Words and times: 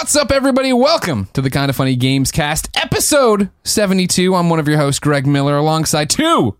What's 0.00 0.16
up, 0.16 0.30
everybody? 0.32 0.72
Welcome 0.72 1.26
to 1.34 1.42
the 1.42 1.50
Kinda 1.50 1.74
Funny 1.74 1.94
Gamescast, 1.94 2.70
episode 2.74 3.50
72. 3.64 4.34
I'm 4.34 4.48
one 4.48 4.58
of 4.58 4.66
your 4.66 4.78
hosts, 4.78 4.98
Greg 4.98 5.26
Miller, 5.26 5.58
alongside 5.58 6.08
two 6.08 6.56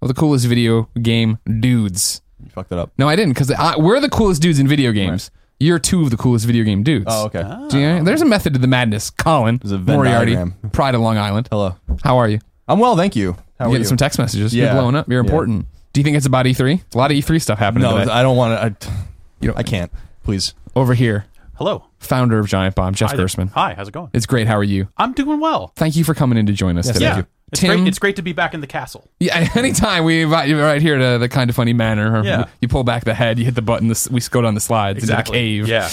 of 0.00 0.06
the 0.06 0.14
coolest 0.14 0.46
video 0.46 0.88
game 1.02 1.38
dudes. 1.58 2.22
You 2.42 2.48
fucked 2.50 2.70
it 2.70 2.78
up. 2.78 2.92
No, 2.96 3.08
I 3.08 3.16
didn't, 3.16 3.34
because 3.34 3.52
we're 3.76 3.98
the 3.98 4.08
coolest 4.08 4.40
dudes 4.40 4.60
in 4.60 4.68
video 4.68 4.92
games. 4.92 5.32
You're 5.58 5.80
two 5.80 6.02
of 6.02 6.10
the 6.10 6.16
coolest 6.16 6.46
video 6.46 6.62
game 6.62 6.84
dudes. 6.84 7.06
Oh, 7.08 7.26
okay. 7.26 7.42
Do 7.70 7.76
you- 7.80 8.04
there's 8.04 8.22
a 8.22 8.24
method 8.26 8.52
to 8.54 8.60
the 8.60 8.68
madness. 8.68 9.10
Colin 9.10 9.58
There's 9.60 9.72
a 9.72 9.78
Venn 9.78 9.96
Moriarty, 9.96 10.34
diagram. 10.36 10.70
Pride 10.70 10.94
of 10.94 11.00
Long 11.00 11.18
Island. 11.18 11.48
Hello. 11.50 11.74
How 12.04 12.16
are 12.18 12.28
you? 12.28 12.38
I'm 12.68 12.78
well, 12.78 12.96
thank 12.96 13.16
you. 13.16 13.32
How 13.58 13.64
You 13.64 13.70
are 13.70 13.72
getting 13.72 13.80
you? 13.80 13.84
some 13.88 13.96
text 13.96 14.16
messages. 14.20 14.54
You're 14.54 14.66
Yeah. 14.66 14.74
blowing 14.74 14.94
up. 14.94 15.08
You're 15.08 15.22
Yeah. 15.24 15.28
important. 15.28 15.66
Do 15.92 16.00
you 16.00 16.04
think 16.04 16.16
it's 16.16 16.26
about 16.26 16.46
E3? 16.46 16.82
A 16.94 16.98
lot 16.98 17.10
of 17.10 17.16
E3 17.16 17.40
stuff 17.40 17.58
happening 17.58 17.82
no, 17.82 17.98
today. 17.98 18.12
I 18.12 18.22
don't 18.22 18.36
want 18.36 18.60
to. 18.60 18.64
I, 18.88 18.92
You 19.40 19.48
know- 19.48 19.54
I 19.56 19.64
can't. 19.64 19.90
Please. 20.22 20.54
Over 20.76 20.94
here, 20.94 21.24
Hello. 21.56 21.84
founder 21.98 22.38
of 22.38 22.46
Giant 22.48 22.74
Bomb, 22.74 22.94
Jeff 22.94 23.10
Hi, 23.10 23.16
there. 23.16 23.26
Gerstmann. 23.26 23.50
Hi, 23.50 23.74
how's 23.74 23.88
it 23.88 23.92
going? 23.92 24.10
It's 24.12 24.26
great. 24.26 24.46
How 24.46 24.56
are 24.56 24.64
you? 24.64 24.88
I'm 24.96 25.12
doing 25.12 25.40
well. 25.40 25.72
Thank 25.76 25.96
you 25.96 26.04
for 26.04 26.14
coming 26.14 26.38
in 26.38 26.46
to 26.46 26.52
join 26.52 26.76
us 26.78 26.86
today. 26.86 27.00
yeah. 27.06 27.22
It's 27.52 27.60
Tim? 27.60 27.78
great. 27.78 27.88
It's 27.88 27.98
great 27.98 28.16
to 28.16 28.22
be 28.22 28.32
back 28.32 28.54
in 28.54 28.60
the 28.60 28.66
castle. 28.66 29.08
Yeah, 29.20 29.48
anytime 29.54 30.04
we 30.04 30.22
invite 30.22 30.48
you 30.48 30.60
right 30.60 30.82
here 30.82 30.98
to 30.98 31.18
the 31.18 31.28
kind 31.28 31.48
of 31.48 31.56
funny 31.56 31.72
manor, 31.72 32.20
or 32.20 32.24
Yeah. 32.24 32.46
you 32.60 32.68
pull 32.68 32.84
back 32.84 33.04
the 33.04 33.14
head, 33.14 33.38
you 33.38 33.44
hit 33.44 33.54
the 33.54 33.62
button, 33.62 33.88
this, 33.88 34.08
we 34.10 34.20
go 34.20 34.42
down 34.42 34.54
the 34.54 34.60
slides 34.60 35.02
into 35.08 35.14
the 35.16 35.22
cave. 35.22 35.68
Yeah. 35.68 35.88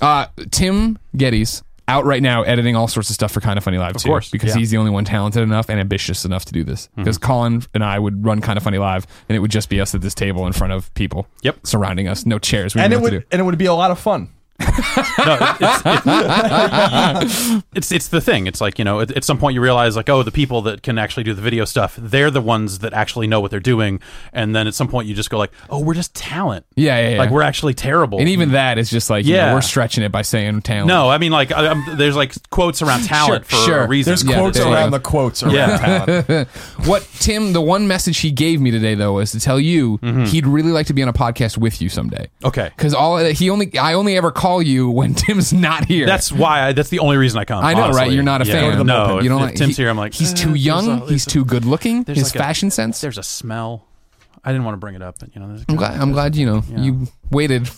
Uh, 0.00 0.26
Tim 0.50 0.98
Gettys 1.16 1.62
out 1.88 2.04
right 2.04 2.22
now 2.22 2.42
editing 2.42 2.76
all 2.76 2.86
sorts 2.86 3.10
of 3.10 3.14
stuff 3.14 3.32
for 3.32 3.40
Kinda 3.40 3.60
Funny 3.62 3.78
Live 3.78 3.96
Of 3.96 4.02
too, 4.02 4.08
course, 4.10 4.30
because 4.30 4.48
yeah. 4.48 4.52
Mm-hmm. 4.52 4.58
he's 4.60 4.70
the 4.70 4.76
only 4.76 4.90
one 4.92 5.04
talented 5.04 5.42
enough 5.42 5.68
and 5.68 5.80
ambitious 5.80 6.24
enough 6.24 6.44
to 6.44 6.52
do 6.52 6.62
this. 6.62 6.88
Because 6.94 7.18
Colin 7.18 7.62
and 7.74 7.82
I 7.82 7.98
would 7.98 8.24
run 8.24 8.40
Kinda 8.40 8.60
Funny 8.60 8.78
Live, 8.78 9.06
and 9.28 9.34
it 9.34 9.40
would 9.40 9.50
just 9.50 9.68
be 9.70 9.80
us 9.80 9.92
at 9.94 10.02
this 10.02 10.14
table 10.14 10.46
in 10.46 10.52
front 10.52 10.72
of 10.72 10.92
people. 10.94 11.26
Yep. 11.42 11.66
surrounding 11.66 12.06
us, 12.06 12.24
no 12.26 12.38
chairs. 12.38 12.74
We 12.76 12.82
And 12.82 12.90
didn't 12.92 13.00
it 13.00 13.04
would 13.04 13.10
to 13.10 13.20
do. 13.20 13.26
and 13.32 13.40
it 13.40 13.44
would 13.44 13.58
be 13.58 13.66
a 13.66 13.74
lot 13.74 13.90
of 13.90 13.98
fun. 13.98 14.28
No, 14.60 15.38
it's, 15.60 15.82
it's, 15.86 17.64
it's 17.74 17.92
it's 17.92 18.08
the 18.08 18.20
thing. 18.20 18.46
It's 18.46 18.60
like 18.60 18.78
you 18.78 18.84
know, 18.84 19.00
at, 19.00 19.10
at 19.16 19.24
some 19.24 19.38
point 19.38 19.54
you 19.54 19.60
realize 19.60 19.96
like, 19.96 20.08
oh, 20.08 20.22
the 20.22 20.30
people 20.30 20.62
that 20.62 20.82
can 20.82 20.98
actually 20.98 21.24
do 21.24 21.34
the 21.34 21.42
video 21.42 21.64
stuff, 21.64 21.96
they're 21.96 22.30
the 22.30 22.40
ones 22.40 22.80
that 22.80 22.92
actually 22.92 23.26
know 23.26 23.40
what 23.40 23.50
they're 23.50 23.60
doing. 23.60 24.00
And 24.32 24.54
then 24.54 24.66
at 24.66 24.74
some 24.74 24.88
point 24.88 25.08
you 25.08 25.14
just 25.14 25.30
go 25.30 25.38
like, 25.38 25.52
oh, 25.68 25.80
we're 25.80 25.94
just 25.94 26.14
talent. 26.14 26.66
Yeah, 26.74 27.00
yeah, 27.00 27.08
yeah. 27.10 27.18
Like 27.18 27.30
we're 27.30 27.42
actually 27.42 27.74
terrible. 27.74 28.18
and 28.18 28.28
even 28.28 28.52
that 28.52 28.78
is 28.78 28.90
just 28.90 29.10
like, 29.10 29.24
you 29.26 29.34
know, 29.34 29.38
Yeah. 29.38 29.54
we're 29.54 29.60
stretching 29.60 30.04
it 30.04 30.12
by 30.12 30.22
saying 30.22 30.62
talent. 30.62 30.88
no, 30.88 31.08
I 31.08 31.18
mean 31.18 31.32
like 31.32 31.52
I, 31.52 31.68
I'm, 31.68 31.96
there's 31.96 32.16
like 32.16 32.34
quotes 32.50 32.82
around 32.82 33.04
talent 33.04 33.46
Sure, 33.46 33.58
for 33.58 33.66
sure. 33.66 33.80
a 33.82 33.88
reason. 33.88 34.10
There's 34.10 34.24
Yeah, 34.24 34.36
quotes 34.38 34.58
there 34.58 34.66
around 34.72 34.90
go. 34.90 34.98
the 34.98 35.02
quotes 35.02 35.42
around 35.42 35.54
Yeah. 35.54 36.22
talent. 36.22 36.48
What 36.86 37.06
Tim, 37.18 37.52
the 37.52 37.60
one 37.60 37.86
message 37.86 38.18
he 38.18 38.30
gave 38.30 38.60
me 38.60 38.70
today 38.70 38.94
though 38.94 39.14
was 39.14 39.32
to 39.32 39.40
tell 39.40 39.60
you 39.60 39.98
mm-hmm. 39.98 40.24
he'd 40.24 40.46
really 40.46 40.70
like 40.72 40.86
to 40.86 40.94
be 40.94 41.02
on 41.02 41.08
a 41.08 41.12
podcast 41.12 41.58
with 41.58 41.80
you 41.82 41.88
someday. 41.88 42.28
Okay. 42.44 42.70
Because 42.76 42.94
all 42.94 43.18
he 43.18 43.50
only, 43.50 43.76
I 43.78 43.92
only 43.92 44.16
ever 44.16 44.30
call 44.30 44.49
you 44.58 44.90
when 44.90 45.14
Tim's 45.14 45.52
not 45.52 45.84
here. 45.84 46.06
That's 46.06 46.30
why. 46.32 46.66
I, 46.68 46.72
that's 46.72 46.88
the 46.90 46.98
only 46.98 47.16
reason 47.16 47.38
I 47.38 47.44
come. 47.44 47.64
I 47.64 47.72
know, 47.74 47.84
honestly. 47.84 48.02
right? 48.02 48.12
You're 48.12 48.22
not 48.24 48.42
a 48.42 48.46
Yeah. 48.46 48.52
fan. 48.76 48.86
No, 48.86 49.20
you 49.20 49.28
don't 49.28 49.40
if, 49.42 49.46
like. 49.50 49.54
Tim's 49.54 49.76
he- 49.76 49.82
here. 49.84 49.90
I'm 49.90 49.96
like, 49.96 50.12
he's 50.14 50.32
eh, 50.32 50.36
too 50.36 50.48
there's 50.50 50.64
young. 50.66 50.88
a- 50.88 50.98
he's 51.00 51.08
there's 51.08 51.26
too 51.26 51.44
good 51.44 51.64
looking. 51.64 52.02
there's 52.02 52.18
His 52.18 52.28
like 52.34 52.34
a- 52.36 52.38
fashion 52.44 52.70
sense. 52.70 53.00
There's 53.00 53.18
a 53.18 53.22
smell. 53.22 53.86
I 54.44 54.50
didn't 54.52 54.64
want 54.64 54.74
to 54.74 54.78
bring 54.78 54.94
it 54.94 55.02
up, 55.02 55.18
but 55.20 55.34
you 55.34 55.40
know, 55.40 55.48
there's 55.48 55.64
I'm 55.68 55.76
glad. 55.76 56.00
I'm 56.00 56.12
glad 56.12 56.34
you 56.36 56.46
know 56.46 56.62
Yeah. 56.70 56.80
you 56.80 57.06
waited 57.30 57.68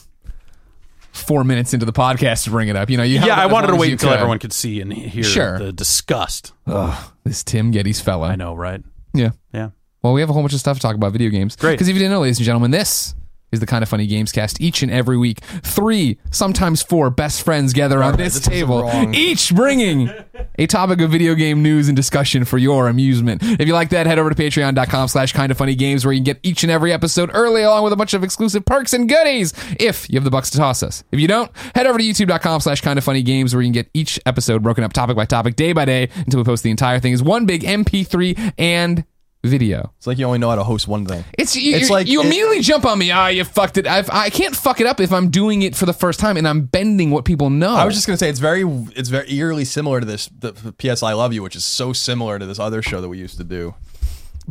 four 1.12 1.44
minutes 1.44 1.74
into 1.74 1.84
the 1.84 1.92
podcast 1.92 2.44
to 2.44 2.50
bring 2.50 2.68
it 2.68 2.76
up. 2.76 2.88
You 2.88 2.96
know, 2.96 3.02
you 3.02 3.18
held 3.18 3.28
yeah, 3.28 3.36
it 3.36 3.42
I 3.42 3.44
as 3.46 3.52
wanted 3.52 3.66
to 3.66 3.72
long 3.72 3.78
as 3.78 3.80
wait 3.82 3.86
you 3.88 3.92
until 3.94 4.08
could. 4.10 4.14
everyone 4.18 4.38
could 4.38 4.52
see 4.52 4.80
and 4.80 4.92
hear 4.92 5.22
Sure. 5.24 5.58
the 5.58 5.72
disgust. 5.72 6.52
Ugh, 6.66 7.12
this 7.24 7.42
Tim 7.44 7.72
Gettys 7.72 8.00
fella. 8.00 8.28
I 8.28 8.36
know, 8.36 8.54
right? 8.54 8.82
Yeah. 9.12 9.30
Yeah. 9.52 9.70
Well, 10.02 10.14
we 10.14 10.20
have 10.20 10.30
a 10.30 10.32
whole 10.32 10.42
bunch 10.42 10.54
of 10.54 10.60
stuff 10.60 10.78
to 10.78 10.82
talk 10.82 10.94
about 10.96 11.12
video 11.12 11.28
games. 11.30 11.54
Great. 11.56 11.72
Because 11.72 11.88
if 11.88 11.94
you 11.94 11.98
didn't 12.00 12.12
know, 12.12 12.20
ladies 12.22 12.38
and 12.38 12.46
gentlemen, 12.46 12.70
this 12.70 13.14
is 13.52 13.60
the 13.60 13.66
kind 13.66 13.82
of 13.82 13.88
funny 13.88 14.06
games 14.06 14.32
cast 14.32 14.60
each 14.60 14.82
and 14.82 14.90
every 14.90 15.16
week. 15.16 15.40
Three, 15.62 16.18
sometimes 16.30 16.82
four 16.82 17.10
best 17.10 17.42
friends 17.42 17.72
gather 17.72 18.02
on 18.02 18.16
this, 18.16 18.34
this 18.34 18.44
table, 18.44 18.90
each 19.14 19.54
bringing 19.54 20.10
a 20.58 20.66
topic 20.66 21.00
of 21.00 21.10
video 21.10 21.34
game 21.34 21.62
news 21.62 21.88
and 21.88 21.96
discussion 21.96 22.44
for 22.44 22.58
your 22.58 22.88
amusement. 22.88 23.42
If 23.42 23.66
you 23.66 23.74
like 23.74 23.90
that, 23.90 24.06
head 24.06 24.18
over 24.18 24.30
to 24.30 24.34
patreon.com 24.34 25.08
slash 25.08 25.32
kind 25.32 25.52
of 25.52 25.58
funny 25.58 25.74
games 25.74 26.04
where 26.04 26.12
you 26.12 26.18
can 26.18 26.24
get 26.24 26.40
each 26.42 26.62
and 26.62 26.72
every 26.72 26.92
episode 26.92 27.30
early 27.32 27.62
along 27.62 27.84
with 27.84 27.92
a 27.92 27.96
bunch 27.96 28.14
of 28.14 28.24
exclusive 28.24 28.64
perks 28.64 28.92
and 28.92 29.08
goodies 29.08 29.52
if 29.78 30.08
you 30.08 30.16
have 30.16 30.24
the 30.24 30.30
bucks 30.30 30.50
to 30.50 30.58
toss 30.58 30.82
us. 30.82 31.04
If 31.12 31.20
you 31.20 31.28
don't, 31.28 31.50
head 31.74 31.86
over 31.86 31.98
to 31.98 32.04
youtube.com 32.04 32.60
slash 32.60 32.80
kind 32.80 32.98
of 32.98 33.04
funny 33.04 33.22
games 33.22 33.54
where 33.54 33.62
you 33.62 33.68
can 33.68 33.72
get 33.72 33.90
each 33.94 34.18
episode 34.26 34.62
broken 34.62 34.84
up 34.84 34.92
topic 34.92 35.16
by 35.16 35.24
topic, 35.24 35.56
day 35.56 35.72
by 35.72 35.84
day, 35.84 36.08
until 36.16 36.40
we 36.40 36.44
post 36.44 36.62
the 36.62 36.70
entire 36.70 37.00
thing 37.00 37.12
as 37.12 37.22
one 37.22 37.46
big 37.46 37.62
MP3 37.62 38.54
and 38.58 39.04
video. 39.44 39.92
It's 39.98 40.06
like 40.06 40.18
you 40.18 40.26
only 40.26 40.38
know 40.38 40.48
how 40.50 40.56
to 40.56 40.64
host 40.64 40.86
one 40.86 41.04
thing. 41.04 41.24
It's 41.36 41.56
you, 41.56 41.74
It's 41.76 41.90
like- 41.90 42.06
you 42.06 42.20
immediately 42.20 42.60
jump 42.60 42.84
on 42.84 42.98
me. 42.98 43.10
Ah, 43.10 43.28
you 43.28 43.44
fucked 43.44 43.76
it. 43.76 43.86
I've, 43.86 44.08
I 44.10 44.30
can't 44.30 44.54
fuck 44.54 44.80
it 44.80 44.86
up 44.86 45.00
if 45.00 45.12
I'm 45.12 45.30
doing 45.30 45.62
it 45.62 45.74
for 45.74 45.84
the 45.86 45.92
first 45.92 46.20
time 46.20 46.36
and 46.36 46.46
I'm 46.46 46.62
bending 46.62 47.10
what 47.10 47.24
people 47.24 47.50
know. 47.50 47.74
I 47.74 47.84
was 47.84 47.94
just 47.94 48.06
gonna 48.06 48.16
say 48.18 48.28
it's 48.28 48.38
very 48.40 48.62
it's 48.94 49.08
very 49.08 49.32
eerily 49.32 49.64
similar 49.64 50.00
to 50.00 50.06
this 50.06 50.26
the, 50.38 50.52
the 50.52 50.72
PS 50.72 51.02
I 51.02 51.12
Love 51.14 51.32
You, 51.32 51.42
which 51.42 51.56
is 51.56 51.64
so 51.64 51.92
similar 51.92 52.38
to 52.38 52.46
this 52.46 52.58
other 52.58 52.82
show 52.82 53.00
that 53.00 53.08
we 53.08 53.18
used 53.18 53.38
to 53.38 53.44
do. 53.44 53.74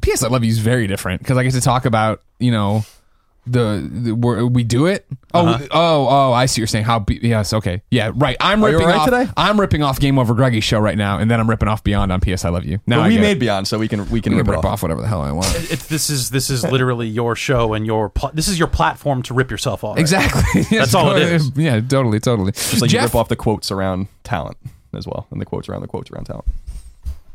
P.S. 0.01 0.23
I 0.23 0.27
Love 0.29 0.43
You 0.43 0.49
is 0.51 0.59
very 0.59 0.87
different 0.87 1.19
because 1.21 1.37
I 1.37 1.43
get 1.43 1.53
to 1.53 1.61
talk 1.61 1.85
about 1.85 2.21
you 2.39 2.51
know 2.51 2.85
the, 3.47 3.87
the 3.91 4.11
where 4.15 4.45
we 4.45 4.63
do 4.63 4.85
it. 4.85 5.05
Oh, 5.33 5.47
Uh-huh. 5.47 5.67
oh, 5.71 6.07
oh! 6.09 6.33
I 6.33 6.45
see 6.45 6.55
what 6.55 6.57
you're 6.63 6.67
saying. 6.67 6.83
How? 6.85 6.99
Be, 6.99 7.19
yes, 7.21 7.53
okay, 7.53 7.81
yeah, 7.89 8.11
right. 8.15 8.35
I'm 8.39 8.63
Are 8.63 8.69
you 8.69 8.75
ripping 8.75 8.87
all 8.87 8.93
right 8.93 8.99
off. 8.99 9.05
today? 9.25 9.31
I'm 9.37 9.59
ripping 9.59 9.81
off 9.81 9.99
Game 9.99 10.19
Over 10.19 10.33
Greggy's 10.35 10.63
show 10.63 10.79
right 10.79 10.97
now, 10.97 11.17
and 11.19 11.31
then 11.31 11.39
I'm 11.39 11.49
ripping 11.49 11.69
off 11.69 11.83
Beyond 11.83 12.11
on 12.11 12.19
P.S. 12.19 12.43
I 12.45 12.49
Love 12.49 12.65
You. 12.65 12.79
Now 12.85 12.97
But 12.97 13.03
I 13.03 13.07
we 13.07 13.13
get 13.15 13.21
made 13.21 13.37
it. 13.37 13.39
Beyond, 13.39 13.67
so 13.67 13.79
we 13.79 13.87
can 13.87 14.07
we 14.09 14.19
can 14.21 14.33
I'm 14.33 14.39
rip 14.39 14.47
it 14.47 14.51
rip 14.51 14.59
off. 14.59 14.65
off 14.65 14.81
whatever 14.83 15.01
the 15.01 15.07
hell 15.07 15.21
I 15.21 15.31
want. 15.31 15.47
It, 15.71 15.79
this 15.89 16.09
is 16.09 16.29
this 16.31 16.49
is 16.49 16.63
literally 16.63 17.07
your 17.07 17.35
show 17.35 17.73
and 17.73 17.85
your 17.85 18.09
pl- 18.09 18.31
this 18.33 18.47
is 18.47 18.59
your 18.59 18.67
platform 18.67 19.23
to 19.23 19.33
rip 19.33 19.49
yourself 19.49 19.83
off. 19.83 19.97
Exactly. 19.97 20.61
That's 20.77 20.93
all 20.93 21.15
it 21.15 21.23
is. 21.23 21.49
Yeah, 21.55 21.79
totally, 21.79 22.19
totally. 22.19 22.51
Just 22.51 22.81
like 22.81 22.91
Jeff, 22.91 23.01
you 23.01 23.05
rip 23.07 23.15
off 23.15 23.29
the 23.29 23.35
quotes 23.37 23.71
around 23.71 24.07
talent 24.23 24.57
as 24.93 25.07
well, 25.07 25.27
and 25.31 25.39
the 25.39 25.45
quotes 25.45 25.69
around 25.69 25.81
the 25.81 25.87
quotes 25.87 26.11
around 26.11 26.25
talent. 26.25 26.45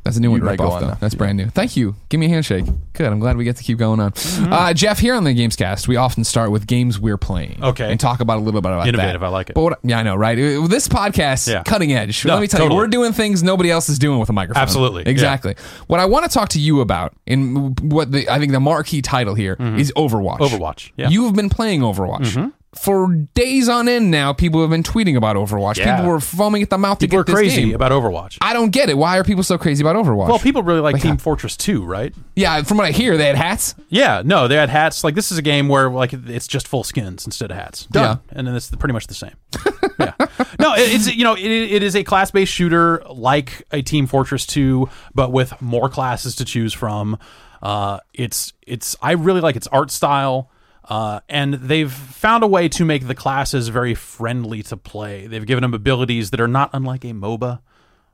That's 0.07 0.17
a 0.17 0.21
new 0.21 0.31
one 0.31 0.41
You 0.41 0.47
rip 0.49 0.59
go 0.59 0.69
off, 0.71 0.81
though. 0.81 0.89
now. 0.89 0.97
That's 1.01 1.15
Yeah. 1.15 1.19
brand 1.19 1.37
new. 1.37 1.47
Thank 1.51 1.77
you. 1.77 1.95
Give 2.09 2.19
me 2.21 2.27
a 2.27 2.29
handshake. 2.31 2.65
Good. 2.95 3.07
I'm 3.13 3.19
glad 3.19 3.37
we 3.37 3.45
get 3.45 3.57
to 3.57 3.63
keep 3.63 3.77
going 3.79 4.01
on. 4.01 4.13
Mm-hmm. 4.13 4.53
Uh, 4.53 4.73
Jeff, 4.73 4.99
here 4.99 5.15
on 5.15 5.25
the 5.25 5.35
Gamescast, 5.35 5.87
we 5.89 5.97
often 5.97 6.25
start 6.25 6.51
with 6.51 6.67
games 6.67 6.99
we're 6.99 7.17
playing. 7.19 7.59
Okay. 7.63 7.91
And 7.91 7.99
talk 8.01 8.21
about 8.21 8.39
a 8.39 8.41
little 8.41 8.61
bit 8.63 8.71
about 8.73 8.87
Innovative, 8.89 9.21
that. 9.21 9.27
I 9.27 9.31
like 9.31 9.51
it. 9.51 9.55
But 9.55 9.63
what, 9.63 9.79
yeah, 9.83 9.99
I 9.99 10.03
know, 10.03 10.15
right? 10.15 10.39
Uh, 10.39 10.67
This 10.69 10.89
podcast, 10.89 11.49
Yeah. 11.49 11.63
cutting 11.65 11.93
edge. 11.93 12.25
No, 12.25 12.35
Let 12.35 12.41
me 12.41 12.47
tell 12.47 12.69
you, 12.69 12.75
we're 12.75 12.87
doing 12.87 13.13
things 13.13 13.43
nobody 13.43 13.71
else 13.71 13.89
is 13.89 13.99
doing 13.99 14.19
with 14.19 14.29
a 14.31 14.33
microphone. 14.33 14.63
Absolutely, 14.63 15.03
yeah. 15.05 15.11
Exactly. 15.11 15.55
What 15.89 16.01
I 16.01 16.07
want 16.07 16.25
to 16.25 16.31
talk 16.31 16.49
to 16.51 16.61
you 16.61 16.81
about, 16.81 17.13
and 17.27 17.79
what 17.93 18.13
the 18.13 18.29
I 18.29 18.39
think 18.39 18.53
the 18.53 18.61
marquee 18.61 19.03
title 19.03 19.35
here 19.35 19.57
is 19.77 19.93
Overwatch. 19.97 20.39
Mm-hmm. 20.39 20.55
Overwatch, 20.57 20.91
yeah. 20.97 21.07
Mm-hmm. 21.07 21.13
You've 21.13 21.35
been 21.35 21.51
playing 21.51 21.81
Overwatch. 21.81 22.53
For 22.79 23.13
days 23.35 23.69
on 23.69 23.89
end 23.89 24.11
now, 24.11 24.33
people 24.33 24.61
have 24.61 24.71
been 24.71 24.83
tweeting 24.83 25.17
about 25.17 25.37
Overwatch. 25.37 25.77
Yeah. 25.79 25.97
People 25.97 26.11
were 26.13 26.21
foaming 26.21 26.63
at 26.63 26.71
the 26.71 26.79
mouth 26.79 26.99
People 26.99 27.17
to 27.17 27.21
are 27.21 27.25
get 27.25 27.33
this 27.33 27.35
crazy 27.41 27.63
game. 27.67 27.75
about 27.75 27.93
Overwatch. 27.93 28.39
I 28.41 28.53
don't 28.53 28.71
get 28.71 28.89
it. 28.91 28.97
Why 28.99 29.19
are 29.19 29.25
people 29.25 29.43
so 29.43 29.59
crazy 29.59 29.83
about 29.83 29.97
Overwatch? 29.97 30.29
well, 30.29 30.39
people 30.39 30.63
really 30.63 30.81
like 30.81 30.95
Like, 30.95 31.03
Team 31.03 31.13
uh, 31.15 31.17
Fortress 31.19 31.57
2, 31.57 31.85
right? 31.85 32.15
Yeah, 32.35 32.63
from 32.63 32.77
what 32.79 32.87
I 32.87 32.91
hear, 32.93 33.17
they 33.17 33.27
had 33.27 33.37
hats. 33.37 33.75
Yeah, 33.89 34.23
no, 34.25 34.47
they 34.49 34.57
had 34.57 34.69
hats. 34.69 35.03
Like 35.05 35.15
this 35.15 35.33
is 35.33 35.39
a 35.39 35.43
game 35.43 35.69
where 35.69 35.91
like 35.91 36.13
it's 36.13 36.47
just 36.47 36.69
full 36.69 36.85
skins 36.85 37.25
instead 37.27 37.51
of 37.51 37.57
hats. 37.57 37.87
Done, 37.87 38.21
and 38.31 38.47
then 38.47 38.55
it's 38.55 38.71
pretty 38.71 38.93
much 38.93 39.07
the 39.07 39.15
same. 39.15 39.35
yeah, 39.99 40.13
no, 40.59 40.75
it, 40.75 40.93
it's 40.95 41.15
you 41.15 41.25
know 41.25 41.35
it, 41.35 41.45
it 41.45 41.83
is 41.83 41.97
a 41.97 42.05
class 42.05 42.31
based 42.31 42.53
shooter 42.53 43.03
like 43.09 43.63
a 43.73 43.83
Team 43.83 44.07
Fortress 44.07 44.47
2, 44.47 44.89
but 45.15 45.33
with 45.33 45.61
more 45.63 45.89
classes 45.89 46.37
to 46.37 46.45
choose 46.45 46.73
from. 46.73 47.19
Uh, 47.63 47.99
it's 48.13 48.53
it's 48.67 48.95
I 49.01 49.13
really 49.13 49.41
like 49.41 49.57
its 49.57 49.67
art 49.69 49.91
style. 49.91 50.51
Uh, 50.89 51.21
and 51.29 51.55
they've 51.55 51.93
found 51.93 52.45
a 52.45 52.47
way 52.47 52.69
to 52.69 52.85
make 52.85 53.07
the 53.07 53.15
classes 53.15 53.69
very 53.69 53.95
friendly 53.95 54.63
to 54.63 54.77
play. 54.77 55.27
They've 55.27 55.45
given 55.45 55.63
them 55.63 55.75
abilities 55.75 56.31
that 56.31 56.41
are 56.41 56.49
not 56.49 56.71
unlike 56.73 57.05
a 57.05 57.09
MOBA. 57.09 57.61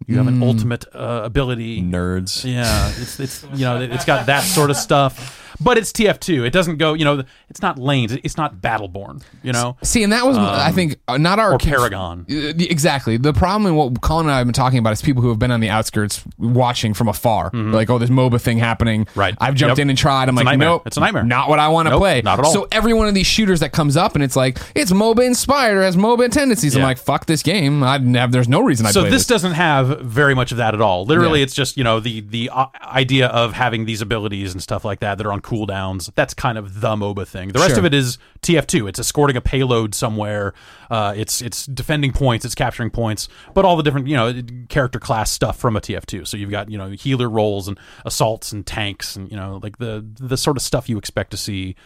You 0.06 0.16
have 0.16 0.26
an 0.26 0.42
ultimate 0.42 0.84
uh, 0.92 1.22
ability. 1.24 1.80
Nerds. 1.80 2.44
Yeah, 2.44 2.88
it's 2.88 3.20
it's 3.20 3.44
you 3.54 3.64
know 3.64 3.80
it's 3.80 4.04
got 4.04 4.26
that 4.26 4.42
sort 4.42 4.70
of 4.70 4.76
stuff, 4.76 5.51
but 5.62 5.78
it's 5.78 5.92
TF2. 5.92 6.46
It 6.46 6.50
doesn't 6.52 6.76
go 6.76 6.94
you 6.94 7.04
know 7.04 7.22
it's 7.48 7.62
not 7.62 7.78
lanes. 7.78 8.12
It's 8.12 8.36
not 8.36 8.56
Battleborn. 8.56 9.22
You 9.42 9.52
know 9.52 9.76
See, 9.82 10.02
and 10.02 10.12
that 10.12 10.26
was, 10.26 10.36
I 10.38 10.70
think, 10.72 10.96
uh, 11.08 11.16
not 11.18 11.38
our 11.38 11.54
or 11.54 11.58
Paragon. 11.58 12.24
Exactly. 12.28 13.16
The 13.16 13.32
problem 13.32 13.66
in 13.66 13.74
what 13.76 14.00
Colin 14.00 14.26
and 14.26 14.34
I 14.34 14.38
have 14.38 14.46
been 14.46 14.52
talking 14.54 14.78
about 14.78 14.92
is 14.92 15.02
people 15.02 15.22
who 15.22 15.28
have 15.28 15.38
been 15.38 15.50
on 15.50 15.60
the 15.60 15.68
outskirts 15.68 16.22
watching 16.38 16.94
from 16.94 17.08
afar. 17.08 17.50
Like, 17.52 17.90
oh, 17.90 17.98
this 17.98 18.10
MOBA 18.10 18.40
thing 18.40 18.58
happening. 18.58 19.04
Mm-hmm. 19.06 19.20
Right. 19.20 19.34
I've 19.40 19.54
jumped 19.54 19.78
Yep. 19.78 19.82
in 19.82 19.90
and 19.90 19.98
tried. 19.98 20.28
I'm 20.28 20.36
It's 20.38 20.44
like, 20.44 20.58
nope. 20.58 20.86
It's 20.86 20.96
a 20.96 21.00
nightmare. 21.00 21.24
Not 21.24 21.48
what 21.48 21.58
I 21.58 21.68
want 21.68 21.86
to 21.86 21.90
Nope, 21.90 22.00
play. 22.00 22.22
not 22.22 22.38
at 22.38 22.44
all. 22.44 22.52
So 22.52 22.68
every 22.72 22.92
one 22.94 23.08
of 23.08 23.14
these 23.14 23.26
shooters 23.26 23.60
that 23.60 23.72
comes 23.72 23.96
up 23.96 24.14
and 24.14 24.22
it's 24.24 24.36
like, 24.36 24.58
it's 24.74 24.92
MOBA 24.92 25.24
inspired 25.26 25.76
or 25.78 25.82
has 25.82 25.96
MOBA 25.96 26.30
tendencies. 26.30 26.76
I'm 26.76 26.82
like, 26.82 26.98
fuck 26.98 27.26
this 27.26 27.42
game. 27.42 27.82
I'd 27.82 28.02
have, 28.16 28.32
there's 28.32 28.48
no 28.48 28.62
reason 28.62 28.86
I'd 28.86 28.94
So 28.94 29.02
play 29.02 29.10
this, 29.10 29.26
doesn't 29.26 29.52
have 29.52 30.00
very 30.00 30.34
much 30.34 30.50
of 30.52 30.58
that 30.58 30.74
at 30.74 30.80
all. 30.80 31.04
Literally, 31.04 31.40
Yeah. 31.40 31.44
it's 31.44 31.54
just 31.54 31.76
you 31.76 31.84
know 31.84 32.00
the 32.00 32.20
the 32.20 32.50
uh, 32.52 32.66
idea 32.82 33.26
of 33.28 33.52
having 33.52 33.84
these 33.84 34.00
abilities 34.00 34.52
and 34.52 34.62
stuff 34.62 34.84
like 34.84 35.00
that 35.00 35.18
that 35.18 35.26
are 35.26 35.32
on 35.32 35.40
cooldowns. 35.52 36.10
That's 36.14 36.34
kind 36.34 36.56
of 36.56 36.80
the 36.80 36.88
MOBA 36.96 37.26
thing. 37.26 37.48
The 37.50 37.58
rest 37.58 37.70
Sure. 37.70 37.80
of 37.80 37.84
it 37.84 37.94
is 37.94 38.18
TF2. 38.42 38.88
It's 38.88 38.98
escorting 38.98 39.36
a 39.36 39.40
payload 39.40 39.94
somewhere. 39.94 40.54
Uh, 40.90 41.12
it's 41.16 41.40
it's 41.42 41.66
defending 41.66 42.12
points. 42.12 42.44
It's 42.44 42.54
capturing 42.54 42.90
points. 42.90 43.28
But 43.54 43.64
all 43.64 43.76
the 43.76 43.82
different 43.82 44.06
you 44.06 44.16
know 44.16 44.32
character 44.68 44.98
class 44.98 45.30
stuff 45.30 45.58
from 45.58 45.76
a 45.76 45.80
TF2. 45.80 46.26
So 46.26 46.36
you've 46.36 46.50
got 46.50 46.70
you 46.70 46.78
know 46.78 46.90
healer 46.90 47.28
roles 47.28 47.68
and 47.68 47.78
assaults 48.04 48.52
and 48.52 48.66
tanks 48.66 49.16
and 49.16 49.30
you 49.30 49.36
know 49.36 49.60
like 49.62 49.78
the 49.78 50.04
the 50.18 50.36
sort 50.36 50.56
of 50.56 50.62
stuff 50.62 50.88
you 50.88 50.98
expect 50.98 51.30
to 51.32 51.36
see 51.36 51.76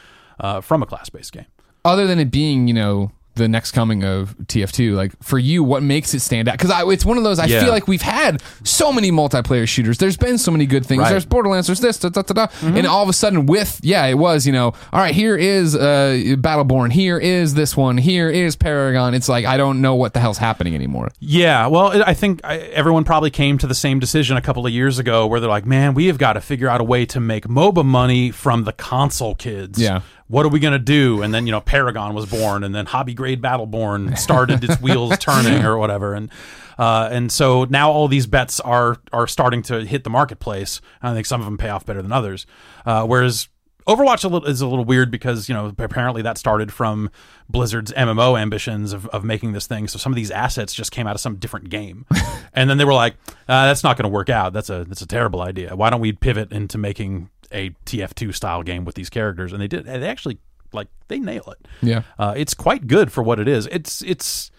uh, 0.41 0.61
from 0.61 0.83
a 0.83 0.87
class 0.87 1.09
based 1.09 1.33
game. 1.33 1.47
other 1.85 2.07
than 2.07 2.19
it 2.19 2.31
being, 2.31 2.69
you 2.69 2.75
know, 2.75 3.11
the 3.37 3.49
next 3.49 3.73
coming 3.73 4.03
of 4.05 4.37
TF2. 4.47 4.95
Like 4.95 5.13
for 5.23 5.39
you, 5.39 5.63
what 5.63 5.83
makes 5.83 6.13
it 6.15 6.21
stand 6.21 6.49
out? 6.49 6.59
Because 6.59 6.73
it's 6.93 7.05
one 7.05 7.17
of 7.19 7.25
those. 7.25 7.39
I 7.39 7.47
Yeah. 7.47 7.61
feel 7.61 7.71
like 7.71 7.87
we've 7.87 8.03
had 8.03 8.43
so 8.65 8.93
many 8.93 9.11
multiplayer 9.13 9.69
shooters. 9.69 9.99
There's 9.99 10.17
been 10.17 10.39
so 10.39 10.51
many 10.51 10.67
good 10.67 10.85
things. 10.85 11.03
Right. 11.03 11.11
There's 11.11 11.25
Borderlands. 11.25 11.69
There's 11.69 11.81
this. 11.81 11.99
Da, 11.99 12.09
da, 12.09 12.23
da, 12.23 12.47
da. 12.47 12.53
And 12.63 12.87
all 12.87 13.03
of 13.03 13.09
a 13.09 13.13
sudden, 13.13 13.47
with 13.47 13.81
yeah, 13.83 14.05
it 14.07 14.15
was 14.19 14.47
you 14.47 14.53
know. 14.53 14.67
All 14.93 15.01
right, 15.01 15.15
here 15.15 15.37
is 15.37 15.77
uh, 15.77 16.35
Battleborn. 16.39 16.93
Here 16.93 17.19
is 17.19 17.55
this 17.55 17.77
one. 17.77 17.99
Here 17.99 18.29
is 18.29 18.57
Paragon. 18.57 19.15
It's 19.15 19.29
like 19.29 19.45
I 19.45 19.57
don't 19.57 19.81
know 19.81 19.95
what 19.95 20.15
the 20.15 20.21
hell's 20.21 20.39
happening 20.39 20.75
anymore. 20.75 21.09
Yeah, 21.21 21.67
well, 21.69 22.03
I 22.05 22.15
think 22.15 22.41
I, 22.45 22.57
everyone 22.59 23.05
probably 23.05 23.31
came 23.31 23.59
to 23.59 23.67
the 23.67 23.75
same 23.75 23.99
decision 23.99 24.37
a 24.37 24.43
couple 24.43 24.67
of 24.67 24.73
years 24.73 24.99
ago 24.99 25.27
where 25.27 25.41
they're 25.41 25.51
like, 25.51 25.67
man, 25.67 25.95
we 25.95 26.07
have 26.07 26.19
got 26.19 26.35
to 26.35 26.41
figure 26.41 26.69
out 26.69 26.81
a 26.81 26.85
way 26.85 27.07
to 27.07 27.21
make 27.21 27.47
MOBA 27.47 27.85
money 27.85 28.31
from 28.31 28.65
the 28.65 28.73
console 28.73 29.35
kids. 29.35 29.81
Yeah. 29.81 30.01
What 30.29 30.45
are 30.45 30.49
we 30.49 30.59
going 30.59 30.73
to 30.73 30.79
do? 30.79 31.23
And 31.23 31.33
then, 31.33 31.47
you 31.47 31.53
know, 31.53 31.61
Paragon 31.61 32.15
was 32.15 32.27
born 32.27 32.65
and 32.65 32.75
then 32.75 32.87
Hobby 32.87 33.15
Grade 33.15 33.41
Battleborn 33.41 34.19
started 34.19 34.65
its 34.65 34.81
wheels 34.81 35.17
turning 35.21 35.65
or 35.65 35.79
whatever. 35.79 36.15
And, 36.15 36.31
uh, 36.79 37.09
and 37.13 37.31
so 37.31 37.65
now 37.65 37.91
all 37.91 38.09
these 38.09 38.27
bets 38.27 38.59
are, 38.61 38.97
are 39.13 39.27
starting 39.27 39.63
to 39.63 39.85
hit 39.85 40.05
the 40.05 40.11
marketplace. 40.11 40.81
I 41.01 41.15
think 41.15 41.27
some 41.27 41.41
of 41.41 41.45
them 41.45 41.59
pay 41.59 41.69
off 41.69 41.87
better 41.87 42.03
than 42.03 42.13
others. 42.13 42.47
Uh, 42.85 43.07
whereas 43.07 43.49
Overwatch 43.87 44.25
a 44.25 44.29
little, 44.29 44.49
is 44.49 44.61
a 44.61 44.67
little 44.67 44.85
weird 44.85 45.13
because 45.13 45.49
you 45.49 45.55
know 45.55 45.73
apparently 45.79 46.21
that 46.23 46.39
started 46.39 46.73
from 46.73 47.09
Blizzard's 47.49 47.93
MMO 47.93 48.39
ambitions 48.41 48.93
of, 48.93 49.07
of 49.09 49.23
making 49.23 49.53
this 49.53 49.69
thing. 49.69 49.87
So 49.87 49.97
some 49.97 50.11
of 50.11 50.17
these 50.17 50.33
assets 50.33 50.75
just 50.75 50.91
came 50.91 51.07
out 51.07 51.15
of 51.15 51.21
some 51.21 51.37
different 51.37 51.71
game, 51.71 52.05
and 52.53 52.69
then 52.69 52.79
they 52.79 52.85
were 52.85 52.95
like, 52.95 53.15
uh, 53.49 53.67
"That's 53.67 53.85
not 53.85 53.97
going 53.97 54.03
to 54.03 54.09
work 54.09 54.29
out. 54.29 54.53
That's 54.53 54.71
a 54.71 54.85
that's 54.89 55.03
a 55.03 55.07
terrible 55.07 55.41
idea. 55.41 55.77
Why 55.77 55.91
don't 55.91 56.01
we 56.01 56.11
pivot 56.11 56.51
into 56.51 56.79
making 56.79 57.31
a 57.53 57.71
TF2 57.87 58.35
style 58.35 58.63
game 58.63 58.85
with 58.85 58.95
these 58.95 59.11
characters?" 59.11 59.53
And 59.53 59.61
they 59.61 59.69
did. 59.69 59.87
And 59.87 60.03
they 60.03 60.09
actually 60.09 60.39
like 60.73 60.89
they 61.09 61.19
nail 61.19 61.53
it. 61.53 61.67
Yeah. 61.83 62.03
Uh, 62.19 62.35
it's 62.37 62.55
quite 62.55 62.87
good 62.87 63.13
for 63.13 63.23
what 63.23 63.39
it 63.39 63.49
is. 63.49 63.67
It's 63.73 64.03
it's. 64.03 64.51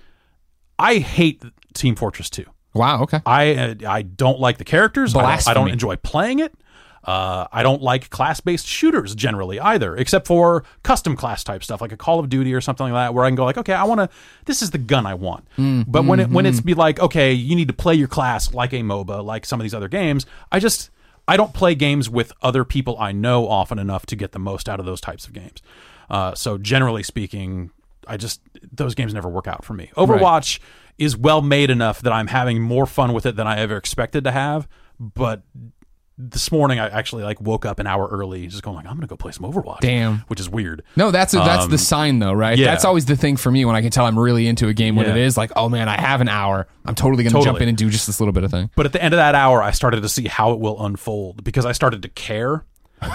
I 0.80 0.98
hate 0.98 1.44
Team 1.74 1.95
Fortress 1.95 2.30
2. 2.30 2.45
Wow. 2.74 3.01
Okay. 3.04 3.19
I 3.25 3.56
uh, 3.56 3.75
I 3.88 4.01
don't 4.04 4.39
like 4.39 4.57
the 4.57 4.66
characters. 4.66 5.16
I 5.16 5.22
don't, 5.22 5.48
I 5.48 5.54
don't 5.54 5.69
enjoy 5.69 5.95
playing 5.98 6.39
it. 6.39 6.54
Uh, 7.04 7.48
I 7.54 7.63
don't 7.63 7.81
like 7.81 8.10
class-based 8.10 8.68
shooters 8.68 9.16
generally 9.16 9.62
either, 9.62 9.95
except 9.95 10.28
for 10.28 10.66
custom 10.83 11.16
class 11.16 11.42
type 11.42 11.63
stuff 11.63 11.80
like 11.80 11.94
a 11.94 11.98
Call 11.98 12.19
of 12.19 12.28
Duty 12.28 12.54
or 12.54 12.60
something 12.60 12.83
like 12.83 12.94
that, 12.94 13.13
where 13.13 13.24
I 13.24 13.30
can 13.30 13.36
go 13.36 13.45
like, 13.45 13.57
okay, 13.57 13.74
I 13.74 13.86
want 13.86 14.01
to. 14.01 14.10
This 14.44 14.62
is 14.62 14.72
the 14.72 14.78
gun 14.78 15.06
I 15.06 15.13
want. 15.13 15.48
but 15.88 16.04
when 16.04 16.19
it 16.19 16.30
when 16.30 16.45
it's 16.45 16.60
be 16.60 16.74
like, 16.74 17.00
okay, 17.00 17.31
you 17.31 17.56
need 17.56 17.69
to 17.69 17.74
play 17.74 17.95
your 17.95 18.10
class 18.10 18.54
like 18.54 18.74
a 18.74 18.78
MOBA, 18.81 19.24
like 19.24 19.45
some 19.45 19.57
of 19.60 19.63
these 19.63 19.74
other 19.74 19.88
games. 19.88 20.25
I 20.51 20.60
just 20.60 20.90
I 21.28 21.38
don't 21.38 21.54
play 21.54 21.76
games 21.76 22.10
with 22.10 22.32
other 22.42 22.64
people 22.64 22.98
I 23.00 23.12
know 23.12 23.48
often 23.48 23.80
enough 23.80 24.06
to 24.08 24.16
get 24.16 24.32
the 24.32 24.40
most 24.40 24.70
out 24.70 24.80
of 24.80 24.86
those 24.86 25.02
types 25.02 25.28
of 25.28 25.34
games. 25.34 25.62
Uh, 26.10 26.34
so 26.36 26.58
generally 26.58 27.04
speaking, 27.04 27.72
I 28.08 28.18
just 28.18 28.42
those 28.72 28.96
games 28.96 29.14
never 29.14 29.28
work 29.28 29.48
out 29.48 29.66
for 29.66 29.74
me. 29.74 29.92
Overwatch 29.98 30.60
is 30.98 31.18
well 31.18 31.42
made 31.42 31.70
enough 31.70 32.02
that 32.02 32.14
I'm 32.14 32.28
having 32.28 32.62
more 32.62 32.86
fun 32.86 33.14
with 33.14 33.26
it 33.26 33.36
than 33.36 33.46
I 33.48 33.60
ever 33.60 33.78
expected 33.78 34.24
to 34.24 34.32
have. 34.32 34.68
But 35.00 35.44
this 36.19 36.52
morning 36.52 36.80
I 36.80 36.88
actually 36.88 37.24
like 37.24 37.40
woke 37.40 37.66
up 37.66 37.80
an 37.80 37.86
hour 37.88 38.08
early, 38.08 38.48
just 38.48 38.64
going 38.64 38.75
like 38.75 38.88
I'm 38.88 38.96
gonna 38.96 39.08
go 39.08 39.16
play 39.16 39.31
some 39.31 39.52
Overwatch. 39.52 39.81
Damn. 39.81 40.19
which 40.28 40.40
is 40.40 40.50
weird. 40.50 40.84
No, 40.96 41.12
that's 41.12 41.34
a, 41.34 41.38
that's 41.38 41.68
the 41.68 41.78
sign 41.78 42.19
though, 42.19 42.34
right? 42.34 42.54
Um, 42.54 42.60
yeah. 42.60 42.72
That's 42.72 42.86
always 42.86 43.06
the 43.06 43.16
thing 43.16 43.38
for 43.38 43.52
me 43.52 43.66
when 43.66 43.75
I 43.75 43.81
can 43.81 43.92
tell 43.92 44.06
I'm 44.06 44.18
really 44.18 44.48
into 44.48 44.68
a 44.68 44.74
game 44.74 44.96
when 44.96 45.06
Yeah. 45.06 45.12
it 45.16 45.18
is 45.22 45.38
like, 45.38 45.52
oh 45.56 45.69
man, 45.69 45.88
I 45.88 46.00
have 46.00 46.22
an 46.22 46.30
hour. 46.30 46.68
I'm 46.86 46.96
totally 46.96 47.24
going 47.24 47.36
to 47.36 47.42
jump 47.42 47.62
in 47.62 47.68
and 47.69 47.78
do 47.78 47.90
just 47.90 48.08
this 48.08 48.19
little 48.19 48.34
bit 48.34 48.44
of 48.44 48.52
thing. 48.52 48.69
But 48.75 48.86
at 48.86 48.94
the 48.94 49.04
end 49.04 49.14
of 49.14 49.18
that 49.18 49.36
hour, 49.36 49.62
I 49.62 49.72
started 49.72 50.02
to 50.02 50.10
see 50.10 50.28
how 50.28 50.54
it 50.54 50.60
will 50.60 50.84
unfold 50.84 51.44
because 51.44 51.66
I 51.66 51.72
started 51.74 52.02
to 52.04 52.10
care. 52.10 52.66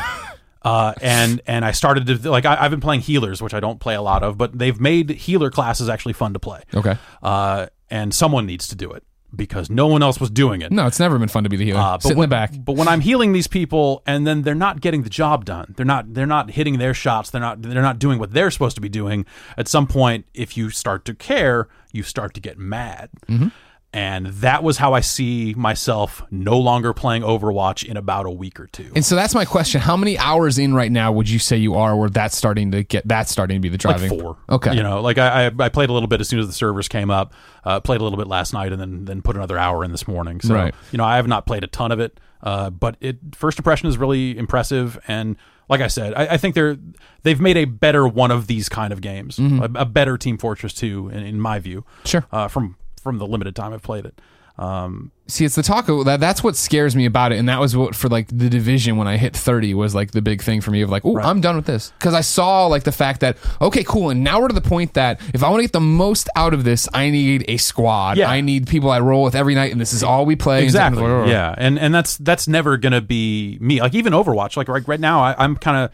Uh, 0.65 0.95
and 1.03 1.41
and 1.49 1.65
I 1.65 1.73
started 1.73 2.07
to 2.07 2.31
like 2.31 2.45
I, 2.47 2.57
I've 2.61 2.71
been 2.71 2.81
playing 2.81 3.01
healers, 3.01 3.43
which 3.43 3.53
I 3.53 3.59
don't 3.59 3.81
play 3.81 3.97
a 3.97 4.01
lot 4.01 4.23
of, 4.23 4.39
but 4.39 4.57
they've 4.57 4.79
made 4.81 5.11
healer 5.11 5.51
classes 5.51 5.89
actually 5.89 6.13
fun 6.13 6.35
to 6.35 6.39
play. 6.39 6.63
Okay. 6.73 6.97
Uh, 7.21 7.67
and 7.91 8.15
someone 8.15 8.47
needs 8.47 8.69
to 8.69 8.77
do 8.77 8.93
it 8.93 9.03
because 9.35 9.71
no 9.71 9.87
one 9.87 10.03
else 10.03 10.21
was 10.21 10.31
doing 10.31 10.63
it. 10.63 10.71
No, 10.71 10.87
it's 10.87 11.01
never 11.01 11.19
been 11.19 11.29
fun 11.29 11.45
to 11.45 11.49
be 11.49 11.57
the 11.57 11.65
healer. 11.65 11.81
Uh, 11.81 11.93
but 11.95 12.03
Sit 12.03 12.13
in 12.13 12.19
when, 12.19 12.29
the 12.29 12.35
back. 12.35 12.53
But 12.57 12.77
when 12.77 12.89
I'm 12.89 13.01
healing 13.01 13.33
these 13.33 13.47
people 13.47 14.03
and 14.07 14.27
then 14.27 14.43
they're 14.43 14.55
not 14.55 14.81
getting 14.81 15.03
the 15.03 15.11
job 15.11 15.45
done, 15.45 15.75
they're 15.77 15.87
not 15.87 16.13
they're 16.15 16.27
not 16.27 16.51
hitting 16.51 16.79
their 16.79 16.95
shots, 16.95 17.31
they're 17.31 17.41
not 17.41 17.63
they're 17.63 17.83
not 17.83 17.99
doing 17.99 18.19
what 18.19 18.33
they're 18.33 18.51
supposed 18.51 18.77
to 18.77 18.83
be 18.83 18.89
doing. 18.89 19.25
At 19.57 19.69
some 19.69 19.87
point, 19.87 20.27
if 20.35 20.57
you 20.57 20.71
start 20.71 21.05
to 21.07 21.15
care, 21.15 21.69
you 21.93 22.03
start 22.03 22.35
to 22.35 22.41
get 22.41 22.59
mad. 22.59 23.11
Mm-hmm. 23.29 23.49
And 23.95 24.27
that 24.29 24.63
was 24.63 24.79
how 24.79 24.95
I 24.95 25.01
see 25.01 25.53
myself 25.55 26.23
no 26.31 26.59
longer 26.59 26.95
playing 26.95 27.23
Overwatch 27.23 27.85
in 27.85 27.99
about 27.99 28.25
a 28.25 28.31
week 28.31 28.59
or 28.59 28.67
two. 28.67 28.91
And 28.95 29.05
so 29.05 29.15
that's 29.17 29.35
my 29.35 29.45
question. 29.45 29.83
How 29.83 29.99
many 29.99 30.17
hours 30.17 30.59
in 30.59 30.73
right 30.73 30.91
now 30.91 31.13
would 31.13 31.29
you 31.29 31.39
say 31.39 31.59
you 31.59 31.75
are 31.75 31.95
where 31.95 32.09
that's 32.09 32.35
starting 32.35 32.71
to 32.73 32.85
get 32.85 33.07
that's 33.07 33.31
starting 33.31 33.57
to 33.57 33.61
be 33.61 33.69
the 33.69 33.77
driving? 33.77 34.11
like 34.11 34.19
four. 34.21 34.39
Okay. 34.49 34.75
You 34.75 34.83
know, 34.83 35.03
like 35.03 35.19
I, 35.19 35.51
I 35.59 35.69
played 35.69 35.91
a 35.91 35.93
little 35.93 36.09
bit 36.09 36.23
as 36.23 36.29
soon 36.29 36.39
as 36.41 36.47
the 36.47 36.55
servers 36.55 36.89
came 36.89 37.11
up. 37.11 37.35
Uh, 37.65 37.81
played 37.81 38.01
a 38.01 38.03
little 38.03 38.19
bit 38.19 38.29
last 38.29 38.55
night, 38.55 38.73
and 38.73 38.81
then 38.81 39.05
then 39.05 39.21
put 39.23 39.37
another 39.37 39.59
hour 39.59 39.85
in 39.85 39.93
this 39.93 40.09
morning. 40.09 40.41
So 40.41 40.55
Right. 40.55 40.75
you 40.91 40.97
know, 40.97 41.05
I 41.05 41.17
have 41.17 41.29
not 41.29 41.47
played 41.47 41.63
a 41.63 41.67
ton 41.69 41.93
of 41.93 42.01
it, 42.01 42.19
uh, 42.43 42.71
but 42.71 42.97
it 43.01 43.19
first 43.35 43.59
impression 43.59 43.89
is 43.89 43.99
really 43.99 44.37
impressive. 44.39 44.99
And 45.07 45.37
like 45.69 45.81
I 45.83 45.87
said, 45.89 46.15
I, 46.15 46.29
I 46.29 46.37
think 46.39 46.55
they're 46.55 46.79
they've 47.25 47.41
made 47.41 47.57
a 47.59 47.67
better 47.67 48.09
one 48.09 48.31
of 48.31 48.47
these 48.47 48.69
kind 48.71 48.93
of 48.93 49.01
games, 49.03 49.39
a, 49.39 49.71
a 49.75 49.85
better 49.85 50.17
Team 50.17 50.39
Fortress 50.39 50.73
Two, 50.73 51.09
in, 51.11 51.19
in 51.23 51.41
my 51.41 51.59
view. 51.59 51.83
Mm-hmm. 51.83 52.07
Sure. 52.09 52.25
Uh, 52.33 52.49
from 52.49 52.77
from 53.03 53.19
the 53.19 53.27
limited 53.27 53.57
time 53.57 53.73
I've 53.73 53.83
played 53.83 54.07
it. 54.07 54.21
Um, 54.59 55.13
See, 55.29 55.47
it's 55.47 55.55
the 55.55 55.63
talk 55.63 55.89
of 55.89 56.05
that. 56.05 56.21
That's 56.21 56.45
what 56.45 56.57
scares 56.57 56.95
me 56.95 57.07
about 57.07 57.33
it, 57.33 57.39
and 57.39 57.49
that 57.49 57.59
was 57.59 57.75
what 57.75 57.95
for 57.95 58.09
like 58.09 58.29
the 58.29 58.51
division 58.51 58.99
when 58.99 59.09
I 59.09 59.17
hit 59.17 59.35
thirty 59.35 59.73
was 59.73 59.95
like 59.95 60.11
the 60.11 60.21
big 60.21 60.43
thing 60.43 60.61
for 60.61 60.71
me 60.71 60.83
of 60.83 60.91
like, 60.91 61.07
oh, 61.07 61.19
I'm 61.19 61.41
done 61.41 61.57
with 61.57 61.65
this 61.65 61.91
because 61.99 62.13
I 62.13 62.21
saw 62.21 62.67
like 62.67 62.83
the 62.83 62.93
fact 62.93 63.21
that 63.21 63.39
okay, 63.63 63.83
cool, 63.83 64.11
and 64.11 64.23
now 64.23 64.41
we're 64.41 64.49
to 64.49 64.55
the 64.55 64.61
point 64.61 64.93
that 64.93 65.21
if 65.33 65.43
I 65.43 65.49
want 65.49 65.61
to 65.61 65.65
get 65.65 65.73
the 65.73 65.81
most 65.81 66.29
out 66.37 66.53
of 66.53 66.65
this, 66.65 66.87
I 66.93 67.09
need 67.09 67.47
a 67.49 67.57
squad. 67.57 68.19
Yeah. 68.19 68.29
I 68.29 68.43
need 68.43 68.67
people 68.67 68.91
I 68.91 69.01
roll 69.01 69.25
with 69.25 69.35
every 69.35 69.55
night, 69.55 69.73
and 69.73 69.81
this 69.81 69.95
is 69.95 70.03
all 70.03 70.27
we 70.27 70.37
play. 70.37 70.63
exactly 70.65 71.03
yeah 71.03 71.55
and 71.59 71.79
and 71.79 71.95
that's 71.95 72.17
that's 72.19 72.49
never 72.49 72.77
gonna 72.77 73.01
be 73.01 73.59
me 73.61 73.81
like 73.81 73.95
even 73.95 74.13
overwatch 74.13 74.57
like 74.57 74.69
right, 74.69 74.87
right 74.87 75.01
now 75.01 75.21
I, 75.23 75.35
i'm 75.39 75.57
kind 75.57 75.77
of 75.77 75.91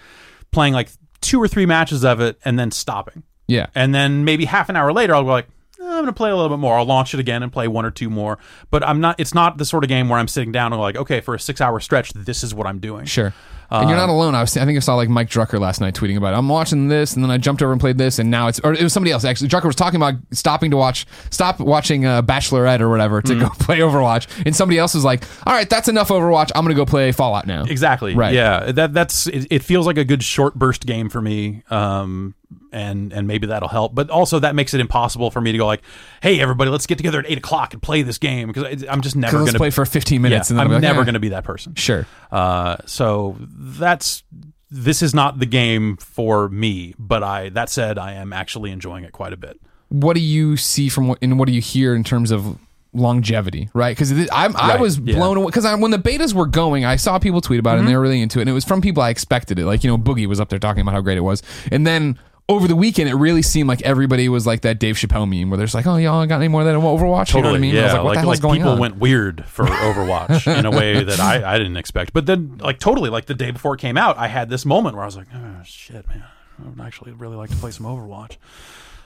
playing 0.50 0.74
like 0.74 0.88
two 1.20 1.40
or 1.40 1.48
three 1.48 1.66
matches 1.66 2.04
of 2.04 2.20
it 2.20 2.38
and 2.44 2.58
then 2.58 2.70
stopping 2.70 3.22
yeah. 3.46 3.66
and 3.74 3.94
then 3.94 4.24
maybe 4.24 4.44
half 4.44 4.68
an 4.68 4.76
hour 4.76 4.92
later 4.92 5.14
i'll 5.14 5.24
go 5.24 5.30
like 5.30 5.48
"Eh, 5.80 5.84
i'm 5.84 6.02
gonna 6.02 6.12
play 6.12 6.30
a 6.30 6.36
little 6.36 6.48
bit 6.50 6.60
more. 6.60 6.78
I'll 6.78 6.84
launch 6.84 7.14
it 7.14 7.20
again 7.20 7.42
and 7.42 7.52
play 7.52 7.68
one 7.68 7.84
or 7.84 7.90
two 7.90 8.10
more. 8.10 8.38
But 8.70 8.86
i'm 8.86 9.00
not 9.00 9.18
it's 9.18 9.34
not 9.34 9.58
the 9.58 9.64
sort 9.64 9.84
of 9.84 9.88
game 9.88 10.08
where 10.08 10.18
i'm 10.18 10.28
sitting 10.28 10.52
down 10.52 10.72
and 10.72 10.80
like 10.80 10.96
okay 10.96 11.20
for 11.20 11.34
a 11.34 11.40
six 11.40 11.60
hour 11.60 11.80
stretch 11.80 12.12
this 12.12 12.42
is 12.42 12.54
what 12.54 12.66
i'm 12.66 12.78
doing. 12.78 13.04
Sure. 13.06 13.34
And 13.70 13.88
you're 13.88 13.98
not 13.98 14.08
alone. 14.08 14.34
I 14.34 14.40
was, 14.40 14.56
I 14.56 14.64
think 14.64 14.76
I 14.76 14.80
saw 14.80 14.94
like 14.94 15.08
Mike 15.08 15.28
Drucker 15.28 15.60
last 15.60 15.80
night 15.80 15.94
tweeting 15.94 16.16
about 16.16 16.34
it. 16.34 16.38
I'm 16.38 16.48
watching 16.48 16.88
this, 16.88 17.14
and 17.14 17.22
then 17.22 17.30
I 17.30 17.38
jumped 17.38 17.62
over 17.62 17.72
and 17.72 17.80
played 17.80 17.98
this, 17.98 18.18
and 18.18 18.30
now 18.30 18.48
it's 18.48 18.60
or 18.60 18.72
it 18.72 18.82
was 18.82 18.92
somebody 18.92 19.12
else 19.12 19.24
actually. 19.24 19.48
Drucker 19.48 19.66
was 19.66 19.76
talking 19.76 19.96
about 19.96 20.14
stopping 20.32 20.70
to 20.70 20.76
watch, 20.76 21.06
stop 21.30 21.60
watching 21.60 22.06
uh, 22.06 22.22
Bachelorette 22.22 22.80
or 22.80 22.88
whatever 22.88 23.20
to 23.22 23.38
go 23.38 23.48
play 23.60 23.78
Overwatch, 23.78 24.28
and 24.46 24.54
somebody 24.56 24.78
else 24.78 24.94
was 24.94 25.04
like, 25.04 25.24
"All 25.46 25.52
right, 25.52 25.68
that's 25.68 25.88
enough 25.88 26.08
Overwatch. 26.08 26.50
I'm 26.54 26.64
gonna 26.64 26.74
go 26.74 26.86
play 26.86 27.12
Fallout 27.12 27.46
now." 27.46 27.64
Exactly. 27.64 28.14
Right. 28.14 28.34
Yeah. 28.34 28.72
That 28.72 28.94
that's 28.94 29.26
it, 29.26 29.46
it 29.50 29.62
feels 29.62 29.86
like 29.86 29.98
a 29.98 30.04
good 30.04 30.22
short 30.22 30.54
burst 30.54 30.86
game 30.86 31.08
for 31.08 31.20
me. 31.20 31.62
Um 31.70 32.34
and 32.72 33.12
and 33.12 33.26
maybe 33.26 33.46
that'll 33.46 33.68
help. 33.68 33.94
But 33.94 34.10
also 34.10 34.38
that 34.40 34.54
makes 34.54 34.74
it 34.74 34.80
impossible 34.80 35.30
for 35.30 35.40
me 35.40 35.52
to 35.52 35.58
go 35.58 35.66
like, 35.66 35.82
hey 36.22 36.40
everybody, 36.40 36.70
let's 36.70 36.86
get 36.86 36.96
together 36.98 37.18
at 37.18 37.26
eight 37.30 37.38
o'clock 37.38 37.72
and 37.72 37.82
play 37.82 38.02
this 38.02 38.18
game 38.18 38.48
because 38.48 38.84
I'm 38.88 39.00
just 39.00 39.16
never 39.16 39.38
Let's 39.38 39.50
gonna 39.50 39.58
play 39.58 39.70
for 39.70 39.84
15 39.84 40.16
yeah, 40.16 40.22
minutes, 40.22 40.50
and 40.50 40.58
then 40.58 40.64
I'm 40.64 40.68
be 40.68 40.74
like, 40.74 40.82
never 40.82 41.02
"Eh." 41.02 41.04
gonna 41.04 41.20
be 41.20 41.30
that 41.30 41.44
person. 41.44 41.74
Sure. 41.74 42.06
Uh 42.30 42.76
so 42.86 43.36
that's 43.60 44.22
this 44.70 45.02
is 45.02 45.14
not 45.14 45.38
the 45.40 45.46
game 45.46 45.96
for 45.96 46.48
me, 46.48 46.94
but 46.98 47.22
I 47.22 47.48
that 47.50 47.70
said 47.70 47.98
I 47.98 48.12
am 48.12 48.32
actually 48.32 48.70
enjoying 48.70 49.04
it 49.04 49.12
quite 49.12 49.32
a 49.32 49.36
bit. 49.36 49.58
What 49.88 50.14
do 50.14 50.20
you 50.20 50.56
see 50.56 50.88
from 50.88 51.08
what 51.08 51.18
and 51.22 51.38
what 51.38 51.48
do 51.48 51.52
you 51.54 51.60
hear 51.60 51.94
in 51.94 52.04
terms 52.04 52.30
of 52.30 52.58
longevity, 52.92 53.68
right? 53.74 53.96
Because 53.96 54.12
I 54.12 54.26
I 54.30 54.46
Right, 54.48 54.80
was 54.80 54.98
yeah. 54.98 55.16
blown 55.16 55.36
away 55.36 55.46
because 55.46 55.64
when 55.80 55.90
the 55.90 55.98
betas 55.98 56.34
were 56.34 56.46
going, 56.46 56.84
I 56.84 56.96
saw 56.96 57.18
people 57.18 57.40
tweet 57.40 57.58
about 57.60 57.72
it 57.72 57.72
Mm-hmm. 57.78 57.80
and 57.86 57.88
they 57.88 57.96
were 57.96 58.02
really 58.02 58.20
into 58.20 58.38
it, 58.38 58.42
and 58.42 58.50
it 58.50 58.54
was 58.54 58.64
from 58.64 58.80
people 58.80 59.02
I 59.02 59.10
expected 59.10 59.58
it. 59.58 59.66
Like 59.66 59.82
you 59.84 59.90
know, 59.90 59.98
Boogie 59.98 60.26
was 60.26 60.40
up 60.40 60.48
there 60.50 60.58
talking 60.58 60.82
about 60.82 60.92
how 60.94 61.00
great 61.00 61.18
it 61.18 61.22
was, 61.22 61.42
and 61.72 61.86
then. 61.86 62.18
Over 62.50 62.66
the 62.66 62.76
weekend, 62.76 63.10
it 63.10 63.14
really 63.14 63.42
seemed 63.42 63.68
like 63.68 63.82
everybody 63.82 64.26
was 64.30 64.46
like 64.46 64.62
that 64.62 64.78
Dave 64.78 64.96
Chappelle 64.96 65.28
meme 65.28 65.50
where 65.50 65.58
there's 65.58 65.74
like, 65.74 65.86
oh, 65.86 65.96
y'all 65.96 66.24
got 66.26 66.36
any 66.36 66.48
more 66.48 66.64
than 66.64 66.76
Overwatch? 66.76 67.34
You 67.34 67.42
know 67.42 67.50
what 67.50 67.56
I 67.56 67.60
mean? 67.60 67.76
I 67.76 67.82
was 67.82 67.92
like, 67.92 68.04
what 68.04 68.14
the 68.14 68.20
hell's 68.20 68.28
like 68.36 68.40
going 68.40 68.60
people 68.60 68.72
on? 68.72 68.78
went 68.78 68.96
weird 68.96 69.44
for 69.44 69.64
Overwatch 69.66 70.58
in 70.58 70.64
a 70.64 70.70
way 70.70 71.04
that 71.04 71.20
I, 71.20 71.54
I 71.54 71.58
didn't 71.58 71.76
expect. 71.76 72.14
But 72.14 72.24
then, 72.24 72.56
like 72.58 72.78
totally, 72.78 73.10
like 73.10 73.26
the 73.26 73.34
day 73.34 73.50
before 73.50 73.74
it 73.74 73.80
came 73.80 73.98
out, 73.98 74.16
I 74.16 74.28
had 74.28 74.48
this 74.48 74.64
moment 74.64 74.94
where 74.96 75.02
I 75.02 75.06
was 75.06 75.16
like, 75.16 75.26
oh 75.34 75.62
shit, 75.64 76.08
man, 76.08 76.24
I 76.64 76.68
would 76.70 76.80
actually 76.80 77.12
really 77.12 77.36
like 77.36 77.50
to 77.50 77.56
play 77.56 77.70
some 77.70 77.84
Overwatch. 77.84 78.38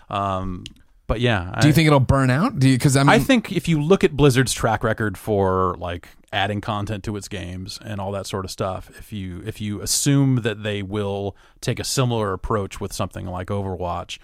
Um, 0.09 0.63
but 1.13 1.21
yeah, 1.21 1.55
Do 1.61 1.69
you 1.69 1.73
I, 1.73 1.75
think 1.75 1.87
it'll 1.87 2.01
burn 2.01 2.31
out? 2.31 2.59
Do 2.59 2.71
you? 2.71 2.79
Because 2.79 2.97
I 2.97 3.03
mean, 3.03 3.11
I 3.11 3.19
think 3.19 3.53
if 3.53 3.69
you 3.69 3.83
look 3.83 4.03
at 4.03 4.17
Blizzard's 4.17 4.55
track 4.55 4.83
record 4.83 5.19
for 5.19 5.75
like 5.79 6.09
adding 6.33 6.63
content 6.63 7.05
to 7.05 7.17
its 7.17 7.29
games 7.29 7.79
and 7.85 8.01
all 8.01 8.13
that 8.13 8.27
sort 8.27 8.47
of 8.47 8.51
stuff, 8.51 8.91
if 8.99 9.13
you 9.13 9.43
if 9.45 9.61
you 9.61 9.83
assume 9.83 10.37
that 10.37 10.63
they 10.63 10.83
will 10.83 11.37
take 11.61 11.79
a 11.79 11.85
similar 11.85 12.33
approach 12.33 12.81
with 12.81 12.95
something 12.95 13.27
like 13.27 13.49
Overwatch, 13.49 14.19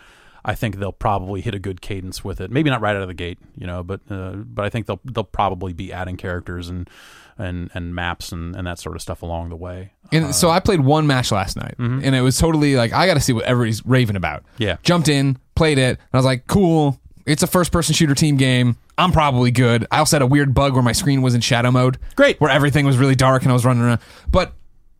I 0.46 0.54
think 0.54 0.76
they'll 0.76 0.92
probably 0.92 1.42
hit 1.42 1.54
a 1.54 1.58
good 1.58 1.82
cadence 1.82 2.24
with 2.24 2.40
it. 2.40 2.50
Maybe 2.50 2.70
not 2.70 2.80
right 2.80 2.96
out 2.96 3.02
of 3.02 3.08
the 3.08 3.14
gate, 3.14 3.38
you 3.54 3.66
know, 3.66 3.82
but 3.82 4.00
uh, 4.08 4.30
but 4.36 4.64
I 4.64 4.70
think 4.70 4.86
they'll 4.86 5.00
they'll 5.04 5.24
probably 5.24 5.74
be 5.74 5.92
adding 5.92 6.16
characters 6.16 6.70
and 6.70 6.88
and 7.36 7.70
and 7.74 7.94
maps 7.94 8.32
and, 8.32 8.56
and 8.56 8.66
that 8.66 8.78
sort 8.78 8.96
of 8.96 9.02
stuff 9.02 9.20
along 9.20 9.50
the 9.50 9.56
way. 9.56 9.92
And 10.10 10.34
so 10.34 10.48
I 10.48 10.60
played 10.60 10.80
one 10.80 11.06
match 11.06 11.30
last 11.30 11.54
night, 11.56 11.74
and 11.78 12.14
it 12.14 12.22
was 12.22 12.38
totally 12.38 12.76
like 12.76 12.94
I 12.94 13.06
got 13.06 13.14
to 13.14 13.20
see 13.20 13.34
what 13.34 13.44
everybody's 13.44 13.84
raving 13.84 14.16
about. 14.16 14.44
Yeah. 14.56 14.78
jumped 14.82 15.08
in, 15.08 15.36
played 15.58 15.76
it, 15.76 15.90
and 15.90 16.08
I 16.14 16.16
was 16.16 16.24
like, 16.24 16.46
cool. 16.46 16.98
It's 17.26 17.42
a 17.42 17.46
first 17.46 17.72
person 17.72 17.94
shooter 17.94 18.14
team 18.14 18.38
game. 18.38 18.78
I'm 18.96 19.12
probably 19.12 19.50
good. 19.50 19.86
I 19.90 19.98
also 19.98 20.16
had 20.16 20.22
a 20.22 20.26
weird 20.26 20.54
bug 20.54 20.72
where 20.72 20.82
my 20.82 20.92
screen 20.92 21.20
was 21.20 21.34
in 21.34 21.42
shadow 21.42 21.70
mode. 21.70 21.98
Great. 22.16 22.40
Where 22.40 22.50
everything 22.50 22.86
was 22.86 22.96
really 22.96 23.14
dark 23.14 23.42
and 23.42 23.50
I 23.50 23.54
was 23.54 23.66
running 23.66 23.82
around. 23.82 24.00
But 24.30 24.54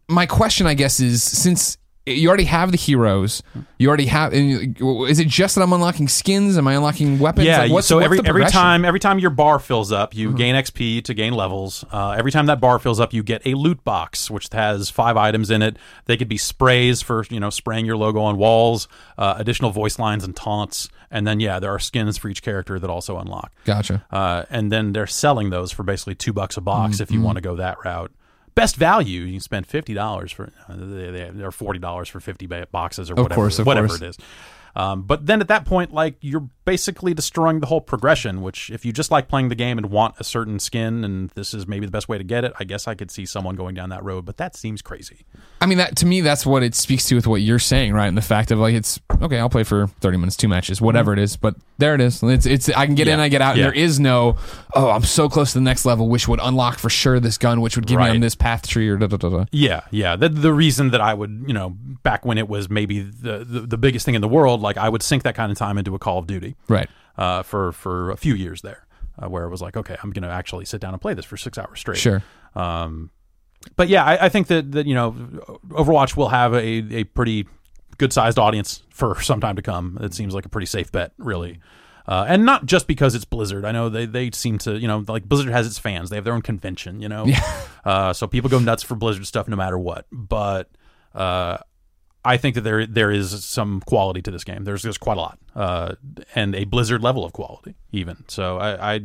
my 0.08 0.26
question, 0.26 0.66
I 0.66 0.74
guess, 0.74 1.00
is 1.00 1.22
since 1.22 1.77
you 2.14 2.28
already 2.28 2.44
have 2.44 2.70
the 2.72 2.76
heroes, 2.78 3.42
you 3.78 3.88
already 3.88 4.06
have. 4.06 4.34
you- 4.34 5.04
Is 5.06 5.18
it 5.18 5.28
just 5.28 5.54
that 5.54 5.62
I'm 5.62 5.72
unlocking 5.72 6.08
skins? 6.08 6.56
Am 6.58 6.66
I 6.68 6.74
unlocking 6.74 7.18
weapons? 7.18 7.46
Yeah. 7.46 7.58
Like, 7.60 7.72
what's, 7.72 7.86
so 7.86 7.98
every 7.98 8.18
every 8.24 8.44
time 8.46 8.84
every 8.84 9.00
time 9.00 9.18
your 9.18 9.30
bar 9.30 9.58
fills 9.58 9.92
up, 9.92 10.14
you 10.14 10.32
gain 10.32 10.54
XP 10.54 11.04
to 11.04 11.14
gain 11.14 11.32
levels. 11.34 11.84
Uh, 11.92 12.10
every 12.18 12.30
time 12.32 12.46
that 12.46 12.60
bar 12.60 12.78
fills 12.78 13.00
up, 13.00 13.12
you 13.12 13.22
get 13.22 13.46
a 13.46 13.54
loot 13.54 13.82
box 13.84 14.30
which 14.30 14.48
has 14.52 14.90
five 14.90 15.16
items 15.16 15.50
in 15.50 15.62
it. 15.62 15.76
They 16.06 16.16
could 16.16 16.28
be 16.28 16.38
sprays 16.38 17.02
for 17.02 17.24
you 17.30 17.40
know 17.40 17.50
spraying 17.50 17.86
your 17.86 17.96
logo 17.96 18.20
on 18.20 18.36
walls, 18.36 18.88
uh, 19.16 19.34
additional 19.38 19.70
voice 19.70 19.98
lines 19.98 20.24
and 20.24 20.34
taunts, 20.34 20.88
and 21.10 21.26
then 21.26 21.40
yeah, 21.40 21.58
there 21.60 21.70
are 21.72 21.78
skins 21.78 22.18
for 22.18 22.28
each 22.28 22.42
character 22.42 22.78
that 22.78 22.90
also 22.90 23.18
unlock. 23.18 23.52
Gotcha. 23.64 24.04
Uh, 24.10 24.44
and 24.50 24.70
then 24.72 24.92
they're 24.92 25.06
selling 25.06 25.50
those 25.50 25.72
for 25.72 25.82
basically 25.82 26.14
two 26.14 26.32
bucks 26.32 26.56
a 26.56 26.60
box 26.60 26.94
Mm-hmm. 26.96 27.02
if 27.02 27.10
you 27.10 27.20
want 27.20 27.36
to 27.36 27.42
go 27.42 27.56
that 27.56 27.76
route. 27.84 28.12
Best 28.58 28.74
value, 28.74 29.20
you 29.20 29.34
can 29.34 29.40
spend 29.40 29.68
fifty 29.68 29.94
dollars 29.94 30.32
for. 30.32 30.50
Uh, 30.68 30.74
they're 30.76 31.52
forty 31.52 31.78
dollars 31.78 32.08
for 32.08 32.18
fifty 32.18 32.46
boxes 32.46 33.08
or 33.08 33.14
whatever, 33.14 33.34
course, 33.34 33.58
whatever 33.60 33.86
course. 33.86 34.02
it 34.02 34.08
is. 34.08 34.18
Um, 34.74 35.02
but 35.02 35.24
then 35.26 35.40
at 35.40 35.46
that 35.46 35.64
point, 35.64 35.94
like 35.94 36.16
you're 36.22 36.48
basically 36.68 37.14
destroying 37.14 37.60
the 37.60 37.66
whole 37.66 37.80
progression. 37.80 38.42
Which, 38.42 38.68
if 38.68 38.84
you 38.84 38.92
just 38.92 39.10
like 39.10 39.26
playing 39.26 39.48
the 39.48 39.54
game 39.54 39.78
and 39.78 39.86
want 39.90 40.16
a 40.18 40.24
certain 40.24 40.58
skin, 40.58 41.02
and 41.02 41.30
this 41.30 41.54
is 41.54 41.66
maybe 41.66 41.86
the 41.86 41.92
best 41.92 42.08
way 42.10 42.18
to 42.18 42.24
get 42.24 42.44
it, 42.44 42.52
I 42.60 42.64
guess 42.64 42.86
I 42.86 42.94
could 42.94 43.10
see 43.10 43.24
someone 43.24 43.56
going 43.56 43.74
down 43.74 43.88
that 43.88 44.04
road. 44.04 44.26
But 44.26 44.36
that 44.36 44.54
seems 44.54 44.82
crazy. 44.82 45.24
I 45.62 45.66
mean, 45.66 45.78
that 45.78 45.96
to 45.96 46.06
me, 46.06 46.20
that's 46.20 46.44
what 46.44 46.62
it 46.62 46.74
speaks 46.74 47.06
to 47.06 47.14
with 47.14 47.26
what 47.26 47.40
you're 47.40 47.58
saying, 47.58 47.94
right? 47.94 48.06
And 48.06 48.16
the 48.18 48.22
fact 48.22 48.50
of 48.50 48.58
like, 48.58 48.74
it's 48.74 49.00
okay. 49.22 49.38
I'll 49.38 49.48
play 49.48 49.64
for 49.64 49.86
30 49.86 50.18
minutes, 50.18 50.36
two 50.36 50.48
matches, 50.48 50.80
whatever 50.80 51.12
it 51.14 51.18
is. 51.18 51.36
But 51.36 51.54
there 51.78 51.94
it 51.94 52.00
is. 52.02 52.22
It's 52.22 52.44
it's. 52.44 52.68
I 52.68 52.84
can 52.86 52.94
get 52.94 53.08
in, 53.08 53.14
Mm-hmm. 53.14 53.22
I 53.22 53.28
get 53.30 53.40
out, 53.40 53.50
and 53.52 53.58
Yeah. 53.60 53.64
there 53.70 53.74
is 53.74 53.98
no. 53.98 54.36
Oh, 54.74 54.90
I'm 54.90 55.02
so 55.04 55.28
close 55.28 55.52
to 55.52 55.58
the 55.58 55.64
next 55.64 55.84
level, 55.86 56.08
which 56.08 56.28
would 56.28 56.40
unlock 56.42 56.78
for 56.78 56.90
sure 56.90 57.18
this 57.18 57.38
gun, 57.38 57.60
which 57.62 57.76
would 57.76 57.86
give 57.86 57.98
me 57.98 58.08
on 58.08 58.20
this 58.20 58.34
path 58.34 58.66
tree 58.68 58.88
or 58.88 58.96
da 58.98 59.06
da 59.06 59.16
da 59.16 59.28
da. 59.30 59.44
Yeah, 59.52 59.80
yeah. 59.90 60.14
The, 60.16 60.28
the 60.28 60.52
reason 60.52 60.90
that 60.90 61.00
I 61.00 61.14
would, 61.14 61.44
you 61.46 61.54
know, 61.54 61.70
back 62.02 62.24
when 62.26 62.36
it 62.36 62.48
was 62.48 62.68
maybe 62.68 63.00
the, 63.00 63.44
the 63.44 63.60
the 63.60 63.78
biggest 63.78 64.04
thing 64.04 64.14
in 64.14 64.20
the 64.20 64.28
world, 64.28 64.60
like 64.60 64.76
I 64.76 64.88
would 64.88 65.02
sink 65.02 65.22
that 65.22 65.34
kind 65.34 65.50
of 65.50 65.56
time 65.58 65.78
into 65.78 65.94
a 65.94 65.98
Call 65.98 66.18
of 66.18 66.26
Duty. 66.26 66.56
Right. 66.66 66.88
uh, 67.16 67.42
for 67.42 67.72
for 67.72 68.10
a 68.10 68.16
few 68.16 68.34
years 68.34 68.62
there, 68.62 68.86
uh, 69.22 69.28
where 69.28 69.44
it 69.44 69.50
was 69.50 69.60
like, 69.60 69.76
okay, 69.76 69.96
I'm 70.02 70.10
going 70.10 70.22
to 70.22 70.30
actually 70.30 70.64
sit 70.64 70.80
down 70.80 70.94
and 70.94 71.00
play 71.00 71.14
this 71.14 71.24
for 71.24 71.36
six 71.36 71.58
hours 71.58 71.80
straight. 71.80 71.98
Sure. 71.98 72.22
Um, 72.54 73.10
but 73.76 73.88
yeah, 73.88 74.04
I, 74.04 74.26
I 74.26 74.28
think 74.28 74.46
that 74.48 74.72
that 74.72 74.86
you 74.86 74.94
know, 74.94 75.12
Overwatch 75.68 76.16
will 76.16 76.28
have 76.28 76.54
a 76.54 76.58
a 76.58 77.04
pretty 77.04 77.46
good 77.98 78.12
sized 78.12 78.38
audience 78.38 78.82
for 78.90 79.20
some 79.20 79.40
time 79.40 79.56
to 79.56 79.62
come. 79.62 79.98
It 80.00 80.14
seems 80.14 80.34
like 80.34 80.46
a 80.46 80.48
pretty 80.48 80.66
safe 80.66 80.92
bet, 80.92 81.12
really. 81.18 81.60
Uh, 82.06 82.24
and 82.26 82.46
not 82.46 82.64
just 82.64 82.86
because 82.86 83.14
it's 83.14 83.26
Blizzard. 83.26 83.66
I 83.66 83.72
know 83.72 83.90
they, 83.90 84.06
they 84.06 84.30
seem 84.30 84.56
to, 84.60 84.78
you 84.78 84.88
know, 84.88 85.04
like 85.08 85.28
Blizzard 85.28 85.52
has 85.52 85.66
its 85.66 85.78
fans. 85.78 86.08
They 86.08 86.16
have 86.16 86.24
their 86.24 86.32
own 86.32 86.40
convention, 86.40 87.02
you 87.02 87.08
know. 87.08 87.26
Uh, 87.84 88.12
so 88.14 88.26
people 88.26 88.48
go 88.48 88.58
nuts 88.58 88.82
for 88.82 88.94
Blizzard 88.94 89.26
stuff 89.26 89.46
no 89.46 89.56
matter 89.56 89.78
what. 89.78 90.06
But 90.10 90.70
uh, 91.14 91.58
I 92.28 92.36
think 92.36 92.54
that 92.56 92.60
there 92.62 92.86
there 92.86 93.10
is 93.10 93.44
some 93.44 93.80
quality 93.80 94.22
to 94.22 94.30
this 94.30 94.44
game. 94.44 94.64
There's 94.64 94.82
there's 94.82 94.98
quite 94.98 95.16
a 95.16 95.20
lot, 95.20 95.38
uh, 95.54 95.94
and 96.34 96.54
a 96.54 96.64
Blizzard 96.64 97.02
level 97.02 97.24
of 97.24 97.32
quality 97.32 97.74
even. 97.92 98.24
So 98.28 98.58
I, 98.58 98.94
I 98.96 99.00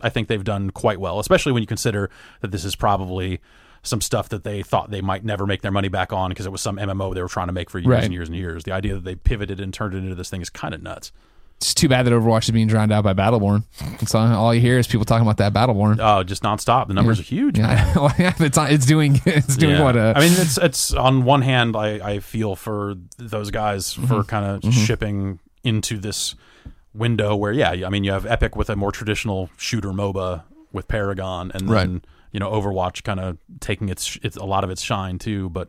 I 0.00 0.08
think 0.08 0.28
they've 0.28 0.44
done 0.44 0.70
quite 0.70 0.98
well, 1.00 1.18
especially 1.20 1.52
when 1.52 1.62
you 1.62 1.66
consider 1.66 2.10
that 2.40 2.50
this 2.50 2.64
is 2.64 2.74
probably 2.76 3.40
some 3.82 4.00
stuff 4.00 4.28
that 4.30 4.42
they 4.44 4.62
thought 4.62 4.90
they 4.90 5.00
might 5.00 5.24
never 5.24 5.46
make 5.46 5.62
their 5.62 5.70
money 5.70 5.88
back 5.88 6.12
on 6.12 6.30
because 6.30 6.46
it 6.46 6.50
was 6.52 6.60
some 6.60 6.76
MMO 6.76 7.14
they 7.14 7.22
were 7.22 7.28
trying 7.28 7.46
to 7.46 7.52
make 7.52 7.70
for 7.70 7.78
years 7.78 7.86
Right. 7.88 8.04
and 8.04 8.12
years 8.12 8.28
and 8.28 8.36
years. 8.36 8.64
The 8.64 8.72
idea 8.72 8.94
that 8.94 9.04
they 9.04 9.14
pivoted 9.14 9.60
and 9.60 9.72
turned 9.72 9.94
it 9.94 9.98
into 9.98 10.14
this 10.16 10.28
thing 10.30 10.40
is 10.42 10.50
kind 10.50 10.74
of 10.74 10.82
nuts. 10.82 11.12
It's 11.60 11.74
too 11.74 11.88
bad 11.88 12.04
that 12.06 12.12
Overwatch 12.12 12.44
is 12.44 12.50
being 12.52 12.68
drowned 12.68 12.92
out 12.92 13.02
by 13.02 13.14
Battleborn. 13.14 13.64
That's 13.98 14.14
all, 14.14 14.26
all 14.32 14.54
you 14.54 14.60
hear 14.60 14.78
is 14.78 14.86
people 14.86 15.04
talking 15.04 15.22
about 15.26 15.38
that 15.38 15.52
Battleborn. 15.52 15.98
Oh, 16.00 16.22
just 16.22 16.44
nonstop. 16.44 16.86
The 16.86 16.94
numbers 16.94 17.18
are 17.18 17.24
huge. 17.24 17.58
Yeah, 17.58 18.12
yeah, 18.18 18.32
it's, 18.38 18.56
it's 18.56 18.86
doing 18.86 19.20
it's 19.26 19.56
doing 19.56 19.74
Yeah. 19.74 19.82
what? 19.82 19.96
Uh, 19.96 20.12
I 20.14 20.20
mean, 20.20 20.32
it's 20.34 20.56
it's 20.58 20.92
on 20.94 21.24
one 21.24 21.42
hand, 21.42 21.76
I, 21.76 21.94
I 22.12 22.18
feel 22.20 22.54
for 22.54 22.94
those 23.16 23.50
guys 23.50 23.94
Mm-hmm. 23.94 24.06
for 24.06 24.22
kind 24.22 24.64
of 24.64 24.72
shipping 24.72 25.40
into 25.64 25.98
this 25.98 26.36
window 26.94 27.34
where, 27.34 27.52
yeah, 27.52 27.70
I 27.70 27.88
mean, 27.90 28.04
you 28.04 28.12
have 28.12 28.24
Epic 28.24 28.54
with 28.54 28.70
a 28.70 28.76
more 28.76 28.92
traditional 28.92 29.50
shooter 29.56 29.90
MOBA 29.90 30.44
with 30.72 30.86
Paragon, 30.86 31.50
and 31.54 31.68
then 31.68 31.92
Right. 31.92 32.04
you 32.30 32.38
know 32.38 32.50
Overwatch 32.52 33.02
kind 33.02 33.18
of 33.18 33.36
taking 33.58 33.88
its 33.88 34.16
its 34.22 34.36
a 34.36 34.44
lot 34.44 34.62
of 34.62 34.70
its 34.70 34.82
shine 34.82 35.18
too, 35.18 35.48
but. 35.50 35.66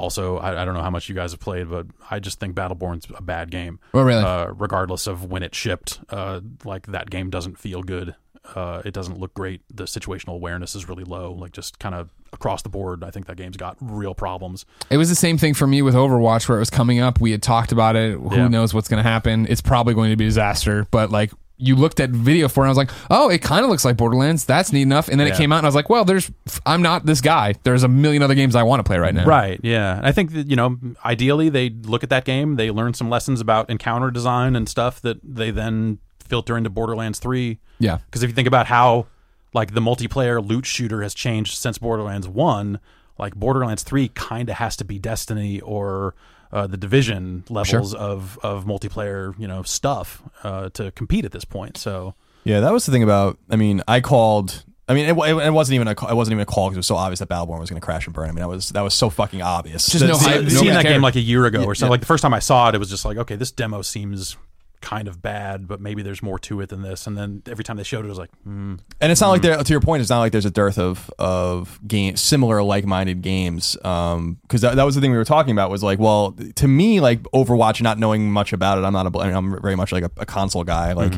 Also, 0.00 0.38
I, 0.38 0.62
I 0.62 0.64
don't 0.64 0.72
know 0.74 0.82
how 0.82 0.88
much 0.90 1.08
you 1.10 1.14
guys 1.14 1.32
have 1.32 1.40
played, 1.40 1.68
but 1.68 1.86
I 2.10 2.20
just 2.20 2.40
think 2.40 2.54
Battleborn's 2.54 3.06
a 3.14 3.22
bad 3.22 3.50
game. 3.50 3.78
Oh, 3.92 4.00
really? 4.02 4.22
Uh, 4.24 4.46
regardless 4.56 5.06
of 5.06 5.24
when 5.26 5.42
it 5.42 5.54
shipped, 5.54 6.00
uh, 6.08 6.40
like 6.64 6.86
that 6.86 7.10
game 7.10 7.28
doesn't 7.28 7.58
feel 7.58 7.82
good. 7.82 8.14
Uh, 8.54 8.80
it 8.86 8.94
doesn't 8.94 9.18
look 9.18 9.34
great. 9.34 9.60
The 9.72 9.84
situational 9.84 10.32
awareness 10.34 10.74
is 10.74 10.88
really 10.88 11.04
low. 11.04 11.32
Like 11.32 11.52
just 11.52 11.78
kind 11.78 11.94
of 11.94 12.08
across 12.32 12.62
the 12.62 12.70
board, 12.70 13.04
I 13.04 13.10
think 13.10 13.26
that 13.26 13.36
game's 13.36 13.58
got 13.58 13.76
real 13.82 14.14
problems. 14.14 14.64
It 14.88 14.96
was 14.96 15.10
the 15.10 15.14
same 15.14 15.36
thing 15.36 15.52
for 15.52 15.66
me 15.66 15.82
with 15.82 15.94
Overwatch, 15.94 16.48
where 16.48 16.56
it 16.56 16.60
was 16.60 16.70
coming 16.70 16.98
up. 17.00 17.20
We 17.20 17.32
had 17.32 17.42
talked 17.42 17.70
about 17.70 17.94
it. 17.96 18.18
Who 18.18 18.34
Yeah. 18.34 18.48
knows 18.48 18.72
what's 18.72 18.88
going 18.88 19.02
to 19.04 19.08
happen? 19.08 19.46
It's 19.50 19.60
probably 19.60 19.92
going 19.92 20.10
to 20.10 20.16
be 20.16 20.24
a 20.24 20.28
disaster. 20.28 20.86
But 20.90 21.10
like, 21.10 21.32
you 21.60 21.76
looked 21.76 22.00
at 22.00 22.10
video 22.10 22.48
for 22.48 22.60
it, 22.60 22.64
and 22.64 22.68
I 22.68 22.70
was 22.70 22.78
like, 22.78 22.90
oh, 23.10 23.28
it 23.28 23.42
kind 23.42 23.64
of 23.64 23.70
looks 23.70 23.84
like 23.84 23.96
Borderlands. 23.96 24.44
That's 24.44 24.72
neat 24.72 24.82
enough. 24.82 25.08
And 25.08 25.20
then 25.20 25.26
it 25.26 25.34
came 25.34 25.52
out, 25.52 25.58
and 25.58 25.66
I 25.66 25.68
was 25.68 25.74
like, 25.74 25.90
well, 25.90 26.04
there's. 26.04 26.30
I'm 26.64 26.82
not 26.82 27.06
this 27.06 27.20
guy. 27.20 27.54
There's 27.62 27.82
a 27.82 27.88
million 27.88 28.22
other 28.22 28.34
games 28.34 28.56
I 28.56 28.62
want 28.62 28.80
to 28.80 28.84
play 28.84 28.98
right 28.98 29.14
now. 29.14 29.26
Right. 29.26 29.60
Yeah. 29.62 29.98
And 29.98 30.06
I 30.06 30.12
think 30.12 30.32
that 30.32 30.48
you 30.48 30.56
know, 30.56 30.78
ideally, 31.04 31.48
they 31.48 31.70
look 31.70 32.02
at 32.02 32.10
that 32.10 32.24
game, 32.24 32.56
they 32.56 32.70
learn 32.70 32.94
some 32.94 33.10
lessons 33.10 33.40
about 33.40 33.70
encounter 33.70 34.10
design 34.10 34.56
and 34.56 34.68
stuff 34.68 35.00
that 35.02 35.18
they 35.22 35.50
then 35.50 35.98
filter 36.18 36.56
into 36.56 36.70
Borderlands 36.70 37.18
Three. 37.18 37.58
Yeah. 37.78 37.98
Because 38.06 38.22
if 38.22 38.30
you 38.30 38.34
think 38.34 38.48
about 38.48 38.66
how 38.66 39.06
like 39.52 39.74
the 39.74 39.80
multiplayer 39.80 40.46
loot 40.46 40.66
shooter 40.66 41.02
has 41.02 41.14
changed 41.14 41.58
since 41.58 41.78
Borderlands 41.78 42.28
One, 42.28 42.80
like 43.18 43.34
Borderlands 43.34 43.82
Three 43.82 44.08
kind 44.08 44.48
of 44.48 44.56
has 44.56 44.76
to 44.76 44.84
be 44.84 44.98
Destiny 44.98 45.60
or 45.60 46.14
uh, 46.52 46.66
the 46.66 46.76
Division 46.76 47.44
levels 47.48 47.94
of 47.94 48.38
of 48.42 48.64
multiplayer, 48.64 49.38
you 49.38 49.46
know, 49.48 49.62
stuff 49.62 50.22
uh, 50.42 50.68
to 50.70 50.90
compete 50.92 51.24
at 51.24 51.32
this 51.32 51.44
point. 51.44 51.76
So 51.76 52.14
Yeah, 52.44 52.60
that 52.60 52.72
was 52.72 52.86
the 52.86 52.92
thing 52.92 53.02
about. 53.02 53.38
I 53.50 53.56
mean, 53.56 53.82
I 53.88 54.00
called. 54.00 54.64
I 54.88 54.94
mean, 54.94 55.06
it, 55.06 55.16
it, 55.16 55.46
it 55.46 55.50
wasn't 55.52 55.76
even 55.76 55.86
a. 55.86 55.94
ca- 55.94 56.08
It 56.08 56.14
wasn't 56.16 56.32
even 56.32 56.42
a 56.42 56.46
call 56.46 56.66
because 56.68 56.76
it 56.76 56.80
was 56.80 56.86
so 56.88 56.96
obvious 56.96 57.20
that 57.20 57.28
Battleborn 57.28 57.60
was 57.60 57.70
going 57.70 57.80
to 57.80 57.84
crash 57.84 58.06
and 58.06 58.14
burn. 58.14 58.28
I 58.28 58.32
mean, 58.32 58.40
that 58.40 58.48
was 58.48 58.70
that 58.70 58.80
was 58.80 58.92
so 58.94 59.08
fucking 59.08 59.40
obvious. 59.40 59.86
Just 59.86 60.04
no 60.04 60.16
The- 60.16 60.28
I've 60.28 60.42
no 60.42 60.48
seen 60.48 60.68
that 60.70 60.82
cared. 60.82 60.94
game 60.96 61.02
like 61.02 61.14
a 61.14 61.20
year 61.20 61.46
ago 61.46 61.62
or 61.62 61.74
something. 61.76 61.86
yeah. 61.86 61.90
Like 61.92 62.00
the 62.00 62.06
first 62.06 62.22
time 62.22 62.34
I 62.34 62.40
saw 62.40 62.68
it, 62.68 62.74
it 62.74 62.78
was 62.78 62.90
just 62.90 63.04
like, 63.04 63.16
okay, 63.18 63.36
this 63.36 63.52
demo 63.52 63.82
seems 63.82 64.36
kind 64.80 65.08
of 65.08 65.20
bad, 65.20 65.68
but 65.68 65.80
maybe 65.80 66.02
there's 66.02 66.22
more 66.22 66.38
to 66.38 66.60
it 66.60 66.68
than 66.68 66.82
this. 66.82 67.06
And 67.06 67.16
then 67.16 67.42
every 67.46 67.64
time 67.64 67.76
they 67.76 67.82
showed 67.82 68.04
it, 68.04 68.06
it 68.06 68.08
was 68.08 68.18
like, 68.18 68.30
hmm. 68.44 68.76
And 69.00 69.12
it's 69.12 69.20
not 69.20 69.28
like 69.28 69.42
there. 69.42 69.56
To 69.56 69.72
your 69.72 69.80
point, 69.80 70.00
it's 70.00 70.10
not 70.10 70.20
like 70.20 70.32
there's 70.32 70.46
a 70.46 70.50
dearth 70.50 70.78
of 70.78 71.10
of 71.18 71.80
game 71.86 72.16
similar 72.16 72.62
like 72.62 72.86
minded 72.86 73.22
games. 73.22 73.76
Um, 73.84 74.38
because 74.42 74.62
that, 74.62 74.76
that 74.76 74.84
was 74.84 74.94
the 74.94 75.00
thing 75.00 75.10
we 75.10 75.16
were 75.16 75.24
talking 75.24 75.52
about 75.52 75.70
was 75.70 75.82
like, 75.82 75.98
well, 75.98 76.36
to 76.56 76.68
me, 76.68 77.00
like 77.00 77.22
Overwatch, 77.34 77.82
not 77.82 77.98
knowing 77.98 78.30
much 78.30 78.52
about 78.52 78.78
it, 78.78 78.84
I'm 78.84 78.92
not 78.92 79.06
a. 79.06 79.18
I 79.18 79.26
mean, 79.26 79.36
I'm 79.36 79.60
very 79.60 79.76
much 79.76 79.92
like 79.92 80.04
a, 80.04 80.10
a 80.16 80.26
console 80.26 80.64
guy. 80.64 80.92
Like, 80.92 81.14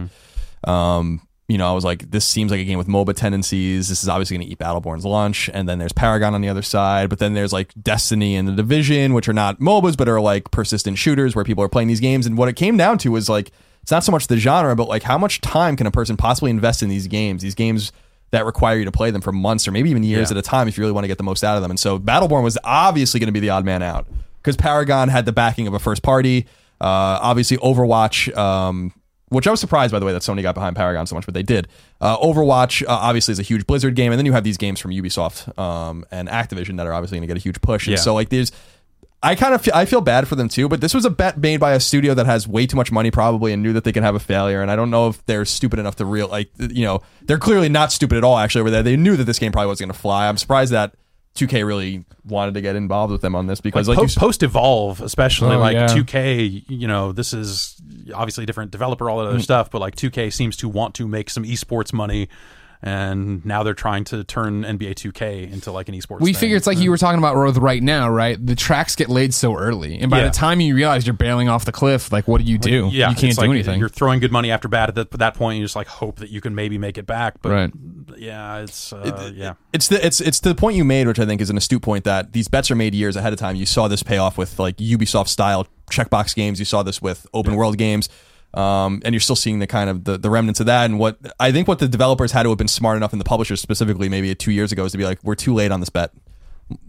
um, 0.64 1.20
you 1.52 1.58
know, 1.58 1.68
I 1.68 1.72
was 1.72 1.84
like, 1.84 2.10
this 2.10 2.24
seems 2.24 2.50
like 2.50 2.60
a 2.60 2.64
game 2.64 2.78
with 2.78 2.88
MOBA 2.88 3.14
tendencies. 3.14 3.88
This 3.88 4.02
is 4.02 4.08
obviously 4.08 4.38
going 4.38 4.46
to 4.46 4.52
eat 4.52 4.58
Battleborn's 4.58 5.04
lunch, 5.04 5.50
and 5.52 5.68
then 5.68 5.78
there's 5.78 5.92
Paragon 5.92 6.34
on 6.34 6.40
the 6.40 6.48
other 6.48 6.62
side. 6.62 7.10
But 7.10 7.18
then 7.18 7.34
there's 7.34 7.52
like 7.52 7.72
Destiny 7.80 8.36
and 8.36 8.48
the 8.48 8.52
Division, 8.52 9.12
which 9.12 9.28
are 9.28 9.32
not 9.34 9.60
MOBAs, 9.60 9.96
but 9.96 10.08
are 10.08 10.20
like 10.20 10.50
persistent 10.50 10.96
shooters 10.98 11.36
where 11.36 11.44
people 11.44 11.62
are 11.62 11.68
playing 11.68 11.88
these 11.88 12.00
games. 12.00 12.24
And 12.26 12.38
what 12.38 12.48
it 12.48 12.56
came 12.56 12.76
down 12.76 12.96
to 12.98 13.10
was 13.10 13.28
like, 13.28 13.50
it's 13.82 13.90
not 13.90 14.02
so 14.04 14.12
much 14.12 14.28
the 14.28 14.36
genre, 14.38 14.74
but 14.76 14.88
like 14.88 15.02
how 15.02 15.18
much 15.18 15.40
time 15.40 15.76
can 15.76 15.86
a 15.86 15.90
person 15.90 16.16
possibly 16.16 16.50
invest 16.50 16.82
in 16.82 16.88
these 16.88 17.06
games? 17.06 17.42
These 17.42 17.54
games 17.56 17.92
that 18.30 18.46
require 18.46 18.78
you 18.78 18.84
to 18.86 18.92
play 18.92 19.10
them 19.10 19.20
for 19.20 19.32
months 19.32 19.68
or 19.68 19.72
maybe 19.72 19.90
even 19.90 20.02
years 20.04 20.30
Yeah. 20.30 20.38
at 20.38 20.38
a 20.38 20.42
time 20.48 20.68
if 20.68 20.78
you 20.78 20.82
really 20.82 20.92
want 20.92 21.04
to 21.04 21.08
get 21.08 21.18
the 21.18 21.24
most 21.24 21.44
out 21.44 21.56
of 21.56 21.62
them. 21.62 21.70
And 21.70 21.78
so 21.78 21.98
Battleborn 21.98 22.42
was 22.42 22.56
obviously 22.64 23.20
going 23.20 23.26
to 23.26 23.32
be 23.32 23.40
the 23.40 23.50
odd 23.50 23.64
man 23.66 23.82
out 23.82 24.06
because 24.40 24.56
Paragon 24.56 25.08
had 25.10 25.26
the 25.26 25.32
backing 25.32 25.66
of 25.66 25.74
a 25.74 25.78
first 25.78 26.02
party. 26.02 26.46
Uh, 26.80 27.18
obviously, 27.20 27.58
Overwatch, 27.58 28.34
um, 28.36 28.92
which 29.32 29.46
I 29.46 29.50
was 29.50 29.60
surprised 29.60 29.92
by 29.92 29.98
the 29.98 30.06
way 30.06 30.12
that 30.12 30.22
Sony 30.22 30.42
got 30.42 30.54
behind 30.54 30.76
Paragon 30.76 31.06
so 31.06 31.14
much, 31.14 31.24
but 31.24 31.34
they 31.34 31.42
did. 31.42 31.68
Uh, 32.00 32.16
Overwatch 32.18 32.82
uh, 32.84 32.86
obviously 32.88 33.32
is 33.32 33.38
a 33.38 33.42
huge 33.42 33.66
Blizzard 33.66 33.94
game, 33.94 34.12
and 34.12 34.18
then 34.18 34.26
you 34.26 34.32
have 34.32 34.44
these 34.44 34.56
games 34.56 34.78
from 34.80 34.90
Ubisoft 34.92 35.58
um, 35.58 36.04
and 36.10 36.28
Activision 36.28 36.76
that 36.76 36.86
are 36.86 36.92
obviously 36.92 37.16
going 37.18 37.26
to 37.28 37.34
get 37.34 37.36
a 37.36 37.42
huge 37.42 37.60
push. 37.60 37.86
And 37.86 37.92
Yeah. 37.96 38.00
so 38.02 38.14
like 38.14 38.28
there's. 38.28 38.52
I 39.24 39.36
kind 39.36 39.54
of 39.54 39.62
feel, 39.62 39.72
I 39.72 39.84
feel 39.84 40.00
bad 40.00 40.26
for 40.26 40.34
them 40.34 40.48
too, 40.48 40.68
but 40.68 40.80
this 40.80 40.92
was 40.94 41.04
a 41.04 41.10
bet 41.10 41.38
made 41.38 41.60
by 41.60 41.74
a 41.74 41.78
studio 41.80 42.12
that 42.14 42.26
has 42.26 42.48
way 42.48 42.66
too 42.66 42.76
much 42.76 42.90
money 42.90 43.12
probably 43.12 43.52
and 43.52 43.62
knew 43.62 43.72
that 43.74 43.84
they 43.84 43.92
can 43.92 44.02
have 44.02 44.16
a 44.16 44.18
failure. 44.18 44.60
And 44.62 44.68
I 44.68 44.74
don't 44.74 44.90
know 44.90 45.06
if 45.06 45.24
they're 45.26 45.44
stupid 45.44 45.78
enough 45.78 45.94
to 45.96 46.04
real 46.04 46.26
like 46.26 46.50
you 46.58 46.84
know 46.84 47.02
they're 47.26 47.38
clearly 47.38 47.68
not 47.68 47.92
stupid 47.92 48.18
at 48.18 48.24
all. 48.24 48.36
Actually, 48.36 48.62
over 48.62 48.70
there, 48.72 48.82
they 48.82 48.96
knew 48.96 49.14
that 49.14 49.22
this 49.22 49.38
game 49.38 49.52
probably 49.52 49.68
wasn't 49.68 49.90
going 49.90 49.94
to 49.94 50.00
fly. 50.00 50.26
I'm 50.28 50.36
surprised 50.36 50.72
that 50.72 50.94
2K 51.34 51.66
really 51.66 52.04
wanted 52.24 52.54
to 52.54 52.60
get 52.60 52.76
involved 52.76 53.10
with 53.10 53.22
them 53.22 53.34
on 53.34 53.46
this 53.46 53.60
because 53.60 53.88
like, 53.88 53.96
po- 53.96 54.02
you, 54.04 54.08
post 54.16 54.42
evolve, 54.42 55.00
especially 55.00 55.56
Oh, 55.56 55.60
like 55.60 55.74
yeah. 55.74 55.86
2K, 55.86 56.64
you 56.68 56.86
know, 56.86 57.12
this 57.12 57.32
is 57.32 57.80
obviously 58.14 58.44
a 58.44 58.46
different 58.46 58.70
developer, 58.70 59.08
all 59.08 59.18
that 59.18 59.24
Mm. 59.26 59.34
other 59.34 59.40
stuff, 59.40 59.70
but 59.70 59.80
like 59.80 59.96
2K 59.96 60.30
seems 60.32 60.56
to 60.58 60.68
want 60.68 60.94
to 60.96 61.08
make 61.08 61.30
some 61.30 61.44
esports 61.44 61.92
money. 61.92 62.28
And 62.82 63.44
now 63.46 63.62
they're 63.62 63.74
trying 63.74 64.04
to 64.04 64.24
turn 64.24 64.62
NBA 64.64 64.94
2K 64.94 65.52
into 65.52 65.70
like 65.70 65.88
an 65.88 65.94
esports. 65.94 66.20
We 66.20 66.32
thing. 66.32 66.40
figure 66.40 66.56
it's 66.56 66.66
like 66.66 66.78
you 66.78 66.90
were 66.90 66.96
talking 66.98 67.18
about 67.18 67.36
with 67.36 67.58
right 67.58 67.82
now, 67.82 68.10
right? 68.10 68.44
The 68.44 68.56
tracks 68.56 68.96
get 68.96 69.08
laid 69.08 69.32
so 69.32 69.56
early, 69.56 69.98
and 70.00 70.10
by 70.10 70.18
Yeah. 70.18 70.24
the 70.24 70.30
time 70.30 70.60
you 70.60 70.74
realize 70.74 71.06
you're 71.06 71.14
bailing 71.14 71.48
off 71.48 71.64
the 71.64 71.72
cliff, 71.72 72.10
like 72.12 72.26
what 72.26 72.40
do 72.40 72.50
you 72.50 72.58
do? 72.58 72.88
yeah, 72.92 73.10
you 73.10 73.16
can't 73.16 73.34
do 73.34 73.40
like 73.40 73.50
anything. 73.50 73.78
You're 73.78 73.88
throwing 73.88 74.20
good 74.20 74.32
money 74.32 74.50
after 74.50 74.68
bad 74.68 74.88
at 74.88 74.94
that, 74.96 75.10
that 75.12 75.34
point. 75.34 75.58
You 75.58 75.64
just 75.64 75.76
like 75.76 75.86
hope 75.86 76.16
that 76.18 76.30
you 76.30 76.40
can 76.40 76.54
maybe 76.54 76.78
make 76.78 76.98
it 76.98 77.06
back, 77.06 77.40
but 77.40 77.52
Right. 77.52 77.72
yeah, 78.18 78.58
it's 78.58 78.92
uh, 78.92 79.30
yeah. 79.34 79.54
It's 79.72 79.88
the 79.88 80.04
it's 80.04 80.20
it's 80.20 80.40
the 80.40 80.54
point 80.54 80.76
you 80.76 80.84
made, 80.84 81.06
which 81.06 81.18
I 81.20 81.26
think 81.26 81.40
is 81.40 81.50
an 81.50 81.56
astute 81.56 81.82
point 81.82 82.04
that 82.04 82.32
these 82.32 82.48
bets 82.48 82.70
are 82.70 82.74
made 82.76 82.94
years 82.94 83.16
ahead 83.16 83.32
of 83.32 83.38
time. 83.38 83.56
You 83.56 83.66
saw 83.66 83.88
this 83.88 84.02
pay 84.02 84.18
off 84.18 84.36
with 84.36 84.58
like 84.58 84.76
Ubisoft 84.78 85.28
style 85.28 85.66
checkbox 85.90 86.34
games. 86.34 86.58
You 86.58 86.64
saw 86.64 86.82
this 86.82 87.00
with 87.00 87.26
open 87.34 87.54
world 87.54 87.78
games. 87.78 88.08
Um, 88.54 89.00
and 89.04 89.14
you're 89.14 89.20
still 89.20 89.36
seeing 89.36 89.60
the 89.60 89.66
kind 89.66 89.88
of 89.88 90.04
the, 90.04 90.18
the 90.18 90.28
remnants 90.28 90.60
of 90.60 90.66
that. 90.66 90.84
And 90.84 90.98
what 90.98 91.16
I 91.40 91.52
think 91.52 91.68
what 91.68 91.78
the 91.78 91.88
developers 91.88 92.32
had 92.32 92.42
to 92.42 92.50
have 92.50 92.58
been 92.58 92.68
smart 92.68 92.96
enough, 92.96 93.12
and 93.12 93.20
the 93.20 93.24
publishers 93.24 93.60
specifically, 93.60 94.08
maybe 94.08 94.34
two 94.34 94.52
years 94.52 94.72
ago, 94.72 94.84
is 94.84 94.92
to 94.92 94.98
be 94.98 95.04
like, 95.04 95.18
we're 95.24 95.34
too 95.34 95.54
late 95.54 95.70
on 95.72 95.80
this 95.80 95.88
bet. 95.88 96.10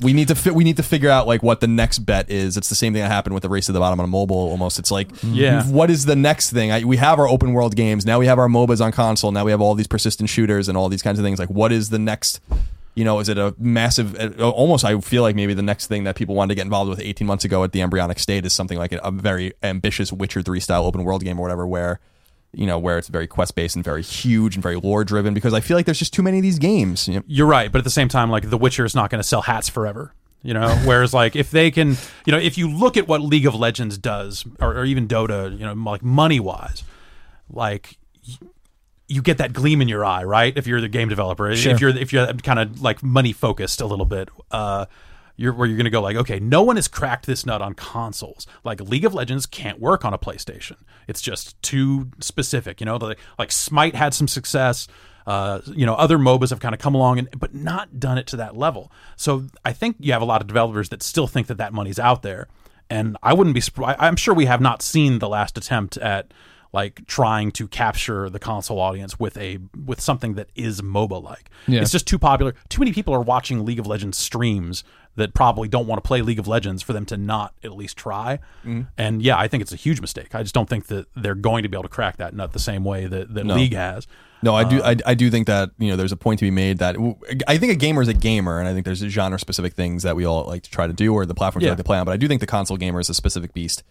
We 0.02 0.14
need 0.14 0.28
to 0.30 0.36
fit. 0.36 0.56
We 0.56 0.64
need 0.64 0.78
to 0.78 0.84
figure 0.84 1.10
out 1.10 1.28
like 1.28 1.44
what 1.44 1.60
the 1.60 1.68
next 1.68 2.00
bet 2.00 2.30
is. 2.30 2.56
It's 2.58 2.70
the 2.70 2.76
same 2.76 2.94
thing 2.94 3.02
that 3.02 3.10
happened 3.12 3.34
with 3.34 3.44
the 3.44 3.50
race 3.50 3.66
to 3.66 3.72
the 3.74 3.80
bottom 3.80 4.00
on 4.00 4.10
mobile. 4.10 4.36
Almost, 4.38 4.80
it's 4.80 4.92
like, 4.92 5.10
Yeah. 5.24 5.64
what 5.66 5.90
is 5.90 6.06
the 6.06 6.16
next 6.16 6.52
thing? 6.52 6.72
I, 6.72 6.84
we 6.86 6.98
have 6.98 7.20
our 7.20 7.28
open 7.28 7.54
world 7.54 7.76
games 7.76 8.06
now. 8.06 8.20
We 8.20 8.26
have 8.28 8.40
our 8.40 8.48
MOBAs 8.48 8.80
on 8.84 8.92
console. 8.94 9.32
Now 9.32 9.44
we 9.44 9.52
have 9.52 9.60
all 9.62 9.76
these 9.76 9.88
persistent 9.88 10.30
shooters 10.30 10.70
and 10.70 10.78
all 10.78 10.88
these 10.90 11.02
kinds 11.02 11.20
of 11.20 11.26
things. 11.26 11.38
Like, 11.40 11.50
what 11.50 11.72
is 11.74 11.90
the 11.90 12.00
next? 12.00 12.40
You 12.96 13.04
know, 13.04 13.20
is 13.20 13.28
it 13.30 13.38
a 13.38 13.56
massive? 13.58 14.16
uh, 14.20 14.50
Almost, 14.50 14.86
I 14.86 15.00
feel 15.00 15.24
like 15.24 15.36
maybe 15.36 15.54
the 15.54 15.64
next 15.64 15.88
thing 15.88 16.04
that 16.04 16.16
people 16.16 16.36
wanted 16.36 16.50
to 16.50 16.56
get 16.56 16.64
involved 16.64 16.90
with 16.90 17.00
18 17.00 17.26
months 17.26 17.44
ago 17.44 17.64
at 17.64 17.72
the 17.72 17.82
embryonic 17.82 18.20
state 18.20 18.46
is 18.46 18.54
something 18.54 18.78
like 18.78 18.92
a, 18.92 19.12
very 19.12 19.54
ambitious 19.64 20.14
Witcher 20.14 20.42
3 20.42 20.60
style 20.60 20.86
open 20.86 21.04
world 21.04 21.24
game 21.24 21.40
or 21.40 21.42
whatever, 21.42 21.66
where 21.66 22.00
you 22.56 22.68
know 22.68 22.78
where 22.78 23.00
it's 23.00 23.08
very 23.08 23.26
quest 23.26 23.56
based 23.56 23.76
and 23.76 23.84
very 23.84 24.04
huge 24.04 24.56
and 24.56 24.62
very 24.62 24.76
lore 24.76 25.04
driven. 25.04 25.34
Because 25.34 25.54
I 25.54 25.60
feel 25.60 25.76
like 25.76 25.86
there's 25.86 25.98
just 25.98 26.14
too 26.14 26.22
many 26.22 26.38
of 26.38 26.44
these 26.44 26.60
games. 26.60 27.08
You 27.08 27.16
know, 27.16 27.24
You're 27.26 27.48
right, 27.48 27.72
but 27.72 27.80
at 27.80 27.84
the 27.84 27.90
same 27.90 28.10
time, 28.10 28.30
like 28.30 28.50
The 28.50 28.58
Witcher 28.58 28.86
is 28.86 28.94
not 28.94 29.10
going 29.10 29.20
to 29.20 29.28
sell 29.28 29.42
hats 29.42 29.70
forever. 29.70 30.14
You 30.44 30.54
know, 30.54 30.70
whereas 30.86 31.14
like 31.14 31.36
if 31.36 31.50
they 31.50 31.72
can, 31.72 31.98
you 32.26 32.32
know, 32.32 32.38
if 32.38 32.58
you 32.58 32.70
look 32.70 32.96
at 32.98 33.08
what 33.08 33.22
League 33.22 33.48
of 33.48 33.56
Legends 33.56 33.98
does, 33.98 34.46
or, 34.60 34.78
or 34.78 34.86
even 34.86 35.08
Dota, 35.08 35.52
you 35.52 35.66
know, 35.66 35.74
like 35.74 36.04
money 36.04 36.40
wise, 36.40 36.84
like 37.50 37.98
you 39.08 39.22
get 39.22 39.38
that 39.38 39.54
gleam 39.54 39.82
in 39.82 39.88
your 39.88 40.06
eye, 40.06 40.24
right? 40.24 40.56
If 40.58 40.68
you're 40.68 40.82
the 40.82 40.90
game 40.90 41.10
developer, 41.10 41.50
if 41.50 41.82
you're 41.82 41.90
if 41.90 42.14
you're 42.14 42.34
kind 42.34 42.60
of 42.60 42.82
like 42.82 43.04
money 43.04 43.34
focused 43.34 43.82
a 43.82 43.86
little 43.86 44.06
bit, 44.06 44.30
uh, 44.52 44.86
you're 45.36 45.54
where 45.54 45.68
you're 45.68 45.78
going 45.78 45.86
to 45.86 45.92
go 45.92 46.02
like, 46.02 46.16
okay, 46.16 46.40
no 46.40 46.64
one 46.64 46.76
has 46.76 46.88
cracked 46.88 47.26
this 47.26 47.46
nut 47.46 47.62
on 47.62 47.74
consoles. 47.74 48.48
Like 48.64 48.80
League 48.82 49.06
of 49.06 49.14
Legends 49.14 49.46
can't 49.46 49.80
work 49.80 50.06
on 50.06 50.14
a 50.14 50.18
PlayStation. 50.18 50.78
It's 51.08 51.22
just 51.22 51.62
too 51.62 52.12
specific. 52.20 52.80
You 52.80 52.86
know, 52.86 52.98
like, 52.98 53.20
like 53.38 53.52
Smite 53.52 53.96
had 53.96 54.14
some 54.14 54.28
success. 54.28 54.88
Uh, 55.26 55.62
you 55.68 55.86
know, 55.86 55.96
other 55.96 56.18
MOBAs 56.18 56.50
have 56.50 56.60
kind 56.60 56.76
of 56.76 56.82
come 56.82 56.96
along, 56.96 57.20
and 57.20 57.30
but 57.40 57.54
not 57.54 58.00
done 58.00 58.18
it 58.18 58.28
to 58.28 58.36
that 58.38 58.58
level. 58.58 58.92
So 59.16 59.46
I 59.64 59.74
think 59.74 59.98
you 60.00 60.12
have 60.14 60.22
a 60.22 60.26
lot 60.26 60.42
of 60.42 60.48
developers 60.48 60.90
that 60.90 61.02
still 61.02 61.28
think 61.28 61.48
that 61.48 61.58
that 61.58 61.74
money's 61.74 61.98
out 61.98 62.24
there, 62.24 62.48
and 62.90 63.18
I 63.24 63.34
wouldn't 63.34 63.54
be. 63.54 63.62
surprised. 63.62 64.00
I'm 64.02 64.18
sure 64.18 64.34
we 64.34 64.46
have 64.46 64.62
not 64.62 64.82
seen 64.82 65.20
the 65.20 65.30
last 65.30 65.58
attempt 65.58 65.98
at 65.98 66.34
like 66.74 67.06
trying 67.06 67.52
to 67.52 67.68
capture 67.68 68.30
the 68.30 68.40
console 68.40 68.80
audience 68.80 69.20
with 69.20 69.38
a 69.38 69.60
with 69.86 70.02
something 70.02 70.34
that 70.34 70.50
is 70.56 70.82
MOBA 70.82 71.24
like. 71.24 71.50
Yeah. 71.68 71.82
It's 71.82 71.92
just 71.92 72.08
too 72.08 72.20
popular. 72.20 72.56
Too 72.68 72.80
many 72.80 72.92
people 72.92 73.14
are 73.14 73.22
watching 73.22 73.64
League 73.64 73.80
of 73.80 73.88
Legends 73.88 74.18
streams 74.18 74.84
that 75.16 75.36
probably 75.36 75.68
don't 75.68 75.86
want 75.86 76.04
to 76.04 76.08
play 76.08 76.24
League 76.24 76.40
of 76.40 76.48
Legends 76.48 76.82
for 76.82 76.92
them 76.92 77.06
to 77.06 77.16
not 77.16 77.54
at 77.64 77.74
least 77.74 77.96
try. 77.96 78.40
And 78.98 79.22
yeah, 79.22 79.38
I 79.38 79.48
think 79.48 79.62
it's 79.62 79.72
a 79.72 79.76
huge 79.78 80.02
mistake. 80.02 80.34
I 80.34 80.42
just 80.42 80.56
don't 80.56 80.68
think 80.68 80.88
that 80.88 81.06
they're 81.16 81.36
going 81.36 81.62
to 81.62 81.70
be 81.70 81.76
able 81.76 81.84
to 81.84 81.90
crack 81.90 82.18
that 82.18 82.34
nut 82.34 82.54
the 82.54 82.60
same 82.60 82.84
way 82.84 83.06
that, 83.06 83.34
that 83.36 83.46
League 83.46 83.74
has. 83.74 84.08
No, 84.42 84.56
I 84.56 84.64
do. 84.66 84.82
Uh, 84.82 84.96
I, 85.06 85.12
I 85.12 85.14
do 85.14 85.30
think 85.30 85.48
that 85.48 85.70
you 85.78 85.90
know 85.90 85.96
there's 85.96 86.12
a 86.12 86.18
point 86.18 86.40
to 86.40 86.46
be 86.46 86.52
made 86.52 86.80
that 86.80 86.98
I 87.48 87.58
think 87.58 87.72
a 87.72 87.76
gamer 87.76 88.02
is 88.02 88.10
a 88.10 88.14
gamer, 88.14 88.60
and 88.60 88.68
I 88.68 88.74
think 88.74 88.84
there's 88.84 89.00
genre 89.00 89.40
specific 89.40 89.74
things 89.74 90.04
that 90.04 90.18
we 90.18 90.26
all 90.26 90.44
like 90.46 90.64
to 90.64 90.70
try 90.70 90.86
to 90.86 90.92
do, 90.92 91.14
or 91.14 91.26
the 91.26 91.34
platforms 91.34 91.64
we 91.64 91.70
like 91.70 91.78
to 91.78 91.84
play 91.84 91.98
on. 91.98 92.06
But 92.06 92.12
I 92.12 92.18
do 92.18 92.28
think 92.28 92.42
the 92.42 92.48
console 92.48 92.76
gamer 92.76 93.00
is 93.00 93.10
a 93.10 93.14
specific 93.14 93.54
beast, 93.54 93.84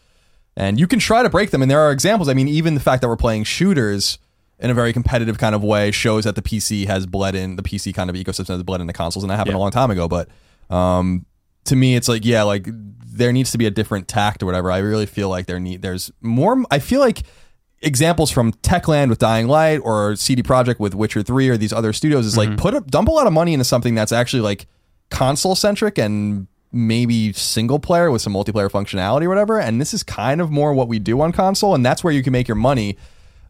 and 0.57 0.79
you 0.79 0.87
can 0.87 0.99
try 0.99 1.23
to 1.23 1.31
break 1.31 1.51
them. 1.51 1.63
And 1.63 1.71
there 1.71 1.81
are 1.81 1.91
examples. 1.93 2.29
I 2.29 2.35
mean, 2.35 2.49
even 2.49 2.75
the 2.75 2.81
fact 2.81 3.03
that 3.03 3.09
we're 3.09 3.17
playing 3.17 3.45
shooters 3.45 4.19
in 4.59 4.71
a 4.71 4.75
very 4.75 4.93
competitive 4.93 5.39
kind 5.39 5.55
of 5.55 5.65
way 5.65 5.91
shows 5.91 6.25
that 6.25 6.35
the 6.37 6.43
PC 6.43 6.87
has 6.87 7.05
bled 7.07 7.35
in. 7.35 7.57
The 7.57 7.63
PC 7.63 7.93
kind 7.95 8.09
of 8.09 8.15
ecosystem 8.17 8.49
has 8.49 8.63
bled 8.63 8.81
into 8.81 8.93
consoles, 8.93 9.25
and 9.25 9.31
that 9.31 9.37
happened 9.37 9.55
Yeah. 9.55 9.59
a 9.59 9.65
long 9.65 9.71
time 9.73 9.91
ago. 9.91 10.07
But 10.09 10.29
um, 10.71 11.27
to 11.65 11.75
me, 11.77 11.97
it's 11.97 12.09
like 12.09 12.25
yeah, 12.25 12.43
like 12.45 12.67
there 13.15 13.33
needs 13.33 13.51
to 13.53 13.59
be 13.59 13.67
a 13.67 13.71
different 13.71 14.09
tact 14.09 14.43
or 14.43 14.47
whatever. 14.47 14.71
I 14.71 14.79
really 14.79 15.07
feel 15.07 15.29
like 15.29 15.47
there 15.47 15.59
need 15.61 15.83
there's 15.83 16.11
more. 16.21 16.65
I 16.71 16.79
feel 16.79 17.01
like 17.01 17.23
examples 17.81 18.31
from 18.31 18.53
Techland 18.53 19.09
with 19.09 19.19
Dying 19.19 19.49
Light 19.49 19.79
or 19.79 20.15
CD 20.15 20.43
Projekt 20.43 20.79
with 20.79 20.95
Witcher 20.95 21.23
3 21.25 21.49
or 21.49 21.57
these 21.57 21.73
other 21.73 21.93
studios 21.93 22.25
is 22.27 22.37
like 22.37 22.57
put 22.57 22.75
a 22.75 22.81
dump 22.81 23.09
a 23.09 23.11
lot 23.11 23.27
of 23.27 23.33
money 23.33 23.53
into 23.55 23.65
something 23.65 23.97
that's 23.97 24.13
actually 24.13 24.41
like 24.43 24.67
console 25.11 25.57
centric 25.57 25.99
and 25.99 26.47
maybe 26.73 27.33
single 27.35 27.79
player 27.79 28.11
with 28.11 28.23
some 28.23 28.33
multiplayer 28.33 28.71
functionality 28.71 29.25
or 29.25 29.29
whatever 29.29 29.61
and 29.61 29.81
this 29.81 29.93
is 29.93 30.03
kind 30.03 30.41
of 30.41 30.51
more 30.51 30.73
what 30.73 30.89
we 30.89 30.99
do 30.99 31.21
on 31.21 31.31
console 31.31 31.75
and 31.75 31.85
that's 31.85 32.03
where 32.03 32.13
you 32.13 32.23
can 32.23 32.33
make 32.33 32.49
your 32.49 32.55
money 32.55 32.97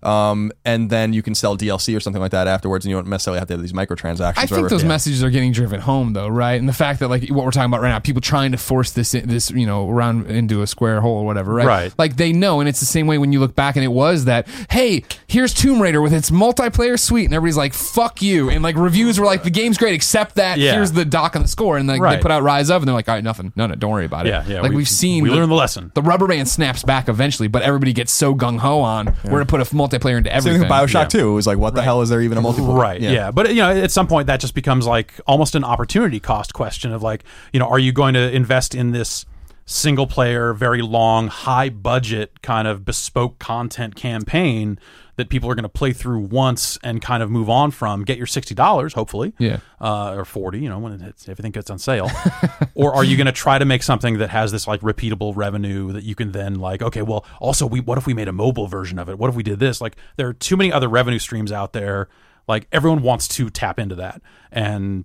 um, 0.03 0.53
and 0.65 0.91
then 0.91 1.13
you 1.13 1.23
can 1.23 1.35
sell 1.35 1.57
DLC 1.57 1.97
or 1.97 2.01
something 2.01 2.21
like 2.21 2.33
that 2.33 2.47
afterwards 2.49 2.85
and 2.85 2.91
you 2.91 2.97
don't 2.97 3.07
necessarily 3.09 3.39
have 3.39 3.49
to 3.49 3.55
have 3.55 3.61
these 3.63 3.73
microtransactions 3.73 4.39
I 4.39 4.47
think 4.47 4.69
those 4.69 4.85
messages 4.85 5.23
are 5.23 5.31
getting 5.31 5.53
driven 5.53 5.81
home, 5.81 6.13
though, 6.13 6.29
right? 6.29 6.55
And 6.59 6.69
the 6.69 6.73
fact 6.73 7.01
that 7.01 7.09
like 7.09 7.29
what 7.29 7.45
we're 7.45 7.51
talking 7.51 7.71
about 7.71 7.83
right 7.83 7.91
now, 7.91 7.99
people 7.99 8.21
trying 8.21 8.53
to 8.53 8.59
force 8.59 8.91
this 8.93 9.13
this 9.13 9.51
you 9.51 9.67
know 9.67 9.89
around 9.89 10.27
into 10.31 10.63
a 10.63 10.67
square 10.67 11.01
hole 11.01 11.17
or 11.19 11.25
whatever, 11.27 11.53
right? 11.55 11.67
Right. 11.67 11.95
Like 11.99 12.17
they 12.17 12.33
know, 12.33 12.61
and 12.61 12.69
it's 12.69 12.81
the 12.81 12.87
same 12.87 13.07
way 13.07 13.19
when 13.19 13.33
you 13.33 13.41
look 13.41 13.55
back, 13.55 13.77
and 13.77 13.85
it 13.85 13.89
was 13.93 14.25
that 14.27 14.47
hey, 14.71 15.05
here's 15.27 15.55
Tomb 15.55 15.81
Raider 15.81 16.01
with 16.01 16.13
its 16.13 16.31
multiplayer 16.31 16.99
suite, 16.99 17.27
and 17.27 17.35
everybody's 17.35 17.57
like 17.57 17.75
fuck 17.75 18.21
you, 18.23 18.51
and 18.51 18.63
like 18.63 18.77
reviews 18.77 19.19
were 19.21 19.27
like 19.27 19.43
the 19.43 19.51
game's 19.51 19.79
great 19.79 19.95
except 19.95 20.35
that 20.37 20.59
Yeah. 20.59 20.73
here's 20.75 20.93
the 20.93 21.05
doc 21.05 21.37
on 21.37 21.43
the 21.43 21.49
score, 21.49 21.77
and 21.77 21.87
like 21.89 22.01
they 22.03 22.21
put 22.21 22.31
out 22.31 22.43
Rise 22.43 22.71
of, 22.71 22.83
and 22.83 22.89
they're 22.89 22.95
like 22.95 23.09
all 23.09 23.15
right, 23.15 23.25
nothing, 23.25 23.53
no, 23.57 23.67
no, 23.67 23.75
don't 23.75 23.91
worry 23.91 24.05
about 24.07 24.27
it. 24.27 24.31
Yeah, 24.31 24.45
yeah. 24.47 24.61
Like 24.61 24.71
we- 24.71 24.77
we've 24.79 24.89
seen 24.89 25.23
we 25.23 25.31
learned 25.31 25.51
the 25.51 25.55
lesson. 25.55 25.93
the 25.95 26.03
rubber 26.03 26.27
band 26.27 26.49
snaps 26.49 26.83
back 26.83 27.09
eventually, 27.09 27.49
but 27.49 27.63
everybody 27.63 27.93
gets 27.93 28.13
so 28.13 28.35
gung 28.35 28.59
ho 28.59 28.81
on 28.81 29.07
we're 29.25 29.31
gonna 29.31 29.47
put 29.47 29.61
a 29.61 29.65
multiplayer 29.65 29.92
into 29.95 30.31
Same 30.31 30.37
everything. 30.37 30.61
thing 30.63 30.69
with 30.69 30.71
Bioshock 30.71 30.95
Yeah. 30.95 31.05
too. 31.21 31.31
It 31.31 31.35
was 31.35 31.47
like, 31.47 31.59
what 31.59 31.75
the 31.75 31.83
hell 31.83 32.03
is 32.03 32.09
there 32.09 32.21
even 32.21 32.39
a 32.39 32.43
multiplayer? 32.43 32.79
Right. 32.79 33.01
Yeah. 33.01 33.31
But 33.31 33.51
you 33.51 33.57
know, 33.63 33.71
at 33.71 33.91
some 33.91 34.07
point 34.07 34.27
that 34.27 34.41
just 34.41 34.55
becomes 34.55 34.87
like 34.87 35.15
almost 35.27 35.55
an 35.55 35.65
opportunity 35.65 36.21
cost 36.21 36.55
question 36.55 36.93
of 36.93 37.03
like, 37.03 37.25
you 37.53 37.61
know, 37.61 37.67
are 37.69 37.79
you 37.79 37.93
going 37.93 38.15
to 38.15 38.35
invest 38.35 38.75
in 38.75 38.93
this 38.93 39.27
single 39.65 40.07
player, 40.07 40.53
very 40.53 40.83
long, 40.83 41.29
high 41.29 41.69
budget 41.69 42.43
kind 42.43 42.67
of 42.67 42.85
bespoke 42.85 43.39
content 43.39 43.95
campaign 43.95 44.79
that 45.23 45.29
people 45.29 45.49
are 45.49 45.55
going 45.55 45.63
to 45.63 45.69
play 45.69 45.93
through 45.93 46.19
once 46.19 46.77
and 46.83 47.01
kind 47.01 47.23
of 47.23 47.31
move 47.31 47.49
on 47.49 47.71
from, 47.71 48.05
get 48.05 48.19
your 48.19 48.27
$60 48.27 48.93
hopefully. 48.93 49.33
Yeah. 49.39 49.59
Uh, 49.81 50.15
or 50.15 50.25
40, 50.25 50.59
you 50.59 50.69
know, 50.69 50.79
when 50.79 50.93
it 50.93 51.01
hits, 51.01 51.29
everything 51.29 51.53
gets 51.53 51.71
on 51.71 51.79
sale. 51.79 52.11
or 52.75 52.93
are 52.95 53.05
you 53.05 53.17
going 53.17 53.27
to 53.27 53.33
try 53.33 53.59
to 53.59 53.65
make 53.65 53.85
something 53.85 54.19
that 54.19 54.31
has 54.31 54.51
this 54.51 54.67
like 54.67 54.81
repeatable 54.81 55.33
revenue 55.37 55.93
that 55.93 56.03
you 56.03 56.17
can 56.17 56.33
then 56.33 56.57
like, 56.57 56.83
okay, 56.83 57.03
well, 57.03 57.25
also 57.41 57.67
we 57.67 57.81
what 57.81 57.99
if 57.99 58.07
we 58.07 58.15
made 58.15 58.29
a 58.29 58.33
mobile 58.33 58.67
version 58.67 58.99
of 58.99 59.09
it? 59.09 59.19
What 59.19 59.31
if 59.31 59.37
we 59.37 59.45
did 59.45 59.61
this? 59.61 59.81
Like 59.81 59.97
there 60.17 60.27
are 60.29 60.35
too 60.35 60.57
many 60.57 60.73
other 60.73 60.89
revenue 60.89 61.21
streams 61.21 61.53
out 61.53 61.73
there. 61.73 62.09
Like 62.49 62.67
everyone 62.73 63.03
wants 63.03 63.29
to 63.29 63.49
tap 63.49 63.79
into 63.79 63.95
that. 63.95 64.21
And 64.51 65.05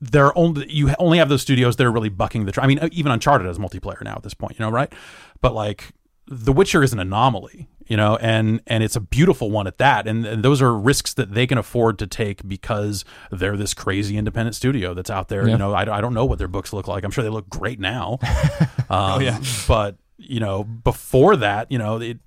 there 0.00 0.26
are 0.26 0.38
only 0.38 0.72
you 0.72 0.94
only 0.98 1.18
have 1.18 1.28
those 1.28 1.42
studios 1.42 1.76
that 1.76 1.84
are 1.84 1.92
really 1.92 2.08
bucking 2.08 2.46
the. 2.46 2.52
Tr- 2.52 2.62
I 2.62 2.66
mean, 2.66 2.78
even 2.92 3.12
Uncharted 3.12 3.46
has 3.46 3.58
multiplayer 3.58 4.02
now 4.02 4.14
at 4.14 4.22
this 4.22 4.34
point, 4.34 4.58
you 4.58 4.64
know, 4.64 4.70
right? 4.70 4.92
But 5.40 5.54
like, 5.54 5.90
The 6.32 6.52
Witcher 6.52 6.82
is 6.82 6.92
an 6.92 7.00
anomaly, 7.00 7.68
you 7.86 7.96
know, 7.96 8.16
and 8.16 8.62
and 8.68 8.84
it's 8.84 8.94
a 8.94 9.00
beautiful 9.00 9.50
one 9.50 9.66
at 9.66 9.78
that. 9.78 10.06
And, 10.06 10.24
and 10.24 10.44
those 10.44 10.62
are 10.62 10.72
risks 10.72 11.12
that 11.14 11.34
they 11.34 11.44
can 11.46 11.58
afford 11.58 11.98
to 11.98 12.06
take 12.06 12.46
because 12.46 13.04
they're 13.32 13.56
this 13.56 13.74
crazy 13.74 14.16
independent 14.16 14.54
studio 14.54 14.94
that's 14.94 15.10
out 15.10 15.28
there. 15.28 15.44
Yeah. 15.44 15.52
You 15.54 15.58
know, 15.58 15.72
I, 15.72 15.98
I 15.98 16.00
don't 16.00 16.14
know 16.14 16.24
what 16.24 16.38
their 16.38 16.48
books 16.48 16.72
look 16.72 16.86
like. 16.86 17.04
I'm 17.04 17.10
sure 17.10 17.24
they 17.24 17.30
look 17.30 17.48
great 17.48 17.80
now. 17.80 18.18
um, 18.90 19.22
yeah. 19.22 19.40
but 19.66 19.96
you 20.18 20.38
know, 20.38 20.62
before 20.62 21.34
that, 21.36 21.72
you 21.72 21.78
know, 21.78 22.00
it, 22.00 22.18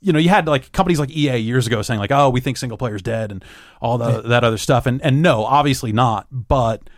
you 0.00 0.12
know, 0.14 0.18
you 0.18 0.30
had 0.30 0.46
like 0.46 0.72
companies 0.72 0.98
like 0.98 1.10
EA 1.10 1.36
years 1.36 1.66
ago 1.66 1.82
saying 1.82 2.00
like, 2.00 2.10
"Oh, 2.10 2.30
we 2.30 2.40
think 2.40 2.56
single 2.56 2.78
player's 2.78 3.02
dead" 3.02 3.30
and 3.30 3.44
all 3.82 3.98
the, 3.98 4.22
that 4.22 4.44
other 4.44 4.56
stuff, 4.56 4.86
and 4.86 5.02
and 5.02 5.20
no, 5.20 5.44
obviously 5.44 5.92
not. 5.92 6.26
But 6.30 6.88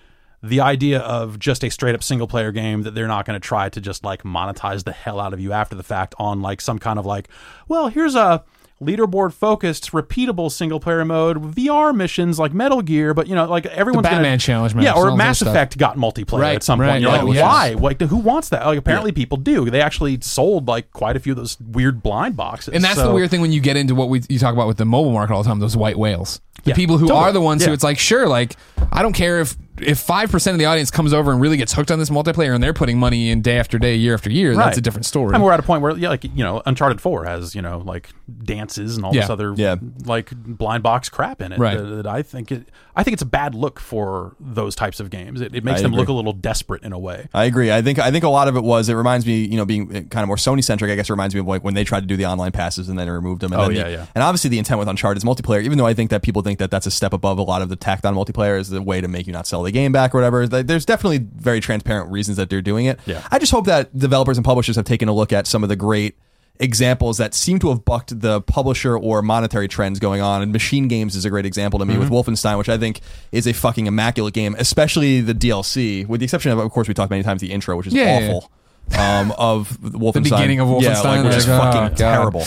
the 0.43 0.61
idea 0.61 0.99
of 1.01 1.39
just 1.39 1.63
a 1.63 1.71
straight 1.71 1.95
up 1.95 2.03
single 2.03 2.27
player 2.27 2.51
game 2.53 2.83
that 2.83 2.95
they're 2.95 3.07
not 3.09 3.25
going 3.27 3.41
to 3.41 3.47
try 3.47 3.69
to 3.69 3.81
just 3.81 4.03
like 4.05 4.23
monetize 4.25 4.83
the 4.85 4.93
hell 4.93 5.21
out 5.21 5.33
of 5.33 5.41
you 5.41 5.53
after 5.53 5.77
the 5.77 5.83
fact 5.85 6.15
on 6.19 6.43
like 6.43 6.61
some 6.61 6.79
kind 6.79 6.99
of 6.99 7.07
like, 7.07 7.29
well, 7.69 7.89
here's 7.89 8.15
a 8.17 8.43
leaderboard 8.81 9.33
focused 9.33 9.93
repeatable 9.93 10.51
single 10.51 10.81
player 10.81 11.05
mode 11.05 11.41
VR 11.55 11.95
missions 11.95 12.41
like 12.41 12.53
Metal 12.53 12.83
Gear, 12.83 13.15
but 13.15 13.29
you 13.29 13.35
know, 13.37 13.45
like 13.49 13.65
everyone's 13.67 14.03
Batman 14.03 14.23
gonna, 14.25 14.39
challenge 14.39 14.75
maps, 14.75 14.85
yeah, 14.85 14.95
or 14.95 15.15
Mass. 15.17 15.41
Effect 15.43 15.79
got 15.79 15.97
multiplayer 15.97 16.41
Right, 16.41 16.57
at 16.57 16.65
some 16.65 16.81
right, 16.81 16.91
point. 16.91 17.03
You're 17.03 17.13
yeah, 17.13 17.23
like, 17.23 17.79
why? 17.79 17.81
Like, 17.81 18.01
who 18.01 18.17
wants 18.17 18.49
that? 18.49 18.67
Like, 18.67 18.79
apparently 18.79 19.13
people 19.13 19.39
do. 19.39 19.71
They 19.71 19.81
actually 19.81 20.19
sold 20.23 20.67
like 20.67 20.91
quite 20.93 21.17
a 21.17 21.21
few 21.21 21.33
of 21.35 21.37
those 21.37 21.57
weird 21.61 22.03
blind 22.03 22.37
boxes, 22.37 22.75
And 22.75 22.83
that's 22.83 22.97
So- 22.97 23.07
the 23.07 23.15
weird 23.15 23.31
thing 23.31 23.41
when 23.41 23.53
you 23.53 23.61
get 23.61 23.77
into 23.77 23.95
what 23.95 24.09
we 24.09 24.23
you 24.29 24.41
talk 24.41 24.53
about 24.55 24.67
with 24.67 24.79
the 24.79 24.85
mobile 24.85 25.13
market 25.13 25.33
all 25.35 25.45
the 25.45 25.49
time, 25.49 25.61
those 25.61 25.77
white 25.77 25.97
whales. 25.97 26.41
The 26.65 26.71
Yeah, 26.71 26.75
people 26.77 26.99
who 26.99 27.07
totally. 27.07 27.25
are 27.29 27.33
the 27.33 27.41
ones 27.41 27.65
who 27.65 27.73
it's 27.73 27.85
like, 27.85 27.99
sure, 28.01 28.27
like 28.27 28.57
I 28.91 29.03
don't 29.03 29.13
care 29.15 29.41
if 29.41 29.57
if 29.81 29.99
five 29.99 30.31
percent 30.31 30.55
of 30.55 30.59
the 30.59 30.67
audience 30.67 30.91
comes 30.91 31.13
over 31.15 31.33
and 31.33 31.41
really 31.41 31.57
gets 31.57 31.73
hooked 31.73 31.91
on 31.91 31.99
this 31.99 32.11
multiplayer 32.11 32.55
and 32.55 32.63
they're 32.63 32.75
putting 32.75 32.99
money 32.99 33.31
in 33.31 33.41
day 33.41 33.59
after 33.59 33.79
day, 33.79 33.97
year 33.97 34.15
after 34.15 34.31
year. 34.31 34.55
That's 34.55 34.77
a 34.79 34.81
different 34.83 35.07
story. 35.07 35.35
And 35.35 35.43
we're 35.43 35.53
at 35.53 35.61
a 35.61 35.63
point 35.63 35.83
where, 35.83 35.97
yeah, 35.97 36.11
like 36.11 36.25
you 36.25 36.45
know, 36.45 36.63
Uncharted 36.67 37.01
Four 37.01 37.25
has 37.25 37.55
you 37.55 37.63
know 37.63 37.79
like 37.79 38.11
dances 38.45 38.97
and 38.97 39.05
all 39.07 39.15
Yeah. 39.15 39.23
this 39.23 39.31
other 39.31 39.55
Yeah. 39.57 39.77
like 40.05 40.31
blind 40.33 40.83
box 40.83 41.09
crap 41.09 41.41
in 41.41 41.53
it. 41.53 41.59
Right. 41.59 41.79
That, 41.79 41.85
that 41.85 42.07
I 42.07 42.23
think 42.23 42.53
it, 42.53 42.69
I 42.95 43.03
think 43.03 43.15
it's 43.15 43.23
a 43.23 43.27
bad 43.27 43.55
look 43.55 43.81
for 43.81 44.37
those 44.39 44.75
types 44.75 45.01
of 45.01 45.09
games. 45.11 45.41
It, 45.41 45.55
it 45.55 45.65
makes 45.65 45.81
I 45.81 45.83
them 45.85 45.93
agree. 45.93 46.01
look 46.01 46.09
a 46.09 46.13
little 46.13 46.33
desperate 46.35 46.83
in 46.83 46.93
a 46.93 46.99
way. 46.99 47.29
I 47.33 47.45
agree. 47.45 47.73
I 47.73 47.81
think 47.83 47.99
I 47.99 48.11
think 48.11 48.25
a 48.25 48.29
lot 48.29 48.49
of 48.49 48.57
it 48.57 48.63
was 48.65 48.89
it 48.89 48.95
reminds 48.95 49.25
me, 49.27 49.45
you 49.45 49.57
know, 49.57 49.65
being 49.65 49.89
kind 50.09 50.23
of 50.23 50.27
more 50.27 50.37
Sony 50.37 50.63
centric. 50.63 50.91
I 50.91 50.97
guess 50.97 51.09
it 51.09 51.13
reminds 51.13 51.35
me 51.35 51.41
of 51.41 51.47
like 51.47 51.65
when 51.65 51.75
they 51.75 51.85
tried 51.85 52.01
to 52.01 52.07
do 52.07 52.17
the 52.17 52.27
online 52.27 52.53
passes 52.53 52.89
and 52.91 52.99
then 52.99 53.07
they 53.07 53.13
removed 53.13 53.41
them. 53.41 53.53
And 53.53 53.63
Oh, 53.63 53.69
then 53.69 53.77
yeah, 53.77 53.85
the- 53.85 53.91
yeah. 53.91 54.07
And 54.15 54.23
obviously 54.23 54.51
the 54.51 54.59
intent 54.59 54.79
with 54.79 54.89
Uncharted 54.89 55.17
is 55.17 55.25
multiplayer. 55.25 55.63
Even 55.63 55.79
though 55.79 55.87
I 55.87 55.95
think 55.95 56.11
that 56.11 56.23
people 56.23 56.43
think 56.43 56.59
that 56.59 56.71
that's 56.71 56.87
a 56.87 56.91
step 56.91 57.13
above 57.15 57.39
a 57.39 57.43
lot 57.43 57.63
of 57.63 57.69
the 57.71 57.77
tacked 57.77 58.05
on 58.05 58.15
multiplayer 58.15 58.59
is 58.59 58.69
the 58.69 58.83
way 58.83 59.01
to 59.01 59.09
make 59.09 59.27
you 59.27 59.33
not 59.33 59.47
sell 59.47 59.62
the 59.63 59.71
game 59.71 59.93
back 59.93 60.15
or 60.15 60.19
whatever. 60.19 60.47
There's 60.47 60.85
definitely 60.85 61.19
very 61.19 61.61
transparent 61.61 62.11
reasons 62.11 62.37
that 62.37 62.51
they're 62.51 62.63
doing 62.63 62.87
it. 62.87 62.99
Yeah. 63.07 63.27
I 63.31 63.39
just 63.39 63.53
hope 63.53 63.67
that 63.67 63.97
developers 63.97 64.39
and 64.39 64.45
publishers 64.45 64.77
have 64.77 64.85
taken 64.85 65.09
a 65.09 65.13
look 65.13 65.33
at 65.33 65.47
some 65.47 65.63
of 65.63 65.69
the 65.69 65.77
great 65.77 66.17
examples 66.61 67.19
that 67.19 67.35
seem 67.35 67.59
to 67.59 67.69
have 67.71 67.85
bucked 67.85 68.21
the 68.21 68.41
publisher 68.43 68.97
or 68.97 69.23
monetary 69.23 69.69
trends 69.69 69.99
going 69.99 70.21
on. 70.21 70.43
And 70.43 70.53
Machine 70.53 70.89
Games 70.89 71.17
is 71.17 71.25
a 71.25 71.31
great 71.31 71.47
example 71.47 71.79
to 71.81 71.85
me 71.85 71.99
with 71.99 72.11
Wolfenstein, 72.11 72.59
which 72.59 72.69
I 72.69 72.79
think 72.79 73.01
is 73.33 73.47
a 73.47 73.53
fucking 73.53 73.87
immaculate 73.87 74.35
game, 74.35 74.55
especially 74.59 75.21
the 75.21 75.35
DLC, 75.35 76.07
with 76.07 76.21
the 76.21 76.25
exception 76.25 76.53
of, 76.53 76.59
of 76.59 76.71
course, 76.71 76.89
we 76.89 76.95
talked 76.95 77.11
many 77.11 77.23
times 77.23 77.41
the 77.41 77.53
intro, 77.53 77.77
which 77.77 77.87
is 77.87 77.95
Yeah, 77.95 78.19
yeah, 78.19 78.33
awful. 78.33 78.53
Um, 78.99 79.33
of 79.39 79.71
Wolfenstein, 79.81 80.13
the 80.15 80.21
beginning 80.23 80.61
of 80.61 80.69
yeah, 80.83 80.95
Wolfenstein, 80.95 81.05
like, 81.05 81.25
which 81.25 81.37
is 81.37 81.49
oh, 81.49 81.59
fucking 81.59 81.81
God. 81.81 81.97
terrible. 81.97 82.45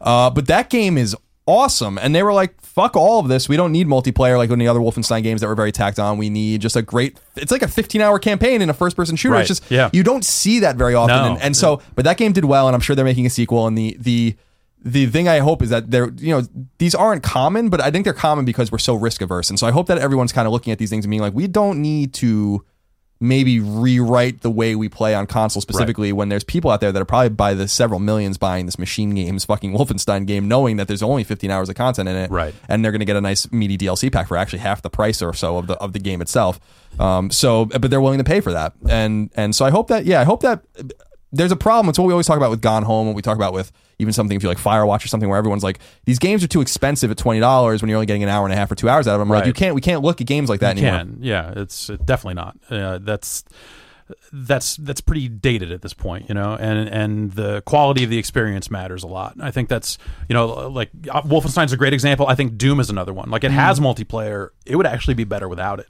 Uh, 0.00 0.30
but 0.30 0.46
that 0.46 0.70
game 0.70 0.96
is 0.96 1.16
awesome, 1.46 1.98
and 1.98 2.14
they 2.14 2.22
were 2.22 2.32
like, 2.32 2.60
"Fuck 2.78 2.96
all 2.96 3.18
of 3.18 3.26
this. 3.28 3.48
We 3.48 3.56
don't 3.56 3.72
need 3.72 3.86
multiplayer 3.88 4.36
like 4.38 4.50
any 4.50 4.68
other 4.68 4.78
Wolfenstein 4.80 5.22
games 5.24 5.40
that 5.40 5.48
were 5.48 5.54
very 5.56 5.72
tacked 5.72 5.98
on. 5.98 6.16
We 6.16 6.30
need 6.30 6.60
just 6.60 6.76
a 6.76 6.82
great. 6.82 7.18
It's 7.34 7.50
like 7.50 7.62
a 7.62 7.68
15 7.68 8.00
hour 8.00 8.18
campaign 8.20 8.62
in 8.62 8.70
a 8.70 8.74
first 8.74 8.94
person 8.96 9.16
shooter. 9.16 9.36
It's 9.36 9.48
just 9.48 9.64
Yeah. 9.68 9.90
you 9.92 10.02
don't 10.04 10.24
see 10.24 10.60
that 10.60 10.76
very 10.76 10.94
often, 10.94 11.16
No. 11.16 11.32
and, 11.32 11.42
and 11.42 11.56
so 11.56 11.82
but 11.96 12.04
that 12.04 12.16
game 12.18 12.32
did 12.32 12.44
well, 12.44 12.68
and 12.68 12.74
I'm 12.76 12.80
sure 12.80 12.94
they're 12.94 13.04
making 13.04 13.26
a 13.26 13.30
sequel. 13.30 13.66
And 13.66 13.76
the 13.76 13.96
the 13.98 14.36
the 14.84 15.06
thing 15.06 15.26
I 15.28 15.40
hope 15.40 15.60
is 15.62 15.70
that 15.70 15.90
they're 15.90 16.10
you 16.18 16.32
know 16.34 16.42
these 16.78 16.94
aren't 16.94 17.24
common, 17.24 17.68
but 17.68 17.80
I 17.80 17.90
think 17.90 18.04
they're 18.04 18.12
common 18.28 18.44
because 18.44 18.70
we're 18.70 18.78
so 18.78 18.94
risk 18.94 19.20
averse, 19.22 19.50
and 19.50 19.58
so 19.58 19.66
I 19.66 19.72
hope 19.72 19.88
that 19.88 19.98
everyone's 19.98 20.32
kind 20.32 20.46
of 20.46 20.52
looking 20.52 20.72
at 20.72 20.78
these 20.78 20.88
things 20.90 21.04
and 21.04 21.10
being 21.10 21.20
like, 21.22 21.34
we 21.34 21.48
don't 21.48 21.82
need 21.82 22.14
to 22.14 22.64
maybe 23.20 23.58
rewrite 23.58 24.42
the 24.42 24.50
way 24.50 24.76
we 24.76 24.88
play 24.88 25.14
on 25.14 25.26
console 25.26 25.60
specifically 25.60 26.12
when 26.12 26.28
there's 26.28 26.44
people 26.44 26.70
out 26.70 26.80
there 26.80 26.92
that 26.92 27.02
are 27.02 27.04
probably 27.04 27.28
by 27.30 27.52
the 27.52 27.66
several 27.66 27.98
millions 27.98 28.38
buying 28.38 28.64
this 28.66 28.78
machine 28.78 29.14
games 29.14 29.44
fucking 29.44 29.72
Wolfenstein 29.76 30.24
game 30.26 30.46
knowing 30.46 30.76
that 30.76 30.86
there's 30.86 31.02
only 31.02 31.24
15 31.24 31.50
hours 31.50 31.68
of 31.68 31.74
content 31.74 32.08
in 32.08 32.14
it 32.16 32.30
Right. 32.30 32.54
and 32.68 32.84
they're 32.84 32.92
going 32.92 33.00
to 33.00 33.04
get 33.04 33.16
a 33.16 33.20
nice 33.20 33.50
meaty 33.50 33.76
DLC 33.76 34.12
pack 34.12 34.28
for 34.28 34.36
actually 34.36 34.60
half 34.60 34.82
the 34.82 34.90
price 34.90 35.20
or 35.20 35.32
so 35.34 35.58
of 35.58 35.66
the 35.66 35.74
of 35.78 35.92
the 35.94 35.98
game 35.98 36.20
itself 36.22 36.60
um 37.00 37.30
so 37.30 37.64
but 37.66 37.90
they're 37.90 38.00
willing 38.00 38.18
to 38.18 38.24
pay 38.24 38.40
for 38.40 38.52
that 38.52 38.72
and 38.88 39.30
and 39.34 39.54
so 39.56 39.64
I 39.64 39.70
hope 39.70 39.88
that 39.88 40.04
yeah 40.04 40.20
I 40.20 40.24
hope 40.24 40.42
that 40.42 40.62
there's 41.30 41.52
a 41.52 41.56
problem. 41.56 41.90
It's 41.90 41.98
what 41.98 42.06
we 42.06 42.12
always 42.14 42.26
talk 42.26 42.38
about 42.38 42.48
with 42.50 42.62
Gone 42.62 42.84
Home. 42.84 43.06
What 43.06 43.14
we 43.14 43.20
talk 43.20 43.36
about 43.36 43.52
with 43.52 43.70
even 43.98 44.12
something 44.12 44.36
if 44.36 44.42
you 44.42 44.48
like 44.48 44.58
Firewatch 44.58 45.04
or 45.04 45.08
something 45.08 45.28
where 45.28 45.38
everyone's 45.38 45.64
like, 45.64 45.80
these 46.04 46.18
games 46.18 46.44
are 46.44 46.48
too 46.48 46.60
expensive 46.60 47.10
at 47.10 47.16
twenty 47.18 47.40
dollars 47.40 47.82
when 47.82 47.88
you're 47.88 47.96
only 47.96 48.06
getting 48.06 48.22
an 48.22 48.28
hour 48.28 48.44
and 48.46 48.52
a 48.52 48.56
half 48.56 48.70
or 48.70 48.74
two 48.74 48.88
hours 48.88 49.08
out 49.08 49.14
of 49.14 49.18
them. 49.20 49.28
Like 49.28 49.40
Right. 49.40 49.46
you 49.48 49.52
can't, 49.52 49.74
we 49.74 49.80
can't 49.80 50.02
look 50.02 50.20
at 50.20 50.26
games 50.26 50.48
like 50.48 50.60
that 50.60 50.76
anymore. 50.78 50.98
Can 51.00 51.18
yeah, 51.20 51.52
it's 51.56 51.90
uh, 51.90 51.96
definitely 52.04 52.34
not. 52.34 52.56
Uh, 52.70 52.98
that's 52.98 53.44
that's 54.32 54.76
that's 54.76 55.00
pretty 55.02 55.28
dated 55.28 55.70
at 55.70 55.82
this 55.82 55.92
point, 55.92 56.28
you 56.28 56.34
know, 56.34 56.54
and 56.58 56.88
and 56.88 57.32
the 57.32 57.60
quality 57.62 58.04
of 58.04 58.10
the 58.10 58.16
experience 58.18 58.70
matters 58.70 59.02
a 59.02 59.06
lot. 59.06 59.34
I 59.40 59.50
think 59.50 59.68
that's 59.68 59.98
you 60.28 60.34
know 60.34 60.68
like 60.68 60.90
uh, 61.10 61.22
Wolfenstein's 61.22 61.72
a 61.72 61.76
great 61.76 61.92
example. 61.92 62.26
I 62.26 62.34
think 62.34 62.56
Doom 62.56 62.80
is 62.80 62.88
another 62.88 63.12
one. 63.12 63.30
Like 63.30 63.44
it 63.44 63.50
has 63.50 63.80
multiplayer, 63.80 64.50
it 64.64 64.76
would 64.76 64.86
actually 64.86 65.14
be 65.14 65.24
better 65.24 65.48
without 65.48 65.80
it 65.80 65.88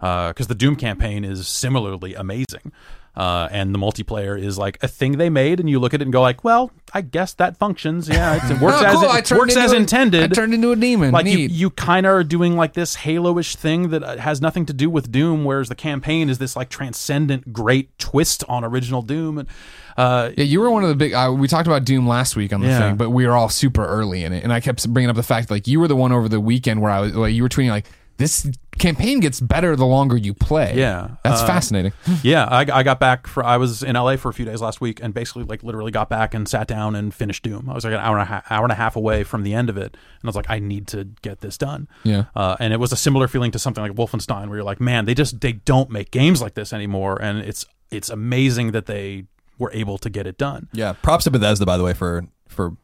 because 0.00 0.46
the 0.48 0.54
Doom 0.54 0.76
campaign 0.76 1.24
is 1.24 1.48
similarly 1.48 2.14
amazing. 2.14 2.72
Uh, 3.16 3.48
and 3.52 3.72
the 3.72 3.78
multiplayer 3.78 4.36
is 4.36 4.58
like 4.58 4.76
a 4.82 4.88
thing 4.88 5.18
they 5.18 5.30
made, 5.30 5.60
and 5.60 5.70
you 5.70 5.78
look 5.78 5.94
at 5.94 6.00
it 6.00 6.04
and 6.04 6.12
go 6.12 6.20
like, 6.20 6.42
"Well, 6.42 6.72
I 6.92 7.00
guess 7.00 7.32
that 7.34 7.56
functions. 7.56 8.08
Yeah, 8.08 8.34
it 8.50 8.60
works 8.60 8.78
Oh, 8.80 8.84
as 9.16 9.30
it, 9.30 9.36
works 9.38 9.56
as 9.56 9.72
a- 9.72 9.76
intended. 9.76 10.24
I 10.32 10.34
turned 10.34 10.52
into 10.52 10.72
a 10.72 10.76
demon. 10.76 11.12
Like 11.12 11.26
you, 11.26 11.36
Neat. 11.36 11.52
you 11.52 11.70
kind 11.70 12.06
of 12.06 12.12
are 12.12 12.24
doing 12.24 12.56
like 12.56 12.72
this 12.72 12.96
Halo-ish 12.96 13.54
thing 13.54 13.90
that 13.90 14.02
uh, 14.02 14.16
has 14.16 14.40
nothing 14.40 14.66
to 14.66 14.72
do 14.72 14.90
with 14.90 15.12
Doom, 15.12 15.44
whereas 15.44 15.68
the 15.68 15.76
campaign 15.76 16.28
is 16.28 16.38
this 16.38 16.56
like 16.56 16.70
transcendent, 16.70 17.52
great 17.52 17.96
twist 18.00 18.42
on 18.48 18.64
original 18.64 19.00
Doom. 19.02 19.38
And 19.38 19.48
uh, 19.96 20.30
Yeah, 20.36 20.42
you 20.44 20.58
were 20.58 20.70
one 20.70 20.82
of 20.82 20.88
the 20.88 20.96
big. 20.96 21.12
Uh, 21.14 21.32
we 21.38 21.46
talked 21.46 21.68
about 21.68 21.84
Doom 21.84 22.08
last 22.08 22.34
week 22.34 22.52
on 22.52 22.62
the 22.62 22.66
Yeah. 22.66 22.80
thing, 22.80 22.96
but 22.96 23.10
we 23.10 23.26
were 23.28 23.34
all 23.34 23.48
super 23.48 23.86
early 23.86 24.24
in 24.24 24.32
it, 24.32 24.42
and 24.42 24.52
I 24.52 24.58
kept 24.58 24.88
bringing 24.92 25.08
up 25.10 25.14
the 25.14 25.22
fact 25.22 25.52
like 25.52 25.68
you 25.68 25.78
were 25.78 25.86
the 25.86 25.94
one 25.94 26.10
over 26.10 26.28
the 26.28 26.40
weekend 26.40 26.80
where 26.82 26.90
I 26.90 26.98
was. 27.00 27.14
Like, 27.14 27.32
you 27.32 27.44
were 27.44 27.48
tweeting 27.48 27.70
like 27.70 27.86
this 28.16 28.50
campaign 28.78 29.20
gets 29.20 29.40
better 29.40 29.76
the 29.76 29.86
longer 29.86 30.16
you 30.16 30.34
play. 30.34 30.74
Yeah, 30.76 31.16
that's 31.22 31.42
uh, 31.42 31.46
fascinating. 31.46 31.92
yeah, 32.22 32.44
I, 32.44 32.60
I 32.60 32.82
got 32.82 33.00
back 33.00 33.26
for 33.26 33.44
I 33.44 33.56
was 33.56 33.82
in 33.82 33.94
LA 33.94 34.16
for 34.16 34.28
a 34.28 34.34
few 34.34 34.44
days 34.44 34.60
last 34.60 34.80
week, 34.80 35.00
and 35.02 35.14
basically 35.14 35.44
like 35.44 35.62
literally 35.62 35.90
got 35.90 36.08
back 36.08 36.34
and 36.34 36.48
sat 36.48 36.66
down 36.66 36.94
and 36.94 37.14
finished 37.14 37.42
Doom. 37.42 37.68
I 37.68 37.74
was 37.74 37.84
like 37.84 37.94
an 37.94 38.00
hour 38.00 38.16
and 38.16 38.22
a 38.22 38.26
half, 38.26 38.50
hour 38.50 38.64
and 38.64 38.72
a 38.72 38.76
half 38.76 38.96
away 38.96 39.24
from 39.24 39.42
the 39.42 39.54
end 39.54 39.70
of 39.70 39.76
it, 39.76 39.94
and 39.94 40.24
I 40.24 40.26
was 40.26 40.36
like, 40.36 40.50
I 40.50 40.58
need 40.58 40.86
to 40.88 41.04
get 41.22 41.40
this 41.40 41.58
done. 41.58 41.88
Yeah. 42.02 42.24
uh, 42.34 42.56
and 42.60 42.72
it 42.72 42.78
was 42.78 42.92
a 42.92 42.96
similar 42.96 43.28
feeling 43.28 43.50
to 43.52 43.58
something 43.58 43.82
like 43.82 43.92
Wolfenstein, 43.92 44.48
where 44.48 44.56
you're 44.56 44.64
like, 44.64 44.80
man, 44.80 45.04
they 45.04 45.14
just 45.14 45.40
they 45.40 45.52
don't 45.52 45.90
make 45.90 46.10
games 46.10 46.42
like 46.42 46.54
this 46.54 46.72
anymore, 46.72 47.20
and 47.20 47.38
it's 47.38 47.66
it's 47.90 48.10
amazing 48.10 48.72
that 48.72 48.86
they 48.86 49.24
were 49.58 49.70
able 49.72 49.98
to 49.98 50.10
get 50.10 50.26
it 50.26 50.38
done. 50.38 50.68
Yeah, 50.72 50.92
props 50.92 51.24
to 51.24 51.30
Bethesda 51.30 51.66
by 51.66 51.76
the 51.76 51.84
way 51.84 51.94
for 51.94 52.24
for 52.48 52.76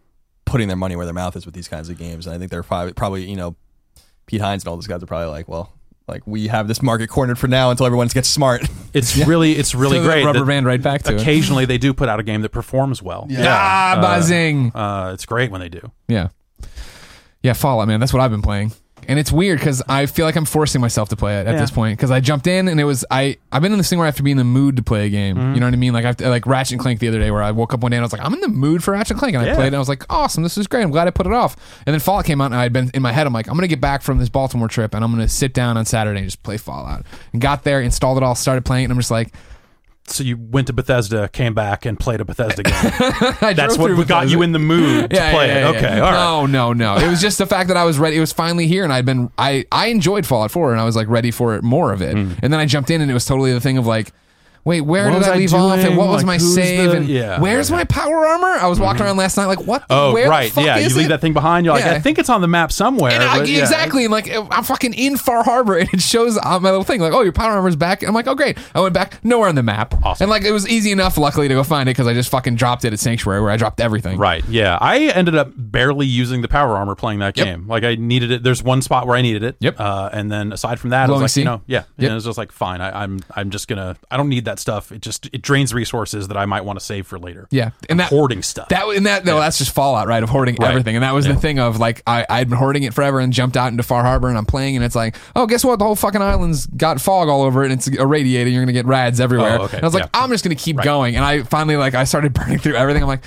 putting 0.44 0.68
their 0.68 0.76
money 0.76 0.96
where 0.96 1.06
their 1.06 1.14
mouth 1.14 1.36
is 1.36 1.46
with 1.46 1.54
these 1.54 1.68
kinds 1.68 1.88
of 1.88 1.96
games. 1.96 2.26
And 2.26 2.34
I 2.34 2.38
think 2.38 2.50
they're 2.50 2.62
probably 2.62 2.92
probably 2.92 3.28
you 3.28 3.36
know 3.36 3.56
Pete 4.26 4.40
Hines 4.40 4.62
and 4.62 4.68
all 4.68 4.76
those 4.76 4.86
guys 4.86 5.02
are 5.02 5.06
probably 5.06 5.28
like, 5.28 5.48
well, 5.48 5.72
like 6.10 6.26
we 6.26 6.48
have 6.48 6.68
this 6.68 6.82
market 6.82 7.08
cornered 7.08 7.38
for 7.38 7.48
now 7.48 7.70
until 7.70 7.86
everyone 7.86 8.08
gets 8.08 8.28
smart. 8.28 8.62
It's 8.92 9.16
really 9.26 9.52
it's 9.52 9.74
really 9.74 9.96
So 9.98 10.02
great. 10.04 10.24
Rubber 10.24 10.44
band 10.44 10.66
right 10.66 10.82
back 10.82 11.04
to 11.04 11.14
it. 11.14 11.20
occasionally 11.20 11.64
they 11.64 11.78
do 11.78 11.94
put 11.94 12.08
out 12.08 12.20
a 12.20 12.22
game 12.22 12.42
that 12.42 12.50
performs 12.50 13.02
well. 13.02 13.26
Ah, 13.38 13.98
buzzing. 14.00 14.72
Uh, 14.74 15.12
it's 15.14 15.24
great 15.24 15.50
when 15.50 15.60
they 15.60 15.68
do. 15.68 15.90
Yeah. 16.08 16.28
Yeah, 17.42 17.54
Fallout, 17.54 17.88
man. 17.88 18.00
That's 18.00 18.12
what 18.12 18.20
I've 18.20 18.30
been 18.30 18.42
playing. 18.42 18.72
And 19.10 19.18
it's 19.18 19.32
weird 19.32 19.58
because 19.58 19.82
I 19.88 20.06
feel 20.06 20.24
like 20.24 20.36
I'm 20.36 20.44
forcing 20.44 20.80
myself 20.80 21.08
to 21.08 21.16
play 21.16 21.40
it 21.40 21.46
at 21.48 21.54
Yeah. 21.54 21.60
this 21.60 21.70
point 21.72 21.98
because 21.98 22.10
I 22.12 22.20
jumped 22.20 22.46
in 22.46 22.68
and 22.68 22.78
it 22.80 22.84
was 22.84 23.04
I 23.10 23.36
I've 23.50 23.60
been 23.60 23.72
in 23.72 23.78
this 23.78 23.90
thing 23.90 23.98
where 23.98 24.06
I 24.06 24.08
have 24.08 24.16
to 24.16 24.22
be 24.22 24.30
in 24.30 24.36
the 24.36 24.44
mood 24.44 24.76
to 24.76 24.82
play 24.82 25.04
a 25.06 25.08
game. 25.10 25.36
Mm-hmm. 25.36 25.54
You 25.54 25.60
know 25.60 25.66
what 25.66 25.74
I 25.74 25.78
mean? 25.78 25.92
Like 25.92 26.04
I 26.04 26.08
have 26.08 26.16
to, 26.18 26.28
like 26.30 26.46
Ratchet 26.46 26.72
and 26.74 26.80
Clank 26.80 27.00
the 27.00 27.08
other 27.08 27.18
day 27.18 27.30
where 27.32 27.42
I 27.42 27.50
woke 27.50 27.74
up 27.74 27.80
one 27.80 27.90
day 27.90 27.96
and 27.96 28.04
I 28.04 28.06
was 28.06 28.12
like 28.12 28.24
I'm 28.24 28.32
in 28.32 28.40
the 28.40 28.48
mood 28.48 28.84
for 28.84 28.92
Ratchet 28.92 29.10
and 29.10 29.18
Clank 29.18 29.34
and 29.34 29.42
I 29.44 29.48
Yeah. 29.48 29.54
played 29.56 29.64
it 29.64 29.68
and 29.68 29.76
I 29.76 29.80
was 29.80 29.88
like 29.88 30.04
awesome 30.08 30.44
this 30.44 30.56
is 30.56 30.66
great 30.68 30.84
I'm 30.84 30.92
glad 30.92 31.08
I 31.08 31.10
put 31.10 31.26
it 31.26 31.32
off. 31.32 31.56
And 31.86 31.92
then 31.92 31.98
Fallout 32.00 32.24
came 32.24 32.40
out 32.40 32.46
and 32.46 32.54
I 32.54 32.62
had 32.62 32.72
been 32.72 32.90
in 32.94 33.02
my 33.02 33.10
head 33.10 33.26
I'm 33.26 33.32
like 33.32 33.48
I'm 33.48 33.56
gonna 33.56 33.66
get 33.66 33.80
back 33.80 34.02
from 34.02 34.18
this 34.18 34.28
Baltimore 34.28 34.68
trip 34.68 34.94
and 34.94 35.02
I'm 35.04 35.10
gonna 35.10 35.28
sit 35.28 35.52
down 35.52 35.76
on 35.76 35.84
Saturday 35.84 36.20
and 36.20 36.28
just 36.28 36.42
play 36.44 36.56
Fallout. 36.56 37.04
And 37.32 37.42
got 37.42 37.64
there, 37.64 37.80
installed 37.80 38.16
it 38.16 38.22
all, 38.22 38.36
started 38.36 38.64
playing 38.64 38.82
it, 38.82 38.84
and 38.86 38.92
I'm 38.92 38.98
just 38.98 39.10
like 39.10 39.32
So 40.06 40.24
you 40.24 40.36
went 40.36 40.66
to 40.66 40.72
Bethesda, 40.72 41.28
came 41.28 41.54
back, 41.54 41.86
and 41.86 41.98
played 41.98 42.20
a 42.20 42.24
Bethesda 42.24 42.64
game. 42.64 42.74
That's 43.54 43.78
what 43.78 43.88
got 43.90 43.96
Bethesda. 43.96 44.28
you 44.28 44.42
in 44.42 44.52
the 44.52 44.58
mood 44.58 45.10
to 45.10 45.16
play 45.16 45.50
it. 45.50 45.76
Okay, 45.76 46.00
all 46.00 46.10
right. 46.10 46.12
No, 46.12 46.46
no, 46.46 46.72
no. 46.72 46.96
It 46.96 47.08
was 47.08 47.20
just 47.20 47.38
the 47.38 47.46
fact 47.46 47.68
that 47.68 47.76
I 47.76 47.84
was 47.84 47.98
ready. 47.98 48.16
It 48.16 48.20
was 48.20 48.32
finally 48.32 48.66
here, 48.66 48.82
and 48.82 48.92
I'd 48.92 49.06
been. 49.06 49.30
I 49.38 49.66
I 49.70 49.86
enjoyed 49.86 50.26
Fallout 50.26 50.50
4, 50.50 50.72
and 50.72 50.80
I 50.80 50.84
was 50.84 50.96
like 50.96 51.08
ready 51.08 51.30
for 51.30 51.54
it, 51.54 51.62
more 51.62 51.92
of 51.92 52.02
it. 52.02 52.14
Hmm. 52.16 52.32
And 52.42 52.52
then 52.52 52.58
I 52.58 52.66
jumped 52.66 52.90
in, 52.90 53.00
and 53.00 53.10
it 53.10 53.14
was 53.14 53.24
totally 53.24 53.52
the 53.52 53.60
thing 53.60 53.78
of 53.78 53.86
like. 53.86 54.12
Wait, 54.64 54.82
where 54.82 55.04
Hmm. 55.06 55.08
What 55.08 55.12
did 55.14 55.18
was 55.20 55.28
I 55.28 55.32
I 55.32 55.36
leave 55.38 55.54
off? 55.54 55.78
And 55.78 55.96
what 55.96 56.08
was 56.08 56.16
Like, 56.18 56.26
my 56.26 56.38
who's 56.38 56.54
save? 56.54 56.90
the- 56.90 56.96
and 56.98 57.08
yeah, 57.08 57.40
where's 57.40 57.70
my 57.70 57.84
power 57.84 58.26
armor? 58.26 58.46
I 58.60 58.66
was 58.66 58.78
walking 58.78 59.02
around 59.02 59.16
last 59.16 59.36
night, 59.38 59.46
like 59.46 59.66
what? 59.66 59.84
Oh, 59.88 60.12
where 60.12 60.24
the 60.24 60.30
right. 60.30 60.52
fuck 60.52 60.64
Yeah, 60.64 60.76
you 60.78 60.88
leave 60.94 61.06
it? 61.06 61.08
that 61.08 61.20
thing 61.22 61.32
behind. 61.32 61.64
You're 61.64 61.74
like, 61.74 61.84
Yeah. 61.84 61.92
I 61.94 61.98
think 62.00 62.18
it's 62.18 62.28
on 62.28 62.40
the 62.42 62.46
map 62.48 62.70
somewhere. 62.70 63.12
And 63.12 63.22
I, 63.24 63.38
but 63.38 63.48
yeah. 63.48 63.60
exactly, 63.60 64.04
and 64.04 64.12
like 64.12 64.30
I'm 64.50 64.62
fucking 64.64 64.92
in 64.94 65.16
Far 65.16 65.42
Harbor, 65.44 65.76
and 65.78 65.88
it 65.92 66.00
shows 66.02 66.36
on 66.36 66.62
my 66.62 66.70
little 66.70 66.84
thing, 66.84 67.00
like, 67.00 67.12
oh, 67.14 67.22
your 67.22 67.32
power 67.32 67.52
armor's 67.52 67.76
back. 67.76 68.02
And 68.02 68.08
I'm 68.08 68.14
like, 68.14 68.26
oh, 68.26 68.34
great. 68.34 68.58
I 68.74 68.80
went 68.80 68.92
back, 68.94 69.24
nowhere 69.24 69.48
on 69.48 69.54
the 69.54 69.62
map, 69.62 69.94
Awesome. 70.04 70.24
and 70.24 70.30
like 70.30 70.44
it 70.44 70.52
was 70.52 70.68
easy 70.68 70.92
enough, 70.92 71.16
luckily, 71.16 71.48
to 71.48 71.54
go 71.54 71.62
find 71.64 71.88
it 71.88 71.92
because 71.92 72.06
I 72.06 72.12
just 72.12 72.30
fucking 72.30 72.56
dropped 72.56 72.84
it 72.84 72.92
at 72.92 72.98
Sanctuary, 73.00 73.40
where 73.40 73.50
I 73.50 73.56
dropped 73.56 73.80
everything. 73.80 74.18
Right. 74.18 74.44
Yeah. 74.48 74.76
I 74.80 74.98
ended 75.08 75.36
up 75.36 75.52
barely 75.56 76.06
using 76.06 76.42
the 76.42 76.48
power 76.48 76.76
armor 76.76 76.94
playing 76.94 77.20
that 77.20 77.36
Yep. 77.36 77.46
game. 77.46 77.66
Like 77.66 77.82
I 77.84 77.94
needed 77.94 78.30
it. 78.30 78.42
There's 78.42 78.62
one 78.62 78.82
spot 78.82 79.06
where 79.06 79.16
I 79.16 79.22
needed 79.22 79.42
it. 79.42 79.56
Yep. 79.60 79.80
Uh, 79.80 80.10
and 80.12 80.30
then 80.30 80.52
aside 80.52 80.78
from 80.78 80.90
that, 80.90 81.04
I 81.04 81.06
Glowing 81.06 81.22
was 81.22 81.30
like, 81.30 81.34
sea? 81.34 81.40
you 81.40 81.44
know, 81.46 81.62
yeah. 81.66 81.78
Yep. 81.78 81.86
And 81.98 82.06
it 82.10 82.14
was 82.14 82.24
just 82.26 82.36
like, 82.38 82.52
fine. 82.52 82.80
I, 82.82 83.02
I'm 83.04 83.20
I'm 83.34 83.48
just 83.50 83.66
gonna. 83.68 83.96
I 84.10 84.16
don't 84.18 84.28
need 84.28 84.44
that 84.50 84.58
stuff. 84.58 84.92
It 84.92 85.00
just 85.02 85.28
it 85.32 85.42
drains 85.42 85.72
resources 85.72 86.28
that 86.28 86.36
I 86.36 86.44
might 86.46 86.64
want 86.64 86.78
to 86.78 86.84
save 86.84 87.06
for 87.06 87.18
later. 87.18 87.46
Yeah, 87.50 87.70
and 87.88 88.00
that 88.00 88.08
hoarding 88.08 88.42
stuff. 88.42 88.68
That 88.68 88.84
and 88.88 89.06
that 89.06 89.24
no, 89.24 89.38
that's 89.38 89.58
just 89.58 89.70
Fallout, 89.70 90.06
right? 90.08 90.22
Of 90.22 90.28
hoarding 90.28 90.56
Right. 90.60 90.70
everything, 90.70 90.96
and 90.96 91.02
that 91.04 91.14
was 91.14 91.26
the 91.26 91.34
thing 91.36 91.58
of 91.58 91.78
like 91.78 92.02
I 92.06 92.26
I'd 92.28 92.48
been 92.48 92.58
hoarding 92.58 92.82
it 92.82 92.92
forever 92.92 93.20
and 93.20 93.32
jumped 93.32 93.56
out 93.56 93.68
into 93.70 93.82
Far 93.82 94.02
Harbor 94.02 94.28
and 94.28 94.36
I'm 94.36 94.46
playing 94.46 94.76
and 94.76 94.84
it's 94.84 94.94
like 94.96 95.16
oh 95.36 95.46
guess 95.46 95.64
what 95.64 95.78
the 95.78 95.84
whole 95.84 95.94
fucking 95.96 96.20
island's 96.20 96.66
got 96.66 97.00
fog 97.00 97.28
all 97.28 97.42
over 97.42 97.62
it 97.62 97.70
and 97.70 97.74
it's 97.80 97.88
irradiated 97.88 98.52
you're 98.52 98.62
gonna 98.62 98.72
get 98.72 98.86
rads 98.86 99.20
everywhere. 99.20 99.58
Oh, 99.60 99.64
okay. 99.64 99.76
And 99.76 99.84
I 99.84 99.86
was 99.86 99.94
like 99.94 100.04
Yeah. 100.04 100.10
I'm 100.22 100.30
just 100.30 100.44
gonna 100.44 100.54
keep 100.56 100.76
going 100.82 101.16
and 101.16 101.24
I 101.24 101.42
finally 101.44 101.76
like 101.76 101.94
I 101.94 102.04
started 102.04 102.32
burning 102.34 102.58
through 102.58 102.74
everything. 102.74 103.02
I'm 103.02 103.08
like 103.08 103.24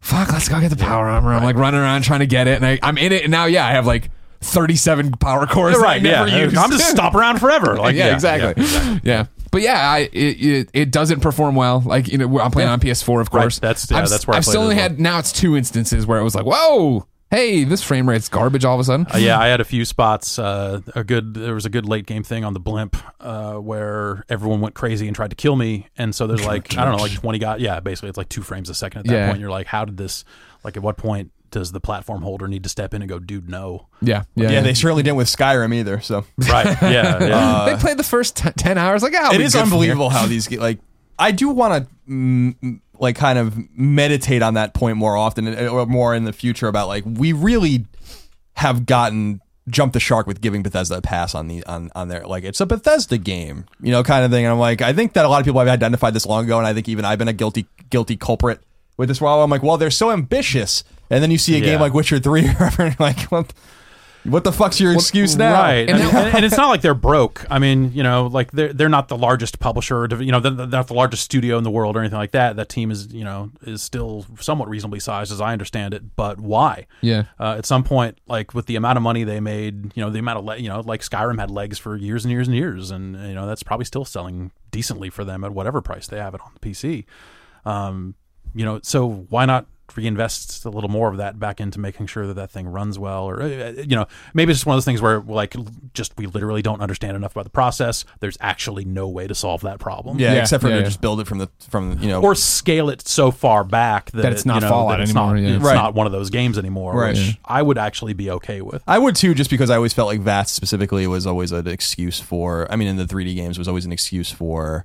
fuck, 0.00 0.30
let's 0.32 0.48
go 0.48 0.60
get 0.60 0.68
the 0.70 0.76
power 0.76 1.08
armor. 1.08 1.32
I'm 1.32 1.42
like 1.42 1.56
running 1.56 1.80
around 1.80 2.02
trying 2.02 2.20
to 2.20 2.26
get 2.26 2.46
it 2.46 2.56
and 2.56 2.66
I, 2.66 2.78
I'm 2.82 2.98
in 2.98 3.12
it 3.12 3.22
and 3.22 3.30
now 3.30 3.46
yeah 3.46 3.66
I 3.66 3.72
have 3.72 3.86
like 3.86 4.10
37 4.40 5.12
power 5.12 5.46
cores. 5.46 5.74
that 5.76 5.80
I 5.80 5.84
right. 5.84 6.02
Yeah. 6.02 6.26
used. 6.26 6.56
I'm 6.56 6.70
just 6.70 6.88
stop 6.90 7.14
around 7.14 7.38
forever. 7.40 7.76
Like 7.86 7.94
yeah, 7.96 8.14
exactly. 8.14 8.64
Yeah, 9.04 9.26
But 9.52 9.62
yeah, 9.62 9.90
I, 9.90 9.98
it, 10.12 10.42
it 10.44 10.70
it 10.72 10.90
doesn't 10.90 11.20
perform 11.20 11.54
well. 11.54 11.80
Like 11.84 12.08
you 12.08 12.18
know, 12.18 12.40
I'm 12.40 12.50
playing 12.50 12.68
Yeah. 12.68 12.72
on 12.72 12.80
PS4, 12.80 13.20
of 13.20 13.28
Right, 13.32 13.42
course. 13.42 13.58
that's- 13.58 13.90
yeah, 13.90 13.98
I've, 13.98 14.08
that's 14.08 14.26
where 14.26 14.34
I 14.34 14.38
I've 14.38 14.44
still 14.44 14.62
only 14.62 14.74
well. 14.74 14.82
had 14.82 14.98
now 15.00 15.18
it's 15.18 15.32
two 15.32 15.56
instances 15.56 16.06
where 16.06 16.18
it 16.18 16.24
was 16.24 16.34
like, 16.34 16.46
whoa, 16.46 17.06
hey, 17.30 17.64
this 17.64 17.82
frame 17.82 18.08
rate's 18.08 18.28
garbage 18.28 18.64
all 18.64 18.74
of 18.74 18.80
a 18.80 18.84
sudden. 18.84 19.06
Uh, 19.12 19.18
yeah, 19.18 19.38
I 19.38 19.46
had 19.48 19.60
a 19.60 19.64
few 19.64 19.84
spots. 19.84 20.38
Uh, 20.38 20.80
a 20.94 21.04
good 21.04 21.34
there 21.34 21.54
was 21.54 21.66
a 21.66 21.70
good 21.70 21.86
late 21.86 22.06
game 22.06 22.22
thing 22.22 22.44
on 22.44 22.54
the 22.54 22.60
blimp 22.60 22.96
uh, 23.20 23.54
where 23.54 24.24
everyone 24.28 24.60
went 24.60 24.74
crazy 24.74 25.06
and 25.06 25.14
tried 25.14 25.30
to 25.30 25.36
kill 25.36 25.56
me, 25.56 25.88
and 25.98 26.14
so 26.14 26.26
there's 26.26 26.44
like 26.52 26.76
I 26.76 26.84
don't 26.84 26.96
know, 26.96 27.02
like 27.02 27.12
twenty 27.14 27.38
guys. 27.38 27.60
Yeah, 27.60 27.78
basically 27.80 28.08
it's 28.08 28.18
like 28.18 28.28
two 28.28 28.42
frames 28.42 28.68
a 28.70 28.74
second 28.74 29.00
at 29.00 29.06
that 29.06 29.12
Yeah. 29.12 29.28
point. 29.28 29.40
You're 29.40 29.50
like, 29.50 29.66
how 29.66 29.84
did 29.84 29.96
this? 29.96 30.24
Like, 30.64 30.76
at 30.76 30.82
what 30.82 30.96
point 30.96 31.30
does 31.50 31.72
the 31.72 31.80
platform 31.80 32.22
holder 32.22 32.48
need 32.48 32.62
to 32.62 32.68
step 32.68 32.94
in 32.94 33.02
and 33.02 33.08
go, 33.08 33.18
dude, 33.18 33.48
no? 33.48 33.86
Yeah, 34.00 34.24
yeah, 34.34 34.50
Yeah, 34.50 34.60
they 34.60 34.74
certainly 34.74 35.02
didn't 35.02 35.16
with 35.16 35.28
Skyrim 35.28 35.74
either. 35.74 36.00
So 36.00 36.24
Right? 36.38 36.66
Yeah, 36.82 37.24
yeah. 37.24 37.64
they 37.66 37.76
played 37.80 37.96
the 37.96 38.04
first 38.04 38.36
t- 38.36 38.50
ten 38.56 38.78
hours. 38.78 39.02
Like, 39.02 39.14
oh, 39.16 39.32
it 39.32 39.40
is 39.40 39.54
unbelievable 39.54 40.10
how 40.10 40.26
these 40.26 40.46
get 40.48 40.60
like. 40.60 40.78
I 41.18 41.30
do 41.30 41.48
want 41.48 41.84
to 41.84 42.10
mm, 42.10 42.80
like 42.98 43.16
kind 43.16 43.38
of 43.38 43.56
meditate 43.76 44.42
on 44.42 44.54
that 44.54 44.74
point 44.74 44.98
more 44.98 45.16
often 45.16 45.48
uh, 45.48 45.68
or 45.68 45.86
more 45.86 46.14
in 46.14 46.24
the 46.24 46.32
future 46.32 46.68
about 46.68 46.88
like 46.88 47.04
we 47.06 47.32
really 47.32 47.86
have 48.54 48.86
gotten 48.86 49.40
jumped 49.68 49.94
the 49.94 50.00
shark 50.00 50.26
with 50.26 50.40
giving 50.40 50.62
Bethesda 50.62 50.96
a 50.96 51.02
pass 51.02 51.34
on 51.34 51.48
the 51.48 51.64
on 51.66 51.90
on 51.94 52.08
their 52.08 52.26
like 52.26 52.44
it's 52.44 52.60
a 52.60 52.66
Bethesda 52.66 53.18
game, 53.18 53.64
you 53.80 53.90
know, 53.90 54.02
kind 54.02 54.24
of 54.24 54.30
thing. 54.30 54.44
And 54.44 54.52
I'm 54.52 54.58
like, 54.58 54.82
I 54.82 54.92
think 54.92 55.14
that 55.14 55.24
a 55.24 55.28
lot 55.28 55.40
of 55.40 55.46
people 55.46 55.60
have 55.60 55.68
identified 55.68 56.14
this 56.14 56.26
long 56.26 56.44
ago, 56.44 56.58
and 56.58 56.66
I 56.66 56.74
think 56.74 56.88
even 56.88 57.04
I've 57.04 57.18
been 57.18 57.28
a 57.28 57.32
guilty 57.32 57.66
guilty 57.90 58.16
culprit 58.16 58.60
with 58.96 59.08
this. 59.08 59.20
While 59.20 59.42
I'm 59.42 59.50
like, 59.50 59.62
well, 59.62 59.76
they're 59.76 59.90
so 59.90 60.10
ambitious, 60.10 60.84
and 61.10 61.22
then 61.22 61.30
you 61.30 61.38
see 61.38 61.56
a 61.56 61.60
game 61.60 61.80
like 61.80 61.94
Witcher 61.94 62.18
Three, 62.18 62.46
or 62.46 62.52
whatever, 62.52 62.82
and 62.82 62.96
you're 62.98 63.06
like, 63.06 63.20
what? 63.30 63.52
What 64.28 64.42
the 64.42 64.50
fuck's 64.50 64.80
your 64.80 64.92
excuse 64.92 65.36
now? 65.36 65.52
Right, 65.52 65.88
And 65.88 66.02
and, 66.02 66.02
and, 66.02 66.36
and 66.36 66.44
it's 66.44 66.56
not 66.56 66.68
like 66.68 66.80
they're 66.80 66.94
broke. 66.94 67.46
I 67.48 67.60
mean, 67.60 67.92
you 67.92 68.02
know, 68.02 68.26
like 68.26 68.50
they're 68.50 68.72
they're 68.72 68.88
not 68.88 69.06
the 69.06 69.16
largest 69.16 69.60
publisher, 69.60 69.98
or, 69.98 70.22
you 70.22 70.32
know, 70.32 70.40
they're 70.40 70.50
they're 70.50 70.66
not 70.66 70.88
the 70.88 70.94
largest 70.94 71.22
studio 71.22 71.58
in 71.58 71.64
the 71.64 71.70
world 71.70 71.96
or 71.96 72.00
anything 72.00 72.18
like 72.18 72.32
that. 72.32 72.56
That 72.56 72.68
team 72.68 72.90
is, 72.90 73.12
you 73.12 73.22
know, 73.22 73.52
is 73.62 73.82
still 73.82 74.26
somewhat 74.40 74.68
reasonably 74.68 74.98
sized, 74.98 75.30
as 75.30 75.40
I 75.40 75.52
understand 75.52 75.94
it. 75.94 76.16
But 76.16 76.40
why? 76.40 76.86
Yeah. 77.02 77.24
Uh, 77.38 77.54
at 77.56 77.66
some 77.66 77.84
point, 77.84 78.18
like 78.26 78.52
with 78.52 78.66
the 78.66 78.74
amount 78.74 78.96
of 78.96 79.02
money 79.04 79.22
they 79.22 79.38
made, 79.38 79.96
you 79.96 80.02
know, 80.02 80.10
the 80.10 80.18
amount 80.18 80.40
of 80.40 80.44
le- 80.44 80.56
you 80.56 80.68
know, 80.68 80.80
like 80.80 81.02
Skyrim 81.02 81.38
had 81.38 81.50
legs 81.50 81.78
for 81.78 81.96
years 81.96 82.24
and 82.24 82.32
years 82.32 82.48
and 82.48 82.56
years, 82.56 82.90
and 82.90 83.14
you 83.28 83.34
know 83.34 83.46
that's 83.46 83.62
probably 83.62 83.84
still 83.86 84.04
selling 84.04 84.50
decently 84.72 85.08
for 85.08 85.24
them 85.24 85.44
at 85.44 85.52
whatever 85.52 85.80
price 85.80 86.08
they 86.08 86.18
have 86.18 86.34
it 86.34 86.40
on 86.40 86.50
the 86.52 86.68
PC. 86.68 87.04
Um, 87.64 88.16
you 88.54 88.64
know, 88.64 88.80
so 88.82 89.08
why 89.28 89.44
not 89.44 89.66
reinvest 89.94 90.64
a 90.64 90.70
little 90.70 90.88
more 90.90 91.10
of 91.10 91.18
that 91.18 91.38
back 91.38 91.60
into 91.60 91.78
making 91.78 92.06
sure 92.06 92.26
that 92.26 92.34
that 92.34 92.50
thing 92.50 92.66
runs 92.66 92.98
well, 92.98 93.24
or 93.24 93.42
uh, 93.42 93.72
you 93.76 93.94
know, 93.96 94.06
maybe 94.34 94.50
it's 94.50 94.58
just 94.60 94.66
one 94.66 94.74
of 94.74 94.78
those 94.78 94.84
things 94.84 95.00
where 95.00 95.20
like 95.20 95.54
just 95.94 96.16
we 96.16 96.26
literally 96.26 96.62
don't 96.62 96.80
understand 96.80 97.16
enough 97.16 97.32
about 97.32 97.44
the 97.44 97.50
process. 97.50 98.04
There's 98.20 98.36
actually 98.40 98.84
no 98.84 99.08
way 99.08 99.26
to 99.26 99.34
solve 99.34 99.60
that 99.62 99.78
problem. 99.78 100.18
Yeah, 100.18 100.34
Yeah, 100.34 100.40
except 100.42 100.62
for 100.62 100.68
yeah, 100.68 100.76
to 100.76 100.80
yeah. 100.80 100.86
just 100.86 101.00
build 101.00 101.20
it 101.20 101.26
from 101.26 101.38
the 101.38 101.48
from 101.68 101.98
you 102.00 102.08
know 102.08 102.22
Or 102.22 102.34
scale 102.34 102.88
it 102.90 103.06
so 103.06 103.30
far 103.30 103.62
back 103.64 104.10
that, 104.12 104.22
That 104.22 104.32
it's 104.32 104.44
not 104.46 104.56
you 104.56 104.60
know, 104.62 104.68
Fallout 104.68 105.00
it's 105.00 105.10
anymore, 105.10 105.34
Not, 105.36 105.42
yeah. 105.42 105.56
It's 105.56 105.64
Right. 105.64 105.74
not 105.74 105.94
one 105.94 106.06
of 106.06 106.12
those 106.12 106.30
games 106.30 106.58
anymore, 106.58 106.94
Right. 106.96 107.08
which 107.14 107.18
Yeah. 107.28 107.32
I 107.44 107.62
would 107.62 107.78
actually 107.78 108.14
be 108.14 108.30
okay 108.30 108.62
with. 108.62 108.82
I 108.86 108.98
would 108.98 109.14
too, 109.16 109.34
just 109.34 109.50
because 109.50 109.70
I 109.70 109.76
always 109.76 109.92
felt 109.92 110.08
like 110.08 110.20
VATS 110.20 110.50
specifically 110.52 111.06
was 111.06 111.26
always 111.26 111.52
an 111.52 111.66
excuse 111.68 112.18
for. 112.20 112.66
I 112.72 112.76
mean, 112.76 112.88
in 112.88 112.96
the 112.96 113.06
3D 113.06 113.34
games, 113.34 113.58
was 113.58 113.68
always 113.68 113.84
an 113.84 113.92
excuse 113.92 114.30
for 114.30 114.84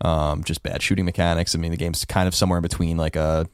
um, 0.00 0.44
just 0.44 0.62
bad 0.62 0.82
shooting 0.82 1.04
mechanics. 1.04 1.54
I 1.54 1.58
mean, 1.58 1.70
the 1.70 1.76
game's 1.76 2.04
kind 2.04 2.28
of 2.28 2.34
somewhere 2.34 2.58
in 2.58 2.62
between, 2.62 2.96
like 2.96 3.16
a 3.16 3.46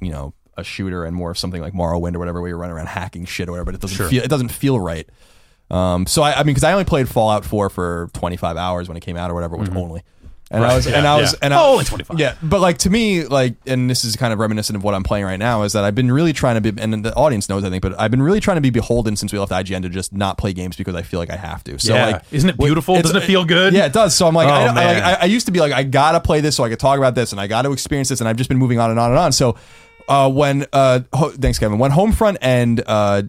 you 0.00 0.10
know 0.10 0.34
a 0.56 0.62
shooter 0.64 1.04
and 1.04 1.16
more 1.16 1.30
of 1.32 1.38
something 1.38 1.60
like 1.60 1.72
Morrowind 1.72 2.14
or 2.14 2.18
whatever, 2.20 2.40
where 2.40 2.48
you're 2.48 2.58
running 2.58 2.76
around 2.76 2.86
hacking 2.86 3.24
shit 3.24 3.48
or 3.48 3.52
whatever. 3.52 3.66
But 3.66 3.74
it 3.76 3.80
doesn't 3.80 3.96
Sure. 3.96 4.08
feel 4.08 4.22
it 4.22 4.28
doesn't 4.30 4.50
feel 4.50 4.78
right. 4.78 5.08
Um, 5.70 6.06
so 6.06 6.22
I, 6.22 6.32
I 6.34 6.38
mean, 6.38 6.48
because 6.54 6.64
I 6.64 6.72
only 6.72 6.84
played 6.84 7.08
Fallout 7.08 7.44
4 7.44 7.70
for 7.70 8.10
25 8.12 8.56
hours 8.56 8.86
when 8.86 8.96
it 8.96 9.00
came 9.00 9.16
out 9.16 9.30
or 9.30 9.34
whatever, 9.34 9.56
which 9.56 9.70
only. 9.70 10.02
And 10.50 10.62
I 10.62 10.76
was, 10.76 10.86
yeah, 10.86 10.98
and 10.98 11.06
I 11.06 11.16
was, 11.16 11.32
yeah. 11.32 11.38
and 11.42 11.54
I, 11.54 11.60
Oh, 11.60 11.72
only 11.72 11.84
25. 11.86 12.18
Yeah, 12.20 12.34
but 12.42 12.60
like 12.60 12.78
to 12.78 12.90
me, 12.90 13.24
like, 13.24 13.54
and 13.66 13.88
this 13.90 14.04
is 14.04 14.14
kind 14.14 14.32
of 14.32 14.38
reminiscent 14.38 14.76
of 14.76 14.84
what 14.84 14.94
I'm 14.94 15.02
playing 15.02 15.24
right 15.24 15.38
now, 15.38 15.62
is 15.62 15.72
that 15.72 15.82
I've 15.84 15.94
been 15.94 16.12
really 16.12 16.34
trying 16.34 16.62
to 16.62 16.72
be, 16.72 16.80
and 16.80 17.02
the 17.04 17.14
audience 17.14 17.48
knows, 17.48 17.64
I 17.64 17.70
think, 17.70 17.80
but 17.82 17.98
I've 17.98 18.10
been 18.10 18.22
really 18.22 18.40
trying 18.40 18.56
to 18.56 18.60
be 18.60 18.68
beholden 18.70 19.16
since 19.16 19.32
we 19.32 19.38
left 19.38 19.50
IGN 19.50 19.82
to 19.82 19.88
just 19.88 20.12
not 20.12 20.36
play 20.36 20.52
games 20.52 20.76
because 20.76 20.94
I 20.94 21.02
feel 21.02 21.18
like 21.18 21.30
I 21.30 21.36
have 21.36 21.64
to. 21.64 21.78
So 21.80 21.94
Yeah. 21.94 22.06
like, 22.06 22.22
Isn't 22.30 22.50
it 22.50 22.58
beautiful? 22.58 22.94
Doesn't 23.00 23.16
it 23.16 23.24
feel 23.24 23.44
good? 23.46 23.72
Yeah, 23.72 23.86
it 23.86 23.94
does. 23.94 24.14
So 24.14 24.28
I'm 24.28 24.34
like, 24.34 24.48
Oh, 24.48 24.52
I, 24.52 24.60
I, 24.66 24.66
like. 24.66 25.02
I, 25.02 25.14
I 25.22 25.24
used 25.24 25.46
to 25.46 25.52
be 25.52 25.60
like, 25.60 25.72
I 25.72 25.82
gotta 25.82 26.20
play 26.20 26.40
this 26.42 26.54
so 26.54 26.62
I 26.62 26.68
could 26.68 26.78
talk 26.78 26.98
about 26.98 27.14
this, 27.14 27.32
and 27.32 27.40
I 27.40 27.46
got 27.46 27.62
to 27.62 27.72
experience 27.72 28.10
this, 28.10 28.20
and 28.20 28.28
I've 28.28 28.36
just 28.36 28.50
been 28.50 28.58
moving 28.58 28.78
on 28.78 28.90
and 28.90 29.00
on 29.00 29.10
and 29.10 29.18
on. 29.18 29.32
So. 29.32 29.56
Uh, 30.08 30.30
when 30.30 30.66
uh, 30.72 31.00
ho- 31.14 31.30
thanks 31.30 31.58
Kevin. 31.58 31.78
When 31.78 31.90
Homefront 31.90 32.36
and 32.42 32.82
uh, 32.86 33.22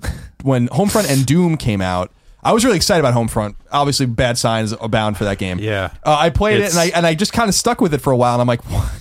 when 0.43 0.67
Homefront 0.69 1.09
and 1.09 1.25
Doom 1.25 1.55
came 1.57 1.81
out, 1.81 2.11
I 2.43 2.51
was 2.53 2.65
really 2.65 2.77
excited 2.77 2.99
about 2.99 3.13
Homefront. 3.13 3.55
Obviously, 3.71 4.05
bad 4.05 4.37
signs 4.37 4.73
abound 4.73 5.17
for 5.17 5.23
that 5.23 5.37
game. 5.37 5.59
Yeah. 5.59 5.91
uh, 6.03 6.15
I 6.19 6.29
played 6.29 6.57
It's- 6.57 6.73
it 6.75 6.79
and 6.79 6.93
I 6.93 6.97
and 6.97 7.05
I 7.07 7.15
just 7.15 7.31
kind 7.33 7.47
of 7.49 7.55
stuck 7.55 7.79
with 7.81 7.93
it 7.93 7.99
for 7.99 8.11
a 8.11 8.17
while, 8.17 8.33
and 8.35 8.41
I'm 8.41 8.47
like, 8.47 8.63
what? 8.71 8.91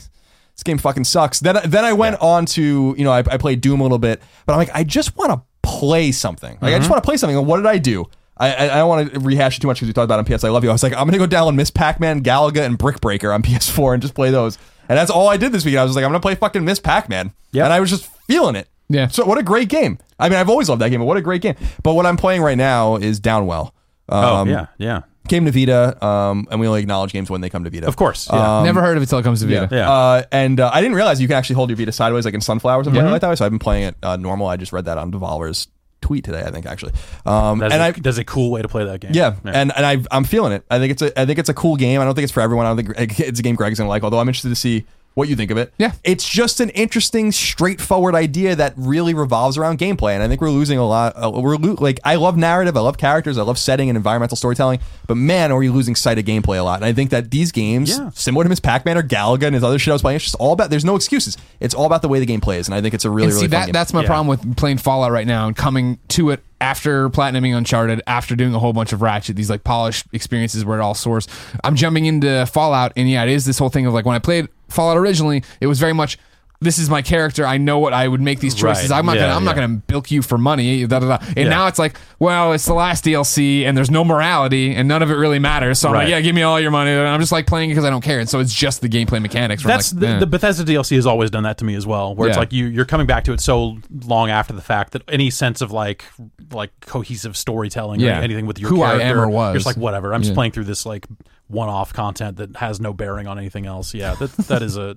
this 0.54 0.62
game 0.62 0.78
fucking 0.78 1.04
sucks. 1.04 1.40
Then 1.40 1.56
then 1.64 1.84
I 1.84 1.92
went 1.94 2.20
on 2.20 2.46
to 2.46 2.94
you 2.96 3.04
know 3.04 3.10
I, 3.12 3.18
I 3.18 3.38
played 3.38 3.60
Doom 3.60 3.80
a 3.80 3.82
little 3.82 3.98
bit, 3.98 4.22
but 4.46 4.52
I'm 4.52 4.58
like, 4.58 4.70
I 4.72 4.84
just 4.84 5.16
want 5.16 5.32
to 5.32 5.42
play 5.68 6.12
something. 6.12 6.56
Like 6.60 6.74
I 6.74 6.78
just 6.78 6.88
want 6.90 7.02
to 7.02 7.06
play 7.06 7.16
something. 7.16 7.36
And 7.36 7.46
what 7.46 7.56
did 7.56 7.66
I 7.66 7.78
do? 7.78 8.06
I, 8.36 8.52
I, 8.52 8.64
I 8.64 8.76
don't 8.76 8.88
want 8.88 9.12
to 9.12 9.20
rehash 9.20 9.58
it 9.58 9.60
too 9.60 9.68
much 9.68 9.76
because 9.78 9.86
we 9.88 9.92
talked 9.92 10.04
about 10.06 10.16
it 10.18 10.30
on 10.30 10.38
PS. 10.38 10.42
I 10.44 10.48
love 10.50 10.64
you. 10.64 10.70
I 10.70 10.72
was 10.72 10.82
like, 10.82 10.92
I'm 10.92 11.06
gonna 11.08 11.18
go 11.18 11.26
download 11.26 11.54
Miss 11.54 11.70
Pac-Man, 11.70 12.22
Galaga, 12.22 12.64
and 12.66 12.76
Brick 12.78 13.00
Breaker 13.00 13.32
on 13.32 13.42
PS4 13.44 13.94
and 13.94 14.02
just 14.02 14.14
play 14.14 14.30
those. 14.30 14.58
And 14.88 14.98
that's 14.98 15.10
all 15.10 15.28
I 15.28 15.36
did 15.36 15.52
this 15.52 15.64
week. 15.64 15.76
I 15.76 15.84
was 15.84 15.94
like, 15.96 16.04
I'm 16.04 16.10
gonna 16.10 16.20
play 16.20 16.34
fucking 16.34 16.64
Miss 16.64 16.78
Pac-Man. 16.80 17.32
Yep. 17.52 17.64
And 17.64 17.72
I 17.72 17.80
was 17.80 17.90
just 17.90 18.06
feeling 18.26 18.56
it. 18.56 18.68
Yeah. 18.88 19.08
So 19.08 19.24
what 19.24 19.38
a 19.38 19.42
great 19.42 19.68
game. 19.68 19.98
I 20.18 20.28
mean, 20.28 20.38
I've 20.38 20.50
always 20.50 20.68
loved 20.68 20.82
that 20.82 20.90
game, 20.90 21.00
but 21.00 21.06
what 21.06 21.16
a 21.16 21.22
great 21.22 21.42
game. 21.42 21.54
But 21.82 21.94
what 21.94 22.06
I'm 22.06 22.16
playing 22.16 22.42
right 22.42 22.58
now 22.58 22.96
is 22.96 23.20
Downwell. 23.20 23.72
Oh 24.08 24.34
Um, 24.36 24.48
yeah, 24.48 24.66
yeah. 24.78 25.00
Came 25.26 25.46
to 25.46 25.50
Vita, 25.50 26.04
um, 26.04 26.46
and 26.50 26.60
we 26.60 26.66
only 26.68 26.80
acknowledge 26.82 27.10
games 27.14 27.30
when 27.30 27.40
they 27.40 27.48
come 27.48 27.64
to 27.64 27.70
Vita. 27.70 27.86
Of 27.86 27.96
course. 27.96 28.28
Yeah. 28.30 28.62
Never 28.62 28.82
heard 28.82 28.98
of 28.98 29.02
it 29.02 29.06
till 29.06 29.18
it 29.18 29.22
comes 29.22 29.40
to 29.40 29.46
Vita. 29.46 29.68
Yeah. 29.74 29.90
Uh, 29.90 30.22
and 30.30 30.60
uh, 30.60 30.70
I 30.70 30.82
didn't 30.82 30.96
realize 30.96 31.18
you 31.18 31.26
can 31.28 31.38
actually 31.38 31.56
hold 31.56 31.70
your 31.70 31.78
Vita 31.78 31.92
sideways, 31.92 32.26
like 32.26 32.34
in 32.34 32.42
Sunflowers 32.42 32.86
and 32.86 32.94
Yeah. 32.94 33.00
playing 33.00 33.08
it 33.08 33.12
like 33.12 33.20
that. 33.22 33.38
So 33.38 33.46
I've 33.46 33.50
been 33.50 33.58
playing 33.58 33.84
it 33.84 33.96
uh, 34.02 34.16
normal. 34.16 34.46
I 34.48 34.58
just 34.58 34.70
read 34.74 34.84
that 34.84 34.98
on 34.98 35.10
Devolver's 35.10 35.68
tweet 36.04 36.24
today, 36.24 36.42
I 36.46 36.50
think 36.50 36.66
actually. 36.66 36.92
Um, 37.24 37.58
that's, 37.58 37.72
and 37.72 37.82
a, 37.82 37.86
I 37.86 37.90
that's 37.92 38.18
a 38.18 38.24
cool 38.24 38.50
way 38.50 38.62
to 38.62 38.68
play 38.68 38.84
that 38.84 39.00
game. 39.00 39.12
yeah, 39.14 39.36
and 39.44 39.72
and 39.76 39.86
I 39.86 39.98
I'm 40.10 40.24
feeling 40.24 40.52
it. 40.52 40.64
I 40.70 40.78
think 40.78 40.92
it's 40.92 41.02
a 41.02 41.18
I 41.18 41.26
think 41.26 41.38
it's 41.38 41.48
a 41.48 41.54
cool 41.54 41.76
game. 41.76 42.00
I 42.00 42.04
don't 42.04 42.14
think 42.14 42.24
it's 42.24 42.32
for 42.32 42.40
everyone. 42.40 42.66
I 42.66 42.74
don't 42.74 42.94
think 42.96 43.18
it's 43.18 43.40
a 43.40 43.42
game 43.42 43.56
Greg's 43.56 43.78
gonna 43.78 43.88
like. 43.88 44.04
Although 44.04 44.20
I'm 44.20 44.28
interested 44.28 44.50
to 44.50 44.54
see 44.54 44.84
what 45.14 45.28
you 45.28 45.36
think 45.36 45.50
of 45.50 45.56
it. 45.58 45.72
Yeah. 45.78 45.92
it's 46.02 46.28
just 46.28 46.60
an 46.60 46.70
interesting, 46.70 47.30
straightforward 47.32 48.14
idea 48.14 48.56
that 48.56 48.74
really 48.76 49.14
revolves 49.14 49.56
around 49.56 49.78
gameplay. 49.78 50.12
And 50.14 50.22
I 50.22 50.28
think 50.28 50.40
we're 50.40 50.50
losing 50.50 50.78
a 50.78 50.86
lot. 50.86 51.14
Uh, 51.16 51.30
we're 51.30 51.56
lo- 51.56 51.76
like 51.78 52.00
I 52.04 52.16
love 52.16 52.36
narrative, 52.36 52.76
I 52.76 52.80
love 52.80 52.98
characters, 52.98 53.38
I 53.38 53.42
love 53.42 53.58
setting 53.58 53.88
and 53.88 53.96
environmental 53.96 54.36
storytelling. 54.36 54.80
But 55.06 55.16
man, 55.16 55.52
are 55.52 55.62
you 55.62 55.72
losing 55.72 55.94
sight 55.94 56.18
of 56.18 56.24
gameplay 56.24 56.58
a 56.58 56.62
lot? 56.62 56.76
And 56.76 56.84
I 56.84 56.92
think 56.92 57.10
that 57.10 57.30
these 57.30 57.52
games, 57.52 57.90
Yeah. 57.96 58.10
similar 58.14 58.44
to 58.44 58.48
Miss 58.48 58.60
Pac-Man 58.60 58.98
or 58.98 59.02
Galaga 59.02 59.44
and 59.44 59.54
his 59.54 59.62
other 59.64 59.78
shit 59.78 59.92
I 59.92 59.94
was 59.94 60.02
playing, 60.02 60.16
it's 60.16 60.24
just 60.24 60.34
all 60.36 60.52
about. 60.52 60.70
There's 60.70 60.84
no 60.84 60.96
excuses. 60.96 61.36
It's 61.60 61.74
all 61.74 61.86
about 61.86 62.02
the 62.02 62.08
way 62.08 62.18
the 62.18 62.26
game 62.26 62.40
plays, 62.40 62.66
and 62.66 62.74
I 62.74 62.80
think 62.80 62.94
it's 62.94 63.04
a 63.04 63.10
really 63.10 63.26
and 63.26 63.32
see 63.34 63.38
really 63.42 63.48
fun 63.50 63.60
that 63.60 63.66
game. 63.66 63.72
that's 63.72 63.92
my 63.94 64.00
Yeah. 64.02 64.06
problem 64.08 64.26
with 64.26 64.56
playing 64.56 64.78
Fallout 64.78 65.12
right 65.12 65.26
now 65.26 65.46
and 65.46 65.56
coming 65.56 65.98
to 66.08 66.30
it 66.30 66.42
after 66.60 67.08
platinuming 67.10 67.56
Uncharted, 67.56 68.02
after 68.06 68.36
doing 68.36 68.54
a 68.54 68.58
whole 68.58 68.72
bunch 68.72 68.92
of 68.92 69.02
Ratchet, 69.02 69.36
these 69.36 69.50
like 69.50 69.64
polished 69.64 70.06
experiences 70.12 70.64
where 70.64 70.78
it 70.78 70.82
all 70.82 70.94
soars. 70.94 71.26
I'm 71.62 71.76
jumping 71.76 72.06
into 72.06 72.46
Fallout, 72.46 72.92
and 72.96 73.08
yeah, 73.08 73.22
it 73.24 73.30
is 73.30 73.44
this 73.44 73.58
whole 73.58 73.70
thing 73.70 73.86
of 73.86 73.94
like 73.94 74.04
when 74.04 74.16
I 74.16 74.18
played 74.18 74.48
Fallout 74.68 74.96
originally, 74.96 75.42
it 75.60 75.66
was 75.66 75.78
very 75.78 75.92
much. 75.92 76.18
This 76.64 76.78
is 76.78 76.90
my 76.90 77.02
character. 77.02 77.46
I 77.46 77.58
know 77.58 77.78
what 77.78 77.92
I 77.92 78.08
would 78.08 78.20
make 78.20 78.40
these 78.40 78.54
choices. 78.54 78.90
Right. 78.90 78.98
I'm 78.98 79.06
not 79.06 79.16
Yeah, 79.16 79.22
gonna. 79.26 79.34
I'm 79.36 79.44
not 79.44 79.54
gonna 79.54 79.68
bilk 79.86 80.10
you 80.10 80.22
for 80.22 80.36
money. 80.38 80.86
Da, 80.86 80.98
da, 80.98 81.16
da. 81.18 81.26
And 81.28 81.36
Yeah. 81.36 81.48
now 81.50 81.66
it's 81.68 81.78
like, 81.78 81.96
well, 82.18 82.52
it's 82.52 82.64
the 82.66 82.74
last 82.74 83.04
DLC, 83.04 83.64
and 83.64 83.76
there's 83.76 83.90
no 83.90 84.04
morality, 84.04 84.74
and 84.74 84.88
none 84.88 85.02
of 85.02 85.10
it 85.10 85.14
really 85.14 85.38
matters. 85.38 85.78
So 85.78 85.88
I'm 85.90 85.94
like, 85.94 86.08
yeah, 86.08 86.20
give 86.20 86.34
me 86.34 86.42
all 86.42 86.58
your 86.60 86.70
money. 86.72 86.90
And 86.90 87.06
I'm 87.06 87.20
just 87.20 87.32
like 87.32 87.46
playing 87.46 87.70
it 87.70 87.74
because 87.74 87.84
I 87.84 87.90
don't 87.90 88.02
care. 88.02 88.18
And 88.18 88.28
so 88.28 88.40
it's 88.40 88.52
just 88.54 88.80
the 88.80 88.88
gameplay 88.88 89.22
mechanics. 89.22 89.62
That's 89.62 89.92
like, 89.92 90.00
the, 90.00 90.08
eh. 90.08 90.18
the 90.20 90.26
Bethesda 90.26 90.64
DLC 90.64 90.96
has 90.96 91.06
always 91.06 91.30
done 91.30 91.44
that 91.44 91.58
to 91.58 91.64
me 91.64 91.74
as 91.76 91.86
well, 91.86 92.14
where 92.14 92.28
it's 92.28 92.38
like 92.38 92.52
you 92.52 92.66
you're 92.66 92.84
coming 92.84 93.06
back 93.06 93.24
to 93.24 93.32
it 93.32 93.40
so 93.40 93.78
long 94.06 94.30
after 94.30 94.52
the 94.52 94.62
fact 94.62 94.92
that 94.94 95.02
any 95.08 95.30
sense 95.30 95.60
of 95.60 95.70
like 95.70 96.04
like 96.52 96.72
cohesive 96.80 97.36
storytelling 97.36 98.00
Yeah. 98.00 98.18
or 98.18 98.22
anything 98.22 98.46
with 98.46 98.58
your 98.58 98.70
Who 98.70 98.82
I 98.82 98.94
am 98.94 99.00
character, 99.00 99.22
or 99.24 99.28
was. 99.28 99.48
you're 99.52 99.54
just 99.58 99.66
like 99.66 99.76
whatever. 99.76 100.14
I'm 100.14 100.22
just 100.22 100.34
playing 100.34 100.52
through 100.52 100.64
this 100.64 100.86
like 100.86 101.06
one-off 101.48 101.92
content 101.92 102.38
that 102.38 102.56
has 102.56 102.80
no 102.80 102.92
bearing 102.94 103.26
on 103.26 103.38
anything 103.38 103.66
else. 103.66 103.92
Yeah, 103.92 104.14
that 104.14 104.32
that 104.48 104.62
is 104.62 104.76
a 104.76 104.96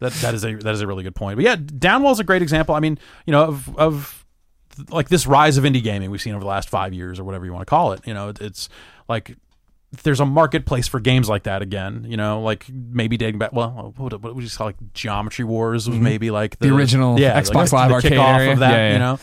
that 0.00 0.12
that 0.14 0.34
is 0.34 0.44
a 0.44 0.54
that 0.56 0.74
is 0.74 0.80
a 0.80 0.86
really 0.86 1.02
good 1.02 1.14
point. 1.14 1.36
But 1.36 1.44
yeah, 1.44 1.56
Downwell's 1.56 2.20
a 2.20 2.24
great 2.24 2.42
example. 2.42 2.74
I 2.74 2.80
mean, 2.80 2.98
you 3.26 3.32
know, 3.32 3.44
of 3.44 3.76
of 3.76 4.26
like 4.90 5.08
this 5.08 5.26
rise 5.26 5.56
of 5.56 5.64
indie 5.64 5.82
gaming 5.82 6.10
we've 6.10 6.20
seen 6.20 6.34
over 6.34 6.40
the 6.40 6.48
last 6.48 6.68
five 6.68 6.92
years 6.92 7.18
or 7.18 7.24
whatever 7.24 7.46
you 7.46 7.52
want 7.52 7.62
to 7.62 7.70
call 7.70 7.92
it. 7.92 8.06
You 8.06 8.14
know, 8.14 8.28
it, 8.28 8.40
it's 8.40 8.68
like 9.08 9.36
there's 10.02 10.20
a 10.20 10.26
marketplace 10.26 10.86
for 10.88 11.00
games 11.00 11.28
like 11.28 11.44
that 11.44 11.62
again. 11.62 12.04
You 12.08 12.16
know, 12.16 12.42
like 12.42 12.66
maybe 12.70 13.16
dating 13.16 13.38
back. 13.38 13.52
Well, 13.52 13.94
what, 13.96 14.20
what 14.20 14.34
would 14.34 14.44
you 14.44 14.50
call 14.50 14.66
like 14.66 14.92
Geometry 14.92 15.44
Wars 15.44 15.88
was 15.88 15.98
maybe 15.98 16.30
like 16.30 16.58
the, 16.58 16.66
Mm-hmm. 16.66 16.74
The 16.74 16.78
original 16.78 17.20
yeah, 17.20 17.40
Xbox 17.40 17.72
like 17.72 17.72
Live 17.72 17.88
the 17.88 17.94
Arcade 17.94 18.12
kickoff 18.12 18.38
area. 18.38 18.52
of 18.52 18.58
that. 18.58 18.70
Yeah, 18.70 18.76
yeah. 18.88 18.92
You 18.92 18.98
know. 18.98 19.18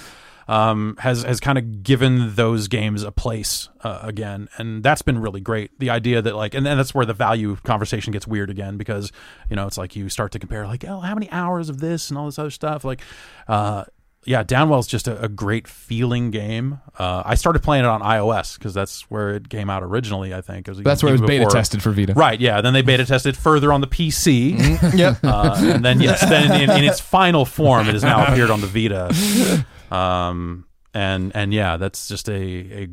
Um, 0.48 0.98
has 1.00 1.24
has 1.24 1.40
kind 1.40 1.58
of 1.58 1.84
given 1.84 2.36
those 2.36 2.68
games 2.68 3.04
a 3.04 3.12
place 3.12 3.70
uh, 3.82 4.00
again, 4.02 4.50
and 4.58 4.84
that's 4.84 5.02
been 5.02 5.20
really 5.20 5.42
great. 5.42 5.78
The 5.80 5.90
idea 5.90 6.22
that 6.22 6.36
like, 6.36 6.54
and 6.54 6.66
then 6.66 6.78
that's 6.78 6.94
where 6.94 7.06
the 7.06 7.14
value 7.14 7.56
conversation 7.64 8.12
gets 8.12 8.28
weird 8.28 8.50
again 8.50 8.78
because 8.78 9.12
you 9.50 9.56
know 9.56 9.68
it's 9.68 9.78
like 9.78 9.96
you 9.96 10.10
start 10.10 10.32
to 10.34 10.40
compare 10.40 10.68
like, 10.68 10.86
oh, 10.86 11.00
how 11.00 11.14
many 11.14 11.30
hours 11.32 11.70
of 11.70 11.80
this 11.80 12.10
and 12.10 12.18
all 12.18 12.26
this 12.26 12.40
other 12.40 12.52
stuff. 12.52 12.84
Like, 12.84 13.02
uh, 13.48 13.86
yeah, 14.26 14.44
Downwell's 14.44 14.88
just 14.88 15.08
a, 15.08 15.22
a 15.22 15.28
great 15.28 15.68
feeling 15.68 16.32
game. 16.32 16.80
Uh, 16.98 17.24
I 17.26 17.36
started 17.36 17.62
playing 17.62 17.84
it 17.84 17.88
on 17.88 18.02
iOS 18.02 18.58
because 18.58 18.74
that's 18.74 19.02
where 19.10 19.32
it 19.32 19.50
came 19.50 19.70
out 19.70 19.84
originally. 19.84 20.34
I 20.34 20.42
think 20.42 20.68
was 20.68 20.80
That's 20.80 21.04
where 21.04 21.10
it 21.10 21.14
was 21.14 21.22
even 21.22 21.28
beta 21.28 21.50
tested 21.50 21.84
for 21.84 21.92
Vita. 21.92 22.14
Right, 22.14 22.40
yeah. 22.40 22.62
Then 22.62 22.74
they 22.74 22.82
beta 22.82 23.06
tested 23.06 23.36
further 23.36 23.74
on 23.74 23.82
the 23.82 23.88
PC, 23.88 24.98
yep. 24.98 25.18
uh, 25.24 25.56
and 25.60 25.84
then 25.84 26.02
yes, 26.02 26.22
then 26.22 26.62
in, 26.62 26.70
in 26.70 26.84
its 26.84 27.00
final 27.00 27.46
form, 27.46 27.88
it 27.88 27.94
has 27.94 28.04
now 28.04 28.26
appeared 28.32 28.50
on 28.50 28.62
the 28.62 28.68
Vita. 28.68 29.66
Um, 29.94 30.66
and 30.94 31.32
and 31.36 31.54
yeah, 31.54 31.78
that's 31.78 32.08
just 32.08 32.30
a 32.30 32.34
a, 32.34 32.88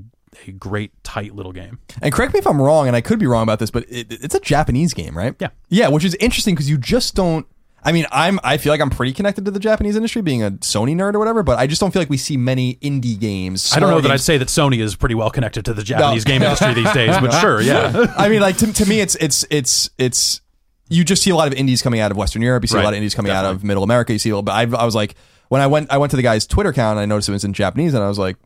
a 0.46 0.52
great 0.52 0.92
tight 1.04 1.34
little 1.34 1.52
game. 1.52 1.78
And 2.02 2.12
correct 2.12 2.32
me 2.34 2.38
if 2.38 2.46
I'm 2.46 2.60
wrong, 2.60 2.86
and 2.86 2.96
I 2.96 3.00
could 3.00 3.18
be 3.18 3.26
wrong 3.26 3.42
about 3.42 3.58
this, 3.58 3.70
but 3.70 3.84
it, 3.88 4.06
it's 4.10 4.34
a 4.34 4.40
Japanese 4.40 4.94
game, 4.94 5.16
right? 5.16 5.34
Yeah. 5.38 5.48
Yeah, 5.68 5.88
which 5.88 6.04
is 6.04 6.14
interesting 6.16 6.54
because 6.54 6.68
you 6.70 6.78
just 6.78 7.14
don't. 7.14 7.46
I 7.82 7.92
mean, 7.92 8.04
I'm 8.12 8.38
I 8.44 8.58
feel 8.58 8.72
like 8.72 8.80
I'm 8.82 8.90
pretty 8.90 9.14
connected 9.14 9.46
to 9.46 9.50
the 9.50 9.58
Japanese 9.58 9.96
industry, 9.96 10.20
being 10.20 10.42
a 10.42 10.50
Sony 10.50 10.94
nerd 10.94 11.14
or 11.14 11.18
whatever. 11.18 11.42
But 11.42 11.58
I 11.58 11.66
just 11.66 11.80
don't 11.80 11.90
feel 11.92 12.02
like 12.02 12.10
we 12.10 12.18
see 12.18 12.36
many 12.36 12.74
indie 12.76 13.18
games. 13.18 13.72
I 13.72 13.80
don't 13.80 13.88
know 13.88 13.94
smaller 13.94 14.02
that 14.02 14.10
I'd 14.12 14.20
say 14.20 14.36
that 14.36 14.48
Sony 14.48 14.82
is 14.82 14.94
pretty 14.96 15.14
well 15.14 15.30
connected 15.30 15.64
to 15.64 15.72
the 15.74 15.82
Japanese 15.82 16.26
No. 16.26 16.30
game 16.30 16.42
industry 16.42 16.74
these 16.74 16.92
days, 16.92 17.16
but 17.18 17.30
sure, 17.40 17.60
yeah. 17.62 18.12
I 18.18 18.28
mean, 18.28 18.40
like 18.40 18.58
to, 18.58 18.70
to 18.70 18.86
me, 18.86 19.00
it's 19.00 19.14
it's 19.14 19.46
it's 19.50 19.88
it's 19.96 20.42
you 20.90 21.04
just 21.04 21.22
see 21.22 21.30
a 21.30 21.36
lot 21.36 21.48
of 21.48 21.54
indies 21.54 21.80
coming 21.80 22.00
out 22.00 22.10
of 22.10 22.18
Western 22.18 22.42
Europe. 22.42 22.62
You 22.64 22.68
see 22.68 22.78
a 22.78 22.82
lot 22.82 22.92
of 22.92 22.96
indies 22.98 23.14
coming 23.14 23.32
out 23.32 23.46
of 23.46 23.64
Middle 23.64 23.82
America. 23.82 24.12
You 24.12 24.18
see, 24.18 24.28
a 24.28 24.34
little, 24.34 24.42
but 24.42 24.52
I, 24.52 24.62
I 24.78 24.84
was 24.84 24.94
like, 24.94 25.14
when 25.50 25.60
I 25.60 25.66
went, 25.66 25.90
I 25.90 25.98
went 25.98 26.10
to 26.12 26.16
the 26.16 26.22
guy's 26.22 26.46
Twitter 26.46 26.70
account 26.70 26.92
and 26.92 27.00
I 27.00 27.06
noticed 27.06 27.28
it 27.28 27.32
was 27.32 27.44
in 27.44 27.52
Japanese, 27.52 27.92
and 27.92 28.04
I 28.04 28.08
was 28.08 28.20
like, 28.20 28.36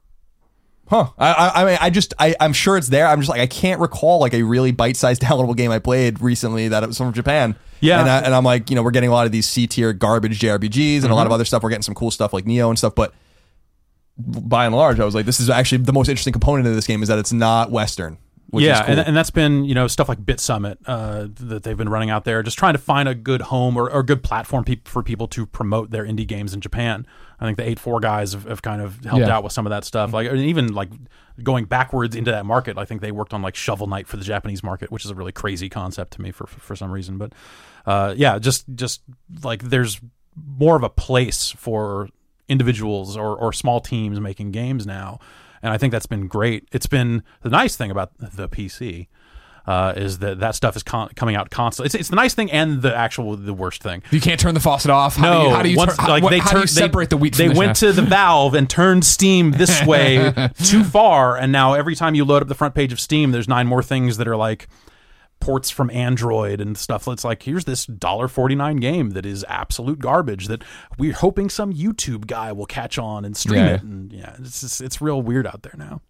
huh. 0.88 1.10
I, 1.18 1.32
I, 1.32 1.62
I 1.62 1.64
mean, 1.66 1.78
I 1.82 1.90
just, 1.90 2.14
I, 2.18 2.34
I'm 2.40 2.54
sure 2.54 2.78
it's 2.78 2.88
there. 2.88 3.06
I'm 3.06 3.20
just 3.20 3.28
like, 3.28 3.42
I 3.42 3.46
can't 3.46 3.78
recall 3.78 4.20
like 4.20 4.32
a 4.32 4.42
really 4.42 4.72
bite-sized 4.72 5.20
downloadable 5.22 5.54
game 5.54 5.70
I 5.70 5.80
played 5.80 6.22
recently 6.22 6.68
that 6.68 6.82
it 6.82 6.86
was 6.86 6.96
from 6.96 7.12
Japan. 7.12 7.56
Yeah. 7.80 8.00
and, 8.00 8.08
I, 8.08 8.18
and 8.20 8.34
I'm 8.34 8.42
like, 8.42 8.70
you 8.70 8.76
know, 8.76 8.82
we're 8.82 8.90
getting 8.90 9.10
a 9.10 9.12
lot 9.12 9.26
of 9.26 9.32
these 9.32 9.46
C 9.46 9.66
tier 9.66 9.92
garbage 9.92 10.40
JRPGs 10.40 11.02
and 11.02 11.04
a 11.04 11.08
lot 11.08 11.20
mm-hmm. 11.20 11.26
of 11.26 11.32
other 11.32 11.44
stuff. 11.44 11.62
We're 11.62 11.68
getting 11.68 11.82
some 11.82 11.94
cool 11.94 12.10
stuff 12.10 12.32
like 12.32 12.46
Neo 12.46 12.68
and 12.68 12.78
stuff, 12.78 12.94
but. 12.94 13.14
By 14.16 14.66
and 14.66 14.76
large, 14.76 15.00
I 15.00 15.04
was 15.04 15.16
like, 15.16 15.26
"This 15.26 15.40
is 15.40 15.50
actually 15.50 15.78
the 15.78 15.92
most 15.92 16.08
interesting 16.08 16.32
component 16.32 16.68
of 16.68 16.76
this 16.76 16.86
game 16.86 17.02
is 17.02 17.08
that 17.08 17.18
it's 17.18 17.32
not 17.32 17.72
Western." 17.72 18.16
Yeah, 18.52 18.82
cool. 18.82 18.90
and, 18.98 19.08
and 19.08 19.16
that's 19.16 19.30
been 19.30 19.64
you 19.64 19.74
know 19.74 19.86
stuff 19.88 20.08
like 20.08 20.20
BitSummit 20.24 20.76
uh, 20.86 21.26
that 21.40 21.62
they've 21.64 21.76
been 21.76 21.88
running 21.88 22.10
out 22.10 22.24
there, 22.24 22.42
just 22.42 22.58
trying 22.58 22.74
to 22.74 22.78
find 22.78 23.08
a 23.08 23.14
good 23.14 23.42
home 23.42 23.76
or, 23.76 23.90
or 23.90 24.02
good 24.02 24.22
platform 24.22 24.64
peop 24.64 24.86
for 24.86 25.02
people 25.02 25.26
to 25.28 25.46
promote 25.46 25.90
their 25.90 26.04
indie 26.04 26.26
games 26.26 26.54
in 26.54 26.60
Japan. 26.60 27.06
I 27.40 27.46
think 27.46 27.56
the 27.56 27.68
eight 27.68 27.80
four 27.80 27.98
guys 28.00 28.32
have, 28.32 28.44
have 28.44 28.62
kind 28.62 28.80
of 28.80 29.04
helped 29.04 29.20
Yeah. 29.26 29.34
out 29.36 29.42
with 29.44 29.52
some 29.52 29.66
of 29.66 29.70
that 29.70 29.84
stuff. 29.84 30.12
Like 30.12 30.28
and 30.28 30.38
even 30.38 30.72
like 30.72 30.90
going 31.42 31.64
backwards 31.64 32.14
into 32.14 32.30
that 32.30 32.46
market, 32.46 32.78
I 32.78 32.84
think 32.84 33.00
they 33.00 33.10
worked 33.12 33.34
on 33.34 33.42
like 33.42 33.56
Shovel 33.56 33.86
Knight 33.88 34.06
for 34.06 34.16
the 34.16 34.24
Japanese 34.24 34.62
market, 34.62 34.90
which 34.92 35.04
is 35.04 35.10
a 35.10 35.14
really 35.14 35.32
crazy 35.32 35.68
concept 35.68 36.12
to 36.12 36.22
me 36.22 36.30
for 36.30 36.46
for, 36.46 36.60
for 36.60 36.76
some 36.76 36.92
reason. 36.92 37.18
But 37.18 37.32
uh, 37.86 38.14
yeah, 38.16 38.38
just 38.38 38.64
just 38.74 39.02
like 39.42 39.62
there's 39.64 40.00
more 40.36 40.76
of 40.76 40.82
a 40.82 40.90
place 40.90 41.50
for 41.50 42.08
individuals 42.48 43.16
or, 43.16 43.36
or 43.36 43.52
small 43.52 43.80
teams 43.80 44.20
making 44.20 44.50
games 44.52 44.86
now. 44.86 45.18
And 45.64 45.72
I 45.72 45.78
think 45.78 45.90
that's 45.92 46.06
been 46.06 46.28
great. 46.28 46.68
It's 46.72 46.86
been 46.86 47.22
the 47.42 47.48
nice 47.48 47.74
thing 47.74 47.90
about 47.90 48.12
the 48.18 48.48
PC 48.48 49.08
uh, 49.66 49.94
is 49.96 50.18
that 50.18 50.40
that 50.40 50.54
stuff 50.54 50.76
is 50.76 50.82
con- 50.82 51.08
coming 51.16 51.36
out 51.36 51.48
constantly. 51.48 51.86
It's, 51.86 51.94
it's 51.94 52.08
the 52.10 52.16
nice 52.16 52.34
thing 52.34 52.50
and 52.52 52.82
the 52.82 52.94
actual 52.94 53.34
the 53.34 53.54
worst 53.54 53.82
thing. 53.82 54.02
You 54.10 54.20
can't 54.20 54.38
turn 54.38 54.52
the 54.52 54.60
faucet 54.60 54.90
off. 54.90 55.16
How 55.16 55.22
No, 55.32 55.40
do 55.42 55.48
you, 55.48 55.54
how 55.54 55.62
do 55.62 55.68
you, 55.70 55.76
once, 55.78 55.96
tur- 55.96 56.06
like 56.06 56.22
what- 56.22 56.30
they 56.30 56.38
how 56.40 56.50
do 56.50 56.56
you 56.58 56.62
they- 56.62 56.66
separate 56.66 57.08
the 57.08 57.16
wheat 57.16 57.34
They 57.34 57.46
from 57.46 57.54
the 57.54 57.58
went 57.60 57.70
chaff? 57.70 57.78
to 57.78 57.92
the 57.92 58.02
Valve 58.02 58.54
and 58.54 58.68
turned 58.68 59.06
Steam 59.06 59.52
this 59.52 59.82
way 59.86 60.32
too 60.64 60.84
far, 60.84 61.38
and 61.38 61.50
now 61.50 61.72
every 61.72 61.94
time 61.96 62.14
you 62.14 62.26
load 62.26 62.42
up 62.42 62.48
the 62.48 62.54
front 62.54 62.74
page 62.74 62.92
of 62.92 63.00
Steam, 63.00 63.30
there's 63.32 63.48
nine 63.48 63.66
more 63.66 63.82
things 63.82 64.18
that 64.18 64.28
are 64.28 64.36
like 64.36 64.68
ports 65.44 65.68
from 65.70 65.90
Android 65.90 66.60
and 66.60 66.76
stuff. 66.78 67.06
It's 67.08 67.24
like 67.24 67.42
here's 67.42 67.64
this 67.66 67.84
dollar 67.86 68.28
forty 68.28 68.54
nine 68.54 68.76
game 68.76 69.10
that 69.10 69.26
is 69.26 69.44
absolute 69.48 69.98
garbage 69.98 70.48
that 70.48 70.62
we're 70.98 71.12
hoping 71.12 71.50
some 71.50 71.72
YouTube 71.72 72.26
guy 72.26 72.50
will 72.52 72.66
catch 72.66 72.98
on 72.98 73.24
and 73.24 73.36
stream 73.36 73.64
Yeah. 73.64 73.74
it. 73.74 73.82
And 73.82 74.12
yeah, 74.12 74.36
it's 74.38 74.62
just, 74.62 74.80
it's 74.80 75.00
real 75.00 75.20
weird 75.20 75.46
out 75.46 75.62
there 75.62 75.74
now. 75.76 76.00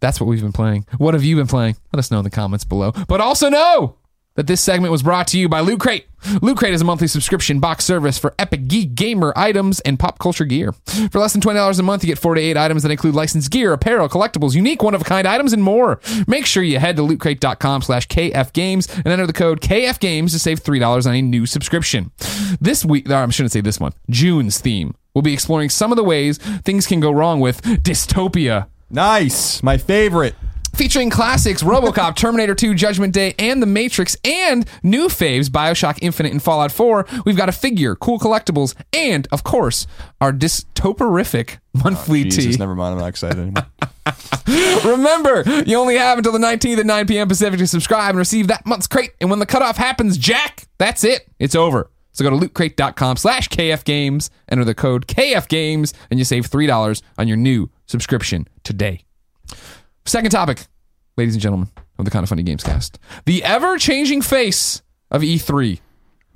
That's 0.00 0.18
what 0.18 0.26
we've 0.28 0.40
been 0.40 0.52
playing. 0.52 0.86
What 0.96 1.12
have 1.12 1.22
you 1.24 1.36
been 1.36 1.46
playing? 1.46 1.76
Let 1.92 1.98
us 1.98 2.10
know 2.10 2.16
in 2.18 2.24
the 2.24 2.30
comments 2.30 2.64
below. 2.64 2.92
But 3.06 3.20
also 3.20 3.50
know 3.50 3.96
that 4.36 4.46
this 4.46 4.60
segment 4.60 4.92
was 4.92 5.02
brought 5.02 5.26
to 5.28 5.38
you 5.38 5.48
by 5.48 5.60
Loot 5.60 5.80
Crate. 5.80 6.06
Loot 6.42 6.56
Crate 6.56 6.74
is 6.74 6.80
a 6.80 6.84
monthly 6.84 7.06
subscription 7.06 7.60
box 7.60 7.84
service 7.84 8.18
for 8.18 8.34
epic 8.38 8.66
geek 8.66 8.94
gamer 8.94 9.32
items 9.36 9.80
and 9.80 9.98
pop 9.98 10.18
culture 10.18 10.44
gear. 10.44 10.72
For 11.10 11.18
less 11.18 11.32
than 11.32 11.42
$20 11.42 11.78
a 11.78 11.82
month, 11.82 12.02
you 12.02 12.08
get 12.08 12.18
four 12.18 12.34
to 12.34 12.40
eight 12.40 12.56
items 12.56 12.82
that 12.82 12.90
include 12.90 13.14
licensed 13.14 13.50
gear, 13.50 13.72
apparel, 13.72 14.08
collectibles, 14.08 14.54
unique 14.54 14.82
one-of-a-kind 14.82 15.26
items, 15.28 15.52
and 15.52 15.62
more. 15.62 16.00
Make 16.26 16.46
sure 16.46 16.62
you 16.62 16.78
head 16.78 16.96
to 16.96 17.02
lootcrate.com 17.02 17.82
slash 17.82 18.08
kfgames 18.08 18.94
and 18.96 19.06
enter 19.06 19.26
the 19.26 19.32
code 19.32 19.60
kfgames 19.60 20.30
to 20.30 20.38
save 20.38 20.62
$3 20.62 21.06
on 21.06 21.14
a 21.14 21.22
new 21.22 21.46
subscription. 21.46 22.10
This 22.60 22.84
week, 22.84 23.10
I 23.10 23.28
shouldn't 23.28 23.52
say 23.52 23.60
this 23.60 23.78
one, 23.78 23.92
June's 24.08 24.58
theme. 24.60 24.94
We'll 25.14 25.22
be 25.22 25.32
exploring 25.32 25.68
some 25.68 25.92
of 25.92 25.96
the 25.96 26.04
ways 26.04 26.38
things 26.38 26.86
can 26.86 27.00
go 27.00 27.12
wrong 27.12 27.38
with 27.40 27.62
dystopia 27.62 28.66
Nice. 28.90 29.60
My 29.60 29.76
favorite. 29.76 30.36
Featuring 30.74 31.10
classics 31.10 31.62
RoboCop, 31.62 32.16
Terminator 32.16 32.54
2, 32.54 32.74
Judgment 32.74 33.14
Day, 33.14 33.34
and 33.38 33.62
The 33.62 33.66
Matrix, 33.66 34.16
and 34.24 34.68
new 34.82 35.08
faves 35.08 35.48
BioShock 35.48 35.98
Infinite 36.02 36.32
and 36.32 36.42
Fallout 36.42 36.72
4. 36.72 37.06
We've 37.24 37.36
got 37.36 37.48
a 37.48 37.52
figure, 37.52 37.94
cool 37.96 38.18
collectibles, 38.18 38.74
and 38.92 39.28
of 39.32 39.44
course, 39.44 39.86
our 40.20 40.32
dystoperific 40.32 41.58
monthly 41.72 42.20
oh, 42.20 42.24
Jesus, 42.24 42.56
tea. 42.56 42.58
never 42.58 42.74
mind. 42.74 42.94
I'm 42.94 43.00
not 43.00 43.08
excited 43.08 43.38
anymore. 43.38 43.66
Remember, 44.84 45.42
you 45.64 45.76
only 45.76 45.96
have 45.96 46.18
until 46.18 46.32
the 46.32 46.38
19th 46.38 46.78
at 46.78 46.86
9 46.86 47.06
p.m. 47.06 47.28
Pacific 47.28 47.58
to 47.58 47.66
subscribe 47.66 48.10
and 48.10 48.18
receive 48.18 48.48
that 48.48 48.66
month's 48.66 48.86
crate. 48.86 49.12
And 49.20 49.30
when 49.30 49.38
the 49.38 49.46
cutoff 49.46 49.76
happens, 49.76 50.18
Jack, 50.18 50.68
that's 50.78 51.04
it. 51.04 51.28
It's 51.38 51.54
over. 51.54 51.90
So 52.12 52.22
go 52.22 52.30
to 52.30 52.46
lootcrate.com 52.46 53.16
slash 53.16 53.48
kfgames, 53.48 54.30
enter 54.48 54.64
the 54.64 54.74
code 54.74 55.06
kfgames, 55.06 55.92
and 56.10 56.18
you 56.18 56.24
save 56.24 56.48
$3 56.48 57.02
on 57.18 57.28
your 57.28 57.36
new 57.36 57.70
subscription 57.86 58.46
today. 58.62 59.03
Second 60.06 60.30
topic, 60.30 60.66
ladies 61.16 61.34
and 61.34 61.40
gentlemen 61.40 61.70
of 61.98 62.04
the 62.04 62.10
Kinda 62.10 62.26
Funny 62.26 62.44
Gamescast. 62.44 62.96
The 63.24 63.42
ever-changing 63.42 64.20
face 64.20 64.82
of 65.10 65.22
E3. 65.22 65.80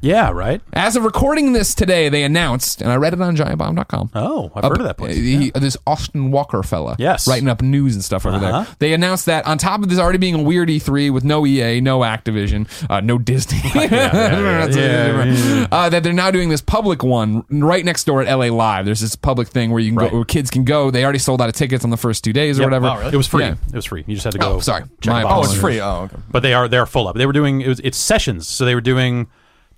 Yeah, 0.01 0.31
right. 0.31 0.61
As 0.73 0.95
of 0.95 1.03
recording 1.03 1.55
this 1.55 1.75
today, 1.75 2.09
they 2.09 2.23
announced, 2.23 2.81
and 2.81 2.93
I 2.93 2.95
read 2.95 3.15
it 3.15 3.21
on 3.21 3.37
giantbomb.com. 3.37 4.11
Oh, 4.15 4.53
I've 4.55 4.63
heard 4.63 4.79
of 4.81 4.87
that 4.87 4.97
place. 4.97 5.17
Uh, 5.17 5.21
he- 5.21 5.51
This 5.51 5.77
Austin 5.89 6.31
Walker 6.31 6.63
fella. 6.63 6.95
Yes. 7.01 7.27
Writing 7.27 7.49
up 7.49 7.63
news 7.63 7.97
and 7.97 8.05
stuff 8.05 8.25
over 8.25 8.37
Uh-huh. 8.37 8.63
there. 8.63 8.67
They 8.79 8.93
announced 8.93 9.27
that 9.27 9.45
on 9.47 9.59
top 9.59 9.83
of 9.83 9.89
this 9.89 9.99
already 9.99 10.19
being 10.19 10.37
a 10.37 10.43
weird 10.43 10.69
E3 10.71 11.11
with 11.11 11.25
no 11.25 11.45
EA, 11.45 11.81
no 11.81 12.01
Activision, 12.01 12.69
uh, 12.89 13.01
no 13.01 13.19
Disney, 13.19 13.61
yeah, 13.75 14.67
yeah. 14.69 15.67
Uh, 15.73 15.89
that 15.89 16.03
they're 16.05 16.13
now 16.13 16.31
doing 16.31 16.49
this 16.49 16.61
public 16.61 17.03
one 17.03 17.43
right 17.51 17.85
next 17.85 18.05
door 18.05 18.23
at 18.23 18.29
LA 18.29 18.55
Live. 18.55 18.85
There's 18.85 19.01
this 19.01 19.17
public 19.17 19.49
thing 19.49 19.71
where 19.71 19.81
you 19.81 19.91
can 19.91 19.99
Right. 19.99 20.11
go, 20.13 20.17
where 20.19 20.25
kids 20.25 20.51
can 20.51 20.63
go. 20.65 20.91
They 20.93 21.03
already 21.03 21.19
sold 21.19 21.43
out 21.43 21.49
of 21.49 21.55
tickets 21.57 21.83
on 21.85 21.91
the 21.91 21.97
first 21.97 22.23
two 22.23 22.33
days 22.33 22.59
or 22.61 22.63
Yep. 22.63 22.67
whatever. 22.71 22.87
Oh, 22.87 22.99
really? 23.01 23.15
It 23.15 23.17
was 23.17 23.27
free. 23.27 23.45
Yeah. 23.45 23.55
It 23.69 23.75
was 23.75 23.85
free. 23.85 24.05
You 24.07 24.15
just 24.15 24.25
had 24.25 24.33
to 24.35 24.39
go. 24.39 24.55
Oh, 24.55 24.61
sorry. 24.61 24.85
check 25.01 25.13
My 25.13 25.23
Oh, 25.25 25.43
it's 25.43 25.55
free. 25.55 25.81
Oh, 25.81 26.03
okay. 26.05 26.17
but 26.31 26.45
they 26.45 26.55
are 26.55 26.69
they're 26.69 26.87
full 26.87 27.09
up. 27.09 27.17
They 27.17 27.27
were 27.27 27.33
doing 27.33 27.63
it 27.63 27.69
was 27.69 27.81
it's 27.81 27.99
sessions, 27.99 28.47
so 28.47 28.65
they 28.65 28.77
were 28.77 28.81
doing 28.81 29.27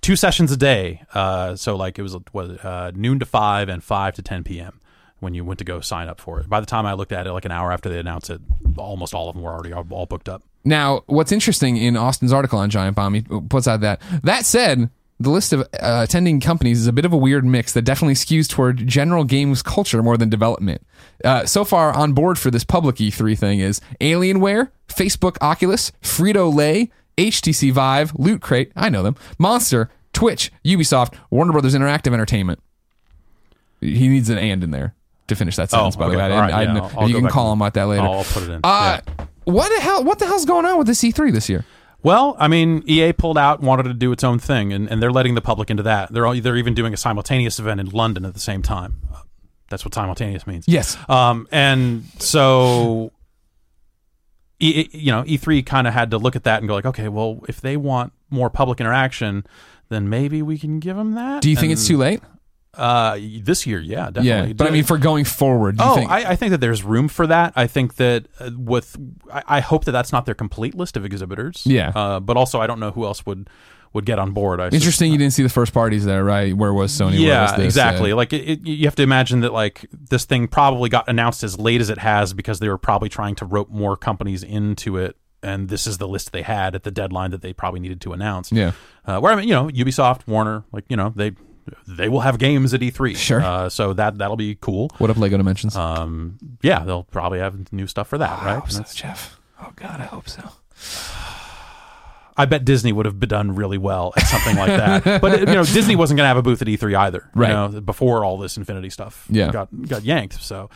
two 0.01 0.15
sessions 0.15 0.51
a 0.51 0.57
day. 0.57 1.03
Uh, 1.13 1.55
so 1.55 1.75
like 1.75 1.97
it 1.97 2.01
was 2.01 2.15
what 2.31 2.63
uh, 2.65 2.91
noon 2.95 3.19
to 3.19 3.25
five 3.25 3.69
and 3.69 3.83
five 3.83 4.15
to 4.15 4.21
ten 4.21 4.43
p.m. 4.43 4.81
when 5.19 5.33
you 5.33 5.45
went 5.45 5.59
to 5.59 5.65
go 5.65 5.79
sign 5.79 6.09
up 6.09 6.19
for 6.19 6.39
it. 6.39 6.49
By 6.49 6.59
the 6.59 6.65
time 6.65 6.85
I 6.85 6.93
looked 6.93 7.11
at 7.11 7.27
it, 7.27 7.33
like 7.33 7.45
an 7.45 7.51
hour 7.51 7.71
after 7.71 7.89
they 7.89 7.99
announced 7.99 8.29
it, 8.29 8.41
almost 8.77 9.13
all 9.13 9.29
of 9.29 9.35
them 9.35 9.43
were 9.43 9.51
already 9.51 9.73
all, 9.73 9.85
all 9.91 10.05
booked 10.05 10.29
up. 10.29 10.43
Now, 10.63 11.03
what's 11.07 11.31
interesting 11.31 11.77
in 11.77 11.97
Austin's 11.97 12.33
article 12.33 12.59
on 12.59 12.69
Giant 12.69 12.95
Bomb, 12.95 13.13
he 13.13 13.21
puts 13.21 13.67
out 13.67 13.81
that 13.81 14.01
that 14.23 14.45
said, 14.45 14.89
the 15.19 15.29
list 15.29 15.53
of 15.53 15.61
uh, 15.61 15.65
attending 16.03 16.39
companies 16.39 16.79
is 16.79 16.87
a 16.87 16.93
bit 16.93 17.05
of 17.05 17.13
a 17.13 17.17
weird 17.17 17.45
mix 17.45 17.73
that 17.73 17.83
definitely 17.83 18.15
skews 18.15 18.49
toward 18.49 18.87
general 18.87 19.23
games 19.23 19.61
culture 19.61 20.01
more 20.01 20.17
than 20.17 20.29
development. 20.29 20.85
Uh, 21.23 21.45
so 21.45 21.63
far, 21.63 21.93
on 21.93 22.13
board 22.13 22.39
for 22.39 22.49
this 22.49 22.63
public 22.63 22.95
E3 22.95 23.37
thing 23.37 23.59
is 23.59 23.81
Alienware, 23.99 24.71
Facebook 24.87 25.37
Oculus, 25.41 25.91
Frito 26.01 26.53
Lay, 26.53 26.91
HTC 27.17 27.71
Vive, 27.71 28.13
Loot 28.15 28.41
Crate, 28.41 28.71
I 28.75 28.89
know 28.89 29.03
them, 29.03 29.15
Monster, 29.37 29.89
Twitch, 30.13 30.51
Ubisoft, 30.65 31.13
Warner 31.29 31.51
Brothers 31.51 31.75
Interactive 31.75 32.13
Entertainment. 32.13 32.59
He 33.79 34.07
needs 34.07 34.29
an 34.29 34.37
and 34.37 34.63
in 34.63 34.71
there 34.71 34.93
to 35.27 35.35
finish 35.35 35.55
that 35.55 35.69
sentence, 35.69 35.95
by 35.95 36.07
the 36.09 36.15
Oh, 36.15 36.17
okay. 36.19 36.29
way. 36.29 36.35
I 36.37 36.41
right, 36.41 36.53
I 36.53 36.63
yeah. 36.63 36.73
I'll- 36.79 36.91
I'll 36.99 37.09
you 37.09 37.15
can 37.19 37.27
call 37.29 37.51
him 37.53 37.61
about 37.61 37.73
that 37.75 37.85
later. 37.87 38.03
I'll, 38.03 38.13
I'll 38.19 38.23
put 38.23 38.43
it 38.43 38.49
in. 38.49 38.59
Uh, 38.63 38.99
Yeah. 39.07 39.25
what 39.45 39.69
the 39.75 39.81
hell? 39.81 40.03
What 40.03 40.19
the 40.19 40.25
hell's 40.25 40.45
going 40.45 40.65
on 40.65 40.77
with 40.77 40.87
the 40.87 40.93
E3 40.93 41.31
this 41.31 41.49
year? 41.49 41.65
Well, 42.03 42.35
I 42.39 42.47
mean, 42.47 42.83
EA 42.87 43.13
pulled 43.13 43.37
out, 43.37 43.61
wanted 43.61 43.83
to 43.83 43.93
do 43.93 44.11
its 44.11 44.23
own 44.23 44.39
thing, 44.39 44.73
and, 44.73 44.89
and 44.89 45.01
they're 45.01 45.11
letting 45.11 45.35
the 45.35 45.41
public 45.41 45.69
into 45.69 45.83
that. 45.83 46.11
They're 46.11 46.25
all, 46.25 46.33
they're 46.39 46.57
even 46.57 46.73
doing 46.73 46.93
a 46.93 46.97
simultaneous 46.97 47.59
event 47.59 47.79
in 47.79 47.89
London 47.89 48.25
at 48.25 48.33
the 48.33 48.39
same 48.39 48.61
time. 48.63 48.95
That's 49.69 49.85
what 49.85 49.93
simultaneous 49.93 50.45
means. 50.47 50.65
Yes. 50.67 50.97
Um, 51.07 51.47
and 51.51 52.03
so, 52.19 53.11
e, 54.61 54.89
you 54.93 55.11
know, 55.11 55.23
E3 55.23 55.65
kind 55.65 55.87
of 55.87 55.93
had 55.93 56.11
to 56.11 56.17
look 56.17 56.35
at 56.35 56.43
that 56.43 56.59
and 56.59 56.67
go 56.67 56.75
like, 56.75 56.85
okay, 56.85 57.09
well, 57.09 57.43
if 57.49 57.59
they 57.61 57.77
want 57.77 58.13
more 58.29 58.49
public 58.49 58.79
interaction, 58.79 59.45
then 59.89 60.09
maybe 60.09 60.41
we 60.41 60.57
can 60.57 60.79
give 60.79 60.95
them 60.95 61.13
that. 61.15 61.41
Do 61.41 61.49
you 61.49 61.55
think 61.55 61.73
it's 61.73 61.87
too 61.87 61.97
late? 61.97 62.21
Uh, 62.73 63.17
this 63.41 63.67
year, 63.67 63.79
yeah, 63.81 64.05
definitely. 64.11 64.47
Yeah, 64.49 64.53
but 64.53 64.67
I 64.67 64.69
mean, 64.69 64.85
for 64.85 64.97
going 64.97 65.25
forward, 65.25 65.77
do 65.77 65.83
you 65.83 65.89
Oh, 65.89 65.95
think? 65.95 66.09
I, 66.09 66.31
I 66.31 66.35
think 66.37 66.51
that 66.51 66.61
there's 66.61 66.83
room 66.83 67.09
for 67.09 67.27
that. 67.27 67.51
I 67.57 67.67
think 67.67 67.95
that 67.95 68.27
uh, 68.39 68.51
with, 68.57 68.95
I, 69.31 69.43
I 69.45 69.59
hope 69.59 69.83
that 69.85 69.91
that's 69.91 70.13
not 70.13 70.25
their 70.25 70.35
complete 70.35 70.73
list 70.73 70.95
of 70.95 71.03
exhibitors. 71.03 71.63
Yeah. 71.65 71.91
Uh, 71.93 72.21
but 72.21 72.37
also, 72.37 72.61
I 72.61 72.67
don't 72.67 72.79
know 72.79 72.91
who 72.91 73.03
else 73.03 73.25
would 73.25 73.49
would 73.93 74.05
get 74.05 74.19
on 74.19 74.31
board. 74.31 74.59
I 74.61 74.69
Interesting, 74.69 75.11
you 75.11 75.17
didn't 75.17 75.33
see 75.33 75.43
the 75.43 75.49
first 75.49 75.73
parties 75.73 76.05
there, 76.05 76.23
right? 76.23 76.55
Where 76.55 76.73
was 76.73 76.91
Sony? 76.91 77.11
Where 77.11 77.19
yeah, 77.19 77.55
was 77.57 77.65
exactly. 77.65 78.11
Uh, 78.11 78.15
Like 78.15 78.31
it, 78.33 78.47
it, 78.49 78.65
you 78.65 78.85
have 78.85 78.95
to 78.95 79.03
imagine 79.03 79.41
that 79.41 79.53
like 79.53 79.85
this 79.91 80.25
thing 80.25 80.47
probably 80.47 80.89
got 80.89 81.07
announced 81.09 81.43
as 81.43 81.59
late 81.59 81.81
as 81.81 81.89
it 81.89 81.97
has 81.97 82.33
because 82.33 82.59
they 82.59 82.69
were 82.69 82.77
probably 82.77 83.09
trying 83.09 83.35
to 83.35 83.45
rope 83.45 83.69
more 83.69 83.97
companies 83.97 84.43
into 84.43 84.97
it, 84.97 85.17
and 85.43 85.67
this 85.69 85.87
is 85.87 85.97
the 85.97 86.07
list 86.07 86.31
they 86.31 86.41
had 86.41 86.75
at 86.75 86.83
the 86.83 86.91
deadline 86.91 87.31
that 87.31 87.41
they 87.41 87.51
probably 87.53 87.79
needed 87.79 87.99
to 88.01 88.13
announce. 88.13 88.51
yeah. 88.51 88.71
Uh, 89.05 89.19
where 89.19 89.33
I 89.33 89.35
mean, 89.35 89.47
you 89.47 89.55
know, 89.55 89.67
Ubisoft, 89.67 90.27
Warner, 90.27 90.63
like 90.71 90.85
you 90.87 90.95
know, 90.95 91.11
they 91.15 91.31
they 91.87 92.07
will 92.07 92.21
have 92.21 92.37
games 92.37 92.73
at 92.73 92.81
E3. 92.81 93.15
Sure. 93.15 93.41
Uh, 93.41 93.67
so 93.69 93.93
that 93.93 94.17
that'll 94.19 94.37
be 94.37 94.55
cool. 94.61 94.89
What 94.99 95.09
up, 95.09 95.17
Lego 95.17 95.37
Dimensions? 95.37 95.75
Um, 95.75 96.37
yeah, 96.61 96.83
they'll 96.85 97.03
probably 97.03 97.39
have 97.39 97.71
new 97.73 97.87
stuff 97.87 98.07
for 98.07 98.17
that, 98.17 98.41
I 98.41 98.45
right? 98.45 98.59
hope 98.59 98.71
so, 98.71 98.83
Jeff. 98.93 99.39
Oh 99.61 99.71
God, 99.75 99.99
I 99.99 100.05
hope 100.05 100.29
so. 100.29 100.49
I 102.37 102.45
bet 102.45 102.63
Disney 102.65 102.91
would 102.93 103.05
have 103.05 103.19
done 103.19 103.55
really 103.55 103.77
well 103.77 104.13
at 104.15 104.23
something 104.23 104.55
like 104.55 104.67
that. 104.67 105.21
But 105.21 105.39
you 105.41 105.45
know, 105.47 105.63
Disney 105.63 105.95
wasn't 105.95 106.17
going 106.17 106.23
to 106.25 106.29
have 106.29 106.37
a 106.37 106.41
booth 106.41 106.61
at 106.61 106.67
E3 106.67 106.95
either, 106.97 107.29
you 107.35 107.41
Right. 107.41 107.49
know, 107.49 107.81
before 107.81 108.23
all 108.23 108.37
this 108.37 108.57
Infinity 108.57 108.89
stuff 108.89 109.25
Yeah. 109.29 109.51
got 109.51 109.67
got 109.87 110.03
yanked. 110.03 110.41
So, 110.41 110.69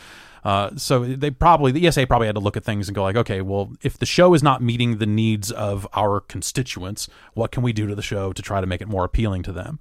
uh, 0.44 0.72
so 0.76 1.04
they 1.06 1.32
probably 1.32 1.72
the 1.72 1.88
ESA 1.88 2.06
probably 2.08 2.28
had 2.28 2.36
to 2.36 2.42
look 2.42 2.56
at 2.58 2.64
things 2.64 2.88
and 2.88 2.96
go 2.96 3.04
like, 3.04 3.16
okay, 3.16 3.42
well, 3.42 3.72
if 3.82 3.98
the 3.98 4.06
show 4.06 4.34
is 4.34 4.44
not 4.44 4.62
meeting 4.62 4.98
the 4.98 5.06
needs 5.06 5.50
of 5.52 5.88
our 5.96 6.20
constituents, 6.20 7.08
what 7.34 7.52
can 7.52 7.64
we 7.64 7.74
do 7.74 7.88
to 7.88 7.96
the 7.96 8.02
show 8.04 8.32
to 8.34 8.42
try 8.42 8.62
to 8.62 8.68
make 8.68 8.82
it 8.82 8.88
more 8.88 9.04
appealing 9.06 9.42
to 9.44 9.52
them? 9.52 9.80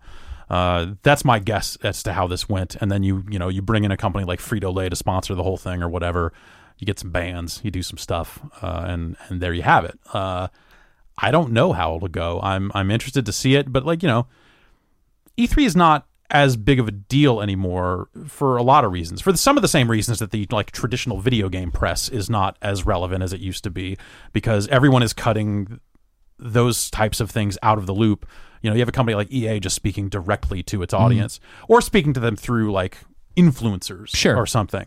Uh, 0.48 0.94
that's 1.02 1.24
my 1.24 1.38
guess 1.38 1.76
as 1.82 2.02
to 2.04 2.12
how 2.12 2.26
this 2.26 2.48
went. 2.48 2.76
And 2.76 2.90
then 2.92 3.02
you 3.02 3.24
you 3.28 3.38
know 3.38 3.48
you 3.48 3.62
bring 3.62 3.84
in 3.84 3.90
a 3.90 3.96
company 3.96 4.24
like 4.24 4.40
Frito 4.40 4.72
Lay 4.74 4.88
to 4.88 4.96
sponsor 4.96 5.34
the 5.34 5.42
whole 5.42 5.56
thing 5.56 5.82
or 5.82 5.88
whatever. 5.88 6.32
You 6.78 6.86
get 6.86 6.98
some 6.98 7.10
bands, 7.10 7.60
you 7.64 7.70
do 7.70 7.82
some 7.82 7.98
stuff, 7.98 8.40
uh, 8.62 8.84
and 8.86 9.16
and 9.28 9.40
there 9.40 9.52
you 9.52 9.62
have 9.62 9.84
it. 9.84 9.98
I 11.18 11.30
don't 11.30 11.52
know 11.52 11.72
how 11.72 11.96
it'll 11.96 12.08
go. 12.08 12.40
I'm 12.42 12.70
I'm 12.74 12.90
interested 12.90 13.24
to 13.26 13.32
see 13.32 13.54
it, 13.54 13.72
but 13.72 13.84
like 13.86 14.02
you 14.02 14.08
know, 14.08 14.26
E3 15.38 15.64
is 15.66 15.76
not 15.76 16.06
as 16.30 16.56
big 16.56 16.80
of 16.80 16.88
a 16.88 16.90
deal 16.90 17.40
anymore 17.40 18.08
for 18.26 18.56
a 18.56 18.62
lot 18.62 18.84
of 18.84 18.90
reasons. 18.92 19.20
For 19.20 19.30
the, 19.30 19.38
some 19.38 19.56
of 19.56 19.62
the 19.62 19.68
same 19.68 19.90
reasons 19.90 20.18
that 20.18 20.30
the 20.30 20.46
like 20.50 20.72
traditional 20.72 21.20
video 21.20 21.48
game 21.48 21.70
press 21.70 22.08
is 22.08 22.28
not 22.30 22.56
as 22.62 22.84
relevant 22.86 23.22
as 23.22 23.32
it 23.32 23.40
used 23.40 23.62
to 23.64 23.70
be, 23.70 23.96
because 24.32 24.66
everyone 24.68 25.02
is 25.02 25.12
cutting 25.12 25.80
those 26.38 26.90
types 26.90 27.20
of 27.20 27.30
things 27.30 27.56
out 27.62 27.78
of 27.78 27.86
the 27.86 27.94
loop. 27.94 28.26
You 28.62 28.70
know, 28.70 28.74
you 28.74 28.80
have 28.80 28.88
a 28.88 28.92
company 28.92 29.14
like 29.14 29.30
EA 29.30 29.60
just 29.60 29.76
speaking 29.76 30.08
directly 30.08 30.62
to 30.64 30.82
its 30.82 30.94
audience, 30.94 31.38
or 31.68 31.80
speaking 31.80 32.14
to 32.14 32.20
them 32.20 32.34
through 32.34 32.72
like 32.72 32.98
influencers, 33.36 34.08
Sure. 34.16 34.36
or 34.36 34.46
something. 34.46 34.86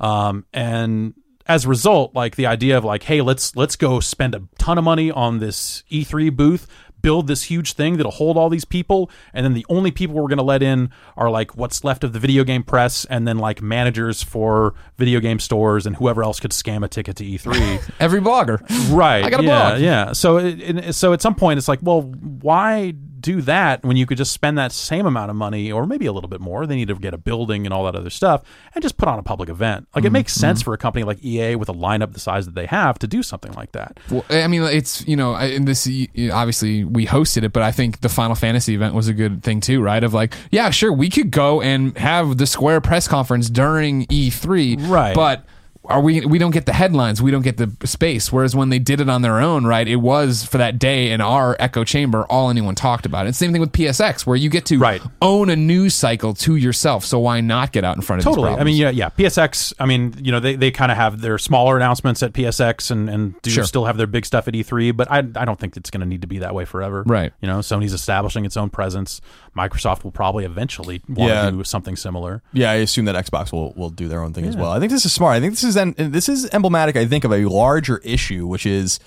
Um, 0.00 0.46
and 0.54 1.14
as 1.46 1.64
a 1.64 1.68
result, 1.68 2.14
like 2.14 2.36
the 2.36 2.46
idea 2.46 2.76
of 2.76 2.84
like, 2.84 3.04
hey, 3.04 3.20
let's 3.20 3.56
let's 3.56 3.76
go 3.76 4.00
spend 4.00 4.34
a 4.34 4.42
ton 4.58 4.78
of 4.78 4.84
money 4.84 5.10
on 5.10 5.38
this 5.38 5.82
E3 5.90 6.34
booth, 6.34 6.66
build 7.02 7.26
this 7.26 7.44
huge 7.44 7.72
thing 7.72 7.96
that'll 7.96 8.12
hold 8.12 8.36
all 8.36 8.48
these 8.48 8.64
people, 8.64 9.10
and 9.32 9.44
then 9.44 9.54
the 9.54 9.66
only 9.68 9.90
people 9.90 10.14
we're 10.14 10.28
going 10.28 10.38
to 10.38 10.44
let 10.44 10.62
in 10.62 10.90
are 11.16 11.30
like 11.30 11.56
what's 11.56 11.82
left 11.82 12.04
of 12.04 12.12
the 12.12 12.18
video 12.18 12.44
game 12.44 12.62
press, 12.62 13.04
and 13.06 13.26
then 13.26 13.38
like 13.38 13.62
managers 13.62 14.22
for 14.22 14.74
video 14.98 15.20
game 15.20 15.38
stores 15.38 15.86
and 15.86 15.96
whoever 15.96 16.22
else 16.22 16.40
could 16.40 16.52
scam 16.52 16.84
a 16.84 16.88
ticket 16.88 17.16
to 17.16 17.24
E3. 17.24 17.90
Every 18.00 18.20
blogger. 18.20 18.60
right? 18.94 19.24
I 19.24 19.30
got 19.30 19.40
a 19.40 19.44
yeah, 19.44 19.70
blog. 19.70 19.80
Yeah. 19.80 20.12
So 20.12 20.36
it, 20.38 20.60
it, 20.60 20.92
so 20.94 21.12
at 21.12 21.22
some 21.22 21.34
point, 21.34 21.58
it's 21.58 21.68
like, 21.68 21.80
well, 21.82 22.02
why 22.02 22.94
do 23.20 23.40
that 23.42 23.82
when 23.84 23.96
you 23.96 24.06
could 24.06 24.18
just 24.18 24.32
spend 24.32 24.56
that 24.58 24.72
same 24.72 25.06
amount 25.06 25.30
of 25.30 25.36
money, 25.36 25.70
or 25.70 25.86
maybe 25.86 26.06
a 26.06 26.12
little 26.12 26.28
bit 26.30 26.40
more? 26.40 26.66
They 26.66 26.76
need 26.76 26.88
to 26.88 26.94
get 26.94 27.14
a 27.14 27.18
building 27.18 27.66
and 27.66 27.72
all 27.72 27.84
that 27.84 27.94
other 27.94 28.10
stuff, 28.10 28.42
and 28.74 28.82
just 28.82 28.96
put 28.96 29.08
on 29.08 29.18
a 29.18 29.22
public 29.22 29.48
event. 29.48 29.88
Like 29.94 30.00
Mm-hmm. 30.02 30.06
it 30.06 30.12
makes 30.12 30.32
sense 30.34 30.62
for 30.62 30.72
a 30.74 30.78
company 30.78 31.04
like 31.04 31.22
EA 31.24 31.56
with 31.56 31.68
a 31.68 31.74
lineup 31.74 32.12
the 32.12 32.20
size 32.20 32.46
that 32.46 32.54
they 32.54 32.66
have 32.66 32.98
to 33.00 33.06
do 33.06 33.22
something 33.22 33.52
like 33.52 33.72
that. 33.72 33.98
Well, 34.10 34.24
I 34.30 34.46
mean, 34.46 34.62
it's 34.62 35.06
you 35.06 35.16
know, 35.16 35.32
I- 35.34 35.46
and 35.46 35.66
this 35.68 35.86
obviously 36.32 36.84
we 36.84 37.06
hosted 37.06 37.42
it, 37.44 37.52
but 37.52 37.62
I 37.62 37.72
think 37.72 38.00
the 38.00 38.08
Final 38.08 38.34
Fantasy 38.34 38.74
event 38.74 38.94
was 38.94 39.08
a 39.08 39.14
good 39.14 39.42
thing 39.42 39.60
too, 39.60 39.82
right? 39.82 40.02
Of 40.02 40.14
like, 40.14 40.34
yeah, 40.50 40.70
sure, 40.70 40.92
we 40.92 41.10
could 41.10 41.30
go 41.30 41.60
and 41.60 41.96
have 41.98 42.38
the 42.38 42.46
Square 42.46 42.80
press 42.82 43.06
conference 43.08 43.50
during 43.50 44.06
E3, 44.06 44.88
Right. 44.88 45.14
But 45.14 45.44
are 45.86 46.00
we? 46.00 46.24
We 46.26 46.38
don't 46.38 46.50
get 46.50 46.66
the 46.66 46.72
headlines, 46.72 47.22
we 47.22 47.30
don't 47.30 47.42
get 47.42 47.56
the 47.56 47.70
space. 47.86 48.30
Whereas 48.30 48.54
when 48.54 48.68
they 48.68 48.78
did 48.78 49.00
it 49.00 49.08
on 49.08 49.22
their 49.22 49.40
own, 49.40 49.64
right, 49.66 49.88
it 49.88 49.96
was 49.96 50.44
for 50.44 50.58
that 50.58 50.78
day 50.78 51.10
in 51.10 51.20
our 51.20 51.56
echo 51.58 51.84
chamber, 51.84 52.24
all 52.26 52.50
anyone 52.50 52.74
talked 52.74 53.06
about. 53.06 53.26
And 53.26 53.34
same 53.34 53.50
thing 53.52 53.60
with 53.60 53.72
PSX, 53.72 54.26
where 54.26 54.36
you 54.36 54.50
get 54.50 54.66
to 54.66 54.78
Right. 54.78 55.02
own 55.22 55.48
a 55.50 55.56
news 55.56 55.94
cycle 55.94 56.34
to 56.34 56.54
yourself. 56.56 57.04
So 57.04 57.18
why 57.18 57.40
not 57.40 57.72
get 57.72 57.82
out 57.84 57.96
in 57.96 58.02
front 58.02 58.20
of 58.20 58.24
Totally. 58.24 58.50
I 58.50 58.62
mean, 58.62 58.76
yeah, 58.76 58.90
yeah. 58.90 59.08
PSX. 59.08 59.72
I 59.80 59.86
mean, 59.86 60.14
you 60.22 60.30
know, 60.30 60.38
they, 60.40 60.54
they 60.54 60.70
kind 60.70 60.92
of 60.92 60.98
have 60.98 61.22
their 61.22 61.38
smaller 61.38 61.76
announcements 61.76 62.22
at 62.22 62.32
PSX 62.34 62.90
and 62.90 63.08
and 63.08 63.40
do 63.42 63.50
Sure. 63.50 63.64
still 63.64 63.86
have 63.86 63.96
their 63.96 64.06
big 64.06 64.26
stuff 64.26 64.46
at 64.48 64.54
E3. 64.54 64.94
But 64.96 65.10
I 65.10 65.18
I 65.18 65.44
don't 65.44 65.58
think 65.58 65.76
it's 65.76 65.90
going 65.90 66.00
to 66.02 66.06
need 66.06 66.20
to 66.20 66.28
be 66.28 66.38
that 66.40 66.54
way 66.54 66.64
forever. 66.66 67.02
Right. 67.06 67.32
You 67.40 67.48
know, 67.48 67.58
Sony's 67.60 67.92
establishing 67.94 68.44
its 68.44 68.56
own 68.56 68.68
presence. 68.70 69.20
Microsoft 69.56 70.04
will 70.04 70.12
probably 70.12 70.44
eventually 70.44 71.02
want 71.08 71.30
Yeah. 71.32 71.46
to 71.46 71.50
do 71.56 71.64
something 71.64 71.96
similar. 71.96 72.42
Yeah, 72.52 72.70
I 72.70 72.74
assume 72.76 73.04
that 73.06 73.16
Xbox 73.16 73.52
will, 73.52 73.72
will 73.74 73.90
do 73.90 74.06
their 74.08 74.22
own 74.22 74.32
thing 74.32 74.44
as 74.46 74.56
well. 74.56 74.70
I 74.70 74.78
think 74.78 74.92
this 74.92 75.04
is 75.04 75.12
smart. 75.12 75.36
I 75.36 75.40
think 75.40 75.52
this 75.52 75.64
is 75.64 75.74
this 75.96 76.28
is 76.28 76.48
emblematic. 76.52 76.96
I 76.96 77.04
think 77.06 77.24
of 77.24 77.32
a 77.32 77.44
larger 77.46 77.98
issue, 78.04 78.46
which 78.46 78.64
is 78.64 79.00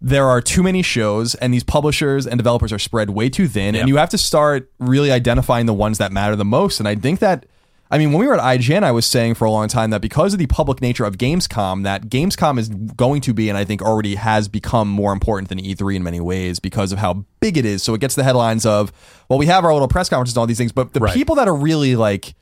there 0.00 0.26
are 0.26 0.42
too 0.42 0.62
many 0.62 0.82
shows, 0.82 1.34
and 1.36 1.54
these 1.54 1.64
publishers 1.64 2.26
and 2.26 2.36
developers 2.38 2.70
are 2.72 2.78
spread 2.78 3.10
way 3.10 3.30
too 3.30 3.48
thin, 3.48 3.74
Yeah. 3.74 3.80
and 3.80 3.88
you 3.88 3.96
have 3.96 4.10
to 4.10 4.18
start 4.18 4.70
really 4.78 5.10
identifying 5.10 5.64
the 5.64 5.72
ones 5.74 5.96
that 5.98 6.12
matter 6.12 6.36
the 6.36 6.44
most. 6.44 6.78
And 6.80 6.86
I 6.88 6.94
think 6.94 7.20
that. 7.20 7.46
I 7.90 7.98
mean, 7.98 8.10
when 8.10 8.20
we 8.20 8.26
were 8.26 8.34
at 8.38 8.40
IGN, 8.58 8.82
I 8.82 8.90
was 8.90 9.06
saying 9.06 9.34
for 9.34 9.44
a 9.44 9.50
long 9.50 9.68
time 9.68 9.90
that 9.90 10.00
because 10.00 10.32
of 10.32 10.38
the 10.40 10.46
public 10.46 10.80
nature 10.80 11.04
of 11.04 11.18
Gamescom, 11.18 11.84
that 11.84 12.08
Gamescom 12.08 12.58
is 12.58 12.68
going 12.68 13.20
to 13.22 13.32
be, 13.32 13.48
and 13.48 13.56
I 13.56 13.64
think 13.64 13.80
already 13.80 14.16
has 14.16 14.48
become 14.48 14.88
more 14.88 15.12
important 15.12 15.48
than 15.48 15.58
E3 15.58 15.96
in 15.96 16.02
many 16.02 16.20
ways 16.20 16.58
because 16.58 16.90
of 16.90 16.98
how 16.98 17.24
big 17.40 17.56
it 17.56 17.64
is. 17.64 17.82
So 17.84 17.94
it 17.94 18.00
gets 18.00 18.16
the 18.16 18.24
headlines 18.24 18.66
of, 18.66 18.92
well, 19.28 19.38
we 19.38 19.46
have 19.46 19.64
our 19.64 19.72
little 19.72 19.86
press 19.88 20.08
conferences 20.08 20.34
and 20.36 20.40
all 20.40 20.46
these 20.46 20.58
things, 20.58 20.72
but 20.72 20.94
the 20.94 21.00
Right. 21.00 21.14
people 21.14 21.36
that 21.36 21.46
are 21.46 21.54
really 21.54 21.94
like 21.94 22.34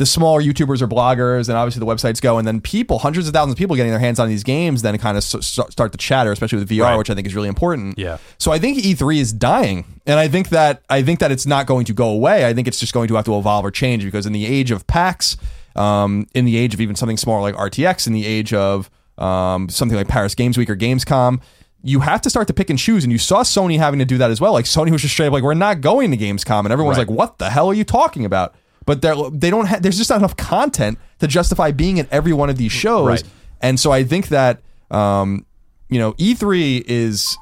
the 0.00 0.06
smaller 0.06 0.42
YouTubers 0.42 0.82
or 0.82 0.88
bloggers, 0.88 1.48
and 1.48 1.56
obviously 1.56 1.78
the 1.78 1.86
websites 1.86 2.20
go, 2.20 2.38
and 2.38 2.48
then 2.48 2.60
people, 2.60 2.98
hundreds 2.98 3.28
of 3.28 3.34
thousands 3.34 3.52
of 3.52 3.58
people 3.58 3.76
getting 3.76 3.92
their 3.92 4.00
hands 4.00 4.18
on 4.18 4.28
these 4.28 4.42
games, 4.42 4.82
then 4.82 4.96
kind 4.98 5.16
of 5.16 5.22
s- 5.22 5.44
start 5.46 5.92
to 5.92 5.98
chatter, 5.98 6.32
especially 6.32 6.58
with 6.58 6.68
VR, 6.68 6.82
Right. 6.84 6.96
which 6.96 7.10
I 7.10 7.14
think 7.14 7.26
is 7.26 7.34
really 7.34 7.48
important. 7.48 7.98
Yeah. 7.98 8.16
So 8.38 8.50
I 8.50 8.58
think 8.58 8.78
E3 8.78 9.18
is 9.20 9.32
dying, 9.32 9.84
and 10.06 10.18
I 10.18 10.26
think 10.26 10.48
that 10.48 10.82
I 10.90 11.02
think 11.02 11.20
that 11.20 11.30
it's 11.30 11.46
not 11.46 11.66
going 11.66 11.84
to 11.84 11.92
go 11.92 12.08
away. 12.08 12.46
I 12.46 12.54
think 12.54 12.66
it's 12.66 12.80
just 12.80 12.92
going 12.92 13.08
to 13.08 13.14
have 13.14 13.24
to 13.26 13.38
evolve 13.38 13.64
or 13.64 13.70
change 13.70 14.02
because 14.04 14.26
in 14.26 14.32
the 14.32 14.46
age 14.46 14.70
of 14.70 14.86
PAX, 14.86 15.36
um, 15.76 16.26
in 16.34 16.44
the 16.46 16.56
age 16.56 16.74
of 16.74 16.80
even 16.80 16.96
something 16.96 17.16
smaller 17.16 17.42
like 17.42 17.54
RTX, 17.54 18.06
in 18.06 18.12
the 18.12 18.26
age 18.26 18.52
of 18.52 18.90
um, 19.18 19.68
something 19.68 19.96
like 19.96 20.08
Paris 20.08 20.34
Games 20.34 20.56
Week 20.58 20.70
or 20.70 20.76
Gamescom. 20.76 21.40
You 21.82 22.00
have 22.00 22.20
to 22.22 22.30
start 22.30 22.46
to 22.48 22.52
pick 22.52 22.68
and 22.68 22.78
choose, 22.78 23.04
and 23.04 23.12
you 23.12 23.16
saw 23.18 23.42
Sony 23.42 23.78
having 23.78 24.00
to 24.00 24.04
do 24.04 24.18
that 24.18 24.30
as 24.30 24.38
well. 24.40 24.52
Like 24.52 24.66
Sony 24.66 24.90
was 24.90 25.00
just 25.02 25.14
straight 25.14 25.28
up 25.28 25.32
like, 25.32 25.42
"We're 25.42 25.54
not 25.54 25.80
going 25.80 26.10
to 26.10 26.16
Gamescom," 26.16 26.60
and 26.64 26.72
everyone 26.72 26.90
was 26.90 26.98
Right. 26.98 27.08
like, 27.08 27.16
"What 27.16 27.38
the 27.38 27.48
hell 27.50 27.68
are 27.70 27.74
you 27.74 27.84
talking 27.84 28.24
about?" 28.26 28.54
But 28.90 29.02
they're, 29.02 29.14
they 29.30 29.50
don't. 29.50 29.66
Ha- 29.66 29.78
there's 29.80 29.96
just 29.96 30.10
not 30.10 30.16
enough 30.18 30.36
content 30.36 30.98
to 31.20 31.28
justify 31.28 31.70
being 31.70 32.00
at 32.00 32.08
every 32.10 32.32
one 32.32 32.50
of 32.50 32.56
these 32.56 32.72
shows, 32.72 33.06
Right. 33.06 33.22
and 33.60 33.78
so 33.78 33.92
I 33.92 34.02
think 34.02 34.28
that 34.30 34.62
um, 34.90 35.46
you 35.88 36.00
know 36.00 36.14
E3 36.14 36.82
is. 36.88 37.38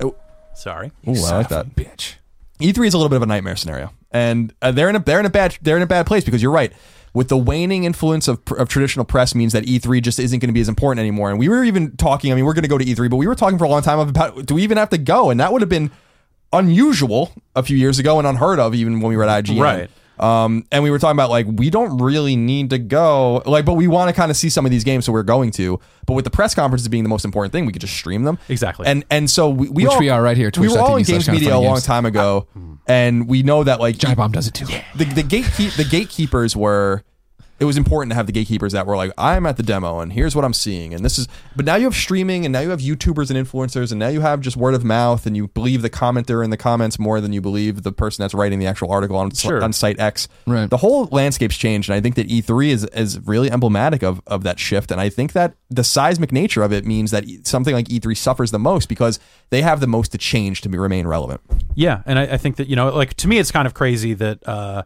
Oh, 0.00 0.14
Sorry. 0.54 0.92
Ooh, 1.08 1.14
I 1.24 1.38
like 1.38 1.48
that. 1.48 1.74
bitch. 1.74 2.14
E3 2.60 2.86
is 2.86 2.94
a 2.94 2.98
little 2.98 3.08
bit 3.08 3.16
of 3.16 3.22
a 3.22 3.26
nightmare 3.26 3.56
scenario, 3.56 3.90
and 4.12 4.54
uh, 4.62 4.70
they're 4.70 4.88
in 4.88 4.94
a 4.94 5.00
they're 5.00 5.18
in 5.18 5.26
a 5.26 5.30
bad 5.30 5.58
they're 5.60 5.76
in 5.76 5.82
a 5.82 5.88
bad 5.88 6.06
place 6.06 6.22
because 6.22 6.40
you're 6.40 6.52
right. 6.52 6.72
With 7.14 7.26
the 7.28 7.36
waning 7.36 7.82
influence 7.82 8.28
of, 8.28 8.40
of 8.56 8.68
traditional 8.68 9.04
press 9.04 9.34
means 9.34 9.52
that 9.54 9.64
E3 9.64 10.00
just 10.02 10.20
isn't 10.20 10.38
going 10.38 10.48
to 10.50 10.54
be 10.54 10.60
as 10.60 10.68
important 10.68 11.00
anymore. 11.00 11.30
And 11.30 11.38
we 11.38 11.48
were 11.48 11.64
even 11.64 11.96
talking. 11.96 12.30
I 12.30 12.36
mean, 12.36 12.44
we're 12.44 12.54
going 12.54 12.62
to 12.62 12.68
go 12.68 12.78
to 12.78 12.84
E3, 12.84 13.10
but 13.10 13.16
we 13.16 13.26
were 13.26 13.34
talking 13.34 13.58
for 13.58 13.64
a 13.64 13.68
long 13.68 13.82
time 13.82 13.98
about 13.98 14.46
do 14.46 14.54
we 14.54 14.62
even 14.62 14.78
have 14.78 14.90
to 14.90 14.98
go? 14.98 15.30
And 15.30 15.40
that 15.40 15.52
would 15.52 15.62
have 15.62 15.68
been 15.68 15.90
unusual 16.52 17.32
a 17.56 17.62
few 17.62 17.76
years 17.76 17.98
ago 17.98 18.18
and 18.18 18.26
unheard 18.28 18.58
of 18.60 18.74
even 18.74 19.00
when 19.00 19.08
we 19.10 19.16
were 19.16 19.24
at 19.24 19.44
IGN. 19.44 19.60
Right. 19.60 19.90
Um, 20.18 20.64
and 20.70 20.82
we 20.84 20.90
were 20.90 20.98
talking 20.98 21.16
about 21.16 21.30
like 21.30 21.46
we 21.48 21.70
don't 21.70 21.98
really 21.98 22.36
need 22.36 22.70
to 22.70 22.78
go, 22.78 23.42
like, 23.46 23.64
but 23.64 23.74
we 23.74 23.88
want 23.88 24.08
to 24.08 24.12
kind 24.12 24.30
of 24.30 24.36
see 24.36 24.48
some 24.50 24.64
of 24.64 24.70
these 24.70 24.84
games, 24.84 25.06
so 25.06 25.12
we're 25.12 25.22
going 25.22 25.50
to. 25.52 25.80
But 26.06 26.14
with 26.14 26.24
the 26.24 26.30
press 26.30 26.54
conferences 26.54 26.86
being 26.88 27.02
the 27.02 27.08
most 27.08 27.24
important 27.24 27.52
thing, 27.52 27.66
we 27.66 27.72
could 27.72 27.80
just 27.80 27.94
stream 27.94 28.24
them 28.24 28.38
Exactly. 28.48 28.86
And 28.86 29.04
and 29.10 29.30
so 29.30 29.48
we, 29.50 29.68
we 29.68 29.84
Which 29.84 29.92
all, 29.92 29.98
we 29.98 30.08
are 30.10 30.22
right 30.22 30.36
here, 30.36 30.50
We 30.58 30.68
were 30.68 30.78
all 30.78 30.96
in 30.96 31.04
twitch.tv 31.04 31.06
games 31.06 31.28
media 31.28 31.48
a 31.48 31.52
Funny 31.52 31.64
long 31.66 31.74
Games. 31.76 31.86
time 31.86 32.06
ago, 32.06 32.46
and 32.86 33.28
we 33.28 33.42
know 33.42 33.64
that 33.64 33.80
like 33.80 33.96
Giant 33.98 34.18
Bomb 34.18 34.32
does 34.32 34.46
it 34.46 34.54
too. 34.54 34.66
the 34.94 35.04
the 35.04 35.22
gatekeep 35.22 35.76
the 35.76 35.84
gatekeepers 35.84 36.54
were 36.56 37.02
it 37.62 37.64
was 37.64 37.76
important 37.76 38.10
to 38.10 38.16
have 38.16 38.26
the 38.26 38.32
gatekeepers 38.32 38.72
that 38.72 38.88
were 38.88 38.96
like 38.96 39.12
I'm 39.16 39.46
at 39.46 39.56
the 39.56 39.62
demo 39.62 40.00
and 40.00 40.12
here's 40.12 40.34
what 40.34 40.44
I'm 40.44 40.52
seeing 40.52 40.92
and 40.92 41.04
this 41.04 41.16
is 41.16 41.28
but 41.54 41.64
now 41.64 41.76
you 41.76 41.84
have 41.84 41.94
streaming 41.94 42.44
and 42.44 42.52
now 42.52 42.58
you 42.58 42.70
have 42.70 42.80
YouTubers 42.80 43.30
and 43.30 43.38
influencers 43.46 43.92
and 43.92 44.00
now 44.00 44.08
you 44.08 44.20
have 44.20 44.40
just 44.40 44.56
word 44.56 44.74
of 44.74 44.82
mouth 44.82 45.26
and 45.26 45.36
you 45.36 45.46
believe 45.46 45.80
the 45.80 45.88
commenter 45.88 46.42
in 46.42 46.50
the 46.50 46.56
comments 46.56 46.98
more 46.98 47.20
than 47.20 47.32
you 47.32 47.40
believe 47.40 47.84
the 47.84 47.92
person 47.92 48.24
that's 48.24 48.34
writing 48.34 48.58
the 48.58 48.66
actual 48.66 48.90
article 48.90 49.16
on 49.16 49.30
Sure. 49.30 49.62
on 49.62 49.72
site 49.72 50.00
X. 50.00 50.26
Right. 50.44 50.68
The 50.68 50.78
whole 50.78 51.04
landscape's 51.12 51.56
changed 51.56 51.88
and 51.88 51.94
I 51.94 52.00
think 52.00 52.16
that 52.16 52.28
E3 52.28 52.68
is 52.70 52.84
is 52.86 53.20
really 53.20 53.48
emblematic 53.48 54.02
of 54.02 54.20
of 54.26 54.42
that 54.42 54.58
shift 54.58 54.90
and 54.90 55.00
I 55.00 55.08
think 55.08 55.32
that 55.34 55.54
the 55.70 55.84
seismic 55.84 56.32
nature 56.32 56.64
of 56.64 56.72
it 56.72 56.84
means 56.84 57.12
that 57.12 57.24
something 57.44 57.74
like 57.74 57.86
E3 57.86 58.16
suffers 58.16 58.50
the 58.50 58.58
most 58.58 58.88
because 58.88 59.20
they 59.50 59.62
have 59.62 59.78
the 59.78 59.86
most 59.86 60.10
to 60.12 60.18
change 60.18 60.62
to 60.62 60.68
be, 60.68 60.78
remain 60.78 61.06
relevant. 61.06 61.40
Yeah, 61.76 62.02
and 62.06 62.18
I, 62.18 62.22
I 62.22 62.36
think 62.38 62.56
that 62.56 62.68
you 62.68 62.74
know, 62.74 62.88
like 62.90 63.14
to 63.14 63.28
me, 63.28 63.38
it's 63.38 63.52
kind 63.52 63.66
of 63.66 63.74
crazy 63.74 64.14
that 64.14 64.46
uh, 64.48 64.82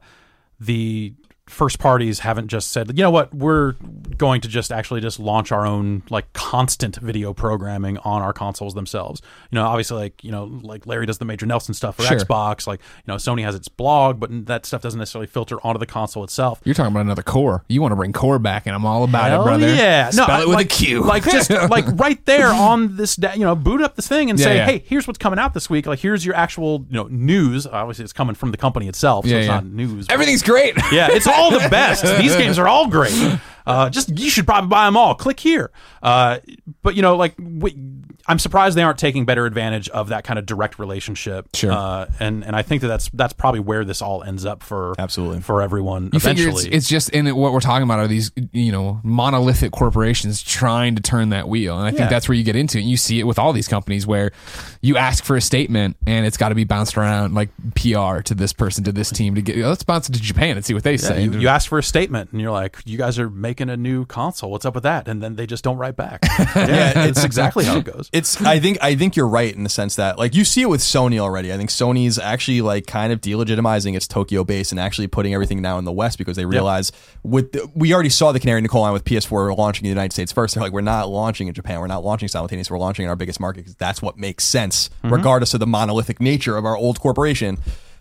the 0.61 1.15
first 1.47 1.79
parties 1.79 2.19
haven't 2.21 2.49
just 2.49 2.73
said, 2.73 2.89
you 2.99 3.05
know 3.05 3.11
what, 3.11 3.33
we're 3.33 3.73
going 4.17 4.41
to 4.41 4.49
just 4.49 4.73
actually 4.73 5.01
just 5.01 5.21
launch 5.21 5.53
our 5.53 5.65
own 5.65 6.03
like 6.11 6.33
constant 6.33 6.97
video 6.97 7.33
programming 7.33 7.99
on 7.99 8.21
our 8.21 8.33
consoles 8.33 8.75
themselves. 8.75 9.23
You 9.53 9.57
know, 9.57 9.65
obviously 9.67 9.97
like, 9.97 10.25
you 10.25 10.33
know, 10.33 10.45
like 10.63 10.87
Larry 10.87 11.07
does 11.07 11.19
the 11.19 11.25
Major 11.25 11.47
Nelson 11.47 11.73
stuff 11.73 11.97
for 11.97 12.03
Sure. 12.03 12.19
Xbox, 12.19 12.67
like, 12.67 12.81
you 12.81 13.13
know, 13.13 13.15
Sony 13.17 13.43
has 13.45 13.55
its 13.55 13.69
blog, 13.69 14.19
but 14.19 14.47
that 14.47 14.67
stuff 14.67 14.83
doesn't 14.83 14.99
necessarily 14.99 15.29
filter 15.29 15.59
onto 15.65 15.79
the 15.79 15.87
console 15.87 16.25
itself. 16.25 16.61
You're 16.65 16.75
talking 16.75 16.91
about 16.93 17.01
another 17.03 17.23
Qore. 17.23 17.65
You 17.69 17.81
want 17.81 17.93
to 17.93 17.97
bring 17.97 18.13
Qore 18.13 18.39
back, 18.41 18.67
and 18.67 18.75
I'm 18.75 18.85
all 18.85 19.05
about 19.05 19.31
Hell 19.31 19.43
it, 19.43 19.45
brother. 19.45 19.69
Yeah, 19.73 20.11
Spell 20.11 20.29
I- 20.31 20.43
it 20.43 20.49
with 20.49 20.57
like, 20.57 20.67
a 20.67 20.69
Q. 20.71 21.03
like 21.05 21.23
just 21.25 21.51
like 21.71 21.85
right 21.99 22.25
there 22.27 22.49
on 22.49 22.97
this, 22.97 23.19
you 23.19 23.45
know, 23.45 23.55
boot 23.55 23.83
up 23.83 23.95
this 23.95 24.09
thing 24.09 24.31
and 24.31 24.39
Yeah, 24.39 24.45
say, 24.45 24.57
yeah. 24.57 24.65
hey, 24.67 24.83
here's 24.85 25.07
what's 25.07 25.19
coming 25.19 25.39
out 25.39 25.55
this 25.55 25.71
week. 25.71 25.87
Like, 25.87 26.01
here's 26.01 26.25
your 26.27 26.35
actual, 26.35 26.85
you 26.91 26.97
know, 26.97 27.07
news. 27.09 27.67
Obviously, 27.69 28.03
it's 28.05 28.13
coming 28.13 28.35
from 28.35 28.51
the 28.51 28.57
company 28.57 28.89
itself, 28.89 29.25
so 29.27 29.31
Yeah, 29.31 29.39
it's 29.39 29.49
not 29.49 29.65
news. 29.65 30.07
Everything's 30.11 30.43
great. 30.43 30.75
yeah, 30.91 31.09
it's 31.13 31.27
all 31.29 31.36
the 31.51 31.69
best. 31.69 32.03
These 32.19 32.37
games 32.37 32.59
are 32.59 32.69
all 32.69 32.89
great. 32.89 33.39
Uh, 33.67 33.91
just 33.91 34.17
you 34.17 34.31
should 34.31 34.47
probably 34.47 34.69
buy 34.69 34.87
them 34.87 34.97
all. 34.97 35.15
Click 35.17 35.41
here. 35.41 35.73
Uh, 36.03 36.39
but 36.83 36.95
you 36.95 37.03
know, 37.03 37.17
like 37.17 37.35
I'm 38.29 38.39
surprised 38.39 38.77
they 38.77 38.83
aren't 38.83 38.99
taking 38.99 39.25
better 39.25 39.47
advantage 39.47 39.89
of 39.91 40.09
that 40.09 40.25
kind 40.25 40.39
of 40.39 40.47
direct 40.47 40.79
relationship. 40.79 41.47
Sure. 41.55 41.71
Uh, 41.73 42.07
and 42.21 42.45
and 42.45 42.57
I 42.57 42.63
think 42.63 42.83
that 42.83 42.89
that's 42.89 43.09
that's 43.11 43.33
probably 43.33 43.61
where 43.61 43.85
this 43.85 44.03
all 44.03 44.23
ends 44.23 44.45
up 44.45 44.63
for 44.63 44.95
Absolutely. 44.99 45.41
for 45.41 45.63
everyone 45.63 46.11
You 46.13 46.21
figure 46.21 46.45
eventually. 46.49 46.67
it's, 46.69 46.77
it's 46.77 46.89
just 46.89 47.11
in 47.11 47.27
what 47.37 47.53
we're 47.53 47.61
talking 47.61 47.85
about 47.85 47.99
are 48.01 48.09
these 48.09 48.33
you 48.53 48.73
know 48.73 49.01
monolithic 49.05 49.73
corporations 49.73 50.43
trying 50.43 50.97
to 50.97 51.03
turn 51.03 51.29
that 51.31 51.49
wheel, 51.49 51.77
and 51.79 51.87
I 51.87 51.91
think 51.91 52.01
Yeah. 52.01 52.09
that's 52.09 52.29
where 52.29 52.35
you 52.37 52.45
get 52.45 52.57
into 52.57 52.79
it. 52.79 52.83
And 52.83 52.91
you 52.91 52.97
see 52.97 53.21
it 53.21 53.25
with 53.25 53.39
all 53.39 53.53
these 53.53 53.69
companies 53.69 54.07
where 54.07 54.33
you 54.81 54.97
ask 54.97 55.25
for 55.25 55.37
a 55.37 55.41
statement 55.41 55.97
and 56.07 56.27
it's 56.27 56.37
got 56.37 56.51
to 56.51 56.55
be 56.55 56.65
bounced 56.65 56.97
around 56.97 57.35
like 57.35 57.51
PR 57.75 58.21
to 58.23 58.35
this 58.35 58.53
person 58.53 58.85
to 58.85 58.93
this 58.93 59.11
team 59.11 59.35
to 59.37 59.43
get. 59.43 59.57
Let's 59.57 59.83
bounce 59.85 60.09
it 60.09 60.13
to 60.13 60.21
Japan 60.21 60.57
and 60.57 60.65
see 60.65 60.75
what 60.75 60.83
they 60.85 60.93
Yeah, 60.93 60.97
say. 60.97 61.23
you, 61.25 61.33
you 61.39 61.49
ask 61.49 61.69
for 61.69 61.79
a 61.79 61.83
statement 61.83 62.33
and 62.33 62.41
you're 62.41 62.51
like, 62.53 62.79
you 62.85 62.99
guys 62.99 63.19
are 63.19 63.31
making 63.31 63.71
a 63.71 63.77
new 63.77 64.05
console. 64.07 64.51
What's 64.51 64.65
up 64.67 64.75
with 64.75 64.85
that? 64.85 65.07
And 65.09 65.23
then 65.23 65.37
they 65.37 65.47
just 65.47 65.63
don't 65.65 65.77
write 65.79 65.97
back. 65.97 66.21
yeah, 66.57 67.05
it's 67.07 67.25
exactly 67.25 67.65
how 67.65 67.79
it 67.79 67.85
goes. 67.85 68.11
It's. 68.17 68.41
I 68.43 68.59
think. 68.59 68.79
I 68.83 68.95
think 68.95 69.17
you're 69.17 69.29
right 69.29 69.55
in 69.55 69.63
the 69.63 69.69
sense 69.69 69.97
that, 69.97 70.19
like, 70.19 70.35
you 70.35 70.45
see 70.45 70.63
it 70.63 70.69
with 70.69 70.81
Sony 70.81 71.19
already. 71.19 71.53
I 71.53 71.57
think 71.57 71.71
Sony's 71.71 72.19
actually 72.19 72.61
like 72.63 72.87
kind 72.87 73.13
of 73.13 73.21
delegitimizing 73.21 73.95
its 73.95 74.07
Tokyo 74.07 74.45
base 74.45 74.71
and 74.71 74.81
actually 74.81 75.07
putting 75.07 75.35
everything 75.35 75.63
now 75.63 75.79
in 75.79 75.85
the 75.85 75.93
West 75.93 76.19
because 76.19 76.37
they 76.37 76.45
realize 76.47 76.93
with 77.23 77.53
the, 77.53 77.71
we 77.75 77.93
already 77.93 78.09
saw 78.09 78.33
the 78.33 78.41
canary 78.41 78.59
in 78.59 78.63
the 78.63 78.69
coal 78.69 78.83
line 78.83 78.93
with 78.93 79.05
PS4 79.05 79.57
launching 79.57 79.85
in 79.85 79.89
the 79.89 79.95
United 79.95 80.13
States 80.13 80.33
first. 80.33 80.55
They're 80.55 80.63
like, 80.63 80.73
we're 80.73 80.81
not 80.81 81.09
launching 81.09 81.49
in 81.49 81.55
Japan. 81.55 81.81
We're 81.81 81.87
not 81.87 82.05
launching 82.05 82.29
simultaneously. 82.29 82.75
We're 82.75 82.81
launching 82.81 83.05
in 83.05 83.09
our 83.09 83.17
biggest 83.17 83.41
market 83.41 83.61
because 83.61 83.75
that's 83.75 84.01
what 84.03 84.19
makes 84.19 84.45
sense, 84.45 84.91
regardless 85.05 85.55
of 85.55 85.61
the 85.61 85.67
monolithic 85.67 86.21
nature 86.21 86.57
of 86.57 86.65
our 86.65 86.77
old 86.77 87.01
corporation. 87.01 87.59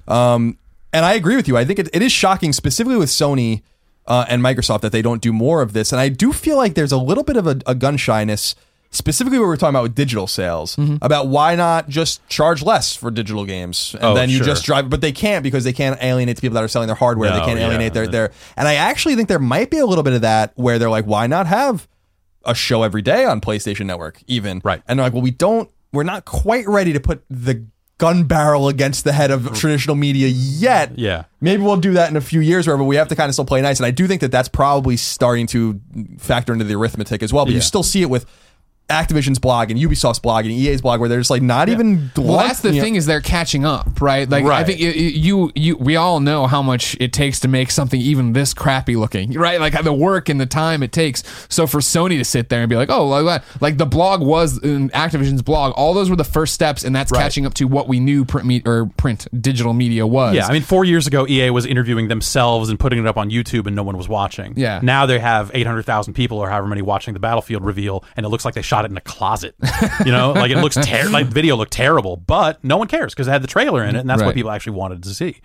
Um, 0.07 0.57
and 0.93 1.03
I 1.03 1.13
agree 1.16 1.36
with 1.36 1.47
you. 1.47 1.57
I 1.57 1.66
think 1.66 1.80
it, 1.80 1.89
it 1.93 2.01
is 2.01 2.11
shocking, 2.11 2.53
specifically 2.53 2.95
with 2.97 3.09
Sony 3.09 3.63
uh, 4.07 4.26
and 4.30 4.41
Microsoft, 4.41 4.82
that 4.82 4.91
they 4.91 5.01
don't 5.01 5.22
do 5.22 5.34
more 5.34 5.61
of 5.61 5.74
this. 5.74 5.91
And 5.91 5.99
I 5.99 6.09
do 6.09 6.32
feel 6.32 6.57
like 6.57 6.76
there's 6.76 6.91
a 6.91 6.97
little 6.97 7.24
bit 7.24 7.36
of 7.36 7.47
a, 7.47 7.59
a 7.66 7.76
gun 7.76 7.97
shyness, 7.97 8.55
specifically 8.92 9.40
what 9.40 9.48
we're 9.48 9.58
talking 9.58 9.76
about 9.76 9.84
with 9.84 9.96
digital 9.96 10.28
sales, 10.28 10.76
mm-hmm. 10.76 10.98
about 11.02 11.28
why 11.28 11.56
not 11.56 11.90
just 11.90 12.26
charge 12.28 12.62
less 12.64 12.96
for 12.96 13.12
digital 13.12 13.46
games, 13.46 13.94
and 13.96 14.04
Oh, 14.04 14.14
then 14.16 14.30
you 14.30 14.38
sure. 14.38 14.46
just 14.46 14.66
drive. 14.66 14.90
But 14.90 15.02
they 15.02 15.12
can't 15.12 15.44
because 15.44 15.64
they 15.64 15.74
can't 15.74 16.02
alienate 16.02 16.38
the 16.38 16.42
people 16.42 16.56
that 16.56 16.64
are 16.64 16.68
selling 16.68 16.88
their 16.88 16.96
hardware. 16.96 17.32
they 17.32 17.40
can't 17.40 17.60
yeah. 17.60 17.68
alienate 17.68 17.94
their 17.94 18.08
their. 18.08 18.32
And 18.58 18.68
I 18.68 18.76
actually 18.76 19.16
think 19.16 19.28
there 19.30 19.40
might 19.40 19.70
be 19.70 19.80
a 19.80 19.86
little 19.86 20.04
bit 20.04 20.14
of 20.14 20.22
that 20.22 20.54
where 20.56 20.80
they're 20.80 20.90
like, 20.90 21.06
why 21.06 21.28
not 21.28 21.48
have 21.48 21.88
a 22.46 22.56
show 22.56 22.84
every 22.84 23.02
day 23.02 23.26
on 23.26 23.42
PlayStation 23.42 23.86
Network, 23.88 24.22
even 24.28 24.62
Right. 24.64 24.82
And 24.88 25.00
they're 25.00 25.06
like, 25.06 25.14
well, 25.14 25.24
we 25.24 25.32
don't. 25.32 25.70
We're 25.92 26.04
not 26.04 26.26
quite 26.26 26.68
ready 26.68 26.94
to 26.94 27.00
put 27.00 27.24
the 27.30 27.66
gun 27.98 28.26
barrel 28.26 28.68
against 28.68 29.06
the 29.06 29.14
head 29.14 29.32
of 29.32 29.58
traditional 29.58 29.96
media 29.96 30.28
yet. 30.28 30.98
Yeah. 30.98 31.24
Maybe 31.40 31.64
we'll 31.64 31.78
do 31.78 31.94
that 31.94 32.10
in 32.10 32.18
a 32.18 32.22
few 32.22 32.42
years, 32.42 32.68
where 32.68 32.76
we 32.78 32.98
have 32.98 33.08
to 33.08 33.16
kind 33.16 33.30
of 33.30 33.36
still 33.36 33.46
play 33.46 33.62
nice. 33.62 33.80
And 33.80 33.86
I 33.86 33.92
do 33.92 34.06
think 34.06 34.20
that 34.22 34.32
that's 34.32 34.50
probably 34.50 34.98
starting 34.98 35.48
to 35.48 35.80
factor 36.18 36.52
into 36.52 36.66
the 36.66 36.76
arithmetic 36.76 37.24
as 37.24 37.32
well. 37.32 37.46
But 37.46 37.54
you 37.54 37.62
still 37.62 37.84
see 37.84 38.02
it 38.02 38.10
with 38.10 38.26
Activision's 38.90 39.40
blog 39.40 39.72
and 39.72 39.80
Ubisoft's 39.80 40.20
blog 40.20 40.46
and 40.46 40.54
EA's 40.54 40.82
blog, 40.82 41.00
where 41.00 41.10
they're 41.10 41.20
just 41.20 41.32
like 41.32 41.42
not 41.42 41.70
even. 41.70 42.12
Well, 42.16 42.38
that's 42.38 42.60
the 42.62 42.72
thing 42.72 42.96
is 42.96 43.06
they're 43.08 43.20
catching 43.22 43.66
up, 43.66 44.00
right? 44.00 44.30
Like 44.30 44.46
I 44.46 44.64
think 44.64 44.80
it, 44.80 44.96
it- 44.96 45.16
you 45.16 45.52
you 45.56 45.76
we 45.78 45.96
all 45.96 46.20
know 46.20 46.46
how 46.46 46.62
much 46.62 46.96
it 47.00 47.12
takes 47.12 47.40
to 47.40 47.48
make 47.48 47.72
something 47.72 48.00
even 48.00 48.34
this 48.34 48.54
crappy 48.54 48.96
looking, 48.96 49.34
right? 49.40 49.60
Like 49.60 49.82
the 49.84 49.94
work 49.94 50.30
and 50.30 50.40
the 50.40 50.46
time 50.46 50.84
it 50.84 50.92
takes. 50.92 51.24
So 51.50 51.66
for 51.66 51.80
Sony 51.80 52.18
to 52.20 52.26
sit 52.26 52.50
there 52.50 52.60
and 52.62 52.70
be 52.70 52.76
like, 52.76 52.90
oh, 52.90 53.08
like, 53.08 53.44
like 53.62 53.78
the 53.78 53.86
blog 53.88 54.22
was 54.22 54.62
in 54.64 54.90
Activision's 54.90 55.42
blog, 55.42 55.74
all 55.76 55.94
those 55.94 56.10
were 56.10 56.16
the 56.16 56.24
first 56.24 56.54
steps, 56.54 56.84
and 56.84 56.96
that's 56.96 57.12
Right. 57.12 57.22
catching 57.22 57.46
up 57.46 57.54
to 57.56 57.66
what 57.66 57.88
we 57.88 58.00
knew 58.00 58.26
print 58.26 58.46
me- 58.48 58.62
or 58.66 58.88
print 58.98 59.28
digital 59.42 59.74
media 59.74 60.06
was. 60.06 60.36
Yeah, 60.36 60.46
I 60.48 60.52
mean, 60.54 60.62
four 60.62 60.86
years 60.86 61.08
ago, 61.08 61.26
EA 61.28 61.50
was 61.50 61.66
interviewing 61.66 62.08
themselves 62.08 62.70
and 62.70 62.80
putting 62.80 63.00
it 63.00 63.08
up 63.08 63.18
on 63.18 63.30
YouTube, 63.32 63.66
and 63.68 63.76
no 63.76 63.84
one 63.84 63.96
was 63.98 64.08
watching. 64.10 64.54
Yeah. 64.58 64.80
Now 64.84 65.06
they 65.06 65.18
have 65.20 65.50
800,000 65.54 66.14
people 66.14 66.38
or 66.40 66.50
however 66.50 66.68
many 66.68 66.82
watching 66.82 67.14
the 67.14 67.20
Battlefield 67.20 67.64
reveal, 67.64 68.04
and 68.18 68.26
it 68.26 68.30
looks 68.30 68.44
like 68.46 68.54
they 68.54 68.62
shot 68.62 68.75
it 68.84 68.92
in 68.92 68.98
a 68.98 69.02
closet. 69.02 69.56
you 70.06 70.12
know, 70.12 70.34
like 70.34 70.52
it 70.52 70.58
looks 70.58 70.76
ter- 70.76 71.08
like 71.10 71.28
the 71.28 71.34
video 71.34 71.56
looked 71.56 71.72
terrible, 71.72 72.18
but 72.18 72.62
no 72.64 72.76
one 72.76 72.90
cares 72.90 73.14
because 73.14 73.30
it 73.30 73.32
had 73.32 73.42
the 73.44 73.48
trailer 73.48 73.84
in 73.86 73.96
it, 73.96 74.00
and 74.00 74.10
that's 74.10 74.20
Right. 74.20 74.26
what 74.26 74.36
people 74.36 74.52
actually 74.52 74.76
wanted 74.76 75.04
to 75.04 75.14
see. 75.14 75.40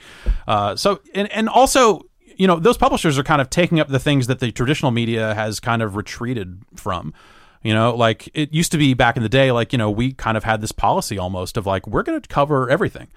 Uh, 0.49 0.75
so, 0.75 1.01
and, 1.15 1.31
and 1.31 1.49
also, 1.49 2.03
you 2.37 2.49
know, 2.49 2.59
those 2.59 2.77
publishers 2.79 3.17
are 3.19 3.23
kind 3.23 3.41
of 3.41 3.49
taking 3.51 3.79
up 3.79 3.87
the 3.89 3.99
things 4.01 4.27
that 4.27 4.41
the 4.41 4.51
traditional 4.51 4.91
media 4.91 5.35
has 5.35 5.61
kind 5.61 5.83
of 5.83 5.95
retreated 5.95 6.63
from. 6.75 7.15
You 7.63 7.75
know, 7.75 7.95
like 7.95 8.31
it 8.33 8.55
used 8.55 8.73
to 8.73 8.79
be 8.79 8.95
back 8.95 9.19
in 9.19 9.23
the 9.23 9.29
day, 9.29 9.53
like, 9.53 9.73
you 9.73 9.79
know, 9.79 9.91
we 9.91 10.13
kind 10.15 10.39
of 10.39 10.45
had 10.45 10.63
this 10.63 10.73
policy 10.73 11.19
almost 11.19 11.59
of 11.59 11.67
like, 11.67 11.87
we're 11.87 12.03
going 12.03 12.19
to 12.19 12.27
cover 12.27 12.71
everything. 12.71 13.09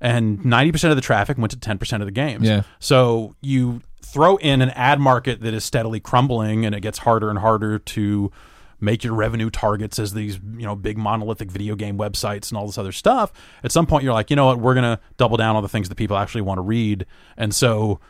And 0.00 0.40
90% 0.40 0.90
of 0.90 0.96
the 0.96 1.00
traffic 1.02 1.38
went 1.38 1.52
to 1.52 1.56
10% 1.56 2.00
of 2.00 2.06
the 2.06 2.10
games. 2.10 2.48
Yeah. 2.48 2.62
So 2.80 3.36
you 3.40 3.80
throw 4.04 4.38
in 4.38 4.60
an 4.60 4.70
ad 4.70 4.98
market 4.98 5.40
that 5.42 5.54
is 5.54 5.64
steadily 5.64 6.00
crumbling 6.00 6.66
and 6.66 6.74
it 6.74 6.80
gets 6.80 6.98
harder 6.98 7.30
and 7.30 7.38
harder 7.38 7.78
to 7.78 8.32
make 8.82 9.04
your 9.04 9.14
revenue 9.14 9.48
targets 9.48 9.98
as 9.98 10.12
these, 10.12 10.36
you 10.36 10.66
know, 10.66 10.74
big 10.74 10.98
monolithic 10.98 11.50
video 11.50 11.74
game 11.74 11.96
websites 11.96 12.50
and 12.50 12.58
all 12.58 12.66
this 12.66 12.76
other 12.76 12.92
stuff. 12.92 13.32
At 13.62 13.72
some 13.72 13.86
point 13.86 14.04
you're 14.04 14.12
like, 14.12 14.28
you 14.28 14.36
know 14.36 14.46
what, 14.46 14.58
we're 14.58 14.74
going 14.74 14.96
to 14.96 15.00
double 15.16 15.36
down 15.36 15.56
on 15.56 15.62
the 15.62 15.68
things 15.68 15.88
that 15.88 15.94
people 15.94 16.16
actually 16.16 16.42
want 16.42 16.58
to 16.58 16.62
read. 16.62 17.06
And 17.36 17.54
so, 17.54 18.00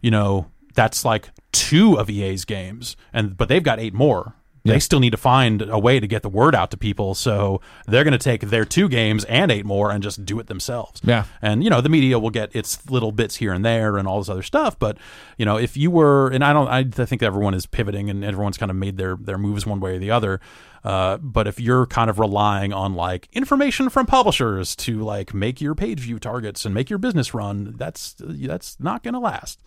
you 0.00 0.10
know, 0.10 0.50
that's 0.74 1.04
like 1.04 1.30
two 1.52 1.98
of 1.98 2.08
EA's 2.08 2.44
games 2.44 2.96
and 3.12 3.36
but 3.36 3.48
they've 3.48 3.62
got 3.62 3.78
eight 3.78 3.94
more. 3.94 4.34
They 4.64 4.78
still 4.78 5.00
need 5.00 5.10
to 5.10 5.16
find 5.16 5.62
a 5.62 5.78
way 5.78 5.98
to 5.98 6.06
get 6.06 6.22
the 6.22 6.28
word 6.28 6.54
out 6.54 6.70
to 6.70 6.76
people, 6.76 7.14
so 7.14 7.60
they're 7.86 8.04
going 8.04 8.12
to 8.12 8.18
take 8.18 8.42
their 8.42 8.64
two 8.64 8.88
games 8.88 9.24
and 9.24 9.50
eight 9.50 9.66
more 9.66 9.90
and 9.90 10.02
just 10.02 10.24
do 10.24 10.38
it 10.38 10.46
themselves. 10.46 11.00
Yeah. 11.02 11.24
And 11.40 11.64
you 11.64 11.70
know, 11.70 11.80
the 11.80 11.88
media 11.88 12.18
will 12.18 12.30
get 12.30 12.54
its 12.54 12.88
little 12.88 13.10
bits 13.10 13.36
here 13.36 13.52
and 13.52 13.64
there 13.64 13.96
and 13.96 14.06
all 14.06 14.18
this 14.18 14.28
other 14.28 14.42
stuff. 14.42 14.78
But 14.78 14.98
you 15.36 15.44
know, 15.44 15.56
if 15.56 15.76
you 15.76 15.90
were, 15.90 16.28
and 16.28 16.44
I 16.44 16.52
don't, 16.52 16.68
I 16.68 16.84
think 16.84 17.22
everyone 17.22 17.54
is 17.54 17.66
pivoting 17.66 18.08
and 18.08 18.24
everyone's 18.24 18.56
kind 18.56 18.70
of 18.70 18.76
made 18.76 18.98
their 18.98 19.16
their 19.16 19.38
moves 19.38 19.66
one 19.66 19.80
way 19.80 19.96
or 19.96 19.98
the 19.98 20.10
other. 20.10 20.40
Uh, 20.84 21.16
but 21.18 21.46
if 21.46 21.60
you're 21.60 21.86
kind 21.86 22.10
of 22.10 22.18
relying 22.18 22.72
on 22.72 22.94
like 22.94 23.28
information 23.32 23.88
from 23.88 24.06
publishers 24.06 24.74
to 24.74 25.00
like 25.00 25.32
make 25.32 25.60
your 25.60 25.74
page 25.74 26.00
view 26.00 26.18
targets 26.18 26.64
and 26.64 26.74
make 26.74 26.90
your 26.90 26.98
business 26.98 27.34
run, 27.34 27.74
that's 27.76 28.14
that's 28.18 28.78
not 28.80 29.02
going 29.02 29.14
to 29.14 29.20
last. 29.20 29.60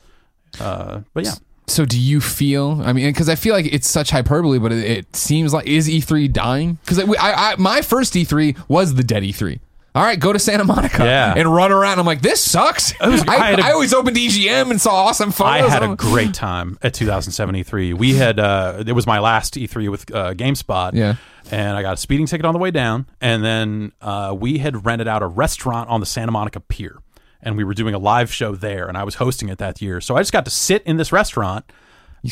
Uh, 0.59 1.01
but 1.13 1.25
yeah. 1.25 1.33
So 1.67 1.83
do 1.85 1.99
you 1.99 2.21
feel? 2.21 2.81
I 2.83 2.93
mean, 2.93 3.07
because 3.07 3.27
I 3.29 3.35
feel 3.35 3.53
like 3.55 3.65
it's 3.65 3.89
such 3.89 4.11
hyperbole, 4.11 4.59
but 4.59 4.71
it, 4.71 4.83
it 4.85 5.15
seems 5.15 5.53
like 5.53 5.65
is 5.67 5.87
E3 5.87 6.31
dying? 6.31 6.77
Because 6.85 6.99
I, 6.99 7.03
I, 7.19 7.55
my 7.57 7.81
first 7.81 8.13
E3 8.13 8.57
was 8.69 8.93
the 8.95 9.03
dead 9.03 9.23
E3. 9.23 9.59
All 9.95 10.03
right, 10.03 10.19
go 10.19 10.33
to 10.33 10.39
Santa 10.39 10.65
Monica 10.65 11.05
Yeah. 11.05 11.33
and 11.37 11.51
run 11.55 11.71
around. 11.71 11.99
I'm 11.99 12.05
like, 12.05 12.21
this 12.21 12.41
sucks. 12.43 12.93
was- 12.99 13.23
I, 13.27 13.35
I 13.37 13.49
a- 13.51 13.61
I 13.61 13.71
always 13.71 13.93
opened 13.93 14.17
EGM 14.17 14.69
and 14.69 14.79
saw 14.81 14.93
awesome 15.05 15.31
photos. 15.31 15.69
I 15.71 15.73
had 15.73 15.83
a 15.83 15.95
great 15.95 16.33
time 16.33 16.77
at 16.81 16.93
2073. 16.93 17.93
We 17.93 18.13
had 18.13 18.37
uh, 18.39 18.83
it 18.85 18.91
was 18.91 19.07
my 19.07 19.19
last 19.19 19.53
E3 19.55 19.89
with 19.89 20.13
uh, 20.13 20.33
GameSpot. 20.33 20.91
Yeah. 20.93 21.15
and 21.49 21.77
I 21.77 21.81
got 21.81 21.93
a 21.93 21.97
speeding 21.97 22.25
ticket 22.25 22.45
on 22.45 22.53
the 22.53 22.59
way 22.59 22.71
down, 22.71 23.07
and 23.21 23.43
then 23.43 23.93
uh, 24.01 24.35
we 24.37 24.57
had 24.57 24.85
rented 24.85 25.07
out 25.07 25.23
a 25.23 25.27
restaurant 25.27 25.89
on 25.89 25.99
the 26.01 26.05
Santa 26.05 26.31
Monica 26.33 26.59
Pier, 26.59 26.97
and 27.45 27.55
we 27.55 27.63
were 27.63 27.73
doing 27.73 27.93
a 27.93 27.99
live 27.99 28.33
show 28.33 28.55
there, 28.55 28.87
and 28.87 28.97
I 28.97 29.03
was 29.05 29.15
hosting 29.15 29.47
it 29.49 29.59
that 29.59 29.81
year. 29.81 30.01
So 30.01 30.15
I 30.17 30.19
just 30.21 30.33
got 30.33 30.43
to 30.45 30.51
sit 30.51 30.83
in 30.83 30.97
this 30.97 31.11
restaurant, 31.13 31.63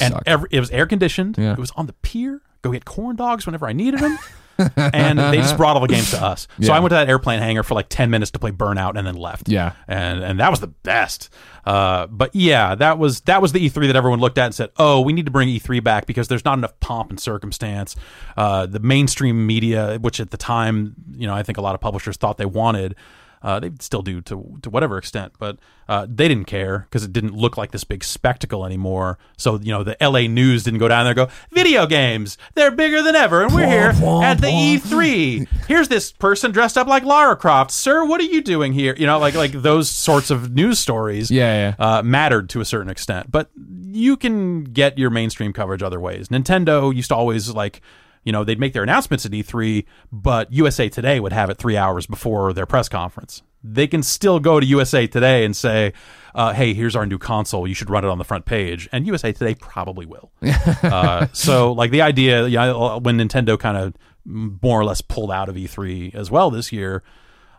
and 0.02 0.16
every, 0.26 0.50
it 0.52 0.60
was 0.60 0.72
air 0.72 0.88
conditioned. 0.88 1.38
Yeah. 1.38 1.54
It 1.54 1.60
was 1.60 1.72
on 1.78 1.86
the 1.86 1.94
pier. 1.94 2.42
Go 2.64 2.72
get 2.72 2.84
corn 2.86 3.16
dogs 3.16 3.46
whenever 3.46 3.68
I 3.68 3.74
needed 3.74 4.00
them. 4.00 4.18
and 4.78 5.18
they 5.18 5.38
just 5.38 5.58
brought 5.58 5.76
all 5.76 5.82
the 5.82 5.88
games 5.88 6.12
to 6.12 6.24
us. 6.24 6.48
So 6.62 6.68
Yeah. 6.68 6.74
I 6.74 6.80
went 6.80 6.92
to 6.92 6.96
that 6.96 7.10
airplane 7.10 7.40
hangar 7.40 7.64
for 7.64 7.74
like 7.74 7.90
ten 7.90 8.10
minutes 8.12 8.30
to 8.32 8.40
play 8.40 8.52
Burnout, 8.52 8.96
and 8.96 9.06
then 9.06 9.16
left. 9.16 9.50
Yeah. 9.50 9.74
and 9.88 10.24
and 10.24 10.40
that 10.40 10.52
was 10.52 10.60
the 10.60 10.68
best. 10.68 11.30
Uh, 11.66 12.06
but 12.08 12.36
yeah, 12.36 12.76
that 12.76 13.00
was 13.00 13.22
that 13.22 13.42
was 13.42 13.52
the 13.52 13.68
E3 13.68 13.88
that 13.88 13.96
everyone 13.96 14.20
looked 14.20 14.38
at 14.38 14.46
and 14.46 14.56
said, 14.56 14.70
"Oh, 14.78 15.02
we 15.02 15.12
need 15.12 15.26
to 15.26 15.32
bring 15.32 15.50
E3 15.50 15.84
back 15.84 16.06
because 16.06 16.28
there's 16.28 16.46
not 16.46 16.58
enough 16.60 16.80
pomp 16.82 17.10
and 17.10 17.20
circumstance." 17.20 17.96
Uh, 18.38 18.68
the 18.68 18.80
mainstream 18.80 19.46
media, 19.48 19.98
which 20.00 20.20
at 20.20 20.30
the 20.30 20.38
time, 20.38 20.94
you 21.16 21.26
know, 21.26 21.34
I 21.34 21.42
think 21.42 21.58
a 21.58 21.62
lot 21.62 21.74
of 21.74 21.82
publishers 21.82 22.16
thought 22.18 22.38
they 22.38 22.46
wanted. 22.46 22.96
Uh, 23.44 23.60
they 23.60 23.72
still 23.80 24.02
do 24.02 24.22
to 24.22 24.58
to 24.62 24.70
whatever 24.70 24.98
extent, 24.98 25.34
but 25.38 25.60
uh, 25.90 26.08
they 26.10 26.28
didn't 26.30 26.46
care 26.46 26.88
because 26.90 27.04
it 27.04 27.12
didn't 27.12 27.36
look 27.36 27.58
like 27.58 27.72
this 27.72 27.84
big 27.84 28.04
spectacle 28.04 28.66
anymore. 28.66 29.20
So 29.38 29.60
you 29.60 29.72
know, 29.72 29.84
the 29.84 30.02
L.A. 30.02 30.28
News 30.28 30.64
didn't 30.64 30.80
go 30.80 30.88
down 30.88 31.04
there 31.04 31.12
and 31.12 31.30
go, 31.30 31.36
"Video 31.52 31.86
games, 31.86 32.38
they're 32.54 32.72
bigger 32.72 33.02
than 33.02 33.16
ever, 33.16 33.44
and 33.44 33.54
we're 33.54 33.68
here 33.68 33.90
at 34.24 34.36
the 34.36 34.48
E3. 34.48 35.48
Here's 35.68 35.90
this 35.90 36.12
person 36.12 36.52
dressed 36.52 36.78
up 36.78 36.88
like 36.88 37.04
Lara 37.04 37.36
Croft, 37.36 37.72
sir. 37.72 38.06
What 38.06 38.22
are 38.22 38.26
you 38.26 38.42
doing 38.42 38.74
here?" 38.74 38.96
You 38.98 39.06
know, 39.06 39.20
like 39.20 39.36
like 39.36 39.52
those 39.52 39.90
sorts 39.90 40.32
of 40.32 40.54
news 40.54 40.80
stories 40.80 41.30
Yeah, 41.30 41.76
uh, 41.78 42.02
mattered 42.02 42.50
to 42.52 42.62
a 42.62 42.66
certain 42.66 42.90
extent. 42.90 43.32
But 43.32 43.50
you 43.56 44.16
can 44.18 44.64
get 44.64 44.98
your 44.98 45.10
mainstream 45.10 45.54
coverage 45.54 45.84
other 45.84 46.00
ways. 46.00 46.30
Nintendo 46.30 46.96
used 46.96 47.10
to 47.10 47.16
always 47.16 47.50
like 47.50 47.82
you 48.24 48.32
know, 48.32 48.44
they'd 48.44 48.60
make 48.60 48.74
their 48.74 48.84
announcements 48.84 49.26
at 49.26 49.32
E3, 49.32 49.86
but 50.12 50.52
USA 50.52 50.90
Today 50.90 51.20
would 51.20 51.34
have 51.34 51.50
it 51.50 51.58
three 51.58 51.78
hours 51.78 52.06
before 52.06 52.54
their 52.54 52.66
press 52.66 52.90
conference. 52.90 53.42
They 53.64 53.88
can 53.88 54.04
still 54.04 54.40
go 54.40 54.60
to 54.60 54.66
USA 54.66 55.08
Today 55.08 55.46
and 55.46 55.56
say, 55.56 55.94
uh, 56.36 56.54
"Hey, 56.54 56.74
here's 56.74 56.96
our 56.96 57.06
new 57.06 57.18
console. 57.18 57.68
You 57.68 57.74
should 57.74 57.90
run 57.90 58.04
it 58.04 58.10
on 58.10 58.18
the 58.18 58.24
front 58.26 58.46
page." 58.46 58.90
And 58.92 59.08
USA 59.08 59.32
Today 59.32 59.56
probably 59.56 60.06
will. 60.06 60.32
uh, 60.84 61.28
so, 61.32 61.72
like 61.72 61.92
the 61.92 62.02
idea, 62.02 62.48
yeah, 62.48 62.72
uh, 62.72 63.00
when 63.00 63.18
Nintendo 63.18 63.58
kind 63.58 63.78
of 63.78 63.94
more 64.26 64.80
or 64.80 64.86
less 64.86 65.02
pulled 65.02 65.32
out 65.32 65.50
of 65.50 65.56
E3 65.56 66.14
as 66.16 66.32
well 66.32 66.50
this 66.50 66.72
year, 66.72 67.04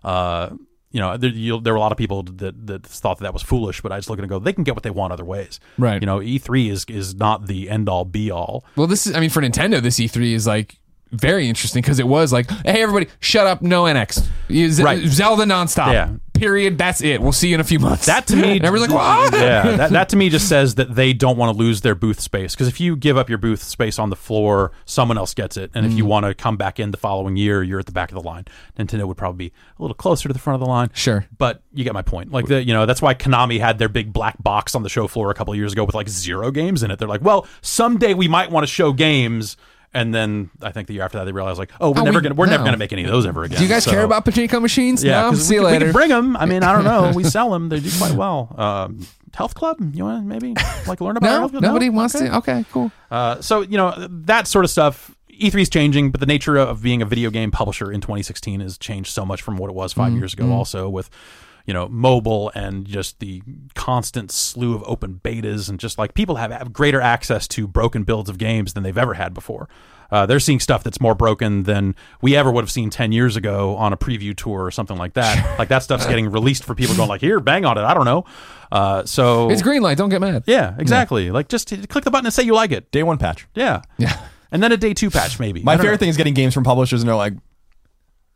uh, 0.02 0.50
you 0.94 1.00
know, 1.00 1.16
there, 1.16 1.30
you, 1.30 1.60
there, 1.60 1.72
were 1.72 1.76
a 1.76 1.80
lot 1.80 1.90
of 1.90 1.98
people 1.98 2.22
that, 2.22 2.68
that 2.68 2.86
thought 2.86 3.18
that, 3.18 3.24
that 3.24 3.32
was 3.32 3.42
foolish, 3.42 3.80
but 3.80 3.90
I 3.90 3.98
just 3.98 4.08
look 4.08 4.20
at 4.20 4.22
it 4.22 4.26
and 4.26 4.30
go, 4.30 4.38
they 4.38 4.52
can 4.52 4.62
get 4.62 4.76
what 4.76 4.84
they 4.84 4.90
want 4.90 5.12
other 5.12 5.24
ways. 5.24 5.58
Right. 5.76 6.00
You 6.00 6.06
know, 6.06 6.20
E3 6.20 6.70
is 6.70 6.84
is 6.84 7.16
not 7.16 7.48
the 7.48 7.68
end 7.68 7.88
all 7.88 8.04
be 8.04 8.30
all. 8.30 8.64
Well, 8.76 8.86
this 8.86 9.04
is, 9.04 9.12
I 9.12 9.18
mean, 9.18 9.30
for 9.30 9.42
Nintendo, 9.42 9.82
this 9.82 9.98
E3 9.98 10.32
is 10.32 10.46
like 10.46 10.78
very 11.10 11.48
interesting 11.48 11.82
because 11.82 11.98
it 11.98 12.08
was 12.08 12.32
like, 12.32 12.50
hey, 12.50 12.82
everybody, 12.82 13.08
shut 13.20 13.46
up, 13.46 13.62
no 13.62 13.84
NX. 13.84 14.26
Right. 14.82 15.00
Zelda 15.06 15.44
nonstop. 15.44 15.92
Yeah. 15.92 16.10
Period. 16.34 16.76
That's 16.78 17.00
it. 17.00 17.22
We'll 17.22 17.30
see 17.30 17.48
you 17.48 17.54
in 17.54 17.60
a 17.60 17.64
few 17.64 17.78
months. 17.78 18.06
That 18.06 18.26
to 18.26 18.36
me, 18.36 18.56
and 18.56 18.64
everyone's 18.64 18.92
like, 18.92 19.30
what? 19.30 19.32
yeah, 19.40 19.76
that, 19.76 19.90
that 19.90 20.08
to 20.08 20.16
me 20.16 20.28
just 20.28 20.48
says 20.48 20.74
that 20.74 20.92
they 20.92 21.12
don't 21.12 21.36
want 21.36 21.52
to 21.52 21.58
lose 21.58 21.82
their 21.82 21.94
booth 21.94 22.18
space 22.18 22.54
because 22.54 22.66
if 22.66 22.80
you 22.80 22.96
give 22.96 23.16
up 23.16 23.28
your 23.28 23.38
booth 23.38 23.62
space 23.62 24.00
on 24.00 24.10
the 24.10 24.16
floor, 24.16 24.72
someone 24.84 25.16
else 25.16 25.32
gets 25.32 25.56
it, 25.56 25.70
and 25.74 25.86
if 25.86 25.92
you 25.92 26.04
mm. 26.04 26.08
want 26.08 26.26
to 26.26 26.34
come 26.34 26.56
back 26.56 26.80
in 26.80 26.90
the 26.90 26.96
following 26.96 27.36
year, 27.36 27.62
you're 27.62 27.78
at 27.78 27.86
the 27.86 27.92
back 27.92 28.10
of 28.10 28.20
the 28.20 28.28
line. 28.28 28.44
Nintendo 28.76 29.06
would 29.06 29.16
probably 29.16 29.48
be 29.48 29.54
a 29.78 29.82
little 29.82 29.94
closer 29.94 30.28
to 30.28 30.32
the 30.32 30.40
front 30.40 30.56
of 30.56 30.60
the 30.60 30.66
line. 30.66 30.90
Sure, 30.92 31.24
but 31.38 31.62
you 31.72 31.84
get 31.84 31.94
my 31.94 32.02
point. 32.02 32.32
Like 32.32 32.46
the, 32.46 32.64
you 32.64 32.74
know, 32.74 32.84
that's 32.84 33.00
why 33.00 33.14
Konami 33.14 33.60
had 33.60 33.78
their 33.78 33.88
big 33.88 34.12
black 34.12 34.42
box 34.42 34.74
on 34.74 34.82
the 34.82 34.88
show 34.88 35.06
floor 35.06 35.30
a 35.30 35.34
couple 35.34 35.54
years 35.54 35.72
ago 35.72 35.84
with 35.84 35.94
like 35.94 36.08
zero 36.08 36.50
games 36.50 36.82
in 36.82 36.90
it. 36.90 36.98
They're 36.98 37.06
like, 37.06 37.22
well, 37.22 37.46
someday 37.62 38.12
we 38.12 38.26
might 38.26 38.50
want 38.50 38.66
to 38.66 38.72
show 38.72 38.92
games 38.92 39.56
and 39.94 40.12
then 40.12 40.50
I 40.60 40.72
think 40.72 40.88
the 40.88 40.94
year 40.94 41.04
after 41.04 41.18
that 41.18 41.24
they 41.24 41.32
realized 41.32 41.58
like, 41.58 41.70
oh, 41.80 41.92
we're 41.92 42.00
oh, 42.00 42.04
never 42.04 42.18
we, 42.18 42.22
gonna 42.22 42.34
we're 42.34 42.46
no. 42.46 42.52
never 42.52 42.64
gonna 42.64 42.76
make 42.76 42.92
any 42.92 43.04
of 43.04 43.10
those 43.10 43.24
ever 43.24 43.44
again. 43.44 43.58
Do 43.58 43.64
you 43.64 43.70
guys 43.70 43.84
so, 43.84 43.90
care 43.92 44.02
about 44.02 44.24
pachinko 44.24 44.60
machines? 44.60 45.02
Yeah, 45.02 45.30
no? 45.30 45.34
see 45.34 45.54
we, 45.54 45.60
you 45.60 45.62
later. 45.62 45.78
We 45.78 45.84
can 45.84 45.92
bring 45.92 46.08
them. 46.10 46.36
I 46.36 46.46
mean, 46.46 46.62
I 46.62 46.72
don't 46.72 46.84
know. 46.84 47.12
We 47.14 47.22
sell 47.22 47.50
them. 47.50 47.68
They 47.68 47.78
do 47.78 47.90
quite 47.96 48.14
well. 48.14 48.52
Um, 48.58 49.06
health 49.32 49.54
club. 49.54 49.76
You 49.94 50.04
want 50.04 50.22
to 50.22 50.28
maybe 50.28 50.54
like 50.86 51.00
learn 51.00 51.16
about? 51.16 51.28
no, 51.28 51.38
health 51.38 51.50
club? 51.52 51.62
nobody 51.62 51.88
no? 51.88 51.96
wants 51.96 52.16
okay. 52.16 52.26
to. 52.26 52.36
Okay, 52.38 52.64
cool. 52.72 52.90
Uh, 53.10 53.40
so 53.40 53.60
you 53.60 53.76
know 53.76 53.94
that 54.10 54.48
sort 54.48 54.64
of 54.64 54.70
stuff. 54.70 55.14
E3 55.32 55.62
is 55.62 55.68
changing, 55.68 56.12
but 56.12 56.20
the 56.20 56.26
nature 56.26 56.56
of 56.56 56.80
being 56.80 57.02
a 57.02 57.04
video 57.04 57.28
game 57.28 57.50
publisher 57.50 57.90
in 57.90 58.00
2016 58.00 58.60
has 58.60 58.78
changed 58.78 59.10
so 59.10 59.26
much 59.26 59.42
from 59.42 59.56
what 59.56 59.68
it 59.68 59.74
was 59.74 59.92
5 59.92 60.06
mm-hmm. 60.06 60.18
years 60.18 60.32
ago. 60.32 60.44
Mm-hmm. 60.44 60.52
Also 60.52 60.88
with 60.88 61.10
you 61.64 61.74
know 61.74 61.88
mobile 61.88 62.50
and 62.54 62.86
just 62.86 63.20
the 63.20 63.42
constant 63.74 64.30
slew 64.30 64.74
of 64.74 64.82
open 64.86 65.20
betas 65.24 65.68
and 65.68 65.80
just 65.80 65.98
like 65.98 66.14
people 66.14 66.36
have, 66.36 66.50
have 66.50 66.72
greater 66.72 67.00
access 67.00 67.48
to 67.48 67.66
broken 67.66 68.02
builds 68.02 68.28
of 68.28 68.38
games 68.38 68.74
than 68.74 68.82
they've 68.82 68.98
ever 68.98 69.14
had 69.14 69.32
before 69.34 69.68
uh, 70.10 70.26
they're 70.26 70.40
seeing 70.40 70.60
stuff 70.60 70.84
that's 70.84 71.00
more 71.00 71.14
broken 71.14 71.64
than 71.64 71.94
we 72.20 72.36
ever 72.36 72.50
would 72.50 72.62
have 72.62 72.70
seen 72.70 72.88
10 72.88 73.10
years 73.10 73.36
ago 73.36 73.74
on 73.76 73.92
a 73.92 73.96
preview 73.96 74.36
tour 74.36 74.64
or 74.64 74.70
something 74.70 74.96
like 74.96 75.14
that. 75.14 75.58
like 75.58 75.68
that 75.68 75.82
stuff's 75.82 76.06
getting 76.08 76.30
released 76.30 76.64
for 76.64 76.74
people 76.74 76.94
going 76.94 77.08
like, 77.08 77.20
here, 77.20 77.40
bang 77.40 77.64
on 77.64 77.78
it. 77.78 77.82
I 77.82 77.94
don't 77.94 78.04
know. 78.04 78.24
Uh, 78.70 79.04
so 79.04 79.50
it's 79.50 79.62
green 79.62 79.82
light. 79.82 79.98
Don't 79.98 80.10
get 80.10 80.20
mad. 80.20 80.44
Yeah, 80.46 80.76
exactly. 80.78 81.26
Yeah. 81.26 81.32
Like 81.32 81.48
just 81.48 81.68
click 81.88 82.04
the 82.04 82.10
button 82.10 82.26
and 82.26 82.32
say 82.32 82.44
you 82.44 82.54
like 82.54 82.70
it. 82.70 82.90
Day 82.90 83.02
one 83.02 83.18
patch. 83.18 83.46
Yeah. 83.54 83.82
Yeah. 83.98 84.16
And 84.52 84.62
then 84.62 84.70
a 84.70 84.76
day 84.76 84.94
two 84.94 85.10
patch, 85.10 85.40
maybe. 85.40 85.62
My 85.62 85.76
favorite 85.76 85.92
know. 85.92 85.96
thing 85.96 86.08
is 86.10 86.16
getting 86.16 86.34
games 86.34 86.54
from 86.54 86.62
publishers 86.62 87.02
and 87.02 87.08
they're 87.08 87.16
like, 87.16 87.34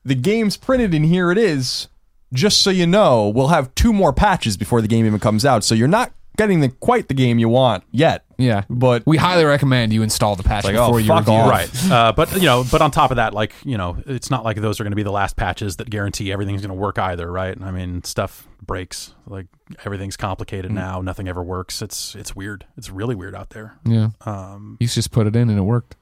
the 0.05 0.17
game's 0.17 0.57
printed 0.57 0.95
and 0.95 1.05
here 1.05 1.31
it 1.31 1.39
is. 1.39 1.89
Just 2.33 2.63
so 2.63 2.71
you 2.71 2.87
know, 2.87 3.29
we'll 3.29 3.49
have 3.49 3.75
two 3.75 3.93
more 3.93 4.13
patches 4.13 4.57
before 4.57 4.83
the 4.83 4.89
game 4.89 5.07
even 5.07 5.19
comes 5.19 5.45
out. 5.45 5.65
So 5.65 5.75
you're 5.75 5.89
not 5.89 6.13
getting 6.37 6.61
the 6.61 6.69
quite 6.69 7.09
the 7.09 7.15
game 7.15 7.39
you 7.39 7.49
want 7.49 7.85
yet. 7.91 8.25
Yeah, 8.39 8.63
but 8.71 9.03
we 9.05 9.17
highly 9.17 9.45
recommend 9.45 9.93
you 9.93 10.03
install 10.03 10.37
the 10.37 10.45
patch 10.45 10.65
like, 10.65 10.75
before 10.75 10.95
oh, 10.95 10.99
you 10.99 11.13
review. 11.13 11.33
Off. 11.35 11.51
Right, 11.51 11.91
uh, 11.91 12.13
but 12.13 12.33
you 12.35 12.47
know, 12.47 12.65
but 12.71 12.81
on 12.81 12.91
top 12.91 13.11
of 13.11 13.17
that, 13.17 13.35
like 13.35 13.53
you 13.65 13.77
know, 13.77 14.03
it's 14.07 14.31
not 14.31 14.45
like 14.45 14.57
those 14.59 14.81
are 14.81 14.85
going 14.85 14.93
to 14.93 14.97
be 14.97 15.03
the 15.03 15.11
last 15.11 15.37
patches 15.37 15.77
that 15.77 15.91
guarantee 15.91 16.33
everything's 16.33 16.63
going 16.63 16.69
to 16.71 16.81
work 16.81 16.99
either. 16.99 17.31
Right? 17.31 17.61
I 17.61 17.71
mean, 17.73 18.05
stuff 18.05 18.47
breaks. 18.63 19.15
Like 19.27 19.47
everything's 19.85 20.17
complicated 20.17 20.71
mm. 20.71 20.75
now. 20.75 21.01
Nothing 21.01 21.29
ever 21.29 21.43
works. 21.43 21.83
It's 21.83 22.15
it's 22.15 22.37
weird. 22.37 22.65
It's 22.77 22.89
really 22.89 23.17
weird 23.17 23.35
out 23.35 23.51
there. 23.51 23.77
Yeah. 23.85 24.11
Um, 24.25 24.77
you 24.81 24.87
just 24.87 25.11
put 25.11 25.27
it 25.27 25.35
in 25.35 25.51
and 25.51 25.59
it 25.59 25.63
worked. 25.63 25.97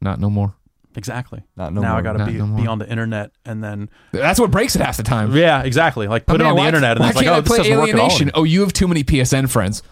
Not 0.00 0.18
no 0.18 0.30
more. 0.30 0.54
Exactly. 0.96 1.42
Not 1.56 1.72
no 1.72 1.80
now 1.80 1.90
more. 1.90 1.98
I 1.98 2.02
got 2.02 2.12
to 2.14 2.26
be, 2.26 2.34
no 2.34 2.46
be 2.46 2.66
on 2.66 2.78
the 2.78 2.88
internet 2.88 3.32
and 3.44 3.62
then 3.62 3.90
that's 4.12 4.38
what 4.38 4.50
breaks 4.50 4.76
it 4.76 4.80
half 4.82 4.96
the 4.96 5.02
time. 5.02 5.34
Yeah, 5.34 5.62
exactly. 5.62 6.08
Like 6.08 6.26
put 6.26 6.40
I 6.40 6.44
mean, 6.44 6.46
it 6.46 6.50
on 6.50 6.56
the 6.56 6.66
internet 6.66 6.96
and 6.96 7.06
it's 7.06 7.16
like, 7.16 7.26
oh, 7.26 7.40
this 7.40 7.56
doesn't 7.56 7.72
Alienation? 7.72 8.30
Oh, 8.34 8.44
you 8.44 8.60
have 8.60 8.72
too 8.72 8.88
many 8.88 9.02
PSN 9.04 9.50
friends. 9.50 9.82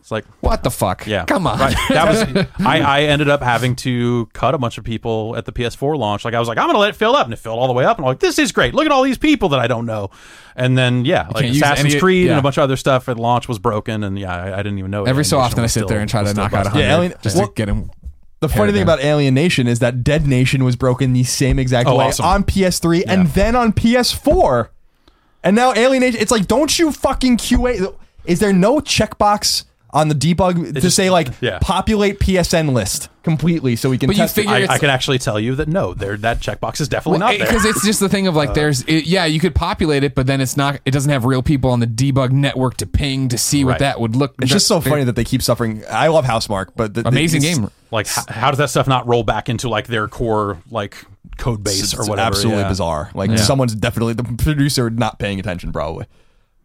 It's 0.00 0.10
like 0.10 0.24
what 0.40 0.64
the 0.64 0.70
fuck? 0.70 1.06
Yeah, 1.06 1.24
come 1.24 1.46
on. 1.46 1.58
Right. 1.58 1.76
That 1.90 2.08
was 2.08 2.46
I, 2.66 2.80
I 2.80 3.02
ended 3.02 3.28
up 3.28 3.42
having 3.42 3.76
to 3.76 4.26
cut 4.32 4.54
a 4.54 4.58
bunch 4.58 4.76
of 4.76 4.82
people 4.82 5.36
at 5.36 5.44
the 5.44 5.52
PS4 5.52 5.96
launch. 5.96 6.24
Like 6.24 6.34
I 6.34 6.40
was 6.40 6.48
like, 6.48 6.58
I'm 6.58 6.66
gonna 6.66 6.78
let 6.78 6.90
it 6.90 6.96
fill 6.96 7.14
up, 7.14 7.26
and 7.26 7.32
it 7.32 7.36
filled 7.36 7.60
all 7.60 7.68
the 7.68 7.74
way 7.74 7.84
up, 7.84 7.98
and 7.98 8.04
I'm 8.04 8.08
like, 8.08 8.18
this 8.18 8.38
is 8.38 8.50
great. 8.50 8.74
Look 8.74 8.86
at 8.86 8.92
all 8.92 9.02
these 9.02 9.18
people 9.18 9.50
that 9.50 9.60
I 9.60 9.68
don't 9.68 9.86
know. 9.86 10.10
And 10.56 10.76
then 10.76 11.04
yeah, 11.04 11.28
like 11.28 11.44
Assassin's 11.44 11.92
any, 11.92 12.00
Creed 12.00 12.26
yeah. 12.26 12.32
and 12.32 12.40
a 12.40 12.42
bunch 12.42 12.56
of 12.56 12.64
other 12.64 12.76
stuff 12.76 13.08
at 13.08 13.18
launch 13.18 13.46
was 13.46 13.60
broken, 13.60 14.02
and 14.02 14.18
yeah, 14.18 14.34
I, 14.34 14.54
I 14.54 14.62
didn't 14.64 14.78
even 14.78 14.90
know. 14.90 15.04
Every 15.04 15.24
so 15.24 15.38
often, 15.38 15.62
I 15.62 15.66
sit 15.66 15.86
there 15.86 16.00
and 16.00 16.10
try 16.10 16.24
to 16.24 16.34
knock 16.34 16.54
out 16.54 16.66
a 16.66 16.70
hundred 16.70 16.82
yeah, 16.82 16.96
Alien, 16.96 17.14
just 17.22 17.36
well, 17.36 17.46
to 17.46 17.54
get 17.54 17.68
him. 17.68 17.90
The 18.40 18.48
funny 18.48 18.72
thing 18.72 18.82
about 18.82 19.00
Alienation 19.00 19.66
is 19.66 19.80
that 19.80 20.02
Dead 20.02 20.26
Nation 20.26 20.64
was 20.64 20.74
broken 20.74 21.12
the 21.12 21.24
same 21.24 21.58
exact 21.58 21.88
oh, 21.88 21.96
way 21.96 22.06
awesome. 22.06 22.24
on 22.24 22.42
PS3 22.42 23.00
yeah. 23.00 23.12
and 23.12 23.26
then 23.28 23.54
on 23.54 23.72
PS4. 23.74 24.70
And 25.44 25.54
now 25.54 25.74
Alienation, 25.74 26.20
it's 26.20 26.30
like, 26.30 26.46
don't 26.46 26.78
you 26.78 26.90
fucking 26.90 27.36
QA. 27.36 27.94
Is 28.24 28.40
there 28.40 28.52
no 28.52 28.80
checkbox 28.80 29.64
on 29.92 30.08
the 30.08 30.14
debug 30.14 30.74
to 30.74 30.80
just, 30.80 30.96
say 30.96 31.10
like 31.10 31.28
yeah. 31.40 31.58
populate 31.60 32.20
PSN 32.20 32.72
list 32.72 33.08
completely 33.22 33.76
so 33.76 33.90
we 33.90 33.98
can. 33.98 34.06
But 34.06 34.16
test 34.16 34.36
you 34.36 34.42
figure 34.42 34.54
I, 34.54 34.74
I, 34.74 34.78
can 34.78 34.90
actually 34.90 35.18
tell 35.18 35.38
you 35.38 35.56
that 35.56 35.68
no, 35.68 35.94
there 35.94 36.16
that 36.18 36.40
checkbox 36.40 36.80
is 36.80 36.88
definitely 36.88 37.20
well, 37.20 37.30
not 37.30 37.38
there 37.38 37.46
because 37.46 37.64
it's 37.64 37.84
just 37.84 38.00
the 38.00 38.08
thing 38.08 38.26
of 38.26 38.36
like 38.36 38.50
uh, 38.50 38.54
there's 38.54 38.82
it, 38.82 39.06
yeah 39.06 39.24
you 39.24 39.40
could 39.40 39.54
populate 39.54 40.04
it, 40.04 40.14
but 40.14 40.26
then 40.26 40.40
it's 40.40 40.56
not 40.56 40.80
it 40.84 40.92
doesn't 40.92 41.10
have 41.10 41.24
real 41.24 41.42
people 41.42 41.70
on 41.70 41.80
the 41.80 41.86
debug 41.86 42.30
network 42.30 42.76
to 42.78 42.86
ping 42.86 43.28
to 43.28 43.38
see 43.38 43.64
what 43.64 43.78
that 43.80 44.00
would 44.00 44.14
look. 44.16 44.34
It's 44.40 44.50
just 44.50 44.66
so 44.66 44.80
funny 44.80 45.04
that 45.04 45.16
they 45.16 45.24
keep 45.24 45.42
suffering. 45.42 45.82
I 45.90 46.08
love 46.08 46.24
Housemarque, 46.24 46.70
but 46.76 46.94
the, 46.94 47.06
amazing 47.06 47.42
game. 47.42 47.70
Like 47.90 48.06
how, 48.06 48.22
how, 48.28 48.50
does 48.52 48.58
that 48.58 48.70
stuff 48.70 48.86
not 48.86 49.08
roll 49.08 49.24
back 49.24 49.48
into 49.48 49.68
like 49.68 49.88
their 49.88 50.06
core 50.06 50.58
like 50.70 51.04
code 51.38 51.64
base 51.64 51.92
it's 51.92 51.94
or 51.94 52.08
whatever? 52.08 52.28
Absolutely 52.28 52.62
yeah. 52.62 52.68
bizarre. 52.68 53.10
Like 53.14 53.30
yeah. 53.30 53.36
someone's 53.36 53.74
definitely 53.74 54.14
the 54.14 54.22
producer 54.22 54.90
not 54.90 55.18
paying 55.18 55.40
attention 55.40 55.72
probably. 55.72 56.06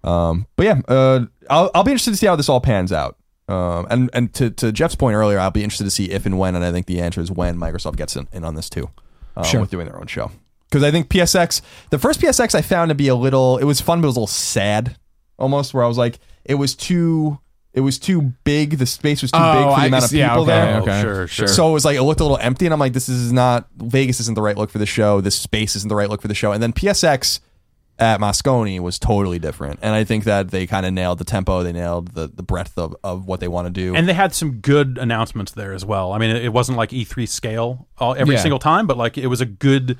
Um, 0.05 0.45
but 0.55 0.65
yeah, 0.65 0.81
uh, 0.87 1.25
I'll, 1.49 1.71
I'll 1.73 1.83
be 1.83 1.91
interested 1.91 2.11
to 2.11 2.17
see 2.17 2.27
how 2.27 2.35
this 2.35 2.47
all 2.47 2.61
pans 2.61 2.93
out. 2.93 3.17
Um, 3.47 3.85
and 3.89 4.09
and 4.13 4.33
to, 4.35 4.49
to 4.51 4.71
Jeff's 4.71 4.95
point 4.95 5.15
earlier, 5.15 5.39
I'll 5.39 5.51
be 5.51 5.63
interested 5.63 5.83
to 5.83 5.91
see 5.91 6.11
if 6.11 6.25
and 6.25 6.39
when, 6.39 6.55
and 6.55 6.63
I 6.63 6.71
think 6.71 6.87
the 6.87 7.01
answer 7.01 7.21
is 7.21 7.31
when 7.31 7.57
Microsoft 7.57 7.95
gets 7.97 8.15
in, 8.15 8.27
in 8.31 8.43
on 8.43 8.55
this 8.55 8.69
too, 8.69 8.89
um, 9.35 9.43
sure. 9.43 9.61
with 9.61 9.69
doing 9.71 9.85
their 9.85 9.99
own 9.99 10.07
show. 10.07 10.31
Because 10.69 10.83
I 10.83 10.91
think 10.91 11.09
PSX, 11.09 11.61
the 11.89 11.99
first 11.99 12.19
PSX 12.19 12.55
I 12.55 12.61
found 12.61 12.89
to 12.89 12.95
be 12.95 13.07
a 13.07 13.15
little, 13.15 13.57
it 13.57 13.65
was 13.65 13.81
fun, 13.81 14.01
but 14.01 14.05
it 14.05 14.09
was 14.09 14.15
a 14.15 14.19
little 14.19 14.27
sad, 14.27 14.97
almost. 15.37 15.73
Where 15.73 15.83
I 15.83 15.87
was 15.87 15.97
like, 15.97 16.19
it 16.43 16.55
was 16.55 16.75
too, 16.75 17.39
it 17.73 17.81
was 17.81 17.99
too 17.99 18.33
big. 18.43 18.79
The 18.79 18.87
space 18.87 19.21
was 19.21 19.31
too 19.31 19.39
oh, 19.39 19.53
big 19.53 19.63
for 19.63 19.79
the 19.79 19.83
I, 19.83 19.85
amount 19.87 20.05
of 20.05 20.11
yeah, 20.11 20.29
people 20.29 20.43
okay, 20.43 20.51
there. 20.51 20.81
Okay. 20.81 21.01
Sure, 21.01 21.27
sure. 21.27 21.47
So 21.47 21.69
it 21.69 21.73
was 21.73 21.85
like 21.85 21.97
it 21.97 22.03
looked 22.03 22.19
a 22.19 22.23
little 22.23 22.39
empty, 22.39 22.65
and 22.65 22.73
I'm 22.73 22.79
like, 22.79 22.93
this 22.93 23.09
is 23.09 23.31
not 23.31 23.67
Vegas 23.75 24.19
isn't 24.21 24.33
the 24.33 24.41
right 24.41 24.57
look 24.57 24.71
for 24.71 24.79
the 24.79 24.87
show. 24.87 25.21
This 25.21 25.37
space 25.37 25.75
isn't 25.75 25.89
the 25.89 25.95
right 25.95 26.09
look 26.09 26.21
for 26.21 26.27
the 26.27 26.35
show. 26.35 26.51
And 26.51 26.63
then 26.63 26.73
PSX 26.73 27.41
at 27.97 28.19
Moscone 28.19 28.79
was 28.81 28.99
totally 28.99 29.39
different. 29.39 29.79
And 29.81 29.95
I 29.95 30.03
think 30.03 30.25
that 30.25 30.51
they 30.51 30.67
kind 30.67 30.85
of 30.85 30.93
nailed 30.93 31.17
the 31.17 31.23
tempo, 31.23 31.63
they 31.63 31.71
nailed 31.71 32.13
the, 32.13 32.27
the 32.27 32.43
breadth 32.43 32.77
of, 32.77 32.95
of 33.03 33.25
what 33.25 33.39
they 33.39 33.47
want 33.47 33.67
to 33.67 33.71
do. 33.71 33.95
And 33.95 34.07
they 34.07 34.13
had 34.13 34.33
some 34.33 34.59
good 34.59 34.97
announcements 34.97 35.53
there 35.53 35.73
as 35.73 35.85
well. 35.85 36.11
I 36.11 36.17
mean, 36.17 36.35
it, 36.35 36.55
wasn't 36.55 36.77
like 36.77 36.89
E3 36.91 37.27
scale 37.27 37.87
all, 37.97 38.15
every 38.15 38.35
yeah. 38.35 38.41
single 38.41 38.59
time, 38.59 38.87
but 38.87 38.97
like 38.97 39.17
it 39.17 39.27
was 39.27 39.41
a 39.41 39.45
good 39.45 39.97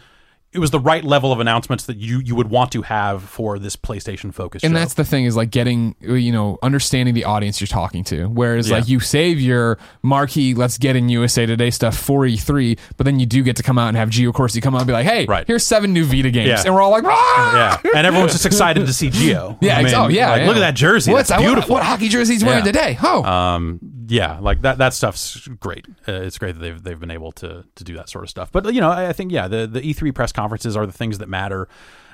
it 0.56 0.60
was 0.60 0.72
the 0.72 0.80
right 0.80 1.03
level 1.03 1.34
of 1.34 1.41
announcements 1.41 1.86
that 1.86 1.97
you 1.97 2.20
you 2.20 2.34
would 2.34 2.49
want 2.49 2.72
to 2.72 2.82
have 2.82 3.22
for 3.24 3.60
this 3.60 3.76
PlayStation 3.76 4.34
focus. 4.34 4.64
And 4.64 4.74
show. 4.74 4.80
that's 4.80 4.93
the 4.93 5.03
thing 5.03 5.26
is 5.26 5.36
like 5.36 5.51
getting 5.51 5.95
you 5.99 6.32
know 6.32 6.58
understanding 6.64 7.14
the 7.14 7.26
audience 7.26 7.60
you're 7.60 7.68
talking 7.68 8.06
to. 8.06 8.28
Whereas 8.28 8.70
yeah. 8.70 8.78
like 8.78 8.88
you 8.88 9.01
save 9.01 9.39
your 9.39 9.78
marquee 10.01 10.53
let's 10.53 10.78
get 10.78 10.95
in 10.95 11.10
USA 11.10 11.45
Today 11.45 11.70
stuff 11.70 11.97
for 11.97 12.22
E3, 12.22 12.80
but 12.95 13.03
then 13.03 13.20
you 13.20 13.26
do 13.26 13.43
get 13.43 13.58
to 13.58 13.64
come 13.64 13.78
out 13.78 13.89
and 13.89 13.97
have 13.97 14.10
Gio 14.10 14.34
Corsi 14.34 14.62
come 14.62 14.76
out 14.76 14.82
and 14.82 14.88
be 14.88 14.93
like, 14.93 15.06
hey, 15.06 15.26
right. 15.26 15.45
here's 15.45 15.66
seven 15.66 15.91
new 15.91 16.06
Vita 16.06 16.32
games, 16.32 16.47
yeah. 16.47 16.64
and 16.66 16.74
we're 16.74 16.82
all 16.82 16.91
like, 16.91 17.03
ah! 17.06 17.82
yeah, 17.84 17.91
and 17.95 18.08
everyone's 18.08 18.32
just 18.32 18.45
excited 18.45 18.86
to 18.86 18.93
see 18.93 19.10
Gio. 19.10 19.58
Yeah, 19.66 19.78
I 19.78 19.84
mean, 19.84 19.93
oh 19.95 20.08
yeah, 20.08 20.30
like, 20.30 20.41
yeah, 20.41 20.47
look 20.47 20.58
at 20.58 20.60
that 20.60 20.76
jersey. 20.76 21.12
What's 21.12 21.30
That's 21.30 21.41
beautiful. 21.41 21.74
What, 21.74 21.80
what 21.80 21.84
hockey 21.84 22.08
jersey 22.08 22.34
he's 22.34 22.43
wearing 22.43 22.64
today? 22.64 22.97
Oh, 23.01 23.24
um, 23.24 23.80
yeah, 24.08 24.39
like 24.39 24.62
that 24.62 24.78
that 24.78 24.93
stuff's 24.93 25.47
great. 25.47 25.86
Uh, 26.08 26.14
it's 26.14 26.38
great 26.38 26.56
that 26.56 26.60
they've 26.62 26.82
they've 26.82 26.99
been 26.99 27.12
able 27.12 27.32
to 27.34 27.66
to 27.76 27.84
do 27.84 27.95
that 27.95 28.10
sort 28.10 28.24
of 28.24 28.30
stuff. 28.30 28.51
But 28.51 28.74
you 28.74 28.82
know, 28.82 28.89
I, 28.89 29.10
I 29.10 29.14
think 29.14 29.32
yeah, 29.32 29.47
the 29.47 29.68
the 29.68 29.82
E3 29.82 30.14
press 30.14 30.32
conferences 30.32 30.76
are 30.76 30.86
the 30.86 30.91
things 30.91 31.20
that 31.20 31.30
matter, 31.30 31.68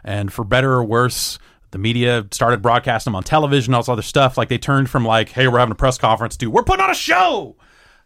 and 0.04 0.32
for 0.32 0.44
better 0.44 0.74
or 0.74 0.84
worse. 0.84 1.40
The 1.72 1.78
media 1.78 2.28
started 2.32 2.62
broadcasting 2.62 3.12
them 3.12 3.16
on 3.16 3.24
television, 3.24 3.74
all 3.74 3.80
this 3.80 3.88
other 3.88 4.02
stuff. 4.02 4.38
Like 4.38 4.50
they 4.50 4.58
turned 4.58 4.90
from 4.90 5.06
like, 5.06 5.30
"Hey, 5.30 5.48
we're 5.48 5.60
having 5.60 5.72
a 5.72 5.76
press 5.76 5.98
conference," 5.98 6.36
to 6.38 6.48
"We're 6.48 6.64
putting 6.64 6.84
on 6.84 6.90
a 6.90 6.94
show," 6.94 7.56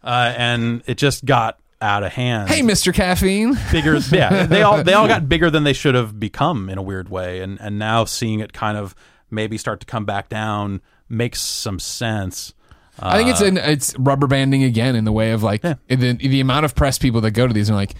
uh, 0.04 0.32
and 0.36 0.84
it 0.86 0.98
just 0.98 1.24
got 1.24 1.58
out 1.80 2.04
of 2.04 2.12
hand. 2.12 2.48
Hey, 2.48 2.62
Mister 2.62 2.92
Caffeine. 2.92 3.58
Bigger, 3.72 3.96
yeah. 4.12 4.46
They 4.46 4.62
all 4.62 4.84
they 4.84 4.92
all 4.92 5.08
got 5.08 5.28
bigger 5.28 5.50
than 5.50 5.64
they 5.64 5.72
should 5.72 5.96
have 5.96 6.20
become 6.20 6.68
in 6.68 6.78
a 6.78 6.82
weird 6.82 7.08
way, 7.08 7.40
and 7.40 7.60
and 7.60 7.76
now 7.76 8.04
seeing 8.04 8.38
it 8.38 8.52
kind 8.52 8.78
of 8.78 8.94
maybe 9.30 9.58
start 9.58 9.80
to 9.80 9.86
come 9.86 10.04
back 10.04 10.28
down 10.28 10.80
makes 11.08 11.40
some 11.40 11.80
sense. 11.80 12.54
I 12.98 13.16
think 13.18 13.30
it's 13.30 13.40
an, 13.40 13.56
it's 13.58 13.96
rubber 13.98 14.26
banding 14.26 14.62
again 14.62 14.96
in 14.96 15.04
the 15.04 15.12
way 15.12 15.32
of 15.32 15.42
like 15.42 15.62
the 15.62 15.74
the 15.88 16.40
amount 16.40 16.64
of 16.64 16.74
press 16.74 16.98
people 16.98 17.20
that 17.22 17.32
go 17.32 17.46
to 17.46 17.52
these 17.52 17.68
and 17.68 17.74
are 17.76 17.80
like, 17.80 17.94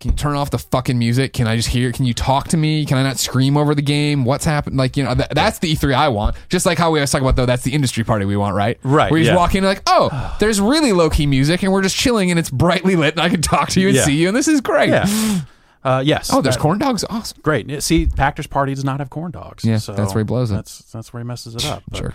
can 0.00 0.10
you 0.10 0.16
turn 0.16 0.34
off 0.34 0.50
the 0.50 0.58
fucking 0.58 0.98
music? 0.98 1.32
Can 1.32 1.46
I 1.46 1.54
just 1.54 1.68
hear? 1.68 1.92
Can 1.92 2.04
you 2.06 2.12
talk 2.14 2.48
to 2.48 2.56
me? 2.56 2.84
Can 2.84 2.98
I 2.98 3.04
not 3.04 3.18
scream 3.18 3.56
over 3.56 3.72
the 3.72 3.82
game? 3.82 4.24
What's 4.24 4.44
happened? 4.44 4.76
Like 4.76 4.96
you 4.96 5.04
know, 5.04 5.14
th- 5.14 5.28
that's 5.30 5.60
the 5.60 5.72
E3 5.72 5.94
I 5.94 6.08
want. 6.08 6.34
Just 6.48 6.66
like 6.66 6.76
how 6.76 6.90
we 6.90 6.98
always 6.98 7.10
talk 7.12 7.20
about 7.22 7.36
though, 7.36 7.46
that's 7.46 7.62
the 7.62 7.72
industry 7.72 8.02
party 8.02 8.24
we 8.24 8.36
want, 8.36 8.56
right? 8.56 8.78
Right, 8.82 9.10
Where 9.12 9.18
you 9.18 9.24
just 9.24 9.34
yeah. 9.34 9.38
walk 9.38 9.54
in 9.54 9.62
like, 9.62 9.82
oh, 9.86 10.36
there's 10.40 10.60
really 10.60 10.92
low 10.92 11.08
key 11.08 11.26
music, 11.26 11.62
and 11.62 11.72
we're 11.72 11.82
just 11.82 11.96
chilling, 11.96 12.30
and 12.30 12.38
it's 12.38 12.50
brightly 12.50 12.96
lit, 12.96 13.14
and 13.14 13.20
I 13.22 13.28
can 13.28 13.42
talk 13.42 13.68
to 13.70 13.80
you 13.80 13.88
and 13.88 13.96
Yeah. 13.96 14.04
see 14.04 14.16
you, 14.16 14.26
and 14.28 14.36
this 14.36 14.48
is 14.48 14.60
great. 14.60 14.88
Yeah. 14.90 15.40
Uh, 15.84 16.00
yes. 16.06 16.30
Oh, 16.32 16.40
there's 16.40 16.54
that- 16.54 16.60
corn 16.62 16.78
dogs. 16.78 17.04
Awesome. 17.10 17.38
Great. 17.42 17.68
Yeah, 17.68 17.80
See, 17.80 18.06
Pachter's 18.06 18.46
Party 18.46 18.72
does 18.72 18.84
not 18.84 19.00
have 19.00 19.10
corn 19.10 19.32
dogs. 19.32 19.64
Yeah, 19.64 19.78
so 19.78 19.92
that's 19.94 20.14
where 20.14 20.22
he 20.22 20.24
blows 20.24 20.52
it. 20.52 20.54
That's 20.54 20.78
that's 20.92 21.12
where 21.12 21.20
he 21.20 21.26
messes 21.26 21.56
it 21.56 21.64
up. 21.64 21.82
But, 21.90 21.98
Sure. 21.98 22.14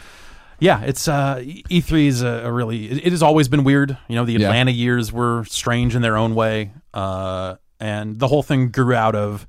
Yeah, 0.59 0.81
it's 0.81 1.07
uh, 1.07 1.43
E 1.45 1.81
three 1.81 2.07
is 2.07 2.21
a, 2.23 2.43
a 2.45 2.51
really. 2.51 2.89
It, 2.89 3.07
it 3.07 3.11
has 3.11 3.21
always 3.21 3.47
been 3.47 3.63
weird. 3.63 3.97
You 4.07 4.15
know, 4.15 4.25
the 4.25 4.33
Yeah. 4.33 4.47
Atlanta 4.47 4.71
years 4.71 5.11
were 5.13 5.43
strange 5.45 5.95
in 5.95 6.01
their 6.01 6.17
own 6.17 6.33
way, 6.35 6.73
uh, 6.93 7.55
and 7.79 8.19
the 8.19 8.27
whole 8.27 8.43
thing 8.43 8.69
grew 8.69 8.93
out 8.95 9.15
of 9.15 9.47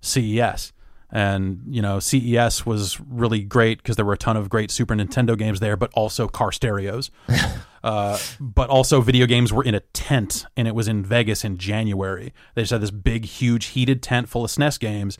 CES. 0.00 0.72
And 1.10 1.62
you 1.68 1.80
know, 1.82 2.00
CES 2.00 2.66
was 2.66 2.98
really 3.00 3.40
great 3.40 3.78
because 3.78 3.96
there 3.96 4.04
were 4.04 4.14
a 4.14 4.18
ton 4.18 4.36
of 4.36 4.48
great 4.48 4.70
Super 4.70 4.94
Nintendo 4.94 5.38
games 5.38 5.60
there, 5.60 5.76
but 5.76 5.90
also 5.94 6.26
car 6.26 6.50
stereos. 6.50 7.10
uh, 7.84 8.18
but 8.40 8.68
also, 8.68 9.00
video 9.00 9.26
games 9.26 9.52
were 9.52 9.62
in 9.62 9.74
a 9.74 9.80
tent, 9.80 10.46
and 10.56 10.66
it 10.66 10.74
was 10.74 10.88
in 10.88 11.04
Vegas 11.04 11.44
in 11.44 11.58
January. 11.58 12.32
They 12.54 12.62
just 12.62 12.72
had 12.72 12.80
this 12.80 12.90
big, 12.90 13.24
huge, 13.24 13.66
heated 13.66 14.02
tent 14.02 14.28
full 14.28 14.44
of 14.44 14.50
SNES 14.50 14.80
games. 14.80 15.18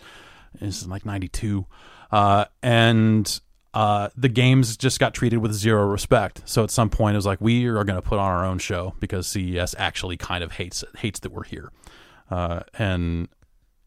This 0.61 0.81
is 0.83 0.89
like 0.89 1.07
'92, 1.07 1.67
uh, 2.11 2.47
and 2.63 3.41
uh, 3.77 4.09
the 4.17 4.29
games 4.31 4.75
just 4.77 4.99
got 4.99 5.13
treated 5.13 5.37
with 5.39 5.53
zero 5.53 5.85
respect. 5.87 6.41
So 6.47 6.65
at 6.65 6.71
some 6.71 6.89
point, 6.89 7.15
it 7.15 7.19
was 7.19 7.27
like 7.27 7.43
we 7.43 7.67
are 7.67 7.85
going 7.85 8.01
to 8.01 8.03
put 8.03 8.19
on 8.19 8.31
our 8.31 8.43
own 8.45 8.59
show 8.59 8.95
because 9.01 9.27
CES 9.27 9.75
actually 9.77 10.17
kind 10.17 10.43
of 10.43 10.53
hates 10.53 10.83
hates 10.97 11.21
that 11.21 11.31
we're 11.31 11.45
here, 11.45 11.71
uh, 12.31 12.61
and 12.79 13.29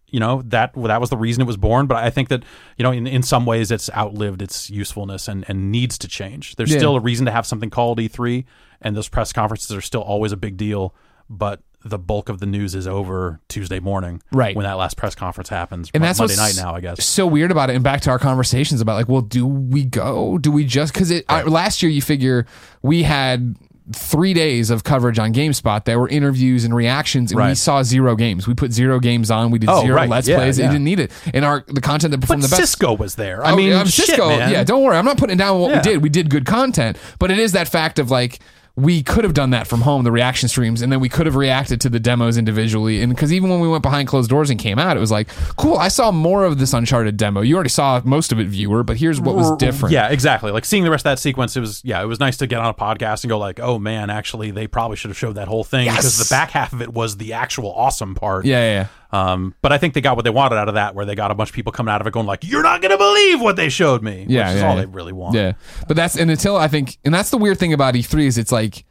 you 0.08 0.20
know 0.20 0.44
that 0.46 0.74
that 0.76 1.02
was 1.02 1.10
the 1.10 1.18
reason 1.18 1.42
it 1.42 1.46
was 1.48 1.58
born. 1.58 1.88
But 1.88 2.04
I 2.04 2.12
think 2.12 2.30
that 2.30 2.44
you 2.78 2.84
know 2.84 2.92
in, 2.92 3.08
in 3.08 3.24
some 3.24 3.48
ways 3.48 3.72
it's 3.72 3.90
outlived 3.96 4.44
its 4.44 4.70
usefulness 4.70 5.28
and, 5.28 5.44
and 5.48 5.72
needs 5.72 5.98
to 6.00 6.08
change. 6.08 6.56
There's 6.56 6.72
Yeah. 6.72 6.78
still 6.78 6.96
a 6.96 7.00
reason 7.00 7.26
to 7.26 7.32
have 7.32 7.48
something 7.48 7.72
called 7.72 7.98
E3, 8.00 8.46
and 8.82 8.96
those 8.96 9.10
press 9.10 9.34
conferences 9.34 9.76
are 9.76 9.82
still 9.82 10.02
always 10.02 10.32
a 10.32 10.38
big 10.38 10.56
deal. 10.56 10.94
But 11.32 11.62
the 11.86 11.98
bulk 11.98 12.28
of 12.30 12.40
the 12.40 12.46
news 12.46 12.76
is 12.76 12.86
over 12.88 13.40
Tuesday 13.48 13.80
morning, 13.80 14.22
Right. 14.34 14.56
when 14.56 14.66
that 14.66 14.74
last 14.74 14.98
press 14.98 15.16
conference 15.16 15.48
happens. 15.50 15.90
and 15.94 16.04
that's 16.04 16.20
Monday 16.20 16.36
what's 16.36 16.58
night 16.58 16.62
now, 16.64 16.76
I 16.76 16.82
guess. 16.82 17.06
so 17.06 17.26
weird 17.26 17.52
about 17.52 17.70
it. 17.70 17.76
And 17.76 17.84
back 17.84 18.02
to 18.02 18.10
our 18.10 18.20
conversations 18.20 18.82
about 18.82 18.96
like, 18.96 19.08
well, 19.08 19.22
do 19.22 19.48
we 19.48 19.86
go? 19.86 20.38
Do 20.38 20.52
we 20.52 20.66
just 20.66 20.92
because 20.94 21.10
it 21.10 21.24
I, 21.30 21.44
last 21.44 21.82
year? 21.82 21.90
You 21.92 22.02
figure 22.02 22.46
we 22.82 23.04
had 23.04 23.56
three 23.94 24.34
days 24.36 24.70
of 24.70 24.84
coverage 24.84 25.18
on 25.18 25.34
GameSpot. 25.34 25.84
There 25.86 26.00
were 26.00 26.08
interviews 26.10 26.64
and 26.64 26.76
reactions, 26.76 27.32
and 27.32 27.42
we 27.44 27.56
saw 27.56 27.82
zero 27.82 28.16
games. 28.16 28.46
We 28.48 28.54
put 28.54 28.72
zero 28.72 29.00
games 29.00 29.32
on. 29.32 29.50
We 29.50 29.58
did 29.58 29.68
Oh, 29.70 29.82
zero 29.82 29.96
right. 29.96 30.08
let's 30.10 30.28
Yeah, 30.28 30.36
plays. 30.38 30.60
It 30.60 30.64
yeah. 30.64 30.68
didn't 30.72 30.84
need 30.84 31.00
it. 31.00 31.12
And 31.34 31.44
our 31.44 31.64
the 31.68 31.82
content 31.82 32.12
that 32.12 32.20
But 32.20 32.36
the 32.42 32.48
best. 32.50 32.56
Cisco 32.58 32.94
was 32.94 33.16
there. 33.16 33.44
I 33.44 33.52
Oh, 33.52 33.56
mean, 33.56 33.70
yeah, 33.70 33.84
shit, 33.86 34.06
Cisco. 34.06 34.30
Yeah, 34.30 34.64
don't 34.64 34.84
worry. 34.84 34.96
I'm 34.98 35.06
not 35.06 35.18
putting 35.18 35.38
down 35.38 35.60
what 35.60 35.72
we 35.74 35.80
did. 35.80 36.04
We 36.04 36.10
did 36.10 36.30
good 36.30 36.46
content, 36.46 36.98
but 37.18 37.32
it 37.32 37.40
is 37.40 37.54
that 37.54 37.68
fact 37.68 37.98
of 37.98 38.12
like 38.12 38.40
we 38.76 39.04
could 39.04 39.24
have 39.26 39.34
done 39.34 39.50
that 39.50 39.68
from 39.68 39.82
home, 39.82 40.04
the 40.04 40.12
reaction 40.12 40.48
streams, 40.48 40.82
and 40.82 40.90
then 40.92 41.00
we 41.02 41.10
could 41.10 41.26
have 41.26 41.36
reacted 41.36 41.82
to 41.82 41.90
the 41.90 42.00
demos 42.00 42.38
individually. 42.38 43.02
And 43.02 43.14
because 43.14 43.34
even 43.34 43.50
when 43.50 43.60
we 43.60 43.68
went 43.68 43.84
behind 43.84 44.08
closed 44.08 44.30
doors 44.30 44.50
and 44.50 44.58
came 44.60 44.80
out, 44.80 44.96
it 44.96 45.02
was 45.02 45.12
like, 45.12 45.28
cool. 45.58 45.76
I 45.78 45.90
saw 45.90 46.12
more 46.12 46.46
of 46.46 46.60
this 46.60 46.74
Uncharted 46.74 47.18
demo. 47.18 47.42
You 47.42 47.56
already 47.56 47.70
saw 47.70 48.02
most 48.06 48.32
of 48.32 48.40
it, 48.40 48.48
viewer, 48.48 48.84
but 48.84 48.96
here's 48.98 49.20
what 49.20 49.36
was 49.36 49.52
different. 49.58 49.92
Yeah, 49.94 50.08
exactly. 50.10 50.52
Like 50.52 50.64
seeing 50.66 50.84
the 50.86 50.92
rest 50.92 51.02
of 51.06 51.12
that 51.12 51.20
sequence, 51.20 51.58
it 51.58 51.60
was 51.60 51.82
yeah, 51.84 52.02
it 52.02 52.06
was 52.06 52.20
nice 52.20 52.38
to 52.38 52.48
get 52.48 52.60
on 52.60 52.68
a 52.68 52.74
podcast 52.74 53.24
and 53.24 53.30
go 53.30 53.38
like, 53.38 53.60
oh 53.60 53.80
man, 53.80 54.10
actually, 54.10 54.52
they 54.52 54.68
probably 54.68 54.96
should 54.96 55.10
have 55.10 55.18
showed 55.18 55.34
that 55.36 55.48
whole 55.50 55.64
thing 55.64 55.86
because 55.90 56.06
Yes. 56.06 56.30
the 56.30 56.34
back 56.34 56.52
half 56.52 56.72
of 56.72 56.82
it 56.82 56.94
was 56.94 57.18
the 57.18 57.34
actual 57.34 57.72
awesome 57.74 58.16
part. 58.16 58.46
yeah, 58.46 58.62
yeah. 58.64 58.88
Um, 59.12 59.56
but 59.62 59.72
I 59.72 59.78
think 59.80 59.96
they 59.96 60.02
got 60.02 60.16
what 60.16 60.24
they 60.24 60.30
wanted 60.30 60.56
out 60.58 60.68
of 60.68 60.76
that, 60.76 60.94
where 60.94 61.06
they 61.06 61.16
got 61.16 61.32
a 61.32 61.34
bunch 61.36 61.50
of 61.50 61.56
people 61.56 61.72
coming 61.72 61.92
out 61.92 62.00
of 62.00 62.06
it 62.08 62.12
going 62.14 62.28
like, 62.28 62.44
"You're 62.44 62.62
not 62.64 62.82
gonna 62.82 62.98
believe 62.98 63.42
what 63.42 63.56
they 63.56 63.70
showed 63.70 64.04
me." 64.04 64.26
Yeah, 64.30 64.48
which 64.48 64.56
is 64.58 64.62
yeah, 64.62 64.68
all 64.70 64.76
yeah. 64.76 64.82
they 64.82 64.86
really 64.86 65.14
want. 65.14 65.34
Yeah, 65.36 65.54
but 65.88 65.96
that's 65.98 66.16
and 66.16 66.30
until 66.30 66.56
I 66.58 66.68
think, 66.68 66.98
and 67.04 67.14
that's 67.14 67.32
the 67.32 67.38
weird 67.38 67.58
thing 67.58 67.74
about 67.74 67.96
E3 67.96 68.26
is 68.28 68.38
it's 68.38 68.52
like 68.52 68.86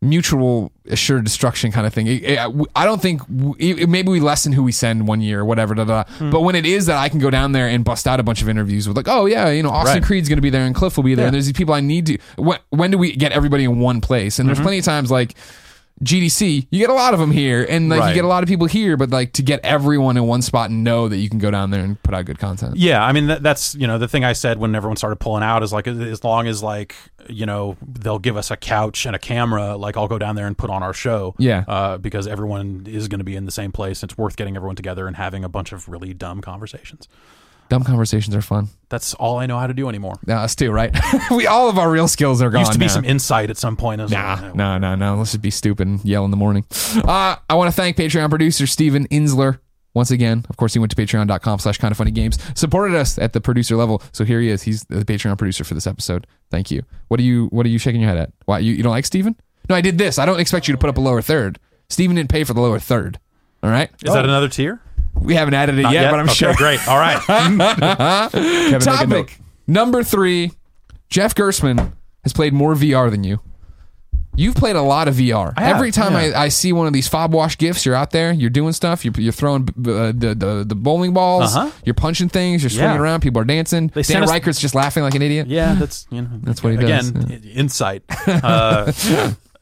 mutual 0.00 0.70
assured 0.90 1.24
destruction 1.24 1.72
kind 1.72 1.86
of 1.86 1.94
thing. 1.94 2.06
It- 2.06 2.22
it- 2.24 2.38
I 2.76 2.84
don't 2.84 3.00
think 3.00 3.22
it, 3.58 3.88
maybe 3.88 4.10
we 4.10 4.20
lessen 4.20 4.52
who 4.52 4.62
we 4.62 4.70
send 4.70 5.08
one 5.08 5.22
year 5.22 5.40
or 5.40 5.44
whatever. 5.46 5.74
Da, 5.74 5.84
da, 5.84 6.02
da. 6.04 6.10
Hmm. 6.18 6.30
But 6.30 6.42
when 6.42 6.54
it 6.54 6.66
is 6.66 6.86
that 6.86 6.98
I 6.98 7.08
can 7.08 7.20
go 7.20 7.30
down 7.30 7.52
there 7.52 7.66
and 7.68 7.84
bust 7.84 8.06
out 8.06 8.20
a 8.20 8.22
bunch 8.22 8.42
of 8.42 8.48
interviews 8.50 8.86
with 8.86 8.96
like, 8.98 9.08
oh 9.08 9.24
yeah, 9.24 9.48
you 9.50 9.62
know, 9.62 9.70
Austin 9.70 9.94
Right. 9.94 10.02
Creed's 10.02 10.28
going 10.28 10.36
to 10.36 10.42
be 10.42 10.50
there 10.50 10.64
and 10.66 10.74
Cliff 10.74 10.96
will 10.98 11.04
be 11.04 11.14
there. 11.14 11.22
Yeah. 11.24 11.28
And 11.28 11.34
there's 11.34 11.46
these 11.46 11.54
people 11.56 11.72
I 11.72 11.80
need 11.80 12.04
to. 12.06 12.18
When, 12.36 12.58
when 12.68 12.90
do 12.90 12.98
we 12.98 13.12
get 13.16 13.32
everybody 13.32 13.64
in 13.64 13.78
one 13.78 14.00
place? 14.02 14.38
And 14.38 14.46
there's 14.48 14.58
Mm-hmm. 14.58 14.64
plenty 14.64 14.78
of 14.78 14.84
times 14.84 15.10
like. 15.10 15.34
GDC, 16.02 16.66
you 16.70 16.78
get 16.80 16.90
a 16.90 16.94
lot 16.94 17.14
of 17.14 17.20
them 17.20 17.30
here, 17.30 17.64
and 17.68 17.88
like 17.88 17.98
you 17.98 18.02
Right. 18.02 18.14
get 18.14 18.24
a 18.24 18.28
lot 18.28 18.42
of 18.42 18.48
people 18.48 18.66
here, 18.66 18.96
but 18.96 19.10
like 19.10 19.32
to 19.34 19.42
get 19.42 19.60
everyone 19.62 20.16
in 20.16 20.26
one 20.26 20.42
spot 20.42 20.68
and 20.70 20.82
know 20.82 21.08
that 21.08 21.18
you 21.18 21.28
can 21.30 21.38
go 21.38 21.50
down 21.52 21.70
there 21.70 21.84
and 21.84 22.02
put 22.02 22.14
out 22.14 22.24
good 22.24 22.38
content. 22.40 22.76
Yeah, 22.76 23.02
I 23.04 23.12
mean 23.12 23.28
that, 23.28 23.42
that's 23.44 23.76
you 23.76 23.86
know 23.86 23.96
the 23.96 24.08
thing 24.08 24.24
I 24.24 24.32
said 24.32 24.58
when 24.58 24.74
everyone 24.74 24.96
started 24.96 25.16
pulling 25.20 25.44
out 25.44 25.62
is 25.62 25.72
like 25.72 25.86
as 25.86 26.24
long 26.24 26.48
as 26.48 26.62
like 26.64 26.96
you 27.28 27.46
know 27.46 27.76
they'll 27.86 28.18
give 28.18 28.36
us 28.36 28.50
a 28.50 28.56
couch 28.56 29.06
and 29.06 29.14
a 29.14 29.20
camera, 29.20 29.76
like 29.76 29.96
I'll 29.96 30.08
go 30.08 30.18
down 30.18 30.34
there 30.34 30.46
and 30.48 30.58
put 30.58 30.68
on 30.68 30.82
our 30.82 30.92
show. 30.92 31.34
Yeah. 31.38 31.64
uh, 31.68 31.96
because 31.98 32.26
everyone 32.26 32.86
is 32.90 33.06
going 33.08 33.20
to 33.20 33.24
be 33.24 33.36
in 33.36 33.44
the 33.44 33.52
same 33.52 33.70
place. 33.70 34.02
It's 34.02 34.18
worth 34.18 34.34
getting 34.36 34.56
everyone 34.56 34.76
together 34.76 35.06
and 35.06 35.16
having 35.16 35.44
a 35.44 35.48
bunch 35.48 35.70
of 35.72 35.88
really 35.88 36.12
dumb 36.12 36.40
conversations. 36.40 37.08
Dumb 37.68 37.82
conversations 37.82 38.34
are 38.36 38.42
fun. 38.42 38.68
That's 38.88 39.14
all 39.14 39.38
I 39.38 39.46
know 39.46 39.58
how 39.58 39.66
to 39.66 39.74
do 39.74 39.88
anymore. 39.88 40.14
Yeah, 40.26 40.42
us 40.42 40.54
too, 40.54 40.70
right? 40.70 40.94
we 41.30 41.46
all 41.46 41.68
of 41.68 41.78
our 41.78 41.90
real 41.90 42.08
skills 42.08 42.42
are 42.42 42.50
gone. 42.50 42.60
Used 42.60 42.72
to 42.72 42.78
be 42.78 42.86
now. 42.86 42.92
some 42.92 43.04
insight 43.04 43.50
at 43.50 43.56
some 43.56 43.76
point. 43.76 43.98
Nah, 44.10 44.38
like, 44.40 44.54
no, 44.54 44.78
no, 44.78 44.94
no. 44.94 45.16
Let's 45.16 45.32
just 45.32 45.42
be 45.42 45.50
stupid 45.50 45.88
and 45.88 46.04
yell 46.04 46.24
in 46.24 46.30
the 46.30 46.36
morning. 46.36 46.64
Uh, 46.96 47.36
I 47.48 47.54
want 47.54 47.68
to 47.68 47.76
thank 47.76 47.96
Patreon 47.96 48.28
producer 48.28 48.66
Steven 48.66 49.08
Insler. 49.08 49.58
Once 49.94 50.10
again, 50.10 50.44
of 50.50 50.56
course, 50.56 50.72
he 50.72 50.80
went 50.80 50.90
to 50.90 50.96
patreon.com 51.00 51.60
slash 51.60 51.78
kind 51.78 51.92
of 51.92 51.96
funny 51.96 52.10
games, 52.10 52.36
supported 52.56 52.96
us 52.96 53.16
at 53.16 53.32
the 53.32 53.40
producer 53.40 53.76
level. 53.76 54.02
So 54.12 54.24
here 54.24 54.40
he 54.40 54.50
is. 54.50 54.62
He's 54.62 54.82
the 54.84 55.04
Patreon 55.04 55.38
producer 55.38 55.62
for 55.62 55.74
this 55.74 55.86
episode. 55.86 56.26
Thank 56.50 56.72
you. 56.72 56.82
What 57.08 57.20
are 57.20 57.22
you 57.22 57.46
what 57.46 57.64
are 57.64 57.68
you 57.68 57.78
shaking 57.78 58.00
your 58.00 58.10
head 58.10 58.18
at? 58.18 58.32
Why 58.44 58.58
you, 58.58 58.72
you 58.72 58.82
don't 58.82 58.90
like 58.90 59.06
Steven? 59.06 59.36
No, 59.68 59.76
I 59.76 59.80
did 59.80 59.96
this. 59.96 60.18
I 60.18 60.26
don't 60.26 60.40
expect 60.40 60.68
you 60.68 60.74
to 60.74 60.78
put 60.78 60.90
up 60.90 60.98
a 60.98 61.00
lower 61.00 61.22
third. 61.22 61.58
Steven 61.88 62.16
didn't 62.16 62.30
pay 62.30 62.44
for 62.44 62.54
the 62.54 62.60
lower 62.60 62.78
third. 62.80 63.18
All 63.62 63.70
right. 63.70 63.88
Is 64.02 64.12
that 64.12 64.24
another 64.24 64.48
tier? 64.48 64.80
We 65.20 65.34
haven't 65.34 65.54
added 65.54 65.78
it 65.78 65.82
Not 65.82 65.92
yet, 65.92 66.10
but 66.10 66.20
I'm 66.20 66.26
Okay, 66.26 66.34
sure. 66.34 66.54
Great. 66.54 66.86
All 66.88 66.98
right. 66.98 67.20
Kevin, 67.26 67.58
make 67.58 68.68
a 68.68 68.70
note. 68.72 68.80
Topic 68.82 69.38
number 69.66 70.02
three. 70.02 70.52
Jeff 71.08 71.34
Gerstmann 71.34 71.92
has 72.24 72.32
played 72.32 72.52
more 72.52 72.74
VR 72.74 73.10
than 73.10 73.24
you. 73.24 73.40
You've 74.36 74.56
played 74.56 74.74
a 74.74 74.82
lot 74.82 75.06
of 75.06 75.14
VR. 75.14 75.56
have, 75.56 75.76
Every 75.76 75.92
time 75.92 76.12
yeah. 76.14 76.36
I, 76.36 76.44
I 76.44 76.48
see 76.48 76.72
one 76.72 76.88
of 76.88 76.92
these 76.92 77.06
fob 77.06 77.32
wash 77.32 77.56
gifts, 77.56 77.86
you're 77.86 77.94
out 77.94 78.10
there, 78.10 78.32
you're 78.32 78.50
doing 78.50 78.72
stuff, 78.72 79.04
you're, 79.04 79.14
you're 79.16 79.32
throwing 79.32 79.62
uh, 79.68 80.10
the, 80.12 80.34
the 80.36 80.64
the 80.66 80.74
bowling 80.74 81.12
balls, 81.14 81.54
Uh-huh. 81.54 81.70
you're 81.84 81.94
punching 81.94 82.30
things, 82.30 82.60
you're 82.64 82.70
swinging 82.70 82.96
Yeah. 82.96 83.00
around, 83.00 83.20
people 83.20 83.40
are 83.40 83.44
dancing. 83.44 83.92
They 83.94 84.02
Dan 84.02 84.24
us- 84.24 84.30
Ryckert's 84.32 84.58
just 84.60 84.74
laughing 84.74 85.04
like 85.04 85.14
an 85.14 85.22
idiot. 85.22 85.46
Yeah, 85.46 85.74
that's 85.74 86.08
you 86.10 86.22
know 86.22 86.30
That's 86.42 86.64
what 86.64 86.72
he 86.72 86.78
does, 86.78 87.10
Again, 87.10 87.40
i- 87.44 87.48
insight. 87.56 88.02
Uh, 88.26 88.90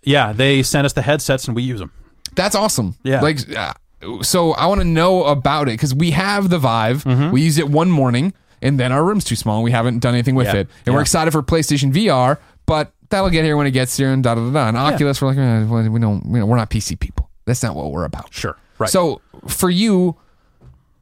yeah, 0.05 0.33
they 0.33 0.63
sent 0.63 0.87
us 0.87 0.95
the 0.95 1.03
headsets 1.03 1.47
and 1.49 1.55
we 1.55 1.63
use 1.65 1.79
them. 1.79 1.93
That's 2.35 2.55
awesome. 2.55 2.97
Yeah. 3.05 3.21
Like, 3.21 3.55
uh, 3.55 3.75
so 4.23 4.53
I 4.53 4.67
want 4.67 4.81
to 4.81 4.87
know 4.87 5.25
about 5.25 5.69
it 5.69 5.73
because 5.73 5.95
we 5.95 6.11
have 6.13 6.49
the 6.51 6.59
Vive. 6.59 7.05
Mm-hmm. 7.05 7.31
We 7.31 7.43
used 7.43 7.59
it 7.59 7.69
one 7.69 7.91
morning, 7.91 8.33
and 8.61 8.79
then 8.79 8.93
our 8.93 9.05
room's 9.05 9.25
too 9.25 9.37
small. 9.37 9.57
and 9.57 9.65
We 9.65 9.71
haven't 9.71 10.01
done 10.01 10.15
anything 10.15 10.35
with 10.35 10.47
Yeah. 10.49 10.57
it, 10.61 10.69
and 10.87 10.95
we're 10.95 11.01
excited 11.03 11.31
for 11.31 11.43
PlayStation 11.43 11.93
VR, 11.93 12.39
but 12.67 12.93
that'll 13.11 13.31
get 13.31 13.45
here 13.45 13.57
when 13.57 13.67
it 13.67 13.73
gets 13.73 13.97
here, 13.97 14.13
and 14.13 14.23
da 14.23 14.35
da 14.35 14.41
da 14.47 14.51
da. 14.53 14.69
And 14.69 14.77
Oculus, 14.77 15.21
we're 15.21 15.29
like, 15.29 15.39
eh, 15.39 15.65
well, 15.67 15.89
we 15.89 16.01
don't, 16.01 16.27
we 16.27 16.39
don't, 16.41 16.49
we're 16.49 16.57
not 16.57 16.71
PC 16.71 16.99
people. 16.99 17.29
That's 17.45 17.63
not 17.63 17.75
what 17.77 17.91
we're 17.93 18.05
about. 18.05 18.33
Sure. 18.33 18.57
Right. 18.79 18.89
So 18.91 19.21
for 19.49 19.69
you, 19.71 20.17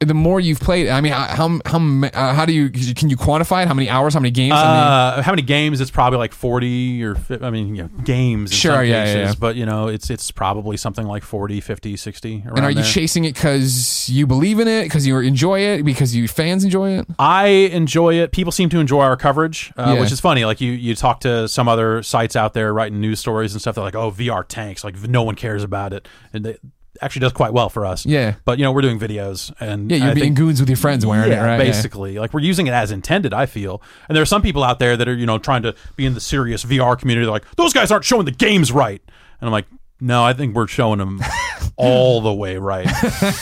the 0.01 0.13
more 0.15 0.39
you've 0.39 0.59
played, 0.59 0.89
I 0.89 0.99
mean, 0.99 1.13
how 1.13 1.57
how 1.63 2.07
uh, 2.13 2.33
how 2.33 2.45
do 2.45 2.53
you 2.53 2.69
can 2.71 3.09
you 3.09 3.15
quantify 3.17 3.61
it? 3.63 3.67
How 3.67 3.73
many 3.75 3.87
hours? 3.89 4.13
How 4.15 4.19
many 4.19 4.31
games? 4.31 4.53
How 4.55 4.63
many- 4.63 5.19
Uh, 5.19 5.21
how 5.21 5.31
many 5.31 5.43
games? 5.43 5.79
It's 5.79 5.91
probably 5.91 6.17
like 6.17 6.33
forty 6.33 7.03
or 7.03 7.15
I 7.41 7.49
mean, 7.51 7.75
you 7.75 7.83
know, 7.83 7.89
games. 8.03 8.51
In 8.51 8.57
Sure, 8.57 8.83
yeah, 8.83 9.05
yeah, 9.05 9.05
cases, 9.13 9.35
yeah. 9.35 9.39
But 9.39 9.55
you 9.55 9.65
know, 9.65 9.87
it's 9.87 10.09
it's 10.09 10.31
probably 10.31 10.75
something 10.77 11.05
like 11.05 11.23
40, 11.23 11.61
50, 11.61 11.95
60. 11.97 12.43
Around 12.45 12.57
and 12.57 12.65
are 12.65 12.69
you 12.71 12.75
there. 12.75 12.83
chasing 12.83 13.25
it 13.25 13.35
because 13.35 14.09
you 14.09 14.25
believe 14.25 14.59
in 14.59 14.67
it, 14.67 14.83
because 14.83 15.05
you 15.05 15.17
enjoy 15.19 15.59
it, 15.59 15.83
because 15.83 16.15
you 16.15 16.27
fans 16.27 16.63
enjoy 16.63 16.91
it? 16.97 17.07
I 17.19 17.47
enjoy 17.71 18.15
it. 18.15 18.31
People 18.31 18.51
seem 18.51 18.69
to 18.69 18.79
enjoy 18.79 19.01
our 19.01 19.15
coverage, 19.17 19.71
uh, 19.77 19.93
Yeah. 19.95 20.01
which 20.01 20.11
is 20.11 20.19
funny. 20.19 20.45
Like 20.45 20.61
you, 20.61 20.71
you 20.71 20.95
talk 20.95 21.19
to 21.21 21.47
some 21.47 21.67
other 21.67 22.01
sites 22.01 22.35
out 22.35 22.53
there 22.53 22.73
writing 22.73 22.99
news 22.99 23.19
stories 23.19 23.53
and 23.53 23.61
stuff. 23.61 23.75
They're 23.75 23.83
like, 23.83 23.95
"Oh, 23.95 24.09
VR 24.11 24.43
tanks. 24.47 24.83
Like 24.83 24.99
no 25.07 25.21
one 25.23 25.35
cares 25.35 25.63
about 25.63 25.93
it," 25.93 26.07
and 26.33 26.45
it 26.47 26.59
actually 27.01 27.21
does 27.21 27.33
quite 27.33 27.53
well 27.53 27.69
for 27.69 27.85
us. 27.85 28.05
Yeah. 28.05 28.35
But 28.45 28.59
you 28.59 28.63
know, 28.65 28.71
we're 28.71 28.81
doing 28.81 28.99
videos, 28.99 29.51
and 29.59 29.89
Yeah, 29.89 29.97
you're 29.97 30.07
I 30.09 30.13
being 30.13 30.23
think- 30.27 30.37
goons 30.37 30.59
with 30.59 30.69
your 30.69 30.77
friends 30.77 31.05
wearing 31.05 31.31
yeah, 31.31 31.43
it, 31.43 31.47
right? 31.47 31.59
Yeah. 31.59 31.71
Basically, 31.71 32.19
like 32.19 32.33
we're 32.33 32.41
using 32.41 32.67
it 32.67 32.73
as 32.73 32.91
intended. 32.91 33.33
I 33.33 33.45
feel, 33.45 33.81
and 34.07 34.15
there 34.15 34.21
are 34.21 34.25
some 34.27 34.41
people 34.41 34.63
out 34.63 34.79
there 34.79 34.95
that 34.97 35.07
are 35.07 35.15
you 35.15 35.25
know 35.25 35.37
trying 35.37 35.63
to 35.63 35.75
be 35.95 36.05
in 36.05 36.13
the 36.13 36.21
serious 36.21 36.63
VR 36.63 36.97
community. 36.97 37.25
They're 37.25 37.31
like, 37.33 37.49
those 37.55 37.73
guys 37.73 37.91
aren't 37.91 38.05
showing 38.05 38.25
the 38.25 38.31
games 38.31 38.71
right, 38.71 39.01
and 39.39 39.47
I'm 39.47 39.51
like, 39.51 39.65
no, 39.99 40.23
I 40.23 40.33
think 40.33 40.55
we're 40.55 40.67
showing 40.67 40.97
them 40.99 41.21
all 41.77 42.21
the 42.21 42.33
way 42.33 42.57
right. 42.57 42.87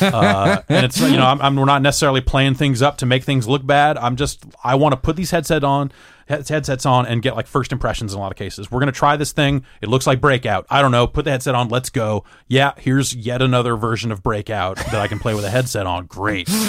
Uh, 0.02 0.62
and 0.70 0.86
it's 0.86 1.00
you 1.00 1.18
know, 1.18 1.26
I'm, 1.26 1.42
I'm 1.42 1.56
we're 1.56 1.66
not 1.66 1.82
necessarily 1.82 2.22
playing 2.22 2.56
things 2.56 2.82
up 2.82 2.98
to 2.98 3.06
make 3.06 3.24
things 3.24 3.48
look 3.48 3.66
bad. 3.66 3.98
I'm 3.98 4.16
just 4.16 4.44
I 4.64 4.76
want 4.76 4.94
to 4.94 4.98
put 4.98 5.16
these 5.16 5.32
headset 5.32 5.64
on 5.64 5.92
headsets 6.30 6.86
on 6.86 7.06
and 7.08 7.22
get 7.22 7.36
like 7.36 7.48
first 7.48 7.72
impressions 7.72 8.14
in 8.14 8.20
a 8.20 8.22
lot 8.22 8.32
of 8.32 8.38
cases. 8.38 8.72
We're 8.72 8.80
going 8.80 8.92
to 8.92 8.98
try 8.98 9.18
this 9.18 9.32
thing. 9.32 9.66
It 9.82 9.90
looks 9.90 10.06
like 10.08 10.22
Breakout. 10.22 10.66
I 10.70 10.82
don't 10.82 10.92
know. 10.92 11.08
Put 11.08 11.26
the 11.26 11.32
headset 11.32 11.56
on. 11.56 11.70
Let's 11.70 11.90
go. 11.90 12.24
Yeah, 12.48 12.74
here's 12.78 13.16
yet 13.16 13.42
another 13.42 13.76
version 13.76 14.12
of 14.12 14.22
Breakout 14.24 14.78
that 14.78 14.96
I 14.96 15.08
can 15.08 15.20
play 15.20 15.34
with 15.34 15.44
a 15.44 15.50
headset 15.50 15.86
on. 15.86 16.06
Great. 16.06 16.50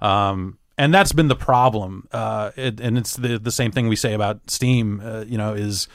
Um, 0.00 0.56
and 0.78 0.94
that's 0.94 1.12
been 1.12 1.28
the 1.28 1.36
problem. 1.36 2.08
Uh, 2.10 2.52
it, 2.56 2.80
and 2.80 2.96
it's 2.96 3.14
the 3.14 3.38
the 3.38 3.52
same 3.52 3.70
thing 3.70 3.86
we 3.88 3.96
say 3.96 4.14
about 4.14 4.50
Steam. 4.50 5.02
Uh, 5.04 5.24
you 5.28 5.36
know, 5.36 5.52
is 5.52 5.88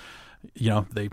you 0.54 0.70
know 0.70 0.86
they 0.94 1.10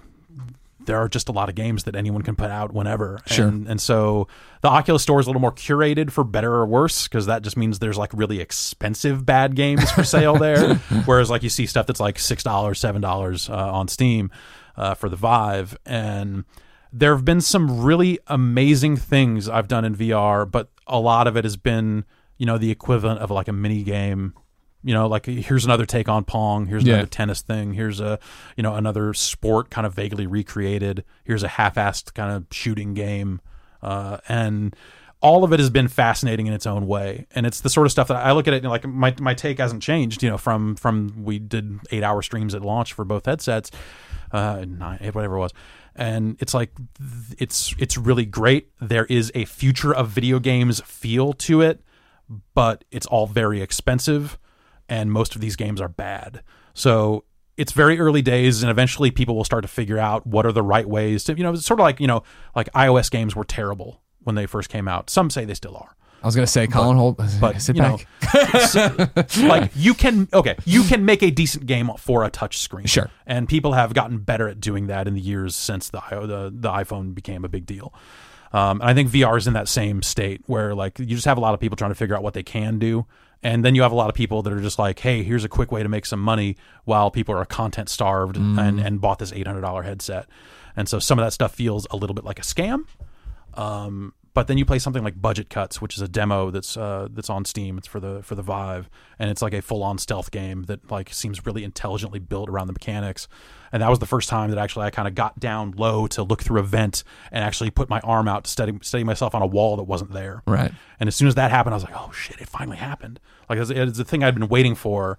there 0.86 0.98
are 0.98 1.08
just 1.08 1.28
a 1.28 1.32
lot 1.32 1.48
of 1.48 1.54
games 1.54 1.84
that 1.84 1.96
anyone 1.96 2.22
can 2.22 2.36
put 2.36 2.50
out 2.50 2.72
whenever. 2.72 3.20
Sure. 3.26 3.48
And, 3.48 3.68
and 3.68 3.80
so 3.80 4.28
the 4.62 4.68
Oculus 4.68 5.02
store 5.02 5.20
is 5.20 5.26
a 5.26 5.30
little 5.30 5.40
more 5.40 5.52
curated 5.52 6.10
for 6.10 6.24
better 6.24 6.54
or 6.54 6.66
worse 6.66 7.08
because 7.08 7.26
that 7.26 7.42
just 7.42 7.56
means 7.56 7.78
there's 7.78 7.98
like 7.98 8.10
really 8.14 8.40
expensive 8.40 9.24
bad 9.24 9.54
games 9.54 9.90
for 9.92 10.04
sale 10.04 10.36
there. 10.36 10.74
Whereas 11.04 11.30
like 11.30 11.42
you 11.42 11.48
see 11.48 11.66
stuff 11.66 11.86
that's 11.86 12.00
like 12.00 12.16
$6, 12.16 12.42
$7 12.42 13.50
uh, 13.50 13.54
on 13.54 13.88
Steam 13.88 14.30
uh, 14.76 14.94
for 14.94 15.08
the 15.08 15.16
Vive. 15.16 15.76
And 15.86 16.44
there 16.92 17.14
have 17.14 17.24
been 17.24 17.40
some 17.40 17.82
really 17.82 18.18
amazing 18.26 18.96
things 18.96 19.48
I've 19.48 19.68
done 19.68 19.84
in 19.84 19.94
VR, 19.96 20.50
but 20.50 20.68
a 20.86 21.00
lot 21.00 21.26
of 21.26 21.36
it 21.36 21.44
has 21.44 21.56
been, 21.56 22.04
you 22.36 22.46
know, 22.46 22.58
the 22.58 22.70
equivalent 22.70 23.20
of 23.20 23.30
like 23.30 23.48
a 23.48 23.52
mini 23.52 23.82
game 23.82 24.34
you 24.84 24.92
know 24.94 25.06
like 25.06 25.26
here's 25.26 25.64
another 25.64 25.86
take 25.86 26.08
on 26.08 26.24
pong 26.24 26.66
here's 26.66 26.84
Yeah. 26.84 26.94
another 26.94 27.08
tennis 27.08 27.40
thing 27.42 27.74
here's 27.74 28.00
a 28.00 28.18
you 28.56 28.62
know 28.62 28.74
another 28.74 29.14
sport 29.14 29.70
kind 29.70 29.86
of 29.86 29.94
vaguely 29.94 30.26
recreated 30.26 31.04
here's 31.24 31.42
a 31.42 31.48
half-assed 31.48 32.14
kind 32.14 32.32
of 32.32 32.46
shooting 32.50 32.94
game 32.94 33.40
uh, 33.82 34.18
and 34.28 34.74
all 35.20 35.44
of 35.44 35.52
it 35.52 35.60
has 35.60 35.70
been 35.70 35.86
fascinating 35.86 36.48
in 36.48 36.52
its 36.52 36.66
own 36.66 36.84
way. 36.88 37.28
And 37.32 37.46
it's 37.46 37.60
the 37.60 37.70
sort 37.70 37.86
of 37.86 37.92
stuff 37.92 38.08
that 38.08 38.16
i 38.16 38.32
look 38.32 38.48
at 38.48 38.54
it 38.54 38.62
and 38.64 38.70
like 38.70 38.84
my, 38.84 39.14
my 39.20 39.34
take 39.34 39.58
hasn't 39.58 39.80
changed 39.82 40.20
you 40.22 40.28
know 40.28 40.36
from 40.38 40.74
from 40.74 41.22
we 41.24 41.38
did 41.38 41.78
eight 41.92 42.02
hour 42.02 42.22
streams 42.22 42.54
at 42.56 42.62
launch 42.62 42.92
for 42.92 43.04
both 43.04 43.26
headsets 43.26 43.70
uh 44.32 44.64
nine 44.66 44.98
whatever 45.12 45.36
it 45.36 45.38
was. 45.38 45.52
And 45.94 46.36
it's 46.40 46.54
like 46.54 46.72
it's 47.38 47.74
it's 47.78 47.96
really 47.98 48.24
great. 48.26 48.70
There 48.80 49.04
is 49.04 49.30
a 49.34 49.44
future 49.44 49.94
of 49.94 50.08
video 50.08 50.38
games 50.40 50.80
feel 50.84 51.34
to 51.34 51.60
it 51.60 51.84
but 52.54 52.84
it's 52.90 53.06
all 53.06 53.26
very 53.26 53.60
expensive 53.60 54.38
and 54.88 55.12
most 55.12 55.34
of 55.34 55.40
these 55.40 55.56
games 55.56 55.80
are 55.80 55.88
bad. 55.88 56.42
So 56.74 57.24
it's 57.56 57.72
very 57.72 57.98
early 57.98 58.22
days 58.22 58.62
and 58.62 58.70
eventually 58.70 59.10
people 59.10 59.36
will 59.36 59.44
start 59.44 59.62
to 59.62 59.68
figure 59.68 59.98
out 59.98 60.26
what 60.26 60.46
are 60.46 60.52
the 60.52 60.62
right 60.62 60.88
ways 60.88 61.22
to 61.24 61.36
you 61.36 61.42
know 61.42 61.52
it's 61.52 61.66
sort 61.66 61.78
of 61.78 61.84
like 61.84 62.00
you 62.00 62.06
know 62.06 62.22
like 62.56 62.72
iOS 62.72 63.10
games 63.10 63.36
were 63.36 63.44
terrible 63.44 64.00
when 64.20 64.36
they 64.36 64.46
first 64.46 64.68
came 64.68 64.88
out. 64.88 65.10
Some 65.10 65.30
say 65.30 65.44
they 65.44 65.54
still 65.54 65.76
are. 65.76 65.96
I 66.22 66.26
was 66.26 66.36
gonna 66.36 66.46
say, 66.46 66.68
Colin 66.68 66.96
Holt, 66.96 67.20
But 67.40 67.60
sit 67.60 67.74
you 67.74 67.82
back. 67.82 68.06
know, 68.74 69.48
like 69.48 69.72
you 69.74 69.92
can 69.92 70.28
okay, 70.32 70.56
you 70.64 70.84
can 70.84 71.04
make 71.04 71.22
a 71.22 71.30
decent 71.30 71.66
game 71.66 71.90
for 71.98 72.22
a 72.22 72.30
touch 72.30 72.58
screen. 72.58 72.86
Sure. 72.86 73.10
And 73.26 73.48
people 73.48 73.72
have 73.72 73.92
gotten 73.92 74.18
better 74.18 74.48
at 74.48 74.60
doing 74.60 74.86
that 74.86 75.08
in 75.08 75.14
the 75.14 75.20
years 75.20 75.56
since 75.56 75.90
the 75.90 76.00
the, 76.10 76.52
the 76.54 76.70
iPhone 76.70 77.14
became 77.14 77.44
a 77.44 77.48
big 77.48 77.66
deal. 77.66 77.92
Um, 78.52 78.80
and 78.80 78.90
I 78.90 78.94
think 78.94 79.10
VR 79.10 79.38
is 79.38 79.46
in 79.46 79.54
that 79.54 79.68
same 79.68 80.02
state 80.02 80.42
where 80.46 80.74
like 80.74 80.98
you 80.98 81.06
just 81.06 81.24
have 81.24 81.38
a 81.38 81.40
lot 81.40 81.54
of 81.54 81.60
people 81.60 81.76
trying 81.76 81.90
to 81.90 81.94
figure 81.94 82.14
out 82.14 82.22
what 82.22 82.34
they 82.34 82.42
can 82.42 82.78
do, 82.78 83.06
and 83.42 83.64
then 83.64 83.74
you 83.74 83.82
have 83.82 83.92
a 83.92 83.94
lot 83.94 84.08
of 84.08 84.14
people 84.14 84.42
that 84.42 84.52
are 84.52 84.60
just 84.60 84.78
like, 84.78 84.98
hey, 84.98 85.22
here's 85.22 85.44
a 85.44 85.48
quick 85.48 85.72
way 85.72 85.82
to 85.82 85.88
make 85.88 86.04
some 86.06 86.20
money 86.20 86.56
while 86.84 87.10
people 87.10 87.34
are 87.34 87.44
content 87.44 87.88
starved 87.88 88.36
and 88.36 88.78
and 88.80 89.00
bought 89.00 89.18
this 89.18 89.32
eight 89.32 89.46
hundred 89.46 89.62
dollar 89.62 89.82
headset, 89.82 90.26
and 90.76 90.88
so 90.88 90.98
some 90.98 91.18
of 91.18 91.24
that 91.24 91.32
stuff 91.32 91.54
feels 91.54 91.86
a 91.90 91.96
little 91.96 92.14
bit 92.14 92.24
like 92.24 92.38
a 92.38 92.42
scam. 92.42 92.84
Um, 93.54 94.14
but 94.34 94.46
then 94.46 94.56
you 94.56 94.64
play 94.64 94.78
something 94.78 95.04
like 95.04 95.20
Budget 95.20 95.50
Cuts, 95.50 95.80
which 95.82 95.96
is 95.96 96.00
a 96.00 96.08
demo 96.08 96.50
that's 96.50 96.76
uh, 96.76 97.08
that's 97.10 97.28
on 97.28 97.44
Steam. 97.44 97.76
It's 97.76 97.86
for 97.86 98.00
the 98.00 98.22
for 98.22 98.34
the 98.34 98.42
Vive, 98.42 98.88
and 99.18 99.30
it's 99.30 99.42
like 99.42 99.52
a 99.52 99.60
full 99.60 99.82
on 99.82 99.98
stealth 99.98 100.30
game 100.30 100.64
that 100.64 100.90
like 100.90 101.12
seems 101.12 101.44
really 101.44 101.64
intelligently 101.64 102.18
built 102.18 102.48
around 102.48 102.66
the 102.66 102.72
mechanics. 102.72 103.28
And 103.72 103.82
that 103.82 103.90
was 103.90 103.98
the 103.98 104.06
first 104.06 104.28
time 104.28 104.50
that 104.50 104.58
actually 104.58 104.86
I 104.86 104.90
kind 104.90 105.08
of 105.08 105.14
got 105.14 105.38
down 105.38 105.72
low 105.72 106.06
to 106.08 106.22
look 106.22 106.42
through 106.42 106.60
a 106.60 106.62
vent 106.62 107.04
and 107.30 107.42
actually 107.42 107.70
put 107.70 107.88
my 107.88 108.00
arm 108.00 108.28
out 108.28 108.44
to 108.44 108.50
steady, 108.50 108.78
steady 108.82 109.04
myself 109.04 109.34
on 109.34 109.40
a 109.40 109.46
wall 109.46 109.76
that 109.76 109.84
wasn't 109.84 110.12
there. 110.12 110.42
Right. 110.46 110.72
And 111.00 111.08
as 111.08 111.16
soon 111.16 111.28
as 111.28 111.36
that 111.36 111.50
happened, 111.50 111.74
I 111.74 111.76
was 111.76 111.84
like, 111.84 111.96
oh 111.96 112.12
shit, 112.12 112.38
it 112.40 112.48
finally 112.48 112.76
happened. 112.76 113.18
Like 113.48 113.58
it's, 113.58 113.96
the 113.96 114.04
thing 114.04 114.22
I'd 114.22 114.34
been 114.34 114.48
waiting 114.48 114.74
for 114.74 115.18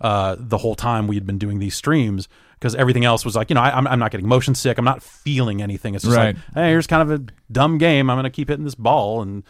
uh, 0.00 0.34
the 0.38 0.58
whole 0.58 0.74
time 0.74 1.06
we'd 1.06 1.26
been 1.26 1.38
doing 1.38 1.60
these 1.60 1.76
streams 1.76 2.28
because 2.62 2.76
everything 2.76 3.04
else 3.04 3.24
was 3.24 3.34
like, 3.34 3.50
you 3.50 3.54
know, 3.54 3.60
I, 3.60 3.76
I'm, 3.76 3.88
I'm 3.88 3.98
not 3.98 4.12
getting 4.12 4.28
motion 4.28 4.54
sick. 4.54 4.78
I'm 4.78 4.84
not 4.84 5.02
feeling 5.02 5.60
anything. 5.60 5.96
It's 5.96 6.04
just 6.04 6.16
Right. 6.16 6.36
like, 6.36 6.54
hey, 6.54 6.68
here's 6.68 6.86
kind 6.86 7.02
of 7.02 7.10
a 7.20 7.24
dumb 7.50 7.76
game. 7.76 8.08
I'm 8.08 8.14
going 8.16 8.22
to 8.22 8.30
keep 8.30 8.48
hitting 8.48 8.64
this 8.64 8.76
ball 8.76 9.20
and 9.20 9.42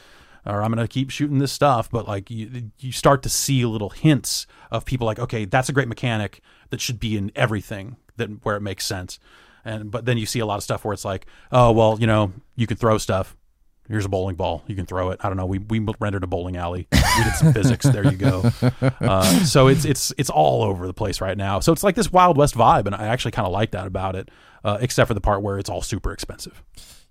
or 0.46 0.62
I'm 0.62 0.72
going 0.72 0.84
to 0.84 0.92
keep 0.92 1.10
shooting 1.10 1.38
this 1.38 1.52
stuff. 1.52 1.90
But 1.90 2.08
like 2.08 2.30
you, 2.30 2.70
you 2.78 2.90
start 2.90 3.22
to 3.24 3.28
see 3.28 3.64
little 3.66 3.90
hints 3.90 4.46
of 4.70 4.86
people 4.86 5.06
like, 5.06 5.18
okay, 5.18 5.44
that's 5.44 5.68
a 5.68 5.72
great 5.72 5.88
mechanic 5.88 6.40
that 6.70 6.80
should 6.80 6.98
be 6.98 7.16
in 7.18 7.30
everything 7.36 7.96
that 8.16 8.28
where 8.44 8.56
it 8.56 8.62
makes 8.62 8.86
sense. 8.86 9.18
And 9.64 9.90
but 9.90 10.06
then 10.06 10.16
you 10.18 10.26
see 10.26 10.40
a 10.40 10.46
lot 10.46 10.56
of 10.56 10.62
stuff 10.64 10.84
where 10.84 10.94
it's 10.94 11.04
like, 11.04 11.26
oh 11.52 11.70
well, 11.70 11.98
you 12.00 12.06
know, 12.06 12.32
you 12.56 12.66
can 12.66 12.76
throw 12.78 12.96
stuff. 12.98 13.36
Here's 13.88 14.04
a 14.04 14.08
bowling 14.08 14.36
ball. 14.36 14.62
You 14.66 14.76
can 14.76 14.86
throw 14.86 15.10
it. 15.10 15.20
I 15.22 15.28
don't 15.28 15.36
know. 15.36 15.46
We 15.46 15.58
we 15.58 15.84
rendered 16.00 16.22
a 16.22 16.26
bowling 16.26 16.56
alley. 16.56 16.86
We 16.92 17.24
did 17.24 17.34
some 17.34 17.52
physics. 17.54 17.84
There 17.84 18.04
you 18.04 18.16
go. 18.16 18.50
Uh, 18.80 19.24
so 19.44 19.68
it's 19.68 19.84
it's 19.84 20.12
it's 20.16 20.30
all 20.30 20.62
over 20.62 20.86
the 20.86 20.94
place 20.94 21.20
right 21.20 21.36
now. 21.36 21.60
So 21.60 21.72
it's 21.72 21.82
like 21.82 21.94
this 21.96 22.12
Wild 22.12 22.36
West 22.36 22.54
vibe, 22.54 22.86
and 22.86 22.94
I 22.94 23.06
actually 23.06 23.32
kind 23.32 23.46
of 23.46 23.52
like 23.52 23.72
that 23.72 23.86
about 23.86 24.16
it. 24.16 24.30
Uh, 24.64 24.78
except 24.80 25.08
for 25.08 25.14
the 25.14 25.20
part 25.20 25.42
where 25.42 25.58
it's 25.58 25.68
all 25.68 25.82
super 25.82 26.12
expensive. 26.12 26.62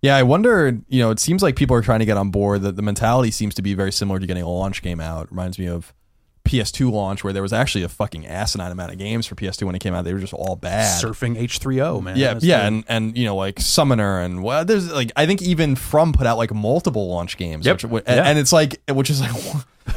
Yeah, 0.02 0.16
I 0.16 0.24
wonder. 0.24 0.80
You 0.88 1.02
know, 1.02 1.12
it 1.12 1.20
seems 1.20 1.44
like 1.44 1.58
people 1.58 1.76
are 1.76 1.82
trying 1.82 2.00
to 2.00 2.06
get 2.06 2.16
on 2.16 2.32
board. 2.32 2.62
That 2.62 2.78
the 2.78 2.82
mentality 2.82 3.30
seems 3.32 3.54
to 3.56 3.62
be 3.62 3.74
very 3.74 3.92
similar 3.92 4.20
to 4.20 4.26
getting 4.26 4.44
a 4.44 4.50
launch 4.50 4.82
game 4.82 5.02
out. 5.02 5.30
Reminds 5.30 5.60
me 5.60 5.68
of 5.68 5.94
PS2 6.46 6.92
launch, 6.92 7.24
where 7.24 7.34
there 7.34 7.42
was 7.42 7.54
actually 7.54 7.84
a 7.84 7.90
fucking 7.90 8.26
asinine 8.28 8.72
amount 8.72 8.92
of 8.92 8.98
games 8.98 9.26
for 9.28 9.36
PS2 9.36 9.64
when 9.64 9.76
it 9.76 9.80
came 9.80 9.94
out. 9.94 10.04
They 10.06 10.14
were 10.14 10.20
just 10.20 10.34
all 10.34 10.56
bad. 10.56 11.02
Surfing 11.04 11.38
H3O, 11.40 12.02
man. 12.02 12.18
yeah, 12.18 12.34
That's 12.34 12.46
yeah, 12.46 12.58
the- 12.62 12.66
and 12.66 12.84
and 12.88 13.18
you 13.18 13.26
know 13.26 13.36
like 13.36 13.60
Summoner 13.60 14.20
and 14.22 14.44
well, 14.44 14.66
there's 14.66 14.92
like 14.92 15.12
I 15.16 15.26
think 15.26 15.42
even 15.42 15.76
From 15.76 16.14
put 16.14 16.26
out 16.28 16.38
like 16.38 16.54
multiple 16.54 17.08
launch 17.10 17.38
games. 17.38 17.66
Yep. 17.66 17.84
Which, 17.84 18.04
Yeah. 18.08 18.24
and 18.28 18.38
it's 18.40 18.52
like 18.54 18.82
which 18.90 19.10
is 19.10 19.22
like. 19.22 19.32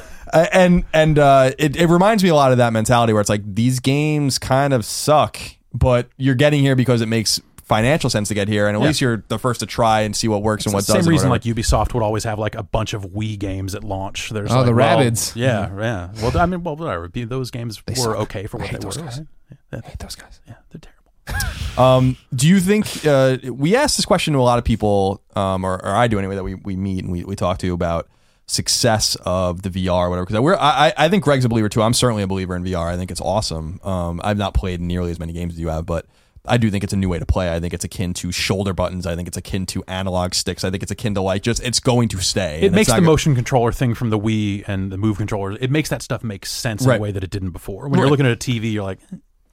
And 0.52 0.84
and 0.92 1.16
uh, 1.18 1.52
it, 1.58 1.76
it 1.76 1.86
reminds 1.86 2.24
me 2.24 2.28
a 2.30 2.34
lot 2.34 2.50
of 2.50 2.58
that 2.58 2.72
mentality 2.72 3.12
where 3.12 3.20
it's 3.20 3.30
like 3.30 3.42
these 3.54 3.78
games 3.78 4.38
kind 4.40 4.72
of 4.72 4.84
suck, 4.84 5.38
but 5.72 6.08
you're 6.16 6.34
getting 6.34 6.60
here 6.60 6.74
because 6.74 7.02
it 7.02 7.06
makes 7.06 7.40
financial 7.64 8.08
sense 8.10 8.28
to 8.28 8.34
get 8.34 8.46
here, 8.48 8.66
and 8.68 8.76
at 8.76 8.80
Yeah. 8.80 8.86
least 8.88 9.00
you're 9.00 9.24
the 9.28 9.38
first 9.38 9.60
to 9.60 9.66
try 9.66 10.02
and 10.02 10.14
see 10.14 10.28
what 10.28 10.42
works 10.42 10.64
and 10.66 10.72
what 10.72 10.80
It's 10.80 10.86
the 10.86 10.92
doesn't. 10.94 11.04
same 11.04 11.10
reason 11.10 11.28
whatever. 11.30 11.48
like 11.50 11.56
Ubisoft 11.56 11.94
would 11.94 12.02
always 12.02 12.24
have 12.24 12.38
like 12.38 12.54
a 12.54 12.62
bunch 12.62 12.92
of 12.94 13.06
Wii 13.10 13.38
games 13.38 13.74
at 13.74 13.82
launch. 13.84 14.30
There's 14.30 14.50
Oh, 14.50 14.56
like, 14.58 14.66
the 14.66 14.74
well, 14.74 14.98
Rabbids. 14.98 15.34
Yeah, 15.34 15.70
yeah. 15.78 16.08
Well, 16.22 16.36
I 16.38 16.46
mean, 16.46 16.62
well, 16.62 16.76
whatever. 16.76 17.08
Those 17.08 17.50
games 17.50 17.82
were 17.88 17.94
suck. 17.94 18.16
okay 18.16 18.46
for 18.46 18.58
I 18.58 18.60
what 18.62 18.70
hate 18.70 18.80
they 18.80 18.84
those 18.84 18.98
were. 18.98 19.04
guys. 19.04 19.18
right? 19.18 19.58
Yeah, 19.72 19.80
I 19.84 19.88
hate 19.88 19.98
those 19.98 20.14
guys. 20.14 20.40
yeah, 20.46 20.54
they're 20.70 20.80
terrible. 20.80 21.50
Um, 21.76 22.16
do 22.32 22.46
you 22.46 22.60
think 22.60 23.04
uh, 23.04 23.38
we 23.50 23.74
asked 23.74 23.96
this 23.96 24.04
question 24.06 24.32
to 24.34 24.38
a 24.38 24.42
lot 24.42 24.58
of 24.58 24.64
people, 24.64 25.20
um, 25.34 25.64
or, 25.64 25.74
or 25.84 25.92
I 25.92 26.06
do 26.06 26.20
anyway, 26.20 26.36
that 26.36 26.44
we, 26.44 26.54
we 26.54 26.76
meet 26.76 27.02
and 27.02 27.10
we, 27.12 27.24
we 27.24 27.34
talk 27.34 27.58
to 27.58 27.72
about 27.74 28.08
success 28.46 29.16
of 29.24 29.62
the 29.62 29.70
VR 29.70 30.06
or 30.06 30.10
whatever? 30.10 30.26
Because 30.26 30.40
we're 30.40 30.54
I, 30.54 30.88
I 30.88 30.92
I 31.06 31.08
think 31.08 31.24
Greg's 31.24 31.44
a 31.44 31.48
believer 31.48 31.68
too. 31.68 31.82
I'm 31.82 31.94
certainly 31.94 32.22
a 32.22 32.26
believer 32.28 32.54
in 32.54 32.62
VR. 32.62 32.92
I 32.92 32.96
think 32.96 33.10
it's 33.10 33.20
awesome. 33.20 33.80
Um, 33.82 34.20
I've 34.22 34.36
not 34.38 34.54
played 34.54 34.80
nearly 34.80 35.10
as 35.10 35.18
many 35.18 35.32
games 35.32 35.54
as 35.54 35.60
you 35.60 35.68
have, 35.68 35.84
but 35.86 36.06
I 36.46 36.58
do 36.58 36.70
think 36.70 36.84
it's 36.84 36.92
a 36.92 36.96
new 36.96 37.08
way 37.08 37.18
to 37.18 37.24
play. 37.26 37.54
I 37.54 37.58
think 37.58 37.72
it's 37.72 37.84
akin 37.84 38.12
to 38.14 38.30
shoulder 38.30 38.74
buttons. 38.74 39.06
I 39.06 39.16
think 39.16 39.28
it's 39.28 39.36
akin 39.36 39.64
to 39.66 39.82
analog 39.88 40.34
sticks. 40.34 40.62
I 40.62 40.70
think 40.70 40.82
it's 40.82 40.92
akin 40.92 41.14
to 41.14 41.22
like 41.22 41.42
just 41.42 41.62
it's 41.62 41.80
going 41.80 42.08
to 42.10 42.18
stay. 42.20 42.60
It 42.62 42.72
makes 42.72 42.88
the 42.88 42.94
not 42.94 43.00
go- 43.00 43.06
motion 43.06 43.34
controller 43.34 43.72
thing 43.72 43.94
from 43.94 44.10
the 44.10 44.18
Wii 44.18 44.64
and 44.66 44.92
the 44.92 44.98
Move 44.98 45.16
controllers. 45.16 45.56
It 45.60 45.70
makes 45.70 45.88
that 45.88 46.02
stuff 46.02 46.22
make 46.22 46.44
sense 46.44 46.84
in 46.84 46.90
a 46.90 46.98
way 46.98 47.12
that 47.12 47.24
it 47.24 47.30
didn't 47.30 47.50
before. 47.50 47.88
When 47.88 47.98
you're 47.98 48.10
looking 48.10 48.26
at 48.26 48.32
a 48.32 48.36
TV, 48.36 48.72
you're 48.72 48.84
like, 48.84 48.98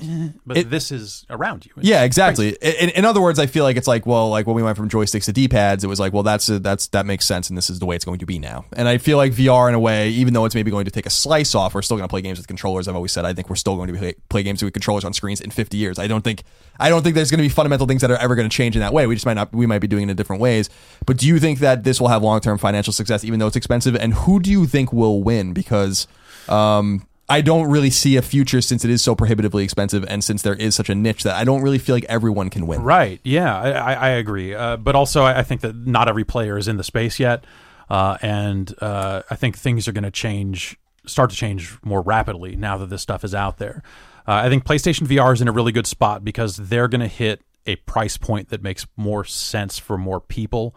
but 0.46 0.58
It- 0.58 0.70
this 0.70 0.92
is 0.92 1.26
around 1.30 1.66
you. 1.66 1.72
It's 1.78 1.88
Yeah, 1.88 2.04
exactly. 2.04 2.50
In, 2.62 2.90
in 2.90 3.06
other 3.06 3.22
words, 3.22 3.40
I 3.40 3.46
feel 3.46 3.64
like 3.64 3.78
it's 3.78 3.88
like, 3.88 4.06
well, 4.06 4.30
like 4.30 4.48
when 4.48 4.56
we 4.56 4.64
went 4.64 4.78
from 4.78 4.90
joysticks 4.90 5.26
to 5.26 5.34
D-pads, 5.34 5.84
it 5.84 5.88
was 5.88 6.00
like, 6.00 6.14
well, 6.14 6.24
that's 6.24 6.50
a, 6.50 6.60
that's 6.60 6.88
that 6.88 7.06
makes 7.06 7.26
sense, 7.26 7.50
and 7.50 7.58
this 7.58 7.70
is 7.70 7.80
the 7.80 7.86
way 7.86 7.96
it's 7.96 8.06
going 8.06 8.20
to 8.20 8.26
be 8.26 8.40
now. 8.40 8.66
And 8.74 8.88
I 8.88 8.98
feel 8.98 9.18
like 9.18 9.34
VR, 9.34 9.70
in 9.70 9.76
a 9.76 9.80
way, 9.80 10.10
even 10.10 10.34
though 10.34 10.46
it's 10.46 10.56
maybe 10.56 10.72
going 10.72 10.86
to 10.86 10.92
take 10.92 11.06
a 11.06 11.10
slice 11.10 11.56
off, 11.56 11.74
we're 11.74 11.82
still 11.82 11.98
going 11.98 12.08
to 12.08 12.12
play 12.12 12.22
games 12.22 12.38
with 12.38 12.48
controllers. 12.48 12.88
I've 12.88 12.96
always 12.96 13.12
said 13.12 13.26
I 13.26 13.34
think 13.34 13.50
we're 13.50 13.56
still 13.56 13.76
going 13.76 13.92
to 13.92 13.98
play, 13.98 14.16
play 14.30 14.44
games 14.44 14.64
with 14.64 14.74
controllers 14.74 15.04
on 15.04 15.14
screens 15.14 15.42
in 15.42 15.52
50 15.52 15.78
years. 15.78 16.00
I 16.00 16.08
don't 16.08 16.24
think 16.24 16.44
I 16.80 16.90
don't 16.90 17.04
think 17.04 17.16
there's 17.16 17.30
going 17.30 17.40
to 17.40 17.44
be 17.44 17.50
fundamental 17.50 17.86
things 17.88 18.02
that 18.02 18.12
are 18.12 18.18
ever 18.18 18.36
going 18.36 18.50
to 18.50 18.56
change 18.56 18.76
in 18.76 18.80
that 18.80 18.94
way. 18.94 19.06
We 19.08 19.16
just 19.16 19.26
might 19.26 19.36
not 19.36 19.54
we 19.54 19.66
might 19.66 19.80
be 19.80 19.88
doing 19.88 20.08
it 20.08 20.12
in 20.12 20.16
different 20.18 20.42
ways. 20.42 20.70
But 21.06 21.18
do 21.18 21.28
you 21.28 21.40
think 21.40 21.60
that 21.60 21.84
this 21.84 22.02
will 22.02 22.08
have 22.08 22.24
long 22.24 22.40
term 22.40 22.58
financial 22.58 22.94
success, 22.94 23.24
even 23.24 23.40
though 23.40 23.48
it's 23.48 23.56
expensive? 23.56 23.96
And 23.96 24.14
who 24.14 24.40
do 24.40 24.50
you 24.52 24.66
think 24.66 24.92
will 24.92 25.22
win? 25.22 25.54
Because 25.54 26.08
um, 26.50 27.08
I 27.32 27.40
don't 27.40 27.70
really 27.70 27.90
see 27.90 28.18
a 28.18 28.22
future 28.22 28.60
since 28.60 28.84
it 28.84 28.92
is 28.92 29.02
so 29.02 29.16
prohibitively 29.16 29.64
expensive, 29.64 30.04
and 30.10 30.22
since 30.22 30.42
there 30.42 30.54
is 30.54 30.76
such 30.76 30.90
a 30.90 30.96
niche 30.96 31.24
that 31.24 31.36
I 31.36 31.46
don't 31.46 31.62
really 31.62 31.78
feel 31.78 31.96
like 31.96 32.04
everyone 32.10 32.50
can 32.50 32.68
win. 32.68 32.84
Right. 32.84 33.22
Yeah, 33.24 33.58
I, 33.58 33.94
I, 33.94 34.10
agree. 34.10 34.54
Uh, 34.54 34.76
but 34.76 34.96
also, 34.96 35.24
I, 35.24 35.40
I 35.40 35.44
think 35.44 35.62
that 35.62 35.74
not 35.74 36.10
every 36.10 36.26
player 36.26 36.58
is 36.58 36.68
in 36.68 36.76
the 36.76 36.84
space 36.84 37.20
yet, 37.20 37.46
uh, 37.90 38.18
and 38.22 38.76
uh, 38.82 39.22
I 39.30 39.36
think 39.36 39.58
things 39.58 39.88
are 39.88 39.94
going 39.94 40.04
to 40.04 40.12
change, 40.12 40.78
start 41.06 41.30
to 41.30 41.36
change 41.36 41.78
more 41.84 42.02
rapidly 42.02 42.58
now 42.58 42.78
that 42.78 42.90
this 42.90 43.02
stuff 43.02 43.24
is 43.24 43.34
out 43.34 43.60
there. 43.60 43.82
Uh, 44.28 44.34
I 44.44 44.50
think 44.50 44.66
PlayStation 44.66 45.08
VR 45.08 45.32
is 45.32 45.42
in 45.42 45.48
a 45.48 45.54
really 45.54 45.72
good 45.72 45.88
spot 45.88 46.26
because 46.26 46.58
they're 46.58 46.90
going 46.90 47.02
to 47.02 47.08
hit 47.08 47.42
a 47.66 47.78
price 47.78 48.18
point 48.18 48.50
that 48.50 48.62
makes 48.62 48.86
more 48.98 49.24
sense 49.24 49.80
for 49.80 49.98
more 49.98 50.20
people, 50.20 50.76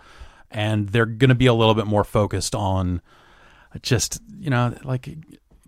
and 0.52 0.90
they're 0.90 1.05
going 1.05 1.30
to 1.30 1.34
be 1.34 1.46
a 1.46 1.55
little 1.55 1.74
bit 1.74 1.86
more 1.86 2.05
focused 2.05 2.55
on 2.55 3.02
just 3.82 4.20
you 4.38 4.50
know 4.50 4.72
like 4.84 5.09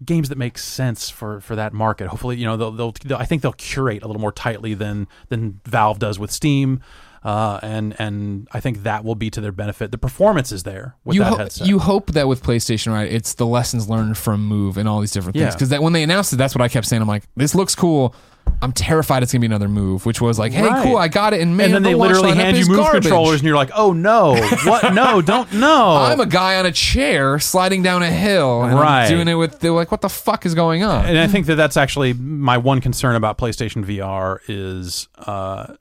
games 0.05 0.29
that 0.29 0.39
make 0.39 0.59
sense 0.59 1.11
for 1.11 1.41
for 1.41 1.57
that 1.57 1.73
market. 1.73 2.09
Hopefully, 2.09 2.37
you 2.37 2.45
know 2.45 2.57
they'll, 2.57 2.73
they'll, 2.73 2.93
they'll 2.93 3.19
I 3.19 3.25
think 3.25 3.43
they'll 3.43 3.53
curate 3.53 4.03
a 4.03 4.07
little 4.07 4.21
more 4.21 4.33
tightly 4.33 4.75
than 4.75 5.07
than 5.29 5.61
Valve 5.65 5.99
does 5.99 6.19
with 6.19 6.31
Steam. 6.31 6.81
Uh, 7.27 7.59
and 7.63 7.97
and 7.99 8.47
I 8.53 8.61
think 8.61 8.85
that 8.85 9.03
will 9.05 9.17
be 9.17 9.31
to 9.31 9.41
their 9.41 9.51
benefit. 9.51 9.91
The 9.91 9.99
performance 9.99 10.53
is 10.53 10.63
there 10.63 10.95
with 11.05 11.17
you, 11.17 11.23
that 11.25 11.31
ho- 11.31 11.37
headset. 11.39 11.67
you 11.67 11.81
hope 11.81 12.13
that 12.13 12.29
with 12.29 12.41
PlayStation, 12.41 12.93
right? 12.93 13.11
It's 13.11 13.35
the 13.35 13.47
lessons 13.47 13.89
learned 13.89 14.17
from 14.17 14.47
Move 14.47 14.77
and 14.77 14.89
all 14.89 15.01
these 15.01 15.11
different 15.11 15.35
things. 15.35 15.47
Yeah. 15.47 15.51
Because 15.53 15.71
that 15.71 15.83
when 15.83 15.93
they 15.93 16.05
announced 16.05 16.33
it, 16.33 16.37
that's 16.37 16.55
what 16.55 16.63
I 16.63 16.69
kept 16.69 16.87
saying. 16.87 17.03
I'm 17.03 17.09
like, 17.09 17.25
this 17.35 17.57
looks 17.57 17.75
cool. 17.75 18.15
I'm 18.63 18.71
terrified 18.71 19.25
it's 19.25 19.33
gonna 19.33 19.41
be 19.41 19.47
another 19.47 19.67
Move, 19.69 20.07
which 20.07 20.21
was 20.21 20.39
like, 20.39 20.53
hey, 20.53 20.63
Right. 20.69 20.85
cool, 20.85 20.97
I 20.99 21.09
got 21.09 21.35
it. 21.35 21.41
And 21.41 21.57
man, 21.57 21.65
and 21.67 21.75
then 21.75 21.83
the 21.83 21.89
they 21.89 21.95
literally 21.97 22.33
hand 22.33 22.57
you 22.57 22.67
move 22.69 22.77
garbage. 22.77 23.03
controllers, 23.03 23.41
and 23.41 23.47
you're 23.49 23.57
like, 23.57 23.71
"Oh 23.75 23.93
no, 23.93 24.37
what? 24.65 24.95
No, 24.95 25.21
don't 25.21 25.53
no." 25.53 25.97
I'm 26.09 26.21
a 26.21 26.27
guy 26.27 26.57
on 26.61 26.65
a 26.65 26.71
chair 26.71 27.41
sliding 27.41 27.83
down 27.83 28.05
a 28.05 28.11
hill, 28.11 28.63
and 28.63 28.79
Right. 28.79 29.07
I'm 29.07 29.11
doing 29.11 29.27
it 29.27 29.35
with. 29.35 29.59
They're 29.59 29.73
like, 29.73 29.91
what 29.91 30.01
the 30.01 30.09
fuck 30.09 30.47
is 30.47 30.55
going 30.55 30.85
on? 30.85 31.07
and 31.07 31.19
I 31.19 31.27
think 31.27 31.47
that 31.47 31.57
that's 31.57 31.77
actually 31.77 32.13
my 32.13 32.57
one 32.57 32.81
concern 32.81 33.17
about 33.17 33.37
PlayStation 33.37 33.85
VR 33.85 34.39
is 34.47 35.09
uh, 35.19 35.75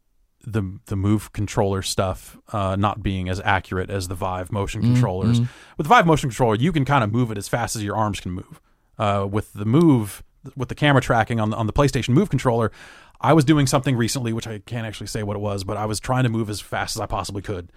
the 0.46 0.80
the 0.86 0.96
Move 0.96 1.34
controller 1.34 1.82
stuff 1.82 2.38
uh, 2.54 2.76
not 2.76 3.02
being 3.04 3.30
as 3.30 3.40
accurate 3.42 3.90
as 3.90 4.08
the 4.08 4.16
Vive 4.16 4.52
motion 4.52 4.82
controllers. 4.82 5.40
With 5.78 5.86
the 5.86 5.90
Vive 5.90 6.06
motion 6.06 6.30
controller, 6.30 6.56
you 6.56 6.72
can 6.72 6.86
kind 6.86 7.04
of 7.04 7.12
move 7.12 7.32
it 7.32 7.38
as 7.38 7.48
fast 7.48 7.76
as 7.76 7.84
your 7.84 7.96
arms 7.96 8.20
can 8.20 8.32
move. 8.32 8.62
Uh, 8.98 9.28
with 9.30 9.52
the 9.54 9.66
Move, 9.66 10.24
with 10.56 10.70
the 10.70 10.76
camera 10.76 11.02
tracking 11.02 11.40
on 11.40 11.50
the, 11.50 11.58
on 11.58 11.68
the 11.68 11.74
PlayStation 11.74 12.10
Move 12.10 12.30
controller, 12.30 12.72
I 13.20 13.34
was 13.34 13.44
doing 13.46 13.66
something 13.68 13.96
recently, 13.96 14.32
which 14.34 14.48
I 14.48 14.60
can't 14.60 14.86
actually 14.86 15.08
say 15.08 15.24
what 15.24 15.36
it 15.36 15.40
was, 15.40 15.64
but 15.64 15.78
I 15.78 15.86
was 15.86 16.00
trying 16.00 16.24
to 16.24 16.30
move 16.30 16.50
as 16.50 16.62
fast 16.62 16.96
as 16.96 17.02
I 17.02 17.06
possibly 17.06 17.42
could. 17.42 17.72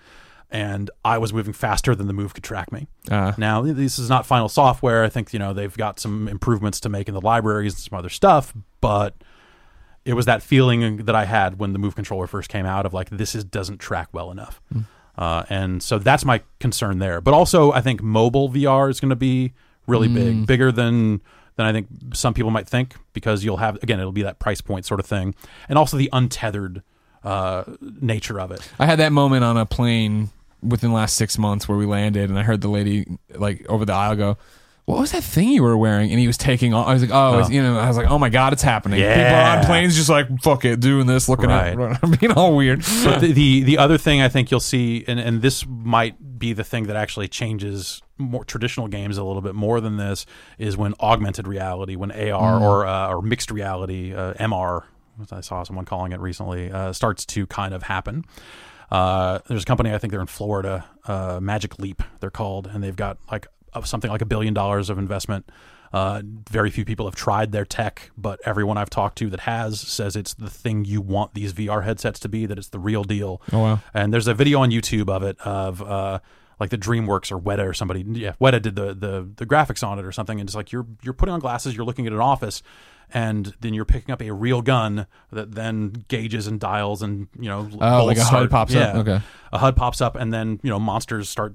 And 0.51 0.91
I 1.05 1.19
was 1.19 1.33
moving 1.33 1.53
faster 1.53 1.95
than 1.95 2.07
the 2.07 2.13
move 2.15 2.33
could 2.33 2.43
track 2.45 2.73
me. 2.73 2.87
Uh, 3.11 3.33
Now, 3.37 3.61
this 3.63 3.99
is 3.99 4.09
not 4.09 4.25
final 4.25 4.49
software. 4.49 5.05
I 5.05 5.09
think 5.11 5.33
you 5.33 5.39
know 5.39 5.53
they've 5.53 5.77
got 5.77 6.01
some 6.01 6.27
improvements 6.29 6.81
to 6.81 6.89
make 6.89 7.07
in 7.09 7.15
the 7.15 7.21
libraries 7.21 7.75
and 7.75 7.81
some 7.81 7.99
other 7.99 8.09
stuff, 8.09 8.55
but 8.81 9.15
it 10.09 10.15
was 10.15 10.25
that 10.25 10.43
feeling 10.43 11.05
that 11.05 11.15
I 11.15 11.27
had 11.27 11.59
when 11.59 11.75
the 11.75 11.79
Move 11.79 11.95
controller 11.95 12.27
first 12.27 12.49
came 12.49 12.65
out 12.65 12.87
of 12.87 12.95
like 12.95 13.11
this 13.11 13.35
is 13.35 13.45
doesn't 13.45 13.77
track 13.77 14.09
well 14.13 14.31
enough, 14.31 14.59
uh, 15.19 15.43
and 15.51 15.83
so 15.83 15.99
that's 15.99 16.25
my 16.25 16.41
concern 16.61 16.99
there. 16.99 17.21
But 17.21 17.35
also, 17.35 17.73
I 17.73 17.83
think 17.83 18.03
mobile 18.03 18.49
VR 18.49 18.89
is 18.89 19.01
going 19.01 19.11
to 19.11 19.17
be 19.17 19.53
really 19.87 20.09
big, 20.09 20.47
bigger 20.47 20.73
than 20.73 21.21
than 21.57 21.67
I 21.67 21.73
think 21.73 21.89
some 22.15 22.33
people 22.33 22.51
might 22.51 22.67
think 22.67 22.95
because 23.13 23.45
you'll 23.45 23.59
have 23.59 23.77
again 23.83 24.01
it'll 24.01 24.11
be 24.13 24.23
that 24.23 24.39
price 24.39 24.63
point 24.63 24.87
sort 24.87 24.99
of 24.99 25.05
thing, 25.05 25.35
and 25.69 25.79
also 25.79 25.99
the 25.99 26.09
untethered 26.11 26.83
uh, 27.23 27.65
nature 28.01 28.41
of 28.41 28.51
it. 28.51 28.67
I 28.79 28.87
had 28.87 28.99
that 29.01 29.13
moment 29.13 29.45
on 29.45 29.59
a 29.59 29.67
plane 29.67 30.31
within 30.63 30.89
the 30.89 30.97
last 30.97 31.17
six 31.17 31.37
months 31.37 31.69
where 31.69 31.77
we 31.77 31.85
landed, 31.85 32.31
and 32.31 32.39
I 32.39 32.45
heard 32.45 32.63
the 32.63 32.69
lady 32.69 33.07
like 33.35 33.67
over 33.69 33.85
the 33.85 33.93
aisle 33.93 34.17
go. 34.17 34.39
What 34.89 35.01
was 35.01 35.13
that 35.13 35.23
thing 35.23 35.51
you 35.51 35.63
were 35.63 35.77
wearing? 35.77 36.11
And 36.11 36.19
he 36.19 36.27
was 36.27 36.39
taking 36.39 36.73
off. 36.73 36.87
I 36.87 36.95
was 36.95 37.03
like, 37.03 37.11
oh, 37.13 37.35
it's- 37.35 37.51
you 37.51 37.63
know, 37.63 37.79
I 37.79 37.89
was 37.89 37.99
like, 37.99 38.11
oh 38.11 38.19
my 38.19 38.31
god, 38.31 38.55
it's 38.55 38.63
happening. 38.63 38.99
People 39.01 39.13
Yeah. 39.13 39.59
on 39.59 39.67
planes 39.67 39.95
just 39.95 40.09
like, 40.09 40.27
fuck 40.41 40.65
it, 40.65 40.81
doing 40.81 41.07
this, 41.07 41.29
looking 41.29 41.51
Right. 41.51 41.79
at, 41.79 41.99
I'm 42.03 42.13
being 42.13 42.33
all 42.33 42.57
weird. 42.57 42.83
but 43.05 43.21
the, 43.21 43.33
the 43.33 43.63
the 43.65 43.77
other 43.77 43.99
thing 43.99 44.23
I 44.23 44.29
think 44.31 44.51
you'll 44.51 44.61
see, 44.61 45.05
and, 45.07 45.21
and 45.21 45.43
this 45.43 45.67
might 45.67 46.39
be 46.39 46.55
the 46.55 46.65
thing 46.65 46.87
that 46.87 46.97
actually 46.97 47.29
changes 47.29 48.01
more 48.17 48.45
traditional 48.47 48.89
games 48.89 49.19
a 49.19 49.25
little 49.25 49.43
bit 49.43 49.55
more 49.55 49.81
than 49.83 49.99
this, 49.99 50.25
is 50.57 50.75
when 50.77 50.95
augmented 51.01 51.47
reality, 51.47 51.95
when 51.95 52.11
AR 52.11 52.59
or 52.59 52.87
uh, 52.87 53.09
or 53.15 53.21
mixed 53.21 53.51
reality, 53.51 54.15
uh, 54.15 54.33
MR, 54.41 54.85
as 55.21 55.33
I 55.33 55.41
saw 55.43 55.65
someone 55.65 55.85
calling 55.85 56.13
it 56.13 56.21
recently, 56.21 56.73
uh, 56.73 56.95
starts 56.95 57.27
to 57.27 57.47
kind 57.49 57.75
of 57.75 57.83
happen. 57.83 58.25
Uh, 58.91 59.41
there's 59.49 59.65
a 59.65 59.67
company 59.67 59.93
I 59.93 59.99
think 59.99 60.13
they're 60.13 60.21
in 60.23 60.27
Florida, 60.29 60.87
uh, 61.07 61.41
Magic 61.43 61.79
Leap, 61.79 62.03
they're 62.21 62.31
called, 62.31 62.67
and 62.67 62.83
they've 62.83 62.97
got 62.97 63.19
like 63.31 63.47
something 63.87 64.11
like 64.11 64.23
a 64.23 64.27
billion 64.27 64.55
dollars 64.55 64.91
of 64.91 64.99
investment. 64.99 65.51
Uh, 65.91 66.21
very 66.51 66.71
few 66.71 66.85
people 66.85 67.07
have 67.07 67.15
tried 67.15 67.51
their 67.53 67.65
tech, 67.65 68.11
but 68.19 68.39
everyone 68.45 68.77
I've 68.77 68.91
talked 68.91 69.17
to 69.19 69.31
that 69.31 69.41
has 69.41 69.81
says 69.81 70.17
it's 70.17 70.35
the 70.35 70.51
thing 70.51 70.85
you 70.85 71.01
want 71.01 71.33
these 71.33 71.55
VR 71.55 71.83
headsets 71.85 72.21
to 72.21 72.29
be. 72.29 72.45
That 72.45 72.59
it's 72.59 72.69
the 72.69 72.79
real 72.79 73.05
deal. 73.05 73.41
Oh, 73.53 73.59
wow. 73.61 73.81
And 73.95 74.13
there's 74.13 74.29
a 74.29 74.35
video 74.35 74.61
on 74.61 74.71
YouTube 74.71 75.09
of 75.09 75.23
it 75.23 75.39
of 75.41 75.81
uh, 75.81 76.19
like 76.61 76.69
the 76.69 76.77
DreamWorks 76.77 77.33
or 77.33 77.39
Weta 77.41 77.67
or 77.67 77.73
somebody. 77.73 78.05
Yeah, 78.07 78.33
Weta 78.41 78.61
did 78.61 78.77
the 78.77 78.93
the 78.93 79.27
the 79.37 79.47
graphics 79.47 79.87
on 79.87 79.99
it 79.99 80.05
or 80.05 80.13
something, 80.13 80.39
and 80.39 80.47
it's 80.47 80.55
like 80.55 80.73
you're 80.73 80.87
you're 81.03 81.15
putting 81.15 81.33
on 81.33 81.41
glasses, 81.41 81.75
you're 81.75 81.87
looking 81.87 82.07
at 82.07 82.13
an 82.13 82.21
office, 82.21 82.63
and 83.15 83.55
then 83.63 83.73
you're 83.73 83.87
picking 83.87 84.13
up 84.13 84.21
a 84.21 84.31
real 84.31 84.61
gun 84.61 85.07
that 85.33 85.53
then 85.55 86.05
gauges 86.09 86.47
and 86.47 86.61
dials 86.61 87.01
and 87.01 87.29
you 87.41 87.49
know 87.49 87.67
Oh, 87.81 88.05
like 88.05 88.19
a 88.19 88.25
HUD 88.25 88.29
start- 88.29 88.51
pops 88.51 88.75
up? 88.75 88.95
yeah. 88.95 89.01
Okay. 89.01 89.21
a 89.55 89.59
HUD 89.59 89.75
pops 89.75 90.03
up, 90.03 90.17
and 90.17 90.35
then 90.35 90.61
you 90.63 90.69
know 90.69 90.79
monsters 90.79 91.31
start 91.31 91.55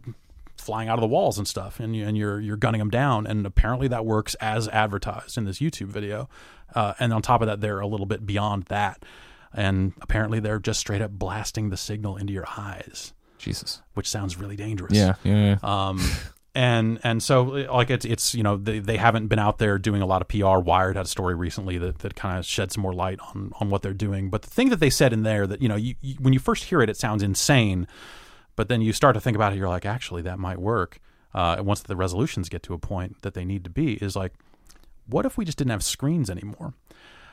flying 0.58 0.90
out 0.90 0.98
of 0.98 1.02
the 1.02 1.08
walls 1.08 1.38
and 1.38 1.48
stuff, 1.48 1.80
and, 1.80 1.96
you, 1.96 2.06
and 2.06 2.18
you're 2.18 2.40
you're 2.40 2.58
gunning 2.58 2.80
them 2.80 2.90
down, 2.90 3.28
and 3.28 3.46
apparently 3.46 3.88
that 3.90 4.06
works 4.06 4.36
as 4.36 4.68
advertised 4.70 5.38
in 5.38 5.46
this 5.46 5.60
YouTube 5.60 5.88
video. 5.88 6.30
Uh, 6.74 6.94
and 7.00 7.14
on 7.14 7.22
top 7.22 7.42
of 7.42 7.48
that, 7.48 7.62
they're 7.62 7.80
a 7.80 7.88
little 7.88 8.06
bit 8.06 8.26
beyond 8.26 8.64
that, 8.64 9.04
and 9.54 9.94
apparently 10.02 10.40
they're 10.40 10.60
just 10.60 10.80
straight 10.80 11.02
up 11.02 11.12
blasting 11.12 11.70
the 11.70 11.78
signal 11.78 12.18
into 12.18 12.34
your 12.34 12.46
eyes, 12.58 13.14
Jesus. 13.38 13.82
which 13.94 14.10
sounds 14.10 14.38
really 14.38 14.56
dangerous. 14.56 14.94
Yeah, 14.94 15.16
yeah, 15.24 15.58
yeah. 15.64 15.88
Um, 15.88 16.02
and 16.56 17.00
and 17.04 17.22
so 17.22 17.44
like 17.44 17.90
it's 17.90 18.06
it's 18.06 18.36
you 18.36 18.44
know 18.44 18.58
they, 18.58 18.80
they 18.80 18.98
haven't 18.98 19.28
been 19.28 19.40
out 19.40 19.58
there 19.58 19.80
doing 19.80 20.02
a 20.02 20.06
lot 20.06 20.22
of 20.22 20.28
PR. 20.28 20.60
Wired 20.60 20.96
had 20.96 21.06
a 21.06 21.10
story 21.10 21.34
recently 21.36 21.78
that, 21.80 22.00
that 22.00 22.16
kind 22.16 22.38
of 22.38 22.46
shed 22.46 22.72
some 22.72 22.82
more 22.82 22.94
light 22.94 23.20
on 23.20 23.52
on 23.60 23.70
what 23.70 23.82
they're 23.82 23.94
doing. 23.94 24.30
But 24.30 24.44
the 24.44 24.50
thing 24.50 24.70
that 24.70 24.80
they 24.80 24.92
said 24.92 25.14
in 25.14 25.24
there 25.24 25.48
that 25.48 25.62
you 25.62 25.70
know 25.70 25.76
you, 25.76 25.96
you, 26.02 26.16
when 26.20 26.34
you 26.34 26.40
first 26.40 26.66
hear 26.66 26.82
it, 26.82 26.90
it 26.90 26.98
sounds 26.98 27.24
insane, 27.24 27.88
but 28.56 28.70
then 28.70 28.82
you 28.82 28.94
start 28.94 29.14
to 29.16 29.22
think 29.22 29.36
about 29.36 29.54
it, 29.54 29.58
you're 29.58 29.70
like, 29.70 29.86
actually, 29.86 30.22
that 30.24 30.40
might 30.40 30.60
work. 30.60 31.00
Uh, 31.34 31.58
once 31.62 31.82
the 31.82 31.96
resolutions 31.96 32.48
get 32.48 32.62
to 32.64 32.74
a 32.74 32.78
point 32.78 33.22
that 33.24 33.34
they 33.34 33.44
need 33.44 33.64
to 33.64 33.70
be, 33.70 33.94
is 33.96 34.16
like, 34.16 34.34
what 35.08 35.26
if 35.26 35.38
we 35.38 35.46
just 35.46 35.58
didn't 35.58 35.72
have 35.72 35.84
screens 35.84 36.30
anymore? 36.30 36.74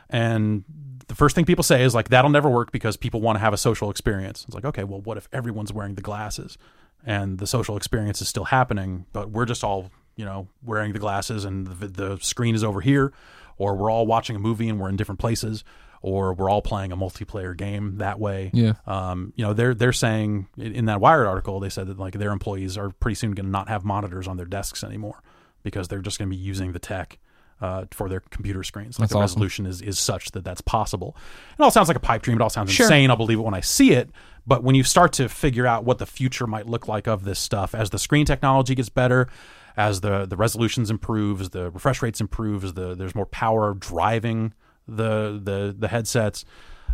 And 0.09 0.64
the 1.07 1.14
first 1.14 1.35
thing 1.35 1.45
people 1.45 1.62
say 1.62 1.83
is 1.83 1.95
like 1.95 2.09
that'll 2.09 2.31
never 2.31 2.49
work 2.49 2.73
because 2.73 2.97
people 2.97 3.21
want 3.21 3.37
to 3.37 3.41
have 3.41 3.53
a 3.53 3.59
social 3.59 3.91
experience. 3.91 4.45
It's 4.47 4.55
like, 4.55 4.64
okay, 4.64 4.85
well, 4.85 5.01
what 5.01 5.16
if 5.16 5.29
everyone's 5.33 5.73
wearing 5.73 5.95
the 5.95 6.03
glasses 6.03 6.59
and 7.05 7.39
the 7.39 7.47
social 7.47 7.77
experience 7.77 8.21
is 8.21 8.29
still 8.29 8.45
happening, 8.45 9.07
but 9.12 9.31
we're 9.31 9.45
just 9.45 9.62
all, 9.62 9.91
you 10.16 10.25
know, 10.25 10.49
wearing 10.62 10.93
the 10.93 10.99
glasses 10.99 11.45
and 11.45 11.66
the, 11.66 11.89
the 11.89 12.18
screen 12.21 12.55
is 12.55 12.64
over 12.64 12.81
here, 12.81 13.12
or 13.57 13.77
we're 13.77 13.91
all 13.91 14.07
watching 14.07 14.37
a 14.37 14.39
movie 14.39 14.68
and 14.68 14.81
we're 14.81 14.89
in 14.89 14.97
different 14.97 15.21
places, 15.21 15.64
or 16.03 16.32
we're 16.34 16.48
all 16.48 16.62
playing 16.62 16.92
a 16.92 16.96
multiplayer 16.96 17.57
game 17.57 17.98
that 17.98 18.18
way. 18.18 18.51
Yeah. 18.55 18.72
Um, 18.86 19.32
you 19.36 19.44
know, 19.44 19.53
they're 19.53 19.74
they're 19.74 19.92
saying 19.92 20.48
in 20.57 20.86
that 20.86 21.01
Wired 21.01 21.26
article, 21.26 21.61
they 21.61 21.68
said 21.68 21.86
that 21.88 21.98
like 21.98 22.14
their 22.14 22.32
employees 22.32 22.78
are 22.78 22.90
pretty 22.90 23.14
soon 23.16 23.32
going 23.32 23.46
to 23.46 23.51
not 23.53 23.68
have 23.68 23.84
monitors 23.84 24.26
on 24.26 24.36
their 24.36 24.46
desks 24.46 24.82
anymore 24.82 25.22
because 25.62 25.88
they're 25.88 26.01
just 26.01 26.18
going 26.18 26.30
to 26.30 26.34
be 26.36 26.40
using 26.42 26.72
the 26.72 26.78
tech 26.78 27.18
uh, 27.61 27.84
for 27.90 28.09
their 28.09 28.20
computer 28.20 28.62
screens. 28.62 28.98
Like 28.98 29.11
That's 29.11 29.12
the 29.12 29.18
awesome. 29.18 29.34
resolution 29.40 29.66
is 29.66 29.82
is 29.82 29.98
such 29.98 30.30
that 30.30 30.42
that's 30.44 30.62
possible. 30.62 31.16
It 31.59 31.62
all 31.62 31.70
sounds 31.70 31.88
like 31.88 31.98
a 31.98 32.01
pipe 32.01 32.22
dream. 32.22 32.36
It 32.38 32.42
all 32.42 32.48
sounds 32.51 32.72
Sure. 32.72 32.86
insane. 32.86 33.11
I'll 33.11 33.16
believe 33.16 33.38
it 33.38 33.42
when 33.42 33.55
I 33.55 33.61
see 33.61 33.92
it. 33.92 34.09
But 34.46 34.64
when 34.64 34.74
you 34.74 34.82
start 34.82 35.12
to 35.14 35.28
figure 35.28 35.66
out 35.66 35.84
what 35.84 35.98
the 35.98 36.07
future 36.07 36.46
might 36.46 36.66
look 36.66 36.88
like 36.88 37.07
of 37.07 37.24
this 37.24 37.38
stuff, 37.38 37.74
as 37.74 37.90
the 37.90 37.98
screen 37.98 38.24
technology 38.24 38.74
gets 38.74 38.88
better, 38.88 39.28
as 39.76 40.01
the 40.01 40.24
the 40.24 40.36
resolutions 40.38 40.90
improves, 40.90 41.51
the 41.51 41.70
refresh 41.70 42.01
rates 42.01 42.22
improves, 42.22 42.72
the 42.72 42.94
there's 42.94 43.14
more 43.14 43.26
power 43.26 43.74
driving 43.74 44.55
the 44.97 45.41
the 45.43 45.74
the 45.78 45.88
headsets, 45.88 46.45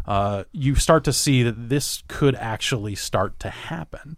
uh, 0.06 0.44
you 0.52 0.74
start 0.74 1.04
to 1.04 1.12
see 1.12 1.42
that 1.42 1.68
this 1.68 2.02
could 2.08 2.34
actually 2.36 2.94
start 2.94 3.38
to 3.40 3.50
happen. 3.50 4.16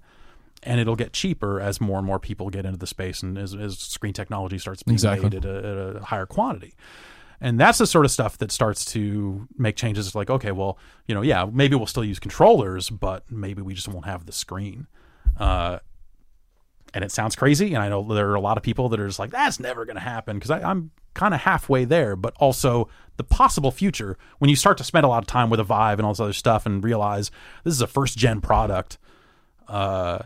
And 0.65 0.81
it'll 0.81 0.97
get 0.97 1.13
cheaper 1.13 1.61
as 1.61 1.81
more 1.81 1.99
and 1.99 2.07
more 2.07 2.19
people 2.19 2.51
get 2.51 2.67
into 2.67 2.79
the 2.79 2.87
space, 2.87 3.23
and 3.23 3.39
as, 3.39 3.55
as 3.55 3.79
screen 3.79 4.13
technology 4.13 4.59
starts 4.59 4.83
being 4.83 4.97
Exactly. 4.97 5.31
made 5.31 5.37
at 5.37 5.45
a, 5.45 5.57
at 5.57 5.97
a 5.97 6.05
higher 6.05 6.27
quantity. 6.27 6.75
And 7.41 7.61
that's 7.61 7.79
the 7.79 7.87
sort 7.87 8.05
of 8.05 8.11
stuff 8.11 8.37
that 8.39 8.51
starts 8.51 8.85
to 8.87 9.47
make 9.57 9.77
changes. 9.77 10.09
It's 10.09 10.17
like, 10.17 10.29
okay, 10.29 10.51
well, 10.51 10.77
you 11.07 11.15
know, 11.15 11.23
yeah, 11.23 11.47
maybe 11.51 11.77
we'll 11.77 11.87
still 11.87 12.05
use 12.05 12.19
controllers, 12.19 12.91
but 12.91 13.31
maybe 13.31 13.63
we 13.63 13.73
just 13.73 13.87
won't 13.87 14.07
have 14.07 14.27
the 14.27 14.33
screen. 14.33 14.89
Uh, 15.37 15.79
and 16.93 17.05
it 17.05 17.13
sounds 17.13 17.37
crazy. 17.37 17.75
And 17.75 17.83
I 17.83 17.89
know 17.89 18.03
there 18.03 18.29
are 18.31 18.35
a 18.35 18.41
lot 18.41 18.57
of 18.57 18.65
people 18.65 18.89
that 18.89 18.99
are 18.99 19.07
just 19.07 19.21
like, 19.21 19.31
that's 19.31 19.61
never 19.61 19.85
going 19.85 19.95
to 19.95 20.03
happen 20.03 20.39
because 20.41 20.51
I'm 20.51 20.91
kind 21.19 21.35
of 21.35 21.41
halfway 21.41 21.85
there. 21.85 22.17
But 22.17 22.35
also 22.39 22.89
the 23.19 23.25
possible 23.25 23.71
future 23.71 24.17
when 24.39 24.49
you 24.49 24.57
start 24.57 24.79
to 24.79 24.85
spend 24.85 25.05
a 25.05 25.09
lot 25.09 25.23
of 25.23 25.27
time 25.27 25.51
with 25.51 25.61
a 25.61 25.65
Vive 25.65 25.99
and 25.99 26.07
all 26.07 26.13
this 26.13 26.21
other 26.21 26.33
stuff 26.33 26.65
and 26.65 26.83
realize 26.83 27.31
this 27.65 27.75
is 27.75 27.83
a 27.83 27.87
first 27.87 28.17
gen 28.17 28.41
product. 28.41 28.97
Uh, 29.67 30.21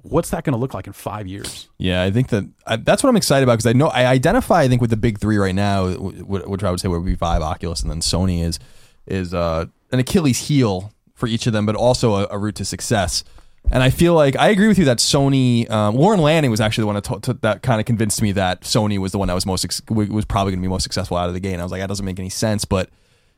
what's 0.00 0.30
that 0.30 0.42
going 0.42 0.54
to 0.54 0.58
look 0.58 0.74
like 0.74 0.86
in 0.86 0.92
five 0.92 1.26
years? 1.28 1.68
Yeah, 1.78 2.02
I 2.02 2.10
think 2.10 2.28
that 2.30 2.44
I, 2.66 2.76
that's 2.76 3.02
what 3.02 3.10
I'm 3.10 3.16
excited 3.16 3.44
about 3.44 3.54
because 3.58 3.66
I 3.66 3.74
know 3.74 3.88
I 3.88 4.06
identify. 4.06 4.62
I 4.62 4.68
think 4.68 4.80
with 4.80 4.90
the 4.90 4.96
big 4.96 5.20
three 5.20 5.36
right 5.36 5.54
now, 5.54 5.88
wh- 5.92 6.18
wh- 6.20 6.48
which 6.48 6.64
I 6.64 6.70
would 6.70 6.80
say 6.80 6.88
would 6.88 7.04
be 7.04 7.14
Vive, 7.14 7.42
Oculus, 7.42 7.82
and 7.82 7.90
then 7.90 8.00
Sony 8.00 8.42
is 8.42 8.58
is 9.06 9.34
uh, 9.34 9.66
an 9.92 9.98
Achilles 9.98 10.48
heel 10.48 10.92
for 11.14 11.26
each 11.26 11.46
of 11.46 11.52
them, 11.52 11.66
but 11.66 11.76
also 11.76 12.14
a, 12.16 12.26
a 12.30 12.38
route 12.38 12.56
to 12.56 12.64
success. 12.64 13.22
And 13.70 13.82
I 13.82 13.88
feel 13.90 14.12
like 14.14 14.36
I 14.36 14.48
agree 14.48 14.68
with 14.68 14.78
you 14.78 14.84
that 14.86 14.98
Sony, 14.98 15.70
um, 15.70 15.94
Lorne 15.94 16.20
Lanning 16.20 16.50
was 16.50 16.60
actually 16.60 16.82
the 16.82 16.86
one 16.86 16.94
that, 16.96 17.04
to, 17.04 17.20
to- 17.20 17.38
that 17.40 17.62
kind 17.62 17.80
of 17.80 17.86
convinced 17.86 18.20
me 18.20 18.32
that 18.32 18.62
Sony 18.62 18.98
was 18.98 19.12
the 19.12 19.18
one 19.18 19.28
that 19.28 19.34
was 19.34 19.46
most 19.46 19.64
ex- 19.64 19.80
was 19.88 20.24
probably 20.26 20.52
going 20.52 20.60
to 20.60 20.66
be 20.66 20.68
most 20.68 20.82
successful 20.82 21.16
out 21.16 21.28
of 21.28 21.34
the 21.34 21.40
gate. 21.40 21.52
And 21.52 21.62
I 21.62 21.64
was 21.64 21.72
like, 21.72 21.80
that 21.80 21.88
doesn't 21.88 22.04
make 22.04 22.18
any 22.18 22.28
sense. 22.28 22.64
But 22.66 22.90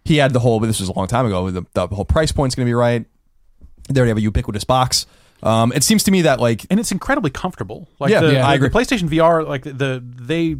he 0.05 0.17
had 0.17 0.33
the 0.33 0.41
whole, 0.41 0.59
but 0.61 0.67
this 0.67 0.81
was 0.81 0.89
a 0.89 0.93
long 0.93 1.07
time 1.07 1.27
ago. 1.27 1.51
The, 1.51 1.65
the 1.75 1.87
whole 1.89 2.05
price 2.05 2.33
point's 2.33 2.55
going 2.57 2.67
to 2.67 2.69
be 2.69 2.75
right. 2.75 3.05
They 3.89 4.01
already 4.01 4.11
have 4.11 4.19
a 4.19 4.23
ubiquitous 4.23 4.65
box. 4.65 5.07
Um, 5.43 5.73
it 5.73 5.85
seems 5.85 6.03
to 6.05 6.11
me 6.11 6.23
that 6.23 6.41
like 6.41 6.65
and 6.71 6.81
it's 6.81 6.91
incredibly 6.91 7.31
comfortable. 7.31 7.89
Like 8.01 8.11
Yeah, 8.11 8.21
the, 8.21 8.33
yeah, 8.33 8.47
I 8.49 8.55
agree. 8.55 8.71
the 8.71 8.75
PlayStation 8.79 9.09
VR, 9.11 9.47
like 9.47 9.63
the 9.65 10.03
they 10.03 10.57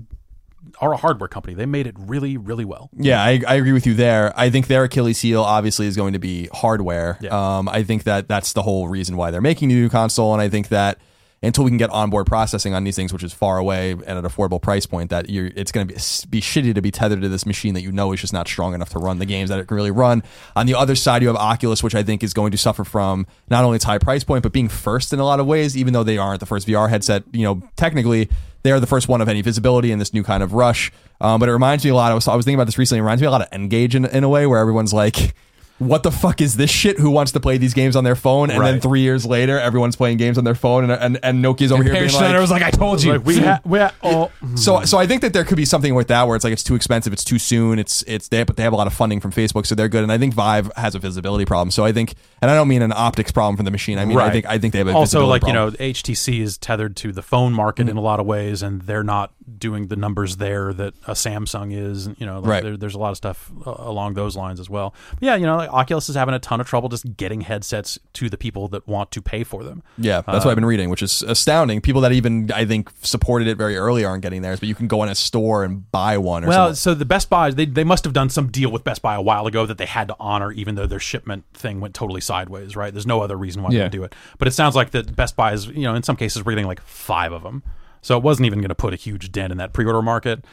are 0.81 0.93
a 0.93 0.97
hardware 0.97 1.29
company. 1.29 1.55
They 1.55 1.67
made 1.67 1.87
it 1.87 1.95
really, 1.99 2.37
really 2.37 2.65
well. 2.65 2.91
Yeah, 2.97 3.23
I, 3.23 3.41
I 3.47 3.55
agree 3.55 3.73
with 3.73 3.87
you 3.87 3.95
there. 3.95 4.33
I 4.37 4.51
think 4.51 4.67
their 4.67 4.85
Achilles 4.85 5.21
heel 5.21 5.43
obviously 5.43 5.87
is 5.87 5.97
going 5.97 6.13
to 6.13 6.19
be 6.19 6.49
hardware. 6.53 7.19
Yeah. 7.21 7.59
Um, 7.59 7.69
I 7.69 7.83
think 7.83 8.05
that 8.05 8.29
that's 8.29 8.53
the 8.53 8.63
whole 8.63 8.89
reason 8.89 9.17
why 9.17 9.31
they're 9.31 9.41
making 9.41 9.69
the 9.69 9.75
new 9.75 9.89
console, 9.89 10.33
and 10.33 10.43
I 10.43 10.49
think 10.49 10.69
that 10.69 10.99
until 11.47 11.65
we 11.65 11.71
can 11.71 11.79
get 11.79 11.91
onboard 11.91 12.27
processing 12.27 12.75
on 12.75 12.85
these 12.85 12.97
things, 12.97 13.13
which 13.13 13.23
is 13.23 13.33
far 13.33 13.59
away 13.59 13.93
and 13.93 14.05
at 14.05 14.17
an 14.17 14.25
affordable 14.25 14.61
price 14.61 14.87
point, 14.87 15.11
that 15.11 15.29
you're 15.29 15.51
it's 15.55 15.71
going 15.73 15.87
to 15.87 15.95
be, 15.95 16.01
be 16.31 16.41
shitty 16.41 16.75
to 16.75 16.81
be 16.81 16.91
tethered 16.91 17.21
to 17.21 17.29
this 17.29 17.47
machine 17.47 17.75
that 17.75 17.83
you 17.83 17.93
know 17.93 18.13
is 18.13 18.21
just 18.21 18.33
not 18.33 18.49
strong 18.49 18.75
enough 18.75 18.91
to 18.91 18.99
run 18.99 19.19
the 19.19 19.27
games 19.27 19.51
that 19.51 19.59
it 19.59 19.69
can 19.69 19.77
really 19.77 19.91
run. 19.91 20.23
On 20.57 20.67
the 20.67 20.75
other 20.75 20.95
side, 20.95 21.23
you 21.23 21.29
have 21.29 21.37
Oculus, 21.37 21.83
which 21.83 21.95
I 21.95 22.03
think 22.03 22.23
is 22.23 22.33
going 22.33 22.53
to 22.53 22.59
suffer 22.59 22.85
from 22.85 23.27
not 23.49 23.65
only 23.65 23.77
its 23.77 23.85
high 23.85 23.99
price 23.99 24.25
point, 24.25 24.43
but 24.43 24.53
being 24.53 24.69
first 24.69 25.13
in 25.13 25.19
a 25.19 25.25
lot 25.25 25.41
of 25.41 25.47
ways, 25.47 25.77
even 25.77 25.93
though 25.93 26.05
they 26.05 26.19
aren't 26.19 26.41
the 26.41 26.47
first 26.47 26.67
VR 26.67 26.89
headset. 26.89 27.25
You 27.33 27.43
know, 27.43 27.63
technically 27.77 28.31
they 28.65 28.73
are 28.73 28.81
the 28.81 28.87
first 28.87 29.09
one 29.09 29.21
of 29.21 29.29
any 29.29 29.43
visibility 29.43 29.93
in 29.93 30.01
this 30.01 30.13
new 30.13 30.25
kind 30.25 30.43
of 30.43 30.55
rush. 30.55 30.91
Um, 31.21 31.39
but 31.39 31.49
it 31.49 31.53
reminds 31.53 31.85
me 31.85 31.91
a 31.91 31.95
lot. 31.95 32.11
I 32.11 32.15
was 32.15 32.27
I 32.27 32.35
was 32.35 32.45
thinking 32.45 32.57
about 32.57 32.67
this 32.67 32.79
recently. 32.79 32.99
It 32.99 33.03
reminds 33.03 33.23
me 33.23 33.29
a 33.29 33.31
lot 33.31 33.43
of 33.43 33.49
N-Gage 33.53 33.95
in, 33.95 34.05
in 34.07 34.25
a 34.25 34.29
way 34.29 34.47
where 34.47 34.59
everyone's 34.59 34.93
like. 34.93 35.35
What 35.79 36.05
the 36.05 36.13
fuck 36.13 36.41
is 36.41 36.57
this 36.57 36.71
shit? 36.71 36.99
Who 37.01 37.11
wants 37.11 37.33
to 37.33 37.41
play 37.41 37.59
these 37.59 37.75
games 37.75 37.97
on 37.97 38.05
their 38.05 38.15
phone? 38.15 38.49
And 38.51 38.63
then 38.65 38.75
Right. 38.75 38.83
three 38.83 39.01
years 39.01 39.27
later, 39.27 39.59
everyone's 39.59 39.97
playing 39.97 40.19
games 40.19 40.39
on 40.39 40.45
their 40.45 40.55
phone, 40.55 40.89
and 40.89 40.93
and, 40.93 41.19
and 41.23 41.45
Nokia's 41.45 41.73
over 41.73 41.83
here 41.83 41.93
Perry 41.93 42.07
being 42.07 42.17
Schneider 42.17 42.35
like, 42.35 42.41
was 42.43 42.51
like, 42.53 42.63
I 42.63 42.71
told 42.71 43.03
you. 43.03 43.13
Like 43.13 43.27
we 43.27 43.39
ha- 43.41 43.61
we 43.65 43.81
ha- 43.81 43.93
oh, 44.05 44.31
hmm. 44.41 44.55
so 44.55 44.85
so 44.85 44.99
I 44.99 45.07
think 45.09 45.21
that 45.23 45.33
there 45.33 45.43
could 45.45 45.57
be 45.57 45.65
something 45.65 45.95
with 45.97 46.07
that 46.09 46.29
where 46.29 46.37
it's 46.37 46.45
like 46.45 46.53
it's 46.53 46.63
too 46.63 46.77
expensive, 46.77 47.13
it's 47.13 47.25
too 47.25 47.41
soon, 47.41 47.81
it's 47.81 48.05
it's 48.07 48.29
they 48.29 48.45
but 48.45 48.57
they 48.57 48.63
have 48.63 48.73
a 48.73 48.77
lot 48.77 48.87
of 48.87 48.93
funding 48.93 49.19
from 49.19 49.33
Facebook, 49.33 49.67
so 49.67 49.75
they're 49.75 49.89
good. 49.89 50.05
And 50.05 50.13
I 50.13 50.19
think 50.19 50.33
Vive 50.33 50.71
has 50.77 50.95
a 50.95 51.01
visibility 51.01 51.45
problem. 51.45 51.73
So 51.73 51.85
I 51.85 51.91
think, 51.93 52.15
and 52.41 52.53
I 52.53 52.55
don't 52.55 52.69
mean 52.69 52.83
an 52.83 52.93
optics 52.93 53.33
problem 53.33 53.57
from 53.57 53.65
the 53.65 53.73
machine. 53.73 53.99
I 53.99 54.05
mean 54.05 54.17
I 54.17 54.21
Right. 54.27 54.33
think 54.33 54.47
I 54.47 54.59
think 54.59 54.73
they 54.75 54.79
have 54.79 54.89
a 54.89 54.93
also 54.93 55.19
visibility 55.19 55.31
like 55.31 55.43
problem. 55.43 55.75
you 55.77 55.87
know 55.89 55.93
HTC 55.93 56.41
is 56.41 56.57
tethered 56.57 56.95
to 56.99 57.11
the 57.11 57.23
phone 57.23 57.53
market 57.53 57.83
mm-hmm. 57.83 57.91
in 57.91 57.97
a 57.97 58.01
lot 58.01 58.21
of 58.21 58.27
ways, 58.27 58.63
and 58.63 58.83
they're 58.83 59.03
not 59.03 59.33
doing 59.59 59.89
the 59.89 59.97
numbers 59.97 60.37
there 60.37 60.73
that 60.73 60.95
a 61.07 61.13
Samsung 61.13 61.73
is. 61.75 62.09
You 62.19 62.27
know, 62.27 62.41
like 62.41 62.49
Right. 62.49 62.63
there, 62.63 62.77
there's 62.77 62.95
a 62.95 62.99
lot 62.99 63.11
of 63.11 63.17
stuff 63.17 63.51
uh, 63.67 63.75
along 63.79 64.15
those 64.15 64.37
lines 64.37 64.61
as 64.61 64.71
well. 64.71 64.95
But 65.13 65.23
yeah, 65.23 65.35
you 65.37 65.47
know, 65.47 65.57
like 65.57 65.73
Oculus 65.73 66.09
is 66.09 66.17
having 66.17 66.35
a 66.35 66.39
ton 66.39 66.61
of 66.61 66.67
trouble 66.67 66.89
just 66.89 67.17
getting 67.17 67.43
headsets 67.43 67.99
to 68.15 68.29
the 68.31 68.37
people 68.39 68.69
that 68.69 68.87
want 68.89 69.11
to 69.13 69.23
pay 69.23 69.45
for 69.45 69.63
them. 69.65 69.83
Yeah, 69.99 70.23
that's 70.23 70.45
what 70.45 70.51
I've 70.53 70.57
been 70.57 70.65
reading, 70.65 70.91
which 70.91 71.03
is 71.03 71.23
astounding. 71.23 71.81
People 71.81 72.01
that 72.03 72.13
even 72.13 72.51
I 72.53 72.65
think 72.65 72.91
supported 73.03 73.49
it 73.49 73.57
very 73.59 73.77
early 73.77 74.05
aren't 74.05 74.23
getting 74.23 74.43
theirs, 74.43 74.61
but 74.61 74.69
you 74.69 74.75
can 74.75 74.89
go 74.89 75.03
in 75.03 75.09
a 75.09 75.15
store 75.15 75.65
and 75.65 75.91
buy 75.93 76.19
one. 76.19 76.45
Or 76.45 76.49
Well, 76.49 76.67
something. 76.69 76.77
so 76.77 76.95
the 76.95 77.05
Best 77.05 77.29
Buy 77.31 77.51
they 77.51 77.67
they 77.67 77.85
must 77.85 78.05
have 78.05 78.13
done 78.13 78.31
some 78.31 78.49
deal 78.49 78.71
with 78.71 78.85
Best 78.85 79.03
Buy 79.03 79.15
a 79.15 79.23
while 79.23 79.47
ago 79.47 79.67
that 79.67 79.79
they 79.79 79.87
had 79.87 80.09
to 80.09 80.17
honor, 80.19 80.53
even 80.53 80.75
though 80.75 80.87
their 80.87 81.01
shipment 81.01 81.45
thing 81.55 81.81
went 81.81 81.95
totally 81.95 82.21
sideways. 82.21 82.77
Right? 82.77 82.93
There's 82.93 83.07
no 83.07 83.21
other 83.21 83.37
reason 83.37 83.63
why 83.63 83.71
Yeah. 83.71 83.79
they 83.79 83.85
would 83.85 83.93
do 83.93 84.05
it. 84.05 84.15
But 84.39 84.49
it 84.49 84.53
sounds 84.53 84.75
like 84.75 84.91
that 84.93 85.15
Best 85.15 85.37
Buy 85.37 85.53
is, 85.53 85.67
you 85.67 85.83
know, 85.83 85.95
in 85.95 86.03
some 86.03 86.17
cases 86.17 86.45
we're 86.45 86.53
getting 86.53 86.67
like 86.67 86.81
five 86.83 87.33
of 87.33 87.43
them, 87.43 87.63
so 88.05 88.17
it 88.17 88.23
wasn't 88.23 88.47
even 88.47 88.61
going 88.61 88.69
to 88.69 88.75
put 88.75 88.93
a 88.93 88.97
huge 88.97 89.33
dent 89.33 89.51
in 89.51 89.59
that 89.59 89.73
pre-order 89.73 90.03
market. 90.03 90.45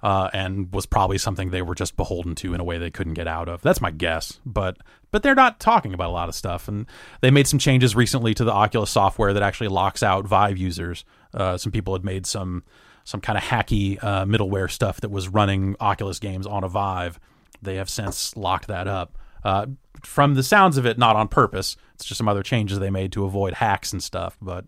Uh, 0.00 0.30
and 0.32 0.72
was 0.72 0.86
probably 0.86 1.18
something 1.18 1.50
they 1.50 1.60
were 1.60 1.74
just 1.74 1.96
beholden 1.96 2.36
to 2.36 2.54
in 2.54 2.60
a 2.60 2.64
way 2.64 2.78
they 2.78 2.88
couldn't 2.88 3.14
get 3.14 3.26
out 3.26 3.48
of. 3.48 3.60
That's 3.62 3.80
my 3.80 3.90
guess, 3.90 4.38
but 4.46 4.76
but 5.10 5.24
they're 5.24 5.34
not 5.34 5.58
talking 5.58 5.92
about 5.92 6.10
a 6.10 6.12
lot 6.12 6.28
of 6.28 6.36
stuff, 6.36 6.68
and 6.68 6.86
they 7.20 7.32
made 7.32 7.48
some 7.48 7.58
changes 7.58 7.96
recently 7.96 8.32
to 8.34 8.44
the 8.44 8.52
Oculus 8.52 8.90
software 8.90 9.32
that 9.32 9.42
actually 9.42 9.66
locks 9.66 10.04
out 10.04 10.24
Vive 10.24 10.56
users. 10.56 11.04
Uh, 11.34 11.56
some 11.58 11.72
people 11.72 11.94
had 11.94 12.04
made 12.04 12.26
some 12.26 12.62
some 13.02 13.20
kind 13.20 13.36
of 13.36 13.42
hacky 13.42 13.98
uh, 14.00 14.24
middleware 14.24 14.70
stuff 14.70 15.00
that 15.00 15.10
was 15.10 15.28
running 15.28 15.74
Oculus 15.80 16.20
games 16.20 16.46
on 16.46 16.62
a 16.62 16.68
Vive. 16.68 17.18
They 17.60 17.74
have 17.74 17.90
since 17.90 18.36
locked 18.36 18.68
that 18.68 18.86
up. 18.86 19.18
Uh, 19.42 19.66
from 20.04 20.34
the 20.34 20.44
sounds 20.44 20.76
of 20.76 20.86
it, 20.86 20.96
not 20.96 21.16
on 21.16 21.26
purpose. 21.26 21.76
It's 21.94 22.04
just 22.04 22.18
some 22.18 22.28
other 22.28 22.44
changes 22.44 22.78
they 22.78 22.90
made 22.90 23.10
to 23.12 23.24
avoid 23.24 23.54
hacks 23.54 23.92
and 23.92 24.00
stuff. 24.00 24.36
But 24.40 24.66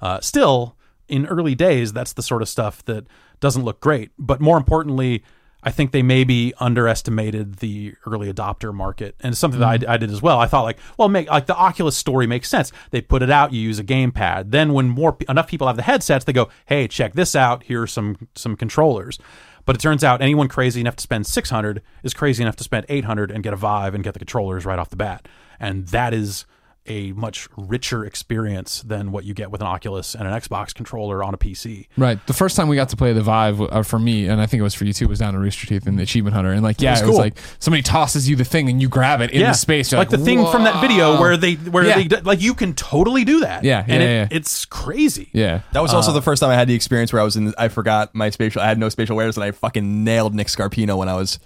uh, 0.00 0.20
still, 0.20 0.76
in 1.10 1.26
early 1.26 1.54
days, 1.54 1.92
that's 1.92 2.12
the 2.12 2.22
sort 2.22 2.42
of 2.42 2.48
stuff 2.48 2.84
that 2.84 3.06
doesn't 3.40 3.64
look 3.64 3.80
great. 3.80 4.12
But 4.18 4.40
more 4.40 4.56
importantly, 4.56 5.22
I 5.62 5.70
think 5.70 5.92
they 5.92 6.02
maybe 6.02 6.54
underestimated 6.58 7.56
the 7.56 7.94
early 8.06 8.32
adopter 8.32 8.72
market, 8.72 9.14
and 9.20 9.32
it's 9.32 9.40
something 9.40 9.60
that 9.60 9.80
mm-hmm. 9.80 9.90
I, 9.90 9.94
I 9.94 9.96
did 9.98 10.10
as 10.10 10.22
well. 10.22 10.38
I 10.38 10.46
thought 10.46 10.62
like, 10.62 10.78
well, 10.96 11.08
make 11.08 11.28
like 11.28 11.46
the 11.46 11.56
Oculus 11.56 11.96
story 11.96 12.26
makes 12.26 12.48
sense. 12.48 12.72
They 12.90 13.00
put 13.02 13.22
it 13.22 13.30
out, 13.30 13.52
you 13.52 13.60
use 13.60 13.78
a 13.78 13.84
gamepad. 13.84 14.52
Then 14.52 14.72
when 14.72 14.88
more 14.88 15.16
enough 15.28 15.48
people 15.48 15.66
have 15.66 15.76
the 15.76 15.82
headsets, 15.82 16.24
they 16.24 16.32
go, 16.32 16.48
hey, 16.66 16.88
check 16.88 17.12
this 17.12 17.34
out. 17.34 17.64
Here 17.64 17.82
are 17.82 17.86
some 17.86 18.28
some 18.34 18.56
controllers. 18.56 19.18
But 19.66 19.76
it 19.76 19.80
turns 19.80 20.02
out 20.02 20.22
anyone 20.22 20.48
crazy 20.48 20.80
enough 20.80 20.96
to 20.96 21.02
spend 21.02 21.26
600 21.26 21.82
is 22.02 22.14
crazy 22.14 22.42
enough 22.42 22.56
to 22.56 22.64
spend 22.64 22.86
800 22.88 23.30
and 23.30 23.42
get 23.44 23.52
a 23.52 23.56
Vive 23.56 23.94
and 23.94 24.02
get 24.02 24.14
the 24.14 24.18
controllers 24.18 24.64
right 24.64 24.78
off 24.78 24.88
the 24.88 24.96
bat. 24.96 25.28
And 25.60 25.86
that 25.88 26.14
is 26.14 26.46
a 26.86 27.12
much 27.12 27.48
richer 27.56 28.04
experience 28.04 28.82
than 28.82 29.12
what 29.12 29.24
you 29.24 29.34
get 29.34 29.50
with 29.50 29.60
an 29.60 29.66
Oculus 29.66 30.14
and 30.14 30.26
an 30.26 30.32
Xbox 30.32 30.74
controller 30.74 31.22
on 31.22 31.34
a 31.34 31.36
PC. 31.38 31.86
Right. 31.96 32.24
The 32.26 32.32
first 32.32 32.56
time 32.56 32.68
we 32.68 32.76
got 32.76 32.88
to 32.88 32.96
play 32.96 33.12
the 33.12 33.20
Vive 33.22 33.60
uh, 33.60 33.82
for 33.82 33.98
me, 33.98 34.26
and 34.28 34.40
I 34.40 34.46
think 34.46 34.60
it 34.60 34.64
was 34.64 34.74
for 34.74 34.84
you 34.84 34.92
too, 34.92 35.06
was 35.06 35.18
down 35.18 35.34
at 35.34 35.40
Rooster 35.40 35.66
Teeth 35.66 35.86
in 35.86 35.96
the 35.96 36.02
Achievement 36.02 36.34
Hunter. 36.34 36.52
And 36.52 36.62
like, 36.62 36.80
yeah, 36.80 36.92
was 36.92 37.02
it 37.02 37.06
was 37.06 37.18
like 37.18 37.38
somebody 37.58 37.82
tosses 37.82 38.28
you 38.28 38.34
the 38.36 38.44
thing 38.44 38.68
and 38.68 38.80
you 38.80 38.88
grab 38.88 39.20
it 39.20 39.30
into 39.30 39.52
space. 39.54 39.92
You're 39.92 40.00
like, 40.00 40.08
the 40.08 40.18
thing 40.18 40.44
from 40.46 40.64
that 40.64 40.80
video 40.80 41.20
where 41.20 41.36
they 41.36 41.54
where 41.54 41.84
Yeah. 41.84 42.02
they 42.02 42.20
like 42.22 42.40
you 42.40 42.54
can 42.54 42.74
totally 42.74 43.24
do 43.24 43.40
that. 43.40 43.62
Yeah, 43.62 43.80
and 43.86 44.02
yeah, 44.02 44.08
it, 44.08 44.12
yeah. 44.12 44.28
it's 44.30 44.64
crazy. 44.64 45.28
Yeah. 45.32 45.60
That 45.72 45.80
was 45.80 45.92
also 45.94 46.12
the 46.12 46.22
first 46.22 46.40
time 46.40 46.50
I 46.50 46.54
had 46.54 46.68
the 46.68 46.74
experience 46.74 47.12
where 47.12 47.20
I 47.20 47.24
was 47.24 47.36
in. 47.36 47.54
I 47.58 47.68
forgot 47.68 48.14
my 48.14 48.30
spatial. 48.30 48.62
I 48.62 48.66
had 48.66 48.78
no 48.78 48.88
spatial 48.88 49.14
awareness, 49.14 49.36
and 49.36 49.44
I 49.44 49.50
fucking 49.50 50.02
nailed 50.04 50.34
Nick 50.34 50.46
Scarpino 50.48 50.96
when 50.96 51.08
I 51.08 51.14
was, 51.14 51.38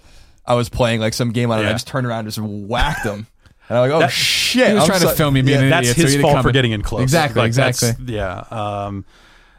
I 0.45 0.55
was 0.55 0.69
playing 0.69 1.01
like 1.01 1.13
some 1.13 1.31
game 1.31 1.51
on 1.51 1.59
it. 1.63 1.67
I 1.67 1.71
just 1.73 1.87
turned 1.87 2.07
around 2.07 2.19
and 2.25 2.27
just 2.33 2.39
whacked 2.39 3.05
him, 3.05 3.27
and 3.69 3.77
I'm 3.77 3.89
like, 3.89 4.03
oh 4.03 4.07
shit! 4.09 4.67
He 4.67 4.73
was 4.73 4.83
I'm 4.83 4.87
trying 4.87 4.99
so- 5.01 5.09
to 5.09 5.15
film 5.15 5.35
you 5.37 5.43
being 5.43 5.57
Yeah, 5.59 5.63
an 5.65 5.69
that's 5.69 5.89
idiot, 5.89 5.97
so 5.97 6.01
his 6.03 6.11
didn't 6.13 6.21
fault 6.31 6.41
for 6.43 6.49
in. 6.49 6.53
getting 6.53 6.71
in 6.71 6.81
close. 6.81 7.01
Exactly, 7.03 7.41
Like, 7.41 7.47
exactly. 7.47 7.91
Yeah, 8.13 8.37
um, 8.51 9.05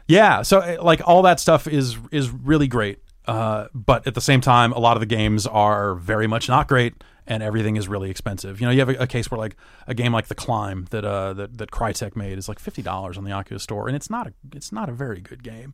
yeah. 0.07 0.41
So 0.41 0.59
uh, 0.59 0.77
like 0.81 1.01
all 1.05 1.21
that 1.23 1.39
stuff 1.39 1.67
is 1.67 1.97
is 2.11 2.29
really 2.29 2.67
great, 2.67 2.99
uh, 3.27 3.67
but 3.73 4.07
at 4.07 4.15
the 4.15 4.21
same 4.21 4.41
time, 4.41 4.71
a 4.73 4.79
lot 4.79 4.95
of 4.97 5.01
the 5.01 5.05
games 5.07 5.45
are 5.47 5.95
very 5.95 6.27
much 6.27 6.47
not 6.47 6.67
great, 6.67 6.93
and 7.27 7.43
everything 7.43 7.75
is 7.75 7.87
really 7.87 8.09
expensive. 8.09 8.61
You 8.61 8.67
know, 8.67 8.71
you 8.71 8.79
have 8.79 8.89
a, 8.89 8.95
a 8.95 9.07
case 9.07 9.29
where 9.29 9.37
like 9.37 9.57
a 9.87 9.93
game 9.93 10.13
like 10.13 10.27
The 10.27 10.35
Climb 10.35 10.87
that 10.91 11.03
uh, 11.03 11.33
that 11.33 11.57
that 11.57 11.71
Crytek 11.71 12.15
made 12.15 12.37
is 12.37 12.47
like 12.47 12.59
fifty 12.59 12.81
dollars 12.81 13.17
on 13.17 13.23
the 13.25 13.31
Oculus 13.31 13.63
Store, 13.63 13.87
and 13.87 13.95
it's 13.95 14.09
not 14.09 14.27
a 14.27 14.33
it's 14.53 14.71
not 14.71 14.87
a 14.89 14.93
very 14.93 15.19
good 15.19 15.43
game. 15.43 15.73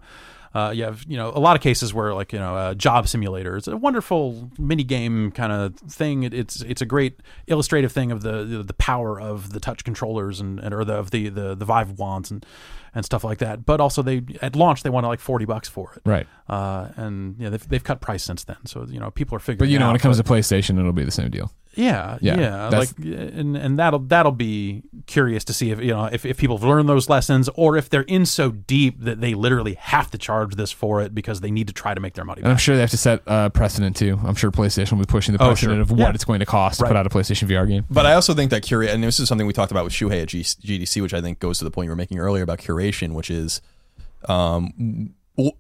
Uh, 0.54 0.72
you 0.76 0.84
have 0.84 1.04
you 1.08 1.18
know 1.18 1.30
a 1.30 1.40
lot 1.40 1.56
of 1.56 1.62
cases 1.64 1.94
where 1.94 2.14
like 2.14 2.32
you 2.32 2.38
know 2.40 2.70
a 2.70 2.76
job 2.76 3.08
simulator 3.08 3.58
is 3.58 3.68
a 3.68 3.76
wonderful 3.76 4.52
mini 4.60 4.84
game 4.84 5.32
kind 5.32 5.52
of 5.52 5.76
thing. 5.76 6.24
It, 6.24 6.34
it's 6.34 6.62
it's 6.62 6.82
a 6.82 6.86
great 6.86 7.22
illustrative 7.48 7.92
thing 7.92 8.12
of 8.12 8.22
the 8.22 8.44
the, 8.44 8.64
the 8.64 8.74
power 8.76 9.20
of 9.20 9.52
the 9.54 9.60
touch 9.60 9.84
controllers 9.84 10.40
and, 10.40 10.60
and 10.60 10.74
or 10.74 10.86
the 10.86 10.94
of 10.94 11.10
the, 11.12 11.30
the 11.30 11.56
the 11.56 11.66
Vive 11.66 11.98
wands 11.98 12.30
and 12.30 12.46
and 12.94 13.04
stuff 13.04 13.24
like 13.24 13.40
that. 13.40 13.66
But 13.66 13.82
also 13.82 14.04
they 14.04 14.22
at 14.44 14.56
launch 14.56 14.84
they 14.84 14.92
wanted 14.92 15.08
like 15.08 15.20
forty 15.20 15.46
bucks 15.46 15.68
for 15.68 15.94
it, 15.96 16.02
Right. 16.06 16.28
Uh, 16.48 16.90
and 16.98 17.36
yeah, 17.40 17.50
they've, 17.50 17.68
they've 17.68 17.84
cut 17.84 18.00
price 18.02 18.24
since 18.24 18.44
then. 18.44 18.64
So 18.66 18.86
you 18.88 19.00
know 19.00 19.10
people 19.10 19.36
are 19.36 19.40
figuring. 19.40 19.58
But 19.58 19.70
you 19.70 19.80
know, 19.80 19.88
when 19.88 19.96
it 19.96 20.02
comes 20.04 20.18
but- 20.22 20.28
to 20.28 20.34
PlayStation, 20.34 20.78
it'll 20.78 20.94
be 20.94 21.04
the 21.04 21.12
same 21.12 21.32
deal. 21.32 21.52
Yeah, 21.76 22.18
Yeah, 22.22 22.40
yeah, 22.40 22.70
like 22.70 22.90
and 23.00 23.56
and 23.58 23.80
that'll 23.80 24.00
that'll 24.00 24.32
be 24.32 24.84
curious 25.08 25.44
to 25.46 25.54
see 25.54 25.72
if 25.72 25.80
you 25.82 25.92
know 25.92 26.06
if, 26.06 26.26
if 26.26 26.38
people 26.38 26.58
have 26.58 26.64
learned 26.68 26.88
those 26.88 27.10
lessons 27.10 27.50
or 27.56 27.78
if 27.78 27.90
they're 27.90 28.02
in 28.04 28.26
so 28.26 28.52
deep 28.52 29.00
that 29.02 29.22
they 29.22 29.34
literally 29.34 29.74
have 29.76 30.10
to 30.12 30.18
charge 30.18 30.56
this 30.56 30.72
for 30.72 31.02
it 31.02 31.14
because 31.16 31.42
they 31.42 31.52
need 31.52 31.68
to 31.68 31.74
try 31.74 31.94
to 31.94 32.00
make 32.00 32.14
their 32.14 32.26
money 32.26 32.42
And 32.42 32.52
I'm 32.52 32.58
sure 32.58 32.76
they 32.76 32.82
have 32.82 32.90
to 32.92 32.98
set 32.98 33.22
uh, 33.28 33.50
precedent 33.50 33.96
too. 33.96 34.20
I'm 34.24 34.36
sure 34.36 34.52
PlayStation 34.52 34.92
will 34.94 35.00
be 35.00 35.06
pushing 35.06 35.36
the 35.36 35.44
Oh, 35.44 35.48
precedent 35.48 35.76
sure. 35.78 35.82
of 35.82 35.92
what 35.92 36.00
Yeah. 36.00 36.10
it's 36.12 36.26
going 36.26 36.40
to 36.40 36.46
cost 36.46 36.80
to 36.80 36.86
put 36.86 36.96
out 36.96 37.06
a 37.06 37.10
PlayStation 37.10 37.48
VR 37.48 37.68
game. 37.68 37.86
But 37.90 38.06
I 38.06 38.14
also 38.14 38.34
think 38.34 38.52
that 38.52 38.64
curate, 38.64 38.90
and 38.92 39.04
this 39.04 39.20
is 39.20 39.28
something 39.28 39.48
we 39.48 39.54
talked 39.54 39.72
about 39.72 39.84
with 39.84 39.94
Shuhei 39.94 40.22
at 40.22 40.28
G- 40.30 40.42
GDC, 40.44 41.02
which 41.02 41.14
I 41.14 41.22
think 41.22 41.40
goes 41.40 41.58
to 41.60 41.64
the 41.64 41.72
point 41.72 41.86
you 41.86 41.90
were 41.92 41.96
making 41.96 42.20
earlier 42.20 42.44
about 42.44 42.60
curation, 42.60 43.14
which 43.14 43.30
is 43.32 43.62
um, 44.30 44.74
w- 44.78 45.10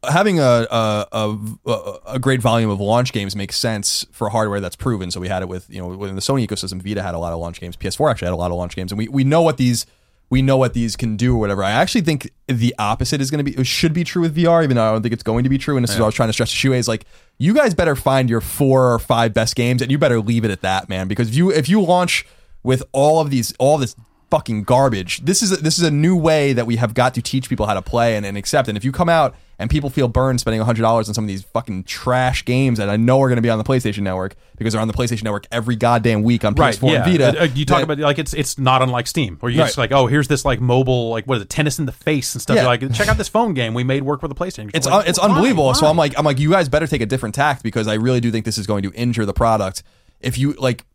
having 0.07 0.39
a, 0.39 0.67
a 0.69 1.07
a 1.11 1.99
a 2.07 2.19
great 2.19 2.41
volume 2.41 2.69
of 2.69 2.79
launch 2.79 3.11
games 3.11 3.35
makes 3.35 3.57
sense 3.57 4.05
for 4.11 4.29
hardware 4.29 4.59
that's 4.59 4.75
proven. 4.75 5.09
So 5.11 5.19
we 5.19 5.27
had 5.27 5.41
it 5.41 5.47
with 5.47 5.69
you 5.69 5.81
know 5.81 5.87
within 5.87 6.15
the 6.15 6.21
Sony 6.21 6.47
ecosystem, 6.47 6.81
Vita 6.81 7.01
had 7.01 7.15
a 7.15 7.19
lot 7.19 7.33
of 7.33 7.39
launch 7.39 7.59
games, 7.59 7.75
PS4 7.75 8.11
actually 8.11 8.27
had 8.27 8.33
a 8.33 8.37
lot 8.37 8.51
of 8.51 8.57
launch 8.57 8.75
games, 8.75 8.91
and 8.91 8.99
we 8.99 9.07
we 9.07 9.23
know 9.23 9.41
what 9.41 9.57
these. 9.57 9.85
We 10.29 10.41
know 10.41 10.57
what 10.57 10.73
these 10.73 10.95
can 10.95 11.15
do 11.15 11.35
or 11.35 11.37
whatever. 11.37 11.63
I 11.63 11.71
actually 11.71 12.01
think 12.01 12.31
the 12.47 12.73
opposite 12.79 13.21
is 13.21 13.29
going 13.29 13.45
to 13.45 13.51
be 13.51 13.63
should 13.63 13.93
be 13.93 14.03
true 14.03 14.23
with 14.23 14.35
VR, 14.35 14.63
even 14.63 14.77
though 14.77 14.89
I 14.89 14.91
don't 14.91 15.03
think 15.03 15.13
it's 15.13 15.21
going 15.21 15.43
to 15.43 15.49
be 15.49 15.59
true. 15.59 15.77
And 15.77 15.83
this 15.83 15.91
is 15.91 15.99
what 15.99 16.05
I 16.05 16.07
was 16.07 16.15
trying 16.15 16.29
to 16.29 16.33
stress 16.33 16.49
to 16.49 16.55
Shuhei 16.55 16.77
is 16.77 16.87
like 16.87 17.05
you 17.37 17.53
guys 17.53 17.75
better 17.75 17.95
find 17.95 18.31
your 18.31 18.41
four 18.41 18.93
or 18.93 18.97
five 18.97 19.31
best 19.31 19.55
games, 19.55 19.83
and 19.83 19.91
you 19.91 19.99
better 19.99 20.19
leave 20.19 20.43
it 20.43 20.49
at 20.49 20.61
that, 20.61 20.89
man. 20.89 21.07
Because 21.07 21.29
if 21.29 21.35
you 21.35 21.51
if 21.51 21.69
you 21.69 21.81
launch 21.81 22.25
with 22.63 22.81
all 22.93 23.19
of 23.19 23.29
these 23.29 23.53
all 23.59 23.77
this 23.77 23.95
fucking 24.31 24.63
garbage. 24.63 25.23
This 25.23 25.43
is 25.43 25.51
a, 25.51 25.57
this 25.57 25.77
is 25.77 25.83
a 25.83 25.91
new 25.91 26.15
way 26.15 26.53
that 26.53 26.65
we 26.65 26.77
have 26.77 26.95
got 26.95 27.13
to 27.13 27.21
teach 27.21 27.47
people 27.49 27.67
how 27.67 27.75
to 27.75 27.83
play 27.83 28.15
and, 28.15 28.25
and 28.25 28.35
accept. 28.35 28.67
And 28.67 28.75
if 28.75 28.83
you 28.83 28.91
come 28.91 29.07
out 29.07 29.35
and 29.59 29.69
people 29.69 29.89
feel 29.89 30.07
burned 30.07 30.39
spending 30.39 30.61
hundred 30.61 30.81
dollars 30.81 31.07
on 31.07 31.13
some 31.13 31.23
of 31.23 31.27
these 31.27 31.43
fucking 31.43 31.83
trash 31.83 32.43
games 32.43 32.79
that 32.79 32.89
I 32.89 32.97
know 32.97 33.21
are 33.21 33.27
going 33.27 33.35
to 33.37 33.41
be 33.41 33.49
on 33.49 33.57
the 33.57 33.63
PlayStation 33.63 33.99
Network 33.99 34.35
because 34.57 34.73
they're 34.73 34.81
on 34.81 34.87
the 34.87 34.93
PlayStation 34.93 35.23
Network 35.23 35.45
every 35.51 35.75
goddamn 35.75 36.23
week 36.23 36.43
on 36.43 36.53
Right, 36.55 36.75
PS4 36.75 36.91
yeah. 36.91 37.03
and 37.03 37.11
Vita. 37.11 37.41
Uh, 37.41 37.43
you 37.53 37.65
talk 37.65 37.77
then- 37.77 37.83
about 37.83 37.99
like 37.99 38.19
it's 38.19 38.33
it's 38.33 38.57
not 38.57 38.81
unlike 38.81 39.07
Steam, 39.07 39.37
where 39.39 39.51
you 39.51 39.57
just 39.59 39.77
Right. 39.77 39.89
like, 39.91 39.97
oh, 39.97 40.07
here's 40.07 40.27
this 40.27 40.43
like 40.45 40.59
mobile, 40.59 41.09
like 41.09 41.25
what 41.25 41.37
is 41.37 41.43
it, 41.43 41.49
tennis 41.49 41.79
in 41.79 41.85
the 41.85 41.91
face 41.91 42.33
and 42.35 42.41
stuff. 42.41 42.55
Yeah. 42.55 42.63
You're 42.63 42.69
like, 42.71 42.93
check 42.93 43.07
out 43.07 43.17
this 43.17 43.29
phone 43.29 43.53
game 43.53 43.73
we 43.73 43.83
made 43.83 44.03
work 44.03 44.21
with 44.21 44.29
the 44.29 44.35
PlayStation. 44.35 44.71
it's 44.73 44.85
Like, 44.87 44.95
un- 45.01 45.07
it's 45.07 45.19
why? 45.19 45.25
unbelievable. 45.27 45.73
So 45.75 45.85
I'm 45.87 45.97
like 45.97 46.17
I'm 46.17 46.25
like 46.25 46.39
you 46.39 46.49
guys 46.51 46.67
better 46.69 46.87
take 46.87 47.01
a 47.01 47.05
different 47.05 47.35
tact 47.35 47.63
because 47.63 47.87
I 47.87 47.93
really 47.95 48.19
do 48.19 48.31
think 48.31 48.45
this 48.45 48.57
is 48.57 48.67
going 48.67 48.83
to 48.83 48.91
injure 48.93 49.25
the 49.25 49.33
product. 49.33 49.83
If 50.19 50.37
you 50.37 50.53
like, 50.53 50.85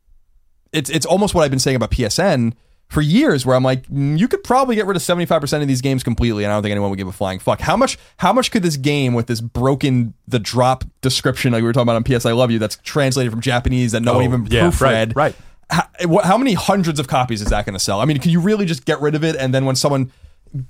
it's 0.73 0.91
it's 0.91 1.07
almost 1.07 1.35
what 1.35 1.45
I've 1.45 1.51
been 1.51 1.59
saying 1.61 1.77
about 1.77 1.91
PSN. 1.91 2.55
For 2.89 3.03
years 3.03 3.45
where 3.45 3.55
I'm 3.55 3.63
like, 3.63 3.87
mm, 3.89 4.19
you 4.19 4.29
could 4.29 4.43
probably 4.43 4.75
get 4.75 4.87
rid 4.87 4.97
of 4.97 5.03
75% 5.03 5.61
of 5.63 5.69
these 5.69 5.83
games 5.83 6.03
completely, 6.03 6.45
and 6.45 6.53
I 6.53 6.57
don't 6.57 6.63
think 6.63 6.71
anyone 6.71 6.89
would 6.91 6.99
give 6.99 7.07
a 7.09 7.13
flying 7.13 7.39
fuck. 7.39 7.61
How 7.61 7.77
much 7.77 7.99
how 8.17 8.33
much 8.33 8.51
could 8.51 8.63
this 8.63 8.77
game 8.77 9.13
with 9.15 9.27
this 9.27 9.41
broken 9.41 10.15
the 10.27 10.39
drop 10.39 10.85
description 11.03 11.53
like 11.53 11.61
we 11.63 11.67
were 11.67 11.73
talking 11.73 11.89
about 11.89 11.97
on 11.97 12.05
PS 12.05 12.25
I 12.27 12.33
Love 12.33 12.51
You 12.51 12.59
that's 12.59 12.77
translated 12.83 13.31
from 13.31 13.41
Japanese 13.43 13.93
that 13.93 14.01
no 14.03 14.15
one 14.15 14.23
Oh, 14.23 14.25
even 14.25 14.47
yeah, 14.47 14.69
proofread? 14.69 15.15
right, 15.15 15.17
right. 15.17 15.37
How, 15.71 15.87
how 16.25 16.39
many 16.39 16.55
hundreds 16.55 16.99
of 16.99 17.09
copies 17.09 17.43
is 17.43 17.49
that 17.51 17.67
going 17.67 17.75
to 17.75 17.79
sell? 17.79 18.01
I 18.01 18.07
mean, 18.07 18.19
can 18.21 18.31
you 18.31 18.41
really 18.41 18.65
just 18.65 18.87
get 18.87 19.01
rid 19.03 19.15
of 19.15 19.23
it 19.23 19.37
and 19.37 19.53
then 19.55 19.67
when 19.67 19.77
someone 19.77 20.11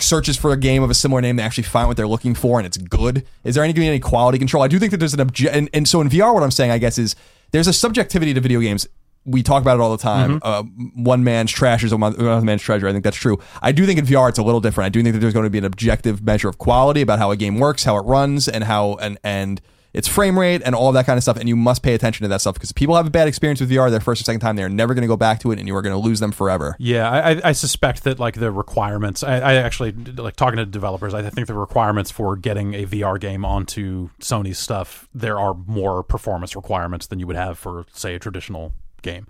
searches 0.00 0.36
for 0.36 0.52
a 0.52 0.56
game 0.56 0.82
of 0.82 0.90
a 0.90 0.94
similar 0.94 1.20
name, 1.20 1.36
they 1.36 1.42
actually 1.44 1.62
find 1.62 1.86
what 1.86 1.96
they're 1.96 2.08
looking 2.08 2.34
for 2.34 2.58
and 2.58 2.66
it's 2.66 2.76
good? 2.76 3.24
Is 3.44 3.54
there 3.54 3.62
any 3.62 3.72
going 3.72 3.76
to 3.76 3.80
be 3.82 3.88
any 3.88 4.00
quality 4.00 4.38
control? 4.38 4.64
I 4.64 4.66
do 4.68 4.76
think 4.80 4.90
that 4.90 4.96
there's 4.96 5.14
an 5.14 5.20
obje- 5.20 5.50
and, 5.52 5.70
and 5.72 5.86
so 5.86 6.00
in 6.00 6.08
VR, 6.08 6.34
what 6.34 6.42
I'm 6.42 6.50
saying, 6.50 6.72
I 6.72 6.78
guess, 6.78 6.98
is 6.98 7.14
there's 7.52 7.68
a 7.68 7.72
subjectivity 7.72 8.34
to 8.34 8.40
video 8.40 8.58
games. 8.58 8.88
We 9.30 9.42
talk 9.42 9.62
about 9.62 9.78
it 9.78 9.80
all 9.82 9.90
the 9.96 10.02
time. 10.02 10.40
Uh, 10.42 10.62
one 10.94 11.22
man's 11.24 11.50
trash 11.52 11.84
is 11.84 11.92
another 11.92 12.40
man's 12.40 12.62
treasure. 12.62 12.88
I 12.88 12.92
think 12.92 13.04
that's 13.04 13.16
true. 13.16 13.38
I 13.62 13.72
do 13.72 13.84
think 13.86 13.98
in 13.98 14.06
VR 14.06 14.28
it's 14.28 14.38
a 14.38 14.42
little 14.42 14.60
different. 14.60 14.86
I 14.86 14.88
do 14.90 15.02
think 15.02 15.12
that 15.14 15.20
there's 15.20 15.34
going 15.34 15.44
to 15.44 15.50
be 15.50 15.58
an 15.58 15.64
objective 15.64 16.22
measure 16.24 16.48
of 16.48 16.58
quality 16.58 17.00
about 17.02 17.18
how 17.18 17.30
a 17.30 17.36
game 17.36 17.58
works, 17.58 17.84
how 17.84 17.96
it 17.96 18.02
runs, 18.02 18.48
and 18.48 18.64
how 18.64 18.94
and 18.96 19.18
and 19.22 19.60
its 19.94 20.06
frame 20.06 20.38
rate 20.38 20.60
and 20.66 20.74
all 20.74 20.92
that 20.92 21.06
kind 21.06 21.16
of 21.16 21.22
stuff. 21.22 21.38
And 21.38 21.48
you 21.48 21.56
must 21.56 21.82
pay 21.82 21.94
attention 21.94 22.22
to 22.24 22.28
that 22.28 22.42
stuff 22.42 22.54
because 22.54 22.70
if 22.70 22.76
people 22.76 22.94
have 22.94 23.06
a 23.06 23.10
bad 23.10 23.26
experience 23.26 23.58
with 23.58 23.70
VR 23.70 23.90
their 23.90 24.00
first 24.00 24.20
or 24.20 24.24
second 24.24 24.40
time, 24.40 24.54
they're 24.54 24.68
never 24.68 24.92
going 24.92 25.02
to 25.02 25.08
go 25.08 25.16
back 25.16 25.40
to 25.40 25.50
it, 25.50 25.58
and 25.58 25.66
you 25.66 25.74
are 25.74 25.80
going 25.82 25.94
to 25.94 25.98
lose 25.98 26.20
them 26.20 26.30
forever. 26.30 26.76
Yeah, 26.78 27.10
I, 27.10 27.30
I- 27.32 27.40
I 27.44 27.52
suspect 27.52 28.04
that 28.04 28.18
like 28.20 28.34
the 28.34 28.52
requirements. 28.52 29.22
I, 29.22 29.38
I 29.38 29.54
actually 29.54 29.92
like 29.92 30.36
talking 30.36 30.58
to 30.58 30.66
developers. 30.66 31.14
I 31.14 31.28
think 31.30 31.46
the 31.46 31.54
requirements 31.54 32.10
for 32.10 32.36
getting 32.36 32.74
a 32.74 32.84
VR 32.86 33.18
game 33.18 33.44
onto 33.46 34.10
Sony's 34.20 34.58
stuff 34.58 35.08
there 35.14 35.38
are 35.38 35.54
more 35.66 36.02
performance 36.02 36.54
requirements 36.54 37.06
than 37.06 37.18
you 37.18 37.26
would 37.26 37.36
have 37.36 37.58
for 37.58 37.86
say 37.92 38.14
a 38.14 38.18
traditional 38.18 38.74
game. 39.02 39.26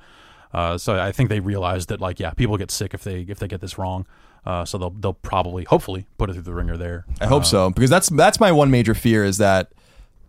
Uh, 0.53 0.79
so 0.79 0.99
I 0.99 1.13
think 1.13 1.29
they 1.29 1.41
realize 1.41 1.87
that 1.87 2.01
like 2.01 2.19
yeah, 2.19 2.31
people 2.31 2.57
get 2.57 2.71
sick 2.71 2.95
if 2.95 3.05
they 3.05 3.21
if 3.23 3.39
they 3.39 3.49
get 3.49 3.61
this 3.61 3.79
wrong. 3.79 4.07
Uh, 4.47 4.65
so 4.65 4.79
they'll 4.79 4.91
they'll 4.91 5.13
probably 5.13 5.65
hopefully 5.65 6.07
put 6.17 6.31
it 6.31 6.35
through 6.35 6.43
the 6.43 6.55
ringer 6.55 6.77
there. 6.77 7.05
I 7.21 7.27
hope 7.27 7.45
so 7.45 7.71
because 7.71 7.91
that's 7.91 8.09
that's 8.09 8.41
my 8.41 8.51
one 8.53 8.71
major 8.71 8.95
fear 8.95 9.25
is 9.25 9.39
that 9.39 9.73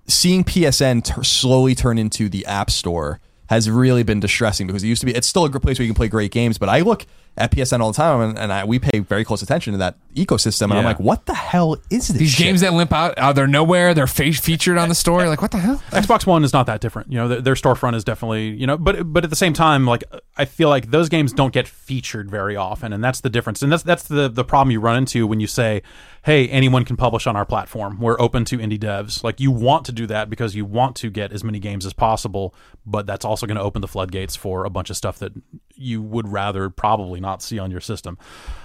seeing 0.07 0.43
PSN 0.43 1.03
t- 1.03 1.23
slowly 1.23 1.75
turn 1.75 1.97
into 1.97 2.27
the 2.27 2.45
App 2.45 2.69
Store 2.69 3.21
has 3.49 3.67
really 3.67 4.03
been 4.03 4.19
distressing 4.19 4.67
because 4.67 4.83
it 4.83 4.87
used 4.87 4.99
to 4.99 5.07
be 5.07 5.15
it's 5.15 5.27
still 5.27 5.43
a 5.43 5.49
good 5.49 5.63
place 5.63 5.79
where 5.79 5.83
you 5.83 5.89
can 5.89 5.95
play 5.95 6.07
great 6.07 6.31
games, 6.31 6.59
but 6.59 6.69
I 6.69 6.81
look 6.81 7.07
at 7.35 7.51
PSN 7.51 7.79
all 7.79 7.91
the 7.91 7.95
time 7.95 8.21
and, 8.21 8.37
and 8.37 8.53
I, 8.53 8.63
we 8.63 8.77
pay 8.77 8.99
very 8.99 9.23
close 9.23 9.41
attention 9.41 9.73
to 9.73 9.79
that 9.79 9.97
ecosystem, 10.13 10.65
and 10.65 10.73
I'm 10.73 10.83
like, 10.83 10.99
what 10.99 11.25
the 11.25 11.33
hell 11.33 11.77
is 11.89 12.09
this? 12.09 12.17
These 12.17 12.31
shit? 12.31 12.45
games 12.45 12.61
that 12.61 12.73
limp 12.73 12.93
out, 12.93 13.17
out 13.17 13.33
they're 13.33 13.47
nowhere. 13.47 13.95
They're 13.95 14.05
fe- 14.05 14.33
featured 14.33 14.77
on 14.77 14.87
the 14.87 14.93
store. 14.93 15.27
Like 15.27 15.41
what 15.41 15.49
the 15.49 15.57
hell? 15.57 15.81
Xbox 15.89 16.27
One 16.27 16.43
is 16.43 16.53
not 16.53 16.67
that 16.67 16.79
different. 16.79 17.11
You 17.11 17.17
know, 17.17 17.27
their, 17.27 17.41
their 17.41 17.53
storefront 17.55 17.95
is 17.95 18.03
definitely, 18.03 18.49
you 18.49 18.67
know, 18.67 18.77
but 18.77 19.11
but 19.11 19.23
at 19.23 19.31
the 19.31 19.35
same 19.35 19.53
time, 19.53 19.87
like 19.87 20.03
I 20.37 20.45
feel 20.45 20.69
like 20.69 20.91
those 20.91 21.09
games 21.09 21.33
don't 21.33 21.53
get 21.53 21.67
featured 21.67 22.29
very 22.29 22.55
often, 22.55 22.93
and 22.93 23.03
that's 23.03 23.21
the 23.21 23.31
difference. 23.31 23.63
And 23.63 23.71
that's 23.71 23.83
that's 23.83 24.03
the 24.03 24.29
the 24.29 24.43
problem 24.43 24.69
you 24.71 24.79
run 24.79 24.97
into 24.97 25.25
when 25.25 25.39
you 25.39 25.47
say, 25.47 25.81
"Hey, 26.29 26.47
anyone 26.49 26.85
can 26.85 26.95
publish 26.95 27.25
on 27.25 27.35
our 27.35 27.45
platform. 27.45 27.99
We're 27.99 28.21
open 28.21 28.45
to 28.45 28.59
indie 28.59 28.77
devs." 28.77 29.23
Like 29.23 29.39
you 29.39 29.49
want 29.49 29.85
to 29.87 29.91
do 29.91 30.05
that 30.05 30.29
because 30.29 30.53
you 30.53 30.63
want 30.63 30.95
to 30.97 31.09
get 31.09 31.31
as 31.31 31.43
many 31.43 31.57
games 31.57 31.85
as 31.87 31.93
possible, 31.93 32.53
but 32.85 33.07
that's 33.07 33.25
also 33.25 33.47
going 33.47 33.57
to 33.57 33.63
open 33.63 33.81
the 33.81 33.87
floodgates 33.87 34.35
for 34.35 34.63
a 34.63 34.69
bunch 34.69 34.91
of 34.91 34.97
stuff 34.97 35.17
that 35.19 35.33
you 35.75 36.01
would 36.03 36.27
rather 36.27 36.69
probably 36.69 37.19
not 37.19 37.41
see 37.41 37.57
on 37.57 37.71
your 37.71 37.79
system. 37.79 38.17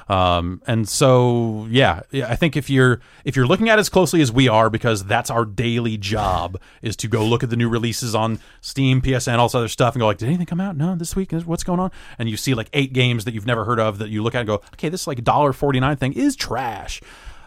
Um, 0.08 0.60
and 0.66 0.86
so, 0.86 1.66
yeah, 1.70 2.00
I 2.12 2.36
think 2.36 2.56
if 2.56 2.68
you're 2.68 3.00
if 3.24 3.36
you're 3.36 3.46
looking 3.46 3.68
at 3.68 3.78
it 3.78 3.80
as 3.80 3.88
closely 3.88 4.20
as 4.20 4.30
we 4.30 4.48
are, 4.48 4.68
because 4.68 5.04
that's 5.04 5.30
our 5.30 5.44
daily 5.44 5.96
job, 5.96 6.60
is 6.82 6.96
to 6.96 7.08
go 7.08 7.24
look 7.24 7.42
at 7.42 7.50
the 7.50 7.56
new 7.56 7.68
releases 7.68 8.14
on 8.14 8.40
Steam, 8.60 9.00
PSN, 9.00 9.38
all 9.38 9.46
this 9.46 9.54
other 9.54 9.68
stuff, 9.68 9.94
and 9.94 10.00
go 10.00 10.06
like, 10.06 10.18
did 10.18 10.28
anything 10.28 10.46
come 10.46 10.60
out? 10.60 10.76
No, 10.76 10.94
this 10.94 11.16
week. 11.16 11.32
What's 11.32 11.64
going 11.64 11.80
on? 11.80 11.90
And 12.18 12.28
you 12.28 12.36
see 12.36 12.52
like 12.54 12.68
eight 12.74 12.92
games 12.92 13.24
that 13.24 13.32
you've 13.32 13.46
never 13.46 13.64
heard 13.64 13.80
of 13.80 13.98
that 13.98 14.10
you 14.10 14.22
look 14.22 14.34
at 14.34 14.40
and 14.40 14.46
go, 14.46 14.54
okay, 14.74 14.88
this 14.90 15.06
like 15.06 15.24
dollar 15.24 15.52
forty 15.52 15.80
nine 15.80 15.96
thing 15.96 16.12
is 16.12 16.36
trash. 16.36 17.00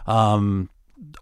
Um, 0.08 0.70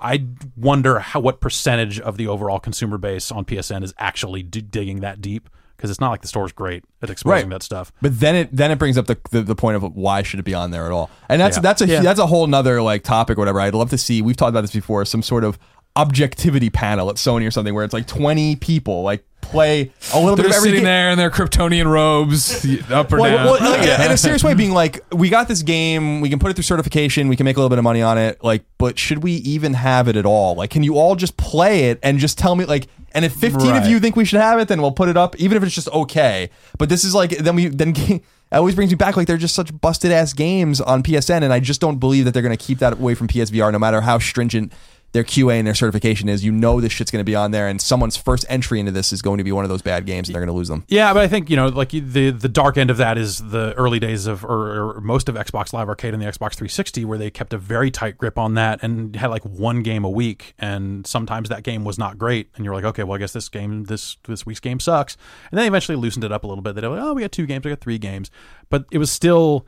I 0.00 0.24
wonder 0.56 0.98
how 1.00 1.20
what 1.20 1.40
percentage 1.40 2.00
of 2.00 2.16
the 2.16 2.28
overall 2.28 2.58
consumer 2.58 2.98
base 2.98 3.30
on 3.32 3.44
PSN 3.44 3.82
is 3.82 3.92
actually 3.98 4.42
d- 4.42 4.60
digging 4.62 5.00
that 5.00 5.20
deep 5.20 5.48
because 5.76 5.90
it's 5.90 6.00
not 6.00 6.10
like 6.10 6.22
the 6.22 6.28
store's 6.28 6.52
great 6.52 6.84
at 7.02 7.10
exposing 7.10 7.48
Right. 7.48 7.50
that 7.56 7.62
stuff. 7.62 7.92
But 8.00 8.18
then 8.18 8.34
it 8.34 8.48
then 8.56 8.70
it 8.70 8.78
brings 8.78 8.96
up 8.96 9.06
the, 9.06 9.18
the, 9.30 9.42
the 9.42 9.54
point 9.54 9.76
of 9.76 9.82
why 9.94 10.22
should 10.22 10.40
it 10.40 10.44
be 10.44 10.54
on 10.54 10.70
there 10.70 10.86
at 10.86 10.92
all? 10.92 11.10
And 11.28 11.38
that's 11.40 11.56
Yeah. 11.58 11.60
that's 11.62 11.82
a 11.82 11.86
Yeah. 11.86 12.00
that's 12.00 12.20
a 12.20 12.26
whole 12.26 12.46
nother 12.46 12.80
like 12.80 13.02
topic 13.02 13.36
or 13.36 13.42
whatever. 13.42 13.60
I'd 13.60 13.74
love 13.74 13.90
to 13.90 13.98
see. 13.98 14.22
We've 14.22 14.36
talked 14.36 14.50
about 14.50 14.62
this 14.62 14.72
before. 14.72 15.04
Some 15.04 15.22
sort 15.22 15.44
of 15.44 15.58
objectivity 15.96 16.70
panel 16.70 17.10
at 17.10 17.16
Sony 17.16 17.46
or 17.46 17.50
something 17.50 17.74
where 17.74 17.84
it's 17.84 17.94
like 17.94 18.06
twenty 18.06 18.56
people 18.56 19.02
like 19.02 19.24
play 19.50 19.92
a 20.12 20.20
little 20.20 20.36
bit 20.36 20.42
They're 20.42 20.50
of 20.50 20.56
every 20.56 20.70
sitting 20.70 20.84
there 20.84 21.10
in 21.10 21.18
their 21.18 21.30
Kryptonian 21.30 21.86
robes, 21.90 22.64
up 22.90 23.12
or 23.12 23.18
down. 23.18 23.46
well, 23.46 23.60
like, 23.60 23.82
in 23.82 24.10
a 24.10 24.16
serious 24.16 24.42
way, 24.42 24.54
being 24.54 24.72
like, 24.72 25.04
we 25.12 25.28
got 25.28 25.48
this 25.48 25.62
game, 25.62 26.20
we 26.20 26.28
can 26.28 26.38
put 26.38 26.50
it 26.50 26.54
through 26.54 26.64
certification, 26.64 27.28
we 27.28 27.36
can 27.36 27.44
make 27.44 27.56
a 27.56 27.60
little 27.60 27.70
bit 27.70 27.78
of 27.78 27.84
money 27.84 28.02
on 28.02 28.18
it. 28.18 28.42
Like, 28.42 28.64
but 28.78 28.98
should 28.98 29.22
we 29.22 29.32
even 29.32 29.74
have 29.74 30.08
it 30.08 30.16
at 30.16 30.26
all? 30.26 30.54
Like, 30.54 30.70
can 30.70 30.82
you 30.82 30.98
all 30.98 31.16
just 31.16 31.36
play 31.36 31.90
it 31.90 31.98
and 32.02 32.18
just 32.18 32.38
tell 32.38 32.54
me, 32.54 32.64
like, 32.64 32.88
and 33.12 33.24
if 33.24 33.32
fifteen 33.32 33.74
of 33.74 33.86
you 33.86 33.98
think 33.98 34.16
we 34.16 34.24
should 34.24 34.40
have 34.40 34.58
it, 34.58 34.68
then 34.68 34.82
we'll 34.82 34.92
put 34.92 35.08
it 35.08 35.16
up, 35.16 35.36
even 35.36 35.56
if 35.56 35.62
it's 35.62 35.74
just 35.74 35.88
okay. 35.88 36.50
But 36.76 36.88
this 36.88 37.04
is 37.04 37.14
like, 37.14 37.30
then 37.30 37.56
we 37.56 37.68
then. 37.68 37.94
It 38.52 38.54
always 38.54 38.76
brings 38.76 38.92
me 38.92 38.94
back 38.94 39.16
like 39.16 39.26
they're 39.26 39.36
just 39.36 39.56
such 39.56 39.72
busted 39.80 40.12
ass 40.12 40.32
games 40.32 40.80
on 40.80 41.02
PSN, 41.02 41.42
and 41.42 41.52
I 41.52 41.58
just 41.58 41.80
don't 41.80 41.98
believe 41.98 42.26
that 42.26 42.30
they're 42.32 42.44
going 42.44 42.56
to 42.56 42.64
keep 42.64 42.78
that 42.78 42.92
away 42.92 43.16
from 43.16 43.26
PSVR, 43.26 43.72
no 43.72 43.78
matter 43.80 44.00
how 44.02 44.20
stringent 44.20 44.72
their 45.12 45.24
QA 45.24 45.54
and 45.54 45.66
their 45.66 45.74
certification 45.74 46.28
is. 46.28 46.44
You 46.44 46.52
know 46.52 46.80
this 46.80 46.92
shit's 46.92 47.10
going 47.10 47.20
to 47.20 47.24
be 47.24 47.34
on 47.34 47.50
there, 47.50 47.68
and 47.68 47.80
someone's 47.80 48.16
first 48.16 48.44
entry 48.48 48.80
into 48.80 48.92
this 48.92 49.12
is 49.12 49.22
going 49.22 49.38
to 49.38 49.44
be 49.44 49.52
one 49.52 49.64
of 49.64 49.68
those 49.68 49.82
bad 49.82 50.06
games, 50.06 50.28
and 50.28 50.34
they're 50.34 50.42
going 50.42 50.52
to 50.52 50.56
lose 50.56 50.68
them. 50.68 50.84
Yeah, 50.88 51.12
but 51.12 51.22
I 51.22 51.28
think 51.28 51.48
you 51.50 51.56
know, 51.56 51.68
like 51.68 51.90
the 51.90 52.30
the 52.30 52.48
dark 52.48 52.76
end 52.76 52.90
of 52.90 52.96
that 52.98 53.18
is 53.18 53.38
the 53.38 53.72
early 53.74 53.98
days 53.98 54.26
of 54.26 54.44
or, 54.44 54.96
or 54.96 55.00
most 55.00 55.28
of 55.28 55.34
Xbox 55.34 55.72
Live 55.72 55.88
Arcade 55.88 56.14
and 56.14 56.22
the 56.22 56.26
Xbox 56.26 56.54
360, 56.54 57.04
where 57.04 57.18
they 57.18 57.30
kept 57.30 57.52
a 57.52 57.58
very 57.58 57.90
tight 57.90 58.18
grip 58.18 58.38
on 58.38 58.54
that 58.54 58.82
and 58.82 59.16
had 59.16 59.30
like 59.30 59.44
one 59.44 59.82
game 59.82 60.04
a 60.04 60.10
week, 60.10 60.54
and 60.58 61.06
sometimes 61.06 61.48
that 61.48 61.62
game 61.62 61.84
was 61.84 61.98
not 61.98 62.18
great, 62.18 62.50
and 62.56 62.64
you're 62.64 62.74
like, 62.74 62.84
okay, 62.84 63.02
well, 63.02 63.16
I 63.16 63.18
guess 63.18 63.32
this 63.32 63.48
game 63.48 63.84
this 63.84 64.16
this 64.26 64.44
week's 64.44 64.60
game 64.60 64.80
sucks, 64.80 65.16
and 65.50 65.58
then 65.58 65.64
they 65.64 65.68
eventually 65.68 65.96
loosened 65.96 66.24
it 66.24 66.32
up 66.32 66.44
a 66.44 66.46
little 66.46 66.62
bit. 66.62 66.74
They're 66.74 66.88
like, 66.88 67.02
oh, 67.02 67.14
we 67.14 67.22
got 67.22 67.32
two 67.32 67.46
games, 67.46 67.64
we 67.64 67.70
got 67.70 67.80
three 67.80 67.98
games, 67.98 68.30
but 68.68 68.84
it 68.90 68.98
was 68.98 69.10
still 69.10 69.66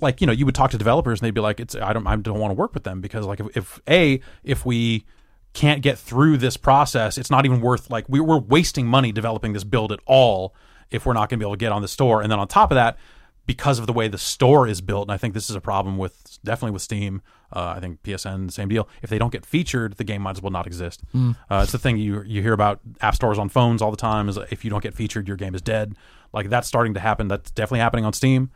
like 0.00 0.20
you 0.20 0.26
know 0.26 0.32
you 0.32 0.44
would 0.44 0.54
talk 0.54 0.70
to 0.70 0.78
developers 0.78 1.20
and 1.20 1.26
they'd 1.26 1.34
be 1.34 1.40
like 1.40 1.60
it's 1.60 1.74
i 1.76 1.92
don't 1.92 2.06
i 2.06 2.16
don't 2.16 2.38
want 2.38 2.50
to 2.50 2.54
work 2.54 2.74
with 2.74 2.84
them 2.84 3.00
because 3.00 3.24
like 3.26 3.40
if, 3.40 3.56
if 3.56 3.80
a 3.88 4.20
if 4.42 4.66
we 4.66 5.04
can't 5.52 5.82
get 5.82 5.96
through 5.96 6.36
this 6.36 6.56
process 6.56 7.16
it's 7.16 7.30
not 7.30 7.44
even 7.44 7.60
worth 7.60 7.90
like 7.90 8.04
we, 8.08 8.18
we're 8.18 8.38
wasting 8.38 8.86
money 8.86 9.12
developing 9.12 9.52
this 9.52 9.64
build 9.64 9.92
at 9.92 10.00
all 10.06 10.54
if 10.90 11.04
we're 11.04 11.12
not 11.12 11.28
going 11.28 11.38
to 11.38 11.44
be 11.44 11.44
able 11.44 11.54
to 11.54 11.58
get 11.58 11.72
on 11.72 11.82
the 11.82 11.88
store. 11.88 12.22
And 12.22 12.30
then 12.30 12.38
on 12.38 12.46
top 12.46 12.70
of 12.70 12.76
that 12.76 12.96
because 13.46 13.78
of 13.78 13.86
the 13.86 13.92
way 13.92 14.08
the 14.08 14.16
store 14.16 14.66
is 14.66 14.80
built 14.80 15.06
and 15.06 15.12
i 15.12 15.18
think 15.18 15.34
this 15.34 15.50
is 15.50 15.56
a 15.56 15.60
problem 15.60 15.98
with 15.98 16.38
definitely 16.44 16.70
with 16.70 16.80
steam 16.80 17.20
uh, 17.52 17.74
i 17.76 17.80
think 17.80 18.02
psn 18.02 18.50
same 18.50 18.70
deal 18.70 18.88
if 19.02 19.10
they 19.10 19.18
don't 19.18 19.32
get 19.32 19.44
featured 19.44 19.98
the 19.98 20.04
game 20.04 20.22
might 20.22 20.30
as 20.30 20.40
well 20.40 20.50
not 20.50 20.66
exist. 20.66 21.02
Uh, 21.50 21.60
it's 21.62 21.72
the 21.72 21.78
thing 21.78 21.98
you 21.98 22.22
you 22.22 22.40
hear 22.40 22.54
about 22.54 22.80
app 23.02 23.14
stores 23.14 23.38
on 23.38 23.50
phones 23.50 23.82
all 23.82 23.90
the 23.90 23.98
time 23.98 24.30
is 24.30 24.38
if 24.50 24.64
you 24.64 24.70
don't 24.70 24.82
get 24.82 24.94
featured 24.94 25.28
your 25.28 25.36
game 25.36 25.54
is 25.54 25.60
dead. 25.60 25.94
Like 26.32 26.48
that's 26.48 26.66
starting 26.66 26.94
to 26.94 27.00
happen. 27.00 27.28
That's 27.28 27.50
definitely 27.50 27.80
happening 27.80 28.04
on 28.06 28.12
steam 28.14 28.50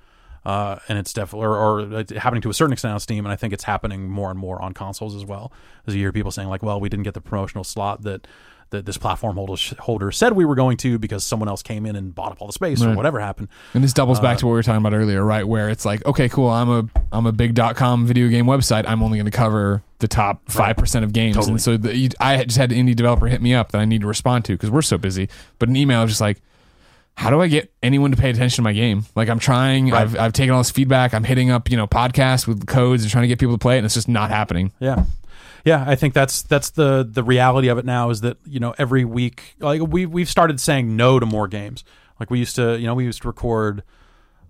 uh, 0.44 0.78
and 0.88 0.98
it's 0.98 1.12
definitely 1.12 1.46
or, 1.46 1.56
or 1.56 2.00
it's 2.00 2.12
happening 2.12 2.42
to 2.42 2.50
a 2.50 2.54
certain 2.54 2.72
extent 2.72 2.94
on 2.94 3.00
Steam, 3.00 3.24
and 3.26 3.32
I 3.32 3.36
think 3.36 3.52
it's 3.52 3.64
happening 3.64 4.08
more 4.08 4.30
and 4.30 4.38
more 4.38 4.60
on 4.62 4.74
consoles 4.74 5.14
as 5.14 5.24
well. 5.24 5.52
As 5.86 5.94
you 5.94 6.00
hear 6.00 6.12
people 6.12 6.30
saying 6.30 6.48
like, 6.48 6.62
"Well, 6.62 6.80
we 6.80 6.88
didn't 6.88 7.04
get 7.04 7.14
the 7.14 7.20
promotional 7.20 7.64
slot 7.64 8.02
that 8.02 8.26
that 8.70 8.84
this 8.84 8.98
platform 8.98 9.36
holder, 9.36 9.54
holder 9.78 10.12
said 10.12 10.34
we 10.34 10.44
were 10.44 10.54
going 10.54 10.76
to 10.76 10.98
because 10.98 11.24
someone 11.24 11.48
else 11.48 11.62
came 11.62 11.86
in 11.86 11.96
and 11.96 12.14
bought 12.14 12.32
up 12.32 12.42
all 12.42 12.46
the 12.46 12.52
space 12.52 12.82
or 12.82 12.94
whatever 12.94 13.18
happened." 13.18 13.48
And 13.72 13.82
this 13.82 13.92
doubles 13.94 14.20
back 14.20 14.38
to 14.38 14.46
what 14.46 14.52
we 14.52 14.56
were 14.56 14.62
talking 14.62 14.84
about 14.84 14.94
earlier, 14.94 15.24
right? 15.24 15.46
Where 15.46 15.70
it's 15.70 15.84
like, 15.86 16.04
okay, 16.04 16.28
cool, 16.28 16.50
I'm 16.50 16.68
a 16.70 16.84
I'm 17.10 17.26
a 17.26 17.32
big 17.32 17.54
dot 17.54 17.76
com 17.76 18.06
video 18.06 18.28
game 18.28 18.44
website. 18.46 18.84
I'm 18.86 19.02
only 19.02 19.18
going 19.18 19.30
to 19.30 19.36
cover 19.36 19.82
the 20.00 20.08
top 20.08 20.50
five 20.50 20.76
percent 20.76 21.04
of 21.04 21.12
games, 21.12 21.36
Totally. 21.36 21.52
and 21.52 21.62
so 21.62 21.76
the, 21.76 21.96
you, 21.96 22.08
I 22.20 22.44
just 22.44 22.58
had 22.58 22.70
an 22.70 22.78
indie 22.78 22.94
developer 22.94 23.26
hit 23.26 23.40
me 23.40 23.54
up 23.54 23.72
that 23.72 23.78
I 23.78 23.84
need 23.86 24.02
to 24.02 24.06
respond 24.06 24.44
to 24.46 24.52
because 24.52 24.70
we're 24.70 24.82
so 24.82 24.98
busy. 24.98 25.28
But 25.58 25.70
an 25.70 25.76
email 25.76 26.02
is 26.02 26.10
just 26.10 26.20
like, 26.20 26.40
how 27.18 27.30
do 27.30 27.40
I 27.42 27.48
get 27.48 27.72
anyone 27.82 28.12
to 28.12 28.16
pay 28.16 28.30
attention 28.30 28.56
to 28.56 28.62
my 28.62 28.72
game? 28.72 29.04
Like 29.16 29.28
I'm 29.28 29.40
trying, 29.40 29.90
Right. 29.90 30.02
I've 30.02 30.16
I've 30.18 30.32
taken 30.32 30.52
all 30.54 30.60
this 30.60 30.70
feedback, 30.70 31.12
I'm 31.14 31.24
hitting 31.24 31.50
up 31.50 31.68
you 31.70 31.76
know 31.76 31.86
podcasts 31.88 32.46
with 32.46 32.66
codes 32.66 33.02
and 33.02 33.10
trying 33.10 33.22
to 33.22 33.28
get 33.28 33.38
people 33.40 33.54
to 33.54 33.58
play 33.58 33.74
it, 33.74 33.78
and 33.78 33.84
it's 33.86 33.94
just 33.94 34.08
not 34.08 34.30
happening. 34.30 34.72
Yeah. 34.78 35.04
Yeah, 35.64 35.84
I 35.86 35.96
think 35.96 36.14
that's 36.14 36.42
that's 36.42 36.70
the 36.70 37.06
the 37.10 37.22
reality 37.24 37.66
of 37.68 37.76
it 37.78 37.84
now 37.84 38.10
is 38.10 38.20
that, 38.20 38.36
you 38.46 38.60
know, 38.60 38.74
every 38.78 39.04
week 39.04 39.56
like 39.58 39.82
we 39.82 40.06
we've 40.06 40.28
started 40.28 40.60
saying 40.60 40.94
no 40.96 41.18
to 41.18 41.26
more 41.26 41.48
games. 41.48 41.82
Like 42.20 42.30
we 42.30 42.38
used 42.38 42.54
to, 42.56 42.78
you 42.78 42.86
know, 42.86 42.94
we 42.94 43.04
used 43.04 43.22
to 43.22 43.28
record 43.28 43.82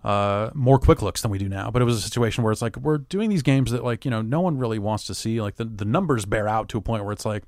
uh 0.03 0.49
more 0.53 0.79
quick 0.79 1.01
looks 1.01 1.21
than 1.23 1.31
we 1.31 1.37
do 1.39 1.49
now, 1.49 1.71
but 1.71 1.81
it 1.81 1.85
was 1.85 1.97
a 1.97 2.01
situation 2.01 2.43
where 2.43 2.53
it's 2.53 2.61
like 2.61 2.77
we're 2.77 2.99
doing 2.99 3.29
these 3.29 3.41
games 3.41 3.71
that 3.71 3.83
like, 3.83 4.05
you 4.05 4.11
know, 4.11 4.21
no 4.21 4.39
one 4.39 4.57
really 4.59 4.79
wants 4.79 5.05
to 5.05 5.15
see. 5.15 5.41
Like 5.41 5.55
the 5.55 5.65
the 5.65 5.85
numbers 5.85 6.25
bear 6.25 6.47
out 6.47 6.69
to 6.69 6.77
a 6.77 6.81
point 6.81 7.03
where 7.03 7.11
it's 7.11 7.25
like, 7.25 7.43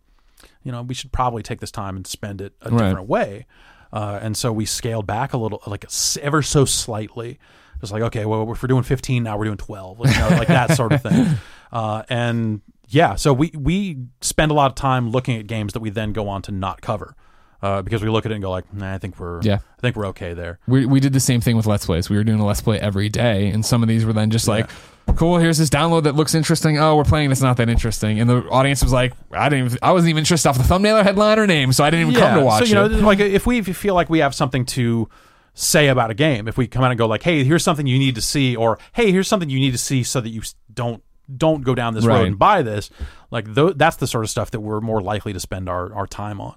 you 0.63 0.71
know, 0.71 0.81
we 0.81 0.93
should 0.95 1.11
probably 1.11 1.43
take 1.43 1.59
this 1.61 1.71
time 1.71 1.95
and 1.95 2.05
spend 2.05 2.41
it 2.41 2.53
a 2.61 2.69
Right. 2.71 2.87
different 2.87 3.07
way. 3.07 3.45
Uh, 3.93 4.19
and 4.21 4.35
so 4.37 4.51
we 4.51 4.65
scaled 4.65 5.05
back 5.07 5.33
a 5.33 5.37
little, 5.37 5.61
like 5.67 5.85
ever 6.21 6.41
so 6.41 6.65
slightly. 6.65 7.39
Just 7.79 7.91
like, 7.91 8.03
okay, 8.03 8.25
well, 8.25 8.51
if 8.51 8.61
we're 8.61 8.67
doing 8.67 8.83
15 8.83 9.23
now, 9.23 9.37
we're 9.37 9.45
doing 9.45 9.57
12, 9.57 9.99
like, 9.99 10.13
you 10.13 10.19
know, 10.21 10.29
like 10.29 10.47
that 10.49 10.71
sort 10.75 10.91
of 10.93 11.01
thing. 11.01 11.27
Uh, 11.73 12.03
and 12.09 12.59
yeah, 12.89 13.15
so 13.15 13.31
we 13.31 13.49
we 13.57 13.97
spend 14.19 14.51
a 14.51 14.53
lot 14.53 14.69
of 14.69 14.75
time 14.75 15.09
looking 15.09 15.39
at 15.39 15.47
games 15.47 15.71
that 15.71 15.79
we 15.79 15.89
then 15.89 16.11
go 16.11 16.27
on 16.27 16.41
to 16.41 16.51
not 16.51 16.81
cover. 16.81 17.15
uh, 17.61 17.81
because 17.81 18.01
we 18.03 18.09
look 18.09 18.25
at 18.25 18.31
it 18.33 18.35
and 18.35 18.43
go 18.43 18.51
like, 18.51 18.73
nah, 18.73 18.93
I 18.93 18.97
think 18.97 19.17
we're 19.17 19.39
Yeah. 19.41 19.59
I 19.77 19.81
think 19.81 19.95
we're 19.95 20.07
okay 20.07 20.33
there. 20.33 20.59
we, 20.67 20.85
we 20.85 20.99
did 20.99 21.13
the 21.13 21.21
same 21.21 21.39
thing 21.39 21.55
with 21.55 21.65
let's 21.67 21.85
plays 21.85 22.09
we 22.09 22.17
were 22.17 22.25
doing 22.25 22.41
a 22.41 22.45
let's 22.45 22.59
play 22.59 22.77
every 22.77 23.07
day 23.07 23.47
and 23.51 23.65
some 23.65 23.81
of 23.83 23.87
these 23.87 24.03
were 24.03 24.11
then 24.11 24.31
just 24.31 24.49
like 24.49 24.69
cool 25.15 25.37
here's 25.37 25.57
this 25.57 25.69
download 25.69 26.03
that 26.03 26.15
looks 26.15 26.33
interesting 26.33 26.77
oh 26.79 26.95
we're 26.95 27.03
playing 27.03 27.31
it's 27.31 27.41
not 27.41 27.57
that 27.57 27.69
interesting 27.69 28.19
and 28.19 28.29
the 28.29 28.37
audience 28.49 28.81
was 28.81 28.93
like 28.93 29.13
i 29.31 29.49
didn't 29.49 29.65
even, 29.65 29.77
i 29.81 29.91
wasn't 29.91 30.09
even 30.09 30.19
interested 30.21 30.47
off 30.47 30.57
the 30.57 30.63
thumbnail 30.63 30.97
or 30.97 31.03
headline 31.03 31.37
or 31.37 31.45
name 31.45 31.73
so 31.73 31.83
i 31.83 31.89
didn't 31.89 32.07
even 32.09 32.21
come 32.21 32.39
to 32.39 32.45
watch 32.45 32.63
so 32.63 32.69
you 32.69 32.75
know, 32.75 32.85
it 32.85 33.03
like 33.03 33.19
if 33.19 33.45
we 33.45 33.61
feel 33.61 33.93
like 33.93 34.09
we 34.09 34.19
have 34.19 34.33
something 34.33 34.65
to 34.65 35.09
say 35.53 35.89
about 35.89 36.09
a 36.09 36.13
game, 36.13 36.47
if 36.47 36.57
we 36.57 36.65
come 36.65 36.81
out 36.81 36.91
and 36.91 36.97
go 36.97 37.07
like, 37.07 37.23
"Hey, 37.23 37.43
here's 37.43 37.61
something 37.61 37.85
you 37.85 37.99
need 37.99 38.15
to 38.15 38.21
see," 38.21 38.55
or 38.55 38.79
"Hey, 38.93 39.11
here's 39.11 39.27
something 39.27 39.49
you 39.49 39.59
need 39.59 39.71
to 39.71 39.77
see 39.77 40.01
so 40.01 40.21
that 40.21 40.29
you 40.29 40.41
don't 40.73 41.03
don't 41.37 41.61
go 41.61 41.75
down 41.75 41.93
this 41.93 42.05
Right. 42.05 42.19
road 42.19 42.27
and 42.27 42.39
buy 42.39 42.61
this," 42.61 42.89
like 43.31 43.53
th- 43.53 43.73
that's 43.75 43.97
the 43.97 44.07
sort 44.07 44.23
of 44.23 44.29
stuff 44.29 44.51
that 44.51 44.61
we're 44.61 44.79
more 44.79 45.01
likely 45.01 45.33
to 45.33 45.41
spend 45.41 45.67
our 45.67 45.93
our 45.93 46.07
time 46.07 46.39
on, 46.39 46.55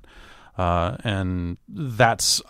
uh, 0.57 0.97
and 1.03 1.59
that's. 1.69 2.41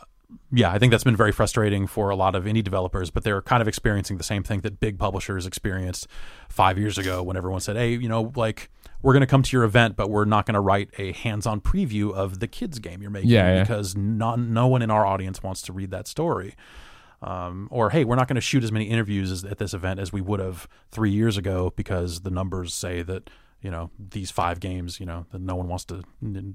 Yeah, 0.56 0.70
I 0.70 0.78
think 0.78 0.93
that's 0.93 1.05
been 1.05 1.16
very 1.16 1.32
frustrating 1.32 1.89
for 1.89 2.10
a 2.10 2.16
lot 2.16 2.36
of 2.36 2.44
indie 2.44 2.62
developers, 2.62 3.10
but 3.10 3.24
they're 3.24 3.43
kind 3.43 3.60
of 3.60 3.66
experiencing 3.66 4.18
the 4.18 4.24
same 4.24 4.44
thing 4.44 4.60
that 4.60 4.78
big 4.78 4.98
publishers 4.98 5.47
experienced 5.47 6.06
five 6.48 6.78
years 6.78 6.97
ago 6.97 7.22
when 7.24 7.36
everyone 7.36 7.60
said, 7.60 7.76
"Hey, 7.76 7.94
you 7.94 8.09
know, 8.09 8.32
like 8.36 8.70
we're 9.02 9.12
going 9.12 9.22
to 9.22 9.26
come 9.26 9.43
to 9.43 9.56
your 9.56 9.64
event, 9.64 9.97
but 9.97 10.10
we're 10.10 10.24
not 10.24 10.47
going 10.47 10.55
to 10.55 10.60
write 10.60 10.90
a 10.97 11.12
hands-on 11.12 11.60
preview 11.60 12.12
of 12.14 12.39
the 12.39 12.47
kids 12.47 12.78
game 12.78 13.02
you're 13.02 13.10
making 13.10 13.31
Yeah, 13.31 13.55
yeah. 13.55 13.62
because 13.62 13.97
no, 13.97 14.36
no 14.36 14.68
one 14.68 14.81
in 14.81 14.90
our 14.90 15.05
audience 15.05 15.43
wants 15.43 15.60
to 15.62 15.72
read 15.72 15.90
that 15.90 16.06
story." 16.06 16.55
Um, 17.22 17.68
or 17.70 17.90
hey, 17.90 18.05
we're 18.05 18.16
not 18.16 18.28
going 18.28 18.35
to 18.36 18.43
shoot 18.43 18.62
as 18.62 18.70
many 18.70 18.85
interviews 18.85 19.31
as, 19.31 19.44
at 19.44 19.56
this 19.56 19.72
event 19.72 19.98
as 19.98 20.12
we 20.12 20.20
would 20.20 20.40
have 20.40 20.68
three 20.90 21.10
years 21.10 21.39
ago 21.39 21.72
because 21.74 22.20
the 22.20 22.31
numbers 22.31 22.74
say 22.74 23.01
that 23.02 23.31
you 23.65 23.70
know 23.70 23.91
these 23.99 24.31
five 24.31 24.61
games, 24.61 25.01
you 25.01 25.07
know, 25.07 25.24
that 25.32 25.41
no 25.41 25.57
one 25.57 25.69
wants 25.69 25.86
to 25.86 26.03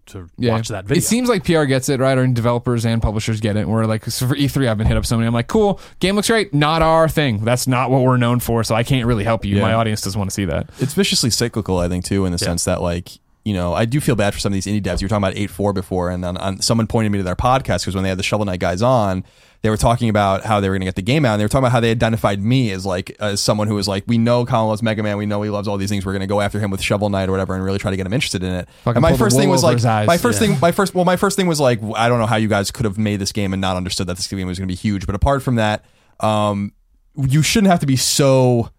to 0.05 0.29
watch 0.37 0.67
that 0.67 0.85
video. 0.85 0.99
It 0.99 1.03
seems 1.03 1.27
like 1.27 1.43
PR 1.43 1.63
gets 1.63 1.89
it, 1.89 1.99
right? 1.99 2.15
Or 2.15 2.27
developers 2.27 2.85
and 2.85 3.01
publishers 3.01 3.41
get 3.41 3.57
it. 3.57 3.67
Where 3.67 3.87
like 3.87 4.05
so 4.05 4.27
for 4.27 4.35
E3, 4.35 4.69
I've 4.69 4.77
been 4.77 4.85
hit 4.85 4.95
up 4.95 5.07
so 5.07 5.17
many. 5.17 5.25
I'm 5.25 5.33
like, 5.33 5.47
cool, 5.47 5.81
game 5.99 6.15
looks 6.15 6.27
great. 6.27 6.53
Not 6.53 6.83
our 6.83 7.09
thing. 7.09 7.43
That's 7.43 7.65
not 7.65 7.89
what 7.89 8.03
we're 8.03 8.17
known 8.17 8.39
for. 8.39 8.63
So 8.63 8.75
I 8.75 8.83
can't 8.83 9.07
really 9.07 9.23
help 9.23 9.43
you. 9.43 9.55
Yeah. 9.55 9.63
My 9.63 9.73
audience 9.73 10.01
doesn't 10.01 10.19
want 10.19 10.29
to 10.29 10.33
see 10.35 10.45
that. 10.45 10.69
it's 10.77 10.93
viciously 10.93 11.31
cyclical, 11.31 11.79
I 11.79 11.89
think, 11.89 12.05
too, 12.05 12.25
in 12.25 12.31
the 12.31 12.37
sense 12.37 12.65
that 12.65 12.79
like 12.81 13.17
you 13.43 13.55
know, 13.55 13.73
I 13.73 13.85
do 13.85 13.99
feel 13.99 14.15
bad 14.15 14.35
for 14.35 14.39
some 14.39 14.53
of 14.53 14.53
these 14.53 14.67
indie 14.67 14.83
devs. 14.83 15.01
You 15.01 15.05
were 15.05 15.09
talking 15.09 15.23
about 15.23 15.35
eight 15.35 15.49
four 15.49 15.73
before, 15.73 16.11
and 16.11 16.23
then 16.23 16.37
on, 16.37 16.61
someone 16.61 16.85
pointed 16.85 17.11
me 17.11 17.17
to 17.17 17.23
their 17.23 17.35
podcast 17.35 17.81
because 17.81 17.95
when 17.95 18.03
they 18.03 18.09
had 18.09 18.19
the 18.19 18.23
Shovel 18.23 18.45
Knight 18.45 18.59
guys 18.59 18.83
on, 18.83 19.23
they 19.61 19.69
were 19.69 19.77
talking 19.77 20.07
about 20.09 20.43
how 20.45 20.59
they 20.61 20.69
were 20.69 20.73
going 20.75 20.81
to 20.81 20.85
get 20.85 20.95
the 20.95 21.01
game 21.01 21.25
out, 21.25 21.33
and 21.33 21.39
they 21.41 21.43
were 21.45 21.49
talking 21.49 21.63
about 21.65 21.71
how 21.73 21.79
they 21.81 21.91
identified 21.91 22.41
me 22.41 22.71
as 22.71 22.85
like 22.85 23.15
as 23.19 23.41
someone 23.41 23.67
who 23.67 23.75
was 23.75 23.87
like, 23.87 24.03
we 24.07 24.17
know 24.17 24.45
Colin 24.45 24.69
loves 24.69 24.81
Mega 24.81 25.03
Man, 25.03 25.17
we 25.17 25.25
know 25.25 25.41
he 25.41 25.49
loves 25.49 25.67
all 25.67 25.77
these 25.77 25.89
things, 25.89 26.05
we're 26.05 26.13
going 26.13 26.21
to 26.21 26.27
go 26.27 26.39
after 26.39 26.59
him 26.59 26.71
with 26.71 26.81
Shovel 26.81 27.09
Knight 27.09 27.27
or 27.27 27.33
whatever, 27.33 27.55
and 27.55 27.63
really 27.63 27.79
try 27.79 27.91
to 27.91 27.97
get 27.97 28.05
him 28.05 28.13
interested 28.13 28.41
in 28.43 28.53
it. 28.53 28.69
Fucking 28.83 28.97
and 28.97 29.01
my 29.01 29.17
first 29.17 29.35
thing 29.35 29.49
was 29.49 29.63
like, 29.63 29.83
my 29.83 30.17
first 30.17 30.41
Yeah. 30.41 30.47
thing, 30.47 30.59
my 30.61 30.71
first, 30.71 30.95
well, 30.95 31.05
my 31.05 31.17
first 31.17 31.35
thing 31.35 31.47
was 31.47 31.59
like, 31.59 31.79
I 31.95 32.07
don't 32.07 32.19
know 32.19 32.25
how 32.25 32.37
you 32.37 32.47
guys 32.47 32.71
could 32.71 32.85
have 32.85 32.97
made 32.97 33.17
this 33.19 33.31
game 33.33 33.53
and 33.53 33.59
not 33.61 33.75
understood 33.75 34.07
that 34.07 34.15
this 34.17 34.27
game 34.27 34.47
was 34.47 34.57
going 34.59 34.67
to 34.67 34.71
be 34.71 34.77
huge, 34.77 35.05
but 35.05 35.15
apart 35.15 35.43
from 35.43 35.55
that, 35.55 35.83
um, 36.21 36.71
you 37.17 37.41
shouldn't 37.41 37.69
have 37.71 37.79
to 37.81 37.85
be 37.85 37.95
so 37.97 38.69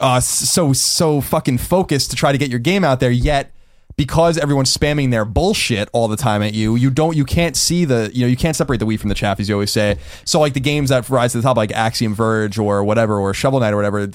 uh, 0.00 0.20
so 0.20 0.72
so 0.72 1.20
fucking 1.20 1.58
focused 1.58 2.10
to 2.10 2.16
try 2.16 2.32
to 2.32 2.38
get 2.38 2.50
your 2.50 2.58
game 2.60 2.82
out 2.84 3.00
there 3.00 3.10
yet 3.10 3.52
because 3.98 4.38
everyone's 4.38 4.74
spamming 4.74 5.10
their 5.10 5.24
bullshit 5.24 5.90
all 5.92 6.06
the 6.06 6.16
time 6.16 6.40
at 6.40 6.54
you 6.54 6.76
you 6.76 6.88
don't 6.88 7.16
you 7.16 7.24
can't 7.24 7.56
see 7.56 7.84
the 7.84 8.10
you 8.14 8.22
know 8.22 8.28
you 8.28 8.36
can't 8.36 8.56
separate 8.56 8.78
the 8.78 8.86
wheat 8.86 8.98
from 8.98 9.08
the 9.08 9.14
chaff 9.14 9.38
as 9.40 9.48
you 9.48 9.54
always 9.54 9.72
say 9.72 9.98
so 10.24 10.40
like 10.40 10.54
the 10.54 10.60
games 10.60 10.88
that 10.88 11.10
rise 11.10 11.32
to 11.32 11.38
the 11.38 11.42
top 11.42 11.56
like 11.56 11.72
axiom 11.72 12.14
verge 12.14 12.58
or 12.58 12.82
whatever 12.84 13.18
or 13.18 13.34
shovel 13.34 13.60
knight 13.60 13.74
or 13.74 13.76
whatever 13.76 14.08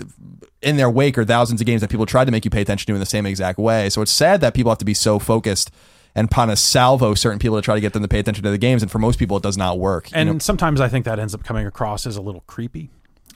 in 0.62 0.78
their 0.78 0.90
wake 0.90 1.18
are 1.18 1.26
thousands 1.26 1.62
of 1.62 1.68
games 1.68 1.82
that 1.82 1.90
people 1.90 2.06
tried 2.06 2.26
to 2.26 2.32
make 2.32 2.46
you 2.46 2.50
pay 2.50 2.62
attention 2.62 2.88
to 2.88 2.94
in 2.94 3.00
the 3.00 3.06
same 3.06 3.26
exact 3.26 3.60
way 3.60 3.90
so 3.90 4.02
it's 4.02 4.12
sad 4.12 4.42
that 4.42 4.54
people 4.54 4.72
have 4.72 4.80
to 4.80 4.86
be 4.86 4.94
so 4.94 5.20
focused 5.20 5.70
and 6.16 6.32
kind 6.32 6.50
of 6.50 6.58
salvo 6.58 7.14
certain 7.14 7.38
people 7.38 7.58
to 7.58 7.62
try 7.62 7.76
to 7.76 7.82
get 7.82 7.92
them 7.92 8.02
to 8.02 8.08
pay 8.08 8.20
attention 8.20 8.44
to 8.44 8.50
the 8.50 8.58
games 8.58 8.82
and 8.82 8.90
for 8.90 9.00
most 9.00 9.20
people 9.20 9.36
it 9.36 9.44
does 9.44 9.58
not 9.58 9.78
work 9.78 10.10
you 10.12 10.18
and 10.18 10.30
know? 10.32 10.40
sometimes 10.40 10.80
I 10.80 10.88
think 10.88 11.04
that 11.06 11.20
ends 11.20 11.36
up 11.36 11.44
coming 11.44 11.68
across 11.68 12.08
as 12.08 12.16
a 12.16 12.22
little 12.22 12.42
creepy. 12.48 12.90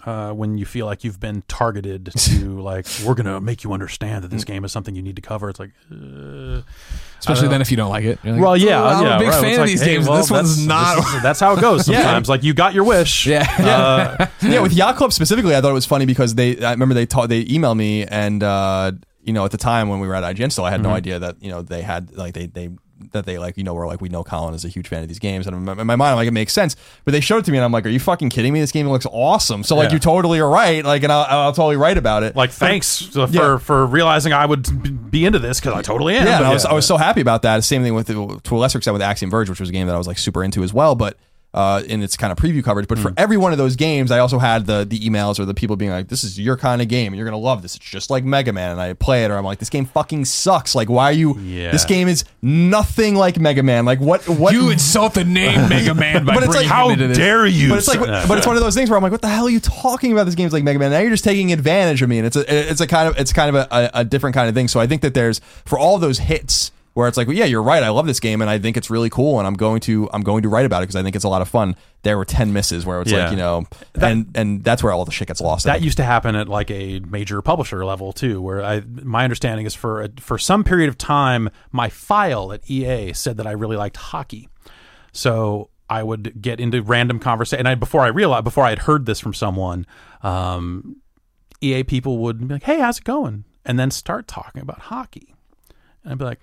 Uh, 0.06 0.32
when 0.32 0.58
you 0.58 0.66
feel 0.66 0.86
like 0.86 1.04
you've 1.04 1.20
been 1.20 1.44
targeted 1.50 2.12
to 2.18 2.62
like 2.62 2.86
we're 3.06 3.14
gonna 3.16 3.42
make 3.42 3.64
you 3.64 3.74
understand 3.74 4.24
that 4.24 4.30
this 4.30 4.44
Mm. 4.44 4.48
game 4.48 4.66
is 4.66 4.72
something 4.72 4.96
you 4.96 5.02
need 5.02 5.16
to 5.18 5.22
cover 5.22 5.50
it's 5.50 5.60
like 5.60 5.72
uh, 5.92 6.62
Especially 7.20 7.48
then 7.50 7.62
if 7.62 7.72
you 7.72 7.78
don't 7.78 7.90
like 7.90 8.06
it. 8.06 8.20
You're 8.24 8.34
like, 8.34 8.42
well 8.42 8.56
yeah, 8.56 8.82
"Oh, 8.82 8.88
I'm 8.88 9.04
yeah 9.04 9.16
a 9.16 9.20
big 9.20 9.28
right. 9.30 9.42
fan 9.42 9.54
of 9.56 9.60
like, 9.62 9.68
these 9.70 9.82
hey, 9.82 9.96
games. 9.96 10.08
well, 10.08 10.18
this 10.18 10.32
one's 10.32 10.66
not. 10.66 10.96
this 10.98 11.14
is- 11.16 11.22
that's 11.28 11.40
how 11.40 11.54
it 11.58 11.62
goes 11.62 11.86
sometimes 11.92 12.30
like 12.30 12.44
you 12.44 12.54
got 12.54 12.74
your 12.74 12.84
wish 12.84 13.26
Yeah. 13.28 13.48
Uh, 13.60 14.28
yeah, 14.42 14.62
with 14.62 14.74
Yacht 14.74 14.96
Club 14.98 15.12
specifically, 15.12 15.56
I 15.56 15.62
thought 15.62 15.72
it 15.72 15.74
was 15.74 15.86
funny 15.86 16.06
because 16.06 16.36
they. 16.36 16.64
I 16.64 16.72
remember 16.72 16.94
they 16.94 17.06
taught, 17.06 17.28
they 17.30 17.44
emailed 17.46 17.76
me, 17.78 18.06
and 18.06 18.42
uh, 18.44 18.92
you 19.24 19.34
know, 19.34 19.44
at 19.46 19.52
the 19.52 19.58
time 19.58 19.90
when 19.90 20.00
we 20.00 20.08
were 20.08 20.16
at 20.16 20.24
IGN, 20.24 20.52
still, 20.52 20.64
I 20.64 20.72
had 20.72 20.82
no 20.82 20.92
idea 20.92 21.20
that 21.20 21.42
you 21.44 21.50
know 21.50 21.62
they 21.64 21.82
had 21.82 22.16
like 22.16 22.34
they 22.34 22.46
they 22.46 22.70
that 23.12 23.26
they 23.26 23.38
like 23.38 23.58
you 23.58 23.64
know 23.64 23.74
were 23.74 23.86
like 23.86 24.02
we 24.02 24.10
know 24.10 24.24
Colin 24.24 24.54
is 24.54 24.66
a 24.66 24.68
huge 24.68 24.88
fan 24.88 25.02
of 25.02 25.08
these 25.08 25.20
games, 25.20 25.48
and 25.48 25.56
in 25.56 25.64
my, 25.64 25.84
mind, 25.84 26.02
I'm 26.02 26.16
like 26.16 26.28
it 26.28 26.32
makes 26.32 26.54
sense. 26.54 26.76
But 27.06 27.12
they 27.12 27.20
showed 27.20 27.38
it 27.40 27.46
to 27.46 27.52
me, 27.52 27.58
and 27.58 27.66
I'm 27.66 27.72
like, 27.72 27.86
are 27.86 27.90
you 27.90 28.00
fucking 28.00 28.30
kidding 28.30 28.54
me? 28.54 28.60
This 28.60 28.72
game 28.72 28.88
looks 28.90 29.06
awesome. 29.12 29.64
So 29.64 29.76
like 29.76 29.90
Yeah. 29.90 29.94
you 29.96 30.00
totally 30.00 30.40
are 30.40 30.50
right. 30.50 30.84
Like, 30.84 31.04
and 31.04 31.12
I'll, 31.12 31.26
I'll 31.40 31.54
totally 31.54 31.78
write 31.78 31.98
about 31.98 32.24
it. 32.24 32.36
like 32.36 32.52
thanks 32.52 33.02
for 33.02 33.28
Yeah. 33.30 33.58
for 33.58 33.86
realizing 33.86 34.34
I 34.34 34.46
would 34.46 35.12
be 35.12 35.26
into 35.26 35.40
this 35.40 35.60
because 35.60 35.74
I 35.74 35.82
totally 35.82 36.16
am 36.16 36.26
yeah, 36.26 36.42
I 36.42 36.54
was 36.54 36.66
I 36.66 36.74
was 36.74 36.86
so 36.86 36.98
happy 36.98 37.22
about 37.22 37.44
that. 37.44 37.64
Same 37.64 37.84
thing 37.84 37.94
with 37.94 38.08
to 38.08 38.56
a 38.56 38.58
lesser 38.58 38.78
extent 38.80 38.94
with 38.94 39.02
Axiom 39.02 39.32
Verge, 39.32 39.50
which 39.50 39.60
was 39.60 39.70
a 39.70 39.74
game 39.74 39.88
that 39.88 39.96
I 39.96 39.98
was 39.98 40.08
like 40.08 40.18
super 40.18 40.44
into 40.44 40.64
as 40.64 40.74
well. 40.74 40.96
But 40.96 41.18
uh, 41.54 41.82
in 41.88 42.04
its 42.04 42.16
kind 42.18 42.32
of 42.32 42.38
preview 42.38 42.64
coverage, 42.64 42.88
but 42.88 43.00
for 43.00 43.14
every 43.18 43.38
one 43.38 43.52
of 43.52 43.58
those 43.58 43.76
games, 43.76 44.12
I 44.12 44.20
also 44.20 44.38
had 44.38 44.66
the 44.68 44.86
the 44.86 45.00
emails 45.00 45.40
or 45.40 45.46
the 45.46 45.54
people 45.54 45.76
being 45.76 45.92
like, 45.92 46.08
"This 46.08 46.24
is 46.24 46.40
your 46.40 46.58
kind 46.58 46.82
of 46.82 46.88
game, 46.88 47.16
you're 47.16 47.26
gonna 47.26 47.38
love 47.38 47.62
this. 47.62 47.76
It's 47.76 47.86
just 47.86 48.10
like 48.10 48.24
Mega 48.24 48.54
Man." 48.54 48.72
And 48.74 48.82
I 48.82 48.94
play 48.94 49.24
it, 49.24 49.32
or 49.32 49.38
I'm 49.38 49.46
like, 49.46 49.60
"This 49.60 49.70
game 49.70 49.86
fucking 49.86 50.26
sucks. 50.26 50.76
Like, 50.76 50.90
why 50.90 51.06
are 51.06 51.14
you? 51.14 51.38
Yeah. 51.40 51.72
This 51.72 51.86
game 51.86 52.08
is 52.10 52.26
nothing 52.42 53.16
like 53.16 53.40
Mega 53.40 53.64
Man. 53.64 53.86
Like, 53.86 54.00
what? 54.00 54.28
What? 54.28 54.54
You 54.54 54.70
insult 54.70 55.14
the 55.14 55.24
name 55.24 55.70
Mega 55.70 55.96
Man 55.96 56.26
by 56.26 56.36
But 56.36 56.44
it's 56.44 56.54
bringing 56.54 56.54
like, 56.54 56.66
him 56.66 56.70
how 56.70 56.90
into 56.90 57.14
dare 57.14 57.48
you 57.48 57.70
but 57.70 57.78
it's 57.80 57.88
like, 57.88 58.00
but 58.00 58.38
it's 58.38 58.46
one 58.46 58.58
of 58.58 58.62
those 58.62 58.76
things 58.76 58.90
where 58.90 58.98
I'm 58.98 59.04
like, 59.04 59.12
what 59.12 59.22
the 59.22 59.28
hell 59.28 59.48
are 59.48 59.50
you 59.50 59.60
talking 59.60 60.12
about? 60.12 60.26
This 60.26 60.36
game's 60.36 60.54
like 60.54 60.64
Mega 60.64 60.78
Man. 60.80 60.92
Now 60.92 61.00
you're 61.00 61.10
just 61.10 61.24
taking 61.24 61.54
advantage 61.54 62.02
of 62.02 62.10
me, 62.10 62.18
and 62.20 62.28
it's 62.28 62.36
a, 62.36 62.70
it's 62.70 62.82
a 62.82 62.88
kind 62.88 63.08
of, 63.08 63.18
it's 63.18 63.34
kind 63.34 63.56
of 63.56 63.56
a, 63.56 63.68
a, 63.72 64.02
a 64.02 64.06
different 64.06 64.36
kind 64.36 64.50
of 64.50 64.54
thing. 64.54 64.68
So 64.68 64.80
I 64.80 64.86
think 64.86 65.02
that 65.02 65.14
there's 65.14 65.40
for 65.66 65.80
all 65.80 65.98
those 65.98 66.20
hits 66.20 66.72
where 66.98 67.08
it's 67.08 67.16
like, 67.16 67.28
well, 67.28 67.36
yeah, 67.38 67.46
you're 67.46 67.62
right. 67.62 67.84
I 67.84 67.90
love 67.90 68.08
this 68.08 68.20
game, 68.20 68.42
and 68.42 68.50
I 68.50 68.58
think 68.58 68.76
it's 68.76 68.90
really 68.90 69.10
cool, 69.10 69.38
and 69.38 69.46
I'm 69.48 69.54
going 69.54 69.82
to, 69.82 70.10
I'm 70.14 70.22
going 70.24 70.42
to 70.42 70.50
write 70.50 70.66
about 70.66 70.80
it 70.82 70.88
because 70.88 70.96
I 70.96 71.04
think 71.04 71.16
it's 71.16 71.26
a 71.26 71.30
lot 71.30 71.44
of 71.44 71.48
fun. 71.48 71.76
There 72.02 72.18
were 72.18 72.26
ten 72.26 72.54
misses 72.54 72.88
where 72.88 73.02
it's 73.02 73.12
Yeah. 73.12 73.26
like, 73.26 73.32
you 73.32 73.38
know, 73.38 73.66
and 74.02 74.32
and 74.36 74.64
that's 74.64 74.82
where 74.82 74.92
all 74.92 75.06
the 75.06 75.12
shit 75.12 75.28
gets 75.28 75.40
lost. 75.40 75.66
That 75.66 75.82
used 75.84 75.98
to 75.98 76.04
happen 76.04 76.36
at 76.36 76.50
like 76.50 76.72
a 76.72 77.00
major 77.02 77.42
publisher 77.44 77.86
level 77.86 78.14
too 78.14 78.42
where 78.42 78.64
i 78.64 78.82
my 79.04 79.24
understanding 79.24 79.66
is 79.66 79.76
for 79.76 80.02
a, 80.02 80.10
for 80.20 80.38
some 80.38 80.64
period 80.64 80.90
of 80.90 80.98
time 80.98 81.50
my 81.72 81.88
file 81.90 82.52
at 82.52 82.68
ea 82.70 83.14
said 83.14 83.38
that 83.38 83.46
i 83.48 83.52
really 83.52 83.76
liked 83.78 83.98
hockey 83.98 84.50
so 85.12 85.70
i 85.90 86.02
would 86.04 86.42
get 86.42 86.60
into 86.60 86.82
random 86.82 87.20
conversation 87.20 87.60
and 87.60 87.68
I, 87.68 87.76
before 87.76 88.02
i 88.02 88.08
realized 88.08 88.44
before 88.44 88.64
i 88.66 88.70
had 88.70 88.80
heard 88.80 89.06
this 89.06 89.20
from 89.20 89.34
someone 89.34 89.86
um, 90.24 90.98
ea 91.62 91.84
people 91.84 92.18
would 92.20 92.48
be 92.48 92.54
like 92.56 92.64
hey 92.64 92.80
how's 92.80 92.98
it 93.00 93.04
going 93.04 93.44
and 93.66 93.78
then 93.80 93.92
start 93.92 94.28
talking 94.28 94.62
about 94.62 94.80
hockey 94.80 95.34
and 96.04 96.14
i'd 96.14 96.18
be 96.18 96.26
like 96.26 96.40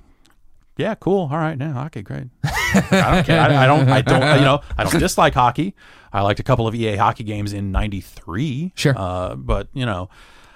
yeah, 0.77 0.95
cool. 0.95 1.29
All 1.31 1.39
right, 1.39 1.59
yeah, 1.59 1.73
hockey, 1.73 2.03
great. 2.03 2.29
I 2.45 2.81
don't 3.15 3.25
care. 3.27 3.41
I, 3.41 3.65
I 3.65 3.67
don't. 3.67 3.89
I 3.89 4.03
don't. 4.03 4.21
You 4.39 4.45
know, 4.45 4.61
I 4.77 4.85
don't 4.85 4.99
dislike 4.99 5.35
hockey. 5.35 5.75
I 6.13 6.21
liked 6.23 6.41
a 6.41 6.45
couple 6.45 6.67
of 6.69 6.75
EA 6.75 6.97
hockey 6.97 7.25
games 7.25 7.53
in 7.53 7.73
'93. 7.73 8.73
Sure. 8.75 8.95
Uh, 8.97 9.35
but 9.37 9.69
you 9.73 9.85
know, 9.87 10.09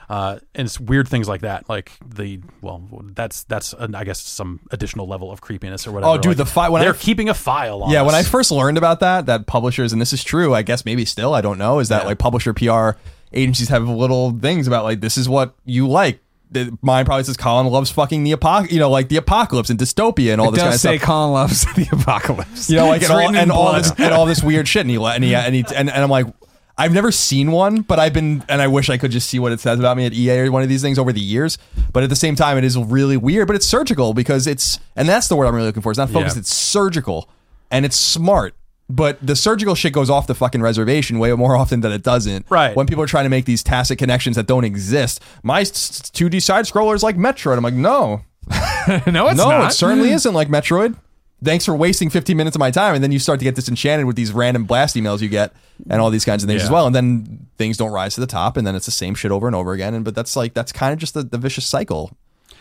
uh, 0.09 0.39
and 0.55 0.67
it's 0.67 0.79
weird 0.81 1.09
things 1.09 1.29
like 1.29 1.43
that. 1.43 1.69
Like 1.69 1.93
the 2.07 2.41
well, 2.61 2.83
that's 3.15 3.45
that's 3.45 3.75
uh, 3.75 3.89
I 3.95 4.05
guess 4.05 4.21
some 4.21 4.61
additional 4.71 5.07
level 5.07 5.31
of 5.31 5.41
creepiness 5.41 5.87
or 5.87 5.93
whatever. 5.93 6.13
Oh, 6.13 6.17
dude, 6.19 6.31
Like, 6.31 6.37
the 6.39 6.47
fi- 6.47 6.69
when 6.69 6.83
I 6.83 6.87
they're 6.87 6.95
f- 6.95 7.01
keeping 7.01 7.29
a 7.29 7.35
file 7.35 7.83
on. 7.85 7.91
Yeah, 7.91 8.03
when 8.03 8.15
I 8.15 8.23
first 8.23 8.51
learned 8.51 8.79
about 8.79 9.01
that, 9.01 9.27
that 9.27 9.47
publishers, 9.47 9.93
and 9.93 10.01
this 10.01 10.13
is 10.13 10.23
true, 10.25 10.55
I 10.55 10.63
guess 10.63 10.85
maybe 10.85 11.05
still, 11.05 11.35
I 11.35 11.41
don't 11.41 11.59
know, 11.59 11.79
is 11.79 11.89
that 11.89 12.03
Yeah. 12.03 12.09
like 12.09 12.19
publisher 12.19 12.53
PR 12.55 12.91
agencies 13.33 13.69
have 13.69 13.87
little 13.89 14.31
things 14.33 14.67
about 14.67 14.85
like 14.85 15.01
this 15.01 15.19
is 15.19 15.29
what 15.29 15.55
you 15.65 15.89
like. 15.89 16.21
The- 16.51 16.77
Mine 16.83 17.05
probably 17.05 17.25
says 17.25 17.37
Colin 17.37 17.67
loves 17.67 17.91
fucking 17.91 18.25
the 18.25 18.33
apoc, 18.33 18.71
you 18.71 18.79
know, 18.79 18.91
like 18.91 19.09
the 19.09 19.17
apocalypse 19.17 19.71
and 19.71 19.79
dystopia 19.79 20.33
and 20.33 20.41
all 20.41 20.49
It 20.49 20.53
this 20.53 20.61
kind 20.61 20.73
does 20.73 20.85
of 20.85 20.91
say 20.91 20.97
stuff. 20.99 21.07
Colin 21.07 21.33
loves 21.33 21.65
the 21.75 21.89
apocalypse. 21.93 22.71
You 22.71 22.77
know, 22.77 22.89
like 22.89 23.03
and 23.03 23.11
all, 23.13 23.37
and 23.37 23.53
all 23.53 23.73
this 23.75 23.91
and 23.99 24.13
all 24.15 24.27
this 24.27 24.43
weird 24.43 24.67
shit, 24.69 24.81
and 24.83 24.91
he 24.91 24.97
and 24.97 25.25
he 25.25 25.35
and 25.35 25.55
he 25.55 25.65
and, 25.75 25.91
and 25.91 26.03
I'm 26.03 26.11
like. 26.11 26.27
I've 26.81 26.93
never 26.93 27.11
seen 27.11 27.51
one, 27.51 27.81
but 27.81 27.99
I've 27.99 28.13
been, 28.13 28.45
and 28.49 28.63
I 28.63 28.69
wish 28.69 28.89
I 28.89 28.99
could 28.99 29.11
just 29.11 29.29
see 29.29 29.41
what 29.41 29.51
it 29.51 29.59
says 29.59 29.81
about 29.81 29.97
me 29.97 30.07
at 30.07 30.13
EA 30.13 30.43
or 30.43 30.53
one 30.53 30.63
of 30.63 30.69
these 30.69 30.81
things 30.81 30.97
over 30.97 31.13
the 31.13 31.19
years. 31.21 31.59
But 31.93 32.05
at 32.05 32.09
the 32.09 32.15
same 32.15 32.37
time, 32.37 32.57
it 32.57 32.63
is 32.63 32.79
really 32.79 33.17
weird, 33.17 33.49
but 33.49 33.57
it's 33.57 33.67
surgical 33.67 34.15
because 34.15 34.47
it's, 34.47 34.79
and 34.95 35.09
that's 35.09 35.27
the 35.27 35.35
word 35.35 35.47
I'm 35.47 35.57
really 35.57 35.67
looking 35.67 35.83
for. 35.83 35.91
It's 35.91 35.99
not 35.99 36.09
focused, 36.09 36.37
Yeah. 36.37 36.41
it's 36.43 36.55
surgical 36.55 37.29
and 37.73 37.85
it's 37.85 37.97
smart. 37.97 38.55
But 38.91 39.19
the 39.25 39.37
surgical 39.37 39.75
shit 39.75 39.93
goes 39.93 40.09
off 40.09 40.27
the 40.27 40.35
fucking 40.35 40.63
reservation 40.63 41.19
way 41.19 41.31
more 41.35 41.57
often 41.57 41.81
than 41.83 41.93
it 41.93 42.03
doesn't. 42.03 42.47
Right. 42.49 42.75
When 42.75 42.87
people 42.87 43.05
are 43.05 43.07
trying 43.09 43.25
to 43.25 43.29
make 43.31 43.45
these 43.45 43.63
tacit 43.63 43.99
connections 43.99 44.37
that 44.37 44.47
don't 44.47 44.65
exist. 44.65 45.23
My 45.43 45.61
2D 45.63 46.41
side 46.43 46.65
scrollers 46.65 47.03
like 47.03 47.17
Metroid. 47.17 47.59
I'm 47.59 47.63
like, 47.65 47.75
no, 47.75 48.23
no, 48.49 49.29
it's 49.29 49.37
not. 49.37 49.37
no, 49.37 49.49
not. 49.51 49.73
it 49.73 49.75
certainly 49.75 50.11
isn't 50.13 50.33
like 50.33 50.49
Metroid. 50.49 50.97
Thanks 51.45 51.65
for 51.67 51.77
wasting 51.77 52.09
15 52.11 52.37
minutes 52.37 52.57
of 52.57 52.61
my 52.61 52.71
time. 52.71 52.95
And 52.95 53.05
then 53.05 53.13
you 53.13 53.19
start 53.19 53.39
to 53.41 53.45
get 53.45 53.55
disenchanted 53.55 54.07
with 54.07 54.17
these 54.17 54.33
random 54.33 54.65
blast 54.65 54.97
emails 54.97 55.21
you 55.21 55.29
get 55.29 55.53
and 55.89 56.01
all 56.01 56.11
these 56.11 56.25
kinds 56.25 56.43
of 56.43 56.49
things 56.49 56.63
Yeah. 56.63 56.67
as 56.67 56.71
well. 56.71 56.87
And 56.87 56.95
then 56.95 57.47
things 57.59 57.77
don't 57.77 57.93
rise 57.93 58.15
to 58.15 58.21
the 58.21 58.27
top. 58.27 58.57
And 58.57 58.67
then 58.67 58.75
it's 58.75 58.87
the 58.87 58.91
same 58.93 59.15
shit 59.15 59.31
over 59.31 59.47
and 59.47 59.55
over 59.55 59.73
again. 59.73 59.95
And 59.95 60.05
but 60.05 60.15
that's 60.17 60.35
like, 60.35 60.55
that's 60.55 60.73
kind 60.73 60.93
of 60.95 60.99
just 60.99 61.13
the, 61.15 61.23
the 61.23 61.39
vicious 61.39 61.65
cycle. 61.67 62.11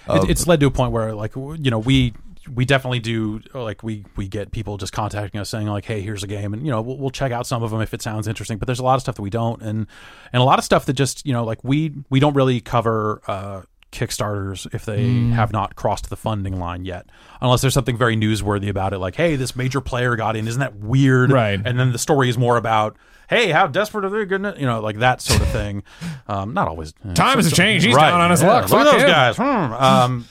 it, 0.09 0.29
it's 0.29 0.45
led 0.45 0.59
to 0.59 0.67
a 0.67 0.71
point 0.71 0.91
where 0.91 1.15
like 1.15 1.35
you 1.35 1.71
know 1.71 1.79
we 1.79 2.13
we 2.53 2.65
definitely 2.65 2.99
do 2.99 3.41
like 3.53 3.83
we 3.83 4.05
we 4.15 4.27
get 4.27 4.51
people 4.51 4.77
just 4.77 4.93
contacting 4.93 5.39
us 5.41 5.49
saying 5.49 5.67
like 5.67 5.85
hey 5.85 6.01
here's 6.01 6.23
a 6.23 6.27
game 6.27 6.53
and 6.53 6.65
you 6.65 6.71
know 6.71 6.81
we'll, 6.81 6.97
we'll 6.97 7.09
check 7.09 7.31
out 7.31 7.45
some 7.47 7.63
of 7.63 7.71
them 7.71 7.81
if 7.81 7.93
it 7.93 8.01
sounds 8.01 8.27
interesting 8.27 8.57
but 8.57 8.65
there's 8.65 8.79
a 8.79 8.83
lot 8.83 8.95
of 8.95 9.01
stuff 9.01 9.15
that 9.15 9.21
we 9.21 9.29
don't 9.29 9.61
and 9.61 9.87
and 10.33 10.41
a 10.41 10.45
lot 10.45 10.57
of 10.59 10.65
stuff 10.65 10.85
that 10.85 10.93
just 10.93 11.25
you 11.25 11.33
know 11.33 11.43
like 11.43 11.63
we 11.63 11.93
we 12.09 12.19
don't 12.19 12.33
really 12.35 12.59
cover 12.61 13.21
uh 13.27 13.61
kickstarters 13.91 14.71
if 14.73 14.85
they 14.85 14.97
Mm. 15.05 15.31
have 15.33 15.51
not 15.53 15.75
crossed 15.75 16.09
the 16.09 16.15
funding 16.17 16.59
line 16.59 16.83
yet 16.85 17.05
unless 17.41 17.61
there's 17.61 17.73
something 17.73 17.97
very 17.97 18.15
newsworthy 18.17 18.69
about 18.69 18.93
it 18.93 18.99
like 18.99 19.15
hey 19.15 19.35
this 19.35 19.55
major 19.55 19.79
player 19.81 20.15
got 20.15 20.35
in 20.35 20.47
isn't 20.47 20.59
that 20.59 20.75
weird 20.75 21.31
Right. 21.31 21.59
and 21.63 21.79
then 21.79 21.91
the 21.93 21.97
story 21.97 22.29
is 22.29 22.37
more 22.37 22.57
about 22.57 22.97
hey 23.29 23.49
how 23.51 23.65
desperate 23.67 24.03
are 24.05 24.09
they 24.09 24.25
gonna 24.25 24.55
you 24.57 24.65
know 24.65 24.81
like 24.81 24.97
that 24.99 25.21
sort 25.21 25.41
of 25.41 25.47
thing 25.49 25.83
um 26.27 26.53
not 26.53 26.67
always 26.67 26.93
Times 27.15 27.45
have 27.45 27.53
changed. 27.53 27.85
He's 27.85 27.95
Right. 27.95 28.09
down 28.09 28.19
on 28.21 28.31
his 28.31 28.41
Yeah, 28.41 28.47
luck. 28.49 28.69
Look 28.69 28.79
at 28.87 28.91
those 28.91 29.01
him. 29.01 29.07
guys. 29.09 29.37
Hmm. 29.37 29.43
Um, 29.73 30.25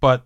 but 0.00 0.24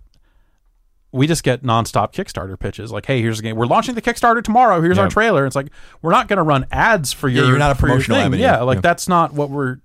we 1.15 1.27
just 1.27 1.43
get 1.45 1.62
nonstop 1.62 2.12
Kickstarter 2.12 2.59
pitches. 2.59 2.91
Like, 2.93 3.07
hey, 3.07 3.23
here's 3.23 3.39
a 3.39 3.43
game. 3.43 3.57
We're 3.57 3.66
launching 3.66 3.95
the 3.95 4.03
Kickstarter 4.03 4.43
tomorrow. 4.43 4.81
Here's 4.82 4.99
our 4.99 5.09
trailer. 5.09 5.47
It's 5.47 5.57
like 5.57 5.69
we're 6.03 6.11
not 6.11 6.28
going 6.28 6.36
to 6.39 6.43
run 6.43 6.66
ads 6.73 7.12
for 7.12 7.28
your. 7.28 7.47
you're 7.47 7.59
not 7.59 7.70
a 7.70 7.74
promotional 7.77 8.19
thing. 8.19 8.27
avenue. 8.27 8.43
Yeah, 8.43 8.61
like 8.62 8.77
Yeah. 8.78 8.81
that's 8.82 9.09
not 9.09 9.32
what 9.32 9.49
we're 9.49 9.78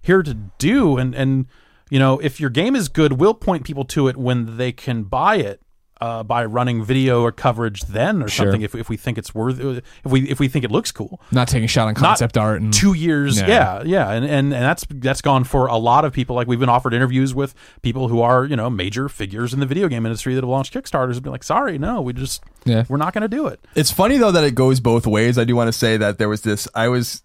here 0.00 0.22
to 0.22 0.34
do. 0.58 0.96
And 0.96 1.14
and 1.14 1.46
you 1.90 1.98
know, 1.98 2.18
if 2.20 2.40
your 2.40 2.50
game 2.50 2.74
is 2.76 2.88
good, 2.88 3.14
we'll 3.14 3.34
point 3.34 3.64
people 3.64 3.84
to 3.86 4.08
it 4.08 4.16
when 4.16 4.56
they 4.56 4.72
can 4.72 5.02
buy 5.02 5.36
it. 5.36 5.60
Uh, 5.98 6.22
by 6.22 6.44
running 6.44 6.84
video 6.84 7.22
or 7.22 7.32
coverage 7.32 7.80
then 7.84 8.22
or 8.22 8.28
Sure. 8.28 8.44
something 8.44 8.60
if, 8.60 8.74
if 8.74 8.90
we 8.90 8.98
think 8.98 9.16
it's 9.16 9.34
worth 9.34 9.58
if 9.58 9.82
we 10.12 10.28
if 10.28 10.38
we 10.38 10.46
think 10.46 10.62
it 10.62 10.70
looks 10.70 10.92
cool 10.92 11.22
Not 11.32 11.48
taking 11.48 11.64
a 11.64 11.68
shot 11.68 11.88
on 11.88 11.94
concept 11.94 12.36
art 12.36 12.60
and 12.60 12.70
two 12.70 12.92
years 12.92 13.40
Yeah. 13.40 13.46
yeah 13.48 13.82
yeah, 13.82 14.10
And, 14.10 14.22
and 14.26 14.52
and 14.52 14.62
that's 14.62 14.84
that's 14.90 15.22
gone 15.22 15.44
for 15.44 15.68
a 15.68 15.78
lot 15.78 16.04
of 16.04 16.12
people 16.12 16.36
like 16.36 16.48
we've 16.48 16.60
been 16.60 16.68
offered 16.68 16.92
interviews 16.92 17.34
with 17.34 17.54
people 17.80 18.08
who 18.08 18.20
are 18.20 18.44
you 18.44 18.56
know 18.56 18.68
major 18.68 19.08
figures 19.08 19.54
in 19.54 19.60
the 19.60 19.64
video 19.64 19.88
game 19.88 20.04
industry 20.04 20.34
that 20.34 20.42
have 20.44 20.50
launched 20.50 20.74
kickstarters 20.74 21.14
and 21.14 21.22
be 21.22 21.30
like 21.30 21.42
sorry 21.42 21.78
no 21.78 22.02
we 22.02 22.12
just 22.12 22.44
Yeah. 22.66 22.84
we're 22.90 22.98
not 22.98 23.14
going 23.14 23.22
to 23.22 23.28
do 23.34 23.46
it 23.46 23.58
It's 23.74 23.90
funny 23.90 24.18
though 24.18 24.32
that 24.32 24.44
it 24.44 24.54
goes 24.54 24.80
both 24.80 25.06
ways. 25.06 25.38
I 25.38 25.44
do 25.44 25.56
want 25.56 25.68
to 25.68 25.72
say 25.72 25.96
that 25.96 26.18
there 26.18 26.28
was 26.28 26.42
this. 26.42 26.68
I 26.74 26.88
was 26.88 27.22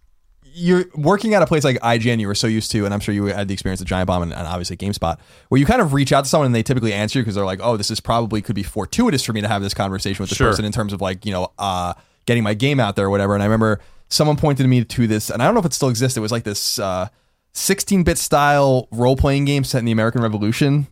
you're 0.54 0.86
working 0.96 1.34
at 1.34 1.42
a 1.42 1.46
place 1.48 1.64
like 1.64 1.78
IGN. 1.80 2.20
You 2.20 2.28
were 2.28 2.36
so 2.36 2.48
used 2.48 2.72
to, 2.72 2.86
and 2.86 2.94
I'm 2.94 3.00
sure 3.00 3.14
you 3.14 3.26
had 3.26 3.48
the 3.48 3.54
experience 3.54 3.82
at 3.82 3.88
Giant 3.88 4.08
Bomb 4.08 4.24
and, 4.24 4.34
and 4.34 4.48
obviously 4.48 4.78
GameSpot, 4.78 5.18
where 5.50 5.60
you 5.60 5.66
kind 5.66 5.82
of 5.82 5.94
reach 5.94 6.12
out 6.12 6.24
to 6.26 6.30
someone 6.30 6.48
and 6.48 6.56
they 6.56 6.64
typically 6.64 6.94
answer 6.94 7.20
you 7.20 7.24
because 7.24 7.36
they're 7.36 7.46
like, 7.46 7.60
"Oh, 7.62 7.78
this 7.78 7.90
is 7.92 8.00
probably 8.00 8.42
could 8.42 8.56
be 8.56 8.64
fortuitous 8.64 9.24
for 9.24 9.34
me 9.34 9.42
to 9.42 9.48
have 9.48 9.62
this 9.62 9.74
conversation 9.74 10.22
with 10.24 10.30
this 10.30 10.38
Sure. 10.38 10.50
person 10.50 10.66
in 10.66 10.72
terms 10.72 10.94
of 10.94 11.02
like 11.02 11.26
you 11.26 11.32
know 11.32 11.52
uh, 11.58 11.94
getting 12.26 12.44
my 12.44 12.54
game 12.54 12.80
out 12.80 12.96
there 12.96 13.06
or 13.06 13.10
whatever." 13.10 13.34
And 13.34 13.42
I 13.44 13.46
remember 13.46 13.80
someone 14.10 14.36
pointed 14.36 14.68
me 14.68 14.84
to 14.84 15.08
this, 15.08 15.30
and 15.30 15.42
I 15.42 15.46
don't 15.46 15.54
know 15.54 15.60
if 15.62 15.66
it 15.66 15.74
still 15.74 15.90
exists. 15.90 16.18
It 16.18 16.22
was 16.22 16.32
like 16.32 16.44
this 16.44 16.80
uh, 16.80 17.08
16-bit 17.54 18.18
style 18.18 18.88
role 18.92 19.16
playing 19.16 19.46
game 19.46 19.64
set 19.64 19.80
in 19.80 19.86
the 19.86 19.92
American 19.92 20.22
Revolution. 20.22 20.88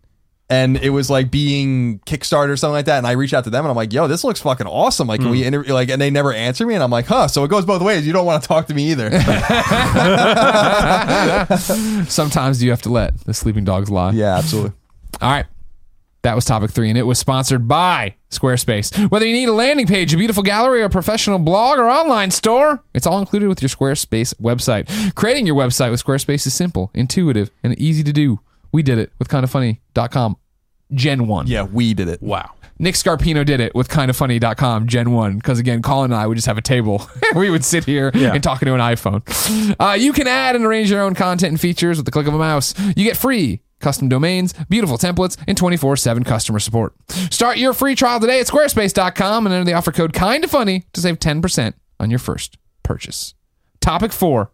And 0.51 0.77
it 0.77 0.89
was 0.89 1.11
like 1.11 1.29
being 1.29 1.99
Kickstarter 1.99 2.49
or 2.49 2.57
something 2.57 2.73
like 2.73 2.87
that. 2.87 2.97
And 2.97 3.05
I 3.05 3.11
reached 3.11 3.35
out 3.35 3.43
to 3.43 3.51
them 3.51 3.65
and 3.65 3.69
I'm 3.69 3.75
like, 3.75 3.93
yo, 3.93 4.07
this 4.07 4.23
looks 4.23 4.41
fucking 4.41 4.65
awesome. 4.65 5.07
Like, 5.07 5.21
can 5.21 5.29
we 5.29 5.41
hmm. 5.41 5.47
interview? 5.47 5.73
Like, 5.73 5.89
and 5.89 6.01
they 6.01 6.09
never 6.09 6.33
answer 6.33 6.65
me. 6.65 6.73
And 6.73 6.81
I'm 6.81 6.89
like, 6.89 7.05
huh. 7.05 7.27
So 7.27 7.43
it 7.43 7.49
goes 7.49 7.65
both 7.65 7.83
ways. 7.83 8.07
You 8.07 8.13
don't 8.13 8.25
want 8.25 8.41
to 8.41 8.47
talk 8.47 8.65
to 8.67 8.73
me 8.73 8.91
either. 8.91 9.11
sometimes 12.09 12.63
you 12.63 12.71
have 12.71 12.81
to 12.81 12.89
let 12.89 13.19
the 13.25 13.33
sleeping 13.33 13.63
dogs 13.63 13.91
lie. 13.91 14.11
yeah, 14.11 14.37
absolutely. 14.37 14.71
All 15.21 15.31
right. 15.31 15.45
That 16.23 16.35
was 16.35 16.43
topic 16.43 16.71
three, 16.71 16.89
and 16.89 16.97
it 16.97 17.03
was 17.03 17.17
sponsored 17.17 17.65
by 17.65 18.15
Squarespace. 18.29 19.09
Whether 19.09 19.25
you 19.25 19.31
need 19.31 19.47
a 19.47 19.53
landing 19.53 19.87
page, 19.87 20.13
a 20.13 20.17
beautiful 20.17 20.43
gallery, 20.43 20.81
or 20.81 20.85
a 20.85 20.89
professional 20.89 21.39
blog 21.39 21.79
or 21.79 21.89
online 21.89 22.31
store, 22.31 22.83
it's 22.93 23.07
all 23.07 23.19
included 23.19 23.47
with 23.47 23.61
your 23.61 23.69
Squarespace 23.69 24.33
website. 24.35 25.15
Creating 25.15 25.47
your 25.47 25.55
website 25.55 25.91
with 25.91 26.03
Squarespace 26.03 26.45
is 26.45 26.53
simple, 26.53 26.91
intuitive, 26.93 27.51
and 27.63 27.79
easy 27.79 28.03
to 28.03 28.11
do. 28.11 28.41
We 28.71 28.83
did 28.83 28.97
it 28.97 29.11
with 29.19 29.27
kindafunny.com 29.29 30.37
Gen 30.93 31.27
1. 31.27 31.47
Yeah, 31.47 31.63
we 31.63 31.93
did 31.93 32.07
it. 32.07 32.21
wow 32.21 32.51
Nick 32.81 32.95
Scarpino 32.95 33.45
did 33.45 33.59
it 33.59 33.75
with 33.75 33.89
kindafunny.com 33.89 34.87
Gen 34.87 35.11
1 35.11 35.35
because 35.37 35.59
again, 35.59 35.81
Colin 35.81 36.11
and 36.11 36.19
I 36.19 36.25
would 36.25 36.35
just 36.35 36.47
have 36.47 36.57
a 36.57 36.61
table. 36.61 37.05
we 37.35 37.49
would 37.49 37.65
sit 37.65 37.83
here 37.83 38.09
Yeah. 38.13 38.33
and 38.33 38.41
talk 38.41 38.61
into 38.61 38.73
an 38.73 38.79
iPhone. 38.79 39.75
Uh, 39.79 39.95
you 39.95 40.13
can 40.13 40.27
add 40.27 40.55
and 40.55 40.63
arrange 40.65 40.89
your 40.89 41.01
own 41.01 41.13
content 41.13 41.51
and 41.51 41.59
features 41.59 41.97
with 41.97 42.05
the 42.05 42.11
click 42.11 42.25
of 42.25 42.33
a 42.33 42.37
mouse. 42.37 42.73
You 42.95 43.03
get 43.03 43.17
free 43.17 43.61
custom 43.81 44.07
domains, 44.09 44.53
beautiful 44.69 44.97
templates, 44.97 45.37
and 45.47 45.57
24-7 45.57 46.25
customer 46.25 46.59
support. 46.59 46.93
Start 47.31 47.57
your 47.57 47.73
free 47.73 47.95
trial 47.95 48.19
today 48.19 48.39
at 48.39 48.47
squarespace.com 48.47 49.45
and 49.45 49.53
enter 49.55 49.65
the 49.65 49.73
offer 49.73 49.91
code 49.91 50.11
kindafunny 50.13 50.83
to 50.93 51.01
save 51.01 51.19
10% 51.19 51.73
on 51.99 52.09
your 52.09 52.19
first 52.19 52.57
purchase. 52.83 53.35
Topic 53.81 54.11
four, 54.13 54.51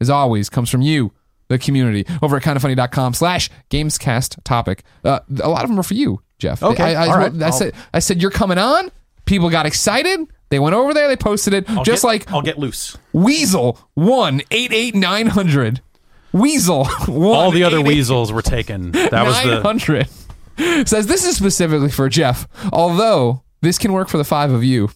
as 0.00 0.08
always, 0.10 0.48
comes 0.50 0.68
from 0.70 0.80
you, 0.82 1.12
the 1.52 1.58
community, 1.58 2.04
over 2.22 2.36
at 2.36 2.42
kindafunny.com 2.42 3.14
slash 3.14 3.48
gamescast 3.70 4.42
topic. 4.44 4.82
Uh, 5.04 5.20
a 5.40 5.48
lot 5.48 5.62
of 5.64 5.70
them 5.70 5.78
are 5.78 5.84
for 5.84 5.94
you, 5.94 6.20
Jeff. 6.38 6.62
Okay, 6.62 6.94
I, 6.94 7.04
I, 7.04 7.08
all 7.08 7.18
right. 7.18 7.42
I 7.42 7.50
said, 7.50 7.74
I 7.94 8.00
said, 8.00 8.20
you're 8.20 8.30
coming 8.30 8.58
on. 8.58 8.90
People 9.24 9.50
got 9.50 9.66
excited. 9.66 10.20
They 10.48 10.58
went 10.58 10.74
over 10.74 10.92
there. 10.92 11.08
They 11.08 11.16
posted 11.16 11.54
it. 11.54 11.70
I'll 11.70 11.84
just 11.84 12.02
get- 12.02 12.08
like 12.08 12.30
i'll 12.32 12.42
get 12.42 12.58
loose 12.58 12.96
Weasel 13.12 13.78
one 13.94 14.42
eight 14.50 14.72
eight 14.72 14.94
nine 14.94 15.28
hundred. 15.28 15.80
Weasel 16.32 16.84
one. 17.06 17.36
all 17.36 17.50
the 17.50 17.64
other 17.64 17.80
weasels 17.80 18.32
were 18.32 18.42
taken 18.42 18.90
that 18.90 19.12
was 19.24 19.42
the 19.42 19.62
hundred. 19.62 20.08
Says 20.88 21.06
this 21.06 21.24
is 21.24 21.36
specifically 21.36 21.88
for 21.90 22.08
Jeff. 22.08 22.46
Although 22.72 23.42
this 23.62 23.78
can 23.78 23.92
work 23.92 24.08
for 24.08 24.18
the 24.18 24.24
five 24.24 24.50
of 24.50 24.62
you. 24.64 24.90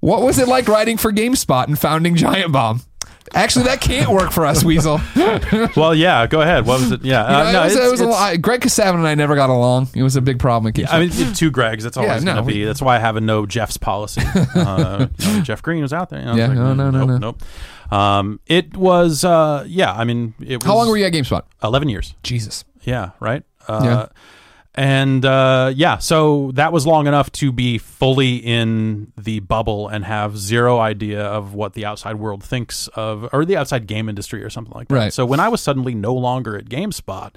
What 0.00 0.20
was 0.22 0.38
it 0.38 0.48
like 0.48 0.68
writing 0.68 0.98
for 0.98 1.10
GameSpot 1.12 1.66
and 1.66 1.78
founding 1.78 2.14
Giant 2.14 2.52
Bomb? 2.52 2.82
Actually, 3.32 3.64
that 3.66 3.80
can't 3.80 4.10
work 4.10 4.30
for 4.32 4.44
us, 4.44 4.62
Weasel. 4.62 5.00
well 5.76 5.94
yeah 5.94 6.26
go 6.26 6.40
ahead 6.42 6.66
what 6.66 6.80
was 6.80 6.92
it 6.92 7.02
yeah 7.04 7.28
You 7.30 7.36
uh, 7.36 7.42
know, 7.44 7.52
no, 7.52 7.60
it 7.60 7.64
was, 7.64 7.72
it's- 7.72 7.86
it 7.88 7.90
was 7.90 8.00
a 8.00 8.04
it's- 8.04 8.20
lot. 8.20 8.42
Greg 8.42 8.60
Kasavin 8.60 8.94
and 8.96 9.06
I 9.06 9.14
never 9.14 9.34
got 9.34 9.50
along. 9.50 9.88
It 9.94 10.02
was 10.02 10.16
a 10.16 10.20
big 10.20 10.38
problem. 10.38 10.72
at. 10.76 10.92
I 10.92 11.00
mean, 11.00 11.08
it's 11.12 11.38
two 11.38 11.50
Gregs. 11.50 11.82
That's 11.82 11.96
always 11.96 12.12
Yeah, 12.12 12.18
no, 12.20 12.34
going 12.34 12.36
to 12.36 12.42
we- 12.46 12.52
be. 12.60 12.64
That's 12.64 12.82
why 12.82 12.96
I 12.96 12.98
have 12.98 13.16
a 13.16 13.20
no 13.20 13.46
Jeff's 13.46 13.76
policy. 13.76 14.20
Uh, 14.54 15.06
you 15.18 15.32
know, 15.32 15.40
Jeff 15.40 15.62
Green 15.62 15.82
was 15.82 15.92
out 15.92 16.10
there. 16.10 16.20
You 16.20 16.26
know, 16.26 16.34
Yeah, 16.36 16.46
no, 16.48 16.74
no, 16.74 16.90
no, 16.90 17.04
nope, 17.04 17.08
no. 17.08 17.18
nope. 17.18 17.92
Um, 17.92 18.40
it 18.46 18.76
was, 18.76 19.24
uh, 19.24 19.64
yeah. 19.66 19.92
I 19.92 20.04
mean, 20.04 20.34
it 20.40 20.56
was 20.58 20.64
How 20.66 20.76
long 20.76 20.88
were 20.88 20.96
you 20.96 21.04
at 21.04 21.12
GameSpot? 21.12 21.42
Eleven 21.62 21.88
years. 21.88 22.14
Jesus. 22.22 22.64
Yeah, 22.82 23.10
right. 23.20 23.42
Uh, 23.68 23.80
Yeah. 23.82 24.06
And 24.74 25.24
uh, 25.24 25.72
yeah, 25.74 25.98
so 25.98 26.50
that 26.54 26.72
was 26.72 26.84
long 26.86 27.06
enough 27.06 27.30
to 27.32 27.52
be 27.52 27.78
fully 27.78 28.36
in 28.36 29.12
the 29.16 29.38
bubble 29.40 29.88
and 29.88 30.04
have 30.04 30.36
zero 30.36 30.80
idea 30.80 31.22
of 31.22 31.54
what 31.54 31.74
the 31.74 31.84
outside 31.84 32.16
world 32.16 32.42
thinks 32.42 32.88
of, 32.88 33.28
or 33.32 33.44
the 33.44 33.56
outside 33.56 33.86
game 33.86 34.08
industry, 34.08 34.42
or 34.42 34.50
something 34.50 34.72
like 34.74 34.88
that. 34.88 34.94
Right. 34.94 35.12
So 35.12 35.24
when 35.26 35.38
I 35.38 35.48
was 35.48 35.60
suddenly 35.60 35.94
no 35.94 36.12
longer 36.12 36.56
at 36.56 36.64
GameSpot, 36.64 37.32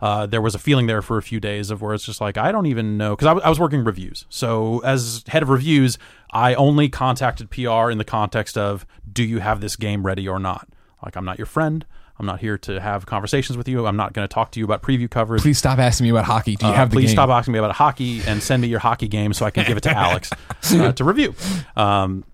uh, 0.00 0.26
there 0.26 0.42
was 0.42 0.54
a 0.54 0.58
feeling 0.58 0.86
there 0.86 1.02
for 1.02 1.16
a 1.16 1.22
few 1.22 1.40
days 1.40 1.70
of 1.70 1.82
where 1.82 1.94
it's 1.94 2.04
just 2.04 2.20
like 2.20 2.36
I 2.36 2.52
don't 2.52 2.66
even 2.66 2.96
know 2.96 3.16
because 3.16 3.26
I, 3.26 3.30
w- 3.30 3.44
I 3.44 3.48
was 3.48 3.58
working 3.58 3.82
reviews. 3.82 4.24
So 4.28 4.80
as 4.80 5.24
head 5.26 5.42
of 5.42 5.48
reviews, 5.48 5.98
I 6.32 6.54
only 6.54 6.88
contacted 6.88 7.50
PR 7.50 7.90
in 7.90 7.98
the 7.98 8.04
context 8.04 8.56
of 8.56 8.86
do 9.10 9.24
you 9.24 9.40
have 9.40 9.60
this 9.60 9.74
game 9.74 10.04
ready 10.06 10.28
or 10.28 10.38
not? 10.38 10.68
Like 11.04 11.16
I'm 11.16 11.24
not 11.24 11.38
your 11.38 11.46
friend. 11.46 11.84
I'm 12.18 12.26
not 12.26 12.40
here 12.40 12.56
to 12.58 12.80
have 12.80 13.04
conversations 13.06 13.56
with 13.58 13.68
you. 13.68 13.86
I'm 13.86 13.96
not 13.96 14.12
going 14.14 14.26
to 14.26 14.32
talk 14.32 14.52
to 14.52 14.58
you 14.60 14.64
about 14.64 14.82
preview 14.82 15.10
coverage. 15.10 15.42
Please 15.42 15.58
stop 15.58 15.78
asking 15.78 16.04
me 16.04 16.10
about 16.10 16.24
hockey. 16.24 16.56
Do 16.56 16.66
you 16.66 16.72
Uh, 16.72 16.76
have 16.76 16.90
the 16.90 16.94
please 16.96 17.06
game? 17.10 17.16
stop 17.16 17.28
asking 17.30 17.52
me 17.52 17.58
about 17.58 17.72
hockey 17.72 18.22
and 18.26 18.42
send 18.42 18.62
me 18.62 18.68
your 18.68 18.80
hockey 18.80 19.08
game 19.08 19.32
so 19.34 19.44
I 19.44 19.50
can 19.50 19.64
give 19.66 19.76
it 19.76 19.82
to 19.82 19.90
Alex 19.96 20.30
uh, 20.72 20.92
to 20.92 21.04
review. 21.04 21.34
Um, 21.76 22.24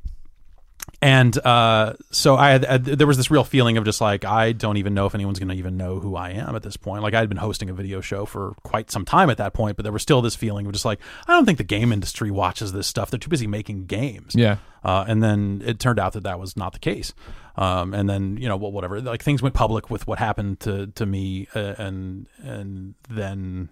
and 1.00 1.36
uh, 1.44 1.94
so 2.12 2.36
I 2.36 2.50
had, 2.50 2.64
uh, 2.64 2.78
there 2.78 3.08
was 3.08 3.16
this 3.16 3.28
real 3.28 3.42
feeling 3.42 3.76
of 3.76 3.84
just 3.84 4.00
like 4.00 4.24
I 4.24 4.52
don't 4.52 4.76
even 4.76 4.94
know 4.94 5.06
if 5.06 5.16
anyone's 5.16 5.40
going 5.40 5.48
to 5.48 5.54
even 5.56 5.76
know 5.76 5.98
who 5.98 6.14
I 6.14 6.30
am 6.30 6.54
at 6.54 6.62
this 6.62 6.76
point. 6.76 7.02
Like 7.02 7.12
I 7.12 7.18
had 7.18 7.28
been 7.28 7.38
hosting 7.38 7.68
a 7.70 7.72
video 7.72 8.00
show 8.00 8.24
for 8.24 8.54
quite 8.62 8.88
some 8.92 9.04
time 9.04 9.28
at 9.28 9.36
that 9.38 9.52
point, 9.52 9.76
but 9.76 9.82
there 9.82 9.92
was 9.92 10.02
still 10.02 10.22
this 10.22 10.36
feeling 10.36 10.64
of 10.66 10.72
just 10.72 10.84
like 10.84 11.00
I 11.26 11.32
don't 11.32 11.44
think 11.44 11.58
the 11.58 11.64
game 11.64 11.92
industry 11.92 12.30
watches 12.30 12.72
this 12.72 12.86
stuff. 12.86 13.10
They're 13.10 13.18
too 13.18 13.30
busy 13.30 13.48
making 13.48 13.86
games. 13.86 14.36
Yeah. 14.36 14.58
Uh, 14.84 15.04
and 15.08 15.22
then 15.22 15.60
it 15.64 15.80
turned 15.80 15.98
out 15.98 16.12
that 16.12 16.22
that 16.22 16.38
was 16.38 16.56
not 16.56 16.72
the 16.72 16.78
case. 16.78 17.12
Um, 17.56 17.92
and 17.92 18.08
then 18.08 18.36
you 18.38 18.48
know 18.48 18.56
whatever 18.56 19.00
like 19.00 19.22
things 19.22 19.42
went 19.42 19.54
public 19.54 19.90
with 19.90 20.06
what 20.06 20.18
happened 20.18 20.60
to 20.60 20.86
to 20.88 21.04
me 21.04 21.48
uh, 21.54 21.74
and 21.78 22.26
and 22.42 22.94
then 23.10 23.68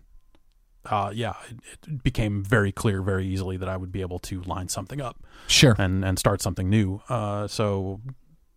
uh, 0.85 1.11
yeah 1.15 1.35
it, 1.49 1.59
it 1.89 2.03
became 2.03 2.43
very 2.45 2.73
clear 2.73 3.01
very 3.03 3.27
easily 3.27 3.57
that 3.57 3.69
I 3.71 3.77
would 3.79 3.91
be 3.93 4.03
able 4.03 4.19
to 4.21 4.43
line 4.43 4.69
something 4.69 5.01
up 5.01 5.17
Sure. 5.47 5.75
and 5.79 6.05
and 6.05 6.19
start 6.19 6.43
something 6.43 6.69
new. 6.69 7.01
Uh, 7.09 7.47
so 7.49 8.01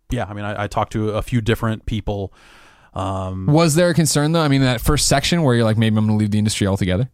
yeah, 0.09 0.25
I 0.25 0.33
mean 0.33 0.43
I, 0.45 0.63
I 0.63 0.67
talked 0.67 0.91
to 0.93 1.11
a 1.11 1.21
few 1.21 1.39
different 1.41 1.85
people. 1.85 2.33
Um, 2.93 3.47
Was 3.47 3.75
there 3.75 3.89
a 3.89 3.93
concern 3.93 4.33
though? 4.33 4.41
I 4.41 4.47
mean, 4.49 4.61
that 4.61 4.79
first 4.81 5.07
section 5.07 5.41
where 5.41 5.55
you're 5.55 5.63
like, 5.63 5.77
maybe 5.77 5.97
I'm 5.97 6.05
going 6.05 6.17
to 6.17 6.21
leave 6.21 6.29
the 6.31 6.37
industry 6.37 6.67
altogether. 6.67 7.09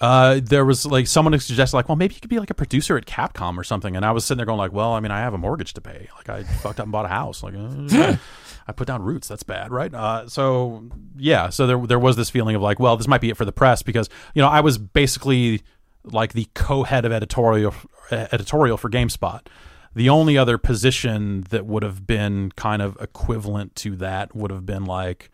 Uh, 0.00 0.40
there 0.42 0.64
was 0.64 0.86
like 0.86 1.06
someone 1.08 1.32
who 1.32 1.38
suggested 1.40 1.76
like, 1.76 1.88
well, 1.88 1.96
maybe 1.96 2.14
you 2.14 2.20
could 2.20 2.30
be 2.30 2.38
like 2.38 2.50
a 2.50 2.54
producer 2.54 2.96
at 2.96 3.04
Capcom 3.06 3.56
or 3.58 3.64
something, 3.64 3.96
and 3.96 4.04
I 4.04 4.12
was 4.12 4.24
sitting 4.24 4.36
there 4.38 4.46
going 4.46 4.58
like, 4.58 4.72
well, 4.72 4.92
I 4.92 5.00
mean, 5.00 5.10
I 5.10 5.18
have 5.20 5.34
a 5.34 5.38
mortgage 5.38 5.74
to 5.74 5.80
pay. 5.80 6.08
Like, 6.16 6.28
I 6.28 6.42
fucked 6.62 6.78
up 6.78 6.84
and 6.84 6.92
bought 6.92 7.04
a 7.06 7.08
house. 7.08 7.42
Like, 7.42 7.54
uh, 7.56 8.16
I 8.68 8.72
put 8.72 8.86
down 8.86 9.02
roots. 9.02 9.26
That's 9.28 9.42
bad, 9.42 9.72
right? 9.72 9.92
Uh, 9.92 10.28
so 10.28 10.84
yeah, 11.16 11.48
so 11.48 11.66
there 11.66 11.78
there 11.86 11.98
was 11.98 12.16
this 12.16 12.30
feeling 12.30 12.54
of 12.54 12.62
like, 12.62 12.78
well, 12.78 12.96
this 12.96 13.08
might 13.08 13.20
be 13.20 13.30
it 13.30 13.36
for 13.36 13.44
the 13.44 13.52
press 13.52 13.82
because 13.82 14.08
you 14.34 14.42
know 14.42 14.48
I 14.48 14.60
was 14.60 14.78
basically 14.78 15.62
like 16.04 16.32
the 16.32 16.46
co-head 16.54 17.04
of 17.04 17.10
editorial 17.12 17.74
editorial 18.10 18.76
for 18.76 18.88
GameSpot. 18.88 19.40
The 19.94 20.08
only 20.10 20.38
other 20.38 20.58
position 20.58 21.42
that 21.50 21.66
would 21.66 21.82
have 21.82 22.06
been 22.06 22.52
kind 22.52 22.82
of 22.82 22.96
equivalent 23.00 23.74
to 23.76 23.96
that 23.96 24.34
would 24.36 24.50
have 24.52 24.64
been 24.64 24.84
like 24.84 25.30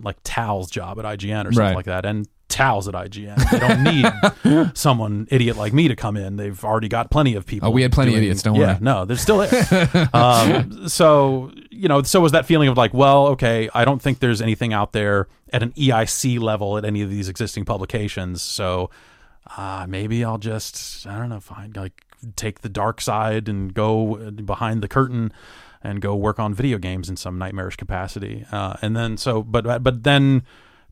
like 0.00 0.16
Tal's 0.24 0.70
job 0.70 0.98
at 0.98 1.04
IGN 1.04 1.42
or 1.46 1.52
something 1.52 1.58
Right. 1.58 1.76
like 1.76 1.84
that. 1.86 2.06
And 2.06 2.26
Tal's 2.48 2.88
at 2.88 2.94
IGN. 2.94 3.50
They 3.50 3.58
don't 3.58 3.84
need 3.84 4.76
someone 4.76 5.28
idiot 5.30 5.56
like 5.56 5.72
me 5.72 5.88
to 5.88 5.94
come 5.94 6.16
in. 6.16 6.36
They've 6.36 6.64
already 6.64 6.88
got 6.88 7.10
plenty 7.10 7.34
of 7.34 7.44
people. 7.44 7.68
Oh, 7.68 7.70
we 7.70 7.82
had 7.82 7.92
plenty 7.92 8.12
of 8.12 8.18
idiots, 8.18 8.42
don't 8.42 8.54
yeah, 8.54 8.72
worry. 8.74 8.78
No, 8.80 9.04
they're 9.04 9.16
still 9.16 9.38
there. 9.38 10.08
um, 10.14 10.88
so 10.88 11.52
you 11.70 11.88
know, 11.88 12.02
so 12.02 12.20
was 12.20 12.32
that 12.32 12.46
feeling 12.46 12.68
of 12.68 12.76
like, 12.76 12.94
well, 12.94 13.28
okay, 13.28 13.68
I 13.74 13.84
don't 13.84 14.00
think 14.00 14.20
there's 14.20 14.40
anything 14.40 14.72
out 14.72 14.92
there 14.92 15.28
at 15.52 15.62
an 15.62 15.72
EIC 15.72 16.40
level 16.40 16.78
at 16.78 16.84
any 16.84 17.02
of 17.02 17.10
these 17.10 17.28
existing 17.28 17.64
publications. 17.64 18.42
So 18.42 18.90
uh, 19.56 19.86
maybe 19.88 20.24
I'll 20.24 20.38
just 20.38 21.06
I 21.06 21.18
don't 21.18 21.28
know, 21.28 21.40
find 21.40 21.76
like 21.76 22.02
take 22.34 22.62
the 22.62 22.68
dark 22.68 23.00
side 23.00 23.48
and 23.48 23.72
go 23.72 24.30
behind 24.30 24.82
the 24.82 24.88
curtain 24.88 25.32
and 25.82 26.00
go 26.00 26.16
work 26.16 26.38
on 26.38 26.54
video 26.54 26.78
games 26.78 27.08
in 27.08 27.16
some 27.16 27.38
nightmarish 27.38 27.76
capacity. 27.76 28.44
Uh, 28.50 28.76
and 28.82 28.96
then 28.96 29.16
so, 29.16 29.42
but 29.42 29.82
but 29.82 30.02
then 30.02 30.42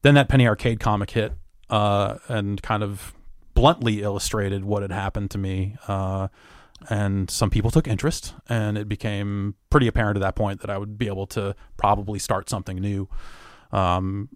then 0.02 0.14
that 0.14 0.28
Penny 0.28 0.46
Arcade 0.46 0.80
comic 0.80 1.10
hit 1.10 1.32
uh, 1.70 2.18
and 2.28 2.62
kind 2.62 2.82
of 2.82 3.14
bluntly 3.55 4.02
illustrated 4.02 4.64
what 4.64 4.82
had 4.82 4.93
happened 4.93 5.30
to 5.32 5.38
me. 5.38 5.76
Uh, 5.88 6.28
and 6.90 7.30
some 7.30 7.51
people 7.51 7.70
took 7.70 7.88
interest, 7.88 8.34
and 8.48 8.76
it 8.76 8.88
became 8.88 9.55
pretty 9.70 9.86
apparent 9.86 10.16
at 10.16 10.20
that 10.20 10.36
point 10.36 10.60
that 10.60 10.70
I 10.70 10.78
would 10.78 10.98
be 10.98 11.06
able 11.06 11.26
to 11.28 11.56
probably 11.76 12.18
start 12.18 12.51
something 12.51 12.76
new. 12.76 13.09
Um, 13.72 14.28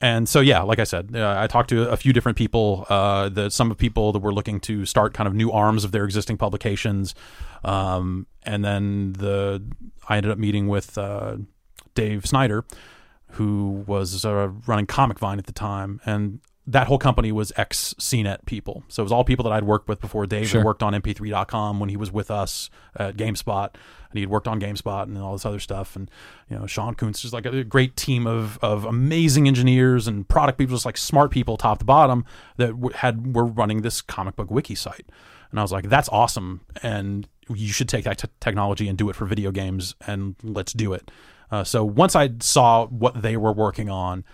and 0.00 0.28
so 0.28 0.40
yeah, 0.40 0.62
like 0.62 0.78
I 0.78 0.84
said, 0.84 1.14
uh, 1.14 1.36
I 1.38 1.46
talked 1.46 1.70
to 1.70 1.88
a 1.88 1.96
few 1.96 2.12
different 2.12 2.36
people. 2.36 2.86
Uh, 2.88 3.28
that 3.30 3.52
some 3.52 3.70
of 3.70 3.78
people 3.78 4.12
that 4.12 4.18
were 4.18 4.32
looking 4.32 4.60
to 4.60 4.84
start 4.84 5.14
kind 5.14 5.26
of 5.26 5.34
new 5.34 5.50
arms 5.50 5.84
of 5.84 5.92
their 5.92 6.04
existing 6.04 6.36
publications, 6.36 7.14
um, 7.64 8.26
and 8.42 8.64
then 8.64 9.14
the 9.14 9.62
I 10.08 10.18
ended 10.18 10.32
up 10.32 10.38
meeting 10.38 10.68
with 10.68 10.98
uh, 10.98 11.36
Dave 11.94 12.26
Snider, 12.26 12.64
who 13.32 13.84
was 13.86 14.24
uh, 14.24 14.50
running 14.66 14.86
Comic 14.86 15.18
Vine 15.18 15.38
at 15.38 15.46
the 15.46 15.52
time, 15.52 16.00
and 16.04 16.40
that 16.68 16.88
whole 16.88 16.98
company 16.98 17.30
was 17.30 17.52
ex 17.56 17.94
CNET 17.98 18.44
people. 18.46 18.82
So 18.88 19.02
it 19.02 19.04
was 19.04 19.12
all 19.12 19.22
people 19.24 19.44
that 19.44 19.52
I'd 19.52 19.64
worked 19.64 19.88
with 19.88 20.00
before. 20.00 20.26
Dave 20.26 20.48
Sure. 20.48 20.60
had 20.60 20.66
worked 20.66 20.82
on 20.82 20.94
MP3.com 20.94 21.78
when 21.78 21.88
he 21.88 21.96
was 21.96 22.10
with 22.10 22.30
us 22.30 22.70
at 22.96 23.16
GameSpot, 23.16 23.68
and 24.10 24.18
he'd 24.18 24.26
worked 24.28 24.48
on 24.48 24.60
GameSpot 24.60 25.04
and 25.04 25.16
all 25.18 25.32
this 25.34 25.46
other 25.46 25.60
stuff. 25.60 25.94
And 25.94 26.10
you 26.50 26.58
know, 26.58 26.66
Sean 26.66 26.94
Kuntz 26.94 27.24
is 27.24 27.32
like 27.32 27.46
a 27.46 27.62
great 27.62 27.96
team 27.96 28.26
of 28.26 28.58
of 28.62 28.84
amazing 28.84 29.46
engineers 29.46 30.08
and 30.08 30.28
product 30.28 30.58
people, 30.58 30.74
just 30.74 30.86
like 30.86 30.96
smart 30.96 31.30
people, 31.30 31.56
top 31.56 31.78
to 31.78 31.84
bottom, 31.84 32.24
that 32.56 32.74
had 32.96 33.34
were 33.34 33.44
running 33.46 33.82
this 33.82 34.00
comic 34.00 34.34
book 34.36 34.50
wiki 34.50 34.74
site. 34.74 35.06
And 35.52 35.60
I 35.60 35.62
was 35.62 35.70
like, 35.70 35.88
that's 35.88 36.08
awesome, 36.08 36.62
and 36.82 37.28
you 37.48 37.68
should 37.72 37.88
take 37.88 38.04
that 38.04 38.18
t- 38.18 38.28
technology 38.40 38.88
and 38.88 38.98
do 38.98 39.08
it 39.08 39.14
for 39.14 39.24
video 39.24 39.52
games, 39.52 39.94
and 40.04 40.34
let's 40.42 40.72
do 40.72 40.92
it. 40.92 41.12
Uh, 41.48 41.62
so 41.62 41.84
once 41.84 42.16
I 42.16 42.30
saw 42.40 42.86
what 42.86 43.22
they 43.22 43.36
were 43.36 43.52
working 43.52 43.88
on, 43.88 44.24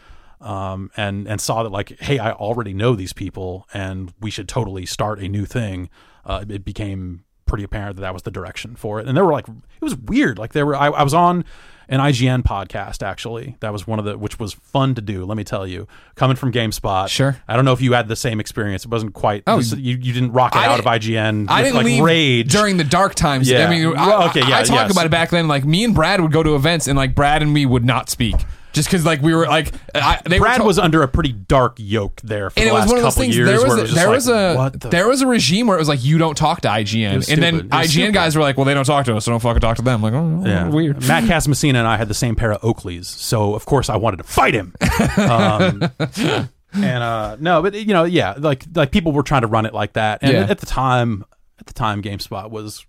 um, 0.43 0.90
and 0.97 1.27
and 1.27 1.40
saw 1.40 1.62
that 1.62 1.70
like, 1.70 1.98
hey, 2.01 2.19
I 2.19 2.32
already 2.32 2.74
know 2.74 2.94
these 2.94 3.12
people, 3.12 3.66
and 3.73 4.12
we 4.20 4.31
should 4.31 4.48
totally 4.48 4.86
start 4.86 5.20
a 5.20 5.28
new 5.28 5.44
thing. 5.47 5.89
Uh, 6.24 6.44
it 6.48 6.64
became 6.64 7.24
pretty 7.47 7.64
apparent 7.64 7.97
that 7.97 8.02
that 8.02 8.14
was 8.14 8.23
the 8.23 8.31
direction 8.31 8.74
for 8.77 8.98
it. 8.98 9.06
And 9.06 9.14
there 9.16 9.24
were 9.27 9.32
like, 9.32 9.47
it 9.47 9.82
was 9.82 9.94
weird. 9.94 10.39
Like 10.39 10.52
there 10.55 10.64
were, 10.64 10.74
I, 10.74 10.86
I 10.86 11.02
was 11.02 11.12
on 11.12 11.44
an 11.89 12.01
IGN 12.01 12.44
podcast 12.44 13.02
actually. 13.02 13.56
That 13.60 13.73
was 13.74 13.86
one 13.86 13.98
of 13.98 14.06
the, 14.06 14.16
which 14.16 14.39
was 14.39 14.55
fun 14.55 14.94
to 14.94 15.02
do. 15.02 15.27
Let 15.27 15.36
me 15.36 15.44
tell 15.44 15.66
you, 15.66 15.86
coming 16.14 16.36
from 16.36 16.51
GameSpot. 16.51 17.09
Sure. 17.09 17.36
I 17.47 17.55
don't 17.55 17.66
know 17.66 17.74
if 17.74 17.82
you 17.82 17.93
had 17.93 18.09
the 18.09 18.16
same 18.16 18.40
experience. 18.40 18.86
It 18.86 18.90
wasn't 18.90 19.12
quite. 19.12 19.43
Oh, 19.47 19.59
this- 19.59 19.73
you 19.77 19.97
you 20.01 20.12
didn't 20.14 20.32
rock 20.32 20.55
it 20.55 20.60
I 20.60 20.66
out 20.66 20.78
of 20.78 20.86
IGN. 20.86 21.47
I 21.51 21.60
with, 21.60 21.64
didn't 21.66 21.77
like 21.77 21.85
leave 21.85 22.02
rage 22.02 22.52
during 22.52 22.78
the 22.78 22.85
dark 22.85 23.14
times. 23.14 23.51
Yeah. 23.51 23.66
I 23.66 23.70
mean, 23.70 23.86
I, 23.89 24.06
Well, 24.06 24.28
okay, 24.31 24.40
yeah, 24.40 24.56
I, 24.56 24.60
I 24.60 24.62
talk 24.62 24.77
yes. 24.77 24.93
about 24.93 25.05
it 25.05 25.10
back 25.10 25.28
then. 25.31 25.47
Like 25.47 25.66
me 25.66 25.85
and 25.85 25.94
Brad 25.94 26.23
would 26.23 26.32
go 26.32 26.43
to 26.43 26.55
events, 26.55 26.86
and 26.86 26.97
like 26.97 27.14
Brad 27.14 27.43
and 27.43 27.52
me 27.52 27.66
would 27.66 27.85
not 27.85 28.09
speak 28.09 28.36
just 28.73 28.89
because 28.89 29.05
like 29.05 29.20
we 29.23 29.35
were 29.35 29.47
like 29.47 29.73
I, 29.94 30.20
they 30.27 30.39
were 30.40 30.47
Brad 30.47 30.61
to- 30.61 30.66
was 30.66 30.78
under 30.78 31.03
a 31.03 31.09
pretty 31.09 31.32
dark 31.32 31.77
yoke 31.78 32.20
there 32.23 32.51
for 32.51 32.59
and 32.61 32.66
the 32.69 32.70
it 32.70 32.73
was 32.74 32.81
last 32.82 32.89
one 32.89 32.97
of 32.99 33.03
those 33.05 33.12
couple 33.15 33.23
things. 33.24 33.36
years. 33.36 33.49
There 33.49 33.62
was 33.69 33.74
a, 33.78 33.82
just 33.82 33.94
there 33.94 34.07
like, 34.07 34.15
was 34.15 34.28
a 34.28 34.70
the 34.78 34.89
there 34.89 35.09
was 35.09 35.20
a 35.23 35.27
regime 35.27 35.66
where 35.66 35.77
it 35.77 35.81
was 35.81 35.89
like 35.89 36.03
you 36.05 36.19
don't 36.19 36.36
talk 36.36 36.61
to 36.62 36.69
IGN, 36.69 37.28
and 37.32 37.43
then 37.43 37.55
was 37.57 37.62
IGN 37.65 37.89
stupid. 37.90 38.15
guys 38.15 38.35
were 38.36 38.43
like, 38.43 38.57
well, 38.57 38.65
they 38.65 38.74
don't 38.74 38.85
talk 38.85 39.05
to 39.07 39.16
us, 39.16 39.24
so 39.24 39.31
don't 39.31 39.40
fucking 39.40 39.61
talk 39.61 39.77
to 39.77 39.82
them. 39.82 40.03
Like, 40.03 40.15
oh, 40.15 40.43
Yeah. 40.47 40.69
weird. 40.69 41.01
Matt 41.09 41.24
Casamassina 41.24 41.74
and 41.77 41.86
I 41.86 41.97
had 41.97 42.09
the 42.09 42.15
same 42.15 42.35
pair 42.35 42.53
of 42.53 42.61
Oakleys, 42.62 43.05
so 43.07 43.55
of 43.55 43.65
course 43.66 43.89
I 43.89 43.97
wanted 43.97 44.16
to 44.19 44.24
fight 44.24 44.55
him. 44.55 44.74
Um, 45.19 45.82
and 46.74 47.03
uh, 47.03 47.36
no, 47.39 47.62
but 47.62 47.74
you 47.74 47.93
know, 47.93 48.05
yeah, 48.05 48.35
like 48.39 48.65
like 48.74 48.90
people 48.93 49.12
were 49.12 49.23
trying 49.23 49.43
to 49.43 49.47
run 49.49 49.66
it 49.66 49.74
like 49.74 49.93
that, 49.94 50.20
and 50.23 50.32
Yeah. 50.32 50.47
at 50.49 50.59
the 50.59 50.66
time, 50.66 51.24
at 51.61 51.66
the 51.66 51.73
time, 51.74 52.03
GameSpot 52.03 52.51
was 52.51 52.86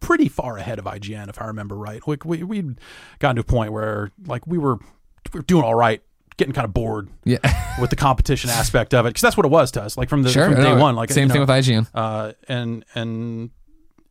pretty 0.00 0.28
far 0.28 0.56
ahead 0.56 0.78
of 0.78 0.84
IGN, 0.86 1.28
if 1.28 1.40
I 1.40 1.46
remember 1.46 1.76
right. 1.76 2.06
Like 2.06 2.24
we 2.24 2.42
we'd 2.42 2.80
gotten 3.18 3.36
to 3.36 3.42
a 3.42 3.44
point 3.44 3.72
where 3.72 4.10
like 4.26 4.46
we 4.46 4.58
were 4.58 4.76
we 5.32 5.38
were 5.38 5.42
doing 5.42 5.62
all 5.64 5.74
right, 5.74 6.02
getting 6.36 6.54
kind 6.54 6.64
of 6.64 6.72
bored 6.74 7.08
Yeah, 7.24 7.38
with 7.80 7.90
the 7.90 7.96
competition 7.96 8.50
aspect 8.50 8.94
of 8.94 9.06
it, 9.06 9.10
because 9.10 9.22
that's 9.22 9.36
what 9.36 9.46
it 9.46 9.50
was 9.50 9.70
to 9.72 9.82
us. 9.82 9.96
Like 9.96 10.08
from 10.08 10.22
the 10.22 10.30
sure. 10.30 10.46
from 10.46 10.56
day 10.56 10.62
no, 10.62 10.76
one, 10.76 10.96
like 10.96 11.10
same 11.10 11.28
you 11.28 11.32
thing 11.32 11.40
with 11.40 11.50
IGN. 11.50 11.88
uh, 11.94 12.32
and 12.48 12.84
and 12.94 13.50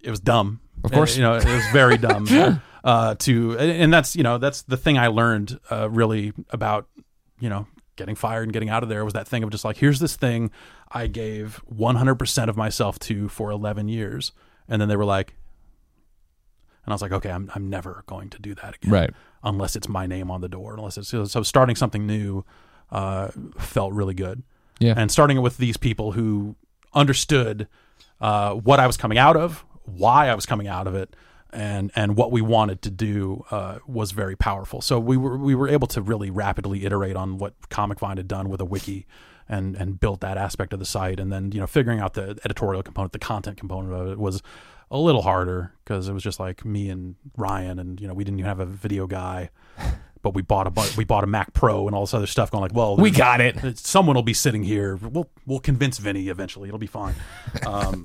it 0.02 0.10
was 0.10 0.20
dumb. 0.20 0.62
Of 0.84 0.92
course. 0.92 1.18
You 1.18 1.24
know, 1.24 1.36
it 1.36 1.46
was 1.46 1.66
very 1.74 1.98
dumb. 1.98 2.28
uh, 2.84 3.16
to 3.16 3.58
and 3.58 3.94
that's 3.94 4.16
you 4.16 4.24
know 4.24 4.38
that's 4.38 4.62
the 4.64 4.78
thing 4.78 4.98
I 4.98 5.08
learned 5.08 5.60
uh, 5.70 5.90
really 5.90 6.34
about 6.52 6.88
you 7.40 7.50
know 7.50 7.68
getting 7.98 8.16
fired 8.16 8.44
and 8.44 8.54
getting 8.54 8.70
out 8.70 8.82
of 8.82 8.88
there 8.88 9.04
was 9.04 9.14
that 9.14 9.28
thing 9.28 9.44
of 9.44 9.50
just 9.50 9.66
like 9.66 9.76
here's 9.76 10.00
this 10.00 10.16
thing 10.16 10.52
I 10.92 11.08
gave 11.08 11.62
100% 11.72 12.48
of 12.48 12.58
myself 12.58 12.98
to 13.00 13.28
for 13.30 13.52
11 13.52 13.90
years, 13.90 14.32
and 14.68 14.82
then 14.82 14.90
they 14.90 14.96
were 14.96 15.06
like, 15.06 15.36
and 16.90 16.94
I 16.94 16.96
was 16.96 17.02
like, 17.04 17.12
okay, 17.12 17.30
I'm 17.30 17.52
I'm 17.54 17.70
never 17.70 18.04
going 18.08 18.30
to 18.32 18.40
do 18.42 18.56
that 18.56 18.76
again, 18.76 18.92
Right. 18.92 19.12
Unless 19.44 19.76
it's 19.76 19.88
my 19.88 20.06
name 20.08 20.32
on 20.32 20.42
the 20.42 20.50
door, 20.50 20.74
unless 20.76 20.98
it's 20.98 21.10
so, 21.10 21.44
starting 21.44 21.76
something 21.76 22.08
new 22.08 22.44
uh, 22.92 23.30
felt 23.60 23.94
really 23.94 24.16
good 24.16 24.42
Yeah. 24.80 24.96
and 24.98 25.12
starting 25.12 25.38
it 25.38 25.42
with 25.42 25.58
these 25.58 25.78
people 25.78 26.14
who 26.14 26.56
understood 26.94 27.68
uh, 28.20 28.54
what 28.54 28.80
I 28.80 28.88
was 28.88 28.98
coming 28.98 29.18
out 29.18 29.38
of, 29.38 29.64
why 29.86 30.28
I 30.30 30.36
was 30.36 30.46
coming 30.46 30.68
out 30.68 30.88
of 30.88 30.96
it, 30.96 31.16
and 31.52 31.92
and 31.96 32.18
what 32.18 32.32
we 32.32 32.42
wanted 32.42 32.82
to 32.82 32.92
do 32.92 33.46
uh, 33.52 33.80
was 33.88 34.12
very 34.12 34.36
powerful. 34.36 34.82
So 34.82 35.00
we 35.00 35.16
were 35.18 35.38
we 35.38 35.56
were 35.56 35.68
able 35.70 35.88
to 35.88 36.02
really 36.02 36.30
rapidly 36.30 36.86
iterate 36.86 37.16
on 37.16 37.38
what 37.38 37.54
Comic 37.70 38.00
Vine 38.00 38.18
had 38.18 38.28
done 38.28 38.50
with 38.50 38.62
a 38.62 38.66
wiki. 38.66 39.06
And, 39.52 39.76
and 39.78 40.00
built 40.00 40.20
that 40.22 40.38
aspect 40.38 40.74
of 40.74 40.80
the 40.80 40.86
site, 40.86 41.20
and 41.20 41.32
then 41.32 41.52
you 41.52 41.60
know 41.60 41.66
figuring 41.66 42.00
out 42.00 42.14
the 42.14 42.38
editorial 42.46 42.84
component, 42.84 43.14
the 43.14 43.18
content 43.18 43.58
component 43.58 43.92
of 43.96 44.08
it 44.10 44.20
was 44.20 44.44
a 44.92 44.98
little 44.98 45.22
harder 45.22 45.74
because 45.84 46.08
it 46.08 46.14
was 46.14 46.24
just 46.24 46.40
like 46.40 46.66
me 46.66 46.90
and 46.90 47.16
Ryan, 47.38 47.80
and 47.80 48.00
you 48.02 48.08
know 48.08 48.14
we 48.14 48.24
didn't 48.24 48.40
even 48.40 48.48
have 48.50 48.60
a 48.60 48.66
video 48.66 49.08
guy, 49.08 49.50
but 50.22 50.34
we 50.34 50.42
bought 50.42 50.68
a 50.68 50.98
we 50.98 51.04
bought 51.04 51.24
a 51.24 51.28
Mac 51.28 51.54
Pro 51.54 51.88
and 51.88 51.96
all 51.96 52.04
this 52.04 52.14
other 52.14 52.28
stuff. 52.28 52.52
Going 52.52 52.62
like, 52.62 52.74
well, 52.74 52.98
We 52.98 53.12
got 53.12 53.42
it. 53.42 53.64
uh, 53.64 53.74
someone 53.76 54.16
will 54.16 54.24
be 54.24 54.34
sitting 54.34 54.64
here. 54.64 54.96
We'll 54.96 55.30
we'll 55.46 55.60
convince 55.60 55.98
Vinny 55.98 56.30
eventually. 56.30 56.70
It'll 56.70 56.80
be 56.80 56.88
fine. 56.88 57.16
Um, 57.66 58.04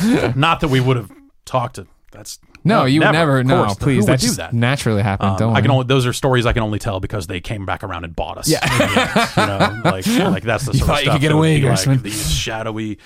not 0.36 0.60
that 0.60 0.68
we 0.68 0.80
would 0.80 0.96
have 0.96 1.10
talked 1.44 1.76
to. 1.76 1.86
That's 2.10 2.38
No, 2.62 2.84
you 2.84 3.00
would 3.00 3.12
never. 3.12 3.38
of 3.38 3.46
No, 3.46 3.64
course. 3.64 3.76
please. 3.78 4.04
That 4.04 4.20
do 4.20 4.26
just 4.26 4.36
that? 4.36 4.52
naturally 4.52 5.02
happened. 5.02 5.30
Um, 5.30 5.36
Don't 5.38 5.56
I 5.56 5.62
can 5.62 5.70
only 5.70 5.86
those 5.86 6.04
are 6.06 6.12
stories 6.12 6.44
I 6.44 6.52
can 6.52 6.62
only 6.62 6.78
tell 6.78 7.00
because 7.00 7.26
they 7.26 7.40
came 7.40 7.64
back 7.64 7.82
around 7.82 8.04
and 8.04 8.14
bought 8.14 8.36
us. 8.36 8.48
Yeah. 8.50 8.60
in 8.70 8.78
the 8.78 9.00
end, 9.00 9.30
you 9.36 9.46
know, 9.46 9.90
like 9.90 10.06
like 10.34 10.42
that's 10.42 10.66
the 10.66 10.72
You 10.74 10.78
sort 10.80 10.88
thought 10.88 10.98
of 11.00 11.04
you 11.06 11.10
could 11.12 11.20
get 11.22 11.32
away, 11.32 11.60
like 11.62 12.02
these 12.02 12.30
shadowy. 12.30 12.98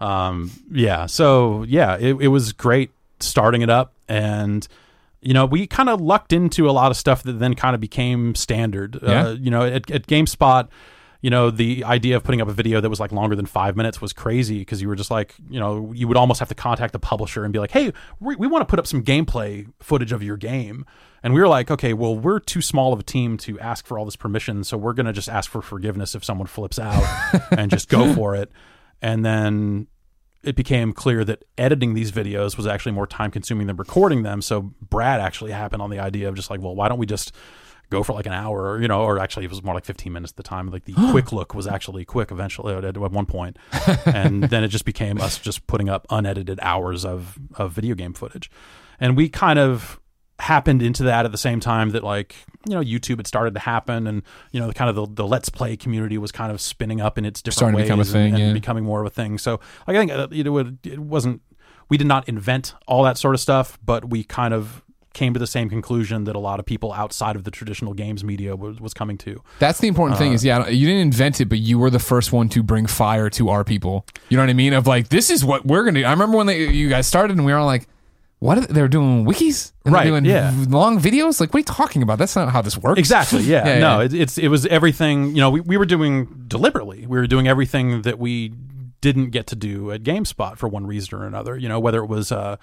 Um, 0.00 0.50
yeah. 0.70 1.06
So 1.06 1.64
yeah, 1.64 1.96
it, 1.96 2.16
it 2.20 2.28
was 2.28 2.52
great 2.52 2.90
starting 3.20 3.62
it 3.62 3.70
up 3.70 3.94
and. 4.08 4.66
You 5.22 5.34
know, 5.34 5.44
we 5.44 5.66
kind 5.66 5.88
of 5.88 6.00
lucked 6.00 6.32
into 6.32 6.70
a 6.70 6.72
lot 6.72 6.92
of 6.92 6.96
stuff 6.96 7.24
that 7.24 7.40
then 7.40 7.54
kind 7.54 7.74
of 7.74 7.80
became 7.80 8.36
standard. 8.36 8.96
Yeah. 9.02 9.24
Uh, 9.24 9.30
you 9.32 9.50
know, 9.50 9.62
at, 9.62 9.90
at 9.90 10.06
GameSpot, 10.06 10.68
you 11.26 11.30
know, 11.30 11.50
the 11.50 11.82
idea 11.82 12.16
of 12.16 12.22
putting 12.22 12.40
up 12.40 12.46
a 12.46 12.52
video 12.52 12.80
that 12.80 12.88
was 12.88 13.00
like 13.00 13.10
longer 13.10 13.34
than 13.34 13.46
five 13.46 13.76
minutes 13.76 14.00
was 14.00 14.12
crazy 14.12 14.60
because 14.60 14.80
you 14.80 14.86
were 14.86 14.94
just 14.94 15.10
like, 15.10 15.34
you 15.50 15.58
know, 15.58 15.92
you 15.92 16.06
would 16.06 16.16
almost 16.16 16.38
have 16.38 16.48
to 16.50 16.54
contact 16.54 16.92
the 16.92 17.00
publisher 17.00 17.42
and 17.42 17.52
be 17.52 17.58
like, 17.58 17.72
hey, 17.72 17.92
we, 18.20 18.36
we 18.36 18.46
want 18.46 18.62
to 18.62 18.66
put 18.66 18.78
up 18.78 18.86
some 18.86 19.02
gameplay 19.02 19.66
footage 19.80 20.12
of 20.12 20.22
your 20.22 20.36
game. 20.36 20.86
And 21.24 21.34
we 21.34 21.40
were 21.40 21.48
like, 21.48 21.68
okay, 21.68 21.94
well, 21.94 22.16
we're 22.16 22.38
too 22.38 22.62
small 22.62 22.92
of 22.92 23.00
a 23.00 23.02
team 23.02 23.38
to 23.38 23.58
ask 23.58 23.86
for 23.86 23.98
all 23.98 24.04
this 24.04 24.14
permission. 24.14 24.62
So 24.62 24.76
we're 24.76 24.92
going 24.92 25.06
to 25.06 25.12
just 25.12 25.28
ask 25.28 25.50
for 25.50 25.62
forgiveness 25.62 26.14
if 26.14 26.24
someone 26.24 26.46
flips 26.46 26.78
out 26.78 27.02
and 27.50 27.72
just 27.72 27.88
go 27.88 28.14
for 28.14 28.36
it. 28.36 28.52
And 29.02 29.24
then 29.24 29.86
it 30.42 30.54
became 30.54 30.92
clear 30.92 31.24
that 31.24 31.44
editing 31.58 31.94
these 31.94 32.12
videos 32.12 32.56
was 32.56 32.66
actually 32.66 32.92
more 32.92 33.06
time 33.06 33.30
consuming 33.30 33.66
than 33.66 33.76
recording 33.76 34.22
them. 34.22 34.40
So 34.40 34.74
Brad 34.80 35.20
actually 35.20 35.52
happened 35.52 35.82
on 35.82 35.90
the 35.90 35.98
idea 35.98 36.28
of 36.28 36.34
just 36.34 36.50
like, 36.50 36.60
well, 36.60 36.74
why 36.74 36.88
don't 36.88 36.98
we 36.98 37.06
just 37.06 37.32
go 37.90 38.02
for 38.02 38.12
like 38.12 38.26
an 38.26 38.32
hour 38.32 38.70
or, 38.70 38.80
you 38.80 38.88
know, 38.88 39.02
or 39.02 39.18
actually 39.18 39.44
it 39.44 39.50
was 39.50 39.62
more 39.62 39.74
like 39.74 39.84
15 39.84 40.12
minutes 40.12 40.32
at 40.32 40.36
the 40.36 40.42
time. 40.42 40.70
Like 40.70 40.84
the 40.84 40.94
quick 41.10 41.32
look 41.32 41.54
was 41.54 41.66
actually 41.66 42.04
quick 42.04 42.30
eventually 42.30 42.74
at, 42.74 42.84
at 42.84 42.96
one 42.96 43.26
point. 43.26 43.58
and 44.06 44.44
then 44.44 44.64
it 44.64 44.68
just 44.68 44.84
became 44.84 45.20
us 45.20 45.38
just 45.38 45.66
putting 45.66 45.88
up 45.88 46.06
unedited 46.10 46.58
hours 46.62 47.04
of, 47.04 47.38
of 47.54 47.72
video 47.72 47.94
game 47.94 48.12
footage. 48.12 48.50
And 49.00 49.16
we 49.16 49.28
kind 49.28 49.58
of 49.58 50.00
happened 50.38 50.82
into 50.82 51.02
that 51.04 51.24
at 51.24 51.32
the 51.32 51.38
same 51.38 51.60
time 51.60 51.90
that 51.90 52.04
like 52.04 52.34
you 52.68 52.74
know 52.74 52.80
YouTube 52.80 53.16
had 53.16 53.26
started 53.26 53.54
to 53.54 53.60
happen 53.60 54.06
and 54.06 54.22
you 54.52 54.60
know 54.60 54.66
the 54.66 54.74
kind 54.74 54.90
of 54.90 54.96
the, 54.96 55.06
the 55.22 55.26
let's 55.26 55.48
play 55.48 55.76
community 55.76 56.18
was 56.18 56.30
kind 56.30 56.52
of 56.52 56.60
spinning 56.60 57.00
up 57.00 57.16
in 57.16 57.24
its 57.24 57.40
different 57.40 57.56
Starting 57.56 57.76
to 57.76 57.82
ways 57.82 57.86
become 57.86 57.98
a 57.98 58.02
and- 58.02 58.10
thing, 58.10 58.34
and, 58.34 58.48
yeah. 58.48 58.52
becoming 58.52 58.84
more 58.84 59.00
of 59.00 59.06
a 59.06 59.10
thing 59.10 59.38
so 59.38 59.60
like, 59.86 59.96
I 59.96 60.00
think 60.00 60.12
uh, 60.12 60.28
it, 60.30 60.48
would, 60.48 60.78
it 60.84 60.98
wasn't 60.98 61.40
we 61.88 61.96
did 61.96 62.06
not 62.06 62.28
invent 62.28 62.74
all 62.86 63.02
that 63.04 63.16
sort 63.16 63.34
of 63.34 63.40
stuff 63.40 63.78
but 63.82 64.10
we 64.10 64.24
kind 64.24 64.52
of 64.52 64.82
came 65.16 65.32
to 65.32 65.40
the 65.40 65.46
same 65.46 65.70
conclusion 65.70 66.24
that 66.24 66.36
a 66.36 66.38
lot 66.38 66.60
of 66.60 66.66
people 66.66 66.92
outside 66.92 67.34
of 67.34 67.44
the 67.44 67.50
traditional 67.50 67.94
games 67.94 68.22
media 68.22 68.54
was, 68.54 68.78
was 68.80 68.92
coming 68.92 69.16
to. 69.16 69.42
That's 69.58 69.80
the 69.80 69.88
important 69.88 70.18
thing 70.18 70.34
is 70.34 70.44
yeah, 70.44 70.68
you 70.68 70.86
didn't 70.86 71.00
invent 71.00 71.40
it, 71.40 71.46
but 71.46 71.58
you 71.58 71.78
were 71.78 71.88
the 71.88 71.98
first 71.98 72.32
one 72.32 72.50
to 72.50 72.62
bring 72.62 72.86
fire 72.86 73.30
to 73.30 73.48
our 73.48 73.64
people. 73.64 74.04
You 74.28 74.36
know 74.36 74.42
what 74.42 74.50
I 74.50 74.52
mean? 74.52 74.74
Of 74.74 74.86
like, 74.86 75.08
this 75.08 75.30
is 75.30 75.42
what 75.42 75.64
we're 75.64 75.84
gonna. 75.84 76.00
do. 76.00 76.06
I 76.06 76.10
remember 76.10 76.36
when 76.36 76.46
they, 76.46 76.68
you 76.68 76.90
guys 76.90 77.06
started, 77.06 77.38
and 77.38 77.46
we 77.46 77.52
were 77.52 77.58
all 77.58 77.66
like, 77.66 77.88
"What? 78.46 78.58
Are 78.58 78.60
they, 78.62 78.72
they're 78.74 78.88
doing 78.88 79.24
wikis, 79.26 79.72
and 79.84 79.92
Right, 79.94 80.04
Doing 80.06 80.24
yeah. 80.24 80.52
long 80.68 81.00
videos. 81.00 81.40
Like, 81.40 81.50
what 81.50 81.58
are 81.58 81.60
you 81.60 81.64
talking 81.64 82.02
about? 82.02 82.18
That's 82.18 82.36
not 82.36 82.50
how 82.50 82.62
this 82.62 82.78
works." 82.78 82.98
Exactly. 82.98 83.42
Yeah. 83.46 83.66
Yeah, 83.66 83.78
no, 83.78 83.98
yeah. 84.00 84.04
It, 84.06 84.14
it's 84.14 84.38
it 84.38 84.48
was 84.48 84.66
everything. 84.66 85.28
You 85.30 85.40
know, 85.42 85.50
we, 85.50 85.60
we 85.60 85.76
were 85.76 85.86
doing 85.86 86.44
deliberately. 86.48 87.06
We 87.06 87.18
were 87.18 87.26
doing 87.26 87.46
everything 87.48 88.02
that 88.02 88.18
we 88.18 88.52
didn't 89.00 89.30
get 89.30 89.46
to 89.48 89.56
do 89.56 89.90
at 89.92 90.02
GameSpot 90.02 90.56
for 90.56 90.68
one 90.68 90.86
reason 90.86 91.18
or 91.18 91.26
another. 91.26 91.56
You 91.56 91.68
know, 91.68 91.80
whether 91.80 92.02
it 92.02 92.06
was. 92.06 92.32
Uh, 92.32 92.56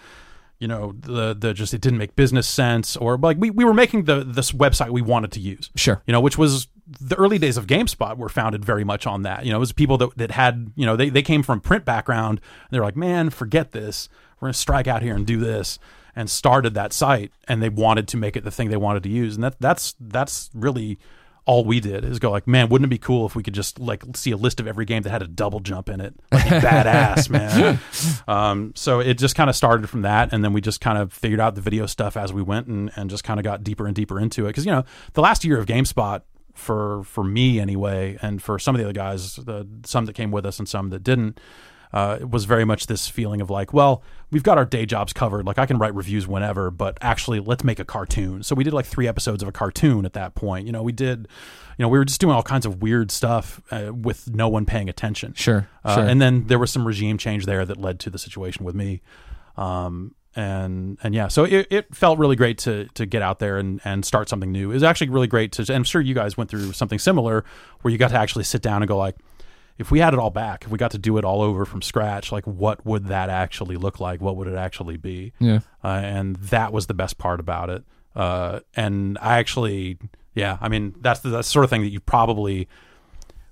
you 0.59 0.67
know 0.67 0.93
the 0.99 1.33
the 1.37 1.53
just 1.53 1.73
it 1.73 1.81
didn't 1.81 1.97
make 1.97 2.15
business 2.15 2.47
sense 2.47 2.95
or 2.95 3.17
like 3.17 3.35
we, 3.37 3.49
we 3.49 3.65
were 3.65 3.73
making 3.73 4.05
the 4.05 4.23
this 4.23 4.53
website 4.53 4.91
we 4.91 5.01
wanted 5.01 5.29
to 5.33 5.41
use 5.41 5.69
Sure. 5.75 6.01
you 6.05 6.13
know 6.13 6.21
which 6.21 6.37
was 6.37 6.67
the 7.01 7.15
early 7.15 7.37
days 7.37 7.57
of 7.57 7.67
GameSpot 7.67 8.15
were 8.17 8.29
founded 8.29 8.63
very 8.63 8.85
much 8.85 9.05
on 9.05 9.23
that 9.23 9.45
you 9.45 9.51
know 9.51 9.57
it 9.57 9.59
was 9.59 9.73
people 9.73 9.97
that, 9.97 10.15
that 10.17 10.31
had 10.31 10.71
you 10.75 10.85
know 10.85 10.95
they, 10.95 11.09
they 11.09 11.23
came 11.23 11.43
from 11.43 11.59
print 11.59 11.83
background 11.83 12.39
and 12.39 12.69
they're 12.71 12.83
like 12.83 12.95
man 12.95 13.29
forget 13.29 13.71
this 13.71 14.07
we're 14.43 14.47
gonna 14.47 14.53
strike 14.55 14.87
out 14.87 15.01
here 15.01 15.15
and 15.15 15.25
do 15.25 15.39
this 15.39 15.79
and 16.17 16.29
started 16.29 16.73
that 16.73 16.91
site 16.91 17.31
and 17.47 17.63
they 17.63 17.69
wanted 17.69 18.09
to 18.09 18.17
make 18.17 18.35
it 18.35 18.43
the 18.43 18.51
thing 18.51 18.69
they 18.69 18.77
wanted 18.77 19.01
to 19.03 19.09
use. 19.09 19.35
And 19.35 19.43
that 19.45 19.55
that's 19.61 19.95
that's 20.01 20.49
really 20.53 20.99
all 21.45 21.63
we 21.63 21.79
did 21.79 22.05
is 22.05 22.19
go 22.19 22.31
like 22.31 22.47
man 22.47 22.69
wouldn't 22.69 22.87
it 22.87 22.89
be 22.89 22.97
cool 22.97 23.25
if 23.25 23.35
we 23.35 23.43
could 23.43 23.53
just 23.53 23.77
like 23.77 24.03
see 24.15 24.31
a 24.31 24.37
list 24.37 24.61
of 24.61 24.67
every 24.67 24.85
game 24.85 25.03
that 25.03 25.09
had 25.09 25.21
a 25.21 25.27
double 25.27 25.61
jump 25.61 25.87
in 25.87 26.01
it? 26.01 26.13
Like 26.29 26.43
badass 26.43 27.29
man. 27.29 27.79
Um, 28.27 28.73
so 28.75 28.99
it 28.99 29.17
just 29.17 29.35
kind 29.35 29.49
of 29.49 29.55
started 29.55 29.89
from 29.89 30.01
that 30.01 30.33
and 30.33 30.43
then 30.43 30.51
we 30.51 30.59
just 30.59 30.81
kind 30.81 30.97
of 30.97 31.13
figured 31.13 31.39
out 31.39 31.55
the 31.55 31.61
video 31.61 31.85
stuff 31.85 32.17
as 32.17 32.33
we 32.33 32.41
went 32.41 32.67
and, 32.67 32.91
and 32.97 33.09
just 33.09 33.23
kind 33.23 33.39
of 33.39 33.45
got 33.45 33.63
deeper 33.63 33.87
and 33.87 33.95
deeper 33.95 34.19
into 34.19 34.45
it. 34.45 34.49
Because 34.49 34.65
you 34.65 34.73
know 34.73 34.83
the 35.13 35.21
last 35.21 35.45
year 35.45 35.57
of 35.57 35.67
gamespot 35.67 36.23
for 36.53 37.03
for 37.05 37.23
me 37.23 37.61
anyway 37.61 38.17
and 38.21 38.43
for 38.43 38.59
some 38.59 38.75
of 38.75 38.79
the 38.79 38.85
other 38.85 38.93
guys 38.93 39.37
the 39.37 39.65
some 39.85 40.05
that 40.05 40.13
came 40.13 40.31
with 40.31 40.45
us 40.45 40.59
and 40.59 40.69
some 40.69 40.89
that 40.89 41.01
didn't 41.01 41.39
uh, 41.93 42.17
it 42.21 42.29
was 42.31 42.45
very 42.45 42.65
much 42.65 42.87
this 42.87 43.07
feeling 43.07 43.39
of 43.39 43.51
like, 43.51 43.71
well, 43.71 44.01
we've 44.31 44.41
got 44.41 44.57
our 44.57 44.65
day 44.65 44.85
jobs 44.85 45.13
covered. 45.13 45.45
Like 45.45 45.59
I 45.59 45.67
can 45.67 45.77
write 45.77 45.93
reviews 45.93 46.27
whenever, 46.27 46.71
but 46.71 46.97
actually, 47.01 47.39
let's 47.39 47.63
make 47.63 47.79
a 47.79 47.85
cartoon. 47.85 48.41
So 48.41 48.55
we 48.55 48.63
did 48.63 48.73
like 48.73 48.87
three 48.87 49.07
episodes 49.07 49.43
of 49.43 49.49
a 49.49 49.51
cartoon 49.51 50.05
at 50.05 50.13
that 50.13 50.33
point. 50.33 50.65
You 50.65 50.71
know, 50.71 50.81
we 50.81 50.91
did, 50.91 51.27
you 51.77 51.83
know, 51.83 51.89
we 51.89 51.99
were 51.99 52.05
just 52.05 52.19
doing 52.19 52.33
all 52.33 52.41
kinds 52.41 52.65
of 52.65 52.81
weird 52.81 53.11
stuff 53.11 53.61
uh, 53.69 53.91
with 53.93 54.33
no 54.33 54.49
one 54.49 54.65
paying 54.65 54.89
attention. 54.89 55.33
Sure, 55.35 55.69
Uh, 55.83 55.95
sure. 55.95 56.05
And 56.05 56.19
then 56.19 56.47
there 56.47 56.57
was 56.57 56.71
some 56.71 56.85
regime 56.87 57.19
change 57.19 57.45
there 57.45 57.63
that 57.63 57.77
led 57.77 57.99
to 58.01 58.09
the 58.09 58.17
situation 58.17 58.65
with 58.65 58.73
me. 58.73 59.01
Um, 59.55 60.15
and 60.35 60.97
and 61.03 61.13
yeah, 61.13 61.27
so 61.27 61.43
it, 61.43 61.67
it 61.69 61.95
felt 61.95 62.17
really 62.17 62.35
great 62.35 62.57
to 62.59 62.85
to 62.95 63.05
get 63.05 63.21
out 63.21 63.37
there 63.37 63.59
and, 63.59 63.79
and 63.85 64.03
start 64.03 64.29
something 64.29 64.51
new. 64.51 64.71
It 64.71 64.73
was 64.73 64.81
actually 64.83 65.09
really 65.09 65.27
great 65.27 65.51
to, 65.53 65.61
and 65.61 65.69
I'm 65.69 65.83
sure 65.83 66.01
you 66.01 66.15
guys 66.15 66.35
went 66.35 66.49
through 66.49 66.71
something 66.73 66.97
similar 66.97 67.45
where 67.81 67.91
you 67.91 67.99
got 67.99 68.09
to 68.09 68.17
actually 68.17 68.45
sit 68.45 68.63
down 68.63 68.81
and 68.81 68.87
go 68.87 68.97
like, 68.97 69.15
if 69.83 69.91
we 69.91 69.99
had 69.99 70.13
it 70.13 70.19
all 70.19 70.29
back, 70.29 70.63
if 70.63 70.71
we 70.71 70.77
got 70.77 70.91
to 70.91 70.97
do 70.97 71.17
it 71.17 71.25
all 71.25 71.41
over 71.41 71.65
from 71.65 71.81
scratch, 71.81 72.31
like 72.31 72.47
what 72.47 72.85
would 72.85 73.07
that 73.07 73.29
actually 73.29 73.75
look 73.75 73.99
like? 73.99 74.21
What 74.21 74.37
would 74.37 74.47
it 74.47 74.55
actually 74.55 74.95
be? 74.95 75.33
Yeah. 75.39 75.59
Uh, 75.83 75.99
and 76.01 76.37
that 76.37 76.71
was 76.71 76.87
the 76.87 76.93
best 76.93 77.17
part 77.17 77.41
about 77.41 77.69
it. 77.69 77.83
Uh, 78.15 78.61
and 78.77 79.17
I 79.21 79.39
actually, 79.39 79.97
yeah, 80.35 80.57
I 80.61 80.69
mean, 80.69 80.95
that's 81.01 81.19
the, 81.19 81.29
that's 81.29 81.49
the 81.49 81.51
sort 81.51 81.65
of 81.65 81.69
thing 81.69 81.81
that 81.81 81.89
you 81.89 81.99
probably 81.99 82.69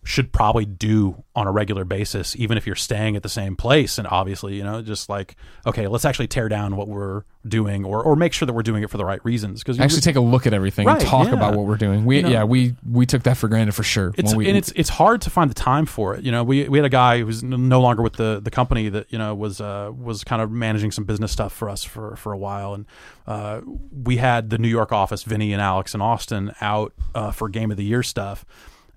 should 0.03 0.33
probably 0.33 0.65
do 0.65 1.23
on 1.35 1.45
a 1.45 1.51
regular 1.51 1.85
basis, 1.85 2.35
even 2.35 2.57
if 2.57 2.65
you're 2.65 2.75
staying 2.75 3.15
at 3.15 3.21
the 3.21 3.29
same 3.29 3.55
place. 3.55 3.99
And 3.99 4.07
obviously, 4.07 4.55
you 4.55 4.63
know, 4.63 4.81
just 4.81 5.09
like, 5.09 5.35
okay, 5.67 5.87
let's 5.87 6.05
actually 6.05 6.27
tear 6.27 6.49
down 6.49 6.75
what 6.75 6.87
we're 6.87 7.23
doing 7.47 7.85
or, 7.85 8.01
or 8.03 8.15
make 8.15 8.33
sure 8.33 8.45
that 8.47 8.53
we're 8.53 8.63
doing 8.63 8.81
it 8.83 8.89
for 8.89 8.97
the 8.97 9.05
right 9.05 9.23
reasons. 9.23 9.61
Because 9.61 9.79
Actually, 9.79 10.01
take 10.01 10.15
a 10.15 10.21
look 10.21 10.47
at 10.47 10.53
everything 10.53 10.87
and 10.87 10.99
talk 10.99 11.27
yeah. 11.27 11.33
about 11.33 11.55
what 11.55 11.67
we're 11.67 11.77
doing. 11.77 12.03
We 12.03 12.17
You 12.17 12.23
know- 12.23 12.29
yeah 12.29 12.43
we 12.43 12.75
we 12.89 13.05
took 13.05 13.23
that 13.23 13.37
for 13.37 13.47
granted 13.47 13.73
for 13.73 13.83
sure. 13.83 14.11
it's 14.17 14.33
we, 14.33 14.47
and 14.47 14.57
it's 14.57 14.71
it's 14.75 14.89
hard 14.89 15.21
to 15.21 15.29
find 15.29 15.49
the 15.51 15.55
time 15.55 15.85
for 15.85 16.15
it. 16.15 16.23
You 16.23 16.31
know, 16.31 16.43
we 16.43 16.67
we 16.67 16.79
had 16.79 16.85
a 16.85 16.89
guy 16.89 17.21
who's 17.21 17.43
n- 17.43 17.69
no 17.69 17.79
longer 17.79 18.01
with 18.01 18.13
the 18.13 18.41
the 18.43 18.51
company 18.51 18.89
that 18.89 19.05
you 19.11 19.19
know 19.19 19.35
was 19.35 19.61
uh 19.61 19.91
was 19.95 20.23
kind 20.23 20.41
of 20.41 20.49
managing 20.51 20.91
some 20.91 21.03
business 21.05 21.31
stuff 21.31 21.53
for 21.53 21.69
us 21.69 21.83
for 21.83 22.15
for 22.15 22.33
a 22.33 22.37
while, 22.37 22.73
and 22.73 22.85
uh, 23.27 23.61
we 24.03 24.17
had 24.17 24.49
the 24.49 24.57
New 24.57 24.67
York 24.67 24.91
office, 24.91 25.23
Vinny 25.23 25.53
and 25.53 25.61
Alex 25.61 25.93
and 25.93 26.01
Austin, 26.01 26.53
out 26.59 26.91
uh, 27.13 27.31
for 27.31 27.49
Game 27.49 27.69
of 27.69 27.77
the 27.77 27.83
Year 27.83 28.01
stuff, 28.03 28.45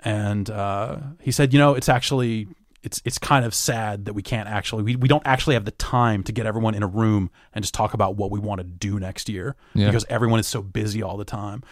and 0.04 0.48
uh, 0.50 0.98
he 1.20 1.30
said, 1.32 1.52
you 1.52 1.58
know, 1.58 1.74
it's 1.74 1.88
actually. 1.88 2.48
It's, 2.82 3.00
it's 3.06 3.16
kind 3.18 3.46
of 3.46 3.54
sad 3.54 4.04
that 4.04 4.12
we 4.12 4.20
can't 4.20 4.46
actually 4.46 4.82
we, 4.82 4.94
we 4.96 5.08
don't 5.08 5.22
actually 5.26 5.54
have 5.54 5.64
the 5.64 5.70
time 5.70 6.22
to 6.24 6.32
get 6.32 6.44
everyone 6.44 6.74
in 6.74 6.82
a 6.82 6.86
room 6.86 7.30
and 7.54 7.62
just 7.64 7.72
talk 7.72 7.94
about 7.94 8.16
what 8.16 8.30
we 8.30 8.38
want 8.38 8.58
to 8.58 8.62
do 8.64 9.00
next 9.00 9.30
year 9.30 9.56
Yeah. 9.72 9.86
because 9.86 10.04
everyone 10.10 10.38
is 10.38 10.46
so 10.46 10.60
busy 10.60 11.02
all 11.02 11.16
the 11.16 11.24
time 11.24 11.62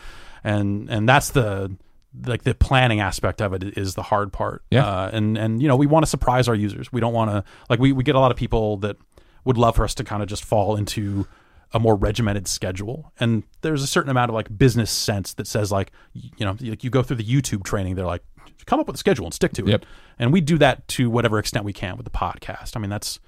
and 0.42 0.88
and 0.88 1.06
that's 1.06 1.28
the 1.32 1.76
like 2.24 2.44
the 2.44 2.54
planning 2.54 3.00
aspect 3.00 3.42
of 3.42 3.52
it 3.52 3.76
is 3.76 3.92
the 3.94 4.02
hard 4.04 4.32
part 4.32 4.62
Yeah. 4.70 4.86
uh, 4.86 5.10
and 5.12 5.36
and 5.36 5.60
you 5.60 5.68
know 5.68 5.76
we 5.76 5.84
want 5.86 6.02
to 6.06 6.08
surprise 6.08 6.48
our 6.48 6.54
users 6.54 6.90
we 6.90 6.98
don't 7.02 7.12
want 7.12 7.30
to 7.30 7.44
like 7.68 7.78
we, 7.78 7.92
we 7.92 8.04
get 8.04 8.14
a 8.14 8.18
lot 8.18 8.30
of 8.30 8.38
people 8.38 8.78
that 8.78 8.96
would 9.44 9.58
love 9.58 9.76
for 9.76 9.84
us 9.84 9.92
to 9.96 10.04
kind 10.04 10.22
of 10.22 10.30
just 10.30 10.42
fall 10.46 10.76
into 10.76 11.26
a 11.74 11.78
more 11.80 11.96
regimented 11.96 12.46
schedule 12.46 13.12
and 13.18 13.42
there's 13.62 13.82
a 13.82 13.86
certain 13.86 14.10
amount 14.10 14.28
of 14.30 14.34
like 14.34 14.56
business 14.58 14.90
sense 14.90 15.34
that 15.34 15.46
says 15.46 15.72
like 15.72 15.90
you 16.14 16.44
know 16.44 16.56
like 16.60 16.84
you 16.84 16.90
go 16.90 17.02
through 17.02 17.16
the 17.16 17.24
youtube 17.24 17.64
training 17.64 17.94
they're 17.94 18.04
like 18.06 18.22
come 18.66 18.78
up 18.78 18.86
with 18.86 18.94
a 18.96 18.98
schedule 18.98 19.24
and 19.24 19.32
stick 19.34 19.52
to 19.52 19.62
it 19.62 19.68
Yep. 19.68 19.84
and 20.18 20.32
we 20.32 20.40
do 20.40 20.58
that 20.58 20.86
to 20.88 21.08
whatever 21.08 21.38
extent 21.38 21.64
we 21.64 21.72
can 21.72 21.96
with 21.96 22.04
the 22.04 22.10
podcast 22.10 22.76
i 22.76 22.80
mean 22.80 22.90
that's 22.90 23.18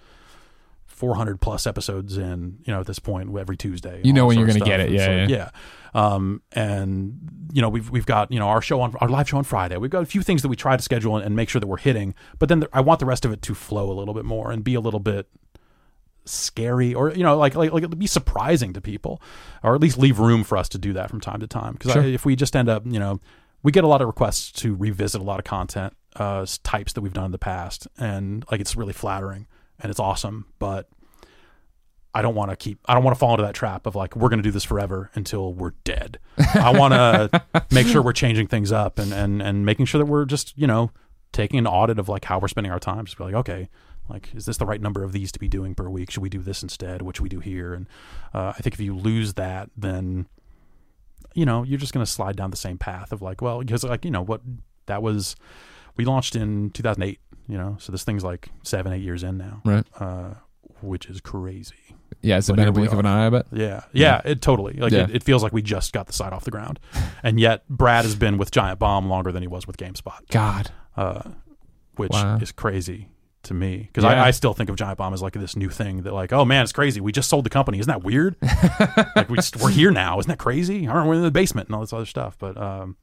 400 0.86 1.40
plus 1.40 1.66
episodes 1.66 2.16
in 2.16 2.58
you 2.64 2.72
know 2.72 2.80
at 2.80 2.86
this 2.86 2.98
point 3.00 3.36
every 3.36 3.56
tuesday 3.56 4.00
You 4.04 4.12
know 4.12 4.26
when 4.26 4.38
you're 4.38 4.46
gonna 4.46 4.60
get 4.60 4.78
it. 4.80 4.90
Yeah, 4.92 5.04
So, 5.04 5.10
yeah. 5.12 5.26
yeah 5.28 5.50
um 5.94 6.40
and 6.52 7.18
you 7.52 7.62
know 7.62 7.68
we've 7.68 7.90
we've 7.90 8.06
got 8.06 8.30
you 8.30 8.38
know 8.38 8.46
our 8.48 8.60
show 8.62 8.80
on 8.80 8.94
our 9.00 9.08
live 9.08 9.28
show 9.28 9.36
on 9.38 9.44
friday 9.44 9.76
we've 9.76 9.90
got 9.90 10.02
a 10.02 10.06
few 10.06 10.22
things 10.22 10.42
that 10.42 10.48
we 10.48 10.56
try 10.56 10.76
to 10.76 10.82
schedule 10.82 11.16
and, 11.16 11.24
and 11.24 11.34
make 11.34 11.48
sure 11.48 11.60
that 11.60 11.66
we're 11.66 11.78
hitting 11.78 12.14
but 12.38 12.48
then 12.48 12.60
the, 12.60 12.68
i 12.72 12.80
want 12.80 13.00
the 13.00 13.06
rest 13.06 13.24
of 13.24 13.32
it 13.32 13.42
to 13.42 13.54
flow 13.54 13.90
a 13.90 13.94
little 13.94 14.14
bit 14.14 14.24
more 14.24 14.52
and 14.52 14.62
be 14.62 14.74
a 14.74 14.80
little 14.80 15.00
bit 15.00 15.28
scary 16.26 16.94
or 16.94 17.10
you 17.10 17.22
know 17.22 17.36
like 17.36 17.54
like, 17.54 17.72
like 17.72 17.82
it'd 17.82 17.98
be 17.98 18.06
surprising 18.06 18.72
to 18.72 18.80
people 18.80 19.20
or 19.62 19.74
at 19.74 19.80
least 19.80 19.98
leave 19.98 20.18
room 20.18 20.42
for 20.44 20.56
us 20.56 20.68
to 20.70 20.78
do 20.78 20.92
that 20.94 21.10
from 21.10 21.20
time 21.20 21.40
to 21.40 21.46
time 21.46 21.74
because 21.74 21.92
Sure. 21.92 22.02
if 22.02 22.24
we 22.24 22.34
just 22.36 22.56
end 22.56 22.68
up 22.68 22.82
you 22.86 22.98
know 22.98 23.20
we 23.62 23.70
get 23.72 23.84
a 23.84 23.86
lot 23.86 24.00
of 24.00 24.06
requests 24.06 24.50
to 24.52 24.74
revisit 24.74 25.20
a 25.20 25.24
lot 25.24 25.38
of 25.38 25.44
content 25.44 25.94
uh 26.16 26.46
types 26.62 26.92
that 26.94 27.00
we've 27.02 27.12
done 27.12 27.26
in 27.26 27.30
the 27.32 27.38
past 27.38 27.86
and 27.98 28.44
like 28.50 28.60
it's 28.60 28.74
really 28.76 28.92
flattering 28.92 29.46
and 29.80 29.90
it's 29.90 30.00
awesome 30.00 30.46
but 30.58 30.88
I 32.16 32.22
don't 32.22 32.36
want 32.36 32.50
to 32.52 32.56
keep. 32.56 32.78
I 32.86 32.94
don't 32.94 33.02
want 33.02 33.16
to 33.16 33.18
fall 33.18 33.32
into 33.32 33.42
that 33.42 33.56
trap 33.56 33.86
of 33.86 33.96
like 33.96 34.14
we're 34.14 34.28
going 34.28 34.38
to 34.38 34.42
do 34.44 34.52
this 34.52 34.62
forever 34.62 35.10
until 35.16 35.52
we're 35.52 35.72
dead. 35.82 36.20
I 36.54 36.70
want 36.70 36.94
to 36.94 37.42
make 37.72 37.88
sure 37.88 38.02
we're 38.02 38.12
changing 38.12 38.46
things 38.46 38.70
up 38.70 39.00
and 39.00 39.12
and 39.12 39.42
and 39.42 39.66
making 39.66 39.86
sure 39.86 39.98
that 39.98 40.04
we're 40.04 40.24
just 40.24 40.56
you 40.56 40.68
know 40.68 40.92
taking 41.32 41.58
an 41.58 41.66
audit 41.66 41.98
of 41.98 42.08
like 42.08 42.24
how 42.26 42.38
we're 42.38 42.46
spending 42.46 42.70
our 42.72 42.78
time. 42.78 43.04
Just 43.04 43.18
be 43.18 43.24
like, 43.24 43.34
okay, 43.34 43.68
like 44.08 44.34
is 44.34 44.46
this 44.46 44.56
the 44.58 44.66
right 44.66 44.80
number 44.80 45.02
of 45.02 45.12
these 45.12 45.32
to 45.32 45.38
be 45.38 45.48
doing 45.48 45.74
per 45.74 45.88
week? 45.88 46.10
Should 46.10 46.22
we 46.22 46.28
do 46.28 46.40
this 46.40 46.62
instead? 46.62 47.02
What 47.02 47.16
should 47.16 47.22
we 47.22 47.28
do 47.28 47.40
here? 47.40 47.74
And 47.74 47.86
uh, 48.32 48.52
I 48.56 48.60
think 48.60 48.74
if 48.74 48.80
you 48.80 48.94
lose 48.96 49.34
that, 49.34 49.70
then 49.76 50.26
you 51.34 51.44
know 51.46 51.62
you're 51.62 51.78
just 51.78 51.92
going 51.92 52.04
to 52.04 52.10
slide 52.10 52.36
down 52.36 52.50
the 52.50 52.56
same 52.56 52.78
path 52.78 53.12
of 53.12 53.22
like, 53.22 53.40
well, 53.42 53.60
because 53.60 53.84
like 53.84 54.04
you 54.04 54.10
know 54.10 54.22
what 54.22 54.40
that 54.86 55.02
was. 55.02 55.36
We 55.96 56.04
launched 56.04 56.34
in 56.34 56.70
2008. 56.70 57.20
You 57.46 57.58
know, 57.58 57.76
so 57.78 57.92
this 57.92 58.04
thing's 58.04 58.24
like 58.24 58.48
seven, 58.62 58.92
eight 58.92 59.02
years 59.02 59.22
in 59.22 59.36
now, 59.36 59.60
right. 59.66 59.84
uh, 60.00 60.30
which 60.80 61.06
is 61.06 61.20
crazy. 61.20 61.74
Yeah, 62.22 62.38
it's 62.38 62.46
But 62.48 62.56
been 62.56 62.68
a 62.68 62.72
blink 62.72 62.90
of 62.90 62.98
an 62.98 63.04
eye. 63.06 63.26
I 63.26 63.30
bet. 63.30 63.46
Yeah, 63.52 63.82
yeah, 63.92 64.22
it 64.24 64.40
totally. 64.40 64.72
Like 64.74 64.92
Yeah. 64.92 65.04
it, 65.04 65.16
it 65.16 65.22
feels 65.22 65.42
like 65.42 65.52
we 65.52 65.60
just 65.60 65.92
got 65.92 66.06
the 66.06 66.14
site 66.14 66.32
off 66.32 66.44
the 66.44 66.50
ground, 66.50 66.80
and 67.22 67.38
yet 67.38 67.68
Brad 67.68 68.06
has 68.06 68.16
been 68.16 68.38
with 68.38 68.50
Giant 68.50 68.78
Bomb 68.78 69.08
longer 69.10 69.30
than 69.30 69.42
he 69.42 69.46
was 69.46 69.66
with 69.66 69.76
GameSpot, 69.76 70.26
God. 70.30 70.70
uh, 70.96 71.30
which 71.96 72.12
Wow. 72.12 72.38
is 72.40 72.50
crazy 72.50 73.08
to 73.44 73.54
me 73.54 73.78
because 73.92 74.04
Yeah. 74.04 74.22
I, 74.22 74.28
I 74.28 74.30
still 74.30 74.52
think 74.54 74.70
of 74.70 74.76
Giant 74.76 74.98
Bomb 74.98 75.12
as 75.14 75.22
like 75.22 75.32
this 75.34 75.56
new 75.56 75.68
thing 75.70 76.02
that 76.02 76.12
like, 76.12 76.32
oh 76.32 76.44
man, 76.44 76.62
it's 76.62 76.72
crazy. 76.72 77.00
We 77.00 77.12
just 77.12 77.28
sold 77.28 77.44
the 77.44 77.50
company. 77.50 77.78
Isn't 77.78 77.90
that 77.90 78.02
weird? 78.02 78.36
like 79.16 79.28
we 79.28 79.36
just, 79.36 79.56
we're 79.56 79.70
here 79.70 79.90
now. 79.90 80.18
Isn't 80.18 80.28
that 80.28 80.38
crazy? 80.38 80.88
I 80.88 80.92
don't 80.92 81.06
we're 81.06 81.14
in 81.14 81.22
the 81.22 81.30
basement 81.30 81.68
and 81.68 81.74
all 81.74 81.80
this 81.80 81.92
other 81.92 82.06
stuff, 82.06 82.36
but 82.38 82.56
um, 82.56 82.96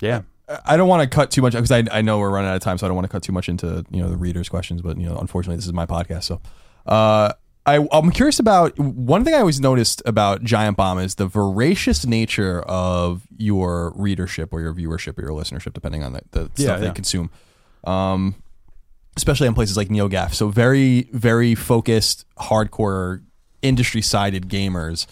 yeah, 0.00 0.22
I 0.66 0.76
don't 0.76 0.88
want 0.88 1.02
to 1.02 1.14
cut 1.14 1.30
too 1.30 1.40
much 1.42 1.54
because 1.54 1.70
I, 1.70 1.84
I 1.90 2.02
know 2.02 2.18
we're 2.18 2.30
running 2.30 2.50
out 2.50 2.56
of 2.56 2.62
time, 2.62 2.76
so 2.78 2.86
I 2.86 2.88
don't 2.88 2.96
want 2.96 3.06
to 3.06 3.12
cut 3.12 3.22
too 3.22 3.32
much 3.32 3.48
into 3.48 3.84
you 3.90 4.02
know 4.02 4.08
the 4.10 4.16
readers' 4.16 4.48
questions. 4.48 4.82
But 4.82 4.98
you 4.98 5.06
know, 5.08 5.16
unfortunately, 5.16 5.56
this 5.56 5.66
is 5.66 5.72
my 5.72 5.86
podcast, 5.86 6.24
so 6.24 6.40
uh, 6.86 7.32
I 7.64 7.86
I'm 7.92 8.10
curious 8.10 8.38
about 8.38 8.78
one 8.78 9.24
thing 9.24 9.32
I 9.34 9.38
always 9.38 9.60
noticed 9.60 10.02
about 10.04 10.42
Giant 10.44 10.76
Bomb 10.76 10.98
is 10.98 11.14
the 11.14 11.26
voracious 11.26 12.04
nature 12.04 12.60
of 12.62 13.26
your 13.38 13.92
readership 13.96 14.52
or 14.52 14.60
your 14.60 14.74
viewership 14.74 15.16
or 15.18 15.22
your 15.22 15.30
listenership, 15.30 15.72
depending 15.72 16.02
on 16.04 16.12
the, 16.12 16.20
the 16.32 16.40
Yeah, 16.56 16.66
stuff 16.66 16.80
they 16.80 16.90
consume. 16.90 17.30
Um, 17.84 18.34
especially 19.16 19.46
in 19.46 19.54
places 19.54 19.76
like 19.76 19.88
NeoGaf, 19.88 20.34
so 20.34 20.48
very 20.48 21.08
very 21.12 21.54
focused, 21.54 22.24
hardcore, 22.36 23.22
industry 23.62 24.02
sided 24.02 24.48
gamers, 24.48 25.06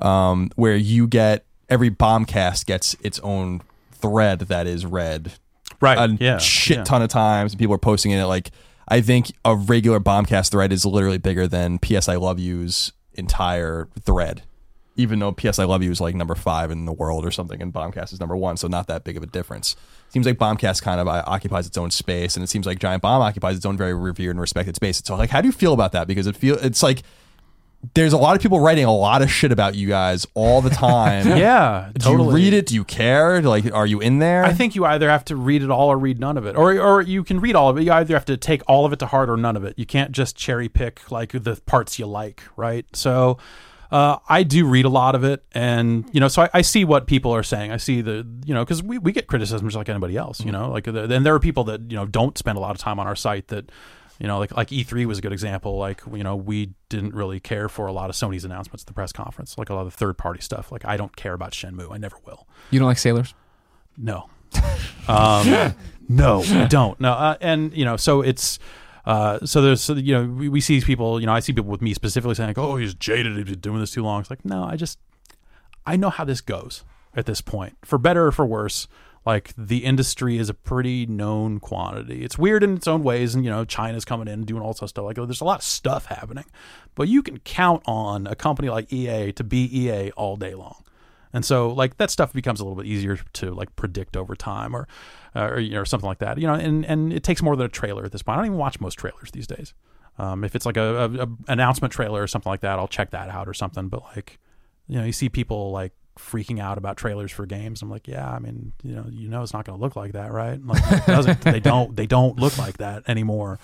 um, 0.00 0.50
where 0.56 0.76
you 0.76 1.06
get 1.06 1.44
every 1.68 1.90
bombcast 1.90 2.66
gets 2.66 2.96
its 3.00 3.18
own 3.20 3.60
thread 3.92 4.40
that 4.40 4.66
is 4.66 4.86
read 4.86 5.32
right, 5.80 5.98
a 5.98 6.16
yeah, 6.20 6.38
shit 6.38 6.78
yeah. 6.78 6.84
ton 6.84 7.02
of 7.02 7.08
times. 7.08 7.52
and 7.52 7.58
People 7.58 7.74
are 7.74 7.78
posting 7.78 8.12
in 8.12 8.18
it. 8.18 8.26
Like 8.26 8.50
I 8.88 9.00
think 9.00 9.32
a 9.44 9.54
regular 9.54 10.00
bombcast 10.00 10.50
thread 10.50 10.72
is 10.72 10.84
literally 10.84 11.18
bigger 11.18 11.46
than 11.46 11.78
PS 11.78 12.08
I 12.08 12.16
Love 12.16 12.38
You's 12.38 12.92
entire 13.14 13.88
thread. 14.00 14.42
Even 14.98 15.20
though 15.20 15.32
PS 15.32 15.58
I 15.58 15.64
Love 15.64 15.82
You 15.82 15.90
is 15.90 16.00
like 16.00 16.14
number 16.14 16.34
five 16.34 16.70
in 16.70 16.84
the 16.84 16.92
world 16.92 17.24
or 17.24 17.30
something, 17.30 17.62
and 17.62 17.72
Bombcast 17.72 18.12
is 18.12 18.20
number 18.20 18.36
one, 18.36 18.58
so 18.58 18.68
not 18.68 18.86
that 18.88 19.04
big 19.04 19.16
of 19.16 19.22
a 19.22 19.26
difference. 19.26 19.76
Seems 20.10 20.26
like 20.26 20.36
Bombcast 20.36 20.82
kind 20.82 21.00
of 21.00 21.08
uh, 21.08 21.22
occupies 21.26 21.66
its 21.66 21.78
own 21.78 21.90
space, 21.90 22.36
and 22.36 22.44
it 22.44 22.48
seems 22.48 22.66
like 22.66 22.78
Giant 22.78 23.00
Bomb 23.02 23.22
occupies 23.22 23.56
its 23.56 23.64
own 23.64 23.76
very 23.76 23.94
revered 23.94 24.32
and 24.32 24.40
respected 24.40 24.74
space. 24.76 25.00
So, 25.04 25.16
like, 25.16 25.30
how 25.30 25.40
do 25.40 25.48
you 25.48 25.52
feel 25.52 25.72
about 25.72 25.92
that? 25.92 26.06
Because 26.06 26.26
it 26.26 26.36
feel 26.36 26.56
it's 26.56 26.82
like 26.82 27.02
there's 27.94 28.12
a 28.12 28.18
lot 28.18 28.34
of 28.34 28.42
people 28.42 28.58
writing 28.58 28.84
a 28.84 28.92
lot 28.92 29.22
of 29.22 29.30
shit 29.30 29.52
about 29.52 29.76
you 29.76 29.86
guys 29.86 30.26
all 30.34 30.60
the 30.60 30.70
time. 30.70 31.28
Yeah, 31.38 31.90
Do 31.94 32.00
totally. 32.00 32.28
you 32.30 32.34
read 32.46 32.52
it? 32.54 32.66
Do 32.66 32.74
you 32.74 32.82
care? 32.82 33.40
Like, 33.40 33.72
are 33.72 33.86
you 33.86 34.00
in 34.00 34.18
there? 34.18 34.44
I 34.44 34.52
think 34.52 34.74
you 34.74 34.84
either 34.84 35.08
have 35.08 35.24
to 35.26 35.36
read 35.36 35.62
it 35.62 35.70
all 35.70 35.88
or 35.92 35.96
read 35.96 36.18
none 36.18 36.36
of 36.36 36.44
it, 36.44 36.56
or 36.56 36.76
or 36.80 37.02
you 37.02 37.22
can 37.22 37.38
read 37.38 37.54
all 37.54 37.68
of 37.68 37.78
it. 37.78 37.84
You 37.84 37.92
either 37.92 38.14
have 38.14 38.24
to 38.24 38.36
take 38.36 38.62
all 38.66 38.84
of 38.84 38.92
it 38.92 38.98
to 38.98 39.06
heart 39.06 39.30
or 39.30 39.36
none 39.36 39.54
of 39.56 39.62
it. 39.62 39.78
You 39.78 39.86
can't 39.86 40.10
just 40.10 40.34
cherry 40.34 40.68
pick 40.68 41.12
like 41.12 41.30
the 41.30 41.60
parts 41.66 41.98
you 42.00 42.06
like, 42.06 42.42
right? 42.56 42.84
So. 42.94 43.38
Uh, 43.90 44.18
I 44.28 44.42
do 44.42 44.66
read 44.66 44.84
a 44.84 44.90
lot 44.90 45.14
of 45.14 45.24
it, 45.24 45.42
and 45.52 46.04
you 46.12 46.20
know, 46.20 46.28
so 46.28 46.42
I, 46.42 46.50
I 46.54 46.62
see 46.62 46.84
what 46.84 47.06
people 47.06 47.34
are 47.34 47.42
saying. 47.42 47.72
I 47.72 47.78
see 47.78 48.02
the, 48.02 48.26
you 48.44 48.52
know, 48.52 48.62
because 48.64 48.82
we, 48.82 48.98
we 48.98 49.12
get 49.12 49.26
criticisms 49.26 49.74
like 49.74 49.88
anybody 49.88 50.16
else, 50.16 50.44
you 50.44 50.52
know, 50.52 50.70
like 50.70 50.86
and 50.86 51.24
there 51.24 51.34
are 51.34 51.40
people 51.40 51.64
that 51.64 51.90
you 51.90 51.96
know 51.96 52.04
don't 52.04 52.36
spend 52.36 52.58
a 52.58 52.60
lot 52.60 52.72
of 52.72 52.78
time 52.78 53.00
on 53.00 53.06
our 53.06 53.16
site 53.16 53.48
that, 53.48 53.70
you 54.20 54.26
know, 54.26 54.38
like 54.38 54.54
like 54.54 54.68
E3 54.68 55.06
was 55.06 55.18
a 55.18 55.22
good 55.22 55.32
example. 55.32 55.78
Like 55.78 56.02
you 56.12 56.22
know, 56.22 56.36
we 56.36 56.74
didn't 56.90 57.14
really 57.14 57.40
care 57.40 57.68
for 57.70 57.86
a 57.86 57.92
lot 57.92 58.10
of 58.10 58.16
Sony's 58.16 58.44
announcements 58.44 58.82
at 58.82 58.88
the 58.88 58.92
press 58.92 59.10
conference, 59.10 59.56
like 59.56 59.70
a 59.70 59.74
lot 59.74 59.86
of 59.86 59.92
the 59.92 59.96
third 59.96 60.18
party 60.18 60.42
stuff. 60.42 60.70
Like 60.70 60.84
I 60.84 60.98
don't 60.98 61.16
care 61.16 61.32
about 61.32 61.52
Shenmue, 61.52 61.90
I 61.90 61.96
never 61.96 62.16
will. 62.26 62.46
You 62.70 62.78
don't 62.78 62.88
like 62.88 62.98
sailors? 62.98 63.34
No. 63.96 64.28
Um, 65.08 65.74
no, 66.10 66.42
I 66.42 66.66
don't. 66.66 67.00
No, 67.00 67.12
uh, 67.12 67.36
and 67.40 67.74
you 67.74 67.86
know, 67.86 67.96
so 67.96 68.20
it's 68.20 68.58
uh, 69.08 69.38
so 69.46 69.62
there's 69.62 69.88
you 69.88 70.12
know 70.12 70.26
we, 70.26 70.50
we 70.50 70.60
see 70.60 70.82
people. 70.82 71.18
You 71.18 71.24
know, 71.24 71.32
I 71.32 71.40
see 71.40 71.54
people 71.54 71.70
with 71.70 71.80
me 71.80 71.94
specifically 71.94 72.34
saying, 72.34 72.50
like, 72.50 72.58
"Oh, 72.58 72.76
he's 72.76 72.92
jaded. 72.92 73.34
He's 73.36 73.46
been 73.46 73.60
doing 73.60 73.80
this 73.80 73.90
too 73.90 74.02
long." 74.02 74.20
It's 74.20 74.28
like, 74.28 74.44
no, 74.44 74.62
I 74.62 74.76
just 74.76 74.98
I 75.86 75.96
know 75.96 76.10
how 76.10 76.26
this 76.26 76.42
goes 76.42 76.84
at 77.14 77.24
this 77.24 77.40
point, 77.40 77.78
for 77.82 77.96
better 77.96 78.26
or 78.26 78.32
for 78.32 78.44
worse. 78.44 78.86
Like 79.24 79.54
the 79.56 79.78
industry 79.78 80.36
is 80.36 80.50
a 80.50 80.54
pretty 80.54 81.06
known 81.06 81.58
quantity. 81.58 82.22
It's 82.22 82.36
weird 82.36 82.62
in 82.62 82.76
its 82.76 82.86
own 82.86 83.02
ways, 83.02 83.34
and 83.34 83.46
you 83.46 83.50
know 83.50 83.64
China's 83.64 84.04
coming 84.04 84.28
in 84.28 84.34
and 84.34 84.46
doing 84.46 84.60
all 84.60 84.74
this 84.74 84.90
stuff. 84.90 85.06
Like 85.06 85.16
there's 85.16 85.40
a 85.40 85.44
lot 85.44 85.60
of 85.60 85.64
stuff 85.64 86.04
happening, 86.04 86.44
but 86.94 87.08
you 87.08 87.22
can 87.22 87.38
count 87.38 87.82
on 87.86 88.26
a 88.26 88.36
company 88.36 88.68
like 88.68 88.92
EA 88.92 89.32
to 89.32 89.42
be 89.42 89.70
EA 89.84 90.10
all 90.18 90.36
day 90.36 90.54
long. 90.54 90.84
And 91.32 91.46
so 91.46 91.70
like 91.70 91.96
that 91.96 92.10
stuff 92.10 92.34
becomes 92.34 92.60
a 92.60 92.64
little 92.64 92.76
bit 92.76 92.86
easier 92.86 93.16
to 93.34 93.54
like 93.54 93.74
predict 93.74 94.18
over 94.18 94.34
time 94.34 94.76
or 94.76 94.86
uh, 95.34 95.48
or, 95.50 95.60
you 95.60 95.72
know, 95.72 95.80
or 95.80 95.84
something 95.84 96.08
like 96.08 96.18
that. 96.18 96.38
You 96.38 96.46
know, 96.46 96.54
and 96.54 96.84
and 96.86 97.12
it 97.12 97.22
takes 97.22 97.42
more 97.42 97.56
than 97.56 97.66
a 97.66 97.68
trailer 97.70 98.04
at 98.04 98.12
this 98.12 98.22
point. 98.22 98.36
I 98.36 98.38
don't 98.38 98.46
even 98.46 98.58
watch 98.58 98.80
most 98.80 98.94
trailers 98.94 99.30
these 99.32 99.46
days. 99.46 99.74
Um, 100.18 100.42
if 100.42 100.56
it's 100.56 100.66
like 100.66 100.76
a, 100.76 101.04
a, 101.04 101.22
a 101.24 101.28
announcement 101.46 101.92
trailer 101.92 102.22
or 102.22 102.26
something 102.26 102.50
like 102.50 102.60
that, 102.60 102.78
I'll 102.78 102.88
check 102.88 103.10
that 103.10 103.28
out 103.28 103.48
or 103.48 103.54
something. 103.54 103.88
But 103.88 104.02
like, 104.16 104.38
you 104.88 104.98
know, 104.98 105.04
you 105.04 105.12
see 105.12 105.28
people 105.28 105.70
like 105.70 105.92
freaking 106.18 106.58
out 106.58 106.76
about 106.78 106.96
trailers 106.96 107.30
for 107.30 107.46
games. 107.46 107.82
I'm 107.82 107.90
like, 107.90 108.08
yeah, 108.08 108.28
I 108.28 108.40
mean, 108.40 108.72
you 108.82 108.96
know, 108.96 109.06
you 109.08 109.28
know, 109.28 109.42
it's 109.42 109.52
not 109.52 109.64
going 109.64 109.78
to 109.78 109.82
look 109.82 109.94
like 109.94 110.12
that, 110.12 110.32
right? 110.32 110.60
Like, 110.60 111.06
doesn't 111.06 111.40
they 111.42 111.60
don't 111.60 111.94
they 111.94 112.06
don't 112.06 112.38
look 112.40 112.58
like 112.58 112.78
that 112.78 113.08
anymore. 113.08 113.60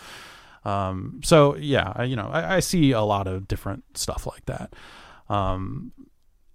Um, 0.65 1.21
so 1.25 1.57
yeah, 1.57 1.93
I, 1.97 2.05
you 2.05 2.15
know, 2.15 2.31
I, 2.33 2.57
I 2.57 2.61
see 2.61 2.93
a 2.93 3.03
lot 3.03 3.27
of 3.27 3.49
different 3.49 3.99
stuff 3.99 4.27
like 4.27 4.47
that. 4.47 4.73
Um, 5.29 5.93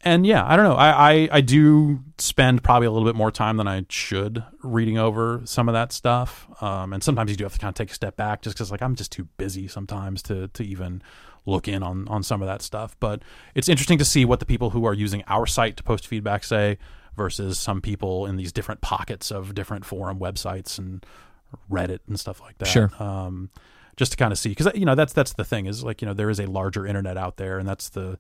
and 0.02 0.26
yeah, 0.26 0.46
I 0.46 0.56
don't 0.56 0.66
know. 0.66 0.76
I, 0.76 1.12
I, 1.12 1.30
I 1.32 1.42
do 1.42 2.00
spend 2.18 2.64
probably 2.64 2.88
a 2.88 2.92
little 2.92 3.08
bit 3.08 3.16
more 3.16 3.32
time 3.32 3.58
than 3.58 3.68
I 3.68 3.86
should 3.90 4.44
reading 4.64 4.98
over 4.98 5.42
some 5.44 5.68
of 5.68 5.74
that 5.74 5.92
stuff. 5.92 6.48
Um, 6.62 6.94
and 6.94 7.04
sometimes 7.04 7.32
you 7.32 7.38
do 7.38 7.44
have 7.44 7.54
to 7.54 7.60
kind 7.60 7.70
of 7.70 7.76
take 7.76 7.92
a 7.92 7.94
step 7.94 8.16
back 8.16 8.42
just 8.42 8.56
because 8.56 8.72
like 8.72 8.82
I'm 8.82 8.96
just 8.96 9.12
too 9.12 9.28
busy 9.38 9.68
sometimes 9.68 10.22
to 10.24 10.48
to 10.50 10.64
even 10.64 11.02
look 11.46 11.68
in 11.68 11.84
on 11.84 12.08
on 12.08 12.24
some 12.24 12.42
of 12.42 12.48
that 12.48 12.62
stuff. 12.62 12.96
But 13.00 13.24
it's 13.56 13.68
interesting 13.68 13.98
to 13.98 14.06
see 14.06 14.24
what 14.24 14.40
the 14.40 14.46
people 14.46 14.70
who 14.70 14.86
are 14.86 14.94
using 14.94 15.24
our 15.28 15.46
site 15.46 15.76
to 15.78 15.84
post 15.84 16.08
feedback 16.08 16.44
say 16.44 16.78
versus 17.18 17.60
some 17.60 17.82
people 17.82 18.26
in 18.26 18.38
these 18.38 18.54
different 18.54 18.80
pockets 18.80 19.32
of 19.32 19.54
different 19.54 19.84
forum 19.84 20.20
websites 20.20 20.78
and 20.78 21.06
Reddit 21.70 22.00
and 22.08 22.20
stuff 22.20 22.40
like 22.40 22.58
that. 22.60 22.68
Sure. 22.68 22.92
Um, 23.00 23.50
just 23.98 24.12
to 24.12 24.18
kind 24.18 24.32
of 24.32 24.40
see 24.40 24.50
because 24.50 24.72
you 24.76 24.86
know 24.86 24.96
that's 24.96 25.12
that's 25.12 25.34
the 25.34 25.44
thing 25.44 25.66
is 25.66 25.84
like 25.84 26.02
you 26.02 26.08
know 26.08 26.14
there 26.14 26.30
is 26.30 26.40
a 26.40 26.46
larger 26.46 26.86
internet 26.88 27.18
out 27.18 27.36
there 27.36 27.60
and 27.60 27.68
that's 27.68 27.90
the 27.90 28.18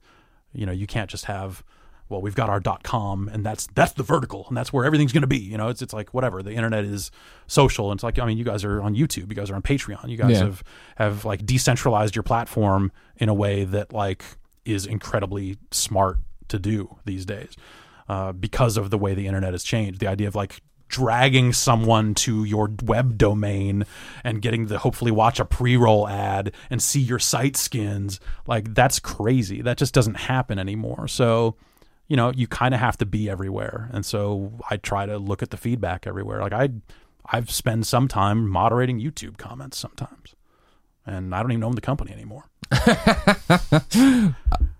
you 0.53 0.65
know 0.65 0.71
you 0.71 0.87
can't 0.87 1.09
just 1.09 1.25
have 1.25 1.63
well 2.09 2.21
we've 2.21 2.35
got 2.35 2.49
our 2.49 2.59
dot 2.59 2.83
com 2.83 3.29
and 3.29 3.45
that's 3.45 3.67
that's 3.75 3.93
the 3.93 4.03
vertical 4.03 4.45
and 4.47 4.57
that's 4.57 4.73
where 4.73 4.83
everything's 4.85 5.13
going 5.13 5.21
to 5.21 5.27
be 5.27 5.37
you 5.37 5.57
know 5.57 5.67
it's 5.69 5.81
it's 5.81 5.93
like 5.93 6.11
whatever 6.13 6.41
the 6.41 6.53
internet 6.53 6.83
is 6.83 7.11
social 7.47 7.91
and 7.91 7.97
it's 7.99 8.03
like 8.03 8.17
i 8.17 8.25
mean 8.25 8.37
you 8.37 8.43
guys 8.43 8.63
are 8.63 8.81
on 8.81 8.95
youtube 8.95 9.29
you 9.29 9.35
guys 9.35 9.51
are 9.51 9.55
on 9.55 9.61
patreon 9.61 10.09
you 10.09 10.17
guys 10.17 10.31
Yeah. 10.31 10.45
have 10.45 10.63
have 10.95 11.25
like 11.25 11.45
decentralized 11.45 12.15
your 12.15 12.23
platform 12.23 12.91
in 13.17 13.29
a 13.29 13.33
way 13.33 13.63
that 13.63 13.93
like 13.93 14.23
is 14.65 14.85
incredibly 14.87 15.57
smart 15.71 16.17
to 16.47 16.57
do 16.57 16.97
these 17.05 17.25
days 17.25 17.55
uh, 18.07 18.31
because 18.31 18.75
of 18.75 18.89
the 18.89 18.97
way 18.97 19.13
the 19.13 19.27
internet 19.27 19.53
has 19.53 19.63
changed 19.63 19.99
the 19.99 20.07
idea 20.07 20.27
of 20.27 20.33
like 20.33 20.61
dragging 20.89 21.53
someone 21.53 22.13
to 22.15 22.43
your 22.43 22.69
web 22.83 23.17
domain 23.17 23.85
and 24.23 24.41
getting 24.41 24.67
to 24.67 24.77
hopefully 24.77 25.11
watch 25.11 25.39
a 25.39 25.45
pre-roll 25.45 26.07
ad 26.07 26.51
and 26.69 26.81
see 26.81 26.99
your 26.99 27.19
site 27.19 27.55
skins 27.55 28.19
like 28.47 28.73
that's 28.73 28.99
crazy. 28.99 29.61
That 29.61 29.77
just 29.77 29.93
doesn't 29.93 30.15
happen 30.15 30.59
anymore. 30.59 31.07
So 31.07 31.55
you 32.07 32.17
know 32.17 32.31
you 32.35 32.47
kind 32.47 32.73
of 32.73 32.79
have 32.79 32.97
to 32.97 33.05
be 33.05 33.29
everywhere. 33.29 33.89
And 33.93 34.05
so 34.05 34.51
i 34.69 34.77
try 34.77 35.05
to 35.05 35.17
look 35.17 35.41
at 35.41 35.51
the 35.51 35.57
feedback 35.57 36.05
everywhere. 36.05 36.41
Like 36.41 36.53
i 36.53 36.69
i've 37.31 37.51
spent 37.51 37.85
some 37.85 38.07
time 38.07 38.49
moderating 38.49 38.99
youtube 38.99 39.37
comments 39.37 39.77
sometimes. 39.77 40.35
And 41.05 41.33
i 41.33 41.41
don't 41.41 41.51
even 41.51 41.63
own 41.63 41.75
the 41.75 41.81
company 41.81 42.11
anymore. 42.11 42.45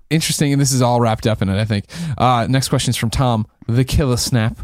Interesting, 0.09 0.51
and 0.51 0.59
this 0.59 0.71
is 0.71 0.81
all 0.81 0.99
wrapped 0.99 1.27
up 1.27 1.41
in 1.43 1.49
it, 1.49 1.61
I 1.61 1.65
think. 1.65 1.85
Uh, 2.17 2.47
next 2.49 2.69
question 2.69 2.89
is 2.89 2.97
from 2.97 3.11
Tom, 3.11 3.45
the 3.67 3.83
Killer 3.83 4.17
Snap. 4.17 4.57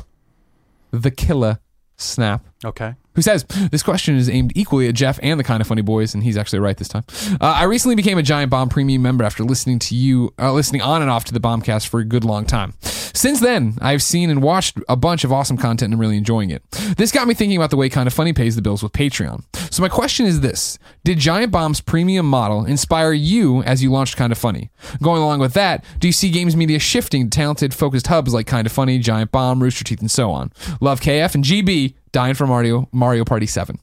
The 1.01 1.11
Killer 1.11 1.59
Snap. 1.97 2.45
okay 2.63 2.95
who 3.15 3.21
says 3.21 3.43
this 3.71 3.83
question 3.83 4.15
is 4.15 4.29
aimed 4.29 4.51
equally 4.55 4.87
at 4.87 4.95
Jeff 4.95 5.19
and 5.21 5.39
the 5.39 5.43
kind 5.43 5.61
of 5.61 5.67
funny 5.67 5.81
boys, 5.81 6.13
and 6.13 6.23
he's 6.23 6.37
actually 6.37 6.59
right 6.59 6.77
this 6.77 6.87
time. 6.87 7.03
Uh, 7.41 7.45
I 7.45 7.63
recently 7.63 7.95
became 7.95 8.17
a 8.17 8.23
Giant 8.23 8.49
Bomb 8.51 8.69
Premium 8.69 9.01
member 9.01 9.23
after 9.23 9.43
listening 9.43 9.79
to 9.79 9.95
you, 9.95 10.33
uh, 10.39 10.51
listening 10.53 10.81
on 10.81 11.01
and 11.01 11.09
off 11.09 11.25
to 11.25 11.33
the 11.33 11.39
Bombcast 11.39 11.87
for 11.87 11.99
a 11.99 12.05
good 12.05 12.23
long 12.23 12.45
time. 12.45 12.73
Since 12.81 13.39
then, 13.39 13.77
I've 13.81 14.03
seen 14.03 14.29
and 14.29 14.43
watched 14.43 14.77
a 14.89 14.97
bunch 14.97 15.23
of 15.23 15.31
awesome 15.31 15.57
content 15.57 15.93
and 15.93 15.99
really 15.99 16.17
enjoying 16.17 16.49
it. 16.49 16.69
This 16.97 17.11
got 17.11 17.27
me 17.27 17.33
thinking 17.33 17.57
about 17.57 17.69
the 17.69 17.77
way 17.77 17.87
Kinda 17.87 18.11
Funny 18.11 18.33
pays 18.33 18.57
the 18.57 18.61
bills 18.61 18.83
with 18.83 18.91
Patreon. 18.91 19.43
So 19.71 19.81
my 19.81 19.87
question 19.89 20.25
is 20.25 20.41
this: 20.41 20.77
Did 21.05 21.19
Giant 21.19 21.51
Bomb's 21.51 21.79
premium 21.79 22.29
model 22.29 22.65
inspire 22.65 23.13
you 23.13 23.63
as 23.63 23.81
you 23.81 23.89
launched 23.89 24.17
Kinda 24.17 24.35
Funny? 24.35 24.69
Going 25.01 25.21
along 25.21 25.39
with 25.39 25.53
that, 25.53 25.83
do 25.99 26.07
you 26.07 26.11
see 26.11 26.29
games 26.29 26.55
media 26.57 26.77
shifting 26.79 27.29
to 27.29 27.35
talented, 27.35 27.73
focused 27.73 28.07
hubs 28.07 28.33
like 28.33 28.47
Kinda 28.47 28.69
Funny, 28.69 28.99
Giant 28.99 29.31
Bomb, 29.31 29.63
Rooster 29.63 29.83
Teeth, 29.85 30.01
and 30.01 30.11
so 30.11 30.31
on? 30.31 30.51
Love 30.81 30.99
KF 30.99 31.35
and 31.35 31.43
GB. 31.43 31.93
Dying 32.15 32.33
for 32.33 32.47
Mario 32.47 32.87
Mario 32.93 33.25
Party 33.25 33.45
Seven. 33.45 33.77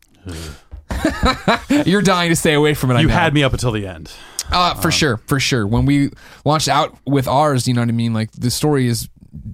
You're 1.85 2.01
dying 2.01 2.31
to 2.31 2.37
stay 2.37 2.55
away 2.55 2.73
from 2.73 2.91
it. 2.91 2.95
I 2.95 3.01
you 3.03 3.09
know. 3.09 3.13
had 3.13 3.35
me 3.35 3.43
up 3.43 3.53
until 3.53 3.73
the 3.73 3.87
end 3.87 4.11
uh, 4.51 4.73
for 4.73 4.91
sure, 4.91 5.19
for 5.19 5.39
sure. 5.39 5.67
When 5.67 5.85
we 5.85 6.09
launched 6.47 6.69
out 6.69 6.97
with 7.07 7.29
ours, 7.29 7.69
you 7.69 7.75
know 7.75 7.83
what 7.83 7.91
I 7.91 7.93
mean. 7.93 8.15
Like 8.15 8.33
the 8.33 8.51
story 8.51 8.87
is 8.87 9.11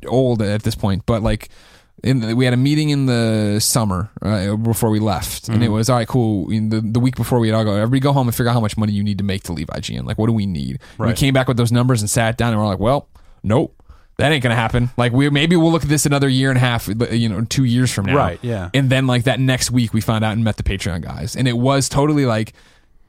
old 0.06 0.42
at 0.42 0.62
this 0.62 0.76
point, 0.76 1.06
but 1.06 1.22
like. 1.22 1.48
In 2.04 2.20
the, 2.20 2.36
we 2.36 2.44
had 2.44 2.54
a 2.54 2.56
meeting 2.56 2.90
in 2.90 3.06
the 3.06 3.58
summer 3.58 4.08
uh, 4.22 4.54
before 4.54 4.88
we 4.88 5.00
left, 5.00 5.48
and 5.48 5.64
it 5.64 5.68
was 5.68 5.90
all 5.90 5.96
right, 5.96 6.06
cool. 6.06 6.48
In 6.48 6.68
the, 6.68 6.80
the 6.80 7.00
week 7.00 7.16
before 7.16 7.40
we 7.40 7.48
had 7.48 7.56
all 7.56 7.64
go, 7.64 7.72
everybody 7.72 7.98
go 7.98 8.12
home 8.12 8.28
and 8.28 8.34
figure 8.36 8.50
out 8.50 8.52
how 8.52 8.60
much 8.60 8.76
money 8.76 8.92
you 8.92 9.02
need 9.02 9.18
to 9.18 9.24
make 9.24 9.42
to 9.42 9.52
leave 9.52 9.66
IGN. 9.66 10.04
Like, 10.04 10.16
what 10.16 10.28
do 10.28 10.32
we 10.32 10.46
need? 10.46 10.78
And 11.00 11.08
we 11.08 11.14
came 11.14 11.34
back 11.34 11.48
with 11.48 11.56
those 11.56 11.72
numbers 11.72 12.00
and 12.00 12.08
sat 12.08 12.38
down, 12.38 12.52
and 12.52 12.60
we're 12.60 12.68
like, 12.68 12.78
well, 12.78 13.08
nope, 13.42 13.77
that 14.18 14.32
ain't 14.32 14.42
gonna 14.42 14.54
happen. 14.54 14.90
Like, 14.96 15.12
we 15.12 15.30
maybe 15.30 15.56
we'll 15.56 15.72
look 15.72 15.84
at 15.84 15.88
this 15.88 16.04
another 16.06 16.28
year 16.28 16.50
and 16.50 16.56
a 16.56 16.60
half, 16.60 16.88
you 16.88 17.28
know, 17.28 17.44
two 17.44 17.64
years 17.64 17.92
from 17.92 18.06
now, 18.06 18.16
Right, 18.16 18.38
yeah. 18.42 18.68
And 18.74 18.90
then 18.90 19.06
like 19.06 19.24
that 19.24 19.40
next 19.40 19.70
week, 19.70 19.94
we 19.94 20.00
found 20.00 20.24
out 20.24 20.32
and 20.32 20.44
met 20.44 20.56
the 20.56 20.62
Patreon 20.62 21.02
guys, 21.02 21.36
and 21.36 21.48
it 21.48 21.56
was 21.56 21.88
totally 21.88 22.26
like 22.26 22.52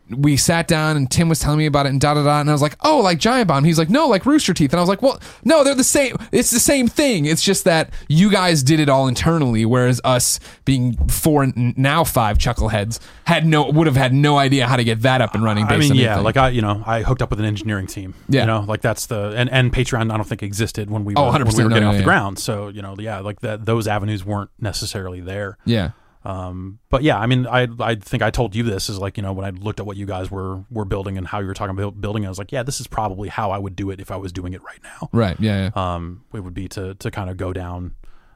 we 0.10 0.38
sat 0.38 0.68
down 0.68 0.98
and 0.98 1.10
Tim 1.10 1.30
was 1.30 1.40
telling 1.40 1.57
me 1.60 1.65
about 1.65 1.86
it 1.86 1.90
and 1.90 2.02
da 2.02 2.14
da 2.14 2.23
da, 2.23 2.41
and 2.41 2.49
I 2.49 2.53
was 2.53 2.61
like, 2.61 2.76
oh, 2.84 2.99
like 2.99 3.19
Giant 3.19 3.48
Bomb. 3.48 3.64
He's 3.64 3.77
like, 3.77 3.90
no, 3.90 4.07
like 4.07 4.26
Rooster 4.26 4.53
Teeth, 4.53 4.72
and 4.73 4.80
I 4.80 4.81
was 4.81 4.90
like, 4.90 5.02
well, 5.02 5.19
no, 5.44 5.64
they're 5.64 5.76
the 5.76 5.84
same. 5.84 6.15
It's 6.31 6.52
the 6.52 6.60
same 6.60 6.88
thing. 6.88 7.26
It's 7.26 7.44
just 7.44 7.64
that 7.65 7.94
you 8.07 8.31
guys 8.31 8.64
did 8.64 8.80
it 8.80 8.90
all 8.90 9.07
internally, 9.07 9.65
whereas 9.65 10.02
us 10.03 10.40
being 10.65 10.95
four 11.07 11.48
now 11.56 12.03
five 12.03 12.38
chuckleheads 12.38 12.99
had 13.26 13.45
no 13.45 13.69
would 13.69 13.88
have 13.88 13.95
had 13.95 14.14
no 14.14 14.38
idea 14.38 14.68
how 14.68 14.76
to 14.76 14.84
get 14.84 15.02
that 15.02 15.22
up 15.22 15.36
and 15.36 15.44
running. 15.44 15.65
Based 15.65 15.73
I 15.73 15.77
mean, 15.80 15.91
on 15.91 15.98
yeah, 15.98 16.06
anything. 16.07 16.23
like 16.26 16.38
I, 16.38 16.49
you 16.49 16.61
know, 16.61 16.84
I 16.86 17.02
hooked 17.03 17.22
up 17.22 17.30
with 17.30 17.40
an 17.40 17.45
engineering 17.45 17.88
team. 17.88 18.14
Yeah. 18.27 18.41
you 18.41 18.48
know, 18.48 18.61
like 18.61 18.81
that's 18.81 19.06
the 19.06 19.34
and 19.36 19.49
and 19.49 19.72
Patreon. 19.72 20.11
I 20.11 20.18
don't 20.18 20.27
think 20.27 20.44
existed 20.44 20.90
when 20.90 21.06
we 21.06 21.14
oh, 21.15 21.23
were, 21.23 21.27
Oh, 21.30 21.44
when 21.44 21.56
we 21.56 21.64
were 21.64 21.69
getting 21.69 21.84
no, 21.84 21.90
off 21.90 21.94
the 21.95 21.99
yeah. 21.99 22.06
ground. 22.06 22.40
So 22.40 22.69
you 22.69 22.81
know, 22.81 22.95
yeah, 22.99 23.19
like 23.19 23.41
that 23.41 23.65
those 23.65 23.88
avenues 23.88 24.26
weren't 24.26 24.49
necessarily 24.60 25.22
there. 25.22 25.57
yeah. 25.65 25.91
Um, 26.26 26.80
but 26.90 27.02
yeah, 27.04 27.18
I 27.18 27.28
mean, 27.28 27.48
I 27.48 27.68
I 27.80 27.96
think 27.96 28.22
I 28.24 28.30
told 28.30 28.54
you 28.56 28.64
this 28.64 28.90
is 28.90 29.00
like 29.00 29.16
you 29.16 29.24
know 29.24 29.32
when 29.32 29.46
I 29.46 29.52
looked 29.52 29.80
at 29.80 29.86
what 29.86 29.96
you 29.96 30.06
guys 30.06 30.30
were 30.30 30.64
were 30.70 30.86
building 30.86 31.18
and 31.18 31.26
how 31.26 31.40
you 31.40 31.48
were 31.48 31.54
talking 31.54 31.78
about 31.78 32.02
building, 32.02 32.26
I 32.26 32.30
was 32.30 32.38
like, 32.38 32.52
yeah, 32.52 32.64
this 32.64 32.80
is 32.82 32.88
probably 32.88 33.30
how 33.30 33.52
I 33.52 33.58
would 33.58 33.76
do 33.76 33.90
it 33.90 34.00
if 34.02 34.12
I 34.12 34.18
was 34.18 34.32
doing 34.34 34.54
it 34.54 34.62
right 34.64 34.80
now. 34.84 35.10
Right. 35.14 35.40
Yeah. 35.40 35.72
yeah. 35.76 35.96
Um, 35.96 36.24
it 36.34 36.41
would 36.41 36.54
be 36.54 36.68
to 36.70 36.96
to 36.96 37.10
kind 37.12 37.30
of 37.30 37.38
go 37.38 37.54
down, 37.54 37.94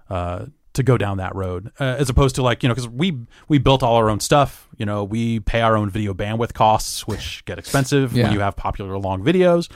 uh, 0.10 0.46
to 0.74 0.84
go 0.84 0.98
down 0.98 1.18
that 1.18 1.36
road, 1.36 1.72
uh, 1.80 1.84
as 2.00 2.10
opposed 2.10 2.36
to 2.36 2.42
like 2.42 2.64
you 2.64 2.70
know 2.70 2.74
because 2.76 2.88
we 2.88 3.18
we 3.50 3.58
built 3.58 3.84
all 3.84 3.98
our 3.98 4.10
own 4.10 4.22
stuff. 4.22 4.70
You 4.78 4.86
know, 4.86 5.04
we 5.04 5.42
pay 5.42 5.60
our 5.62 5.76
own 5.76 5.90
video 5.90 6.14
bandwidth 6.14 6.54
costs, 6.54 7.06
which 7.06 7.44
get 7.44 7.60
expensive 7.60 8.14
Yeah. 8.14 8.24
when 8.24 8.34
you 8.34 8.40
have 8.40 8.56
popular 8.56 8.98
long 8.98 9.22
videos. 9.24 9.70